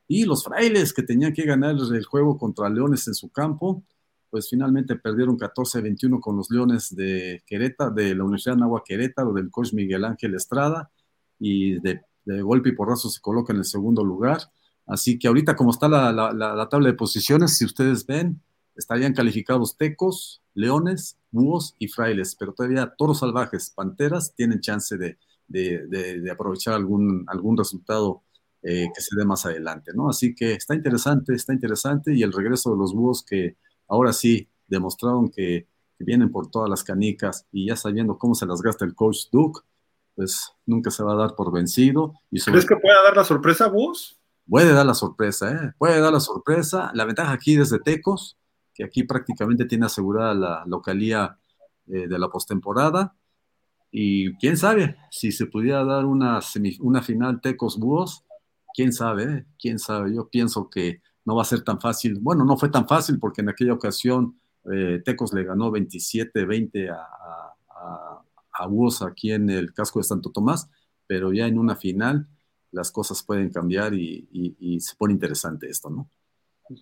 y 0.07 0.25
los 0.25 0.43
Frailes 0.43 0.93
que 0.93 1.03
tenían 1.03 1.33
que 1.33 1.43
ganar 1.43 1.75
el 1.75 2.05
juego 2.05 2.37
contra 2.37 2.69
Leones 2.69 3.07
en 3.07 3.15
su 3.15 3.29
campo, 3.29 3.83
pues 4.33 4.49
finalmente 4.49 4.95
perdieron 4.95 5.37
14-21 5.37 6.19
con 6.19 6.35
los 6.35 6.49
Leones 6.49 6.95
de 6.95 7.43
Querétaro, 7.45 7.91
de 7.91 8.15
la 8.15 8.23
Universidad 8.23 8.55
de 8.55 8.61
Nahua 8.61 8.81
Querétaro, 8.83 9.31
del 9.31 9.51
coach 9.51 9.73
Miguel 9.73 10.03
Ángel 10.03 10.33
Estrada, 10.33 10.89
y 11.37 11.79
de, 11.81 12.01
de, 12.25 12.41
golpe 12.41 12.69
y 12.69 12.71
porrazo 12.71 13.11
se 13.11 13.21
coloca 13.21 13.53
en 13.53 13.59
el 13.59 13.65
segundo 13.65 14.03
lugar. 14.03 14.39
Así 14.87 15.19
que 15.19 15.27
ahorita 15.27 15.55
como 15.55 15.69
está 15.69 15.87
la, 15.87 16.11
la, 16.11 16.33
la, 16.33 16.55
la 16.55 16.67
tabla 16.67 16.87
de 16.87 16.95
posiciones, 16.95 17.59
si 17.59 17.65
ustedes 17.65 18.07
ven, 18.07 18.41
estarían 18.75 19.13
calificados 19.13 19.77
Tecos, 19.77 20.41
Leones, 20.55 21.19
Búhos 21.29 21.75
y 21.77 21.89
Frailes, 21.89 22.35
pero 22.35 22.53
todavía 22.53 22.91
Toros 22.97 23.19
Salvajes, 23.19 23.69
Panteras 23.69 24.33
tienen 24.35 24.61
chance 24.61 24.97
de, 24.97 25.19
de, 25.47 25.85
de, 25.85 26.21
de 26.21 26.31
aprovechar 26.31 26.73
algún, 26.73 27.23
algún 27.27 27.55
resultado 27.55 28.23
eh, 28.63 28.87
que 28.95 29.01
se 29.01 29.15
dé 29.15 29.25
más 29.25 29.45
adelante, 29.45 29.91
¿no? 29.93 30.09
Así 30.09 30.33
que 30.33 30.53
está 30.53 30.73
interesante, 30.73 31.35
está 31.35 31.53
interesante, 31.53 32.15
y 32.15 32.23
el 32.23 32.33
regreso 32.33 32.71
de 32.71 32.77
los 32.77 32.95
Búhos 32.95 33.23
que 33.23 33.57
ahora 33.93 34.11
sí 34.11 34.49
demostraron 34.67 35.29
que, 35.29 35.67
que, 35.97 36.03
vienen 36.03 36.31
por 36.31 36.49
todas 36.49 36.69
las 36.69 36.83
canicas 36.83 37.45
y 37.51 37.67
ya 37.67 37.75
sabiendo 37.75 38.17
cómo 38.17 38.33
se 38.33 38.45
las 38.45 38.61
gasta 38.61 38.85
el 38.85 38.95
coach 38.95 39.29
Duke, 39.31 39.61
pues 40.15 40.51
nunca 40.65 40.91
se 40.91 41.03
va 41.03 41.13
a 41.13 41.17
dar 41.17 41.35
por 41.35 41.51
vencido. 41.51 42.13
Y 42.31 42.39
sobre... 42.39 42.59
¿Crees 42.59 42.69
que 42.69 42.81
pueda 42.81 43.01
dar 43.03 43.15
la 43.15 43.23
sorpresa 43.23 43.67
vos? 43.67 44.19
Puede 44.49 44.73
dar 44.73 44.85
la 44.85 44.93
sorpresa, 44.93 45.51
¿eh? 45.51 45.73
Puede 45.77 45.99
dar 45.99 46.11
la 46.11 46.19
sorpresa. 46.19 46.91
La 46.93 47.05
ventaja 47.05 47.31
aquí 47.31 47.55
desde 47.55 47.79
Tecos, 47.79 48.37
que 48.73 48.83
aquí 48.83 49.03
prácticamente 49.03 49.65
tiene 49.65 49.85
asegurada 49.85 50.33
la 50.33 50.63
localía 50.65 51.37
eh, 51.87 52.07
de 52.07 52.19
la 52.19 52.29
postemporada. 52.29 53.15
Y 53.91 54.35
quién 54.37 54.57
sabe, 54.57 54.97
si 55.11 55.31
se 55.31 55.45
pudiera 55.45 55.83
dar 55.85 56.05
una, 56.05 56.39
una 56.79 57.01
final 57.01 57.41
Tecos 57.41 57.79
Búhos, 57.79 58.25
quién 58.75 58.91
sabe, 58.91 59.23
¿eh? 59.23 59.45
quién 59.59 59.79
sabe. 59.79 60.13
Yo 60.13 60.27
pienso 60.29 60.69
que 60.69 61.01
no 61.25 61.35
va 61.35 61.43
a 61.43 61.45
ser 61.45 61.61
tan 61.61 61.79
fácil. 61.79 62.19
Bueno, 62.19 62.45
no 62.45 62.57
fue 62.57 62.69
tan 62.69 62.87
fácil 62.87 63.19
porque 63.19 63.41
en 63.41 63.49
aquella 63.49 63.73
ocasión 63.73 64.39
eh, 64.71 65.01
Tecos 65.03 65.33
le 65.33 65.43
ganó 65.43 65.71
27-20 65.71 66.89
a, 66.89 66.95
a, 66.95 68.23
a 68.53 69.07
aquí 69.07 69.31
en 69.31 69.49
el 69.49 69.73
casco 69.73 69.99
de 69.99 70.03
Santo 70.03 70.31
Tomás, 70.31 70.69
pero 71.07 71.33
ya 71.33 71.47
en 71.47 71.57
una 71.57 71.75
final 71.75 72.27
las 72.71 72.91
cosas 72.91 73.23
pueden 73.23 73.49
cambiar 73.51 73.93
y, 73.93 74.27
y, 74.31 74.55
y 74.59 74.79
se 74.79 74.95
pone 74.95 75.13
interesante 75.13 75.69
esto, 75.69 75.89
¿no? 75.89 76.09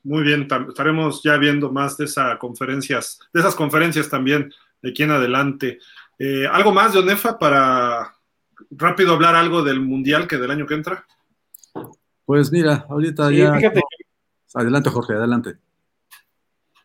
Muy 0.03 0.24
bien, 0.24 0.48
estaremos 0.70 1.22
ya 1.24 1.38
viendo 1.38 1.72
más 1.72 1.98
de 1.98 2.06
esas 2.06 2.38
conferencias, 2.38 3.20
de 3.34 3.40
esas 3.40 3.56
conferencias 3.56 4.10
también 4.10 4.53
de 4.82 4.92
aquí 4.92 5.03
en 5.03 5.11
adelante. 5.11 5.80
Eh, 6.20 6.48
¿Algo 6.50 6.72
más, 6.72 6.94
Jonefa, 6.94 7.38
para 7.38 8.14
rápido 8.70 9.14
hablar 9.14 9.36
algo 9.36 9.64
del 9.64 9.82
Mundial 9.82 10.28
que 10.28 10.38
del 10.38 10.52
año 10.52 10.66
que 10.66 10.76
entra? 10.76 11.06
Pues 12.26 12.52
mira, 12.52 12.86
ahorita 12.88 13.30
sí, 13.30 13.38
ya... 13.38 13.56
Fíjate 13.56 13.82
Adelante, 14.54 14.90
Jorge, 14.90 15.14
adelante. 15.14 15.56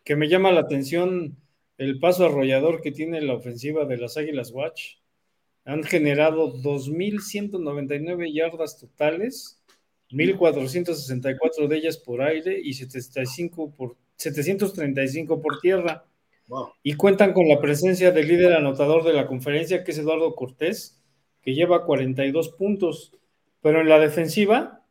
Que 0.04 0.16
me 0.16 0.28
llama 0.28 0.52
la 0.52 0.60
atención 0.60 1.36
el 1.78 1.98
paso 1.98 2.26
arrollador 2.26 2.80
que 2.80 2.92
tiene 2.92 3.20
la 3.20 3.34
ofensiva 3.34 3.84
de 3.84 3.98
las 3.98 4.16
Águilas 4.16 4.52
Watch. 4.52 4.96
Han 5.64 5.82
generado 5.82 6.54
2.199 6.54 8.32
yardas 8.32 8.78
totales, 8.78 9.60
1.464 10.10 11.66
de 11.66 11.76
ellas 11.76 11.98
por 11.98 12.22
aire 12.22 12.58
y 12.62 12.74
75 12.74 13.72
por, 13.72 13.96
735 14.16 15.42
por 15.42 15.60
tierra. 15.60 16.04
Wow. 16.46 16.68
Y 16.84 16.94
cuentan 16.94 17.32
con 17.32 17.48
la 17.48 17.60
presencia 17.60 18.12
del 18.12 18.28
líder 18.28 18.52
anotador 18.52 19.02
de 19.02 19.12
la 19.12 19.26
conferencia, 19.26 19.82
que 19.82 19.90
es 19.90 19.98
Eduardo 19.98 20.36
Cortés, 20.36 21.02
que 21.42 21.54
lleva 21.54 21.84
42 21.84 22.50
puntos 22.50 23.12
Pero 23.60 23.80
en 23.80 23.88
la 23.88 23.98
defensiva 23.98 24.85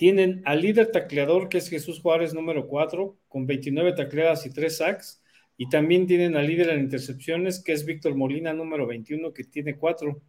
tienen 0.00 0.40
al 0.46 0.62
líder 0.62 0.90
tacleador, 0.90 1.50
que 1.50 1.58
es 1.58 1.68
Jesús 1.68 2.00
Juárez, 2.00 2.32
número 2.32 2.66
4, 2.66 3.18
con 3.28 3.46
29 3.46 3.92
tacleadas 3.92 4.46
y 4.46 4.50
3 4.50 4.74
sacks. 4.74 5.22
Y 5.58 5.68
también 5.68 6.06
tienen 6.06 6.38
al 6.38 6.46
líder 6.46 6.70
en 6.70 6.80
intercepciones, 6.80 7.62
que 7.62 7.72
es 7.72 7.84
Víctor 7.84 8.14
Molina, 8.14 8.54
número 8.54 8.86
21, 8.86 9.34
que 9.34 9.44
tiene 9.44 9.76
4. 9.76 10.22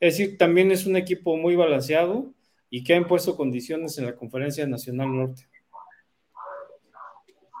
Es 0.00 0.16
decir, 0.16 0.38
también 0.38 0.70
es 0.70 0.86
un 0.86 0.96
equipo 0.96 1.36
muy 1.36 1.54
balanceado 1.54 2.32
y 2.70 2.82
que 2.82 2.94
ha 2.94 2.96
impuesto 2.96 3.36
condiciones 3.36 3.98
en 3.98 4.06
la 4.06 4.16
Conferencia 4.16 4.66
Nacional 4.66 5.14
Norte. 5.14 5.50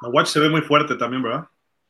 La 0.00 0.08
Watch 0.08 0.28
se 0.28 0.40
ve 0.40 0.48
muy 0.48 0.62
fuerte 0.62 0.96
también, 0.96 1.22
¿verdad? 1.22 1.44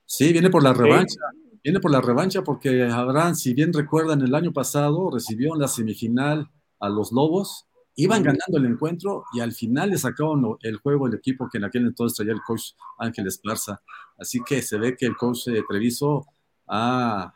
Sí, 0.04 0.32
viene 0.32 0.50
por 0.50 0.64
la 0.64 0.72
revancha. 0.72 1.20
Viene 1.62 1.78
por 1.78 1.92
la 1.92 2.00
revancha 2.00 2.42
porque 2.42 2.88
Abraham, 2.90 3.36
si 3.36 3.54
bien 3.54 3.72
recuerdan, 3.72 4.20
el 4.22 4.34
año 4.34 4.52
pasado 4.52 5.12
recibió 5.12 5.54
en 5.54 5.60
la 5.60 5.68
semifinal 5.68 6.50
a 6.80 6.88
los 6.88 7.12
Lobos, 7.12 7.69
iban 7.96 8.22
ganando 8.22 8.58
el 8.58 8.66
encuentro 8.66 9.24
y 9.32 9.40
al 9.40 9.52
final 9.52 9.90
le 9.90 9.98
sacaron 9.98 10.56
el 10.62 10.76
juego 10.76 11.06
el 11.06 11.14
equipo 11.14 11.48
que 11.50 11.58
en 11.58 11.64
aquel 11.64 11.86
entonces 11.86 12.16
traía 12.16 12.32
el 12.32 12.42
coach 12.42 12.72
Ángel 12.98 13.26
Esparza. 13.26 13.82
Así 14.18 14.40
que 14.44 14.62
se 14.62 14.78
ve 14.78 14.96
que 14.96 15.06
el 15.06 15.16
coach 15.16 15.48
eh, 15.48 15.62
Treviso 15.68 16.26
ha 16.66 17.34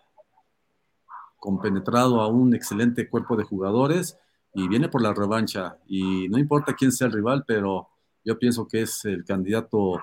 compenetrado 1.39 2.21
a 2.21 2.29
un 2.29 2.55
excelente 2.55 3.09
cuerpo 3.09 3.37
de 3.37 3.45
jugadores 3.45 4.19
y 4.55 4.69
viene 4.69 4.89
por 4.89 5.03
la 5.03 5.13
revancha. 5.13 5.79
Y 5.87 6.29
no 6.29 6.39
importa 6.39 6.75
quién 6.75 6.93
sea 6.93 7.09
el 7.09 7.13
rival, 7.13 7.45
pero 7.47 7.89
yo 8.25 8.39
pienso 8.39 8.67
que 8.67 8.83
es 8.83 9.05
el 9.05 9.25
candidato, 9.25 10.01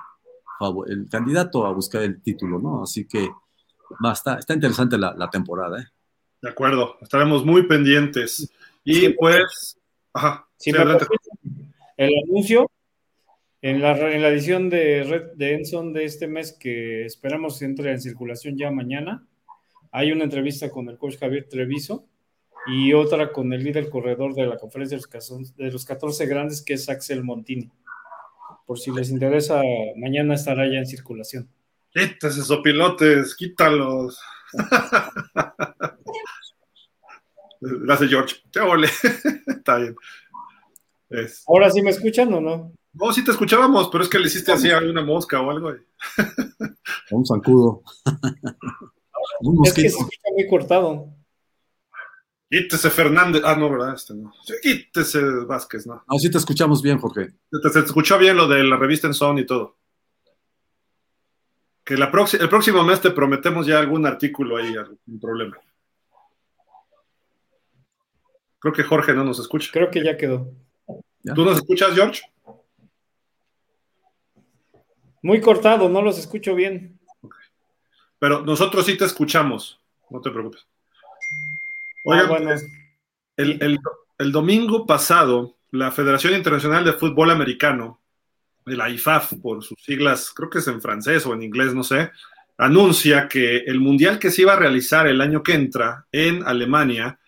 el 0.88 1.08
candidato 1.10 1.66
a 1.66 1.72
buscar 1.72 2.04
el 2.04 2.22
título, 2.22 2.60
¿no? 2.60 2.84
Así 2.84 3.08
que 3.08 3.30
está, 4.14 4.36
está 4.36 4.54
interesante 4.54 4.98
la, 4.98 5.16
la 5.16 5.30
temporada, 5.30 5.82
¿eh? 5.82 5.86
De 6.42 6.50
acuerdo, 6.50 6.98
estaremos 7.02 7.46
muy 7.46 7.68
pendientes. 7.68 8.52
Y 8.84 9.10
pues, 9.10 9.80
ajá, 10.14 10.48
sí, 10.58 10.72
el 11.98 12.12
anuncio 12.24 12.72
en 13.62 13.82
la, 13.82 13.92
en 14.12 14.22
la 14.22 14.30
edición 14.30 14.70
de 14.70 15.04
Red 15.04 15.24
de 15.36 15.54
Enson 15.54 15.94
de 15.94 16.06
este 16.06 16.28
mes 16.28 16.58
que 16.60 17.06
esperamos 17.06 17.62
entre 17.62 17.92
en 17.92 18.02
circulación 18.02 18.58
ya 18.58 18.72
mañana, 18.72 19.28
hay 19.92 20.12
una 20.12 20.24
entrevista 20.24 20.70
con 20.70 20.90
el 20.90 20.98
coach 20.98 21.20
Javier 21.20 21.48
Treviso 21.50 22.08
y 22.66 22.94
otra 22.94 23.32
con 23.32 23.52
el 23.54 23.64
líder 23.64 23.90
corredor 23.90 24.34
de 24.34 24.48
la 24.48 24.58
conferencia 24.58 24.98
de 24.98 25.72
los 25.72 25.86
14 25.86 26.26
grandes, 26.26 26.62
que 26.62 26.74
es 26.74 26.90
Axel 26.90 27.24
Montini. 27.24 27.70
Por 28.66 28.80
si 28.80 28.92
les 28.92 29.10
interesa, 29.10 29.62
mañana 29.98 30.36
estará 30.36 30.66
ya 30.66 30.80
en 30.80 30.86
circulación. 30.86 31.50
Quítate 31.94 32.28
esos 32.28 32.60
pilotes, 32.60 33.36
quítalos. 33.36 34.20
Gracias, 37.86 38.10
George. 38.10 38.36
Qué 38.52 38.60
ole. 38.60 38.88
Está 39.48 39.78
bien. 39.78 39.96
¿Ahora 41.48 41.70
sí 41.70 41.82
me 41.82 41.92
escuchan 41.92 42.34
o 42.34 42.42
no? 42.42 42.74
No, 42.94 43.14
sí 43.14 43.24
te 43.24 43.32
escuchábamos, 43.32 43.90
pero 43.90 44.04
es 44.04 44.10
que 44.10 44.20
le 44.20 44.28
hiciste 44.28 44.52
así 44.52 44.70
a 44.70 44.80
una 44.80 45.04
mosca 45.04 45.40
o 45.42 45.50
algo. 45.50 45.72
Un 47.12 47.26
zancudo. 47.26 47.84
es 49.64 49.74
que 49.74 49.82
se 49.82 49.88
escucha 49.88 50.30
muy 50.34 50.48
cortado. 50.48 51.08
Quítese 52.50 52.90
Fernández. 52.90 53.42
Ah, 53.46 53.56
no, 53.56 53.70
¿verdad? 53.70 53.94
Este 53.96 54.14
no. 54.14 54.34
quítese 54.62 55.22
Vázquez, 55.46 55.88
¿no? 55.88 56.04
Ah, 56.06 56.18
sí 56.18 56.30
te 56.30 56.38
escuchamos 56.38 56.82
bien, 56.82 57.00
Jorge. 57.00 57.34
Se, 57.50 57.80
escuchó 57.80 58.18
bien 58.18 58.36
lo 58.36 58.48
de 58.48 58.64
la 58.64 58.76
revista 58.76 59.08
en 59.08 59.14
Son 59.14 59.38
y 59.38 59.46
todo. 59.46 59.78
Que 61.84 61.98
la 61.98 62.12
el 62.40 62.50
próximo 62.50 62.84
mes 62.84 63.00
te 63.00 63.12
prometemos 63.12 63.66
ya 63.66 63.80
algún 63.80 64.06
artículo 64.06 64.58
ahí, 64.58 64.76
algún 64.76 65.20
problema. 65.20 65.58
Creo 68.62 68.74
que 68.74 68.84
Jorge 68.84 69.14
no 69.14 69.24
nos 69.24 69.40
escucha. 69.40 69.72
Creo 69.74 69.90
que 69.90 70.04
ya 70.04 70.16
quedó. 70.16 70.54
¿Tú 71.36 71.44
nos 71.44 71.58
escuchas, 71.58 71.96
George? 71.96 72.22
Muy 75.24 75.42
cortado, 75.42 75.90
no 75.90 76.02
los 76.04 76.20
escucho 76.20 76.54
bien. 76.54 77.00
Pero 78.20 78.42
nosotros 78.42 78.86
sí 78.86 78.96
te 78.96 79.06
escuchamos, 79.06 79.82
no 80.12 80.22
te 80.22 80.30
preocupes. 80.30 80.68
Oigan, 82.06 82.26
ah, 82.26 82.38
pues, 82.38 82.68
el, 83.38 84.32
domingo 84.32 84.86
pasado, 84.86 85.58
la 85.72 85.92
Federación 85.92 86.36
Internacional 86.36 86.86
de 86.86 86.94
Fútbol 86.94 87.32
Americano, 87.32 88.00
la 88.66 88.92
IFAF 88.92 89.34
por 89.42 89.64
sus 89.64 89.82
siglas, 89.82 90.32
creo 90.36 90.52
que 90.52 90.60
es 90.60 90.68
en 90.68 90.82
francés 90.82 91.26
o 91.26 91.34
en 91.34 91.42
inglés, 91.42 91.74
no 91.74 91.84
sé, 91.84 92.12
anuncia 92.60 93.28
que 93.28 93.58
el 93.58 93.80
mundial 93.80 94.20
que 94.20 94.30
se 94.30 94.44
iba 94.44 94.54
a 94.54 94.60
realizar 94.60 95.08
el 95.08 95.20
año 95.20 95.42
que 95.42 95.56
entra 95.56 96.06
en 96.12 96.44
Alemania 96.44 97.20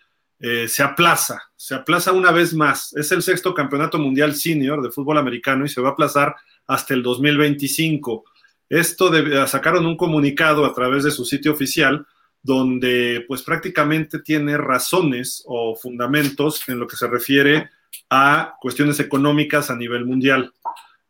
eh, 0.46 0.68
se 0.68 0.82
aplaza, 0.82 1.42
se 1.56 1.74
aplaza 1.74 2.12
una 2.12 2.30
vez 2.30 2.52
más. 2.52 2.92
Es 2.96 3.10
el 3.12 3.22
sexto 3.22 3.54
campeonato 3.54 3.98
mundial 3.98 4.34
senior 4.34 4.82
de 4.82 4.90
fútbol 4.90 5.16
americano 5.16 5.64
y 5.64 5.70
se 5.70 5.80
va 5.80 5.88
a 5.88 5.92
aplazar 5.92 6.36
hasta 6.66 6.92
el 6.92 7.02
2025. 7.02 8.24
Esto 8.68 9.10
sacaron 9.46 9.86
un 9.86 9.96
comunicado 9.96 10.66
a 10.66 10.74
través 10.74 11.04
de 11.04 11.10
su 11.12 11.24
sitio 11.24 11.52
oficial 11.52 12.06
donde 12.42 13.24
pues 13.26 13.40
prácticamente 13.40 14.18
tiene 14.18 14.58
razones 14.58 15.42
o 15.46 15.74
fundamentos 15.76 16.68
en 16.68 16.78
lo 16.78 16.86
que 16.86 16.96
se 16.96 17.06
refiere 17.06 17.70
a 18.10 18.54
cuestiones 18.60 19.00
económicas 19.00 19.70
a 19.70 19.76
nivel 19.76 20.04
mundial. 20.04 20.52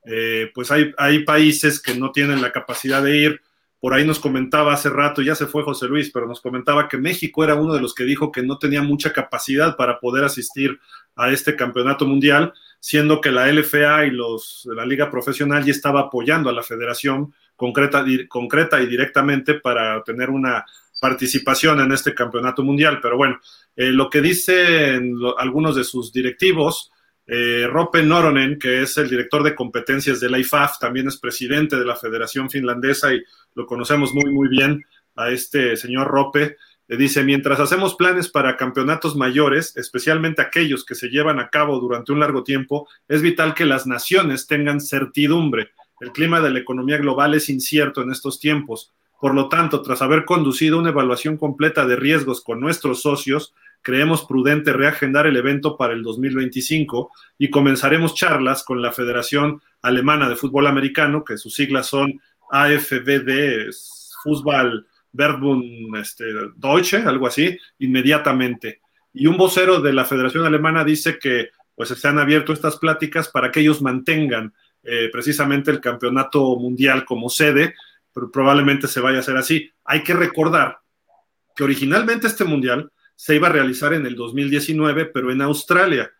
Eh, 0.07 0.53
pues 0.55 0.71
hay, 0.71 0.93
hay 0.97 1.25
países 1.25 1.83
que 1.83 1.97
no 1.97 2.13
tienen 2.13 2.41
la 2.41 2.53
capacidad 2.53 3.03
de 3.03 3.17
ir. 3.17 3.43
Por 3.85 3.93
ahí 3.93 4.07
nos 4.07 4.19
comentaba 4.19 4.73
hace 4.73 4.89
rato, 4.89 5.21
ya 5.21 5.35
se 5.35 5.47
fue 5.47 5.63
José 5.63 5.89
Luis, 5.89 6.11
pero 6.11 6.27
nos 6.27 6.41
comentaba 6.41 6.89
que 6.89 6.97
México 6.97 7.45
era 7.45 7.55
uno 7.55 7.75
de 7.75 7.83
los 7.83 7.93
que 7.93 8.05
dijo 8.05 8.33
que 8.33 8.43
no 8.43 8.57
tenía 8.57 8.81
mucha 8.81 9.13
capacidad 9.13 9.77
para 9.77 10.01
poder 10.01 10.25
asistir 10.25 10.81
a 11.17 11.29
este 11.29 11.55
campeonato 11.55 12.07
mundial, 12.07 12.55
siendo 12.81 13.21
que 13.21 13.31
la 13.31 13.47
LFA 13.53 14.07
y 14.07 14.11
los 14.11 14.67
la 14.75 14.87
liga 14.87 15.11
profesional 15.11 15.67
ya 15.67 15.73
estaba 15.73 16.01
apoyando 16.01 16.49
a 16.49 16.55
la 16.55 16.63
federación 16.63 17.35
concreta, 17.57 18.81
y 18.81 18.87
directamente 18.87 19.53
para 19.61 20.03
tener 20.03 20.31
una 20.31 20.65
participación 20.99 21.79
en 21.81 21.93
este 21.93 22.15
campeonato 22.15 22.63
mundial. 22.63 23.01
Pero 23.03 23.19
bueno, 23.19 23.39
eh, 23.77 23.91
lo 23.91 24.09
que 24.09 24.23
dicen 24.23 25.15
algunos 25.37 25.77
de 25.77 25.85
sus 25.85 26.11
directivos, 26.11 26.91
eh, 27.27 27.67
Rope 27.71 28.03
Noronen, 28.03 28.59
que 28.59 28.83
es 28.83 28.97
el 28.99 29.09
director 29.09 29.43
de 29.43 29.55
competencias 29.55 30.21
de 30.21 30.31
la 30.31 30.39
IFAF, 30.39 30.79
también 30.79 31.09
es 31.09 31.19
presidente 31.19 31.77
de 31.77 31.85
la 31.85 31.97
Federación 31.97 32.51
Finlandesa 32.51 33.15
y 33.15 33.23
lo 33.55 33.67
conocemos 33.67 34.13
muy, 34.15 34.31
muy 34.31 34.49
bien 34.49 34.85
a 35.17 35.31
este 35.31 35.77
señor 35.77 36.09
Rope. 36.09 36.57
Le 36.87 36.97
dice, 36.97 37.25
mientras 37.25 37.61
hacemos 37.61 37.95
planes 37.95 38.29
para 38.29 38.57
campeonatos 38.57 39.17
mayores, 39.17 39.75
especialmente 39.77 40.43
aquellos 40.43 40.85
que 40.85 40.95
se 40.95 41.09
llevan 41.09 41.41
a 41.41 41.49
cabo 41.49 41.81
durante 41.81 42.13
un 42.13 42.21
largo 42.21 42.45
tiempo, 42.45 42.89
es 43.09 43.23
vital 43.23 43.55
que 43.55 43.65
las 43.65 43.87
naciones 43.87 44.47
tengan 44.47 44.81
certidumbre 44.81 45.71
el 46.01 46.13
clima 46.13 46.41
de 46.41 46.51
la 46.51 46.59
economía 46.59 46.99
global 46.99 47.35
es 47.35 47.49
incierto 47.49 48.03
en 48.03 48.11
estos 48.11 48.41
tiempos. 48.41 48.93
Por 49.21 49.35
lo 49.35 49.49
tanto, 49.49 49.81
tras 49.81 50.03
haber 50.03 50.25
conducido 50.25 50.79
una 50.79 50.91
evaluación 50.91 51.37
completa 51.37 51.87
de 51.87 51.97
riesgos 51.97 52.43
con 52.43 52.61
nuestros 52.61 53.01
socios, 53.01 53.55
creemos 53.85 54.25
prudente 54.25 54.73
reagendar 54.73 55.27
el 55.27 55.37
evento 55.37 55.77
para 55.77 55.93
el 55.93 56.03
2025 56.03 57.13
y 57.39 57.51
comenzaremos 57.51 58.15
charlas 58.15 58.65
con 58.65 58.81
la 58.81 58.91
Federación 58.91 59.61
Alemana 59.83 60.29
de 60.29 60.37
Fútbol 60.37 60.67
Americano, 60.67 61.23
que 61.23 61.37
sus 61.37 61.55
siglas 61.55 61.87
son 61.87 62.21
AFBD, 62.51 63.71
Fußball 64.23 64.87
Verbund 65.13 65.95
este, 65.97 66.25
Deutsche, 66.57 66.97
algo 66.97 67.27
así, 67.27 67.57
inmediatamente. 67.79 68.81
Y 69.13 69.27
un 69.27 69.37
vocero 69.37 69.81
de 69.81 69.93
la 69.93 70.07
Federación 70.07 70.47
Alemana 70.47 70.83
dice 70.83 71.19
que 71.19 71.51
pues 71.77 71.91
se 71.91 72.09
han 72.09 72.19
abierto 72.19 72.53
estas 72.53 72.79
pláticas 72.79 73.29
para 73.29 73.51
que 73.51 73.61
ellos 73.61 73.83
mantengan 73.83 74.55
eh, 74.83 75.11
precisamente 75.13 75.71
el 75.71 75.81
campeonato 75.81 76.57
mundial 76.57 77.05
como 77.05 77.29
sede, 77.29 77.75
pero 78.15 78.31
probablemente 78.31 78.89
se 78.89 79.01
vaya 79.01 79.19
a 79.19 79.21
hacer 79.21 79.37
así. 79.37 79.71
Hay 79.85 80.03
que 80.03 80.15
recordar 80.15 80.79
que 81.55 81.65
originalmente 81.65 82.29
este 82.29 82.45
mundial 82.45 82.91
se 83.15 83.37
iba 83.37 83.49
a 83.49 83.53
realizar 83.53 83.93
en 83.95 84.07
el 84.07 84.17
2019, 84.17 85.07
pero 85.07 85.31
en 85.31 85.43
Australia. 85.43 86.11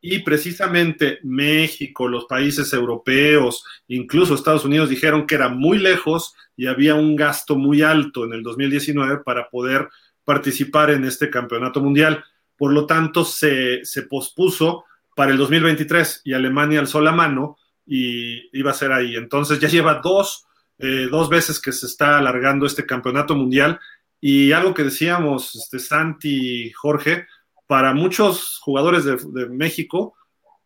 Y 0.00 0.18
precisamente 0.20 1.20
México, 1.22 2.08
los 2.08 2.24
países 2.24 2.72
europeos, 2.72 3.64
incluso 3.86 4.34
Estados 4.34 4.64
Unidos 4.64 4.88
dijeron 4.88 5.26
que 5.26 5.36
era 5.36 5.48
muy 5.48 5.78
lejos 5.78 6.34
y 6.56 6.66
había 6.66 6.94
un 6.96 7.14
gasto 7.14 7.56
muy 7.56 7.82
alto 7.82 8.24
en 8.24 8.32
el 8.32 8.42
2019 8.42 9.22
para 9.24 9.48
poder 9.48 9.88
participar 10.24 10.90
en 10.90 11.04
este 11.04 11.30
campeonato 11.30 11.80
mundial. 11.80 12.24
Por 12.56 12.72
lo 12.72 12.86
tanto, 12.86 13.24
se, 13.24 13.84
se 13.84 14.02
pospuso 14.02 14.84
para 15.14 15.30
el 15.32 15.38
2023 15.38 16.22
y 16.24 16.32
Alemania 16.32 16.80
alzó 16.80 17.00
la 17.00 17.12
mano 17.12 17.58
y 17.86 18.56
iba 18.58 18.70
a 18.70 18.74
ser 18.74 18.92
ahí. 18.92 19.16
Entonces 19.16 19.60
ya 19.60 19.68
lleva 19.68 20.00
dos, 20.02 20.46
eh, 20.78 21.08
dos 21.10 21.28
veces 21.28 21.60
que 21.60 21.72
se 21.72 21.86
está 21.86 22.18
alargando 22.18 22.66
este 22.66 22.86
campeonato 22.86 23.34
mundial 23.34 23.78
y 24.24 24.52
algo 24.52 24.72
que 24.72 24.84
decíamos, 24.84 25.56
este, 25.56 25.80
Santi 25.80 26.66
y 26.66 26.70
Jorge, 26.70 27.26
para 27.66 27.92
muchos 27.92 28.60
jugadores 28.60 29.04
de, 29.04 29.48
México, 29.48 30.14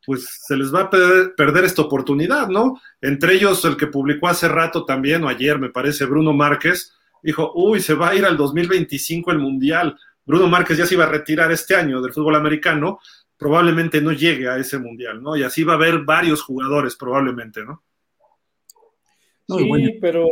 pues 0.05 0.43
se 0.47 0.59
les 0.59 0.73
va 0.75 0.83
a 0.83 0.91
perder, 0.91 1.65
esta 1.65 1.81
oportunidad, 1.81 2.49
¿no? 2.49 2.79
Entre 3.01 3.33
ellos 3.33 3.65
el 3.65 3.79
que 3.79 3.87
publicó 3.87 4.29
hace 4.29 4.47
rato 4.47 4.85
también, 4.85 5.25
o 5.25 5.29
ayer 5.29 5.59
me 5.59 5.71
parece, 5.71 6.05
Bruno 6.05 6.35
Márquez, 6.35 6.93
dijo, 7.23 7.51
uy, 7.55 7.81
se 7.81 7.95
va 7.95 8.11
a 8.11 8.15
ir 8.15 8.27
al 8.27 8.37
2025 8.37 9.33
el 9.33 9.39
Mundial. 9.39 9.99
Bruno 10.27 10.49
Márquez 10.49 10.77
ya 10.77 10.85
se 10.85 10.93
iba 10.93 11.05
a 11.05 11.09
retirar 11.09 11.51
este 11.51 11.75
año 11.77 12.03
del 12.03 12.13
fútbol 12.13 12.37
americano, 12.37 13.01
probablemente 13.39 14.03
no 14.03 14.13
llegue 14.13 14.51
a 14.51 14.59
ese 14.59 14.79
mundial, 14.79 15.23
¿no? 15.23 15.35
Y 15.35 15.45
así 15.45 15.65
va 15.65 15.73
a 15.73 15.77
haber 15.77 16.01
varios 16.01 16.43
jugadores 16.43 16.95
probablemente, 16.95 17.65
¿no? 17.65 17.83
sí, 19.49 19.99
pero 19.99 20.29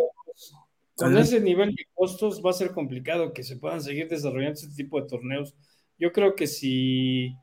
con 0.97 1.17
ese 1.19 1.41
nivel 1.41 1.75
de 1.75 1.87
costos 1.95 2.43
va 2.45 2.51
a 2.51 2.55
ser 2.55 2.71
complicado 2.73 3.33
que 3.33 3.43
se 3.43 3.57
puedan 3.57 3.83
seguir 3.83 4.09
desarrollando 4.09 4.55
este 4.55 4.75
tipo 4.75 5.01
de 5.01 5.09
torneos. 5.09 5.55
Yo 5.99 6.13
creo 6.13 6.35
que 6.35 6.47
si 6.47 7.35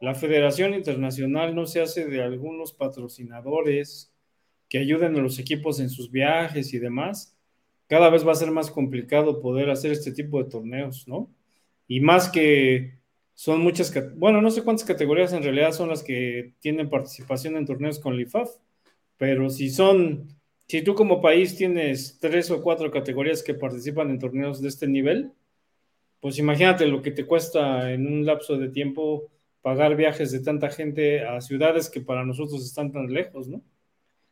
la 0.00 0.14
Federación 0.14 0.74
Internacional 0.74 1.54
no 1.54 1.66
se 1.66 1.80
hace 1.80 2.06
de 2.06 2.22
algunos 2.22 2.72
patrocinadores 2.72 4.12
que 4.68 4.78
ayuden 4.78 5.16
a 5.16 5.22
los 5.22 5.38
equipos 5.38 5.80
en 5.80 5.90
sus 5.90 6.10
viajes 6.10 6.74
y 6.74 6.78
demás, 6.78 7.36
cada 7.88 8.10
vez 8.10 8.26
va 8.26 8.32
a 8.32 8.36
ser 8.36 8.50
más 8.50 8.70
complicado 8.70 9.40
poder 9.40 9.70
hacer 9.70 9.92
este 9.92 10.12
tipo 10.12 10.42
de 10.42 10.50
torneos, 10.50 11.08
¿no? 11.08 11.30
Y 11.86 12.00
más 12.00 12.28
que 12.28 12.98
son 13.32 13.60
muchas, 13.62 13.94
bueno, 14.16 14.42
no 14.42 14.50
sé 14.50 14.62
cuántas 14.62 14.86
categorías 14.86 15.32
en 15.32 15.42
realidad 15.42 15.72
son 15.72 15.88
las 15.88 16.02
que 16.02 16.54
tienen 16.60 16.90
participación 16.90 17.56
en 17.56 17.66
torneos 17.66 17.98
con 17.98 18.16
LIFAF, 18.16 18.50
pero 19.16 19.48
si 19.48 19.70
son, 19.70 20.37
si 20.68 20.82
tú 20.82 20.94
como 20.94 21.22
país 21.22 21.56
tienes 21.56 22.18
tres 22.20 22.50
o 22.50 22.62
cuatro 22.62 22.90
categorías 22.90 23.42
que 23.42 23.54
participan 23.54 24.10
en 24.10 24.18
torneos 24.18 24.60
de 24.60 24.68
este 24.68 24.86
nivel, 24.86 25.32
pues 26.20 26.38
imagínate 26.38 26.86
lo 26.86 27.00
que 27.00 27.10
te 27.10 27.24
cuesta 27.24 27.92
en 27.92 28.06
un 28.06 28.26
lapso 28.26 28.58
de 28.58 28.68
tiempo 28.68 29.30
pagar 29.62 29.96
viajes 29.96 30.30
de 30.30 30.40
tanta 30.40 30.70
gente 30.70 31.26
a 31.26 31.40
ciudades 31.40 31.88
que 31.88 32.00
para 32.00 32.24
nosotros 32.24 32.64
están 32.64 32.92
tan 32.92 33.12
lejos, 33.12 33.48
¿no? 33.48 33.62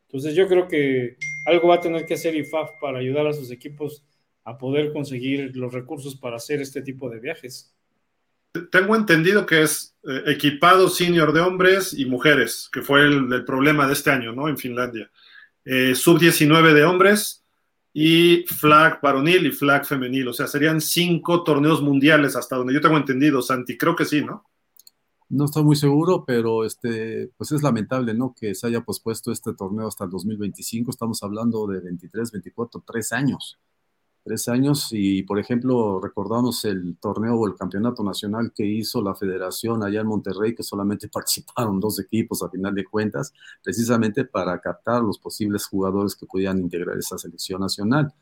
Entonces 0.09 0.35
yo 0.35 0.47
creo 0.47 0.69
que 0.69 1.17
algo 1.47 1.69
va 1.69 1.77
a 1.77 1.81
tener 1.81 2.07
que 2.07 2.15
hacer 2.15 2.37
IFAF 2.37 2.71
para 2.81 2.99
ayudar 2.99 3.27
a 3.27 3.33
sus 3.33 3.51
equipos 3.51 4.05
a 4.45 4.57
poder 4.57 4.93
conseguir 4.93 5.57
los 5.57 5.73
recursos 5.73 6.15
para 6.17 6.37
hacer 6.37 6.61
este 6.61 6.81
tipo 6.83 7.11
de 7.11 7.19
viajes. 7.19 7.75
Tengo 8.71 8.95
entendido 8.95 9.45
que 9.45 9.63
es 9.63 9.97
eh, 10.09 10.23
equipado 10.27 10.89
senior 10.89 11.33
de 11.33 11.41
hombres 11.41 11.93
y 11.93 12.07
mujeres, 12.07 12.71
que 12.73 12.81
fue 12.83 13.03
el, 13.03 13.45
problema 13.45 13.87
de 13.87 13.93
este 13.95 14.11
año, 14.11 14.33
¿no? 14.33 14.49
En 14.49 14.57
Finlandia. 14.57 15.11
Eh, 15.69 15.97
sub 15.97 16.21
19 16.21 16.75
de 16.75 16.85
hombres 16.85 17.45
y 17.93 18.45
flag 18.47 19.01
varonil 19.03 19.47
y 19.47 19.51
flag 19.51 19.85
femenil. 19.85 20.29
O 20.29 20.33
sea, 20.33 20.47
serían 20.47 20.81
cinco 20.81 21.43
torneos 21.43 21.83
mundiales 21.83 22.37
hasta 22.37 22.57
donde 22.57 22.73
yo 22.73 22.81
tengo 22.81 22.97
entendido, 22.97 23.43
Santi. 23.43 23.77
Creo 23.77 23.97
que 23.97 24.05
sí, 24.05 24.25
¿no? 24.25 24.45
No 25.29 25.47
estoy 25.47 25.65
muy 25.65 25.75
seguro, 25.75 26.25
pero 26.25 26.65
este, 26.65 27.33
pues 27.37 27.51
es 27.51 27.65
lamentable, 27.65 28.15
¿no? 28.15 28.33
Que 28.39 28.55
se 28.55 28.69
haya 28.69 28.83
pospuesto 28.83 29.33
este 29.33 29.55
torneo 29.55 29.89
hasta 29.89 30.05
el 30.05 30.11
2025. 30.11 30.93
Estamos 30.93 31.21
hablando 31.25 31.67
de 31.67 31.81
23, 31.81 32.31
24, 32.31 32.85
tres 32.87 33.11
años. 33.11 33.59
Tres 34.27 34.49
años 34.49 34.89
y, 34.91 35.23
por 35.23 35.39
ejemplo, 35.39 36.01
recordamos 36.01 36.65
el 36.65 36.97
torneo 36.99 37.37
o 37.37 37.47
el 37.47 37.55
campeonato 37.55 38.03
nacional 38.03 38.53
que 38.53 38.67
hizo 38.67 39.01
la 39.01 39.15
federación 39.15 39.85
allá 39.85 40.01
en 40.01 40.09
Monterrey, 40.09 40.53
que 40.53 40.65
solamente 40.65 41.09
participaron 41.13 41.79
dos 41.79 42.01
equipos 42.01 42.43
a 42.43 42.51
final 42.51 42.75
de 42.75 42.85
cuentas, 42.85 43.33
precisamente 43.63 44.25
para 44.25 44.61
captar 44.61 45.01
los 45.01 45.21
posibles 45.21 45.67
jugadores 45.67 46.17
que 46.17 46.27
pudieran 46.27 46.59
integrar 46.59 46.99
esa 46.99 47.17
selección 47.17 47.61
nacional. 47.61 48.13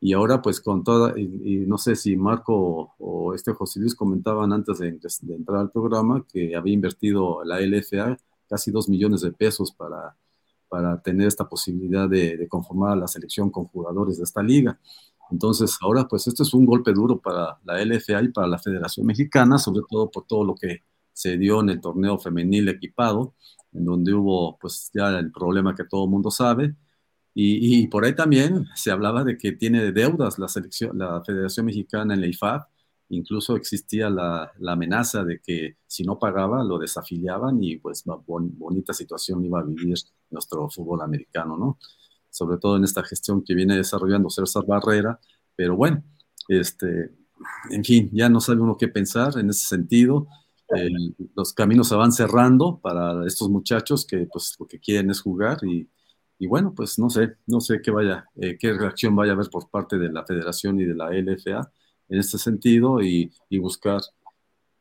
Y 0.00 0.14
ahora, 0.14 0.40
pues 0.40 0.58
con 0.58 0.82
toda, 0.82 1.12
y, 1.20 1.66
no 1.66 1.76
sé 1.76 1.96
si 1.96 2.16
Marco 2.16 2.94
o, 2.98 3.34
este 3.34 3.52
José 3.52 3.80
Luis 3.80 3.94
comentaban 3.94 4.54
antes 4.54 4.78
de, 4.78 4.88
entrar 4.88 5.60
al 5.60 5.70
programa 5.70 6.24
que 6.32 6.56
había 6.56 6.72
invertido 6.72 7.44
la 7.44 7.60
LFA 7.60 8.16
casi 8.48 8.70
dos 8.70 8.88
millones 8.88 9.20
de 9.20 9.32
pesos 9.32 9.70
para, 9.70 10.16
para 10.68 11.00
tener 11.00 11.26
esta 11.26 11.48
posibilidad 11.48 12.08
de, 12.08 12.46
conformar 12.48 12.92
a 12.92 12.96
la 12.96 13.08
selección 13.08 13.50
con 13.50 13.66
jugadores 13.66 14.18
de 14.18 14.24
esta 14.24 14.42
liga. 14.42 14.78
Entonces, 15.30 15.76
ahora, 15.80 16.06
pues 16.08 16.26
esto 16.26 16.42
es 16.42 16.54
un 16.54 16.66
golpe 16.66 16.92
duro 16.92 17.20
para 17.20 17.58
la 17.64 17.82
LFA 17.82 18.22
y 18.22 18.28
para 18.28 18.46
la 18.46 18.58
Federación 18.58 19.06
Mexicana, 19.06 19.58
sobre 19.58 19.82
todo 19.88 20.10
por 20.10 20.26
todo 20.26 20.44
lo 20.44 20.54
que 20.54 20.84
se 21.12 21.36
dio 21.38 21.60
en 21.60 21.70
el 21.70 21.80
torneo 21.80 22.18
femenil 22.18 22.68
equipado, 22.68 23.34
en 23.72 23.84
donde 23.84 24.14
hubo, 24.14 24.58
pues 24.58 24.90
ya 24.94 25.18
el 25.18 25.32
problema 25.32 25.74
que 25.74 25.84
todo 25.84 26.04
el 26.04 26.10
mundo 26.10 26.30
sabe, 26.30 26.74
y, 27.38 27.86
por 27.88 28.06
ahí 28.06 28.14
también 28.14 28.64
se 28.74 28.90
hablaba 28.90 29.22
de 29.22 29.36
que 29.36 29.52
tiene 29.52 29.92
deudas 29.92 30.38
la, 30.38 30.48
selección, 30.48 30.96
la 30.96 31.22
Federación 31.22 31.66
Mexicana 31.66 32.14
en 32.14 32.22
la 32.22 32.28
IFAB. 32.28 32.62
Incluso 33.10 33.56
existía 33.56 34.08
la, 34.08 34.52
amenaza 34.66 35.22
de 35.22 35.40
que 35.40 35.76
si 35.86 36.02
no 36.02 36.18
pagaba 36.18 36.64
lo 36.64 36.78
desafiliaban 36.78 37.62
y 37.62 37.76
pues 37.76 38.04
bonita 38.06 38.94
situación 38.94 39.44
iba 39.44 39.60
a 39.60 39.64
vivir 39.64 39.98
nuestro 40.30 40.70
fútbol 40.70 41.02
americano, 41.02 41.58
¿no? 41.58 41.78
Sobre 42.36 42.58
todo 42.58 42.76
en 42.76 42.84
esta 42.84 43.02
gestión 43.02 43.42
que 43.44 43.54
viene 43.54 43.76
desarrollando 43.76 44.30
César 44.30 44.64
Barrera. 44.66 45.18
Pero 45.54 45.76
bueno, 45.76 46.02
este, 46.48 47.10
en 47.70 47.84
fin, 47.84 48.10
ya 48.12 48.28
no 48.28 48.40
sabe 48.40 48.60
uno 48.60 48.76
qué 48.76 48.88
pensar 48.88 49.38
en 49.38 49.50
ese 49.50 49.66
sentido. 49.66 50.26
los 51.34 51.52
caminos 51.52 51.88
se 51.88 51.94
van 51.94 52.12
cerrando 52.12 52.78
para 52.80 53.26
estos 53.26 53.48
muchachos 53.48 54.04
que 54.06 54.26
pues 54.32 54.54
lo 54.58 54.66
que 54.66 54.80
quieren 54.80 55.10
es 55.10 55.20
jugar 55.20 55.58
y 56.38 56.46
bueno, 56.46 56.74
pues 56.74 56.98
no 56.98 57.08
sé, 57.08 57.36
no 57.46 57.60
sé 57.60 57.80
qué 57.82 57.90
vaya, 57.90 58.26
eh, 58.36 58.58
qué 58.58 58.72
reacción 58.74 59.16
vaya 59.16 59.32
a 59.32 59.34
haber 59.34 59.48
por 59.48 59.70
parte 59.70 59.98
de 59.98 60.12
la 60.12 60.24
federación 60.24 60.78
y 60.80 60.84
de 60.84 60.94
la 60.94 61.10
LFA 61.10 61.70
en 62.08 62.18
este 62.18 62.38
sentido 62.38 63.02
y, 63.02 63.32
buscar 63.58 64.00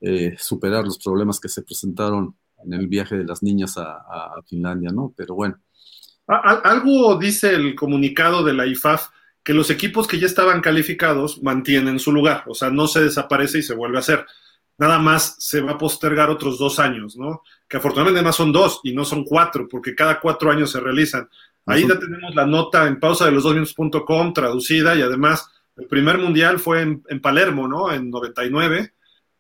eh, 0.02 0.36
superar 0.38 0.84
los 0.84 1.00
problemas 1.00 1.40
que 1.40 1.50
se 1.50 1.64
presentaron 1.64 2.36
en 2.64 2.74
el 2.74 2.88
viaje 2.88 3.18
de 3.18 3.24
las 3.24 3.42
niñas 3.42 3.78
a, 3.78 4.34
Finlandia, 4.48 4.92
¿no? 4.92 5.14
Pero 5.16 5.36
bueno. 5.36 5.58
Algo 6.28 7.18
dice 7.18 7.54
el 7.54 7.76
comunicado 7.76 8.44
de 8.44 8.54
la 8.54 8.66
IFAF 8.66 9.10
que 9.44 9.54
los 9.54 9.70
equipos 9.70 10.08
que 10.08 10.20
ya 10.20 10.26
estaban 10.26 10.60
calificados 10.60 11.42
mantienen 11.44 12.00
su 12.00 12.12
lugar, 12.12 12.44
o 12.48 12.56
sea, 12.56 12.72
no 12.72 12.88
se 12.88 13.04
desaparece 13.04 13.60
y 13.60 13.64
se 13.64 13.76
vuelve 13.76 13.98
a 13.98 14.00
hacer. 14.00 14.26
Nada 14.78 14.98
más 14.98 15.36
se 15.40 15.62
va 15.62 15.74
a 15.74 15.78
postergar 15.78 16.30
otros 16.30 16.58
dos 16.58 16.80
años, 16.80 17.16
¿no? 17.16 17.44
Que 17.68 17.78
afortunadamente 17.78 18.24
más 18.24 18.36
son 18.36 18.52
dos 18.52 18.82
y 18.84 18.94
no 18.94 19.06
son 19.06 19.24
cuatro, 19.24 19.68
porque 19.70 19.94
cada 19.94 20.20
cuatro 20.20 20.52
años 20.52 20.72
se 20.72 20.80
realizan. 20.80 21.30
Ahí 21.68 21.88
ya 21.88 21.98
tenemos 21.98 22.36
la 22.36 22.46
nota 22.46 22.88
en 22.88 23.00
pausa 23.00 23.26
de 23.26 23.32
los 23.32 23.44
dos 23.44 23.54
minutos.com 23.54 24.34
traducida 24.34 24.96
y 24.96 25.02
además 25.02 25.50
el 25.78 25.88
primer 25.88 26.18
mundial 26.18 26.60
fue 26.60 26.82
en, 26.82 27.22
Palermo, 27.22 27.68
¿no? 27.68 27.92
En 27.92 28.10
99. 28.10 28.94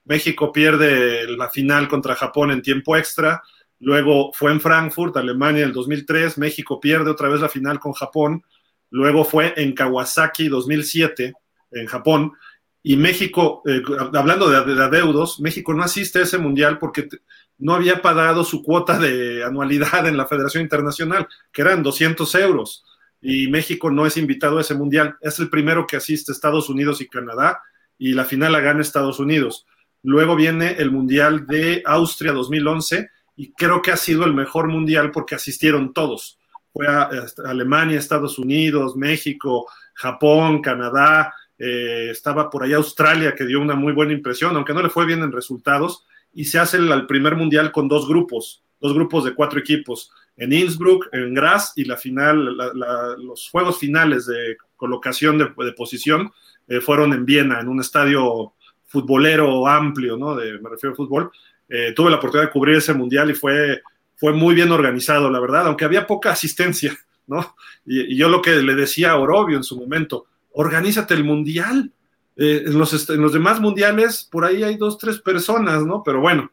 México 0.05 0.51
pierde 0.51 1.27
la 1.35 1.49
final 1.49 1.87
contra 1.87 2.15
Japón 2.15 2.51
en 2.51 2.61
tiempo 2.61 2.95
extra. 2.95 3.41
Luego 3.85 4.33
fue 4.33 4.51
en 4.51 4.59
Frankfurt, 4.59 5.15
Alemania, 5.15 5.63
el 5.63 5.71
2003. 5.71 6.39
México 6.39 6.79
pierde 6.79 7.11
otra 7.11 7.29
vez 7.29 7.39
la 7.39 7.49
final 7.49 7.79
con 7.79 7.93
Japón. 7.93 8.43
Luego 8.89 9.23
fue 9.23 9.53
en 9.57 9.75
Kawasaki 9.75 10.47
2007, 10.47 11.33
en 11.69 11.85
Japón. 11.85 12.31
Y 12.81 12.97
México, 12.97 13.61
eh, 13.67 13.83
hablando 14.15 14.49
de, 14.49 14.73
de, 14.73 14.83
adeudos, 14.83 15.39
México 15.39 15.71
no 15.75 15.83
asiste 15.83 16.17
a 16.17 16.23
ese 16.23 16.39
mundial 16.39 16.79
porque 16.79 17.07
no 17.59 17.75
había 17.75 18.01
pagado 18.01 18.43
su 18.43 18.63
cuota 18.63 18.97
de 18.97 19.43
anualidad 19.43 20.07
en 20.07 20.17
la 20.17 20.25
Federación 20.25 20.63
Internacional, 20.63 21.27
que 21.51 21.61
eran 21.61 21.83
200 21.83 22.33
euros, 22.35 22.85
y 23.21 23.49
México 23.49 23.91
no 23.91 24.07
es 24.07 24.17
invitado 24.17 24.57
a 24.57 24.61
ese 24.61 24.73
mundial. 24.73 25.15
Es 25.21 25.37
el 25.37 25.51
primero 25.51 25.85
que 25.85 25.97
asiste 25.97 26.31
Estados 26.31 26.69
Unidos 26.69 27.01
y 27.01 27.07
Canadá, 27.07 27.61
y 27.99 28.13
la 28.13 28.25
final 28.25 28.51
la 28.51 28.61
gana 28.61 28.81
Estados 28.81 29.19
Unidos. 29.19 29.67
Luego 30.01 30.35
viene 30.35 30.71
el 30.79 30.89
Mundial 30.89 31.45
de 31.45 31.83
Austria 31.85 32.31
2011, 32.31 33.11
y 33.35 33.51
creo 33.53 33.81
que 33.81 33.91
ha 33.91 33.97
sido 33.97 34.25
el 34.25 34.33
mejor 34.33 34.67
mundial 34.67 35.11
porque 35.11 35.35
asistieron 35.35 35.93
todos. 35.93 36.39
Fue 36.71 36.87
a, 36.87 37.09
Alemania, 37.45 37.97
Estados 37.97 38.39
Unidos, 38.39 38.95
México, 38.95 39.67
Japón, 39.93 40.61
Canadá, 40.61 41.33
eh, 41.57 42.09
estaba 42.11 42.49
por 42.49 42.63
allá 42.63 42.77
Australia, 42.77 43.33
que 43.35 43.45
dio 43.45 43.61
una 43.61 43.75
muy 43.75 43.93
buena 43.93 44.13
impresión, 44.13 44.55
aunque 44.55 44.73
no 44.73 44.81
le 44.81 44.89
fue 44.89 45.05
bien 45.05 45.21
en 45.21 45.31
resultados, 45.31 46.05
y 46.33 46.45
se 46.45 46.59
hace 46.59 46.77
el, 46.77 47.07
primer 47.07 47.35
mundial 47.35 47.71
con 47.71 47.87
dos 47.87 48.07
grupos, 48.07 48.63
dos 48.81 48.93
grupos 48.93 49.23
de 49.23 49.33
cuatro 49.33 49.59
equipos, 49.59 50.11
en 50.35 50.51
Innsbruck, 50.51 51.07
en 51.13 51.33
Graz, 51.33 51.71
y 51.77 51.85
la 51.85 51.95
final, 51.95 52.57
los 53.17 53.49
juegos 53.49 53.79
finales 53.79 54.25
de 54.25 54.57
colocación 54.75 55.37
de, 55.37 55.71
posición 55.71 56.33
eh, 56.67 56.81
fueron 56.81 57.13
en 57.13 57.25
Viena, 57.25 57.61
en 57.61 57.69
un 57.69 57.79
estadio 57.79 58.53
futbolero 58.83 59.65
amplio, 59.65 60.17
¿no? 60.17 60.35
De, 60.35 60.59
me 60.59 60.69
refiero 60.69 60.91
al 60.91 60.97
fútbol. 60.97 61.31
Eh, 61.69 61.93
tuve 61.95 62.11
la 62.11 62.17
oportunidad 62.17 62.47
de 62.47 62.53
cubrir 62.53 62.77
ese 62.77 62.93
mundial 62.93 63.29
y 63.31 63.33
fue, 63.33 63.81
fue 64.15 64.33
muy 64.33 64.53
bien 64.55 64.71
organizado, 64.71 65.29
la 65.29 65.39
verdad, 65.39 65.67
aunque 65.67 65.85
había 65.85 66.07
poca 66.07 66.31
asistencia, 66.31 66.97
¿no? 67.27 67.55
Y, 67.85 68.13
y 68.13 68.17
yo 68.17 68.29
lo 68.29 68.41
que 68.41 68.51
le 68.61 68.75
decía 68.75 69.11
a 69.11 69.17
Orobio 69.17 69.57
en 69.57 69.63
su 69.63 69.77
momento, 69.77 70.25
organízate 70.51 71.13
el 71.13 71.23
mundial, 71.23 71.91
eh, 72.37 72.63
en, 72.65 72.77
los, 72.77 73.09
en 73.09 73.21
los 73.21 73.31
demás 73.31 73.61
mundiales, 73.61 74.27
por 74.29 74.43
ahí 74.43 74.63
hay 74.63 74.75
dos, 74.75 74.97
tres 74.97 75.19
personas, 75.19 75.85
¿no? 75.85 76.03
Pero 76.03 76.19
bueno, 76.19 76.51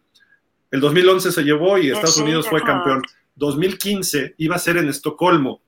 el 0.70 0.80
2011 0.80 1.32
se 1.32 1.42
llevó 1.42 1.76
y 1.78 1.90
Estados 1.90 2.18
Unidos 2.18 2.48
fue 2.48 2.62
campeón. 2.62 3.02
2015 3.34 4.34
iba 4.38 4.56
a 4.56 4.60
ser 4.60 4.76
en 4.76 4.88
Estocolmo, 4.88 5.60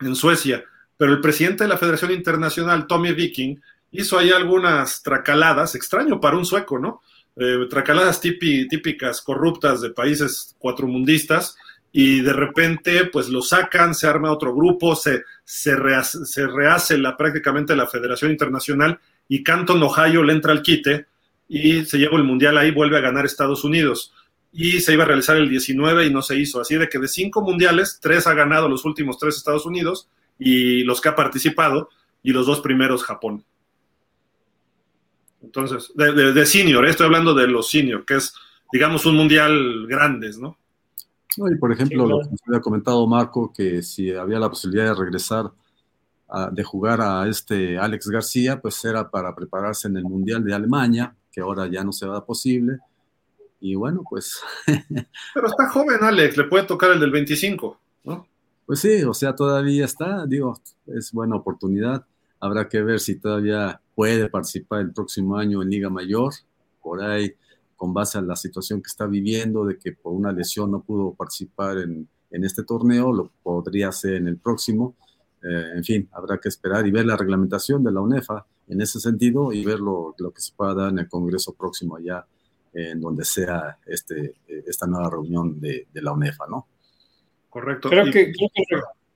en 0.00 0.14
Suecia, 0.14 0.64
pero 0.96 1.12
el 1.12 1.20
presidente 1.20 1.64
de 1.64 1.68
la 1.68 1.76
Federación 1.76 2.12
Internacional, 2.12 2.86
Tommy 2.86 3.12
Viking, 3.12 3.56
hizo 3.90 4.18
ahí 4.18 4.30
algunas 4.30 5.02
tracaladas, 5.02 5.74
extraño 5.74 6.20
para 6.20 6.36
un 6.36 6.44
sueco, 6.44 6.78
¿no? 6.78 7.00
Eh, 7.40 7.66
tracaladas 7.70 8.20
típicas, 8.20 9.22
corruptas 9.22 9.80
de 9.80 9.90
países 9.90 10.56
cuatromundistas, 10.58 11.56
y 11.92 12.20
de 12.20 12.32
repente 12.32 13.04
pues 13.06 13.28
lo 13.28 13.42
sacan, 13.42 13.94
se 13.94 14.06
arma 14.06 14.32
otro 14.32 14.54
grupo, 14.54 14.94
se, 14.94 15.22
rehace 15.76 16.98
la, 16.98 17.16
prácticamente 17.16 17.76
la 17.76 17.86
Federación 17.86 18.30
Internacional 18.30 18.98
y 19.28 19.42
Canton, 19.42 19.82
Ohio, 19.82 20.22
le 20.22 20.32
entra 20.32 20.52
al 20.52 20.62
quite 20.62 21.06
y 21.48 21.84
se 21.84 21.98
lleva 21.98 22.16
el 22.16 22.24
mundial 22.24 22.58
ahí, 22.58 22.70
vuelve 22.72 22.98
a 22.98 23.00
ganar 23.00 23.24
Estados 23.24 23.64
Unidos. 23.64 24.12
y 24.50 24.80
se 24.80 24.94
iba 24.94 25.04
a 25.04 25.06
realizar 25.06 25.36
el 25.36 25.48
19 25.48 26.06
y 26.06 26.10
no 26.10 26.22
se 26.22 26.36
hizo. 26.36 26.60
Así 26.60 26.76
de 26.76 26.88
que 26.88 26.98
de 26.98 27.06
cinco 27.06 27.42
mundiales, 27.42 27.98
tres 28.00 28.26
ha 28.26 28.34
ganado 28.34 28.68
los 28.68 28.84
últimos 28.86 29.18
tres 29.18 29.36
Estados 29.36 29.66
Unidos 29.66 30.08
y 30.38 30.84
los 30.84 31.00
que 31.00 31.10
ha 31.10 31.16
participado, 31.16 31.90
y 32.22 32.32
los 32.32 32.46
dos 32.46 32.60
primeros 32.60 33.04
Japón. 33.04 33.44
Entonces, 35.42 35.92
de, 35.94 36.32
de, 36.32 36.46
senior, 36.46 36.86
estoy 36.86 37.06
hablando 37.06 37.34
de 37.34 37.46
los 37.46 37.70
senior, 37.70 38.04
que 38.04 38.16
es, 38.16 38.34
digamos, 38.72 39.06
un 39.06 39.16
mundial 39.16 39.86
grandes, 39.86 40.38
¿no? 40.38 40.58
No, 41.36 41.50
y 41.50 41.56
por 41.56 41.72
ejemplo, 41.72 42.06
lo 42.06 42.20
que 42.20 42.36
había 42.48 42.60
comentado 42.60 43.06
Marco, 43.06 43.52
que 43.52 43.82
si 43.82 44.12
había 44.12 44.40
la 44.40 44.48
posibilidad 44.48 44.86
de 44.86 44.94
regresar, 44.94 45.52
a, 46.28 46.50
de 46.50 46.64
jugar 46.64 47.00
a 47.00 47.26
este 47.28 47.78
Alex 47.78 48.08
García, 48.08 48.60
pues 48.60 48.84
era 48.84 49.08
para 49.10 49.34
prepararse 49.34 49.88
en 49.88 49.96
el 49.96 50.04
Mundial 50.04 50.44
de 50.44 50.54
Alemania, 50.54 51.14
que 51.32 51.40
ahora 51.40 51.66
ya 51.66 51.84
no 51.84 51.92
será 51.92 52.24
posible. 52.24 52.78
Y 53.60 53.74
bueno, 53.74 54.02
pues... 54.08 54.40
Pero 54.66 55.46
está 55.46 55.68
joven 55.70 55.98
Alex, 56.02 56.36
le 56.36 56.44
puede 56.44 56.64
tocar 56.64 56.90
el 56.90 57.00
del 57.00 57.10
25, 57.10 57.80
¿no? 58.04 58.26
Pues 58.66 58.80
sí, 58.80 59.02
o 59.02 59.14
sea, 59.14 59.34
todavía 59.34 59.84
está, 59.84 60.26
digo, 60.26 60.60
es 60.86 61.12
buena 61.12 61.36
oportunidad. 61.36 62.04
Habrá 62.38 62.68
que 62.68 62.82
ver 62.82 63.00
si 63.00 63.18
todavía 63.18 63.80
puede 63.98 64.28
participar 64.28 64.82
el 64.82 64.92
próximo 64.92 65.36
año 65.36 65.60
en 65.60 65.70
Liga 65.70 65.90
Mayor. 65.90 66.32
Por 66.80 67.02
ahí 67.02 67.34
con 67.74 67.92
base 67.92 68.16
a 68.16 68.20
la 68.20 68.36
situación 68.36 68.80
que 68.80 68.86
está 68.86 69.06
viviendo, 69.06 69.64
de 69.64 69.76
que 69.76 69.90
por 69.90 70.12
una 70.12 70.30
lesión 70.30 70.70
no 70.70 70.84
pudo 70.84 71.14
participar 71.14 71.78
en, 71.78 72.06
en 72.30 72.44
este 72.44 72.62
torneo, 72.62 73.12
lo 73.12 73.32
podría 73.42 73.88
hacer 73.88 74.14
en 74.14 74.28
el 74.28 74.36
próximo. 74.36 74.94
Eh, 75.42 75.72
en 75.74 75.82
fin, 75.82 76.08
habrá 76.12 76.38
que 76.38 76.48
esperar 76.48 76.86
y 76.86 76.92
ver 76.92 77.06
la 77.06 77.16
reglamentación 77.16 77.82
de 77.82 77.90
la 77.90 78.00
UNEFA 78.00 78.46
en 78.68 78.80
ese 78.80 79.00
sentido 79.00 79.52
y 79.52 79.64
ver 79.64 79.80
lo, 79.80 80.14
lo 80.16 80.30
que 80.30 80.42
se 80.42 80.52
pueda 80.54 80.74
dar 80.74 80.90
en 80.90 81.00
el 81.00 81.08
Congreso 81.08 81.54
próximo 81.54 81.96
allá, 81.96 82.24
en 82.74 83.00
donde 83.00 83.24
sea 83.24 83.78
este, 83.84 84.36
esta 84.46 84.86
nueva 84.86 85.10
reunión 85.10 85.58
de, 85.60 85.88
de 85.92 86.02
la 86.02 86.12
UNEFA, 86.12 86.46
¿no? 86.48 86.68
Correcto. 87.50 87.90
Creo 87.90 88.04
que, 88.04 88.30
creo 88.30 88.48
que, 88.54 88.64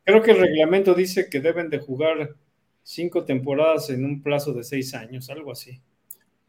creo, 0.04 0.22
que, 0.22 0.30
el 0.32 0.40
reglamento 0.40 0.92
dice 0.92 1.30
que 1.30 1.38
deben 1.38 1.70
de 1.70 1.78
jugar 1.78 2.34
cinco 2.82 3.24
temporadas 3.24 3.90
en 3.90 4.04
un 4.04 4.22
plazo 4.22 4.52
de 4.52 4.64
seis 4.64 4.94
años, 4.94 5.30
algo 5.30 5.52
así. 5.52 5.80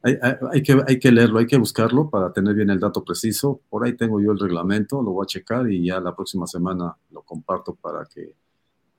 Hay, 0.02 0.18
hay, 0.52 0.62
que, 0.62 0.82
hay 0.86 1.00
que 1.00 1.12
leerlo, 1.12 1.40
hay 1.40 1.48
que 1.48 1.58
buscarlo 1.58 2.10
para 2.10 2.34
tener 2.34 2.56
bien 2.56 2.70
el 2.70 2.80
dato 2.80 3.04
preciso. 3.06 3.62
Por 3.70 3.86
ahí 3.86 3.94
tengo 3.96 4.20
yo 4.20 4.32
el 4.32 4.40
reglamento, 4.40 5.02
lo 5.02 5.12
voy 5.12 5.24
a 5.24 5.28
checar 5.28 5.72
y 5.72 5.86
ya 5.86 6.00
la 6.02 6.14
próxima 6.14 6.46
semana 6.46 6.96
lo 7.12 7.22
comparto 7.22 7.74
para 7.76 8.06
que... 8.14 8.34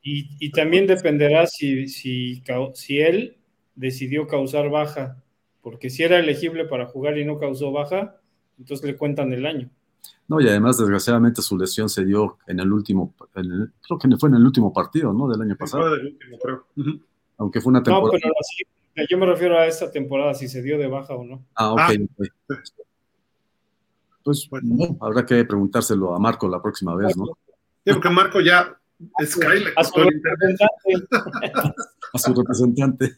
Y, 0.02 0.30
y 0.38 0.50
también 0.50 0.86
dependerá 0.86 1.46
si, 1.46 1.88
si, 1.88 2.42
si 2.74 2.98
él 3.00 3.36
decidió 3.74 4.26
causar 4.26 4.70
baja, 4.70 5.22
porque 5.60 5.90
si 5.90 6.02
era 6.02 6.18
elegible 6.18 6.64
para 6.66 6.86
jugar 6.86 7.18
y 7.18 7.24
no 7.24 7.38
causó 7.38 7.72
baja, 7.72 8.16
entonces 8.58 8.86
le 8.86 8.96
cuentan 8.96 9.32
el 9.32 9.46
año. 9.46 9.70
No, 10.26 10.40
y 10.40 10.48
además, 10.48 10.78
desgraciadamente, 10.78 11.42
su 11.42 11.56
lesión 11.58 11.88
se 11.88 12.04
dio 12.04 12.38
en 12.46 12.60
el 12.60 12.72
último, 12.72 13.14
en 13.34 13.52
el, 13.52 13.72
creo 13.86 13.98
que 13.98 14.16
fue 14.16 14.30
en 14.30 14.36
el 14.36 14.46
último 14.46 14.72
partido, 14.72 15.12
¿no? 15.12 15.28
Del 15.28 15.42
año 15.42 15.56
pasado. 15.56 15.88
Fue 15.88 15.98
del 15.98 16.06
último, 16.06 16.38
creo. 16.38 16.66
Uh 16.76 16.82
-huh. 16.82 17.02
Aunque 17.38 17.60
fue 17.60 17.70
una 17.70 17.82
temporada. 17.82 18.12
No, 18.12 18.18
pero 18.20 18.34
así, 18.40 18.64
yo 19.10 19.18
me 19.18 19.26
refiero 19.26 19.58
a 19.58 19.66
esta 19.66 19.90
temporada, 19.90 20.34
si 20.34 20.48
se 20.48 20.62
dio 20.62 20.78
de 20.78 20.86
baja 20.86 21.14
o 21.14 21.24
no. 21.24 21.44
Ah, 21.54 21.72
ok. 21.72 21.80
Ah. 21.80 21.92
Pues 24.22 24.48
bueno, 24.48 24.96
habrá 25.00 25.26
que 25.26 25.44
preguntárselo 25.44 26.14
a 26.14 26.18
Marco 26.18 26.48
la 26.48 26.62
próxima 26.62 26.94
vez, 26.96 27.16
¿no? 27.16 27.26
Sí, 27.84 27.92
porque 27.92 28.08
Marco 28.08 28.40
ya 28.40 28.74
Sky 29.22 29.64
le 29.64 29.72
a 29.76 29.84
su 29.84 29.92
representante. 29.96 31.06
a 32.12 32.18
su 32.18 32.34
representante. 32.34 33.14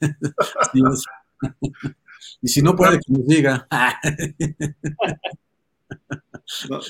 Y 2.43 2.49
si 2.49 2.61
no 2.63 2.75
puede, 2.75 2.99
que 2.99 3.13
nos 3.13 3.27
diga. 3.27 3.69
No, 6.69 6.81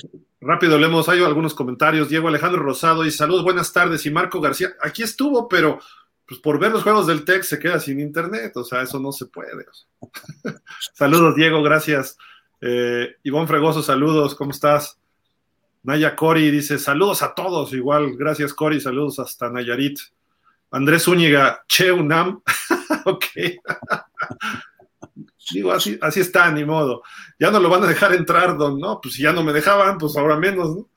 rápido 0.41 0.79
leemos, 0.79 1.09
hay 1.09 1.23
algunos 1.23 1.55
comentarios. 1.55 2.09
Diego 2.09 2.29
Alejandro 2.29 2.63
Rosado 2.63 3.05
y 3.05 3.11
saludos, 3.11 3.45
buenas 3.45 3.73
tardes. 3.73 4.05
Y 4.07 4.11
Marco 4.11 4.41
García, 4.41 4.71
aquí 4.83 5.03
estuvo, 5.03 5.49
pero 5.49 5.79
pues 6.27 6.41
por 6.41 6.59
ver 6.59 6.73
los 6.73 6.83
juegos 6.83 7.07
del 7.07 7.25
TEC 7.25 7.43
se 7.43 7.59
queda 7.59 7.79
sin 7.79 8.01
internet, 8.01 8.57
o 8.57 8.65
sea, 8.65 8.83
eso 8.83 8.99
no 8.99 9.13
se 9.13 9.27
puede. 9.27 9.67
Saludos, 10.95 11.37
Diego, 11.37 11.63
gracias. 11.63 12.17
Eh, 12.61 13.17
Ivonne 13.23 13.47
Fregoso, 13.47 13.83
saludos, 13.83 14.35
¿cómo 14.35 14.51
estás? 14.51 14.99
Naya 15.83 16.17
Cori 16.17 16.51
dice, 16.51 16.79
saludos 16.79 17.23
a 17.23 17.35
todos, 17.35 17.73
igual, 17.73 18.17
gracias 18.17 18.55
Cori, 18.55 18.81
saludos 18.81 19.19
hasta 19.19 19.51
Nayarit. 19.51 19.99
Andrés 20.73 21.05
Zúñiga, 21.05 21.65
Che 21.69 21.93
Unam, 21.93 22.43
ok. 23.05 23.25
Digo, 25.53 25.71
así, 25.71 25.97
así 26.03 26.21
está, 26.21 26.51
ni 26.51 26.65
modo. 26.65 27.03
Ya 27.39 27.53
no 27.53 27.61
lo 27.61 27.69
van 27.69 27.85
a 27.85 27.87
dejar 27.87 28.13
entrar, 28.15 28.57
don, 28.57 28.81
¿no? 28.81 29.01
Pues 29.01 29.15
si 29.15 29.23
ya 29.23 29.33
no 29.33 29.45
me 29.45 29.53
dejaban, 29.53 29.97
pues 29.97 30.17
ahora 30.17 30.37
menos, 30.37 30.75
¿no? 30.75 30.89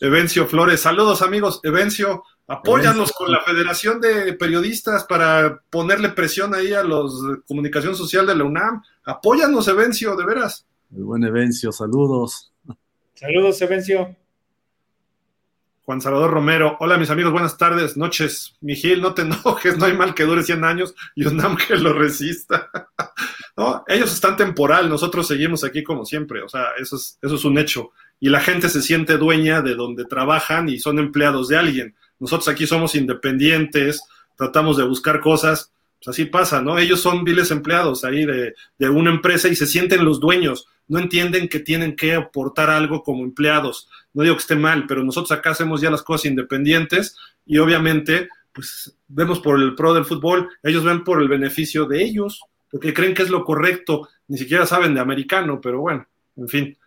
Evencio 0.00 0.48
Flores, 0.48 0.80
saludos 0.80 1.22
amigos. 1.22 1.60
Evencio, 1.62 2.24
apóyanos 2.48 3.12
con 3.12 3.30
la 3.30 3.40
Federación 3.42 4.00
de 4.00 4.32
Periodistas 4.32 5.04
para 5.04 5.60
ponerle 5.70 6.08
presión 6.08 6.54
ahí 6.54 6.72
a 6.72 6.82
los 6.82 7.22
de 7.22 7.42
comunicación 7.46 7.94
social 7.94 8.26
de 8.26 8.34
la 8.34 8.44
UNAM. 8.44 8.82
Apóyanos, 9.04 9.68
Evencio, 9.68 10.16
de 10.16 10.24
veras. 10.24 10.66
El 10.96 11.04
buen 11.04 11.22
Evencio, 11.22 11.70
saludos. 11.70 12.50
Saludos, 13.14 13.60
Evencio. 13.60 14.16
Juan 15.88 16.02
Salvador 16.02 16.30
Romero, 16.30 16.76
hola 16.80 16.98
mis 16.98 17.08
amigos, 17.08 17.32
buenas 17.32 17.56
tardes, 17.56 17.96
noches. 17.96 18.56
Mijil, 18.60 19.00
no 19.00 19.14
te 19.14 19.22
enojes, 19.22 19.78
no 19.78 19.86
hay 19.86 19.96
mal 19.96 20.14
que 20.14 20.24
dure 20.24 20.42
100 20.42 20.64
años 20.64 20.94
y 21.14 21.26
UNAM 21.26 21.56
que 21.56 21.76
lo 21.76 21.92
resista. 21.92 22.70
no, 23.56 23.84
ellos 23.86 24.12
están 24.12 24.36
temporal, 24.36 24.88
nosotros 24.88 25.26
seguimos 25.26 25.64
aquí 25.64 25.82
como 25.82 26.04
siempre, 26.04 26.42
o 26.42 26.48
sea, 26.48 26.72
eso 26.78 26.96
es, 26.96 27.18
eso 27.22 27.34
es 27.34 27.44
un 27.44 27.58
hecho. 27.58 27.92
Y 28.20 28.28
la 28.28 28.40
gente 28.40 28.68
se 28.68 28.82
siente 28.82 29.16
dueña 29.16 29.62
de 29.62 29.74
donde 29.74 30.04
trabajan 30.04 30.68
y 30.68 30.78
son 30.78 30.98
empleados 30.98 31.48
de 31.48 31.56
alguien. 31.56 31.94
Nosotros 32.18 32.48
aquí 32.48 32.66
somos 32.66 32.94
independientes, 32.94 34.02
tratamos 34.36 34.76
de 34.76 34.84
buscar 34.84 35.20
cosas, 35.20 35.72
pues 35.98 36.08
así 36.08 36.26
pasa, 36.26 36.62
¿no? 36.62 36.78
Ellos 36.78 37.00
son 37.00 37.24
viles 37.24 37.50
empleados 37.50 38.04
ahí 38.04 38.24
de, 38.24 38.54
de 38.78 38.88
una 38.88 39.10
empresa 39.10 39.48
y 39.48 39.56
se 39.56 39.66
sienten 39.66 40.04
los 40.04 40.20
dueños, 40.20 40.66
no 40.86 40.98
entienden 40.98 41.48
que 41.48 41.60
tienen 41.60 41.96
que 41.96 42.14
aportar 42.14 42.70
algo 42.70 43.02
como 43.02 43.24
empleados. 43.24 43.88
No 44.14 44.22
digo 44.22 44.36
que 44.36 44.42
esté 44.42 44.56
mal, 44.56 44.86
pero 44.86 45.04
nosotros 45.04 45.32
acá 45.32 45.50
hacemos 45.50 45.80
ya 45.80 45.90
las 45.90 46.02
cosas 46.02 46.26
independientes 46.26 47.16
y 47.44 47.58
obviamente, 47.58 48.28
pues 48.52 48.96
vemos 49.08 49.40
por 49.40 49.60
el 49.60 49.74
pro 49.74 49.92
del 49.92 50.04
fútbol, 50.04 50.48
ellos 50.62 50.84
ven 50.84 51.04
por 51.04 51.20
el 51.20 51.28
beneficio 51.28 51.86
de 51.86 52.04
ellos, 52.04 52.42
porque 52.70 52.94
creen 52.94 53.14
que 53.14 53.22
es 53.22 53.30
lo 53.30 53.44
correcto, 53.44 54.08
ni 54.28 54.38
siquiera 54.38 54.66
saben 54.66 54.94
de 54.94 55.00
americano, 55.00 55.60
pero 55.60 55.80
bueno, 55.80 56.06
en 56.36 56.48
fin 56.48 56.77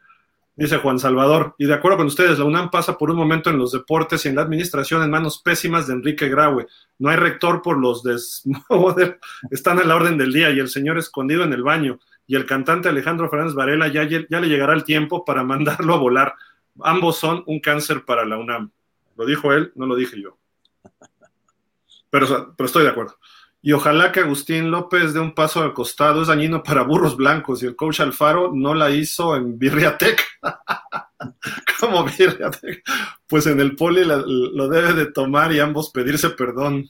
dice 0.61 0.77
Juan 0.77 0.99
Salvador. 0.99 1.56
Y 1.57 1.65
de 1.65 1.73
acuerdo 1.73 1.98
con 1.98 2.07
ustedes, 2.07 2.38
la 2.38 2.45
UNAM 2.45 2.69
pasa 2.69 2.98
por 2.98 3.09
un 3.09 3.17
momento 3.17 3.49
en 3.49 3.57
los 3.57 3.72
deportes 3.72 4.25
y 4.25 4.30
en 4.30 4.35
la 4.35 4.43
administración 4.43 5.01
en 5.01 5.09
manos 5.09 5.41
pésimas 5.41 5.88
de 5.88 5.93
Enrique 5.93 6.30
Graue. 6.30 6.67
No 6.99 7.09
hay 7.09 7.17
rector 7.17 7.61
por 7.61 7.80
los 7.80 8.03
desmoder, 8.03 9.19
están 9.51 9.80
a 9.80 9.83
la 9.83 9.95
orden 9.95 10.17
del 10.17 10.31
día 10.31 10.51
y 10.51 10.59
el 10.59 10.69
señor 10.69 10.98
escondido 10.98 11.43
en 11.43 11.53
el 11.53 11.64
baño. 11.64 11.99
Y 12.27 12.35
el 12.35 12.45
cantante 12.45 12.90
Alejandro 12.90 13.30
Fernández 13.30 13.56
Varela 13.56 13.88
ya, 13.88 14.03
ya 14.03 14.40
le 14.40 14.48
llegará 14.48 14.73
el 14.73 14.83
tiempo 14.83 15.25
para 15.25 15.43
mandarlo 15.45 15.95
a 15.95 15.98
volar. 15.98 16.35
Ambos 16.81 17.17
son 17.17 17.43
un 17.48 17.59
cáncer 17.59 18.06
para 18.06 18.25
la 18.25 18.38
UNAM. 18.38 18.72
Lo 19.17 19.25
dijo 19.25 19.51
él, 19.53 19.72
no 19.75 19.88
lo 19.88 19.95
dije 19.95 20.22
yo. 20.22 20.38
Pero, 22.09 22.53
pero 22.56 22.65
estoy 22.67 22.83
de 22.83 22.90
acuerdo. 22.90 23.17
Y 23.64 23.73
ojalá 23.73 24.11
que 24.11 24.22
Agustín 24.22 24.72
López 24.72 25.14
dé 25.14 25.19
un 25.19 25.35
paso 25.35 25.61
al 25.61 25.73
costado, 25.73 26.23
es 26.23 26.30
dañino 26.30 26.64
para 26.64 26.81
burros 26.81 27.15
blancos 27.15 27.61
y 27.61 27.67
el 27.67 27.75
coach 27.75 27.99
Alfaro 27.99 28.51
no 28.53 28.73
la 28.73 28.90
hizo 28.90 29.35
en 29.35 29.59
Birriatec. 29.59 30.19
Como 31.80 32.03
Birriatec. 32.06 32.83
Pues 33.27 33.45
en 33.45 33.59
el 33.59 33.75
poli 33.75 34.03
la, 34.03 34.17
lo 34.17 34.67
debe 34.67 34.93
de 34.93 35.11
tomar 35.11 35.53
y 35.53 35.59
ambos 35.59 35.91
pedirse 35.91 36.31
perdón. 36.31 36.90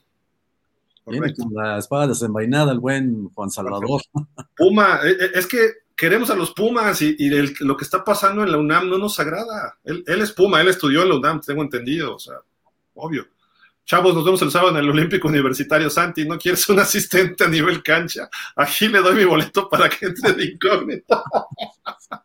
Viene 1.06 1.34
con 1.34 1.54
la 1.54 1.78
espada 1.78 2.08
desenvainada 2.08 2.72
el 2.72 2.80
buen 2.80 3.28
Juan 3.30 3.50
Salvador. 3.50 4.02
Puma, 4.56 5.02
es 5.34 5.48
que 5.48 5.72
queremos 5.94 6.30
a 6.30 6.36
los 6.36 6.52
Pumas 6.52 7.02
y, 7.02 7.16
y 7.20 7.34
el, 7.34 7.54
lo 7.60 7.76
que 7.76 7.84
está 7.84 8.04
pasando 8.04 8.44
en 8.44 8.52
la 8.52 8.58
UNAM 8.58 8.90
no 8.90 8.98
nos 8.98 9.20
agrada. 9.20 9.78
Él, 9.84 10.04
él 10.08 10.22
es 10.22 10.32
Puma, 10.32 10.62
él 10.62 10.70
estudió 10.70 11.02
en 11.04 11.10
la 11.10 11.16
UNAM, 11.16 11.42
tengo 11.42 11.64
entendido, 11.64 12.16
o 12.16 12.20
sea, 12.20 12.36
obvio. 12.94 13.28
Chavos, 13.86 14.14
nos 14.16 14.24
vemos 14.24 14.42
el 14.42 14.52
sábado 14.52 14.72
en 14.72 14.84
el 14.84 14.90
Olímpico 14.90 15.28
Universitario. 15.28 15.90
Santi, 15.90 16.26
¿no 16.26 16.38
quieres 16.38 16.68
un 16.70 16.80
asistente 16.80 17.44
a 17.44 17.48
nivel 17.48 17.84
cancha? 17.84 18.30
Aquí 18.56 18.88
le 18.88 19.00
doy 19.00 19.16
mi 19.16 19.26
boleto 19.26 19.68
para 19.68 19.90
que 19.90 20.06
entre 20.06 20.34
de 20.34 20.46
incógnito. 20.46 21.24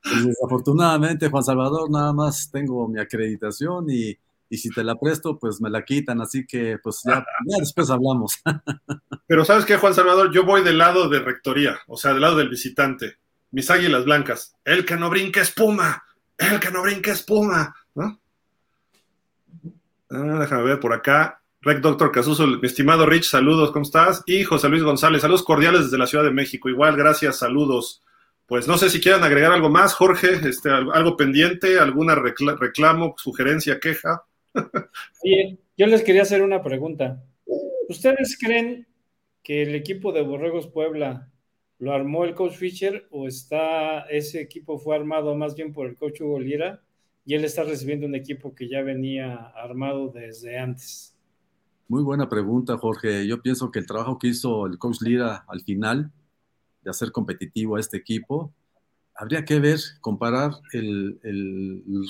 Pues 0.02 0.26
desafortunadamente, 0.26 1.28
Juan 1.28 1.42
Salvador, 1.42 1.90
nada 1.90 2.12
más 2.12 2.50
tengo 2.50 2.86
mi 2.88 3.00
acreditación 3.00 3.86
y, 3.88 4.16
y, 4.48 4.58
si 4.58 4.70
te 4.70 4.84
la 4.84 4.94
presto, 4.96 5.38
pues 5.38 5.60
me 5.60 5.70
la 5.70 5.84
quitan. 5.84 6.20
Así 6.20 6.46
que, 6.46 6.78
pues 6.82 7.00
ya, 7.04 7.24
ya 7.46 7.56
después 7.58 7.90
hablamos. 7.90 8.36
Pero 9.26 9.44
¿sabes 9.44 9.64
qué, 9.64 9.76
Juan 9.76 9.94
Salvador? 9.94 10.32
Yo 10.32 10.44
voy 10.44 10.62
del 10.62 10.78
lado 10.78 11.08
de 11.08 11.18
rectoría, 11.18 11.78
o 11.88 11.96
sea, 11.96 12.12
del 12.12 12.22
lado 12.22 12.36
del 12.36 12.48
visitante. 12.48 13.16
Mis 13.50 13.70
águilas 13.70 14.04
blancas. 14.04 14.54
El 14.64 14.84
que 14.84 14.96
no 14.96 15.10
brinque 15.10 15.40
espuma. 15.40 16.04
El 16.36 16.60
que 16.60 16.70
no 16.70 16.82
brinque 16.82 17.10
espuma. 17.10 17.74
¿no? 17.94 18.20
Ah, 20.10 20.38
déjame 20.40 20.62
ver 20.62 20.80
por 20.80 20.92
acá. 20.92 21.40
Rec 21.62 21.80
Doctor 21.80 22.12
Casuso, 22.12 22.46
mi 22.46 22.66
estimado 22.66 23.06
Rich, 23.06 23.24
saludos, 23.24 23.72
¿cómo 23.72 23.84
estás? 23.84 24.22
Y 24.26 24.44
José 24.44 24.68
Luis 24.68 24.82
González, 24.82 25.22
saludos 25.22 25.42
cordiales 25.42 25.84
desde 25.84 25.98
la 25.98 26.06
Ciudad 26.06 26.24
de 26.24 26.30
México. 26.30 26.68
Igual, 26.68 26.96
gracias, 26.96 27.38
saludos. 27.38 28.02
pues 28.46 28.68
no 28.68 28.78
sé 28.78 28.90
si 28.90 29.00
quieran 29.00 29.24
agregar 29.24 29.52
algo 29.52 29.68
más, 29.68 29.94
Jorge, 29.94 30.40
este, 30.48 30.70
algo 30.70 31.16
pendiente, 31.16 31.78
alguna 31.80 32.14
reclamo, 32.14 33.14
sugerencia, 33.18 33.80
queja. 33.80 34.24
Bien, 35.24 35.58
yo 35.76 35.86
les 35.86 36.02
quería 36.02 36.22
hacer 36.22 36.42
una 36.42 36.62
pregunta. 36.62 37.22
¿Ustedes 37.88 38.38
creen 38.38 38.86
que 39.42 39.62
el 39.62 39.74
equipo 39.74 40.12
de 40.12 40.22
Borregos 40.22 40.68
Puebla 40.68 41.30
lo 41.78 41.92
armó 41.92 42.24
el 42.24 42.34
coach 42.34 42.54
Fischer 42.54 43.06
o 43.10 43.26
está 43.26 44.00
ese 44.02 44.40
equipo 44.40 44.78
fue 44.78 44.96
armado 44.96 45.34
más 45.34 45.54
bien 45.54 45.72
por 45.72 45.86
el 45.86 45.96
coach 45.96 46.20
Hugo 46.20 46.40
Lira 46.40 46.82
y 47.24 47.34
él 47.34 47.44
está 47.44 47.64
recibiendo 47.64 48.06
un 48.06 48.14
equipo 48.14 48.54
que 48.54 48.68
ya 48.68 48.82
venía 48.82 49.34
armado 49.54 50.08
desde 50.08 50.58
antes? 50.58 51.15
Muy 51.88 52.02
buena 52.02 52.28
pregunta, 52.28 52.76
Jorge. 52.78 53.26
Yo 53.26 53.40
pienso 53.40 53.70
que 53.70 53.78
el 53.78 53.86
trabajo 53.86 54.18
que 54.18 54.28
hizo 54.28 54.66
el 54.66 54.78
coach 54.78 55.00
Lira 55.02 55.44
al 55.48 55.60
final 55.62 56.10
de 56.82 56.90
hacer 56.90 57.12
competitivo 57.12 57.76
a 57.76 57.80
este 57.80 57.96
equipo, 57.96 58.52
habría 59.14 59.44
que 59.44 59.60
ver, 59.60 59.80
comparar 60.00 60.52
el, 60.72 61.18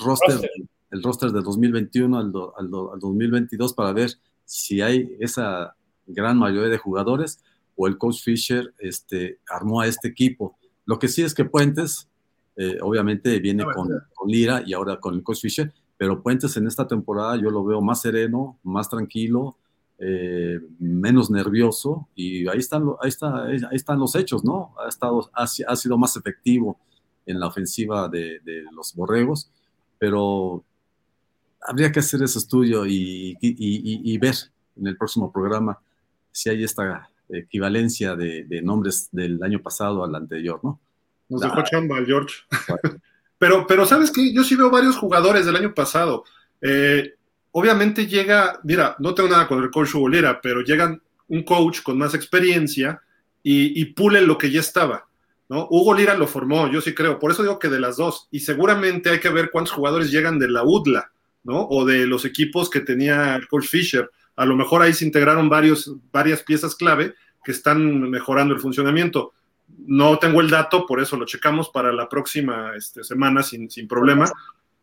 roster, 0.03 0.49
el 0.91 1.03
roster 1.03 1.31
de 1.31 1.41
2021 1.41 2.17
al, 2.17 2.33
al 2.57 2.99
2022 2.99 3.73
para 3.73 3.93
ver 3.93 4.11
si 4.45 4.81
hay 4.81 5.15
esa 5.19 5.75
gran 6.07 6.37
mayoría 6.37 6.69
de 6.69 6.77
jugadores 6.77 7.43
o 7.75 7.87
el 7.87 7.97
coach 7.97 8.23
Fisher 8.23 8.73
este, 8.79 9.39
armó 9.47 9.81
a 9.81 9.87
este 9.87 10.07
equipo. 10.07 10.57
Lo 10.85 10.97
que 10.97 11.07
sí 11.07 11.21
es 11.21 11.33
que 11.33 11.45
Puentes, 11.45 12.09
eh, 12.55 12.77
obviamente, 12.81 13.39
viene 13.39 13.63
con, 13.63 13.89
Lira 14.25 14.63
y 14.65 14.73
ahora 14.73 14.99
con 14.99 15.13
el 15.13 15.23
coach 15.23 15.41
Fisher, 15.41 15.71
pero 15.97 16.21
Puentes 16.23 16.57
en 16.57 16.67
esta 16.67 16.87
temporada 16.87 17.35
yo 17.35 17.51
lo 17.51 17.63
veo 17.63 17.81
más 17.81 18.01
sereno, 18.01 18.57
más 18.63 18.89
tranquilo, 18.89 19.57
eh, 19.99 20.59
menos 20.77 21.31
nervioso 21.31 22.07
y 22.13 22.47
ahí 22.47 22.59
están, 22.59 22.83
ahí, 23.01 23.09
está, 23.09 23.45
ahí 23.45 23.57
están 23.71 23.97
los 23.97 24.15
hechos, 24.15 24.43
¿no? 24.43 24.75
Ha, 24.77 24.89
estado, 24.89 25.31
ha, 25.33 25.47
sido 25.47 25.97
más 25.97 26.15
efectivo 26.15 26.79
en 27.25 27.39
la 27.39 27.47
ofensiva 27.47 28.07
de, 28.07 28.39
los 28.71 28.93
borregos, 28.93 29.49
pero 29.97 30.63
habría 31.61 31.91
que 31.91 31.99
hacer 31.99 32.21
ese 32.21 32.37
estudio 32.37 32.85
y, 32.85 33.37
y, 33.41 34.17
ver 34.19 34.35
en 34.75 34.85
el 34.85 34.97
próximo 34.97 35.31
programa 35.31 35.79
si 36.31 36.49
hay 36.51 36.63
esta 36.63 37.09
equivalencia 37.29 38.15
de, 38.15 38.61
nombres 38.61 39.09
del 39.11 39.41
año 39.41 39.63
pasado 39.63 40.03
al 40.03 40.13
anterior, 40.13 40.59
¿no? 40.63 40.79
Nos 41.27 41.41
dejó 41.41 41.63
chamba 41.63 41.97
George. 42.05 42.35
pero, 43.39 43.65
pero, 43.67 43.85
¿sabes 43.85 44.11
qué? 44.11 44.31
Yo 44.31 44.43
sí 44.43 44.55
veo 44.55 44.69
varios 44.69 44.95
jugadores 44.95 45.47
del 45.47 45.55
año 45.55 45.73
pasado. 45.73 46.23
Eh, 46.61 47.16
obviamente 47.51 48.07
llega, 48.07 48.59
mira, 48.63 48.95
no 48.99 49.13
tengo 49.13 49.29
nada 49.29 49.47
con 49.47 49.63
el 49.63 49.71
coach 49.71 49.95
Hugo 49.95 50.09
pero 50.41 50.61
llegan 50.61 51.01
un 51.27 51.43
coach 51.43 51.81
con 51.81 51.97
más 51.97 52.13
experiencia 52.13 53.01
y, 53.43 53.85
pule 53.93 54.21
lo 54.21 54.37
que 54.37 54.51
ya 54.51 54.59
estaba. 54.59 55.07
¿no? 55.49 55.67
Hugo 55.69 55.93
Lira 55.93 56.17
lo 56.17 56.27
formó, 56.27 56.69
yo 56.69 56.81
sí 56.81 56.93
creo. 56.93 57.17
Por 57.17 57.31
eso 57.31 57.43
digo 57.43 57.59
que 57.59 57.69
de 57.69 57.79
las 57.79 57.95
dos. 57.95 58.27
Y 58.29 58.41
seguramente 58.41 59.09
hay 59.09 59.19
que 59.19 59.29
ver 59.29 59.49
cuántos 59.51 59.73
jugadores 59.73 60.11
llegan 60.11 60.37
de 60.37 60.49
la 60.49 60.63
UDLA, 60.63 61.11
¿no? 61.45 61.65
O 61.69 61.85
de 61.85 62.05
los 62.05 62.25
equipos 62.25 62.69
que 62.69 62.81
tenía 62.81 63.35
el 63.35 63.47
coach 63.47 63.67
Fisher 63.67 64.11
a 64.37 64.45
lo 64.45 64.55
mejor 64.55 64.81
ahí 64.81 64.93
se 64.93 65.03
integraron 65.03 65.49
varios, 65.49 65.91
varias 66.11 66.43
piezas 66.43 66.75
clave 66.75 67.15
que 67.43 67.51
están 67.51 68.09
mejorando 68.09 68.53
el 68.53 68.61
funcionamiento. 68.61 69.33
No 69.79 70.19
tengo 70.19 70.41
el 70.41 70.49
dato, 70.49 70.85
por 70.85 71.01
eso 71.01 71.17
lo 71.17 71.25
checamos 71.25 71.69
para 71.69 71.91
la 71.91 72.07
próxima 72.07 72.73
este, 72.75 73.03
semana 73.03 73.41
sin, 73.41 73.69
sin 73.69 73.87
problema. 73.87 74.31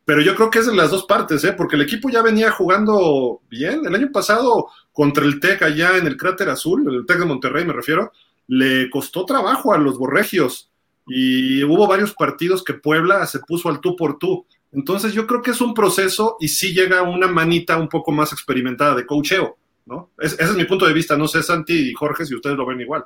Pero 0.04 0.20
yo 0.20 0.34
creo 0.34 0.50
que 0.50 0.58
es 0.58 0.66
de 0.66 0.74
las 0.74 0.90
dos 0.90 1.06
partes, 1.06 1.42
¿eh? 1.44 1.54
porque 1.56 1.76
el 1.76 1.82
equipo 1.82 2.10
ya 2.10 2.20
venía 2.20 2.50
jugando 2.50 3.40
bien. 3.48 3.86
El 3.86 3.94
año 3.94 4.10
pasado 4.12 4.68
contra 4.92 5.24
el 5.24 5.40
TEC 5.40 5.62
allá 5.62 5.96
en 5.96 6.06
el 6.06 6.16
cráter 6.16 6.50
azul, 6.50 6.94
el 6.94 7.06
TEC 7.06 7.20
de 7.20 7.24
Monterrey 7.24 7.64
me 7.64 7.72
refiero, 7.72 8.12
le 8.46 8.90
costó 8.90 9.24
trabajo 9.24 9.72
a 9.72 9.78
los 9.78 9.96
borregios 9.96 10.70
y 11.06 11.62
hubo 11.64 11.86
varios 11.86 12.12
partidos 12.14 12.62
que 12.62 12.74
Puebla 12.74 13.26
se 13.26 13.40
puso 13.40 13.70
al 13.70 13.80
tú 13.80 13.96
por 13.96 14.18
tú. 14.18 14.46
Entonces 14.72 15.14
yo 15.14 15.26
creo 15.26 15.40
que 15.40 15.52
es 15.52 15.60
un 15.60 15.72
proceso 15.72 16.36
y 16.38 16.48
sí 16.48 16.74
llega 16.74 17.02
una 17.02 17.26
manita 17.26 17.78
un 17.78 17.88
poco 17.88 18.12
más 18.12 18.32
experimentada 18.32 18.94
de 18.94 19.06
coacheo, 19.06 19.56
¿no? 19.86 20.10
ese 20.18 20.42
es 20.42 20.54
mi 20.54 20.64
punto 20.64 20.86
de 20.86 20.92
vista, 20.92 21.16
no 21.16 21.28
sé 21.28 21.42
Santi 21.42 21.90
y 21.90 21.94
Jorge 21.94 22.26
si 22.26 22.34
ustedes 22.34 22.56
lo 22.56 22.66
ven 22.66 22.80
igual. 22.80 23.04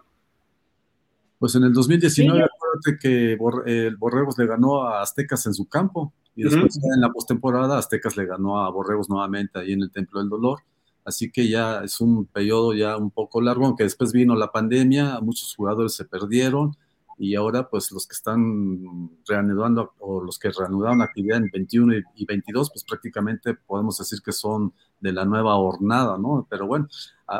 Pues 1.39 1.55
en 1.55 1.63
el 1.63 1.73
2019, 1.73 2.43
acuérdate 2.43 2.99
que 3.01 3.39
el 3.67 3.97
Borregos 3.97 4.37
le 4.39 4.47
ganó 4.47 4.83
a 4.83 5.03
Aztecas 5.03 5.47
en 5.47 5.55
su 5.55 5.69
campo 5.69 6.13
y 6.39 6.45
después 6.45 6.77
en 6.77 7.01
la 7.01 7.11
postemporada 7.11 7.79
Aztecas 7.79 8.17
le 8.17 8.25
ganó 8.25 8.61
a 8.61 8.71
Borregos 8.71 9.11
nuevamente 9.11 9.59
ahí 9.59 9.73
en 9.73 9.83
el 9.83 9.91
Templo 9.91 10.21
del 10.21 10.29
Dolor. 10.29 10.61
Así 11.05 11.33
que 11.33 11.49
ya 11.49 11.83
es 11.83 12.01
un 12.01 12.27
periodo 12.27 12.75
ya 12.75 12.97
un 12.97 13.11
poco 13.11 13.41
largo, 13.41 13.67
aunque 13.67 13.83
después 13.83 14.13
vino 14.13 14.37
la 14.37 14.53
pandemia, 14.53 15.19
muchos 15.21 15.53
jugadores 15.57 15.95
se 15.95 16.05
perdieron, 16.05 16.77
y 17.19 17.35
ahora 17.35 17.69
pues 17.69 17.91
los 17.91 18.07
que 18.07 18.15
están 18.15 19.11
reanudando 19.27 19.95
o 19.99 20.23
los 20.23 20.39
que 20.39 20.51
reanudaron 20.51 21.03
actividad 21.03 21.39
en 21.39 21.51
21 21.53 21.95
y, 22.15 22.25
22 22.25 22.71
pues 22.71 22.85
prácticamente 22.85 23.55
podemos 23.55 23.99
decir 23.99 24.21
que 24.25 24.31
son 24.31 24.73
de 25.01 25.13
la 25.13 25.25
nueva 25.25 25.57
hornada, 25.57 26.19
¿no? 26.19 26.47
Pero 26.49 26.69
bueno, 26.69 26.89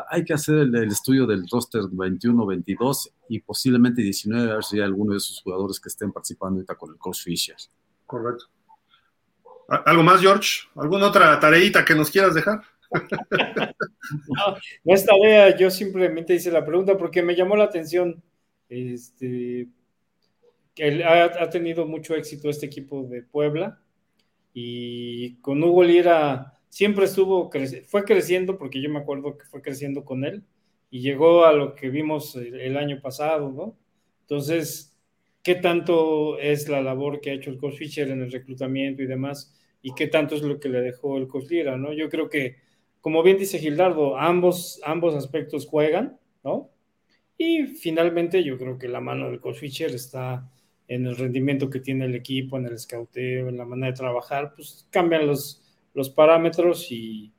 hay 0.09 0.25
que 0.25 0.33
hacer 0.33 0.55
el, 0.55 0.75
estudio 0.75 1.25
del 1.25 1.47
roster 1.49 1.83
21, 1.89 2.45
22 2.45 3.13
y 3.29 3.39
posiblemente 3.39 4.01
19 4.01 4.51
a 4.51 4.55
ver 4.55 4.63
si 4.65 4.77
hay 4.77 4.83
alguno 4.83 5.13
de 5.13 5.19
esos 5.19 5.41
jugadores 5.41 5.79
que 5.79 5.87
estén 5.87 6.11
participando 6.11 6.55
ahorita 6.55 6.75
con 6.75 6.91
el 6.91 6.97
coach 6.97 7.23
Fisher. 7.23 7.55
Correcto. 8.05 8.45
¿Algo 9.85 10.03
más, 10.03 10.21
George? 10.21 10.67
¿Alguna 10.75 11.07
otra 11.07 11.39
tareita 11.39 11.85
que 11.85 11.95
nos 11.95 12.09
quieras 12.09 12.33
dejar? 12.33 12.61
no, 12.91 14.57
no 14.83 14.93
es 14.93 15.05
tarea, 15.05 15.55
yo 15.55 15.69
simplemente 15.69 16.33
hice 16.33 16.51
la 16.51 16.65
pregunta 16.65 16.97
porque 16.97 17.21
me 17.21 17.35
llamó 17.35 17.55
la 17.55 17.65
atención 17.65 18.23
este, 18.67 19.67
ha, 21.05 21.23
ha, 21.43 21.49
tenido 21.49 21.85
mucho 21.85 22.15
éxito 22.15 22.49
este 22.49 22.65
equipo 22.65 23.03
de 23.03 23.23
Puebla 23.23 23.79
y 24.53 25.35
con 25.41 25.63
Hugo 25.63 25.83
Lira 25.83 26.53
siempre 26.69 27.05
estuvo, 27.05 27.49
fue 27.87 28.03
creciendo 28.03 28.57
porque 28.57 28.81
yo 28.81 28.89
me 28.89 28.99
acuerdo 28.99 29.37
que 29.37 29.45
fue 29.45 29.61
creciendo 29.61 30.05
con 30.05 30.23
él 30.23 30.43
y 30.91 31.01
llegó 31.01 31.45
a 31.45 31.53
lo 31.53 31.75
que 31.75 31.89
vimos 31.89 32.35
el, 32.35 32.77
año 32.77 32.99
pasado, 33.01 33.51
¿no? 33.51 33.77
Entonces, 34.21 34.95
¿qué 35.43 35.55
tanto 35.55 36.37
es 36.39 36.67
la 36.69 36.81
labor 36.81 37.21
que 37.21 37.31
ha 37.31 37.33
hecho 37.33 37.49
el 37.51 37.57
coach 37.57 37.75
Fischer 37.75 38.09
en 38.09 38.21
el 38.21 38.31
reclutamiento 38.31 39.01
y 39.03 39.07
demás? 39.07 39.55
¿Y 39.81 39.93
qué 39.95 40.07
tanto 40.07 40.35
es 40.35 40.41
lo 40.41 40.59
que 40.59 40.69
le 40.69 40.81
dejó 40.81 41.17
el 41.17 41.27
coach 41.27 41.49
Lira, 41.49 41.77
¿no? 41.77 41.93
Yo 41.93 42.09
creo 42.09 42.29
que, 42.29 42.57
como 43.01 43.23
bien 43.23 43.37
dice 43.37 43.59
Gildardo, 43.59 44.17
ambos, 44.17 44.81
ambos 44.83 45.15
aspectos 45.15 45.67
juegan, 45.67 46.19
¿no? 46.43 46.71
Y 47.37 47.67
finalmente 47.67 48.43
yo 48.43 48.57
creo 48.57 48.77
que 48.77 48.89
la 48.89 48.99
mano 48.99 49.29
del 49.29 49.39
coach 49.39 49.57
Fischer 49.57 49.91
está 49.91 50.51
en 50.89 51.05
el 51.05 51.15
rendimiento 51.15 51.69
que 51.69 51.79
tiene 51.79 52.05
el 52.05 52.15
equipo, 52.15 52.57
en 52.57 52.65
el 52.65 52.73
escauteo, 52.73 53.47
en 53.47 53.57
la 53.57 53.65
manera 53.65 53.91
de 53.91 53.97
trabajar, 53.97 54.53
pues 54.55 54.87
cambian 54.89 55.27
los, 55.27 55.63
los 55.93 56.09
parámetros 56.09 56.91
y 56.91 57.31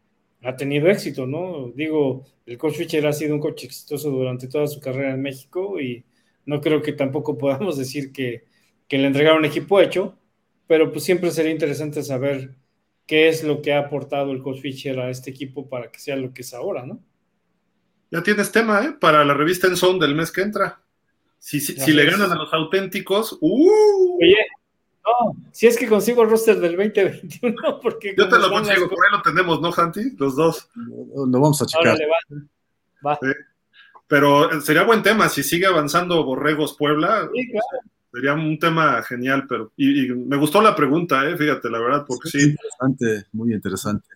ha 0.42 0.56
tenido 0.56 0.88
éxito, 0.88 1.26
¿no? 1.26 1.70
Digo, 1.74 2.24
el 2.46 2.56
coach 2.56 2.76
Fischer 2.76 3.06
ha 3.06 3.12
sido 3.12 3.34
un 3.34 3.40
coach 3.40 3.64
exitoso 3.64 4.10
durante 4.10 4.48
toda 4.48 4.66
su 4.66 4.80
carrera 4.80 5.12
en 5.12 5.20
México 5.20 5.78
y 5.80 6.04
no 6.46 6.60
creo 6.60 6.82
que 6.82 6.92
tampoco 6.92 7.38
podamos 7.38 7.76
decir 7.78 8.12
que, 8.12 8.44
que 8.88 8.98
le 8.98 9.06
entregaron 9.06 9.44
equipo 9.44 9.80
hecho, 9.80 10.18
pero 10.66 10.92
pues 10.92 11.04
siempre 11.04 11.30
sería 11.30 11.52
interesante 11.52 12.02
saber 12.02 12.54
qué 13.06 13.28
es 13.28 13.42
lo 13.42 13.60
que 13.60 13.72
ha 13.72 13.80
aportado 13.80 14.32
el 14.32 14.42
coach 14.42 14.60
Fischer 14.60 14.98
a 15.00 15.10
este 15.10 15.30
equipo 15.30 15.68
para 15.68 15.90
que 15.90 15.98
sea 15.98 16.16
lo 16.16 16.32
que 16.32 16.42
es 16.42 16.54
ahora, 16.54 16.86
¿no? 16.86 17.00
Ya 18.10 18.22
tienes 18.22 18.50
tema, 18.50 18.84
¿eh? 18.84 18.92
Para 18.92 19.24
la 19.24 19.34
revista 19.34 19.66
En 19.66 19.76
Son 19.76 19.98
del 19.98 20.14
mes 20.14 20.32
que 20.32 20.42
entra. 20.42 20.80
Si, 21.38 21.60
si, 21.60 21.92
le 21.92 22.04
ganan 22.04 22.30
a 22.32 22.34
los 22.34 22.52
auténticos, 22.52 23.38
¡uh! 23.40 24.18
Oye, 24.20 24.46
no, 25.04 25.34
si 25.52 25.66
es 25.66 25.76
que 25.76 25.88
consigo 25.88 26.22
el 26.22 26.30
roster 26.30 26.60
del 26.60 26.76
2021, 26.76 27.80
porque. 27.82 28.14
Yo 28.16 28.28
te 28.28 28.38
lo 28.38 28.50
consigo, 28.50 28.88
por 28.88 28.98
ahí 29.04 29.12
lo 29.12 29.22
tenemos, 29.22 29.60
¿no, 29.60 29.72
Santi? 29.72 30.16
Los 30.18 30.36
dos. 30.36 30.68
Lo 30.74 31.40
vamos 31.40 31.62
a 31.62 31.66
checar. 31.66 31.96
va. 33.04 33.18
Pero 33.20 33.32
eh, 33.32 33.36
sería 34.62 34.82
buen 34.82 35.02
tema, 35.02 35.28
si 35.28 35.42
sigue 35.42 35.66
avanzando 35.66 36.24
Borregos 36.24 36.76
Puebla. 36.76 37.28
Sería 38.12 38.34
un 38.34 38.58
tema 38.58 39.02
genial, 39.02 39.46
pero. 39.48 39.72
Y, 39.76 40.08
me 40.08 40.36
gustó 40.36 40.60
la 40.60 40.74
pregunta, 40.74 41.28
¿eh? 41.28 41.36
Fíjate, 41.36 41.70
la 41.70 41.78
verdad, 41.78 42.04
porque 42.06 42.28
sí. 42.28 42.50
Interesante, 42.50 43.28
muy 43.32 43.54
interesante. 43.54 44.08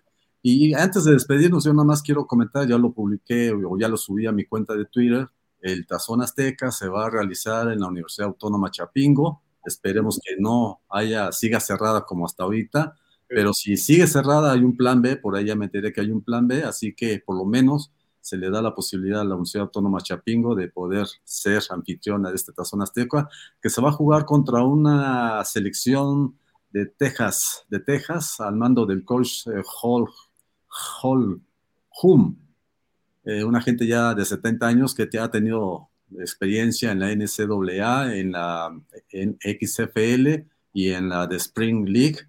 Y 0.42 0.74
antes 0.74 1.04
de 1.04 1.12
despedirnos, 1.12 1.64
yo 1.64 1.72
nada 1.72 1.86
más 1.86 2.02
quiero 2.02 2.26
comentar, 2.26 2.66
ya 2.66 2.76
lo 2.76 2.92
publiqué 2.92 3.52
o 3.52 3.78
ya 3.78 3.88
lo 3.88 3.96
subí 3.96 4.26
a 4.26 4.32
mi 4.32 4.44
cuenta 4.44 4.74
de 4.74 4.84
Twitter, 4.84 5.28
el 5.62 5.86
Tazón 5.86 6.20
Azteca 6.20 6.70
se 6.70 6.88
va 6.88 7.06
a 7.06 7.10
realizar 7.10 7.72
en 7.72 7.80
la 7.80 7.86
Universidad 7.86 8.28
Autónoma 8.28 8.70
Chapingo. 8.70 9.42
Esperemos 9.64 10.20
que 10.22 10.36
no 10.38 10.82
haya, 10.90 11.32
siga 11.32 11.60
cerrada 11.60 12.04
como 12.04 12.26
hasta 12.26 12.42
ahorita, 12.42 12.94
pero 13.26 13.54
si 13.54 13.78
sigue 13.78 14.06
cerrada 14.06 14.52
hay 14.52 14.60
un 14.60 14.76
plan 14.76 15.00
B, 15.00 15.16
por 15.16 15.34
ahí 15.34 15.46
ya 15.46 15.56
me 15.56 15.64
enteré 15.64 15.90
que 15.90 16.02
hay 16.02 16.10
un 16.10 16.20
plan 16.20 16.46
B, 16.46 16.62
así 16.64 16.94
que 16.94 17.22
por 17.24 17.38
lo 17.38 17.46
menos 17.46 17.90
se 18.24 18.38
le 18.38 18.48
da 18.48 18.62
la 18.62 18.74
posibilidad 18.74 19.20
a 19.20 19.24
la 19.24 19.34
Universidad 19.34 19.64
Autónoma 19.64 20.00
Chapingo 20.00 20.54
de 20.54 20.68
poder 20.68 21.06
ser 21.24 21.62
anfitriona 21.68 22.30
de 22.30 22.36
este 22.36 22.54
Tazón 22.54 22.80
Azteca, 22.80 23.28
que 23.60 23.68
se 23.68 23.82
va 23.82 23.90
a 23.90 23.92
jugar 23.92 24.24
contra 24.24 24.62
una 24.62 25.44
selección 25.44 26.38
de 26.70 26.86
Texas, 26.86 27.66
de 27.68 27.80
Texas, 27.80 28.40
al 28.40 28.56
mando 28.56 28.86
del 28.86 29.04
coach 29.04 29.46
eh, 29.48 29.62
Hall 29.82 30.08
Hall 31.02 31.42
Hum, 32.02 32.36
eh, 33.24 33.44
una 33.44 33.60
gente 33.60 33.86
ya 33.86 34.14
de 34.14 34.24
70 34.24 34.66
años 34.66 34.94
que 34.94 35.08
ha 35.18 35.30
tenido 35.30 35.90
experiencia 36.18 36.92
en 36.92 37.00
la 37.00 37.14
NCAA, 37.14 38.16
en 38.16 38.32
la 38.32 38.74
en 39.10 39.38
XFL 39.38 40.46
y 40.72 40.90
en 40.90 41.10
la 41.10 41.26
de 41.26 41.36
Spring 41.36 41.86
League, 41.86 42.20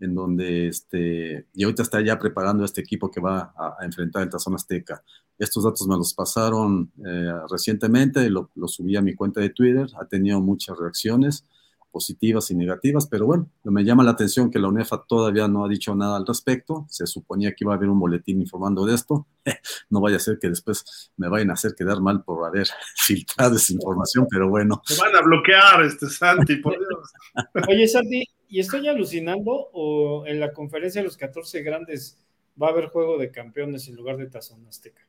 en 0.00 0.14
donde 0.14 0.68
este, 0.68 1.46
y 1.54 1.64
ahorita 1.64 1.82
está 1.82 2.00
ya 2.00 2.18
preparando 2.18 2.64
este 2.64 2.80
equipo 2.80 3.10
que 3.10 3.20
va 3.20 3.52
a, 3.56 3.84
enfrentar 3.84 4.22
el 4.22 4.30
Tazón 4.30 4.54
Azteca. 4.54 5.02
Estos 5.38 5.64
datos 5.64 5.86
me 5.86 5.96
los 5.96 6.14
pasaron 6.14 6.90
eh, 7.06 7.32
recientemente, 7.50 8.28
lo, 8.30 8.50
lo 8.54 8.68
subí 8.68 8.96
a 8.96 9.02
mi 9.02 9.14
cuenta 9.14 9.40
de 9.40 9.50
Twitter, 9.50 9.88
ha 10.00 10.06
tenido 10.06 10.40
muchas 10.40 10.78
reacciones 10.78 11.44
positivas 11.90 12.50
y 12.50 12.54
negativas, 12.54 13.06
pero 13.06 13.26
bueno, 13.26 13.48
me 13.64 13.84
llama 13.84 14.04
la 14.04 14.12
atención 14.12 14.50
que 14.50 14.58
la 14.58 14.68
UNEFA 14.68 15.04
todavía 15.06 15.48
no 15.48 15.64
ha 15.64 15.68
dicho 15.68 15.94
nada 15.94 16.16
al 16.16 16.26
respecto. 16.26 16.86
Se 16.88 17.06
suponía 17.06 17.50
que 17.52 17.64
iba 17.64 17.72
a 17.72 17.76
haber 17.76 17.88
un 17.88 17.98
boletín 17.98 18.40
informando 18.40 18.84
de 18.84 18.94
esto. 18.94 19.26
No 19.90 20.00
vaya 20.00 20.16
a 20.16 20.20
ser 20.20 20.38
que 20.38 20.48
después 20.48 21.10
me 21.16 21.28
vayan 21.28 21.50
a 21.50 21.54
hacer 21.54 21.74
quedar 21.74 22.00
mal 22.00 22.22
por 22.22 22.46
haber 22.46 22.68
filtrado 22.96 23.56
esa 23.56 23.72
información, 23.72 24.26
pero 24.30 24.48
bueno. 24.48 24.82
Se 24.84 25.00
van 25.00 25.16
a 25.16 25.22
bloquear, 25.22 25.82
este 25.82 26.08
Santi, 26.08 26.56
por 26.56 26.74
Dios. 26.78 27.12
Oye, 27.68 27.88
Santi, 27.88 28.24
¿y 28.48 28.60
estoy 28.60 28.86
alucinando 28.86 29.70
o 29.72 30.26
en 30.26 30.40
la 30.40 30.52
conferencia 30.52 31.00
de 31.00 31.06
los 31.06 31.16
14 31.16 31.62
grandes 31.62 32.18
va 32.60 32.68
a 32.68 32.70
haber 32.70 32.88
juego 32.88 33.18
de 33.18 33.30
campeones 33.30 33.88
en 33.88 33.96
lugar 33.96 34.18
de 34.18 34.26
Tazón 34.26 34.66
Azteca? 34.66 35.06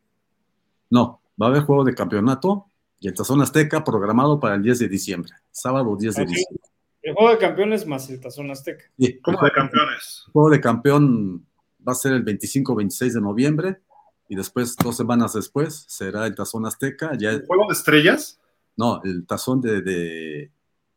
No, 0.89 1.21
va 1.41 1.47
a 1.47 1.49
haber 1.49 1.63
juego 1.63 1.83
de 1.83 1.93
campeonato 1.93 2.69
y 2.99 3.07
el 3.07 3.13
Tazón 3.13 3.41
Azteca 3.41 3.83
programado 3.83 4.39
para 4.39 4.55
el 4.55 4.63
10 4.63 4.79
de 4.79 4.87
diciembre, 4.89 5.31
sábado 5.51 5.95
10 5.97 6.15
de 6.15 6.25
diciembre. 6.25 6.63
El 7.01 7.13
juego 7.15 7.31
de 7.31 7.37
campeones 7.37 7.87
más 7.87 8.09
el 8.09 8.19
Tazón 8.19 8.51
Azteca. 8.51 8.83
Sí, 8.97 9.19
¿Cómo 9.21 9.41
de 9.41 9.51
campeones? 9.51 10.23
El 10.27 10.33
juego 10.33 10.49
de 10.49 10.59
campeón 10.61 11.45
va 11.87 11.93
a 11.93 11.95
ser 11.95 12.11
el 12.13 12.25
25-26 12.25 13.13
de 13.13 13.21
noviembre 13.21 13.81
y 14.27 14.35
después, 14.35 14.75
dos 14.75 14.97
semanas 14.97 15.33
después, 15.33 15.85
será 15.87 16.27
el 16.27 16.35
Tazón 16.35 16.65
Azteca. 16.65 17.11
Ya, 17.17 17.31
¿El 17.31 17.45
juego 17.45 17.67
de 17.67 17.73
estrellas? 17.73 18.39
no, 18.75 19.01
el 19.03 19.25
Tazón 19.25 19.61
de... 19.61 19.81
de- 19.81 20.51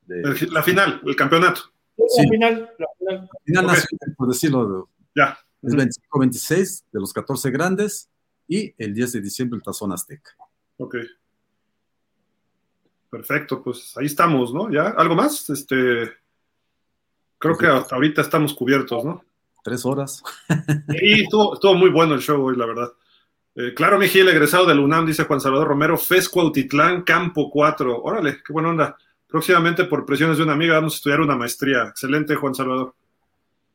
de- 0.06 0.46
La 0.50 0.62
final, 0.62 1.00
el 1.06 1.16
campeonato. 1.16 1.60
Sí. 2.08 2.22
La 2.24 2.28
final, 2.30 2.70
la 2.78 2.86
final. 2.98 3.28
final 3.44 3.66
nacional, 3.66 4.14
por 4.16 4.28
decirlo. 4.28 4.88
Ya. 5.14 5.38
Es 5.62 5.74
25-26 5.74 6.84
de 6.92 7.00
los 7.00 7.12
14 7.12 7.50
grandes 7.52 8.10
y 8.48 8.74
el 8.76 8.92
10 8.92 9.12
de 9.12 9.20
diciembre 9.20 9.56
el 9.58 9.62
Tazón 9.62 9.92
Azteca. 9.92 10.32
Ok. 10.78 10.96
Perfecto, 13.12 13.62
pues 13.62 13.94
ahí 13.98 14.06
estamos, 14.06 14.54
¿no? 14.54 14.70
¿Ya? 14.70 14.88
¿Algo 14.88 15.14
más? 15.14 15.50
Este. 15.50 16.10
Creo 17.36 17.58
que 17.58 17.66
hasta 17.66 17.94
ahorita 17.94 18.22
estamos 18.22 18.54
cubiertos, 18.54 19.04
¿no? 19.04 19.22
Tres 19.62 19.84
horas. 19.84 20.22
Sí, 20.88 21.20
estuvo, 21.20 21.52
estuvo 21.52 21.74
muy 21.74 21.90
bueno 21.90 22.14
el 22.14 22.22
show 22.22 22.42
hoy, 22.42 22.56
la 22.56 22.64
verdad. 22.64 22.90
Eh, 23.54 23.74
claro, 23.76 23.98
Miguel, 23.98 24.30
egresado 24.30 24.64
del 24.64 24.78
UNAM, 24.78 25.04
dice 25.04 25.24
Juan 25.24 25.42
Salvador 25.42 25.68
Romero, 25.68 25.98
FES 25.98 26.30
Cuautitlán, 26.30 27.02
Campo 27.02 27.50
4. 27.50 28.00
Órale, 28.02 28.38
qué 28.42 28.50
buena 28.50 28.70
onda. 28.70 28.96
Próximamente, 29.26 29.84
por 29.84 30.06
presiones 30.06 30.38
de 30.38 30.44
una 30.44 30.54
amiga, 30.54 30.76
vamos 30.76 30.94
a 30.94 30.96
estudiar 30.96 31.20
una 31.20 31.36
maestría. 31.36 31.82
Excelente, 31.88 32.34
Juan 32.34 32.54
Salvador. 32.54 32.94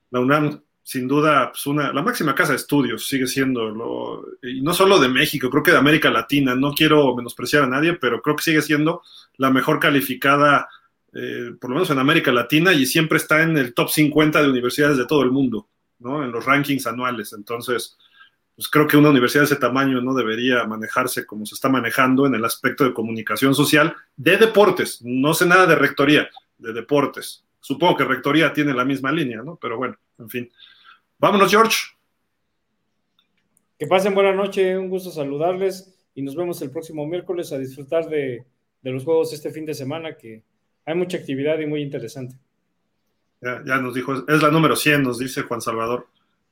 La 0.10 0.20
UNAM, 0.20 0.64
sin 0.90 1.06
duda, 1.06 1.52
pues 1.52 1.66
una, 1.66 1.92
la 1.92 2.02
máxima 2.02 2.34
casa 2.34 2.54
de 2.54 2.56
estudios 2.58 3.06
sigue 3.06 3.28
siendo, 3.28 3.70
lo- 3.70 4.26
y 4.42 4.62
no 4.62 4.74
solo 4.74 5.00
de 5.00 5.10
México, 5.10 5.50
creo 5.50 5.62
que 5.62 5.72
de 5.72 5.78
América 5.78 6.10
Latina. 6.10 6.56
No 6.56 6.72
quiero 6.72 7.14
menospreciar 7.14 7.64
a 7.64 7.68
nadie, 7.68 7.96
pero 7.96 8.22
creo 8.22 8.38
que 8.38 8.44
sigue 8.44 8.62
siendo 8.62 9.02
la 9.36 9.50
mejor 9.52 9.80
calificada, 9.82 10.70
eh, 11.14 11.52
por 11.60 11.72
lo 11.72 11.76
menos 11.76 11.90
en 11.90 12.00
América 12.00 12.32
Latina, 12.32 12.72
y 12.72 12.86
siempre 12.86 13.18
está 13.18 13.42
en 13.42 13.58
el 13.58 13.74
top 13.74 13.90
50 13.90 14.42
de 14.42 14.50
universidades 14.50 14.98
de 14.98 15.06
todo 15.06 15.24
el 15.24 15.32
mundo, 15.32 15.68
¿no? 16.00 16.24
En 16.24 16.32
los 16.32 16.46
rankings 16.46 16.88
anuales. 16.88 17.34
Entonces, 17.34 17.98
pues 18.56 18.70
creo 18.70 18.88
que 18.88 18.96
una 18.96 19.10
universidad 19.10 19.42
de 19.42 19.48
ese 19.48 19.56
tamaño 19.58 20.00
no 20.02 20.14
debería 20.14 20.64
manejarse 20.66 21.26
como 21.26 21.46
se 21.46 21.56
está 21.56 21.68
manejando 21.68 22.26
en 22.28 22.36
el 22.36 22.46
aspecto 22.46 22.86
de 22.86 22.94
comunicación 22.94 23.54
social 23.54 23.94
de 24.16 24.38
deportes. 24.38 25.02
No 25.04 25.34
sé 25.34 25.46
nada 25.46 25.66
de 25.68 25.76
rectoría, 25.76 26.30
de 26.58 26.72
deportes. 26.72 27.44
Supongo 27.60 27.98
que 27.98 28.06
rectoría 28.06 28.54
tiene 28.54 28.74
la 28.74 28.86
misma 28.86 29.12
línea, 29.12 29.42
¿no? 29.44 29.58
Pero 29.62 29.76
bueno, 29.78 29.98
en 30.18 30.30
fin. 30.30 30.50
Vámonos, 31.20 31.50
George. 31.50 31.78
Que 33.80 33.88
pasen 33.88 34.16
buena 34.16 34.34
noche, 34.34 34.78
un 34.78 34.90
gusto 34.90 35.12
saludarles 35.12 35.96
y 36.16 36.22
nos 36.22 36.36
vemos 36.36 36.62
el 36.62 36.72
próximo 36.72 37.06
miércoles 37.06 37.52
a 37.54 37.60
disfrutar 37.60 38.10
de, 38.10 38.46
de 38.82 38.92
los 38.92 39.04
juegos 39.04 39.34
este 39.34 39.52
fin 39.52 39.66
de 39.66 39.74
semana, 39.74 40.18
que 40.18 40.44
hay 40.86 40.96
mucha 40.96 41.18
actividad 41.18 41.60
y 41.60 41.68
muy 41.68 41.82
interesante. 41.82 42.36
Ya, 43.42 43.62
ya 43.66 43.78
nos 43.78 43.94
dijo, 43.94 44.14
es 44.28 44.42
la 44.42 44.50
número 44.50 44.76
100, 44.76 45.04
nos 45.04 45.20
dice 45.20 45.44
Juan 45.44 45.62
Salvador. 45.62 46.08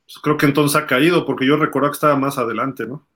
Pues 0.06 0.20
creo 0.20 0.38
que 0.38 0.46
entonces 0.46 0.76
ha 0.76 0.86
caído, 0.86 1.26
porque 1.26 1.48
yo 1.48 1.58
recordaba 1.58 1.92
que 1.92 1.96
estaba 1.96 2.16
más 2.16 2.38
adelante, 2.38 2.86
¿no? 2.86 3.08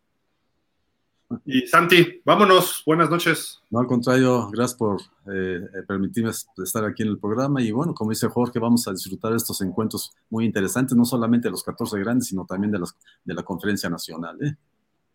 Y 1.46 1.68
Santi, 1.68 2.22
vámonos, 2.26 2.82
buenas 2.86 3.10
noches. 3.10 3.62
No, 3.70 3.80
al 3.80 3.86
contrario, 3.86 4.50
gracias 4.52 4.78
por 4.78 5.00
eh, 5.32 5.60
eh, 5.62 5.84
permitirme 5.88 6.32
estar 6.32 6.84
aquí 6.84 7.04
en 7.04 7.10
el 7.10 7.20
programa. 7.20 7.62
Y 7.62 7.72
bueno, 7.72 7.94
como 7.94 8.10
dice 8.10 8.28
Jorge, 8.28 8.58
vamos 8.58 8.88
a 8.88 8.92
disfrutar 8.92 9.32
de 9.32 9.38
estos 9.38 9.62
encuentros 9.62 10.12
muy 10.32 10.46
interesantes, 10.46 10.98
no 10.98 11.06
solamente 11.06 11.48
de 11.48 11.52
los 11.52 11.64
14 11.64 12.00
grandes, 12.00 12.28
sino 12.28 12.46
también 12.46 12.72
de, 12.72 12.80
las, 12.80 12.96
de 13.24 13.34
la 13.36 13.44
conferencia 13.44 13.90
nacional. 13.90 14.38
¿eh? 14.44 14.56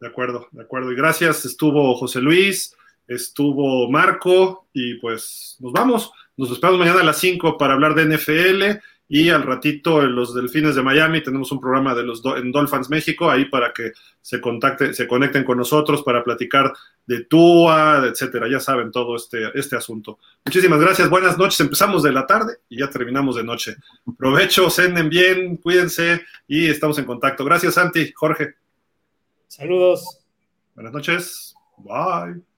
De 0.01 0.07
acuerdo, 0.07 0.47
de 0.53 0.63
acuerdo. 0.63 0.93
Y 0.93 0.97
gracias, 0.97 1.45
estuvo 1.47 1.95
José 1.97 2.21
Luis, 2.21 2.77
estuvo 3.09 3.91
Marco, 3.91 4.69
y 4.73 4.95
pues 5.01 5.57
nos 5.59 5.73
vamos. 5.73 6.13
Nos 6.37 6.51
esperamos 6.51 6.79
mañana 6.79 7.01
a 7.01 7.05
las 7.05 7.19
5 7.19 7.59
para 7.59 7.75
hablar 7.75 7.95
de 7.95 8.17
NFL 8.17 8.81
y 9.09 9.29
al 9.29 9.43
ratito 9.43 10.03
en 10.03 10.15
los 10.15 10.35
Delfines 10.35 10.75
de 10.75 10.83
Miami 10.83 11.23
tenemos 11.23 11.53
un 11.53 11.61
programa 11.61 11.95
de 11.95 12.03
los 12.05 12.23
Do- 12.23 12.37
en 12.39 12.51
Dolphins 12.51 12.89
México 12.89 13.31
ahí 13.31 13.45
para 13.45 13.73
que 13.73 13.93
se 14.21 14.41
contacte, 14.41 14.95
se 14.95 15.07
conecten 15.07 15.45
con 15.45 15.59
nosotros 15.59 16.03
para 16.03 16.25
platicar 16.25 16.73
de 17.07 17.25
Tua, 17.25 18.03
etcétera. 18.07 18.49
Ya 18.51 18.61
saben 18.61 18.91
todo 18.91 19.17
este, 19.17 19.51
este 19.59 19.77
asunto. 19.77 20.19
Muchísimas 20.45 20.81
gracias, 20.81 21.11
buenas 21.11 21.37
noches. 21.37 21.61
Empezamos 21.61 22.03
de 22.03 22.13
la 22.13 22.27
tarde 22.27 22.55
y 22.69 22.79
ya 22.79 22.89
terminamos 22.89 23.37
de 23.37 23.45
noche. 23.45 23.77
Provecho, 24.17 24.71
cenen 24.71 25.11
bien, 25.11 25.59
cuídense 25.59 26.23
y 26.49 26.67
estamos 26.69 26.99
en 26.99 27.05
contacto. 27.05 27.45
Gracias, 27.45 27.75
Santi, 27.75 28.11
Jorge. 28.15 28.55
Saludos. 29.49 30.21
Buenas 30.75 30.93
noches. 30.95 31.55
Bye. 31.77 32.54